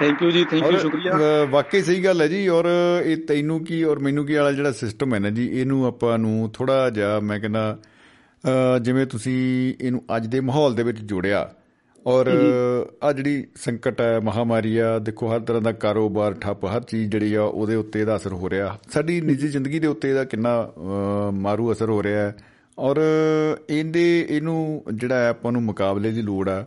thank 0.00 0.22
you 0.22 0.30
ਜੀ 0.30 0.44
ਥੈਂਕ 0.44 0.64
ਯੂ 0.64 0.78
ਸ਼ੁਕਰੀਆ। 0.78 1.44
ਵਾਕਈ 1.50 1.82
ਸਹੀ 1.82 2.04
ਗੱਲ 2.04 2.20
ਹੈ 2.22 2.26
ਜੀ 2.28 2.46
ਔਰ 2.48 2.66
ਇਹ 3.04 3.16
ਤੈਨੂੰ 3.28 3.64
ਕੀ 3.64 3.82
ਔਰ 3.84 3.98
ਮੈਨੂੰ 3.98 4.24
ਕੀ 4.26 4.34
ਵਾਲਾ 4.34 4.52
ਜਿਹੜਾ 4.52 4.72
ਸਿਸਟਮ 4.72 5.14
ਹੈ 5.14 5.18
ਨਾ 5.18 5.30
ਜੀ 5.30 5.46
ਇਹਨੂੰ 5.60 5.84
ਆਪਾਂ 5.86 6.18
ਨੂੰ 6.18 6.50
ਥੋੜਾ 6.54 6.90
ਜਿਹਾ 6.90 7.18
ਮੈਂ 7.20 7.38
ਕਹਿੰਦਾ 7.40 7.78
ਜਿਵੇਂ 8.82 9.06
ਤੁਸੀਂ 9.06 9.38
ਇਹਨੂੰ 9.80 10.02
ਅੱਜ 10.16 10.26
ਦੇ 10.26 10.40
ਮਾਹੌਲ 10.40 10.74
ਦੇ 10.74 10.82
ਵਿੱਚ 10.82 11.00
ਜੋੜਿਆ 11.02 11.48
ਔਰ 12.06 12.28
ਆ 13.02 13.12
ਜਿਹੜੀ 13.12 13.44
ਸੰਕਟ 13.56 14.00
ਹੈ 14.00 14.18
ਮਹਾਮਾਰੀ 14.24 14.76
ਆ 14.78 14.98
ਦੇਖੋ 14.98 15.32
ਹਰ 15.32 15.40
ਤਰ੍ਹਾਂ 15.40 15.62
ਦਾ 15.62 15.72
ਕਾਰੋਬਾਰ 15.72 16.34
ਠੱਪ 16.40 16.64
ਹਰ 16.66 16.82
ਚੀਜ਼ 16.82 17.10
ਜਿਹੜੀ 17.10 17.34
ਆ 17.34 17.42
ਉਹਦੇ 17.42 17.74
ਉੱਤੇ 17.74 18.00
ਇਹਦਾ 18.00 18.16
ਅਸਰ 18.16 18.32
ਹੋ 18.32 18.50
ਰਿਹਾ। 18.50 18.78
ਸਾਡੀ 18.92 19.20
ਨਿੱਜੀ 19.20 19.48
ਜ਼ਿੰਦਗੀ 19.48 19.78
ਦੇ 19.78 19.86
ਉੱਤੇ 19.86 20.08
ਇਹਦਾ 20.10 20.24
ਕਿੰਨਾ 20.24 20.72
ਮਾਰੂ 21.34 21.72
ਅਸਰ 21.72 21.90
ਹੋ 21.90 22.02
ਰਿਹਾ 22.02 22.22
ਹੈ। 22.22 22.36
ਔਰ 22.78 23.00
ਇਹਦੇ 23.70 24.26
ਇਹਨੂੰ 24.30 24.82
ਜਿਹੜਾ 24.94 25.28
ਆਪਾਂ 25.28 25.52
ਨੂੰ 25.52 25.62
ਮੁਕਾਬਲੇ 25.62 26.10
ਦੀ 26.10 26.22
ਲੋੜ 26.22 26.48
ਆ। 26.48 26.64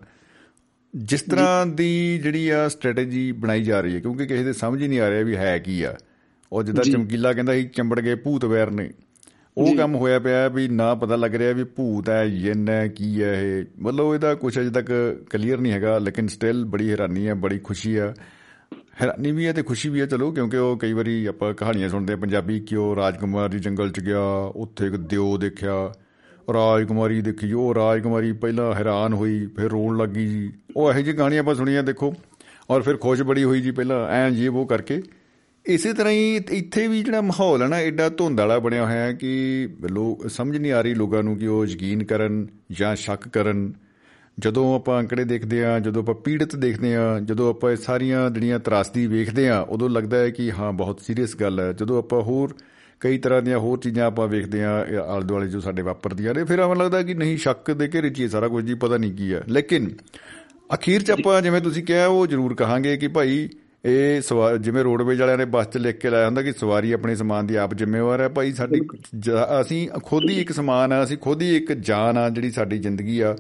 ਜਿਸ 0.95 1.21
ਤਰ੍ਹਾਂ 1.21 1.65
ਦੀ 1.65 2.19
ਜਿਹੜੀ 2.23 2.49
ਆ 2.49 2.67
ਸਟ੍ਰੈਟਜੀ 2.67 3.31
ਬਣਾਈ 3.31 3.63
ਜਾ 3.63 3.81
ਰਹੀ 3.81 3.95
ਹੈ 3.95 3.99
ਕਿਉਂਕਿ 3.99 4.25
ਕਿਸੇ 4.25 4.43
ਦੇ 4.43 4.53
ਸਮਝ 4.53 4.81
ਹੀ 4.81 4.87
ਨਹੀਂ 4.87 4.99
ਆ 4.99 5.09
ਰਿਹਾ 5.09 5.23
ਵੀ 5.23 5.35
ਹੈ 5.35 5.59
ਕੀ 5.59 5.83
ਆ। 5.83 5.95
ਉਹ 6.51 6.63
ਜਿੱਦਾਂ। 6.63 6.83
ਚਮਕੀਲਾ 6.83 7.33
ਕਹਿੰਦਾ 7.33 7.53
ਸੀ 7.53 7.63
ਚੰਬੜ 7.63 7.99
ਗਏ 7.99 8.15
ਭੂਤ 8.15 8.45
ਵੈਰ 8.45 8.71
ਨੇ। 8.71 8.91
ਉਹ। 9.57 9.75
ਕੰਮ 9.75 9.95
ਹੋਇਆ 9.95 10.19
ਪਿਆ 10.19 10.47
ਵੀ 10.47 10.67
ਨਾ 10.67 10.95
ਪਤਾ 10.95 11.15
ਲੱਗ 11.15 11.35
ਰਿਹਾ 11.35 11.51
ਵੀ 11.51 11.63
ਭੂਤ 11.63 12.09
ਹੈ 12.09 12.27
ਜਿੰਨ 12.27 12.69
ਹੈ 12.69 12.87
ਕੀ 12.87 13.23
ਹੈ 13.23 13.41
ਇਹ। 13.41 13.65
ਮਤਲਬ 13.79 14.13
ਇਹਦਾ 14.13 14.35
ਕੁਝ 14.35 14.59
ਅਜੇ 14.59 14.69
ਤੱਕ 14.69 15.21
ਕਲੀਅਰ 15.29 15.57
ਨਹੀਂ 15.57 15.73
ਹੈਗਾ 15.73 15.97
ਲੇਕਿਨ 15.97 16.27
ਸਟਿਲ 16.27 16.65
ਬੜੀ 16.65 16.91
ਹੈਰਾਨੀ 16.91 17.27
ਹੈ 17.27 17.33
ਬੜੀ 17.33 17.59
ਖੁਸ਼ੀ 17.59 17.97
ਹੈ। 17.97 18.13
ਹੈਰਾਨੀ 19.01 19.31
ਵੀ 19.31 19.47
ਹੈ 19.47 19.53
ਤੇ 19.53 19.63
ਖੁਸ਼ੀ 19.63 19.89
ਵੀ 19.89 20.01
ਹੈ 20.01 20.05
ਚਲੋ 20.05 20.31
ਕਿਉਂਕਿ 20.31 20.57
ਉਹ 20.57 20.77
ਕਈ 20.77 20.93
ਵਾਰੀ 20.93 21.25
ਆਪਾਂ 21.25 21.53
ਕਹਾਣੀਆਂ 21.53 21.89
ਸੁਣਦੇ 21.89 22.13
ਆ 22.13 22.15
ਪੰਜਾਬੀ 22.15 22.59
ਕਿ 22.59 22.75
ਉਹ 22.75 22.95
ਰਾਜਕੁਮਾਰ 22.95 23.49
ਦੀ 23.49 23.59
ਜੰਗਲ 23.59 23.91
'ਚ 23.91 23.99
ਗਿਆ 23.99 24.21
ਉੱਥੇ 24.55 24.85
ਇੱਕ 24.85 24.95
ਦਿਓ 24.95 25.37
ਦੇਖਿਆ। 25.37 25.93
ਰਾਜਕੁਮਾਰੀ 26.53 27.21
ਦੇਖੀ, 27.21 27.53
ਉਹ 27.53 27.75
ਰਾਜਕੁਮਾਰੀ 27.75 28.31
ਪਹਿਲਾਂ 28.31 28.73
ਹੈਰਾਨ 28.73 29.13
ਹੋਈ, 29.13 29.47
ਫਿਰ 29.47 29.69
ਰੋਣ 29.69 29.97
ਲੱਗੀ 29.97 30.27
ਜੀ। 30.27 30.51
ਉਹ 30.75 30.93
ਇਹੋ 30.93 31.01
ਜਿਹੀ 31.01 31.15
ਕਹਾਣੀਆਂ 31.15 31.39
ਆਪਾਂ 31.39 31.55
ਸੁਣੀਆਂ, 31.55 31.83
ਦੇਖੋ। 31.83 32.13
ਔਰ 32.69 32.81
ਫਿਰ 32.81 32.97
ਖੁਸ਼ 32.97 33.21
ਬੜੀ 33.21 33.43
ਹੋਈ 33.43 33.61
ਜੀ 33.61 33.71
ਪਹਿਲਾਂ, 33.71 34.07
ਐਂ 34.07 34.31
ਜੀ 34.31 34.47
ਉਹ 34.47 34.65
ਕਰਕੇ। 34.65 35.03
ਇਸੇ 35.65 35.93
ਤਰ੍ਹਾਂ 35.93 36.13
ਹੀ 36.13 36.41
ਇੱਥੇ 36.51 36.87
ਵੀ 36.87 37.03
ਜਿਹੜਾ 37.03 37.21
ਮਾਹੌਲ 37.21 37.61
ਹੈ 37.61 37.67
ਨਾ 37.67 37.75
ਐਡਾ 37.75 38.09
ਧੁੰਦ 38.09 38.39
ਵਾਲਾ 38.39 38.59
ਬਣਿਆ 38.59 38.85
ਹੋਇਆ 38.85 39.03
ਹੈ 39.03 39.13
ਕਿ 39.13 39.69
ਲੋਕ 39.91 40.29
ਸਮਝ 40.29 40.57
ਨਹੀਂ 40.57 40.71
ਆ 40.71 40.81
ਰਹੀ 40.81 40.93
ਲੋਕਾਂ 40.93 41.23
ਨੂੰ 41.23 41.37
ਕਿ 41.37 41.47
ਉਹ 41.47 41.65
ਯਕੀਨ 41.65 42.03
ਕਰਨ 42.03 42.47
ਜਾਂ 42.71 42.95
ਸ਼ੱਕ 42.95 43.27
ਕਰਨ। 43.27 43.73
ਜਦੋਂ 44.39 44.75
ਆਪਾਂ 44.75 45.01
ਅੰਕੜੇ 45.01 45.23
ਦੇਖਦੇ 45.23 45.65
ਆ 45.65 45.79
ਜਦੋਂ 45.79 46.03
ਆਪਾਂ 46.03 46.15
ਪੀੜਤ 46.15 46.55
ਦੇਖਦੇ 46.55 46.95
ਆ 46.95 47.19
ਜਦੋਂ 47.19 47.49
ਆਪਾਂ 47.49 47.71
ਇਹ 47.71 47.77
ਸਾਰੀਆਂ 47.77 48.29
ਜਿਹੜੀਆਂ 48.29 48.59
ਤਰਾਸਦੀ 48.59 49.07
ਵੇਖਦੇ 49.07 49.49
ਆ 49.49 49.59
ਉਦੋਂ 49.59 49.89
ਲੱਗਦਾ 49.89 50.17
ਹੈ 50.17 50.29
ਕਿ 50.29 50.51
ਹਾਂ, 50.51 50.73
ਬਹੁਤ 50.73 51.01
ਸੀਰੀਅਸ 51.01 51.35
ਗੱਲ 51.35 51.59
ਹੈ। 51.59 51.73
ਜਦੋਂ 51.73 51.97
ਆਪਾਂ 51.97 52.21
ਹੋਰ 52.21 52.55
ਕਈ 53.01 53.17
ਤਰ੍ਹਾਂ 53.17 53.41
ਦੀਆਂ 53.41 53.59
ਹੋਰ 53.59 53.79
ਚੀਜ਼ਾਂ 53.79 54.05
ਆਪਾਂ 54.05 54.27
ਵੇਖਦੇ 54.27 54.63
ਆ 54.63 54.71
ਆਲੇ 55.07 55.25
ਦੁਆਲੇ 55.25 55.47
ਜੋ 55.47 55.59
ਸਾਡੇ 55.59 55.81
ਵਾਪਰਦੀਆਂ 55.81 56.33
ਨੇ 56.33 56.43
ਫਿਰ 56.43 56.59
ਆਪਾਂ 56.59 56.75
ਲੱਗਦਾ 56.75 57.01
ਕਿ 57.03 57.13
ਨਹੀਂ 57.13 57.37
ਸ਼ੱਕ 57.37 57.71
ਦੇ 57.71 57.89
ਘੇਰੇ 57.93 58.09
'ਚ 58.09 58.19
ਹੀ 58.19 58.27
ਸਾਰਾ 58.27 58.47
ਕੁਝ 58.47 58.65
ਜੀ 58.65 58.73
ਪਤਾ 58.73 58.97
ਨਹੀਂ 58.97 59.13
ਕੀ 59.13 59.33
ਹੈ। 59.33 59.43
ਲੇਕਿਨ 59.47 59.89
ਅਖੀਰ 60.73 61.01
'ਚ 61.01 61.11
ਆਪਾਂ 61.11 61.41
ਜਿਵੇਂ 61.41 61.61
ਤੁਸੀਂ 61.61 61.83
ਕਿਹਾ 61.83 62.07
ਉਹ 62.07 62.27
ਜ਼ਰੂਰ 62.27 62.55
ਕਹਾਂਗੇ 62.55 62.97
ਕਿ 62.97 63.07
ਭਾਈ 63.07 63.49
ਇਹ 63.85 64.21
ਜਿਵੇਂ 64.59 64.83
ਰੋਡਵੇਜ 64.83 65.19
ਵਾਲਿਆਂ 65.19 65.37
ਨੇ 65.37 65.45
ਬੱਸ 65.45 65.67
'ਚ 65.67 65.77
ਲਿਖ 65.77 65.97
ਕੇ 65.97 66.09
ਲਾਇਆ 66.09 66.25
ਹੁੰਦਾ 66.25 66.41
ਕਿ 66.41 66.51
ਸਵਾਰੀ 66.51 66.91
ਆਪਣੇ 66.91 67.15
ਸਮਾਨ 67.15 67.47
ਦੀ 67.47 67.55
ਆਪ 67.55 67.73
ਜ਼ਿੰਮੇਵਾਰ 67.73 68.21
ਹੈ 68.21 68.27
ਭਾਈ 68.29 68.51
ਸਾਡੀ 68.51 68.81
ਅਸੀਂ 69.61 69.89
ਖੁਦ 70.03 70.29
ਹੀ 70.29 70.41
ਇੱਕ 70.41 70.51
ਸਮਾਨ 70.51 70.93
ਆ 70.93 71.03
ਅਸੀਂ 71.03 71.17
ਖੁਦ 71.17 71.41
ਹੀ 71.41 71.55
ਇੱਕ 71.55 71.73
ਜਾਨ 71.73 72.17
ਆ 72.17 72.29
ਜਿਹੜੀ 72.29 72.51
ਸਾਡੀ 72.51 72.77
ਜ਼ਿੰਦਗੀ 72.77 73.19
ਆ। 73.19 73.35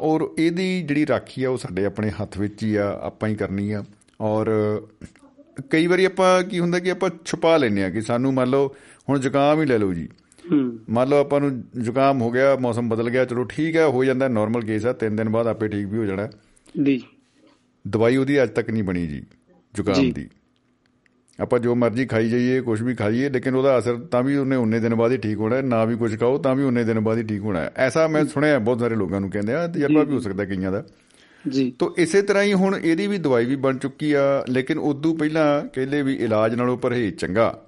ਔਰ 0.00 0.28
ਇਹਦੀ 0.38 0.82
ਜਿਹੜੀ 0.82 1.06
ਰਾਖੀ 1.06 1.44
ਆ 1.44 1.50
ਉਹ 1.50 1.56
ਸਾਡੇ 1.56 1.84
ਆਪਣੇ 1.84 2.10
ਹੱਥ 2.10 2.38
ਵਿੱਚ 2.38 2.62
ਹੀ 2.62 2.74
ਆ 2.76 2.98
ਆਪਾਂ 3.02 3.28
ਹੀ 3.28 3.34
ਕਰਨੀ 3.34 3.72
ਆ। 3.72 3.84
ਔਰ 4.20 4.50
ਕਈ 5.70 5.86
ਵਾਰੀ 5.86 6.04
ਆਪਾਂ 6.04 6.42
ਕੀ 6.42 6.60
ਹੁੰਦਾ 6.60 6.78
ਕਿ 6.78 6.90
ਆਪਾਂ 6.90 7.10
ਛੁਪਾ 7.24 7.56
ਲੈਂਦੇ 7.56 7.84
ਆ 7.84 7.90
ਕਿ 7.90 8.00
ਸਾਨੂੰ 8.00 8.34
ਮੰਨ 8.34 8.48
ਲਓ 8.48 8.74
ਹੁਣ 9.08 9.20
ਜ਼ੁਕਾਮ 9.20 9.60
ਹੀ 9.60 9.66
ਲੈ 9.66 9.78
ਲਓ 9.78 9.92
ਜੀ। 9.92 10.08
ਮੰਨ 10.90 11.08
ਲਓ 11.08 11.16
ਆਪਾਂ 11.16 11.40
ਨੂੰ 11.40 11.64
ਜ਼ੁਕਾਮ 11.78 12.22
ਹੋ 12.22 12.30
ਗਿਆ 12.30 12.56
ਮੌਸਮ 12.56 12.88
ਬਦਲ 12.88 13.10
ਗਿਆ 13.10 13.24
ਚਲੋ 13.24 13.44
ਠੀਕ 13.44 13.76
ਹੈ 13.76 13.86
ਹੋ 13.86 14.04
ਜਾਂਦਾ 14.04 14.28
ਨਾਰਮਲ 14.28 14.64
ਕੇਸ 14.64 14.86
ਆ 14.86 14.92
ਤਿੰਨ 14.92 15.16
ਦਿਨ 15.16 15.28
ਬਾਅਦ 15.28 15.46
ਆਪੇ 15.46 15.68
ਠੀਕ 15.68 15.86
ਵੀ 15.86 15.98
ਹੋ 15.98 16.04
ਜਾਣਾ। 16.04 16.28
ਜੀ। 16.84 17.02
ਦਵਾਈ 17.88 18.16
ਉਹਦੀ 18.16 18.42
ਅੱਜ 18.42 18.50
ਤੱਕ 18.50 18.70
ਨਹੀਂ 18.70 18.82
ਬਣੀ 18.82 19.06
ਜੀ 19.06 19.22
ਜ਼ੁਕਾਮ। 19.74 20.12
ਦੀ। 20.12 20.28
ਆਪਾਂ 21.40 21.58
ਜੋ 21.58 21.74
ਮਰਜ਼ੀ 21.74 22.06
ਖਾਈ 22.06 22.28
ਜਾਈਏ 22.28 22.60
ਕੁਝ 22.60 22.82
ਵੀ 22.82 22.94
ਖਾਈਏ 22.94 23.28
ਲੇਕਿਨ 23.28 23.54
ਉਹਦਾ 23.54 23.78
ਅਸਰ 23.78 23.96
ਤਾਂ 23.96 24.22
ਵੀ 24.22 24.36
ਉਹਨੇ 24.36 24.56
ਉਨੇ 24.56 24.80
ਦਿਨ 24.80 24.94
ਬਾਅਦ 24.94 25.12
ਹੀ 25.12 25.16
ਠੀਕ 25.16 25.38
ਹੋਣਾ 25.38 25.56
ਹੈ 25.56 25.62
ਨਾ 25.62 25.84
ਵੀ 25.84 25.96
ਕੁਝ 25.96 26.20
ਖਾਓ 26.20 26.38
ਤਾਂ 26.38 26.54
ਵੀ 26.56 26.64
ਉਨੇ 26.64 26.84
ਦਿਨ 26.84 27.00
ਬਾਅਦ 27.00 27.18
ਹੀ 27.18 27.22
ਠੀਕ 27.22 27.40
ਹੋਣਾ 27.40 27.60
ਹੈ। 27.60 27.72
ਐਸਾ 27.76 28.06
ਮੈਂ 28.08 28.24
ਸੁਣਿਆ 28.24 28.58
ਬਹੁਤ 28.58 28.78
ਸਾਰੇ 28.78 28.94
ਲੋਕਾਂ 28.94 29.20
ਨੂੰ 29.20 29.30
ਕਹਿੰਦੇ 29.30 29.54
ਆ 29.54 29.66
ਤਜਰਬਾ 29.66 30.02
ਵੀ 30.02 30.14
ਹੋ 30.14 30.18
ਸਕਦਾ 30.20 30.44
ਕਈਆਂ 30.44 30.72
ਦਾ। 30.72 30.84
ਜੀ। 31.48 31.72
ਤੋ 31.78 31.94
ਇਸੇ 31.98 32.22
ਤਰ੍ਹਾਂ 32.22 32.44
ਹੀ 32.44 32.52
ਹੁਣ 32.52 32.76
ਇਹਦੀ 32.76 33.06
ਵੀ 33.06 33.18
ਦਵਾਈ 33.18 33.44
ਵੀ 33.44 33.56
ਬਣ 33.56 33.78
ਚੁੱਕੀ 33.78 34.12
ਆ 34.12 34.44
ਲੇਕਿਨ 34.48 34.78
ਉਦੋਂ 34.78 35.16
ਪਹਿਲਾਂ 35.16 35.68
ਕਹਿੰਦੇ 35.68 36.02
ਵੀ 36.02 36.14
ਇਲਾਜ 36.14 36.54
ਨਾਲੋਂ 36.54 36.78
ਪਰਹੇਜ਼ 36.78 37.16
ਚੰਗਾ। 37.16 37.60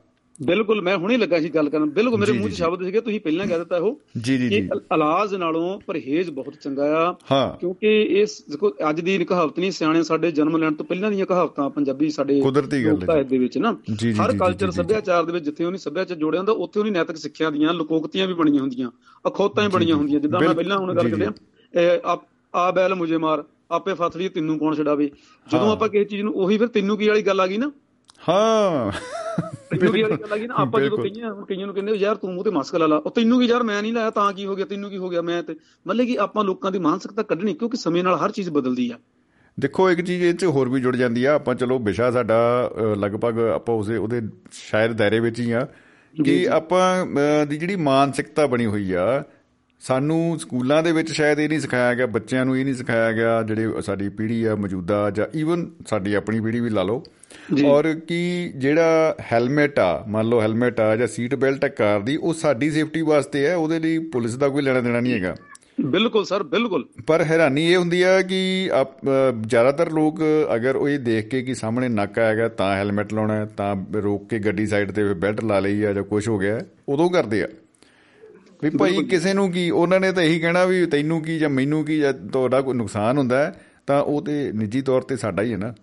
ਬਿਲਕੁਲ 0.43 0.83
ਮੈਂ 0.83 0.97
ਹੁਣੇ 0.97 1.17
ਲੱਗਾ 1.17 1.41
ਸੀ 1.41 1.49
ਗੱਲ 1.49 1.69
ਕਰਨ। 1.69 1.91
ਬਿਲਕੁਲ 1.91 2.21
ਮੇਰੇ 2.21 2.33
ਮੂੰਹ 2.33 2.51
'ਚ 2.51 2.55
ਸ਼ਬਦ 2.55 2.85
ਸੀਗੇ 2.85 3.01
ਤੁਸੀਂ 3.01 3.21
ਪਹਿਲਾਂ 3.21 3.47
ਕਹਿ 3.47 3.59
ਦਿੱਤਾ 3.59 3.77
ਉਹ 3.77 4.01
ਜੀ 4.23 4.39
ਜੀ 4.39 4.49
ਜੀ। 4.49 4.57
ਇਲ- 4.57 4.79
ਇਲਾਜ 4.79 5.35
ਨਾਲੋਂ 5.35 5.81
ਪਰਹੇਜ਼ 5.87 6.31
ਬਹੁਤ 6.31 6.55
ਚੰਗਾ 6.55 7.11
ਆ। 7.11 7.15
ਹਾਂ। 7.33 7.59
ਕਿਉਂਕਿ 7.59 8.03
ਇਸ 8.03 8.45
ਦੇਖੋ 8.51 8.73
ਅੱਜ 8.91 9.01
ਦੀ 9.01 9.25
ਕਹਾਵਤ 9.25 9.59
ਨਹੀਂ 9.59 9.71
ਸਿਆਣੇ 9.71 10.03
ਸਾਡੇ 10.03 10.33
ਜਨਮ 10.33 10.57
ਲੈਣ 10.57 10.75
ਤੋਂ 10.75 10.87
ਪਹਿਲਾਂ 10.87 11.11
ਦੀਆਂ 11.11 11.27
ਕਹਾਵਤਾਂ 11.27 11.71
ਪੰਜਾਬੀ 11.71 12.11
ਸਾਡੇ 12.11 12.41
ਕੁਦਰਤੀ 12.41 12.85
ਗੱਲ 12.87 12.99
ਹੈ। 13.11 13.23
ਦੇ 13.23 13.39
ਵਿੱਚ 13.39 13.59
ਨਾ। 13.59 13.79
ਹਰ 14.25 14.37
ਕਲਚਰ। 14.37 14.71
ਸੱਭਿਆਚਾਰ 14.71 15.25
ਦੇ 15.25 15.33
ਵਿੱਚ 15.33 15.45
ਜਿੱਥੇ 15.45 15.65
ਉਹਨੇ 15.65 15.79
ਸੱਭਿਆਚਾਰ 15.79 16.19
ਜੋੜਿਆ 16.19 16.41
ਹੁੰਦਾ 16.41 16.53
ਉੱਥੇ 16.53 16.81
ਉਹਨੀ 16.81 16.91
ਨੈਤਿਕ 16.91 17.17
ਸਿੱਖਿਆ 17.17 17.51
ਦੀਆਂ 17.51 17.75
ਲੋਕੋਕਤੀਆਂ 17.75 18.27
ਵੀ 18.27 18.35
ਬਣੀਆਂ 18.35 18.61
ਹੁੰਦੀਆਂ 18.61 18.91
ਅਖੌਤਾਂ 19.27 19.65
ਹੀ 19.65 19.69
ਬਣੀਆਂ 19.69 19.97
ਹੁੰਦੀਆਂ 19.97 20.21
ਜਿੱਦਾਂ 20.21 20.41
ਮੈਂ 20.41 20.55
ਪਹਿਲਾਂ 20.55 20.79
ਹੁਣ 20.79 20.95
ਗੱਲ। 20.95 21.11
ਕਰਿਆ 21.11 22.19
ਆ 22.55 22.71
ਬੈਲ 22.71 22.95
ਮੁਝੇ 22.95 23.17
ਮਾਰ। 23.17 23.45
ਆਪੇ 23.71 23.95
ਫਸਲੀ 23.95 24.29
ਤੈਨੂੰ 24.29 24.59
ਕੌਣ 24.59 24.75
ਛਡਾਵੇ? 24.75 25.11
ਜਦੋਂ। 25.47 25.71
ਆਪਾਂ 25.73 25.89
ਕਿਸੇ 25.89 26.05
ਚੀਜ਼ 26.05 26.23
ਨੂੰ 26.23 26.33
ਉਹੀ 26.35 26.59
ਫਿਰ 26.59 26.69
ਤੈਨੂੰ 26.69 26.97
ਕੀ 26.99 27.09
ਵਾਲੀ 27.09 27.23
ਗੱਲ 27.23 27.41
ਆ 27.41 27.47
ਗਈ 27.47 27.57
ਨਾ? 27.59 27.71
ਹਾਂ। 28.29 28.93
ਤੈਨੂੰ 29.71 29.93
ਕੀ 29.93 30.03
ਵਾਲੀ 30.03 30.17
ਗੱਲ 30.17 30.33
ਆ 30.33 30.37
ਗਈ 30.37 30.47
ਨਾ? 30.47 30.55
ਆਪਾਂ 30.59 30.81
ਜਦੋਂ। 30.81 30.99
ਕਈਆਂ 30.99 31.33
ਹੁਣ 31.33 31.45
ਕਈਆਂ 31.45 31.67
ਨੂੰ 31.67 31.75
ਕਹਿੰਦੇ 31.75 31.93
ਯਾਰ 31.93 32.17
ਤੂੰ 32.17 32.33
ਮੂੰਹ 32.35 32.45
ਤੇ 32.45 32.51
ਮਾਸਕ 32.51 32.75
ਲਾ 32.77 32.87
ਲਾ। 32.87 32.97
ਉਹ 32.97 33.11
ਤੈਨੂੰ 33.11 33.41
ਕੀ 33.41 33.47
ਯਾਰ 33.47 33.63
ਮੈਂ 33.63 33.81
ਨਹੀਂ 33.83 33.93
ਲਾਇਆ 33.93 34.11
ਤਾਂ 34.11 34.33
ਕੀ 34.33 34.47
ਹੋ 34.47 34.55
ਗਿਆ 34.57 34.67
ਤੈਨੂੰ 34.67 34.91
ਕੀ 34.91 34.97
ਹੋ 34.97 35.09
ਗਿਆ 35.09 35.23
ਮੈਂ 35.23 35.43
ਤੇ 35.43 35.57
ਮਤਲਬ 35.87 36.07
ਕਿ 36.07 36.17
ਆਪਾਂ 36.21 36.45
ਲੋਕਾਂ 36.45 36.73
ਦੀ 36.73 36.79
ਮਾਨਸਿਕਤਾ 36.79 37.23
ਕੱਢਣੀ 37.23 37.55
ਕਿਉਂਕਿ 37.55 37.77
ਸਮੇਂ 37.77 38.05
ਨਾਲ 38.05 38.17
ਹਰ 38.17 38.31
ਚੀਜ਼ 38.31 38.51
ਬਦਲਦੀ 38.51 38.91
ਆ। 38.91 38.99
ਦੇਖੋ 39.61 39.91
ਇੱਕ 39.91 40.01
ਚੀਜ਼ 40.01 40.23
ਇਹ 40.23 40.35
ਚ 40.35 40.45
ਹੋਰ 40.45 40.69
ਵੀ 40.69 40.81
ਜੁੜ 40.81 40.97
ਜਾਂਦੀ 40.97 41.25
ਆ। 41.25 41.35
ਆਪਾਂ 41.35 41.55
ਚਲੋ 41.55 41.79
ਵਿਸ਼ਾ 41.79 42.11
ਸਾਡਾ 42.11 42.71
ਲਗਭਗ 42.97 43.39
ਆਪਾਂ 43.39 43.75
ਉਸੇ 43.75 43.97
ਉਹਦੇ 43.97 44.21
ਸ਼ਾਇਦ 44.53 44.93
ਦਾਇਰੇ 44.93 45.21
ਵਿੱਚ 45.21 45.41
ਹੀ 45.41 45.51
ਆ 45.51 45.67
ਕਿ 46.25 46.49
ਆਪਾਂ 46.49 47.07
ਦੀ 47.47 47.57
ਜਿਹੜੀ 47.57 47.77
ਮਾਨਸਿਕਤਾ 47.77 48.47
ਬਣੀ 48.47 48.67
ਹੋਈ 48.67 48.93
ਆ 48.93 49.25
ਸਾਨੂੰ 49.81 50.39
ਸਕੂਲਾਂ 50.39 50.83
ਦੇ 50.83 50.93
ਵਿੱਚ 50.93 51.13
ਸ਼ਾਇਦ 51.13 51.41
ਇਹ 51.41 51.49
ਨਹੀਂ 51.49 51.61
ਸਿਖਾਇਆ 51.61 51.95
ਗਿਆ 51.95 52.07
ਬੱਚਿਆਂ 52.07 52.45
ਨੂੰ 52.45 52.57
ਇਹ 52.59 52.65
ਨਹੀਂ 52.65 52.75
ਸਿਖਾਇਆ 52.75 53.13
ਗਿਆ 53.13 53.43
ਜਿਹੜੇ 53.43 53.83
ਸਾਡੀ 53.83 54.09
ਪੀੜ੍ਹੀ 54.09 54.45
ਆ 54.45 54.55
ਮੌਜੂਦਾ 54.57 55.11
ਜਾਂ 55.11 55.27
ਈਵਨ 55.35 55.71
ਸਾਡੀ 55.91 56.15
ਆਪਣੀ 56.15 56.41
ਪੀੜ੍ਹੀ 56.41 56.61
ਵੀ 56.61 56.71
ਲਾ 56.71 56.83
ਲਓ। 56.83 57.03
ਔਰ 57.67 57.93
ਕਿ 58.09 58.53
ਜਿਹੜਾ 58.57 59.15
ਹੈਲਮਟ 59.33 59.79
ਆ 59.79 60.05
ਮੰਨ 60.09 60.27
ਲਓ 60.27 60.41
ਹੈਲਮਟ 60.41 60.81
ਆ 60.81 60.97
ਜਾਂ 60.97 61.07
ਸੀਟ 61.07 61.35
ਬੈਲਟ 61.35 61.65
ਆ 61.65 61.69
ਕਾਰ 61.69 62.01
ਦੀ 62.01 62.17
ਉਹ 62.17 62.35
ਸਾਡੀ 62.35 62.71
ਸੇਫਟੀ 62.71 63.03
ਵਾਸਤੇ 63.03 63.47
ਹੈ 63.47 63.57
ਉਹਦੇ 63.57 63.79
ਲਈ 63.79 63.99
ਪੁਲਿਸ 63.99 64.37
ਦਾ 64.37 64.49
ਕੋਈ 64.49 64.63
ਲੈਣਾ 64.63 64.81
ਦੇਣਾ 64.81 65.01
ਨਹੀਂ 65.01 65.13
ਹੈਗਾ। 65.13 65.35
ਬਿਲਕੁਲ 65.81 66.25
ਸਰ 66.25 66.43
ਬਿਲਕੁਲ। 66.43 66.85
ਪਰ 67.07 67.23
ਹੈਰਾਨੀ 67.23 67.67
ਇਹ 67.67 67.77
ਹੁੰਦੀ 67.77 68.03
ਆ 68.03 68.23
ਕਿ 68.23 68.71
ਆਪ- 68.73 69.11
ਜ਼ਿਆਦਾਤਰ 69.47 69.91
ਲੋਕ 69.93 70.21
ਅਗਰ 70.55 70.77
ਉਹ 70.77 70.89
ਇਹ 70.89 70.99
ਦੇਖ 70.99 71.29
ਕੇ 71.29 71.43
ਕਿ 71.43 71.55
ਸਾਹਮਣੇ 71.55 71.89
ਨਾਕਾ 71.89 72.23
ਹੈਗਾ 72.23 72.49
ਤਾਂ 72.49 72.75
ਹੈਲਮਟ 72.77 73.13
ਲਾਉਣਾ 73.15 73.45
ਤਾਂ 73.45 73.77
ਰੋਕ 73.95 74.29
ਕੇ 74.29 74.39
ਗੱਡੀ 74.39 74.67
ਸਾਈਡ 74.67 74.91
ਤੇ 74.93 75.05
ਬੈਲਟ 75.15 75.45
ਲਾ 75.45 75.61
ਲਈ 75.61 75.83
ਆ 75.85 75.93
ਜਾਂ 75.93 76.03
ਕੁਝ 76.03 76.29
ਹੋ 76.29 76.39
ਗਿਆ 76.39 76.61
ਉਦੋਂ 76.89 77.11
ਕਰਦੇ 77.11 77.43
ਆ। 77.43 77.49
ਵੀ 78.63 78.71
ਭਾਈ 78.71 79.05
ਕਿਸੇ 79.05 79.33
ਨੂੰ 79.35 79.51
ਕੀ 79.53 79.71
ਉਹਨਾਂ 79.71 80.01
ਨੇ 80.01 80.13
ਤਾਂ 80.13 80.23
ਇਹੀ 80.23 80.39
ਕਹਿਣਾ 80.41 80.65
ਵੀ 80.65 80.87
ਤੈਨੂੰ 80.87 81.21
ਕੀ 81.23 81.39
ਜਾਂ 81.39 81.51
ਮੈਨੂੰ 81.51 81.85
ਕੀ 81.85 81.99
ਜਾਂ 81.99 82.13
ਤੁਹਾਡਾ 82.13 82.61
ਕੋਈ 82.61 82.75
ਨੁਕਸਾਨ 82.75 83.19
ਹੁੰਦਾ 83.19 83.39
ਹੈ, 83.39 83.65
ਤਾਂ 83.87 84.03
ਉਹ 84.03 84.23
ਤੇ 84.23 84.53
ਨਿੱਜੀ 84.53 84.81
ਤੌਰ 84.83 85.03
ਤੇ 85.03 85.17
ਸਾਡਾ 85.17 85.43
ਹੀ 85.43 85.53
ਹੈ 85.53 85.57
ਨਾ। 85.57 85.75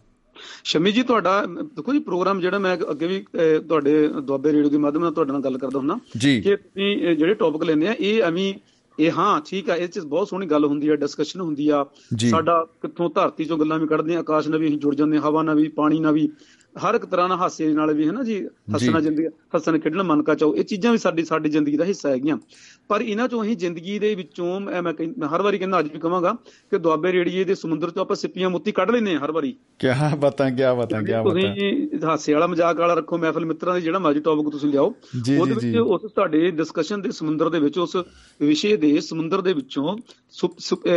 ਸ਼ਮੀ 0.63 0.91
ਜੀ 0.91 1.03
ਤੁਹਾਡਾ 1.03 1.45
ਦੇਖੋ 1.45 1.93
ਜੀ 1.93 1.99
ਪ੍ਰੋਗਰਾਮ 1.99 2.39
ਜਿਹੜਾ 2.41 2.59
ਮੈਂ 2.59 2.75
ਅੱਗੇ 2.91 3.07
ਵੀ 3.07 3.23
ਤੁਹਾਡੇ 3.67 4.07
ਦੁਆਬੇ 4.07 4.51
ਰੇਡੀਓ 4.51 4.69
ਦੇ 4.69 4.77
ਮਾਧਿਅਮ 4.77 5.03
ਨਾਲ 5.03 5.13
ਤੁਹਾਡੇ 5.13 5.31
ਨਾਲ 5.31 5.41
ਗੱਲ 5.41 5.57
ਕਰਦਾ 5.57 5.79
ਹੁੰਦਾ। 5.79 5.97
ਜੀ। 6.17 6.39
ਕਿ 6.41 6.55
ਤੁਸੀਂ 6.55 7.15
ਜਿਹੜੇ 7.15 7.33
ਟੌਪਿਕ 7.33 7.63
ਲੈਂਦੇ 7.63 7.87
ਆ 7.87 7.95
ਇਹ 7.99 8.21
ਐਵੇਂ 8.23 8.53
ਇਹ 8.97 9.11
ਹਾਂ 9.11 9.41
ਠੀਕ 9.45 9.69
ਆ 9.69 9.75
ਇਹ 9.75 9.87
ਚ 9.87 9.99
ਬਹੁਤ 9.99 10.27
ਸੋਹਣੀ 10.27 10.45
ਗੱਲ 10.45 10.65
ਹੁੰਦੀ 10.65 10.89
ਆ 10.89 10.95
ਡਿਸਕਸ਼ਨ 10.95 11.41
ਹੁੰਦੀ 11.41 11.69
ਆ। 11.69 11.85
ਸਾਡਾ 12.29 12.65
ਕਿੱਥੋਂ 12.81 13.09
ਧਰਤੀ 13.15 13.45
ਚੋਂ 13.45 13.57
ਗੱਲਾਂ 13.57 13.79
ਵੀ 13.79 13.87
ਕੱਢਦੇ 13.87 14.15
ਆ 14.15 14.19
ਆਕਾਸ਼ 14.19 14.47
ਨਾਲ 14.47 14.59
ਵੀ 14.59 14.67
ਅਸੀਂ 14.67 14.77
ਜੁੜ 14.77 14.95
ਜਾਂਦੇ 14.95 15.17
ਹਵਾ 15.17 15.43
ਨਾਲ 15.43 15.55
ਵੀ 15.55 15.67
ਪਾਣੀ 15.67 15.99
ਨਾਲ 15.99 16.13
ਵੀ। 16.13 16.29
ਹਰ 16.77 16.95
ਇੱਕ 16.95 17.05
ਤਰ੍ਹਾਂ 17.05 17.29
ਨਾਲ 17.29 17.37
ਹਾਸੇ 17.37 17.67
ਨਾਲ 17.73 17.93
ਵੀ 17.93 18.07
ਹੈ 18.07 18.11
ਨਾ 18.11 18.23
ਜੀ 18.23 18.45
ਹੱਸਣਾ 18.75 18.99
ਜ਼ਿੰਦਗੀ 18.99 19.27
ਹੱਸਣ 19.55 19.79
ਖੇਡਣ 19.79 20.03
ਮਨ 20.03 20.23
ਕਾ 20.23 20.35
ਚਾਓ 20.35 20.55
ਇਹ 20.55 20.63
ਚੀਜ਼ਾਂ 20.63 20.91
ਵੀ 20.91 20.97
ਸਾਡੀ 20.97 21.25
ਸਾਡੀ 21.25 21.49
ਜ਼ਿੰਦਗੀ 21.49 21.77
ਦਾ 21.77 21.85
ਹਿੱਸਾ 21.85 22.09
ਹੈਗੀਆਂ। 22.09 22.37
ਪਰ 22.87 23.01
ਇਹਨਾਂ 23.01 23.27
ਚੋਂ 23.27 23.43
ਅਸੀਂ 23.43 23.57
ਜ਼ਿੰਦਗੀ 23.57 23.99
ਦੇ 23.99 24.15
ਵਿੱਚੋਂ 24.15 24.59
ਮੈਂ 24.59 24.93
ਹਰ 25.27 25.41
ਵਾਰੀ 25.41 25.57
ਕਹਿੰਦਾ 25.57 25.79
ਅੱਜ 25.79 25.87
ਵੀ 25.93 25.99
ਕਹਾਂਗਾ 25.99 26.33
ਕਿ 26.71 26.77
ਦੁਆਬੇ 26.77 27.11
ਰੇੜੀਏ 27.11 27.43
ਦੇ 27.43 27.55
ਸਮੁੰਦਰ 27.55 27.89
ਚੋਂ 27.89 28.01
ਆਪਾਂ 28.01 28.15
ਸਿੱਪੀਆਂ 28.15 28.49
ਮੋਤੀ 28.49 28.71
ਕੱਢ 28.71 28.91
ਲੈਨੇ 28.91 29.15
ਆ 29.15 29.19
ਹਰ 29.25 29.31
ਵਾਰੀ। 29.31 29.55
ਕਿਆ 29.79 30.11
ਬਾਤਾਂ 30.19 30.51
ਕਿਆ 30.51 30.73
ਬਾਤਾਂ 30.73 31.03
ਕਿਆ 31.03 31.23
ਬਾਤਾਂ। 31.23 31.41
ਤੁਸੀਂ 31.41 31.87
ਹਾਸੇ 32.03 32.33
ਵਾਲਾ 32.33 32.47
ਮਜ਼ਾਕ 32.47 32.79
ਵਾਲਾ 32.79 32.93
ਰੱਖੋ 32.93 33.17
ਮਹਿਫਲ 33.17 33.45
ਮਿੱਤਰਾਂ 33.45 33.75
ਦੇ 33.75 33.81
ਜਿਹੜਾ 33.81 33.99
ਮਰਜ਼ੀ 33.99 34.19
ਟੌਪਿਕ 34.19 34.49
ਤੁਸੀਂ 34.49 34.69
ਲਿਆਓ। 34.69 34.93
ਉਹਦੇ 35.39 35.53
ਵਿੱਚ। 35.53 35.77
ਉਸ 35.77 36.11
ਤੁਹਾਡੇ 36.11 36.51
ਡਿਸਕਸ਼ਨ 36.51 37.01
ਦੇ 37.01 37.11
ਸਮੁੰਦਰ 37.11 37.49
ਦੇ 37.49 37.59
ਵਿੱਚ 37.59 37.77
ਉਸ 37.79 37.97
ਵਿਸ਼ੇ 38.41 38.77
ਦੇ 38.77 39.01
ਸਮੁੰਦਰ 39.01 39.41
ਦੇ 39.41 39.53
ਵਿੱਚੋਂ 39.53 39.97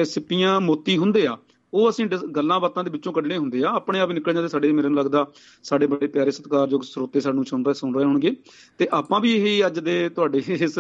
ਸਿੱਪੀਆਂ 0.05 0.61
ਮੋਤੀ 0.61 0.97
ਹੁੰਦੇ 0.97 1.27
ਆ। 1.27 1.37
ਉਹ 1.77 1.91
ਅਸੀਂ 1.91 2.07
ਡਿਸ- 2.07 2.27
ਗੱਲਾਂ 2.27 2.61
ਬਾਤਾਂ 2.61 2.85
ਦੇ 2.85 2.91
ਵਿੱਚੋਂ 2.91 3.13
ਕੱਢਣੇ 3.13 3.37
ਹੁੰਦੇ 3.37 3.63
ਆ। 3.63 3.69
ਆਪਣੇ 3.69 4.01
ਆਪ 4.01 4.09
ਹੀ 4.09 4.15
ਨਿਕਲ 4.15 4.33
ਜਾਂਦੇ 4.35 4.49
ਸਾਡੇ 4.49 4.73
ਮੇਰੇ 4.73 4.89
ਨੂੰ 4.89 4.99
ਲੱਗਦਾ 4.99 5.27
ਸਾਡੇ 5.63 5.87
ਬੜੇ 5.87 6.07
ਪਿਆਰੇ 6.07 6.31
ਸਤਿਕਾਰਯੋਗ 6.31 6.81
ਸਰੋਤੇ 6.83 7.21
ਸਾਨੂੰ 7.21 7.45
ਸੁਣ 7.45 7.65
ਰਹੇ 7.65 7.75
ਸੁਣ 7.75 7.95
ਰਹੇ 7.95 8.05
ਹੋਣਗੇ। 8.05 8.37
ਤੇ 8.79 8.89
ਆਪਾਂ 8.93 9.21
ਵੀ 9.21 9.35
ਇਹੀ 9.35 9.67
ਅੱਜ 9.67 9.79
ਦੇ 9.79 10.09
ਤੁਹਾਡੇ 10.09 10.43
ਇਸ 10.49 10.79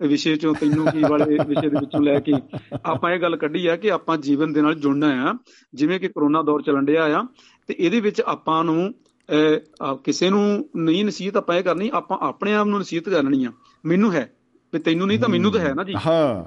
ਵਿਸ਼ੇ 0.00 0.36
ਚੋਂ 0.36 0.54
ਤੈਨੂੰ 0.54 0.86
ਕੀ 0.86 1.02
ਵਾਲੇ 1.08 1.38
ਵਿਸ਼ੇ 1.46 1.68
ਦੇ 1.68 1.76
ਵਿੱਚੋਂ 1.80 2.00
ਲੈ 2.00 2.20
ਕੇ 2.20 2.32
ਆਪਾਂ 2.84 3.10
ਇਹ 3.10 3.20
ਗੱਲ 3.20 3.36
ਕੱਢੀ 3.36 3.66
ਆ 3.66 3.76
ਕਿ 3.76 3.90
ਆਪਾਂ 3.90 4.16
ਜੀਵਨ 4.16 4.52
ਦੇ 4.52 4.62
ਨਾਲ 4.62 4.74
ਜੁੜਨਾ 4.74 5.30
ਆ। 5.30 5.34
ਜਿਵੇਂ 5.74 6.00
ਕਿ 6.00 6.08
ਕਰੋਨਾ 6.08 6.42
ਦੌਰ 6.42 6.62
ਚੱਲਣ 6.62 6.84
ਡਿਆ 6.84 7.20
ਆ। 7.20 7.24
ਤੇ 7.66 7.76
ਇਹਦੇ 7.78 8.00
ਵਿੱਚ 8.00 8.20
ਆਪਾਂ 8.20 8.64
ਨੂੰ 8.64 8.94
ਅਹ, 9.30 9.84
ਆ, 9.84 9.98
ਕਿਸੇ 10.04 10.30
ਨੂੰ 10.30 10.68
ਨਹੀਂ 10.76 11.04
ਨਸੀਹਤ 11.04 11.36
ਆਪਾਂ 11.36 11.56
ਇਹ 11.56 11.62
ਕਰਨੀ 11.62 11.90
ਆਪਾਂ 11.94 12.18
ਆਪਣੇ 12.20 12.54
ਆਪ 12.54 12.66
ਨੂੰ 12.66 12.78
ਨਸੀਹਤ 12.78 13.08
ਕਰਨੀ 13.08 13.44
ਆ। 13.44 13.52
ਮੈਨੂੰ 13.84 14.12
ਹੈ। 14.12 14.34
ਵੀ 14.74 14.78
ਤੈਨੂੰ 14.78 15.06
ਨਹੀਂ 15.06 15.18
ਤਾਂ 15.18 15.28
ਮੈਨੂੰ 15.28 15.52
ਤਾਂ 15.52 15.60
ਹੈ 15.60 15.74
ਨਾ 15.74 15.84
ਜੀ। 15.84 15.92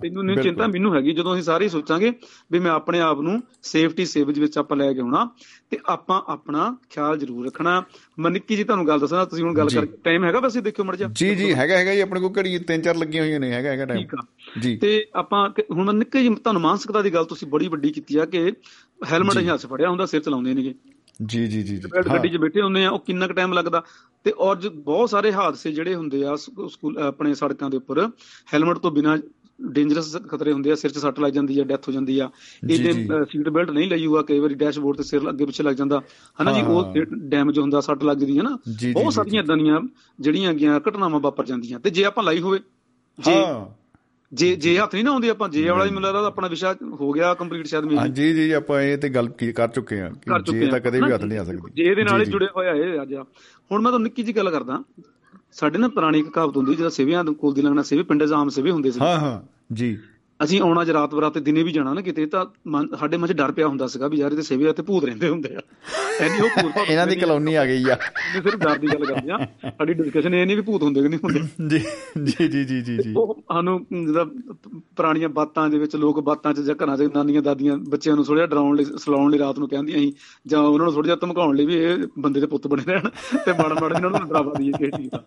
ਤੈਨੂੰ 0.02 0.26
ਨਹੀਂ। 0.26 0.38
ਚਿੰਤਾ 0.38 0.68
ਮੈਨੂੰ 0.68 0.96
ਹੈਗੀ। 0.96 1.12
ਜਦੋਂ 1.12 1.34
ਅਸੀਂ 1.34 1.44
ਸਾਰੇ 1.44 1.68
ਸੋਚਾਂਗੇ 1.70 2.14
ਵੀ 2.52 2.60
ਮੈਂ 2.60 2.72
ਆਪਣੇ 2.72 3.00
ਆਪ 3.00 3.22
ਨੂੰ 3.22 3.42
ਸੇਫਟੀ 3.64 4.06
ਸੇਵਜ 4.06 4.40
ਵਿੱਚ 4.40 4.58
ਆਪਾਂ 4.58 4.78
ਲੈ 4.78 4.94
ਕੇ 4.94 5.00
ਆਉਣਾ 5.00 5.30
ਤੇ 5.70 5.78
ਆਪਾਂ 5.90 6.22
ਆਪਣਾ 6.28 6.78
ਖਿਆਲ 6.90 7.18
ਜ਼ਰੂਰ 7.18 7.46
ਰੱਖਣਾ। 7.46 7.84
ਮੈਂ 8.20 8.32
ਨਿੱਕੀ 8.32 8.56
ਜੀ 8.56 8.64
ਤੁਹਾਨੂੰ 8.64 8.88
ਗੱਲ 8.88 9.00
ਦੱਸਣਾ 9.00 9.26
ਤੁਸੀਂ 9.26 9.44
ਹੁਣ 9.44 9.56
ਗੱਲ। 9.56 9.70
ਕਰ 9.70 9.86
ਟਾਈਮ 10.04 10.26
ਹੈਗਾ 10.26 10.40
ਵੈਸੇ 10.40 10.62
ਦੇਖਿਓ 10.62 10.86
ਮੜ 10.86 10.96
ਜਾ 10.96 11.10
ਜੀ 11.14 11.36
ਜੀ 11.36 11.54
ਹੈਗਾ 11.54 11.78
ਹੈਗਾ 11.78 11.96
ਜੀ। 11.96 12.00
ਆਪਣੇ 12.00 12.20
ਕੋਲ 12.20 12.34
ਘੜੀ 12.40 12.58
ਤਿੰਨ 12.60 12.82
ਚਾਰ 12.82 12.96
ਲੱਗੀਆਂ 12.96 13.24
ਹੋਈਆਂ 13.24 13.40
ਨੇ 13.40 13.52
ਹੈਗਾ 13.52 13.70
ਹੈਗਾ 13.70 13.86
ਟਾਈਮ 13.86 14.08
ਜੀ। 14.62 14.78
ਤੇ 14.78 15.06
ਆਪਾਂ 15.16 15.50
ਹੁਣ 15.72 15.86
ਮੈਂ 15.86 15.94
ਨਿੱਕੀ 15.94 16.24
ਜੀ 16.24 16.36
ਤੁਹਾਨੂੰ 16.36 16.62
ਮਾਨਸਿਕਤਾ 16.62 17.02
ਦੀ 17.02 17.14
ਗੱਲ 17.14 17.26
ਤੁਸੀਂ 17.26 17.48
ਬੜੀ 17.48 17.68
ਵੱਡੀ 17.68 17.90
ਕੀਤੀ 17.90 18.18
ਆ 18.18 18.26
ਕਿ 18.26 18.52
ਹੈਲਮਟ 19.12 19.38
ਅਸੀਂ 19.38 19.50
ਹੱਥ 19.50 19.66
ਫੜਿਆ 19.66 19.90
ਹੁੰਦਾ 19.90 20.06
ਸਿਰ 20.06 20.22
ਚਲਾਉਂਦੇ 20.22 20.54
ਨੇਗੇ। 20.54 20.74
ਜੀ 21.26 21.48
ਜੀ 21.48 21.62
ਜੀ 21.64 21.82
ਗੱਡੀ 22.10 22.30
'ਚ 22.30 22.38
ਬੈਠੇ 22.38 22.62
ਹੁੰਦੇ 22.62 22.86
ਆ 22.86 22.90
ਉਹ 22.90 23.00
ਕਿੰਨਾ 23.00 23.28
ਕੁ 23.28 23.34
ਟਾਈਮ 23.34 23.54
ਲੱਗਦਾ? 23.54 23.84
ਤੇ 24.24 24.34
ਔਰ 24.38 24.56
ਜ- 24.58 24.68
ਬਹੁਤ 24.68 25.10
ਸਾਰੇ 25.10 25.34
ਹਾਦਸੇ 25.34 25.72
ਜਿਹੜੇ 25.72 25.96
ਹੁੰਦੇ 25.96 26.26
ਆ 26.26 26.36
ਸਕੂ- 26.36 26.68
ਸਕੂਲ 26.68 26.98
ਆਪਣੇ 26.98 27.34
ਸੜਕਾਂ 27.34 27.70
ਦੇ 27.70 27.78
ਉੱਪਰ 27.78 28.08
ਹੈਲਮਟ 28.54 28.78
ਤੋਂ 28.78 28.92
ਬਿਨਾ 28.92 29.18
ਡੇਂਜਰਸ 29.72 30.18
ਖਤਰੇ 30.28 30.54
ਹੁੰਦੇ 30.54 30.72
ਆ 30.72 30.76
ਸਿਰ 30.76 30.92
'ਚ 30.92 30.98
ਸੱਟ 30.98 31.20
ਲੱਗ 31.20 31.32
ਜਾਂਦੀ 31.34 31.60
ਆ 31.60 31.64
ਡੈਥ 31.64 31.88
ਹੋ 31.88 31.94
ਜਾਂਦੀ 31.94 32.20
ਆ। 32.20 32.30
ਇਹਦੇ। 32.70 32.94
ਸੀਟ 33.24 33.50
ਬੈਲਟ 33.50 33.72
ਨਹੀਂ 33.72 33.90
ਲਈ 33.90 34.06
ਹੋਊਗਾ 34.06 34.22
ਕਈ 34.22 34.40
ਵਾਰੀ 34.40 34.54
ਡੈਸ਼ਬੋਰਡ 34.54 34.98
ਤੇ 34.98 35.04
ਸਿਰ 35.04 35.30
ਅੱਗੇ 35.30 35.46
ਪਿੱਛੇ 35.46 35.64
ਲੱਗ 35.64 35.76
ਜਾਂਦਾ। 35.76 36.02
ਹਨਾ 36.42 36.52
ਜੀ 36.52 36.62
ਉਹ। 36.62 36.94
ਡੈਮੇਜ 37.04 37.60
ਹੁੰਦਾ 37.60 37.82
ਸੱਟ 37.82 38.04
ਲੱਗਦੀ 38.04 38.38
ਹੈ 38.38 38.44
ਨਾ। 38.44 38.58
ਬਹੁਤ 38.94 39.14
ਸਾਰੀਆਂ 39.14 39.44
ਇਦਾਂ 39.44 39.58
ਦੀਆਂ 39.58 39.80
ਜਿਹੜੀਆਂ 40.20 40.54
ਗਿਆ 40.54 40.80
ਘਟਨਾਵਾਂ 40.80 41.20
ਵਾਪਰ 41.20 41.46
ਜਾਂਦੀਆਂ। 41.46 41.80
ਤੇ 41.80 41.90
ਜੇ 41.90 42.06
ਆਪਾਂ 42.06 42.24
ਲਾਈ 42.24 42.40
ਹੋਵੇ 42.40 42.60
ਜੇ 43.20 43.34
ਜੇ 44.34 44.56
ਜੇ 44.56 44.80
ਹੱਥ 44.80 44.94
ਨਹੀਂ 44.94 45.06
ਨਾ 45.06 45.12
ਆਉਂਦੀ 45.12 45.28
ਆਪਾਂ 45.30 45.50
ਜੇ 45.50 45.70
ਵਾਲਾ 45.70 45.86
ਹੀ 45.86 45.90
ਮੈਨੂੰ 45.90 46.02
ਲੱਗਦਾ 46.02 46.28
ਆਪਣਾ 46.28 46.48
ਵਿਸ਼ਾ 46.48 46.76
ਹੋ 46.84 47.12
ਗਿਆ 47.12 47.34
ਕੰਪਲੀਟ 47.34 47.66
ਸ਼ਾਇਦ 47.66 47.86
ਹਾਂ 47.86 47.92
ਮੇਰੀ 47.92 48.10
ਜੀ 48.10 48.34
ਜੀ 48.34 48.52
ਆਪਾਂ 48.52 48.82
ਇਹ 48.82 48.98
ਤੇ 48.98 49.10
ਗੱਲ 49.10 49.30
ਕਰ 49.56 49.68
ਚੁੱਕੇ 49.68 50.02
ਹਾਂ 50.02 50.10
ਕਿ 50.10 50.52
ਜੇ 50.52 50.64
ਹਾਂ। 50.64 50.72
ਤਾਂ 50.72 50.80
ਕਦੇ 50.80 51.02
ਵੀ 51.02 51.12
ਹੱਥ 51.12 51.24
ਨਹੀਂ 51.24 51.40
ਆ 51.40 51.44
ਸਕਦੀ। 51.44 51.72
ਜੇ 51.74 51.84
ਇਹਦੇ 51.84 52.04
ਨਾਲ 52.04 52.14
ਹੀ 52.14 52.20
ਜੀ, 52.20 52.26
ਜੀ। 52.26 52.32
ਜੁੜਿਆ 52.32 52.50
ਹੋਇਆ 52.56 52.72
ਇਹ 52.72 53.02
ਅੱਜ। 53.02 53.14
ਹੁਣ 53.14 53.82
ਮੈਂ 53.82 53.92
ਤੁਹਾਨੂੰ 53.92 54.04
ਨਿੱਕੀ 54.04 54.24
ਜੀ 54.24 54.36
ਗੱਲ 54.36 54.50
ਕਰਦਾ। 54.50 54.84
ਸਾਡੇ 55.52 55.78
ਨਾ 55.80 55.88
ਪੁਰਾਣੀ 55.88 56.20
ਇੱਕ 56.20 56.30
ਕਹਾਵਤ 56.30 56.58
ਹੁੰਦੀ 56.58 56.76
ਜਿਹਦਾ 56.76 56.90
ਸੇਵਿਆਂ 56.90 57.24
ਦੇ 57.24 57.34
ਕੋਲ 57.34 57.54
ਦੀ 57.54 57.62
ਲੰਘਣਾ 57.62 57.82
ਸੇਵੇ 57.82 58.04
ਪਿੰਡ 58.04 58.24
ਜਾਮ 58.24 58.50
ਸੇਵੇ 58.50 58.72
ਹੁੰਦੇ 58.72 58.92
ਸੀ। 58.92 59.00
ਹਾਂ 59.00 59.20
ਹਾਂ। 59.20 59.42
ਜੀ। 59.74 59.98
ਅਸੀਂ 60.44 60.62
ਆਉਣਾ 60.62 60.84
ਜੇ 60.86 60.94
ਰਾਤ 60.94 61.16
ਬਰਾਤ 61.16 61.34
ਤੇ 61.34 61.40
ਦਿਨੇ 61.40 61.64
ਵੀ 61.64 61.72
ਜਾਣਾ 61.72 61.94
ਨਾ 61.94 62.02
ਕਿਤੇ 62.02 62.26
ਤਾਂ 62.26 62.46
ਸਾਡੇ 63.00 63.18
ਮਨ 63.18 63.28
'ਚ 63.28 63.32
ਡਰ 63.32 63.52
ਪਿਆ 63.52 63.68
ਹੁੰਦਾ 63.68 63.88
ਸੀਗਾ 63.88 64.08
ਵੀ 64.08 64.18
ਯਾਰ 64.18 64.32
ਇਹਦੇ 64.32 64.42
ਸੇਵੇ 64.42 64.74
ਤੇ 64.74 64.84
ਭੂਤ 64.84 65.06
ਰਹਿੰਦੇ 65.06 65.30
ਹੁੰਦੇ 65.30 65.56
ਆ। 65.56 65.62
ਐਨੀ 66.22 66.42
ਉਹ 66.42 66.50
ਭੂਤ 66.62 66.90
ਇਹਨਾਂ 66.90 67.06
ਦੀ 67.08 67.16
ਕਲੋਨੀ 67.16 67.56
ਆ 67.56 67.66
ਗਈ 67.66 67.84
ਆ। 67.84 67.96
ਨਹੀਂ 67.96 68.42
ਸਿਰਫ 68.42 68.60
ਡਰ 68.60 68.78
ਦੀ 68.78 68.88
ਗੱਲ 68.88 69.06
ਕਰਦੇ 69.06 69.32
ਆ। 69.32 69.38
ਸਾਡੀ 69.70 69.94
ਡਿਸਕਸ਼ਨ 69.94 70.34
ਇਹ 70.34 70.46
ਨਹੀਂ 70.46 70.56
ਵੀ 70.56 70.62
ਭੂਤ 70.62 70.84
ਹੁੰਦੇ 70.84 71.02
ਕਿ 71.02 71.08
ਨਹੀਂ 71.08 71.20
ਹੁੰਦੇ। 71.24 71.80
ਜੀ 72.20 72.48
ਜੀ 72.48 72.64
ਜੀ 72.64 72.82
ਜੀ 72.82 72.98
ਜੀ 72.98 73.14
ਉਹ 73.18 73.34
ਸਾਨੂੰ 73.54 73.80
ਜਿਹਦਾ 73.94 74.24
ਪੁਰਾਣੀਆਂ 74.96 75.30
ਬਾਤਾਂ 75.30 75.68
ਦੇ 75.70 75.78
ਵਿੱਚ 75.78 75.96
ਲੋਕ 75.96 76.20
ਬਾਤਾਂ 76.20 76.54
'ਚ 76.54 76.60
ਜਾਂ 76.60 76.76
ਘਰਾਂ 76.76 76.98
'ਚ 76.98 77.10
ਨਾਨੀਆਂ 77.16 77.42
ਦਾਦੀਆਂ 77.42 77.78
ਬੱਚਿਆਂ 77.90 78.16
ਨੂੰ 78.16 78.26
ਥੋੜਾ 78.26 78.46
ਡਰਾਉਣ 78.46 78.76
ਲਈ 78.76 78.86
ਸਲਾਉਣ 78.98 79.32
ਲਈ 79.32 79.40
ਰਾਤ 79.40 79.60
ਨੂੰ 79.60 79.70
ਕਹਿੰਦੀਆਂ 79.70 80.00
ਸੀ 80.00 80.14
ਜਾਂ 80.48 80.60
ਉਹਨਾਂ 80.60 80.86
ਨੂੰ 80.86 80.94
ਥੋੜਾ 80.94 81.06
ਜਿਹਾ 81.06 81.16
ਧਮਕਾਉਣ 81.16 81.56
ਲਈ 81.56 81.66
ਵੀ 81.66 81.76
ਇਹ 81.76 82.08
ਬੰਦੇ 82.20 82.40
ਦੇ 82.40 82.48
ਪੁੱਤ 82.48 82.68
ਬਣੇ 82.68 82.84
ਰਹਿਣ 82.88 83.10
ਤੇ 83.46 83.52
ਮਾੜਾ 83.52 83.76
ਮਾੜਾ 83.82 83.96
ਇਹਨਾਂ 83.96 84.10
ਨੂੰ 84.10 84.28
ਡਰਾਵਾ 84.28 84.54
ਦਈਏ 84.58 84.72
ਕਿਸੇ 84.72 84.92
ਚੀਜ਼ 84.92 85.10
ਦਾ। 85.10 85.24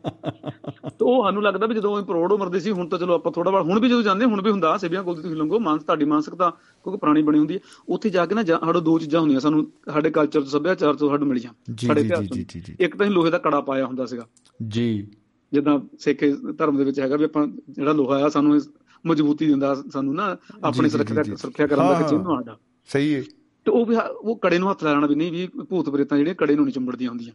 ਤੇ 0.89 1.05
ਉਹ 1.05 1.24
ਸਾਨੂੰ 1.24 1.43
ਲੱਗਦਾ 1.43 1.66
ਵੀ 1.66 1.74
ਜਦੋਂ 1.74 1.95
ਅਸੀਂ 1.97 2.07
ਪ੍ਰੋੜ 2.07 2.32
ਉਮਰ 2.32 2.49
ਦੇ 2.49 2.61
ਸੀ 2.61 2.70
ਹੁਣ 2.70 2.89
ਤਾਂ 2.89 2.99
ਚਲੋ 2.99 3.15
ਆਪਾਂ 3.15 3.32
ਥੋੜਾ 3.32 3.51
ਬਾੜ 3.51 3.62
ਹੁਣ 3.62 3.81
ਵੀ 3.81 3.89
ਜਦੋਂ 3.89 4.03
ਜਾਂਦੇ 4.03 4.24
ਹੁਣ 4.24 4.43
ਵੀ 4.43 4.51
ਹੁੰਦਾ 4.51 4.77
ਸੇਬੀਆਂ 4.77 5.03
ਕੋਲ 5.05 5.22
ਤੁਸੀਂ 5.22 5.36
ਲੰਘੋ 5.36 5.59
ਮਾਨਸ 5.59 5.82
ਤੁਹਾਡੀ 5.82 6.05
ਮਾਨਸਿਕਤਾ 6.05 6.51
ਕਿਉਂਕਿ 6.51 6.98
ਪੁਰਾਣੀ 6.98 7.22
ਬਣੀ 7.22 7.39
ਹੁੰਦੀ 7.39 7.55
ਹੈ। 7.55 7.60
ਉੱਥੇ 7.89 8.10
ਜਾ 8.10 8.26
ਕੇ 8.26 8.35
ਨਾ 8.35 8.44
ਸਾਡੇ 8.44 8.81
ਦੋ 8.81 8.98
ਚੀਜ਼ਾਂ 8.98 9.20
ਹੁੰਦੀਆਂ 9.20 9.40
ਸਾਨੂੰ 9.40 9.72
ਸਾਡੇ 9.94 10.10
ਕਲਚਰ 10.10 10.40
ਤੋਂ 10.40 10.48
ਸੱਭਿਆਚਾਰ 10.48 10.94
ਤੋਂ 10.94 11.09
ਸਾਨੂੰ 11.09 11.28
ਮਿਲੀਆਂ 11.28 11.76
ਸਾਡੇ 11.86 12.01
ਇਤਿਹਾਸ 12.01 12.28
ਤੋਂ। 12.28 12.60
ਇੱਕ 12.81 12.97
ਤਾਂ 12.97 13.06
ਲੋਹੇ 13.06 13.31
ਦਾ 13.31 13.39
ਕੜਾ 13.39 13.60
ਪਾਇਆ 13.60 13.86
ਹੁੰਦਾ 13.86 14.06
ਸੀਗਾ। 14.06 14.26
ਜੀ। 14.68 15.09
ਜਿੱਦਾਂ 15.52 15.81
ਸਿੱਖ 15.98 16.18
ਧਰਮ 16.59 16.76
ਦੇ 16.76 16.85
ਵਿੱਚ 16.85 17.01
ਹੈਗਾ 17.01 17.16
ਵੀ 17.16 17.24
ਆਪਾਂ 17.24 17.47
ਜਿਹੜਾ 17.70 17.93
ਲੋਹਾ 17.93 18.24
ਆ 18.24 18.28
ਸਾਨੂੰ 18.28 18.60
ਮਜ਼ਬੂਤੀ 19.06 19.47
ਦਿੰਦਾ 19.47 19.82
ਸਾਨੂੰ 19.90 20.14
ਨਾ 20.14 20.36
ਆਪਣੀ 20.64 20.89
ਸੁਰੱਖਿਆ। 20.89 21.22
ਸੁਰੱਖਿਆ 21.22 21.66
ਕਰਨ 21.66 21.78
ਦਾ 21.78 22.02
ਚਿੰਨ੍ਹ 22.02 22.24
ਸਾਡਾ। 22.24 22.59
ਸਹੀ 22.86 23.14
ਹੈ। 23.14 23.22
ਤੇ 23.64 23.70
ਉਹ 23.70 23.86
ਵੀ 23.86 23.97
ਉਹ 24.10 24.36
ਕੜੇ 24.36 24.59
ਨੂੰ 24.59 24.70
ਹੱਥ 24.70 24.85
ਲਾਣਾ 24.85 25.06
ਵੀ 25.06 25.14
ਨਹੀਂ 25.14 25.32
ਵੀ 25.32 25.47
ਭੂਤ 25.47 25.90
ਪ੍ਰੇਤਾਂ 25.90 26.18
ਜਿਹੜੀਆਂ 26.18 26.35
ਕੜੇ 26.35 26.55
ਨੂੰ 26.55 26.64
ਨਹੀਂ 26.64 26.74
ਚੁੰਬੜਦੀਆਂ 26.74 27.10
ਹੁੰਦੀਆਂ। 27.10 27.32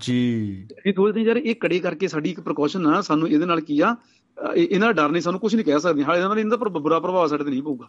ਜੀ। 0.00 0.66
ਇਹ 0.86 0.92
ਸੋਚਦੇ 0.96 1.20
ਯਾਰ 1.20 1.36
ਇਹ 1.36 1.54
ਕੜੇ 1.54 1.78
ਕਰਕੇ 1.78 2.08
ਸਾਡੀ 2.08 2.30
ਇੱਕ 2.30 2.40
ਪ੍ਰੀਕਾਸ਼ਨ 2.40 2.86
ਆ 2.86 3.00
ਸਾਨੂੰ 3.00 3.28
ਇਹਦੇ 3.28 3.46
ਨਾਲ 3.46 3.60
ਕੀ 3.60 3.80
ਆ 3.80 3.96
ਇਹਨਾਂ 4.56 4.94
ਦਾ 4.94 5.02
ਡਰ 5.02 5.08
ਨਹੀਂ 5.08 5.22
ਸਾਨੂੰ 5.22 5.40
ਕੁਝ 5.40 5.54
ਨਹੀਂ 5.54 5.64
ਕਹਿ 5.66 5.80
ਸਕਦੇ। 5.80 6.04
ਹਾਲੇ 6.04 6.18
ਇਹਨਾਂ 6.18 6.28
ਨਾਲ 6.28 6.38
ਇਹਨਾਂ 6.38 6.50
ਦਾ 6.50 6.56
ਪਰ- 6.56 6.70
ਬੁਰਾ 6.70 7.00
ਪ੍ਰਭਾਵ 7.00 7.26
ਸਾਡੇ 7.26 7.44
ਤੇ 7.44 7.50
ਨਹੀਂ 7.50 7.62
ਪਊਗਾ। 7.62 7.88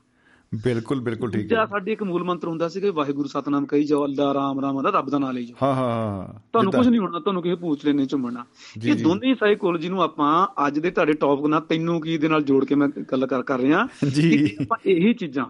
ਬਿਲਕੁਲ 0.64 1.00
ਬਿਲਕੁਲ 1.00 1.32
ਠੀਕ 1.32 1.54
ਹੈ। 1.54 1.66
ਸਾਡੇ 1.66 1.92
ਇੱਕ 1.92 2.04
ਮੂਲ 2.04 2.24
ਮੰਤਰ 2.24 2.48
ਹੁੰਦਾ 2.48 2.68
ਸੀ 2.68 2.82
ਕਿ 2.82 2.90
ਵਾਹਿਗੁਰੂ 2.90 3.28
ਸਤਨਾਮ 3.28 3.66
ਕਹੀ 3.66 3.84
ਜਾਓ 3.84 4.06
ਅੱਲਾ 4.06 4.34
ਰਾਮ 4.34 4.60
ਰਾਮ 4.60 4.82
ਦਾ 4.82 4.90
ਰੱਬ 4.90 5.10
ਦਾ 5.10 5.20
ਨਾਮ 5.20 5.32
ਲਈ 5.32 5.46
ਜਾਓ। 5.46 5.66
ਹਾਂ 5.66 5.76
ਹਾਂ 5.76 5.92
ਹਾਂ 5.92 6.40
ਤੁਹਾਨੂੰ 6.54 6.72
ਕੁਝ 6.72 6.88
ਨਹੀਂ 6.88 7.00
ਹੋਣਾ 7.00 7.20
ਤੁਹਾਨੂੰ 7.20 7.42
ਕਿਸੇ 7.42 7.56
ਪੂਛਲੇ 7.56 7.94
ਨਹੀਂ 7.94 8.08
ਚੁੰਮਣਾ 8.08 8.46
ਜੀ, 8.78 8.90
ਇਹ 8.90 8.96
ਜੀ। 8.96 9.04
ਦੋਨੇ 9.04 9.36
ਸਾਈਕੋਲੋਜੀ 9.36 9.90
ਨੂੰ 9.90 10.02
ਆਪਾਂ 10.04 10.48
ਅੱਜ 10.68 10.80
ਦੇ 10.80 10.92
ਤੁਹਾਡੇ 10.92 11.14
ਟੌਪਿਕ 11.14 11.46
ਨਾਲ 11.46 11.62
ਤੈਨੂੰ 11.62 12.02
ਕੀ 12.02 12.18
ਦੇ 12.18 12.28
ਨਾਲ 12.28 12.44
ਜੋੜ 12.44 12.66
ਕੇ 12.66 12.76
ਮੈਂ 12.76 12.88
ਗੱਲ 12.88 13.28
ਕਰ 13.28 13.44
ਕਰ 13.44 13.60
ਰਿਹਾ। 13.60 13.88
ਜੀ। 14.12 14.56
ਆਪਾਂ 14.62 14.78
ਇਹੀ 14.86 15.14
ਚੀਜ਼ਾਂ। 15.14 15.46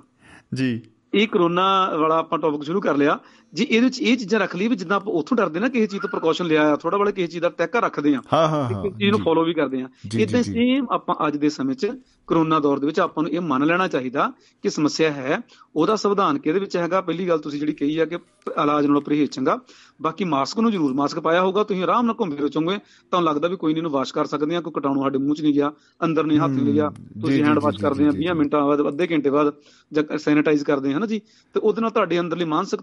ਜੀ। 0.54 0.82
ਇਹ 1.14 1.28
ਕਰੋਨਾ 1.28 1.90
ਵਾਲਾ 1.98 2.18
ਆਪਾਂ 2.18 2.40
ਟੌਪਿਕ 2.40 2.64
ਸ਼ੁਰੂ 2.64 2.82
ਕਰ 2.82 2.98
ਲਿਆ। 2.98 3.20
ਜੀ 3.54 3.64
ਇਹਦੇ 3.64 3.80
ਵਿੱਚ 3.80 4.02
ਇਹ 4.02 4.18
ਚੀਜ਼ਾਂ 4.18 4.40
ਰੱਖ 4.40 4.56
ਲਈ 4.56 4.68
ਵੀ 4.68 4.76
ਜਿੱਦਾਂ 4.76 4.98
ਆਪਾਂ 4.98 5.14
ਉੱਥੋਂ 5.14 5.38
ਡਰਦੇ 5.38 5.60
ਨਾ 5.60 5.68
ਕਿਸੇ 5.68 5.88
ਚੀਜ਼ 5.88 6.02
ਤੋਂ 6.02 6.10
ਪ੍ਰੀਕਾਸ਼ਨ 6.10 6.46
ਲਿਆ 6.46 6.72
ਆ 6.74 6.76
ਥੋੜਾ 6.76 6.98
ਬੜਾ 6.98 7.12
ਕਿਸੇ 7.12 7.28
ਚੀਜ਼ 7.28 7.42
ਦਾ 7.42 7.50
ਟੈਕਾ 7.50 7.80
ਰੱਖਦੇ 7.80 8.16
ਆ 8.16 8.22
ਹਾਂ 8.34 8.48
ਹਾਂ 8.48 8.68
ਕਿਸੇ 8.70 8.90
ਚੀਜ਼ 8.90 9.12
ਨੂੰ। 9.12 9.20
ਫੋਲੋ 9.20 9.44
ਵੀ 9.44 9.54
ਕਰਦੇ 9.54 9.82
ਆ 9.82 9.90
ਇਦਾਂ। 10.20 10.44
ਸੇਮ 10.44 10.88
ਆਪਾਂ 10.92 11.16
ਅੱਜ 11.28 11.38
ਦੇ 11.38 11.50
ਸਮੇਂ 11.50 11.76
'ਚ 11.76 11.92
ਕਰੋਨਾ 12.28 12.60
ਦੌਰ 12.60 12.80
ਦੇ 12.80 12.86
ਵਿੱਚ 12.88 13.00
ਆਪਾਂ 13.00 13.24
ਨੂੰ 13.24 13.32
ਇਹ 13.32 13.42
ਮੰਨ 13.42 13.66
ਲੈਣਾ 13.66 13.88
ਚਾਹੀਦਾ 13.88 14.32
ਕਿ 14.64 14.70
ਸਮੱਸਿਆ 14.70 15.12
ਹੈ। 15.12 15.40
ਉਹਦਾ 15.76 15.96
ਸੰਵਿਧਾਨ 15.96 16.38
ਕਿਹਦੇ 16.38 16.60
ਵਿੱਚ 16.60 16.78
ਹੈਗਾ? 16.78 17.02
ਪਹਿਲੀ 17.02 17.28
ਗੱਲ 17.28 17.40
ਤੁਸੀਂ 17.40 17.60
ਜਿਹੜੀ 17.60 17.74
ਕਹੀ 17.74 17.98
ਆ 17.98 18.06
ਕਿ 18.06 18.16
ਇਲਾਜ 18.64 18.86
ਨਾਲੋਂ 18.86 19.02
ਪਰਹੇਜ਼ 19.02 19.30
ਚੰਗਾ। 19.32 19.60
ਬਾਕੀ 20.02 20.24
ਮਾਸਕ 20.24 20.60
ਨੂੰ 20.60 20.72
ਜ਼ਰੂਰ 20.72 20.94
ਮਾਸਕ 20.94 21.20
ਪਾਇਆ 21.20 21.42
ਹੋਊਗਾ। 21.42 21.64
ਤੁਸੀਂ 21.64 21.84
ਆਰਾਮ 21.84 22.06
ਨਾਲ 22.06 22.16
ਘੁੰਮਦੇ 22.20 22.38
ਰਹੋਗੇ 22.38 22.78
ਤੁਹਾਨੂੰ 22.78 23.28
ਲੱਗਦਾ 23.30 23.48
ਵੀ 23.48 23.56
ਕੋਈ 23.56 23.74
ਨਹੀਂ 23.74 23.80
ਇਹਨੂੰ 23.80 23.92
ਵਾਸ਼ 23.92 24.14
ਕਰ 24.14 24.26
ਸਕਦੇ 24.26 24.56
ਆ 24.56 24.62
ਕੋਈ 24.62 24.74
ਕੀਟਾਣੂ 24.74 25.02
ਸਾਡੇ 25.04 25.18
ਮੂੰਹ 25.18 25.36
'ਚ 25.36 25.42
ਨਹੀਂ 25.42 25.54
ਗਿਆ 25.54 25.72
ਅੰਦਰ 26.04 26.24
ਨਹੀਂ 26.26 26.40
ਹੱਥ 26.40 26.52
ਨਹੀਂ 26.52 26.74
ਗਿਆ 26.74 26.90
ਤੁਸੀਂ 27.22 27.44
ਹੈਂਡ 27.44 27.60
ਵਾਸ਼ 27.60 27.78
ਕਰਦੇ 27.82 28.08
ਆ 28.08 28.12
ਜੀ, 28.12 28.18
20 28.18 28.28
ਜੀ। 28.28 28.34
ਮਿੰਟਾਂ 28.34 28.66
ਬਾਅਦ 28.66 28.88
ਅੱਧੇ 28.88 29.08
ਘੰਟੇ 29.12 29.30
ਬਾਅਦ 29.30 29.54
ਜਾਂ 29.92 30.18
ਸੈਨੀਟਾਈਜ਼ 30.18 30.64
ਕਰਦੇ 30.64 30.94
ਆ 30.94 30.98
ਹਨਾ 30.98 31.06
ਜੀ। 31.06 31.20
ਤੇ 31.54 31.60
ਉਹਦੇ 31.60 31.82
ਨਾਲ 31.82 31.90
ਤੁਹਾਡੇ 31.92 32.20
ਅੰਦਰਲੀ 32.20 32.46
ਮਾਨਸਿਕ 32.46 32.82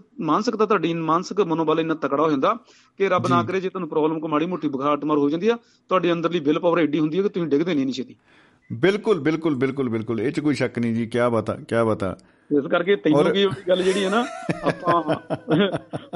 ਮਾਨਸਿਕਤਾ 0.59 0.65
ਤੁਹਾਡੀ 0.65 0.93
ਮਾਨਸਿਕ 0.93 1.41
ਮਨੋਬਲ 1.41 1.79
ਇੰਨਾ 1.79 1.93
ਤਕੜਾ 1.93 2.23
ਹੋ 2.23 2.29
ਜਾਂਦਾ 2.29 2.57
ਕਿ 2.97 3.09
ਰੱਬ 3.09 3.27
ਨਾ। 3.27 3.43
ਕਰੇ 3.43 3.61
ਜੇ 3.61 3.69
ਤੁਹਾਨੂੰ 3.69 3.89
ਪ੍ਰੋਬਲਮ 3.89 4.19
ਕੋ 4.19 4.27
ਮਾੜੀ 4.27 4.45
ਮੋਟੀ 4.45 4.67
ਬੁਖਾਰ 4.67 4.97
ਟਮਾਰ 4.97 5.17
ਹੋ 5.17 5.29
ਜਾਂਦੀ 5.29 5.47
ਆ 5.47 5.57
ਤੁਹਾਡੀ 5.89 6.11
ਅੰਦਰਲੀ 6.11 6.39
ਵਿਲ 6.39 6.59
ਪਾਵਰ 6.59 6.79
ਐਡੀ 6.79 6.99
ਹੁੰਦੀ 6.99 7.17
ਹੈ 7.17 7.23
ਕਿ 7.23 7.29
ਤੁਸੀਂ 7.29 7.47
ਡਿੱਗਦੇ 7.47 7.73
ਨਹੀਂ 7.73 7.85
ਨਹੀਂ 7.85 7.95
ਛੇਤੀ। 7.95 8.15
ਬਿਲਕੁਲ 8.73 9.19
ਬਿਲਕੁਲ 9.19 9.55
ਬਿਲਕੁਲ 9.55 9.89
ਬਿਲਕੁਲ। 9.89 10.21
ਇਹ 10.21 10.31
ਚ 10.31 10.39
ਕੋਈ 10.39 10.55
ਸ਼ੱਕ 10.55 10.79
ਨਹੀਂ 10.79 10.93
ਜੀ 10.93 11.05
ਕੀ 11.05 11.19
ਬਤਾ 11.31 11.53
ਕੀ 11.55 11.85
ਬਤਾ। 11.87 12.17
ਇਸ 12.49 12.65
ਕਰਕੇ 12.71 12.95
ਤੈਨੂੰ 12.95 13.23
ਕੀ 13.23 13.43
ਵਾਲੀ 13.45 13.63
ਗੱਲ 13.69 13.81
ਜਿਹੜੀ 13.83 14.03
ਹੈ 14.05 14.09
ਨਾ 14.09 14.23
ਆਪਾਂ 14.63 15.15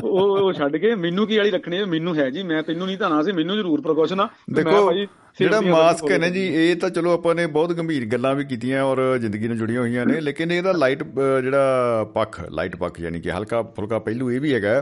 ਉਹ 0.03 0.37
ਉਹ 0.37 0.51
ਛੱਡ 0.53 0.77
ਕੇ 0.77 0.93
ਮੈਨੂੰ 0.95 1.27
ਕੀ 1.27 1.37
ਵਾਲੀ 1.37 1.51
ਰੱਖਣੀ 1.51 1.77
ਹੈ? 1.77 1.85
ਮੈਨੂੰ 1.85 2.15
ਹੈ 2.15 2.29
ਜੀ 2.29 2.43
ਮੈਂ 2.43 2.61
ਤੈਨੂੰ 2.63 2.87
ਨਹੀਂ 2.87 2.97
ਧਾਣਾ 2.97 3.21
ਸੀ 3.23 3.31
ਮੈਨੂੰ 3.31 3.55
ਜ਼ਰੂਰ 3.55 3.81
ਪ੍ਰੀਕਾਸ਼ਨ 3.81 4.19
ਆ। 4.19 4.27
ਦੇਖੋ 4.53 4.91
ਜਿਹੜਾ 5.39 5.59
ਮਾਸਕ 5.61 6.11
ਹੈ 6.11 6.17
ਨਾ 6.17 6.27
ਜੀ 6.29 6.45
ਇਹ 6.55 6.75
ਤਾਂ 6.75 6.89
ਚਲੋ 6.89 7.11
ਆਪਾਂ 7.13 7.35
ਨੇ 7.35 7.45
ਬਹੁਤ 7.47 7.73
ਗੰਭੀਰ 7.73 8.05
ਗੱਲਾਂ 8.05 8.33
ਵੀ 8.35 8.45
ਕੀਤੀਆਂ 8.45 8.83
ਔਰ 8.83 8.99
ਜ਼ਿੰਦਗੀ 9.17 9.47
ਨਾਲ 9.47 9.57
ਜੁੜੀਆਂ 9.57 9.81
ਹੋਈਆਂ 9.81 10.05
ਨੇ 10.05 10.19
ਲੇਕਿਨ 10.21 10.51
ਇਹਦਾ 10.51 10.71
ਲਾਈਟ 10.71 11.03
ਜਿਹੜਾ 11.43 12.03
ਪੱਖ 12.13 12.39
ਲਾਈਟ 12.51 12.75
ਪੱਖ 12.75 12.99
ਯਾਨੀ 12.99 13.21
ਕਿ 13.21 13.31
ਹਲਕਾ 13.31 13.61
ਫੁਲਕਾ 13.75 13.99
ਪਹਿਲੂ 13.99 14.31
ਇਹ 14.31 14.39
ਵੀ 14.41 14.53
ਹੈਗਾ 14.53 14.81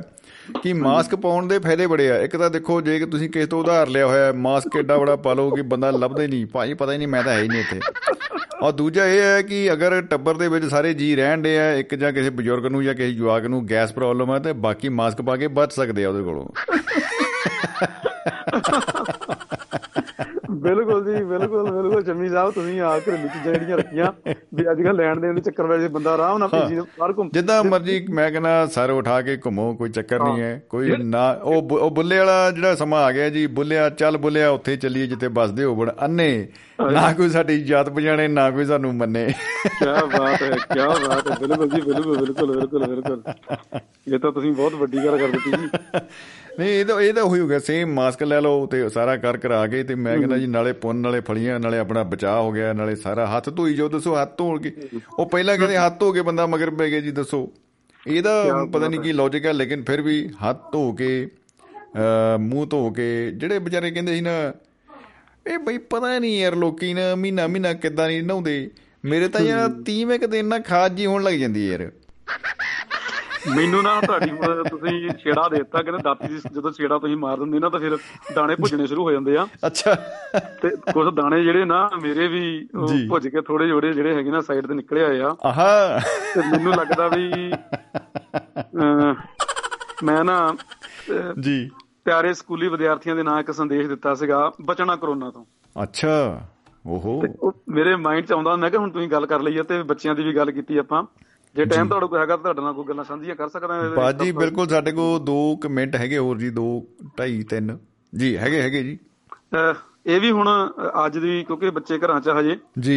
ਕਿ 0.64 0.74
ਮਾਸਕ 0.74 1.16
ਪਾਉਣ 1.16 1.48
ਦੇ 1.48 1.60
ਫਾਇਦੇ 1.60 1.88
ਬੜੇ 1.88 2.10
ਆ। 2.12 2.18
ਇੱਕ 2.20 2.36
ਤਾਂ 2.38 2.50
ਦੇਖੋ 2.50 2.80
ਜੇ 2.82 3.00
ਤੁਸੀਂ 3.06 3.30
ਕਿਸੇ 3.30 3.46
ਤੋਂ 3.46 3.60
ਉਧਾਰ 3.60 3.88
ਲਿਆ 3.88 4.08
ਹੋਇਆ 4.08 4.26
ਹੈ, 4.26 4.32
ਮਾਸਕ 4.32 4.78
ਐਡਾ 4.78 4.98
ਬੜਾ 4.98 5.16
ਪਾ 5.16 5.34
ਲਓ 5.34 5.50
ਕਿ 5.50 5.62
ਬੰਦਾ 5.62 5.92
ਲੱਭਦਾ 5.92 6.22
ਹੀ 6.24 6.28
ਨਹੀਂ। 6.28 6.46
ਭਾਈ 6.46 6.74
ਪਤਾ 6.74 6.94
ਹੀ 6.94 6.98
ਨਹੀਂ 6.98 7.08
ਮੈਂ 7.08 7.24
ਤਾਂ 7.24 7.34
ਹੈ 7.34 7.42
ਹੀ 7.44 7.48
ਨਹੀਂ 7.48 7.60
ਇੱਥੇ। 7.60 7.80
ਔਰ 8.62 8.72
ਦੂਜਾ 8.72 9.06
ਇਹ 9.06 9.22
ਹੈ 9.22 9.42
ਕਿ 9.42 9.72
ਅਗਰ 9.74 10.02
ਟੱਬਰ 10.02 10.38
ਦੇ 10.38 10.48
ਵਿੱਚ 10.48 10.66
ਸਾਰੇ 10.66 10.94
ਜੀ 10.94 11.16
ਰਹਿਣ 11.16 11.41
ਦੇ 11.42 11.58
ਆ, 11.60 11.72
ਇੱਕ 11.74 11.96
ਜਾਂ 11.96 12.14
ਕਿਸੇ 12.14 12.30
ਬਜ਼ੁਰਗ 12.30 12.66
ਨੂੰ 12.66 12.84
ਜਾਂ 12.84 12.96
ਕਿਸੇ 12.96 13.12
ਜਵਾਕ 13.12 13.46
ਨੂੰ 13.46 13.70
ਗੈਸ 13.70 13.94
ਪ੍ਰੋਬਲਮ 13.94 14.34
ਹੈ 14.34 14.40
ਤੇ 14.40 14.54
ਬਾਕੀ 14.54 14.90
ਮਾਸਕ 14.90 15.22
ਪਾ 15.22 15.36
ਕੇ 15.36 15.48
ਬਚ 15.48 15.74
ਸਕਦੇ 15.74 16.06
ਆ 16.06 16.10
ਉਹਦੇ 16.10 16.24
ਕੋਲੋਂ। 16.24 16.48
ਬਿਲਕੁਲ 20.52 21.04
ਜੀ 21.06 21.24
ਬਿਲਕੁਲ 21.24 21.70
ਬਿਲਕੁਲ। 21.72 22.04
ਜੰਮੀ 22.04 22.30
ਸਾਹਿਬ 22.30 22.52
ਤੁਸੀਂ 22.52 22.80
ਆ 22.82 22.98
ਘਰੇਲੂ 23.00 23.28
ਚੀਜ਼ਾਂ 23.28 23.54
ਜਿਹੜੀਆਂ 23.54 23.78
ਰੱਖੀਆਂ 23.78 24.12
ਵੀ 24.56 24.70
ਅੱਜ 24.72 24.82
ਕੱਲ 24.82 24.96
ਲੈਣ 24.96 25.20
ਦੇਣ 25.20 25.34
ਦੇ 25.34 25.42
ਚੱਕਰ 25.42 25.66
ਵਿੱਚ 25.68 25.92
ਬੰਦਾ 25.92 26.14
ਆਰਾਮ 26.14 26.38
ਨਾਲ। 26.38 26.50
ਪੀਜੀ 26.50 26.80
ਬਾਹਰ 27.00 27.14
ਘੁੰਮ 27.18 27.30
ਜਿੱਦਾਂ 27.34 27.64
ਮਰਜ਼ੀ 27.64 28.00
ਮੈਂ 28.12 28.30
ਕਹਿੰਦਾ 28.32 28.66
ਸਰ 28.74 28.90
ਉਠਾ 28.92 29.22
ਕੇ 29.22 29.38
ਘੁੰਮੋ 29.46 29.74
ਕੋਈ 29.76 29.90
ਚੱਕਰ 29.90 30.24
ਨਹੀਂ 30.24 30.42
ਹੈ 30.42 30.62
ਕੋਈ 30.70 30.96
ਨਾ 31.04 31.30
ਉਹ 31.34 31.78
ਉਹ 31.80 31.90
ਬੁੱਲੇ 31.92 32.18
ਵਾਲਾ 32.20 32.50
ਜਿਹੜਾ 32.52 32.76
ਸਮਾਂ 32.76 33.04
ਆ 33.04 33.12
ਗਿਆ 33.12 33.30
ਜੀ 33.30 33.46
ਬੁੱਲਿਆ 33.60 33.90
ਚੱਲ 33.92 34.18
ਬੁੱਲਿਆ 34.18 34.50
ਉੱਥੇ 34.50 34.76
ਚੱਲੀਏ 34.78 35.08
ਜਿੱਥੇ 35.08 35.28
ਬਸਦੇ 35.30 35.64
ਹੋਵਣ। 35.64 35.92
ਅੰਨੇ 36.06 36.48
ਨਾ 36.92 37.12
ਕੋਈ 37.14 37.30
ਸਾਡੀ 37.30 37.60
ਜਾਤ 37.64 37.90
ਪਛਾਣੇ 37.90 38.28
ਨਾ 38.28 38.50
ਕੋਈ 38.52 38.66
ਸਾਨੂੰ 38.66 38.94
ਮੰਨੇ। 38.96 39.26
ਕੀ 39.68 39.86
ਬਾਤ 39.86 40.42
ਹੈ 40.44 40.50
ਕੀ 40.50 40.80
ਬਾਤ 41.08 41.30
ਹੈ। 41.32 41.36
ਬਿਲਕੁਲ 41.42 41.70
ਜੀ 41.70 41.82
ਬਿਲਕੁਲ 41.82 42.18
ਬਿਲਕੁਲ 42.18 42.56
ਬਿਲਕੁਲ 42.56 42.86
ਬਿਲਕੁਲ। 42.86 43.22
ਇਹ 44.14 44.20
ਤਾਂ 44.20 44.32
ਤੁਸੀਂ 44.32 44.52
ਬਹੁਤ 44.52 44.74
ਵੱਡੀ 44.74 45.06
ਗੱਲ 45.06 45.18
ਕਰ 45.18 45.28
ਦਿੱਤੀ 45.28 45.52
ਜੀ। 45.52 45.68
ਨਹੀਂ 46.60 46.70
ਇਹ 46.70 46.86
ਤਾਂ 46.86 47.00
ਇਹ 47.02 47.14
ਤਾਂ 47.14 47.24
ਹੋਈ 47.24 47.40
ਹੋ 47.40 47.48
ਗਿਆ 47.48 47.60
ਸੇਮ 47.60 47.94
ਮਾਸਕ 47.94 48.24
ਲੈ 48.24 48.40
ਲਓ 48.42 48.66
ਤੇ 48.68 48.88
ਸਾਰਾ 48.90 49.16
ਕਰ 49.18 49.38
ਕਰਾ 49.38 49.66
ਕੇ 49.68 49.84
ਤੇ 49.84 49.96
ਮੈਂ 49.96 50.18
ਕਹਿੰਦਾ 50.18 50.38
ਜੀ 50.38 50.48
ਨਾਲੇ 50.48 50.74
ਪੁੰਨ 50.84 50.98
ਨਾਲੇ 50.98 51.20
ਫਲੀਆਂ 51.28 51.60
ਨਾਲੇ 51.60 51.78
ਆਪਣਾ 51.80 52.04
ਬਚਾਅ 52.04 52.40
ਹੋ 52.42 52.52
ਗਿਆ 52.52 52.72
ਨਾਲੇ 52.74 52.96
ਸਾਰਾ 52.96 53.26
ਹੱਥ 53.28 53.50
ਧੋਈ 53.50 53.74
ਜਾਓ 53.74 53.90
ਦੱਸੋ 53.90 54.16
ਹੱਥ 54.22 54.38
ਧੋ 54.38 54.58
ਕੇ? 54.58 54.72
ਉਹ 55.20 55.26
ਪਹਿਲਾਂ 55.26 55.58
ਕਹਿੰਦੇ 55.58 55.78
ਹੱਥ 55.78 56.00
ਧੋ 56.00 56.12
ਕੇ 56.12 56.22
ਬੰਦਾ 56.22 56.46
ਮਗਰ 56.48 56.70
ਪੈ 56.76 56.90
ਗਿਆ 56.90 57.00
ਜੀ 57.00 57.12
ਦੱਸੋ। 57.12 57.50
ਇਹਦਾ 58.08 58.66
ਪਤਾ 58.74 58.88
ਨਹੀਂ 58.88 59.00
ਕੀ 59.00 59.12
ਲੌਜੀਕ 59.14 59.46
ਹੈ 59.46 59.54
ਲੇਕਿਨ 59.54 59.84
ਫਿਰ 59.88 60.02
ਵੀ 60.02 60.28
ਹੱਥ 60.44 60.72
ਧੋ 60.72 60.92
ਕੇ 61.00 61.10
ਮੂੰਹ 62.40 62.66
ਧੋ 62.70 62.90
ਕੇ 62.92 63.08
ਜਿਹੜੇ 63.32 63.60
ਵਿਚਾਰੇ 63.60 63.92
ਕਹਿੰਦੇ 63.92 64.16
ਸੀ 64.16 64.22
ਨਾ 64.22 64.32
ਇਹ 65.46 65.58
ਬਈ 65.58 65.78
ਪਤਾ 65.92 66.18
ਨਹੀਂ 66.20 66.40
ਯਾਰ 66.42 66.56
ਲੋਕੀ 66.56 66.94
ਨਾ 66.94 67.14
ਮਹੀਨਾ 67.16 67.48
ਮਹੀਨਾ 67.48 67.74
ਕਿੱਦਾਂ 67.74 68.08
ਨਹੀਂ 68.08 68.22
ਨਹਾਉਂਦੇ। 68.24 68.70
ਮੇਰੇ 69.06 69.28
ਤਾਂ 69.28 69.42
ਯਾਰ 69.42 69.70
30ਵੇਂ 69.90 70.20
ਕ 70.20 70.26
ਦਿਨ 70.26 70.46
ਨਾ 70.48 70.60
ਖਾਜ 70.68 70.94
ਜੀ 70.98 71.06
ਹੋਣ 71.06 71.24
ਲੱਗ 71.24 71.34
ਜਾਂਦੀ 71.34 71.68
ਯਾਰ। 71.68 71.90
ਮੈਨੂੰ 73.56 73.84
ਨਾ 73.84 74.02
ਤੁਹਾਡੀ 74.02 74.32
ਤੁਸੀਂ 74.70 75.10
ਛੇੜਾ 75.10 75.50
ਦੇ 75.50 75.58
ਦਿੱਤਾ 75.58 75.82
ਕਹਿੰਦੇ 75.82 76.02
ਦਾਤੀ 76.04 76.28
ਦੀ 76.28 76.42
ਜਦੋਂ 76.56 76.72
ਛੇੜਾ 76.72 77.00
ਤੁਸੀਂ 77.00 77.18
ਮਾਰ 77.18 77.38
ਦਿੰਦੇ 77.38 77.60
ਨਾ 77.60 77.70
ਤਾਂ 77.70 77.80
ਫਿਰ 77.80 77.98
ਦਾਣੇ 78.36 78.56
ਭੁੱਜਣੇ 78.56 78.88
ਸ਼ੁਰੂ 78.88 79.04
ਹੋ 79.04 79.12
ਜਾਂਦੇ 79.12 79.38
ਆ। 79.38 79.48
ਅੱਛਾ। 79.68 79.96
ਤੇ 80.62 80.70
ਕੁਝ 80.70 81.14
ਦਾਣੇ 81.14 81.44
ਜਿਹੜੇ 81.44 81.66
ਨਾ 81.66 81.90
ਮੇਰੇ 82.02 82.28
ਵੀ। 82.28 82.70
ਭੁੱਜ 83.10 83.28
ਕੇ 83.28 83.42
ਥੋੜੇ 83.42 83.68
ਜੋੜੇ 83.68 83.94
ਜਿਹੜੇ 83.94 84.16
ਹੈਗੇ 84.16 84.32
ਨਾ 84.32 84.42
ਸਾਈਡ 84.42 84.68
ਤੇ 84.68 84.74
ਨਿਕਲੇ 84.74 85.06
ਆਏ 85.06 85.20
ਆ। 85.20 85.36
ਆਹਾ। 85.46 86.00
ਤੇ 86.36 86.40
ਮੈਨੂੰ 86.52 86.74
ਲੱਗਦਾ 86.74 87.08
ਵੀ 87.08 87.54
ਮੈਂ 90.04 90.24
ਨਾ 90.24 90.56
ਜੀ। 91.40 91.70
ਪਿਆਰੇ 92.06 92.34
ਸਕੂਲੀ 92.34 92.68
ਵਿਦਿਆਰਥੀਆਂ 92.68 93.16
ਦੇ 93.16 93.24
ਨਾਂ 93.24 93.40
ਇੱਕ 93.40 93.52
ਸੰਦੇਸ਼ 93.52 93.88
ਦਿੱਤਾ 93.88 94.14
ਸੀਗਾ 94.14 94.52
ਬਚਣਾ 94.62 94.96
ਕਰੋਨਾ 94.96 95.30
ਤੋਂ। 95.30 95.46
ਅੱਛਾ। 95.84 96.42
ਓਹੋ। 96.88 97.24
ਮੇਰੇ 97.70 97.96
ਮਾਈਂਡ 97.96 98.26
'ਚ 98.26 98.34
ਆਉਂਦਾ 98.34 98.56
ਮੈਂ 98.56 98.70
ਕਿਹਾ 98.70 98.82
ਹੁਣ 98.82 98.92
ਤੁਸੀਂ 98.92 99.10
ਗੱਲ 99.10 99.26
ਕਰ 99.26 99.40
ਲਈ 99.42 99.62
ਤੇ 99.62 99.84
ਬੱਚਿਆਂ 99.84 100.16
ਦੀ 100.16 100.24
ਵੀ 100.24 100.36
ਗੱਲ 100.36 100.52
ਕੀਤੀ 100.52 100.78
ਆਪਾਂ। 100.78 101.04
ਜੇ 101.56 101.66
ਟਾਈਮ 101.66 101.88
ਤੁਹਾਡੇ 101.88 102.08
ਕੋਲ 102.08 102.20
ਹੈਗਾ 102.20 102.36
ਤਾਂ 102.36 102.44
ਤੁਹਾਡੇ 102.44 102.62
ਨਾਲ 102.62 102.74
ਕੋਈ 102.74 102.86
ਗੱਲਾਂ 102.86 103.04
ਸਾਂਝੀਆਂ 103.04 103.36
ਕਰ 103.36 103.50
ਸਕਦਾ 103.50 103.80
ਵਿੱਚ। 103.82 103.96
ਬਾਜੀ 103.96 104.32
ਬਿਲਕੁਲ 104.32 104.68
ਸਾਡੇ 104.68 104.92
ਕੋਲ 104.92 105.20
2 105.30 105.70
ਮਿੰਟ 105.70 105.96
ਹੈਗੇ 105.96 106.18
ਹੋਰ 106.18 106.38
ਜੀ 106.38 106.50
2 106.50 106.68
2.5 107.22 107.42
3 107.54 107.78
ਜੀ 108.14 108.36
ਹੈਗੇ 108.38 108.62
ਹੈਗੇ 108.62 108.84
ਜੀ। 108.84 108.98
ਇਹ 110.06 110.20
ਵੀ 110.22 110.32
ਹੁਣ 110.32 110.48
ਅੱਜ 111.06 111.18
ਦੀ 111.18 111.44
ਕਿਉਂਕਿ 111.44 111.70
ਬੱਚੇ 111.70 111.98
ਘਰਾਂ 111.98 112.20
'ਚ 112.22 112.30
ਹਜੇ 112.40 112.56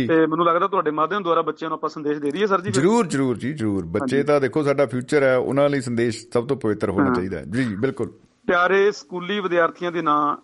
ਤੇ 0.09 0.26
ਮੈਨੂੰ 0.26 0.47
ਲੱਗਦਾ 0.47 0.68
ਤੁਹਾਡੇ 0.68 0.90
ਮਾਧਿਅਮ 0.90 1.22
ਦੁਆਰਾ 1.22 1.43
ਬੱਚਿਆਂ 1.43 1.70
ਨੂੰ 1.70 1.76
ਆਪਾਂ 1.76 1.89
ਸੰਦੇਸ਼ 1.89 2.20
ਦੇ 2.20 2.31
ਦਈਏ 2.31 2.47
ਸਰ 2.47 2.60
ਜੀ? 2.60 2.70
ਜਰੂਰ 2.70 3.06
ਜਰੂਰ 3.06 3.36
ਜੀ 3.36 3.52
ਜਰੂਰ। 3.52 3.85
ਬੱਚੇ 3.97 4.22
ਤਾਂ 4.22 4.40
ਦੇਖੋ 4.40 4.62
ਸਾਡਾ 4.62 4.86
ਫਿਊਚਰ 4.86 5.22
ਹੈ 5.22 5.36
ਉਹਨਾਂ 5.36 5.68
ਲਈ 5.70 5.81
ਸੰਦੇਸ਼ 5.81 6.24
ਸਭ 6.35 6.47
ਤੋਂ 6.47 6.56
ਪਵਿੱਤਰ 6.56 6.90
ਹੋਣਾ 6.90 7.12
ਚਾਹੀਦਾ 7.14 7.39
ਹੈ। 7.39 7.44
ਜੀ 7.44 7.64
ਬਿਲਕੁਲ। 7.76 8.10
ਪਿਆਰੇ 8.47 8.90
ਸਕੂਲੀ 8.93 9.40
ਵਿਦਿਆਰਥੀਆਂ 9.40 9.93
ਦੇ 9.93 10.02
ਨਾਂ 10.02 10.36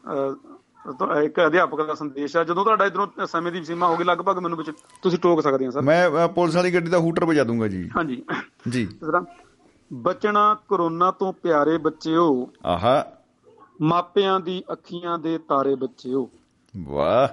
ਇੱਕ 1.22 1.46
ਅਧਿਆਪਕ 1.46 1.86
ਦਾ 1.86 1.94
ਸੰਦੇਸ਼ 1.94 2.36
ਆ 2.36 2.44
ਜਦੋਂ 2.44 2.64
ਤੁਹਾਡਾ 2.64 2.86
ਇਧਰੋਂ 2.86 3.26
ਸਮੇਂ 3.26 3.52
ਦੀ 3.52 3.64
ਸੀਮਾ 3.64 3.86
ਹੋਗੀ 3.86 4.04
ਲਗਭਗ 4.04 4.38
ਮੈਨੂੰ 4.38 4.58
ਵਿੱਚ 4.58 4.70
ਤੁਸੀਂ 5.02 5.18
ਟੋਕ 5.18 5.42
ਸਕਦੇ 5.42 5.66
ਹੋ 5.66 5.70
ਸਰ? 5.70 5.80
ਮੈਂ 5.80 6.28
ਪੁਲਿਸ 6.28 6.56
ਵਾਲੀ 6.56 6.74
ਗੱਡੀ 6.74 6.90
ਦਾ 6.90 6.98
ਹੂਟਰ 6.98 7.24
ਵਜਾ 7.24 7.44
ਦੂੰਗਾ 7.44 7.68
ਜੀ। 7.68 7.90
ਹਾਂਜੀ। 7.96 8.24
ਜੀ। 8.68 8.88
ਬਚਣਾ 9.92 10.56
ਕਰੋਨਾ 10.68 11.10
ਤੋਂ 11.10 11.32
ਪਿਆਰੇ 11.32 11.78
ਬੱਚਿਓ। 11.78 12.50
ਆਹਾ। 12.66 13.06
ਮਾਪਿਆਂ 13.82 14.40
ਦੀ 14.40 14.62
ਅੱਖੀਆਂ 14.72 15.18
ਦੇ 15.18 15.38
ਤਾਰੇ 15.38 15.74
ਬੱਚਿਓ। 15.74 16.30
ਵਾਹ। 16.86 17.28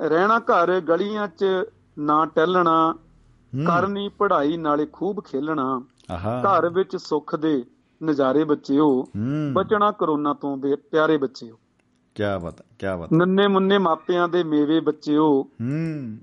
ਰਹਿਣਾ 0.00 0.38
ਘਰ 0.38 0.80
ਗਲੀਆਂ 0.80 1.28
'ਚ 1.28 1.44
ਨਾ 1.98 2.26
ਟਹਿਲਣਾ 2.26 2.94
ਕਰਨੀ 3.66 4.08
ਪੜ੍ਹਾਈ 4.08 4.56
ਨਾਲੇ 4.56 4.86
ਖੂਬ 4.92 5.20
ਖੇਲਣਾ। 5.20 5.82
ਘਰ 6.40 6.68
ਵਿੱਚ 6.68 6.96
ਸੁੱਖ 6.96 7.36
ਦੇ 7.36 7.64
ਨਜ਼ਾਰੇ 8.02 8.44
ਬੱਚਿਓ। 8.44 9.06
ਬਚਣਾ 9.52 9.90
ਕਰੋਨਾ 9.90 10.34
ਤੋਂ 10.34 10.56
ਬੇ- 10.56 10.76
ਪਿਆਰੇ 10.90 11.16
ਬੱਚਿਓ। 11.16 11.58
ਕੀ 12.18 12.42
ਬਾਤ 12.42 12.60
ਕੀ 12.60 12.98
ਬਾਤ 12.98 13.12
ਨੰਨੇ 13.12 13.46
ਮੁੰਨੇ 13.46 13.78
ਮਾਪਿਆਂ 13.78 14.28
ਦੇ 14.28 14.44
ਮੇਵੇ 14.44 14.80
ਬੱਚਿਓ 14.80 15.24
ਹੂੰ। 15.42 16.18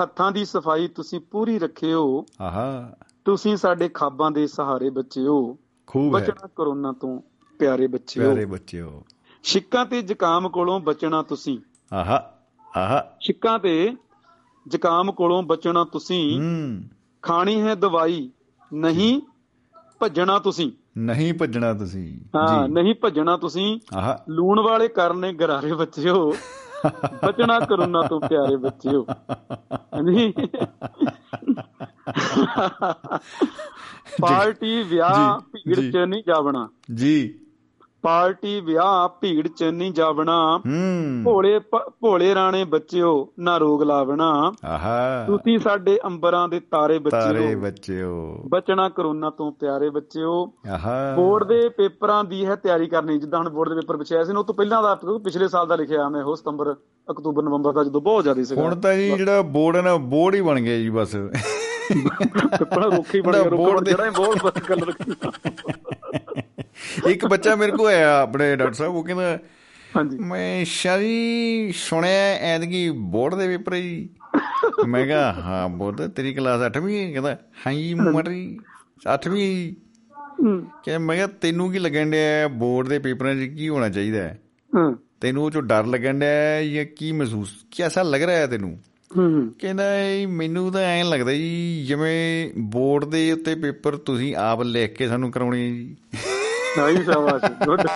ਹੱਥਾਂ 0.00 0.32
ਦੀ 0.32 0.44
ਸਫ਼ਾਈ 0.44 0.88
ਤੁਸੀਂ 0.88 1.20
ਪੂਰੀ 1.20 1.58
ਰੱਖਿਓ। 1.58 2.26
ਆਹਾ। 2.40 2.94
ਤੁਸੀਂ 3.24 3.56
ਸਾਡੇ 3.56 3.88
ਖਾਬਾਂ 3.88 4.30
ਦੇ 4.30 4.46
ਸਹਾਰੇ 4.46 4.90
ਬੱਚਿਓ। 4.90 5.58
ਖੂਬ 5.86 6.12
ਬਚਣਾ 6.12 6.48
ਕਰੋਨਾ 6.56 6.92
ਤੋਂ 6.92 7.20
ਪਿਆਰੇ 7.58 7.86
ਬੱਚਿਓ। 7.86 8.22
ਪਿਆਰੇ 8.22 8.44
ਬੱਚਿਓ। 8.44 9.04
ਛਿੱਕਾਂ 9.42 9.86
ਤੇ 9.86 10.02
ਜ਼ੁਕਾਮ 10.02 10.48
ਕੋਲੋਂ 10.48 10.80
ਬਚਣਾ 10.80 11.22
ਤੁਸੀਂ। 11.22 11.58
ਆਹਾ 11.94 12.34
ਆਹਾ। 12.76 13.16
ਛਿੱਕਾਂ 13.20 13.58
ਤੇ 13.58 13.96
ਜ਼ੁਕਾਮ 14.68 15.12
ਕੋਲੋਂ 15.12 15.42
ਬਚਣਾ 15.42 15.84
ਤੁਸੀਂ। 15.84 16.40
ਹੂੰ। 16.40 16.82
ਖਾਣੀ 17.22 17.62
ਹੈ 17.62 17.74
ਦਵਾਈ 17.74 18.30
ਨਹੀਂ 18.72 19.20
ਭੱਜਣਾ 19.98 20.38
ਤੁਸੀਂ। 20.38 20.72
ਨਹੀਂ 20.98 21.34
ਭੱਜਣਾ 21.34 21.74
ਤੁਸੀਂ। 21.74 22.20
ਹਾਂ 22.36 22.68
ਨਹੀਂ 22.68 22.94
ਭੱਜਣਾ 22.94 23.36
ਤੁਸੀਂ। 23.36 23.80
ਲੂਣ 24.28 24.60
ਵਾਲੇ 24.60 24.88
ਕਰਨੇ 24.88 25.32
ਗਰਾਰੇ 25.32 25.72
ਬੱਚਿਓ। 25.72 26.32
ਬਚਣਾ 27.26 27.60
ਕਰੋਨਾ 27.60 28.02
ਤੋਂ 28.02 28.20
ਪਿਆਰੇ 28.20 28.56
ਬੱਚਿਓ। 28.56 29.06
ਹਾਂਜੀ। 29.72 30.34
ਪਾਰਟੀ 34.20 34.82
ਵਿਆਹ 34.82 35.38
ਭੀੜ। 35.40 35.92
ਚ 35.92 35.96
ਨਹੀਂ 35.96 36.22
ਜਾਵਣਾ। 36.26 36.68
ਜੀ। 36.94 37.34
ਪਾਰਟੀ 38.04 38.60
ਵਿਆਹ 38.60 39.08
ਭੀੜ 39.20 39.48
ਚ 39.48 39.64
ਨਹੀਂ 39.64 39.92
ਜਾਵਣਾ। 39.92 40.60
ਭੋਲੇ 41.24 41.60
ਭੋਲੇ 42.00 42.34
ਰਾਣੇ 42.34 42.64
ਬੱਚਿਓ 42.64 43.28
ਨਾ 43.40 43.56
ਰੋਗ 43.58 43.82
ਲਾਵਣਾ। 43.82 44.52
ਆਹਾ। 44.64 45.24
ਤੁਸੀਂ 45.26 45.58
ਸਾਡੇ 45.58 45.98
ਅੰਬਰਾਂ 46.06 46.48
ਦੇ 46.48 46.60
ਤਾਰੇ 46.60 46.98
ਤਾਰੇ 47.10 47.38
ਬੱਚਿਓ। 47.38 47.60
ਬੱਚਿਓ 47.60 48.42
ਬਚਣਾ 48.48 48.88
ਕਰੋਨਾ 48.88 49.30
ਤੋਂ 49.30 49.52
ਪਿਆਰੇ 49.52 49.90
ਬੱਚਿਓ। 49.90 50.52
ਆਹਾ। 50.70 51.14
ਬੋਰਡ 51.16 51.44
ਦੇ 51.44 51.68
ਪੇਪਰਾਂ 51.68 52.24
ਦੀ 52.24 52.46
ਹੈ 52.46 52.56
ਤਿਆਰੀ 52.56 52.86
ਕਰਨੀ 52.86 53.18
ਜਿੱਦਾਂ 53.18 53.38
ਹੁਣ 53.38 53.48
ਬੋਰਡ 53.50 53.68
ਦੇ 53.68 53.74
ਪੇਪਰ 53.74 53.96
ਪਿਛੇ 53.96 54.16
ਆਏ 54.16 54.24
ਸੀ 54.24 54.32
ਨਾ 54.32 54.38
ਉਹ 54.40 54.44
ਤੋਂ 54.44 54.54
ਪਹਿਲਾਂ 54.54 54.82
ਦਾ 54.82 54.94
ਪਿਛਲੇ 54.94 55.48
ਸਾਲ 55.48 55.66
ਦਾ 55.66 55.76
ਲਿਖਿਆ 55.76 56.08
ਮੈਂ 56.08 56.22
ਉਹ 56.22 56.36
ਸਤੰਬਰ 56.36 56.74
ਅਕਤੂਬਰ 57.10 57.42
ਨਵੰਬਰ 57.42 57.72
ਦਾ 57.72 57.84
ਜਦੋਂ 57.84 58.00
ਬਹੁਤ 58.00 58.22
ਜ਼ਿਆਦਾ 58.22 58.44
ਸੀਗਾ। 58.44 58.62
ਹੁਣ 58.62 58.76
ਤਾਂ 58.76 58.94
ਜੀ 58.94 59.10
ਜਿਹੜਾ 59.10 59.42
ਬੋਰਡ 59.42 59.76
ਹੈ 59.76 59.82
ਨਾ 59.82 59.96
ਬੋਰਡ 59.96 60.34
ਹੀ 60.34 60.40
ਬਣ 60.40 60.60
ਗਿਆ 60.60 60.76
ਜੀ 60.76 60.90
ਬਸ। 60.90 61.16
ਪੇਪਰਾਂ 62.58 62.90
ਰੋਕੀ 62.90 63.20
ਬਣ 63.20 63.32
ਗਿਆ 63.32 63.42
ਦੇ- 63.42 63.84
ਜਿਹੜਾ 63.84 64.10
ਬਹੁਤ 64.10 64.38
ਬਸ 64.44 64.62
ਕਲਰ 64.62 64.92
ਇੱਕ 67.08 67.26
ਬੱਚਾ 67.26 67.56
ਮੇਰੇ 67.56 67.72
ਕੋਲ 67.72 67.86
ਆਇਆ 67.86 68.20
ਆਪਣੇ 68.20 68.56
ਡਾਕਟਰ 68.56 68.74
ਸਾਹਿਬ 68.74 68.94
ਉਹ 68.94 69.04
ਕਹਿੰਦਾ 69.04 69.38
ਹਾਂਜੀ। 69.96 70.18
ਮੈਂ 70.18 70.64
ਸ਼ਾਰੀ 70.64 71.72
ਸੁਣਿਆ 71.76 72.34
ਐਤਕੀ 72.34 72.90
ਬੋਰਡ 72.90 73.34
ਦੇ 73.34 73.46
ਪੇਪਰ 73.48 73.74
ਜੀ। 73.74 74.08
ਮੈਂ 74.86 75.06
ਕਿਹਾ 75.06 75.32
ਹਾਂ 75.32 75.68
ਬੋਰਡ 75.68 76.00
ਤੇਰੀ 76.06 76.34
ਕਲਾਸ 76.34 76.60
8ਵੀਂ 76.78 76.98
ਹੈ। 76.98 77.10
ਕਹਿੰਦਾ 77.12 77.36
ਹਾਂ 77.66 77.72
ਜੀ 77.72 77.94
ਮਰੀ 77.94 78.58
8ਵੀਂ 79.24 79.74
ਹੂੰ 80.44 80.66
ਕਿ 80.84 80.98
ਮੈਂ 80.98 81.16
ਕਿਹਾ 81.16 81.26
ਤੈਨੂੰ 81.26 81.72
ਕੀ 81.72 81.78
ਲੱਗਣ 81.78 82.10
ਡਿਆ 82.10 82.48
ਬੋਰਡ 82.48 82.88
ਦੇ 82.88 82.98
ਪੇਪਰਾਂ 82.98 83.34
'ਚ 83.34 83.38
ਕੀ 83.38 83.68
ਹੋਣਾ 83.68 83.88
ਚਾਹੀਦਾ 83.88 84.22
ਹੈ? 84.22 84.38
ਤੈਨੂੰ 85.20 85.44
ਉਹ 85.44 85.50
ਚੋਂ 85.50 85.62
ਡਰ 85.62 85.86
ਲੱਗਣ 85.86 86.18
ਡਿਆ 86.18 86.62
ਜਾਂ 86.64 86.84
ਕੀ 86.96 87.12
ਮਹਿਸੂਸ 87.12 87.48
ਕਿਹਦਾ 87.70 88.02
ਲੱਗ 88.02 88.22
ਰਿਹਾ 88.22 88.38
ਹੈ 88.38 88.46
ਤੈਨੂੰ? 88.46 88.78
ਹੂੰ 89.16 89.54
ਕਹਿੰਦਾ 89.58 89.84
ਮੈਨੂੰ 90.28 90.72
ਤਾਂ 90.72 90.80
ਐਂ 90.80 91.04
ਲੱਗਦਾ 91.04 91.32
ਜੀ 91.32 91.84
ਜਿਵੇਂ 91.88 92.50
ਬੋਰਡ 92.58 93.04
ਦੇ 93.04 93.32
ਉੱਤੇ 93.32 93.54
ਪੇਪਰ 93.54 93.96
ਤੁਸੀਂ 93.96 94.36
ਆਪ 94.36 94.62
ਲਿਖ 94.62 94.94
ਕੇ 94.94 95.08
ਸਾਨੂੰ 95.08 95.30
ਕਰਾਉਣੇ 95.32 95.70
ਜੀ। 95.70 95.96
ਨਹੀਂ 96.78 97.04
ਸ਼ਾਬਾਸ਼। 97.04 97.44
ਗੁੱਡ। 97.66 97.80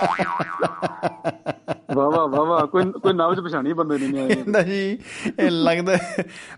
ਵਾਹ 1.96 2.10
ਵਾਹ 2.10 2.28
ਵਾਹ 2.28 2.46
ਵਾਹ। 2.46 2.66
ਕੋਈ 2.66 2.84
ਕੋਈ 2.84 3.12
ਨਾਮ 3.12 3.34
ਚ 3.34 3.40
ਪਛਾਣੀ 3.40 3.72
ਬੰਦੇ 3.72 3.98
ਨਹੀਂ 3.98 4.20
ਆਏ 4.20 4.34
ਕਹਿੰਦਾ 4.34 4.62
ਜੀ 4.62 4.98
ਇਹ 5.38 5.50
ਲੱਗਦਾ 5.50 5.98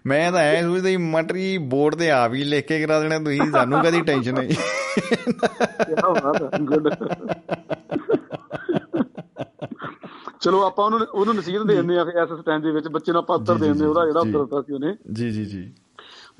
ਮੈਂ 0.06 0.32
ਤਾਂ 0.32 0.40
ਐ 0.40 0.62
ਸੋਚਦਾ 0.62 0.88
ਜੀ 0.88 0.96
ਮਟਰੀ 0.96 1.58
ਬੋਰਡ 1.58 1.94
ਤੇ 1.94 2.10
ਆਪ 2.10 2.32
ਹੀ 2.34 2.44
ਲਿਖ 2.44 2.66
ਕੇ 2.66 2.86
ਕਰਾ 2.86 3.00
ਦੇਣਾ 3.00 3.18
ਤੁਸੀਂ 3.18 3.50
ਸਾਨੂੰ 3.50 3.80
ਕਦੀ 3.80 4.00
ਟੈਨਸ਼ਨ 4.00 4.38
ਹੈ 4.38 4.42
ਕੀ 4.42 4.54
ਬਾਤ 5.94 6.42
ਹੈ 6.42 6.58
ਗੁੱਡ। 6.60 6.88
ਚਲੋ 10.40 10.62
ਆਪਾਂ 10.62 10.84
ਉਹਨੂੰ 10.84 11.00
ਉਹਨੂੰ 11.14 11.34
ਨਸੀਹਤ 11.34 11.62
ਦੇ 11.62 11.74
ਦਿੰਦੇ 11.76 11.98
ਆ 11.98 12.02
ਇਸ 12.02 12.40
ਸਟੈਂਡ 12.40 12.62
ਦੇ 12.62 12.70
ਵਿੱਚ 12.70 12.88
ਬੱਚੇ 12.88 13.12
ਨੂੰ 13.12 13.18
ਆਪਾਂ 13.18 13.36
ਉੱਤਰ 13.36 13.54
ਦੇ 13.54 13.66
ਦਿੰਦੇ 13.66 13.86
ਉਹਦਾ 13.86 14.06
ਜਿਹੜਾ। 14.06 14.20
ਉੱਤਰ 14.20 14.38
ਦਿੱਤਾ 14.38 14.62
ਸੀ 14.62 14.72
ਉਹਨੇ। 14.72 14.96
ਜੀ 15.12 15.30
ਜੀ 15.30 15.44
ਜੀ। 15.44 15.72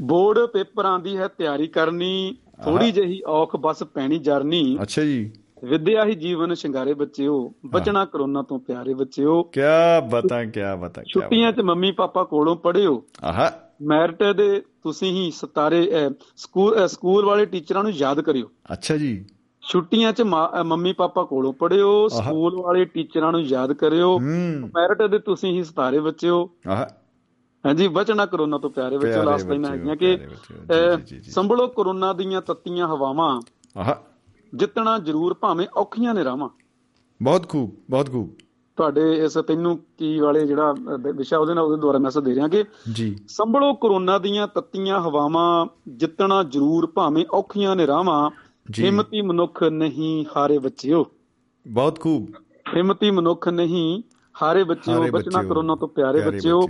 ਬੋਰਡ 0.01 0.39
ਪੇਪਰਾਂ 0.39 0.99
ਦੀ 0.99 1.17
ਹੈ 1.17 1.29
ਤਿਆਰੀ 1.29 1.67
ਕਰਨੀ 1.67 2.37
ਥੋੜੀ 2.65 2.93
ਜਿਹੀ 2.93 3.23
ਔਖ 3.27 3.57
ਬਸ 3.57 3.83
ਪੈਣੀ 3.83 4.19
ਜਰਨੀ। 4.19 4.79
ਅੱਛਾ 4.83 5.03
ਜੀ। 5.03 5.31
ਵਿਦਿਆ 5.65 6.05
ਹੀ 6.05 6.15
ਜੀਵਨ 6.15 6.55
ਸ਼ਿੰਗਾਰੇ 6.55 6.95
ਬੱਚਿਓ 6.95 7.55
ਬਚਣਾ 7.67 8.05
ਕਰੋਨਾ 8.05 8.43
ਤੋਂ 8.43 8.59
ਪਿਆਰੇ 8.59 8.95
ਬੱਚਿਓ। 8.95 9.43
ਕਿਆ 9.43 10.01
ਬਤਾ 10.01 10.45
ਕਿਆ 10.45 10.77
ਬਤਾ 10.77 11.03
ਛੁੱਟੀਆਂ 11.03 11.53
'ਚ 11.53 11.61
ਮੰਮੀ 11.61 11.93
ਪਾਪਾ 11.93 12.25
ਕੋਲੋਂ 12.25 12.57
ਪੜ੍ਹਿਓ। 12.57 13.05
ਆਹਾ। 13.25 13.53
ਮੈਰਿਟ 13.83 14.23
ਦੇ 14.23 14.63
ਤੁਸੀਂ 14.83 15.13
ਹੀ 15.13 15.31
ਸਤਾਰੇ 15.31 16.11
ਸਕੂਲ 16.37 16.89
ਸਕੂਲ 16.89 17.25
ਵਾਲੇ 17.25 17.47
ਟੀਚਰਾਂ 17.47 17.83
ਨੂੰ 17.83 17.93
ਯਾਦ 17.93 18.21
ਕਰਿਓ। 18.21 18.47
ਅੱਛਾ 18.73 18.97
ਜੀ। 18.97 19.25
ਛੁੱਟੀਆਂ 19.63 20.13
'ਚ 20.13 20.23
ਮੰਮੀ 20.23 20.93
ਪਾਪਾ 20.93 21.23
ਕੋਲੋਂ 21.23 21.53
ਪੜ੍ਹਿਓ 21.53 22.09
ਸਕੂਲ 22.09 22.63
ਵਾਲੇ 22.63 22.85
ਟੀਚਰਾਂ 22.85 23.33
ਨੂੰ 23.33 23.43
ਯਾਦ 23.43 23.73
ਕਰਿਓ। 23.73 24.19
ਮੈਰਿਟ 24.19 25.03
ਦੇ 25.03 25.19
ਤੁਸੀਂ 25.19 25.53
ਹੀ 25.53 25.65
ਸਤਾਰੇ 25.65 26.01
ਬੱਚਿਓ। 26.01 26.51
ਆਹਾ। 26.69 26.89
ਹਾਂਜੀ 27.67 27.89
ਬਚਣਾ 27.89 28.27
ਕਰੋਨਾ 28.27 28.59
ਤੋਂ 28.59 28.71
ਪਿਆਰੇ 28.71 28.99
ਬੱਚਿਓ 28.99 29.23
ਲਾਸਟ 29.23 29.49
ਲਾਈਨਾਂ 29.49 29.71
ਹੈਗੀਆਂ 29.71 29.97
ਕਿ। 29.97 30.19
ਸੰਭਲੋ 31.23 31.67
ਕਰੋਨਾ 31.67 32.13
ਦੀਆਂ 32.13 32.43
ਤੱਤੀਆਂ 32.43 32.89
ਹਵਾਵਾਂ। 32.89 33.41
ਆਹਾ। 33.77 34.03
ਜਿੱਤਣਾ 34.55 34.99
ਜ਼ਰੂਰ 34.99 35.35
ਭਾਵੇਂ 35.35 35.67
ਔਖੀਆਂ 35.77 36.15
ਨੇ 36.15 36.25
ਰਾਵਾਂ। 36.25 36.49
ਬਹੁਤ 37.23 37.49
ਖੂਬ 37.49 37.77
ਬਹੁਤ 37.91 38.11
ਖੂਬ। 38.11 38.31
ਤੁਹਾਡੇ 38.77 39.25
ਇਸ 39.25 39.35
ਤੈਨੂੰ 39.35 39.79
ਕੀ 39.99 40.21
ਵਾਲੇ 40.21 40.47
ਜਿਹੜਾ 40.47 40.75
ਵਿਸ਼ਾ 41.17 41.39
ਉਹਦੇ 41.39 41.55
ਨਾਲ 41.55 41.65
ਉਹਦੇ 41.65 41.81
ਦੁਆਰਾ 41.81 41.99
ਮੈਸੇਜ 41.99 42.25
ਦੇ 42.25 42.35
ਰਿਹਾ 42.35 42.49
ਕਿ 42.49 42.65
ਜੀ। 42.93 43.19
ਸੰਭਲੋ 43.29 43.75
ਕਰੋਨਾ 43.75 44.19
ਦੀਆਂ 44.19 44.49
ਤੱਤੀਆਂ 44.49 45.01
ਹਵਾਵਾਂ 45.01 45.67
ਜਿੱਤਣਾ 45.89 46.43
ਜ਼ਰੂਰ 46.43 46.87
ਭਾਵੇਂ 46.87 47.25
ਔਖੀਆਂ 47.31 47.77
ਨੇ 47.77 47.87
ਰਾਵਾਂ। 47.87 48.31
ਹਿੰਮਤੀ 48.79 49.23
ਮਨੁੱਖ 49.23 49.63
ਨਹੀਂ 49.63 50.27
ਹਾਰੇ 50.37 50.59
ਬੱਚਿਓ। 50.59 51.07
ਬਹੁਤ 51.69 52.01
ਖੂਬ। 52.01 52.29
ਹਿੰਮਤੀ 52.77 53.11
ਮਨੁੱਖ 53.11 53.49
ਨਹੀਂ 53.49 54.03
ਹਾਰੇ 54.43 54.65
ਬੱਚਿਓ। 54.65 55.07
ਬਚਣਾ 55.11 55.43
ਕਰੋਨਾ 55.43 55.75
ਤੋਂ 55.75 55.89
ਪਿਆਰੇ 55.89 56.21
ਬੱਚਿਓ। 56.21 56.61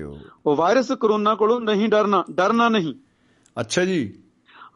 ਉਹ 0.47 0.57
ਵਾਇਰਸ 0.57 0.93
ਕਰੋਨਾ 0.93 1.35
ਕੋਲੋਂ 1.35 1.61
ਨਹੀਂ 1.61 1.89
ਡਰਨਾ 1.89 2.25
ਡਰਨਾ 2.31 2.69
ਨਹੀਂ। 2.69 2.95
ਅੱਛਾ 3.61 3.85
ਜੀ। 3.85 4.15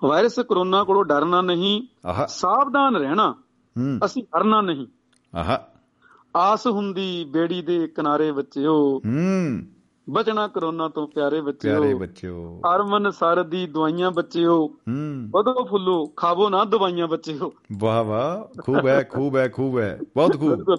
ਵਾਇਰਸ 0.05 0.41
ਕਰੋਨਾ 0.41 0.85
ਕੋਲੋਂ 0.85 1.05
ਡਰਨਾ 1.05 1.41
ਨਹੀਂ 1.41 1.83
ਸਾਵਧਾਨ 2.29 2.97
ਰਹਿਣਾ 2.97 3.35
ਅਸੀਂ 4.05 4.23
ਹਰਨਾ 4.23 4.61
ਨਹੀਂ। 4.61 4.87
ਆਹਾ। 5.37 5.69
ਆਸ 6.37 6.67
ਹੁੰਦੀ 6.67 7.25
ਬੇੜੀ 7.25 7.63
ਦੇ 7.63 7.87
ਕਿਨਾਰੇ 7.87 8.33
ਬੱਚਿਓ। 8.33 8.99
ਹੂੰ। 9.07 9.63
ਬਚਣਾ 10.11 10.49
ਕਰੋਨਾ 10.49 10.89
ਤੋਂ 10.89 11.09
ਪਿਆਰੇ 11.09 11.41
ਪਿਆਰੇ 11.41 11.95
ਬੱਚਿਓ। 11.95 11.99
ਬੱਚਿਓ 11.99 12.61
ਅਰਮਨ 12.75 13.11
ਸਰ 13.11 13.43
ਦੀ 13.43 13.67
ਦਵਾਈਆਂ 13.67 14.11
ਬੱਚਿਓ। 14.11 14.67
ਹੂੰ। 14.67 15.31
ਵਧੋ 15.31 15.65
ਫੁੱਲੋ 15.65 16.07
ਖਾਵੋ 16.17 16.49
ਨਾ 16.49 16.65
ਦਵਾਈਆਂ 16.65 17.09
ਬੱਚਿਓ। 17.09 17.53
ਵਾਹ 17.79 18.05
ਵਾਹ। 18.05 18.63
ਖੂਬ 18.63 18.87
ਹੈ 18.87 19.03
ਖੂਬ 19.03 19.37
ਹੈ 19.37 19.49
ਖੂਬ 19.49 19.79
ਹੈ। 19.79 19.99
ਬਹੁਤ 20.15 20.41
ਖੂਬ। 20.41 20.75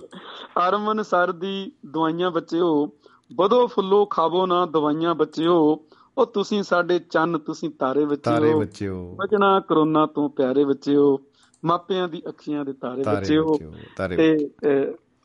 ਅਰਮਨ 0.67 1.01
ਸਰ 1.03 1.31
ਦੀ 1.31 1.71
ਦਵਾਈਆਂ 1.85 2.31
ਬੱਚਿਓ। 2.31 2.91
ਵਧੋ 3.35 3.67
ਫੁੱਲੋ 3.67 4.05
ਖਾਵੋ 4.05 4.45
ਨਾ 4.45 4.65
ਦਵਾਈਆਂ 4.65 5.15
ਬੱਚਿਓ। 5.15 5.85
ਉਹ 6.17 6.25
ਤੁਸੀਂ 6.25 6.63
ਸਾਡੇ 6.63 6.99
ਚੰਨ 6.99 7.37
ਤੁਸੀਂ 7.37 7.69
ਤਾਰੇ 7.69 8.05
ਤਾਰੇ 8.15 8.39
ਬੱਚਿਓ 8.39 8.59
ਬੱਚਿਓ 8.59 9.15
ਬਚਣਾ 9.15 9.59
ਕਰੋਨਾ 9.59 10.05
ਤੋਂ 10.05 10.29
ਪਿਆਰੇ 10.29 10.65
ਬੱਚਿਓ 10.65 11.21
ਮਾਪਿਆਂ 11.65 12.07
ਦੀ 12.07 12.21
ਅੱਖੀਆਂ 12.27 12.65
ਦੇ 12.65 12.73
ਤਾਰੇ 12.73 13.03
ਬੱਚਿਓ 13.03 13.53
ਬੱਚਿਓ 13.53 13.73
ਤੇ 14.17 14.49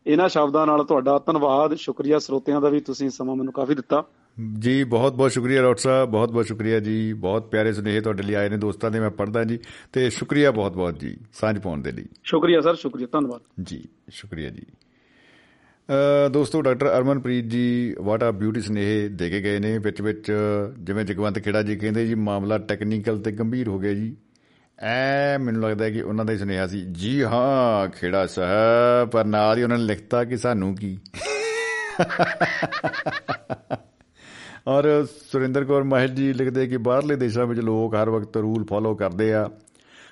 ਇਹਨਾਂ 0.06 0.28
ਸ਼ਬਦਾਂ 0.28 0.66
ਨਾਲ 0.66 0.84
ਤੁਹਾਡਾ 0.84 1.18
ਧੰਨਵਾਦ। 1.18 1.74
ਸ਼ੁਕਰੀਆ 1.74 2.18
ਸਰੋਤਿਆਂ 2.18 2.60
ਦਾ 2.60 2.68
ਵੀ 2.68 2.80
ਤੁਸੀਂ 2.80 3.10
ਸਮਾਂ 3.10 3.36
ਮੈਨੂੰ 3.36 3.52
ਕਾਫੀ 3.52 3.74
ਦਿੱਤਾ। 3.74 4.04
ਜੀ 4.58 4.84
ਬਹੁਤ 4.84 5.12
ਬਹੁਤ 5.12 5.32
ਸ਼ੁਕਰੀਆ 5.32 5.62
ਡਾਕਟਰ 5.62 5.80
ਸਾਹਿਬ 5.80 6.10
ਬਹੁਤ 6.10 6.32
ਬਹੁਤ 6.32 6.46
ਸ਼ੁਕਰੀਆ 6.46 6.80
ਜੀ। 6.80 7.12
ਬਹੁਤ 7.12 7.46
ਪਿਆਰੇ 7.46 7.72
ਸੁਨੇਹੇ 7.72 8.00
ਤੁਹਾਡੇ 8.00 8.22
ਲਈ 8.22 8.34
ਆਏ 8.34 8.48
ਨੇ 8.48 8.56
ਦੋਸਤਾਂ 8.56 8.90
ਦੇ 8.90 9.00
ਮੈਂ 9.00 9.10
ਪੜ੍ਹਦਾ 9.10 9.44
ਜੀ। 9.44 9.58
ਤੇ 9.92 10.10
ਸ਼ੁਕਰੀਆ 10.10 10.50
ਬਹੁਤ 10.50 10.72
ਬਹੁਤ 10.72 11.00
ਜੀ 11.00 11.16
ਸਾਂਝ 11.32 11.58
ਪਾਉਣ 11.58 11.82
ਦੇ 11.82 11.92
ਲਈ। 11.92 12.04
ਸ਼ੁਕਰੀਆ 12.24 12.60
ਸਰ 12.60 12.74
ਸ਼ੁਕਰੀਆ 12.74 13.06
ਧੰਨਵਾਦ। 13.12 13.40
ਜੀ 13.62 13.88
ਸ਼ੁਕਰੀਆ 14.10 14.50
ਜੀ। 14.50 14.62
ਦੋਸਤੋ, 16.32 16.62
ਡਾਕਟਰ 16.62 16.98
ਅਰਮਨਪ੍ਰੀਤ 16.98 17.44
ਜੀ 17.44 17.94
ਵਾਟ 18.00 18.22
ਆ 18.22 18.30
ਬਿਊਟੀ 18.30 18.60
ਸੁਨੇਹੇ 18.60 19.08
ਦੇ 19.08 19.30
ਕੇ 19.30 19.40
ਗਏ 19.40 19.58
ਨੇ। 19.58 19.78
ਵਿੱਚ 19.78 20.00
ਵਿੱਚ, 20.02 20.32
ਜਿਵੇਂ 20.80 21.04
ਜਗਵੰਤ 21.04 21.38
ਖੇੜਾ 21.38 21.62
ਜੀ 21.62 21.76
ਕਹਿੰਦੇ 21.76 22.06
ਜੀ, 22.06 22.14
ਮਾਮਲਾ 22.14 22.58
ਟੈਕਨੀਕਲ 22.58 23.18
ਤੇ 23.18 23.32
ਗੰਭੀਰ 23.32 23.68
ਹੋ 23.68 23.78
ਗਿਆ 23.78 23.92
ਜੀ। 23.92 24.16
ਐ 24.78 25.38
ਮੈਨੂੰ 25.38 25.62
ਲੱਗਦਾ 25.62 25.84
ਹੈ 25.84 25.90
ਕਿ 25.90 26.02
ਉਹਨਾਂ 26.02 26.24
ਦਾ 26.24 26.32
ਹੀ 26.32 26.38
ਸੁਨੇਹਾ 26.38 26.66
ਸੀ। 26.66 26.80
ਜੀ 26.80 27.22
ਹਾਂ, 27.22 27.88
ਖੇੜਾ 27.88 28.26
ਸਾਹਿਬ, 28.26 29.08
ਪਰ 29.10 29.24
ਨਾਲ 29.24 29.58
ਹੀ 29.58 29.62
ਉਹਨਾਂ 29.62 29.78
ਨੇ 29.78 29.84
ਲਿਖਤਾ 29.84 30.24
ਕਿ 30.24 30.36
ਸਾਨੂੰ 30.36 30.74
ਕੀ। 30.76 30.98
ਔਰ 34.68 35.06
ਸੁਰਿੰਦਰ 35.32 35.64
ਕੌਰ 35.64 35.82
ਮਾਹਿਰ 35.82 36.08
ਜੀ 36.08 36.32
ਲਿਖਦੇ 36.32 36.66
ਕਿ 36.66 36.76
ਬਾਹਰਲੇ 36.76 37.16
ਦੇਸ਼ਾਂ 37.16 37.46
ਵਿੱਚ 37.46 37.60
ਲੋਕ 37.60 37.94
ਹਰ 37.94 38.10
ਵਕਤ 38.10 38.36
ਰੂਲ 38.36 38.64
ਫਾਲੋ 38.64 38.94
ਕਰਦੇ 38.94 39.32
ਆ, 39.34 39.50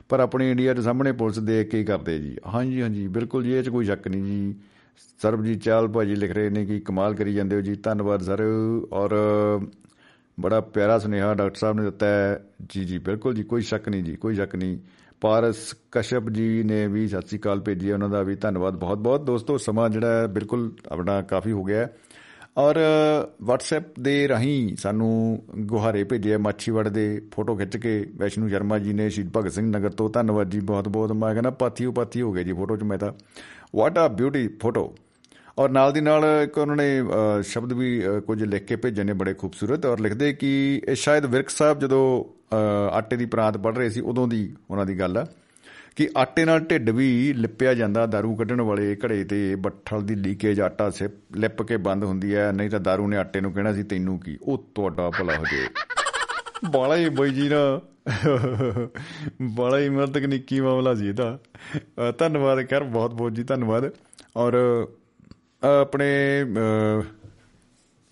ਪਰ 0.09 0.21
ਆਪਣੇ 0.21 0.51
ਇੰਡੀਆ 0.51 0.75
ਦੇ 0.75 0.83
ਸਾਹਮਣੇ 0.83 1.13
ਪੁਲਿਸ 1.13 1.39
ਦੇਖ 1.39 1.71
ਕੇ 1.71 1.79
ਹੀ 1.79 1.85
ਕਰਦੇ 1.85 2.19
ਜੀ। 2.19 2.37
ਹਾਂਜੀ 2.55 2.83
ਹਾਂਜੀ, 2.83 3.09
ਬਿਲਕੁਲ 3.09 3.45
ਜੀ, 3.45 3.53
ਇਹ 3.53 3.63
'ਚ 3.63 3.69
ਕੋਈ 3.69 3.85
ਸ਼ੱਕ 3.85 4.09
ਨਹੀਂ 4.09 4.25
ਜੀ। 4.25 4.55
ਸਰਬਜੀਤ 5.19 5.63
ਚਾਲ 5.63 5.89
ਭਾਜੀ 5.89 6.15
ਲਿਖ 6.15 6.33
ਰਹੇ 6.33 6.51
ਨੇ 6.51 6.67
ਕਿ 6.67 6.81
ਕਮਾਲ 6.81 7.15
ਕਰੀ 7.15 7.35
ਜਾਂਦੇ 7.35 7.57
ਹੋ 7.57 7.61
ਜੀ, 7.61 7.75
ਧੰਨਵਾਦ 7.75 8.23
ਸਰ। 8.23 8.43
ਔਰ 8.93 9.17
ਬੜਾ 10.41 10.61
ਪਿਆਰਾ 10.61 10.99
ਸੁਨੇਹਾ 10.99 11.35
ਡਾਕਟਰ 11.35 11.57
ਸਾਹਿਬ 11.57 11.77
ਨੇ 11.77 11.83
ਦਿੱਤਾ 11.83 12.07
ਹੈ। 12.07 12.45
ਜੀ 12.69 12.85
ਜੀ, 12.85 12.99
ਬਿਲਕੁਲ 12.99 13.35
ਜੀ, 13.35 13.43
ਕੋਈ 13.43 13.63
ਸ਼ੱਕ 13.63 13.89
ਨਹੀਂ 13.89 14.05
ਜੀ, 14.05 14.17
ਕੋਈ 14.17 14.35
ਸ਼ੱਕ 14.35 14.57
ਨਹੀਂ। 14.57 14.79
ਪਾਰਸ 15.21 15.75
ਕਸ਼ਪ 15.93 16.31
ਜੀ 16.31 16.63
ਨੇ 16.63 16.87
ਵੀ 16.87 17.09
ਸਤਿ 17.09 17.27
ਸ੍ਰੀ 17.27 17.39
ਅਕਾਲ 17.39 17.61
ਭੇਜੀ 17.61 17.89
ਹੈ, 17.89 17.95
ਉਹਨਾਂ 17.95 18.09
ਦਾ 18.09 18.23
ਵੀ 18.23 18.35
ਧੰਨਵਾਦ। 18.35 18.77
ਬਹੁਤ 18.77 18.99
ਬਹੁਤ 18.99 19.21
ਦੋਸਤੋ, 19.21 19.59
ਸਮਾਂ 19.59 19.91
ਜਿਹੜਾ 19.91 20.21
ਹੈ 20.21 20.27
ਬਿਲਕੁਲ 20.27 20.73
ਆਪਣਾ 20.93 21.23
ਕਾਫੀ 21.23 21.53
ਹੋ 21.53 21.65
ਗਿਆ 21.65 21.81
ਹੈ। 21.81 21.97
ਔਰ 22.59 22.77
WhatsApp 23.43 23.91
ਦੇ 24.01 24.29
ਰਾਹੀਂ 24.29 24.77
ਸਾਨੂੰ 24.77 25.43
ਗੁਹਾਰੇ 25.59 26.05
ਭੇਜੇ 26.05 26.35
ਆ 26.35 26.39
ਮਾਛੀਵੜ 26.39 26.89
ਦੇ 26.89 27.23
ਫੋਟੋ 27.35 27.57
ਖਿੱਚ 27.57 27.77
ਕੇ। 27.77 28.07
ਵੈਸ਼ਨੂ 28.17 28.49
ਸ਼ਰਮਾ 28.49 28.79
ਜੀ 28.79 28.93
ਨੇ 28.93 29.11
ਸ਼ਹੀਦ 29.11 29.31
ਭਗਤ 29.37 29.53
ਸਿੰਘ 29.53 29.77
ਨਗਰ 29.77 29.91
ਤੋਂ। 29.91 30.11
ਧੰਨਵਾਦ 30.11 30.51
ਜੀ, 30.51 30.61
ਬਹੁਤ 30.61 30.89
ਬਹੁਤ। 30.89 31.13
ਮੈਂ 31.13 31.33
ਕਹਿੰਦਾ 31.33 31.51
ਪਾਥੀਓ 31.51 31.93
ਪਾਥੀ 31.93 32.23
ਹੋ 32.23 32.33
ਗਿਆ 32.33 32.43
ਜੀ 32.43 32.53
ਫੋਟੋ 32.53 32.77
'ਚ 32.77 32.83
ਮੈਂ 32.83 32.99
ਤਾਂ। 32.99 33.13
ਵਾਟ 33.76 33.98
ਆ 33.98 34.08
ਬਿਊਟੀ 34.10 34.48
ਫੋਟੋ 34.62 34.94
ਔਰ 35.58 35.70
ਨਾਲ 35.70 35.92
ਦੀ 35.92 36.02
ਨਾਲ 36.02 36.24
ਇੱਕ 36.44 36.58
ਉਹਨਾਂ 36.58 36.76
ਨੇ 36.76 36.86
ਅ, 37.02 37.42
ਸ਼ਬਦ 37.44 37.74
ਵੀ 37.74 37.90
ਅ, 38.08 38.20
ਕੁਝ 38.20 38.44
ਲਿਖ 38.44 38.64
ਕੇ 38.66 38.76
ਭੇਜੇ 38.78 39.04
ਨੇ 39.04 39.14
ਬੜੇ 39.14 39.34
ਖੂਬਸੂਰਤ 39.34 39.86
ਔਰ 39.86 40.00
ਲਿਖਦੇ 40.00 40.32
ਕਿ 40.34 40.50
ਇਹ 40.88 40.96
ਸ਼ਾਇਦ 40.96 41.26
ਵਿਰਕ 41.26 41.50
ਸਾਹਿਬ 41.50 41.80
ਜਦੋਂ 41.80 42.04
ਅ, 42.52 42.90
ਆਟੇ 42.92 43.16
ਦੀ 43.16 43.26
ਪ੍ਰਾਂਤ 43.28 43.58
ਪੜ 43.58 43.78
ਰਹੇ 43.78 43.90
ਸੀ 43.90 44.02
ਉਦੋਂ 44.04 44.28
ਦੀ 44.28 44.50
ਉਹਨਾਂ 44.70 44.86
ਦੀ 44.86 45.00
ਗੱਲ 45.00 45.18
ਆ 45.18 45.26
ਕਿ 45.96 46.10
ਆਟੇ 46.18 46.44
ਨਾਲ 46.46 46.60
ਢਿੱਡ 46.60 46.90
ਵੀ 46.90 47.08
ਲਿਪਿਆ 47.34 47.74
ਜਾਂਦਾ 47.74 48.04
दारू 48.14 48.36
ਕੱਢਣ 48.36 48.62
ਵਾਲੇ 48.62 48.96
ਘੜੇ 49.06 49.24
ਤੇ 49.24 49.56
ਬੱਠਲ 49.58 50.02
ਦੀ 50.04 50.16
ਲੀਕੇਜ 50.16 50.62
ਆਟਾ 50.62 50.90
ਸੇ 50.90 51.08
ਲਿਪ 51.36 51.62
ਕੇ 51.62 51.78
ਬੰਦ 51.80 52.04
ਹੁੰਦੀ 52.04 52.34
ਹੈ 52.36 52.52
ਨਹੀਂ 52.52 52.70
ਤਾਂ 52.70 52.80
दारू 52.88 53.08
ਨੇ 53.08 53.18
ਆਟੇ 53.18 53.42
ਨੂੰ 53.42 53.52
ਕਹਿਣਾ 53.54 53.74
ਸੀ 53.74 53.84
ਤੈਨੂੰ 53.84 54.18
ਕੀ 54.20 54.38
ਉਹ 54.44 54.64
ਤੁਹਾਡਾ 54.76 55.10
ਭਲਾ 55.10 55.36
ਹੋ 55.36 55.44
ਜੇ 55.52 55.68
ਬਾਲਾ 56.70 56.96
ਹੀ 56.96 57.10
ਬਈ 57.12 57.30
ਜੀ 57.30 57.48
ਨਾ 57.50 57.58
ਬਾਲਾ 59.43 59.79
ਹੀ 59.79 59.89
ਮਰ 59.89 60.07
ਤਕਨੀਕੀ 60.07 60.61
ਮਾਮਲਾ 60.61 60.95
ਸੀ 60.95 61.09
ਇਹਦਾ। 61.09 61.39
ਅ, 61.77 62.13
ਧੰਨਵਾਦ 62.19 62.63
ਕਰ 62.63 62.85
ਬਹੁਤ 62.85 63.15
ਬਹੁਤ 63.15 63.35
ਜੀ 63.35 63.43
ਧੰਨਵਾਦ। 63.43 63.91
ਔਰ 64.37 64.53
ਅ, 65.65 65.67
ਆਪਣੇ 65.67 66.07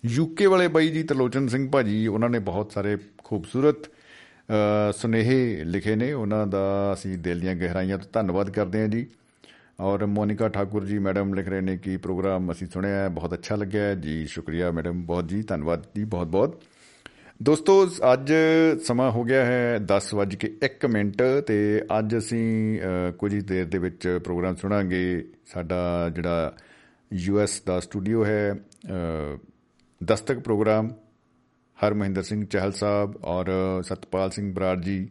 ਯੂਕੇ 0.05 0.45
ਵਾਲੇ 0.45 0.67
ਬਾਈ 0.67 0.87
ਜੀ 0.87 1.03
ਤਰਲੋਚਨ 1.03 1.47
ਸਿੰਘ 1.47 1.71
ਭਾਜੀ 1.71 2.07
ਉਹਨਾਂ 2.07 2.29
ਨੇ 2.29 2.39
ਬਹੁਤ 2.39 2.71
ਸਾਰੇ 2.71 2.97
ਖੂਬਸੂਰਤ 3.23 3.85
ਅ, 3.85 4.91
ਸੁਨੇਹੇ 4.91 5.63
ਲਿਖੇ 5.63 5.95
ਨੇ। 5.95 6.13
ਉਹਨਾਂ 6.13 6.47
ਦਾ 6.47 6.91
ਅਸੀਂ 6.93 7.17
ਦਿਲ 7.17 7.39
ਦੀਆਂ 7.39 7.55
ਗਹਿਰਾਈਆਂ 7.55 7.97
ਤੋਂ 7.97 8.09
ਧੰਨਵਾਦ 8.13 8.49
ਕਰਦੇ 8.49 8.81
ਹਾਂ 8.81 8.87
ਜੀ। 8.87 9.07
ਔਰ 9.79 10.05
ਮੋਨਿਕਾ 10.05 10.49
ਠਾਕੁਰ 10.49 10.85
ਜੀ 10.85 10.99
ਮੈਡਮ 10.99 11.33
ਲਿਖ 11.33 11.49
ਰਹੇ 11.49 11.61
ਨੇ 11.61 11.77
ਕਿ 11.77 11.97
ਪ੍ਰੋਗਰਾਮ 11.97 12.51
ਅਸੀਂ 12.51 12.67
ਸੁਣਿਆ 12.67 12.95
ਹੈ 12.95 13.09
ਬਹੁਤ 13.09 13.33
ਅੱਛਾ 13.33 13.55
ਲੱਗਿਆ 13.55 13.83
ਹੈ। 13.83 13.95
ਜੀ 13.95 14.25
ਸ਼ੁਕਰੀਆ 14.25 14.71
ਮੈਡਮ 14.71 15.05
ਬਹੁਤ 15.05 15.29
ਜੀ 15.29 15.41
ਧੰਨਵਾਦ 15.41 15.83
ਜੀ 15.95 16.03
ਬਹੁਤ 16.03 16.27
ਬਹੁਤ। 16.27 16.61
ਦੋਸਤੋ 17.43 17.73
ਅੱਜ 18.13 18.33
ਸਮਾਂ 18.83 19.11
ਹੋ 19.11 19.23
ਗਿਆ 19.23 19.45
ਹੈ 19.45 19.79
10:01 19.91 20.87
ਮਿੰਟ 20.89 21.21
ਤੇ 21.47 21.57
ਅੱਜ 21.99 22.17
ਅਸੀਂ 22.17 22.79
ਅ, 22.81 23.11
ਕੁਝ 23.11 23.33
ਹੀ 23.33 23.39
ਦੇਰ 23.41 23.65
ਦੇ 23.65 23.77
ਵਿੱਚ 23.77 24.19
ਪ੍ਰੋਗਰਾਮ 24.23 24.55
ਸੁਣਾਂਗੇ। 24.55 25.25
ਸਾਡਾ 25.45 26.09
ਜਿਹੜਾ 26.09 26.55
ਯੂਐਸ 27.13 27.61
ਦਾ 27.61 27.79
ਸਟੂਡੀਓ 27.79 28.25
ਹੈ 28.25 28.53
ਅ, 28.91 29.37
ਦਸਤਕ 30.03 30.39
ਪ੍ਰੋਗਰਾਮ 30.39 30.89
ਹਰਮਹਿੰਦਰ 31.77 32.21
ਸਿੰਘ 32.21 32.45
ਚਹਿਲ 32.45 32.71
ਸਾਹਿਬ 32.71 33.15
ਔਰ 33.23 33.45
ਸਤਪਾਲ 33.81 34.29
ਸਿੰਘ 34.31 34.53
ਬਰਾੜ 34.53 34.79
ਜੀ 34.81 35.07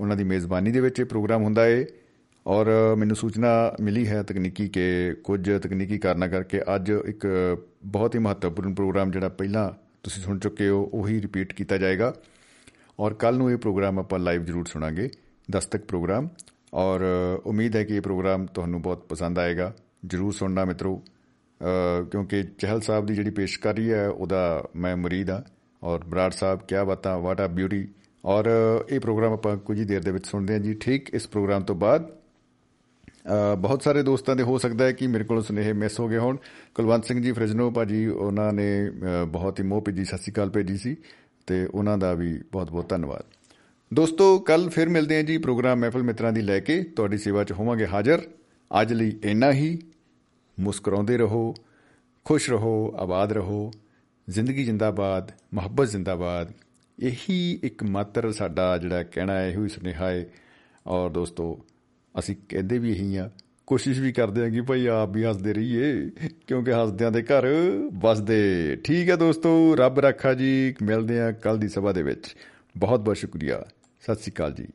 ਉਹਨਾਂ 0.00 0.16
ਦੀ 0.16 0.24
ਮੇਜ਼ਬਾਨੀ 0.24 0.70
ਦੇ 0.70 0.80
ਵਿੱਚ 0.80 1.00
ਇਹ 1.00 1.04
ਪ੍ਰੋਗਰਾਮ 1.04 1.42
ਹੁੰਦਾ 1.42 1.64
ਹੈ 1.64 1.84
ਔਰ 2.46 2.94
ਮੈਨੂੰ 2.96 3.16
ਸੂਚਨਾ 3.16 3.76
ਮਿਲੀ 3.80 4.06
ਹੈ 4.08 4.22
ਤਕਨੀਕੀ 4.22 4.68
ਕਿ 4.68 5.14
ਕੁਝ 5.24 5.50
ਤਕਨੀਕੀ 5.62 5.98
ਕਾਰਨਾਂ 5.98 6.28
ਕਰਕੇ 6.28 6.60
ਅੱਜ 6.74 6.92
ਇੱਕ 7.06 7.26
ਬਹੁਤ 7.86 8.14
ਹੀ 8.14 8.20
ਮਹੱਤਵਪੂਰਨ 8.20 8.74
ਪ੍ਰੋਗਰਾਮ 8.74 9.10
ਜਿਹੜਾ 9.10 9.28
ਪਹਿਲਾਂ 9.28 9.70
ਤੁਸੀਂ 10.06 10.22
ਸੁਣ 10.22 10.38
ਚੁੱਕੇ 10.38 10.68
ਹੋ 10.68 10.90
ਉਹੀ 10.92 11.22
ਰਿਪੀਟ 11.22 11.52
ਕੀਤਾ 11.52 11.76
ਜਾਏਗਾ। 11.76 12.14
ਔਰ 13.00 13.14
ਕੱਲ 13.14 13.36
ਨੂੰ 13.36 13.50
ਇਹ 13.50 13.56
ਪ੍ਰੋਗਰਾਮ 13.56 13.98
ਆਪਾਂ 13.98 14.18
ਲਾਈਵ 14.18 14.44
ਜ਼ਰੂਰ 14.44 14.66
ਸੁਣਾਂਗੇ 14.66 15.10
ਦਸਤਕ 15.50 15.84
ਪ੍ਰੋਗਰਾਮ 15.84 16.28
ਔਰ 16.74 17.00
ਉਮੀਦ 17.46 17.76
ਹੈ 17.76 17.84
ਕਿ 17.84 17.94
ਇਹ 17.94 18.00
ਪ੍ਰੋਗਰਾਮ 18.00 18.46
ਤੁਹਾਨੂੰ 18.46 18.82
ਬਹੁਤ 18.82 19.06
ਪਸੰਦ 19.08 19.38
ਆਏਗਾ। 19.38 19.74
ਜ਼ਰੂਰ 20.06 20.32
ਸੁਣਨਾ 20.32 20.64
ਮਿੱਤਰੋ। 20.64 21.02
ਅ, 21.60 22.04
ਕਿਉਂਕਿ 22.10 22.42
ਚਹਿਲ 22.42 22.80
ਸਾਹਿਬ 22.80 23.06
ਦੀ 23.06 23.14
ਜਿਹੜੀ 23.14 23.30
ਪੇਸ਼ਕਾਰੀ 23.30 23.92
ਹੈ 23.92 24.08
ਉਹਦਾ 24.08 24.64
ਮੈਂ 24.76 24.96
ਮੁਰੀਦ 24.96 25.30
ਹਾਂ। 25.30 25.42
ਔਰ 25.82 26.04
ਬਰਾੜ 26.04 26.30
ਸਾਹਿਬ 26.30 26.60
ਕੀ 26.60 26.74
ਬਾਤਾਂ 26.86 27.18
ਵਾਟ 27.18 27.40
ਆ 27.40 27.46
ਬਿਊਟੀ 27.46 27.88
ਔਰ 28.24 28.44
ਇਹ 28.90 29.00
ਪ੍ਰੋਗਰਾਮ 29.00 29.32
ਆਪਾਂ 29.32 29.56
ਕੁਝ 29.56 29.78
ਹੀ 29.80 29.84
ਦੇਰ 29.84 30.02
ਦੇ 30.02 30.10
ਵਿੱਚ 30.10 30.26
ਸੁਣਦੇ 30.26 30.52
ਹਾਂ 30.54 30.60
ਜੀ। 30.60 30.74
ਠੀਕ 30.74 31.10
ਇਸ 31.14 31.28
ਪ੍ਰੋਗਰਾਮ 31.28 31.62
ਤੋਂ 31.62 31.74
ਬਾਅਦ 31.74 32.10
ਅ, 32.10 32.15
ਬਹੁਤ 33.58 33.82
ਸਾਰੇ 33.82 34.02
ਦੋਸਤਾਂ 34.02 34.36
ਦੇ 34.36 34.42
ਹੋ 34.42 34.58
ਸਕਦਾ 34.58 34.84
ਹੈ 34.84 34.92
ਕਿ 34.92 35.06
ਮੇਰੇ 35.06 35.24
ਕੋਲ 35.24 35.42
ਸੁਨੇਹੇ 35.42 35.72
ਮਿਸ 35.72 36.00
ਹੋ 36.00 36.08
ਗਏ 36.08 36.16
ਹੋਣ। 36.16 36.36
ਕੁਲਵੰਤ 36.74 37.04
ਸਿੰਘ 37.04 37.22
ਜੀ 37.22 37.32
ਫ੍ਰਿਜਨੋ 37.32 37.70
ਭਾਜੀ 37.70 38.06
ਉਹਨਾਂ 38.06 38.52
ਨੇ 38.52 38.88
ਅ, 38.88 39.24
ਬਹੁਤ 39.24 39.60
ਹੀ 39.60 39.64
ਮੋਹ 39.64 39.82
ਭੇਜੀ 39.82 40.04
ਸਤਿ 40.04 40.18
ਸ਼੍ਰੀ 40.18 40.32
ਅਕਾਲ 40.32 40.50
ਭੇਜੀ 40.50 40.76
ਸੀ 40.76 40.96
ਤੇ 41.46 41.66
ਉਹਨਾਂ 41.66 41.98
ਦਾ 41.98 42.14
ਵੀ 42.14 42.42
ਬਹੁਤ 42.52 42.70
ਬਹੁਤ 42.70 42.88
ਧੰਨਵਾਦ। 42.88 43.22
ਦੋਸਤੋ 43.94 44.38
ਕੱਲ 44.38 44.68
ਫਿਰ 44.68 44.88
ਮਿਲਦੇ 44.88 45.16
ਹਾਂ 45.16 45.22
ਜੀ 45.22 45.38
ਪ੍ਰੋਗਰਾਮ 45.38 45.78
ਮਹਿਫਲ 45.78 46.02
ਮਿੱਤਰਾਂ 46.02 46.32
ਦੀ 46.32 46.40
ਲੈ 46.40 46.60
ਕੇ। 46.60 46.82
ਤੁਹਾਡੀ 46.82 47.18
ਸੇਵਾ 47.18 47.44
'ਚ 47.44 47.52
ਹੋਵਾਂਗੇ 47.52 47.86
ਹਾਜ਼ਰ। 47.86 48.22
ਅੱਜ 48.82 48.92
ਲਈ 48.92 49.18
ਇੰਨਾ 49.24 49.52
ਹੀ। 49.52 49.78
ਮੁਸਕਰਾਉਂਦੇ 50.60 51.16
ਰਹੋ 51.18 51.54
ਖੁਸ਼ 52.24 52.50
ਰਹੋ 52.50 52.92
ਆਬਾਦ 52.96 53.32
ਰਹੋ। 53.32 53.70
ਜ਼ਿੰਦਗੀ 54.28 54.64
ਜਿੰਦਾਬਾਦ 54.64 55.32
ਮੁਹੱਬਤ 55.54 55.90
ਜਿੰਦਾਬਾਦ। 55.90 56.52
ਇਹੀ 57.02 57.60
ਇੱਕ 57.62 57.82
ਮਾਤਰ 57.82 58.32
ਸਾਡਾ 58.32 58.78
ਜਿਹੜਾ 58.78 59.02
ਕਹਿਣਾ 59.02 59.32
ਹੈ 59.32 59.48
ਇਹੋ 59.50 59.64
ਹੀ 59.64 59.68
ਸੁਨੇਹਾ 59.68 60.10
ਹੈ। 60.10 60.26
ਔਰ 60.86 61.10
ਦੋਸਤੋ 61.10 61.65
ਅਸੀਂ 62.18 62.36
ਕਹਿੰਦੇ 62.48 62.78
ਵੀ 62.78 62.90
ਇਹੀ 62.90 63.16
ਆ। 63.16 63.30
ਕੋਸ਼ਿਸ਼ 63.66 64.00
ਵੀ 64.00 64.12
ਕਰਦੇ 64.12 64.42
ਹਾਂ 64.42 64.50
ਕਿ 64.50 64.60
ਭਾਈ 64.60 64.86
ਆਪ 64.86 65.10
ਵੀ 65.10 65.24
ਹੱਸਦੇ 65.24 65.52
ਰਹੀਏ, 65.54 66.10
ਕਿਉਂਕਿ 66.46 66.72
ਹੱਸਦਿਆਂ 66.72 67.10
ਦੇ 67.12 67.22
ਘਰ 67.22 67.46
ਵਸਦੇ। 67.92 68.76
ਠੀਕ 68.84 69.10
ਹੈ 69.10 69.16
ਦੋਸਤੋ, 69.16 69.76
ਰੱਬ 69.76 70.00
ਰੱਖਾ 70.00 70.34
ਜੀ। 70.34 70.74
ਮਿਲਦੇ 70.82 71.20
ਆ 71.20 71.32
ਕੱਲ 71.32 71.58
ਦੀ 71.58 71.68
ਸਭਾ 71.68 71.92
ਦੇ 71.92 72.02
ਵਿੱਚ। 72.02 72.36
ਬਹੁਤ 72.76 73.00
ਬਹੁਤ 73.00 73.16
ਸ਼ੁਕਰੀਆ। 73.16 73.64
ਸਤਿ 74.02 74.14
ਸ਼੍ਰੀ 74.14 74.32
ਅਕਾਲ 74.32 74.52
ਜੀ। 74.52 74.66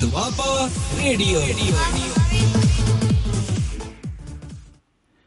ਦੁਆਬਾ 0.00 0.70
ਰੇਡੀਓ। 1.04 1.40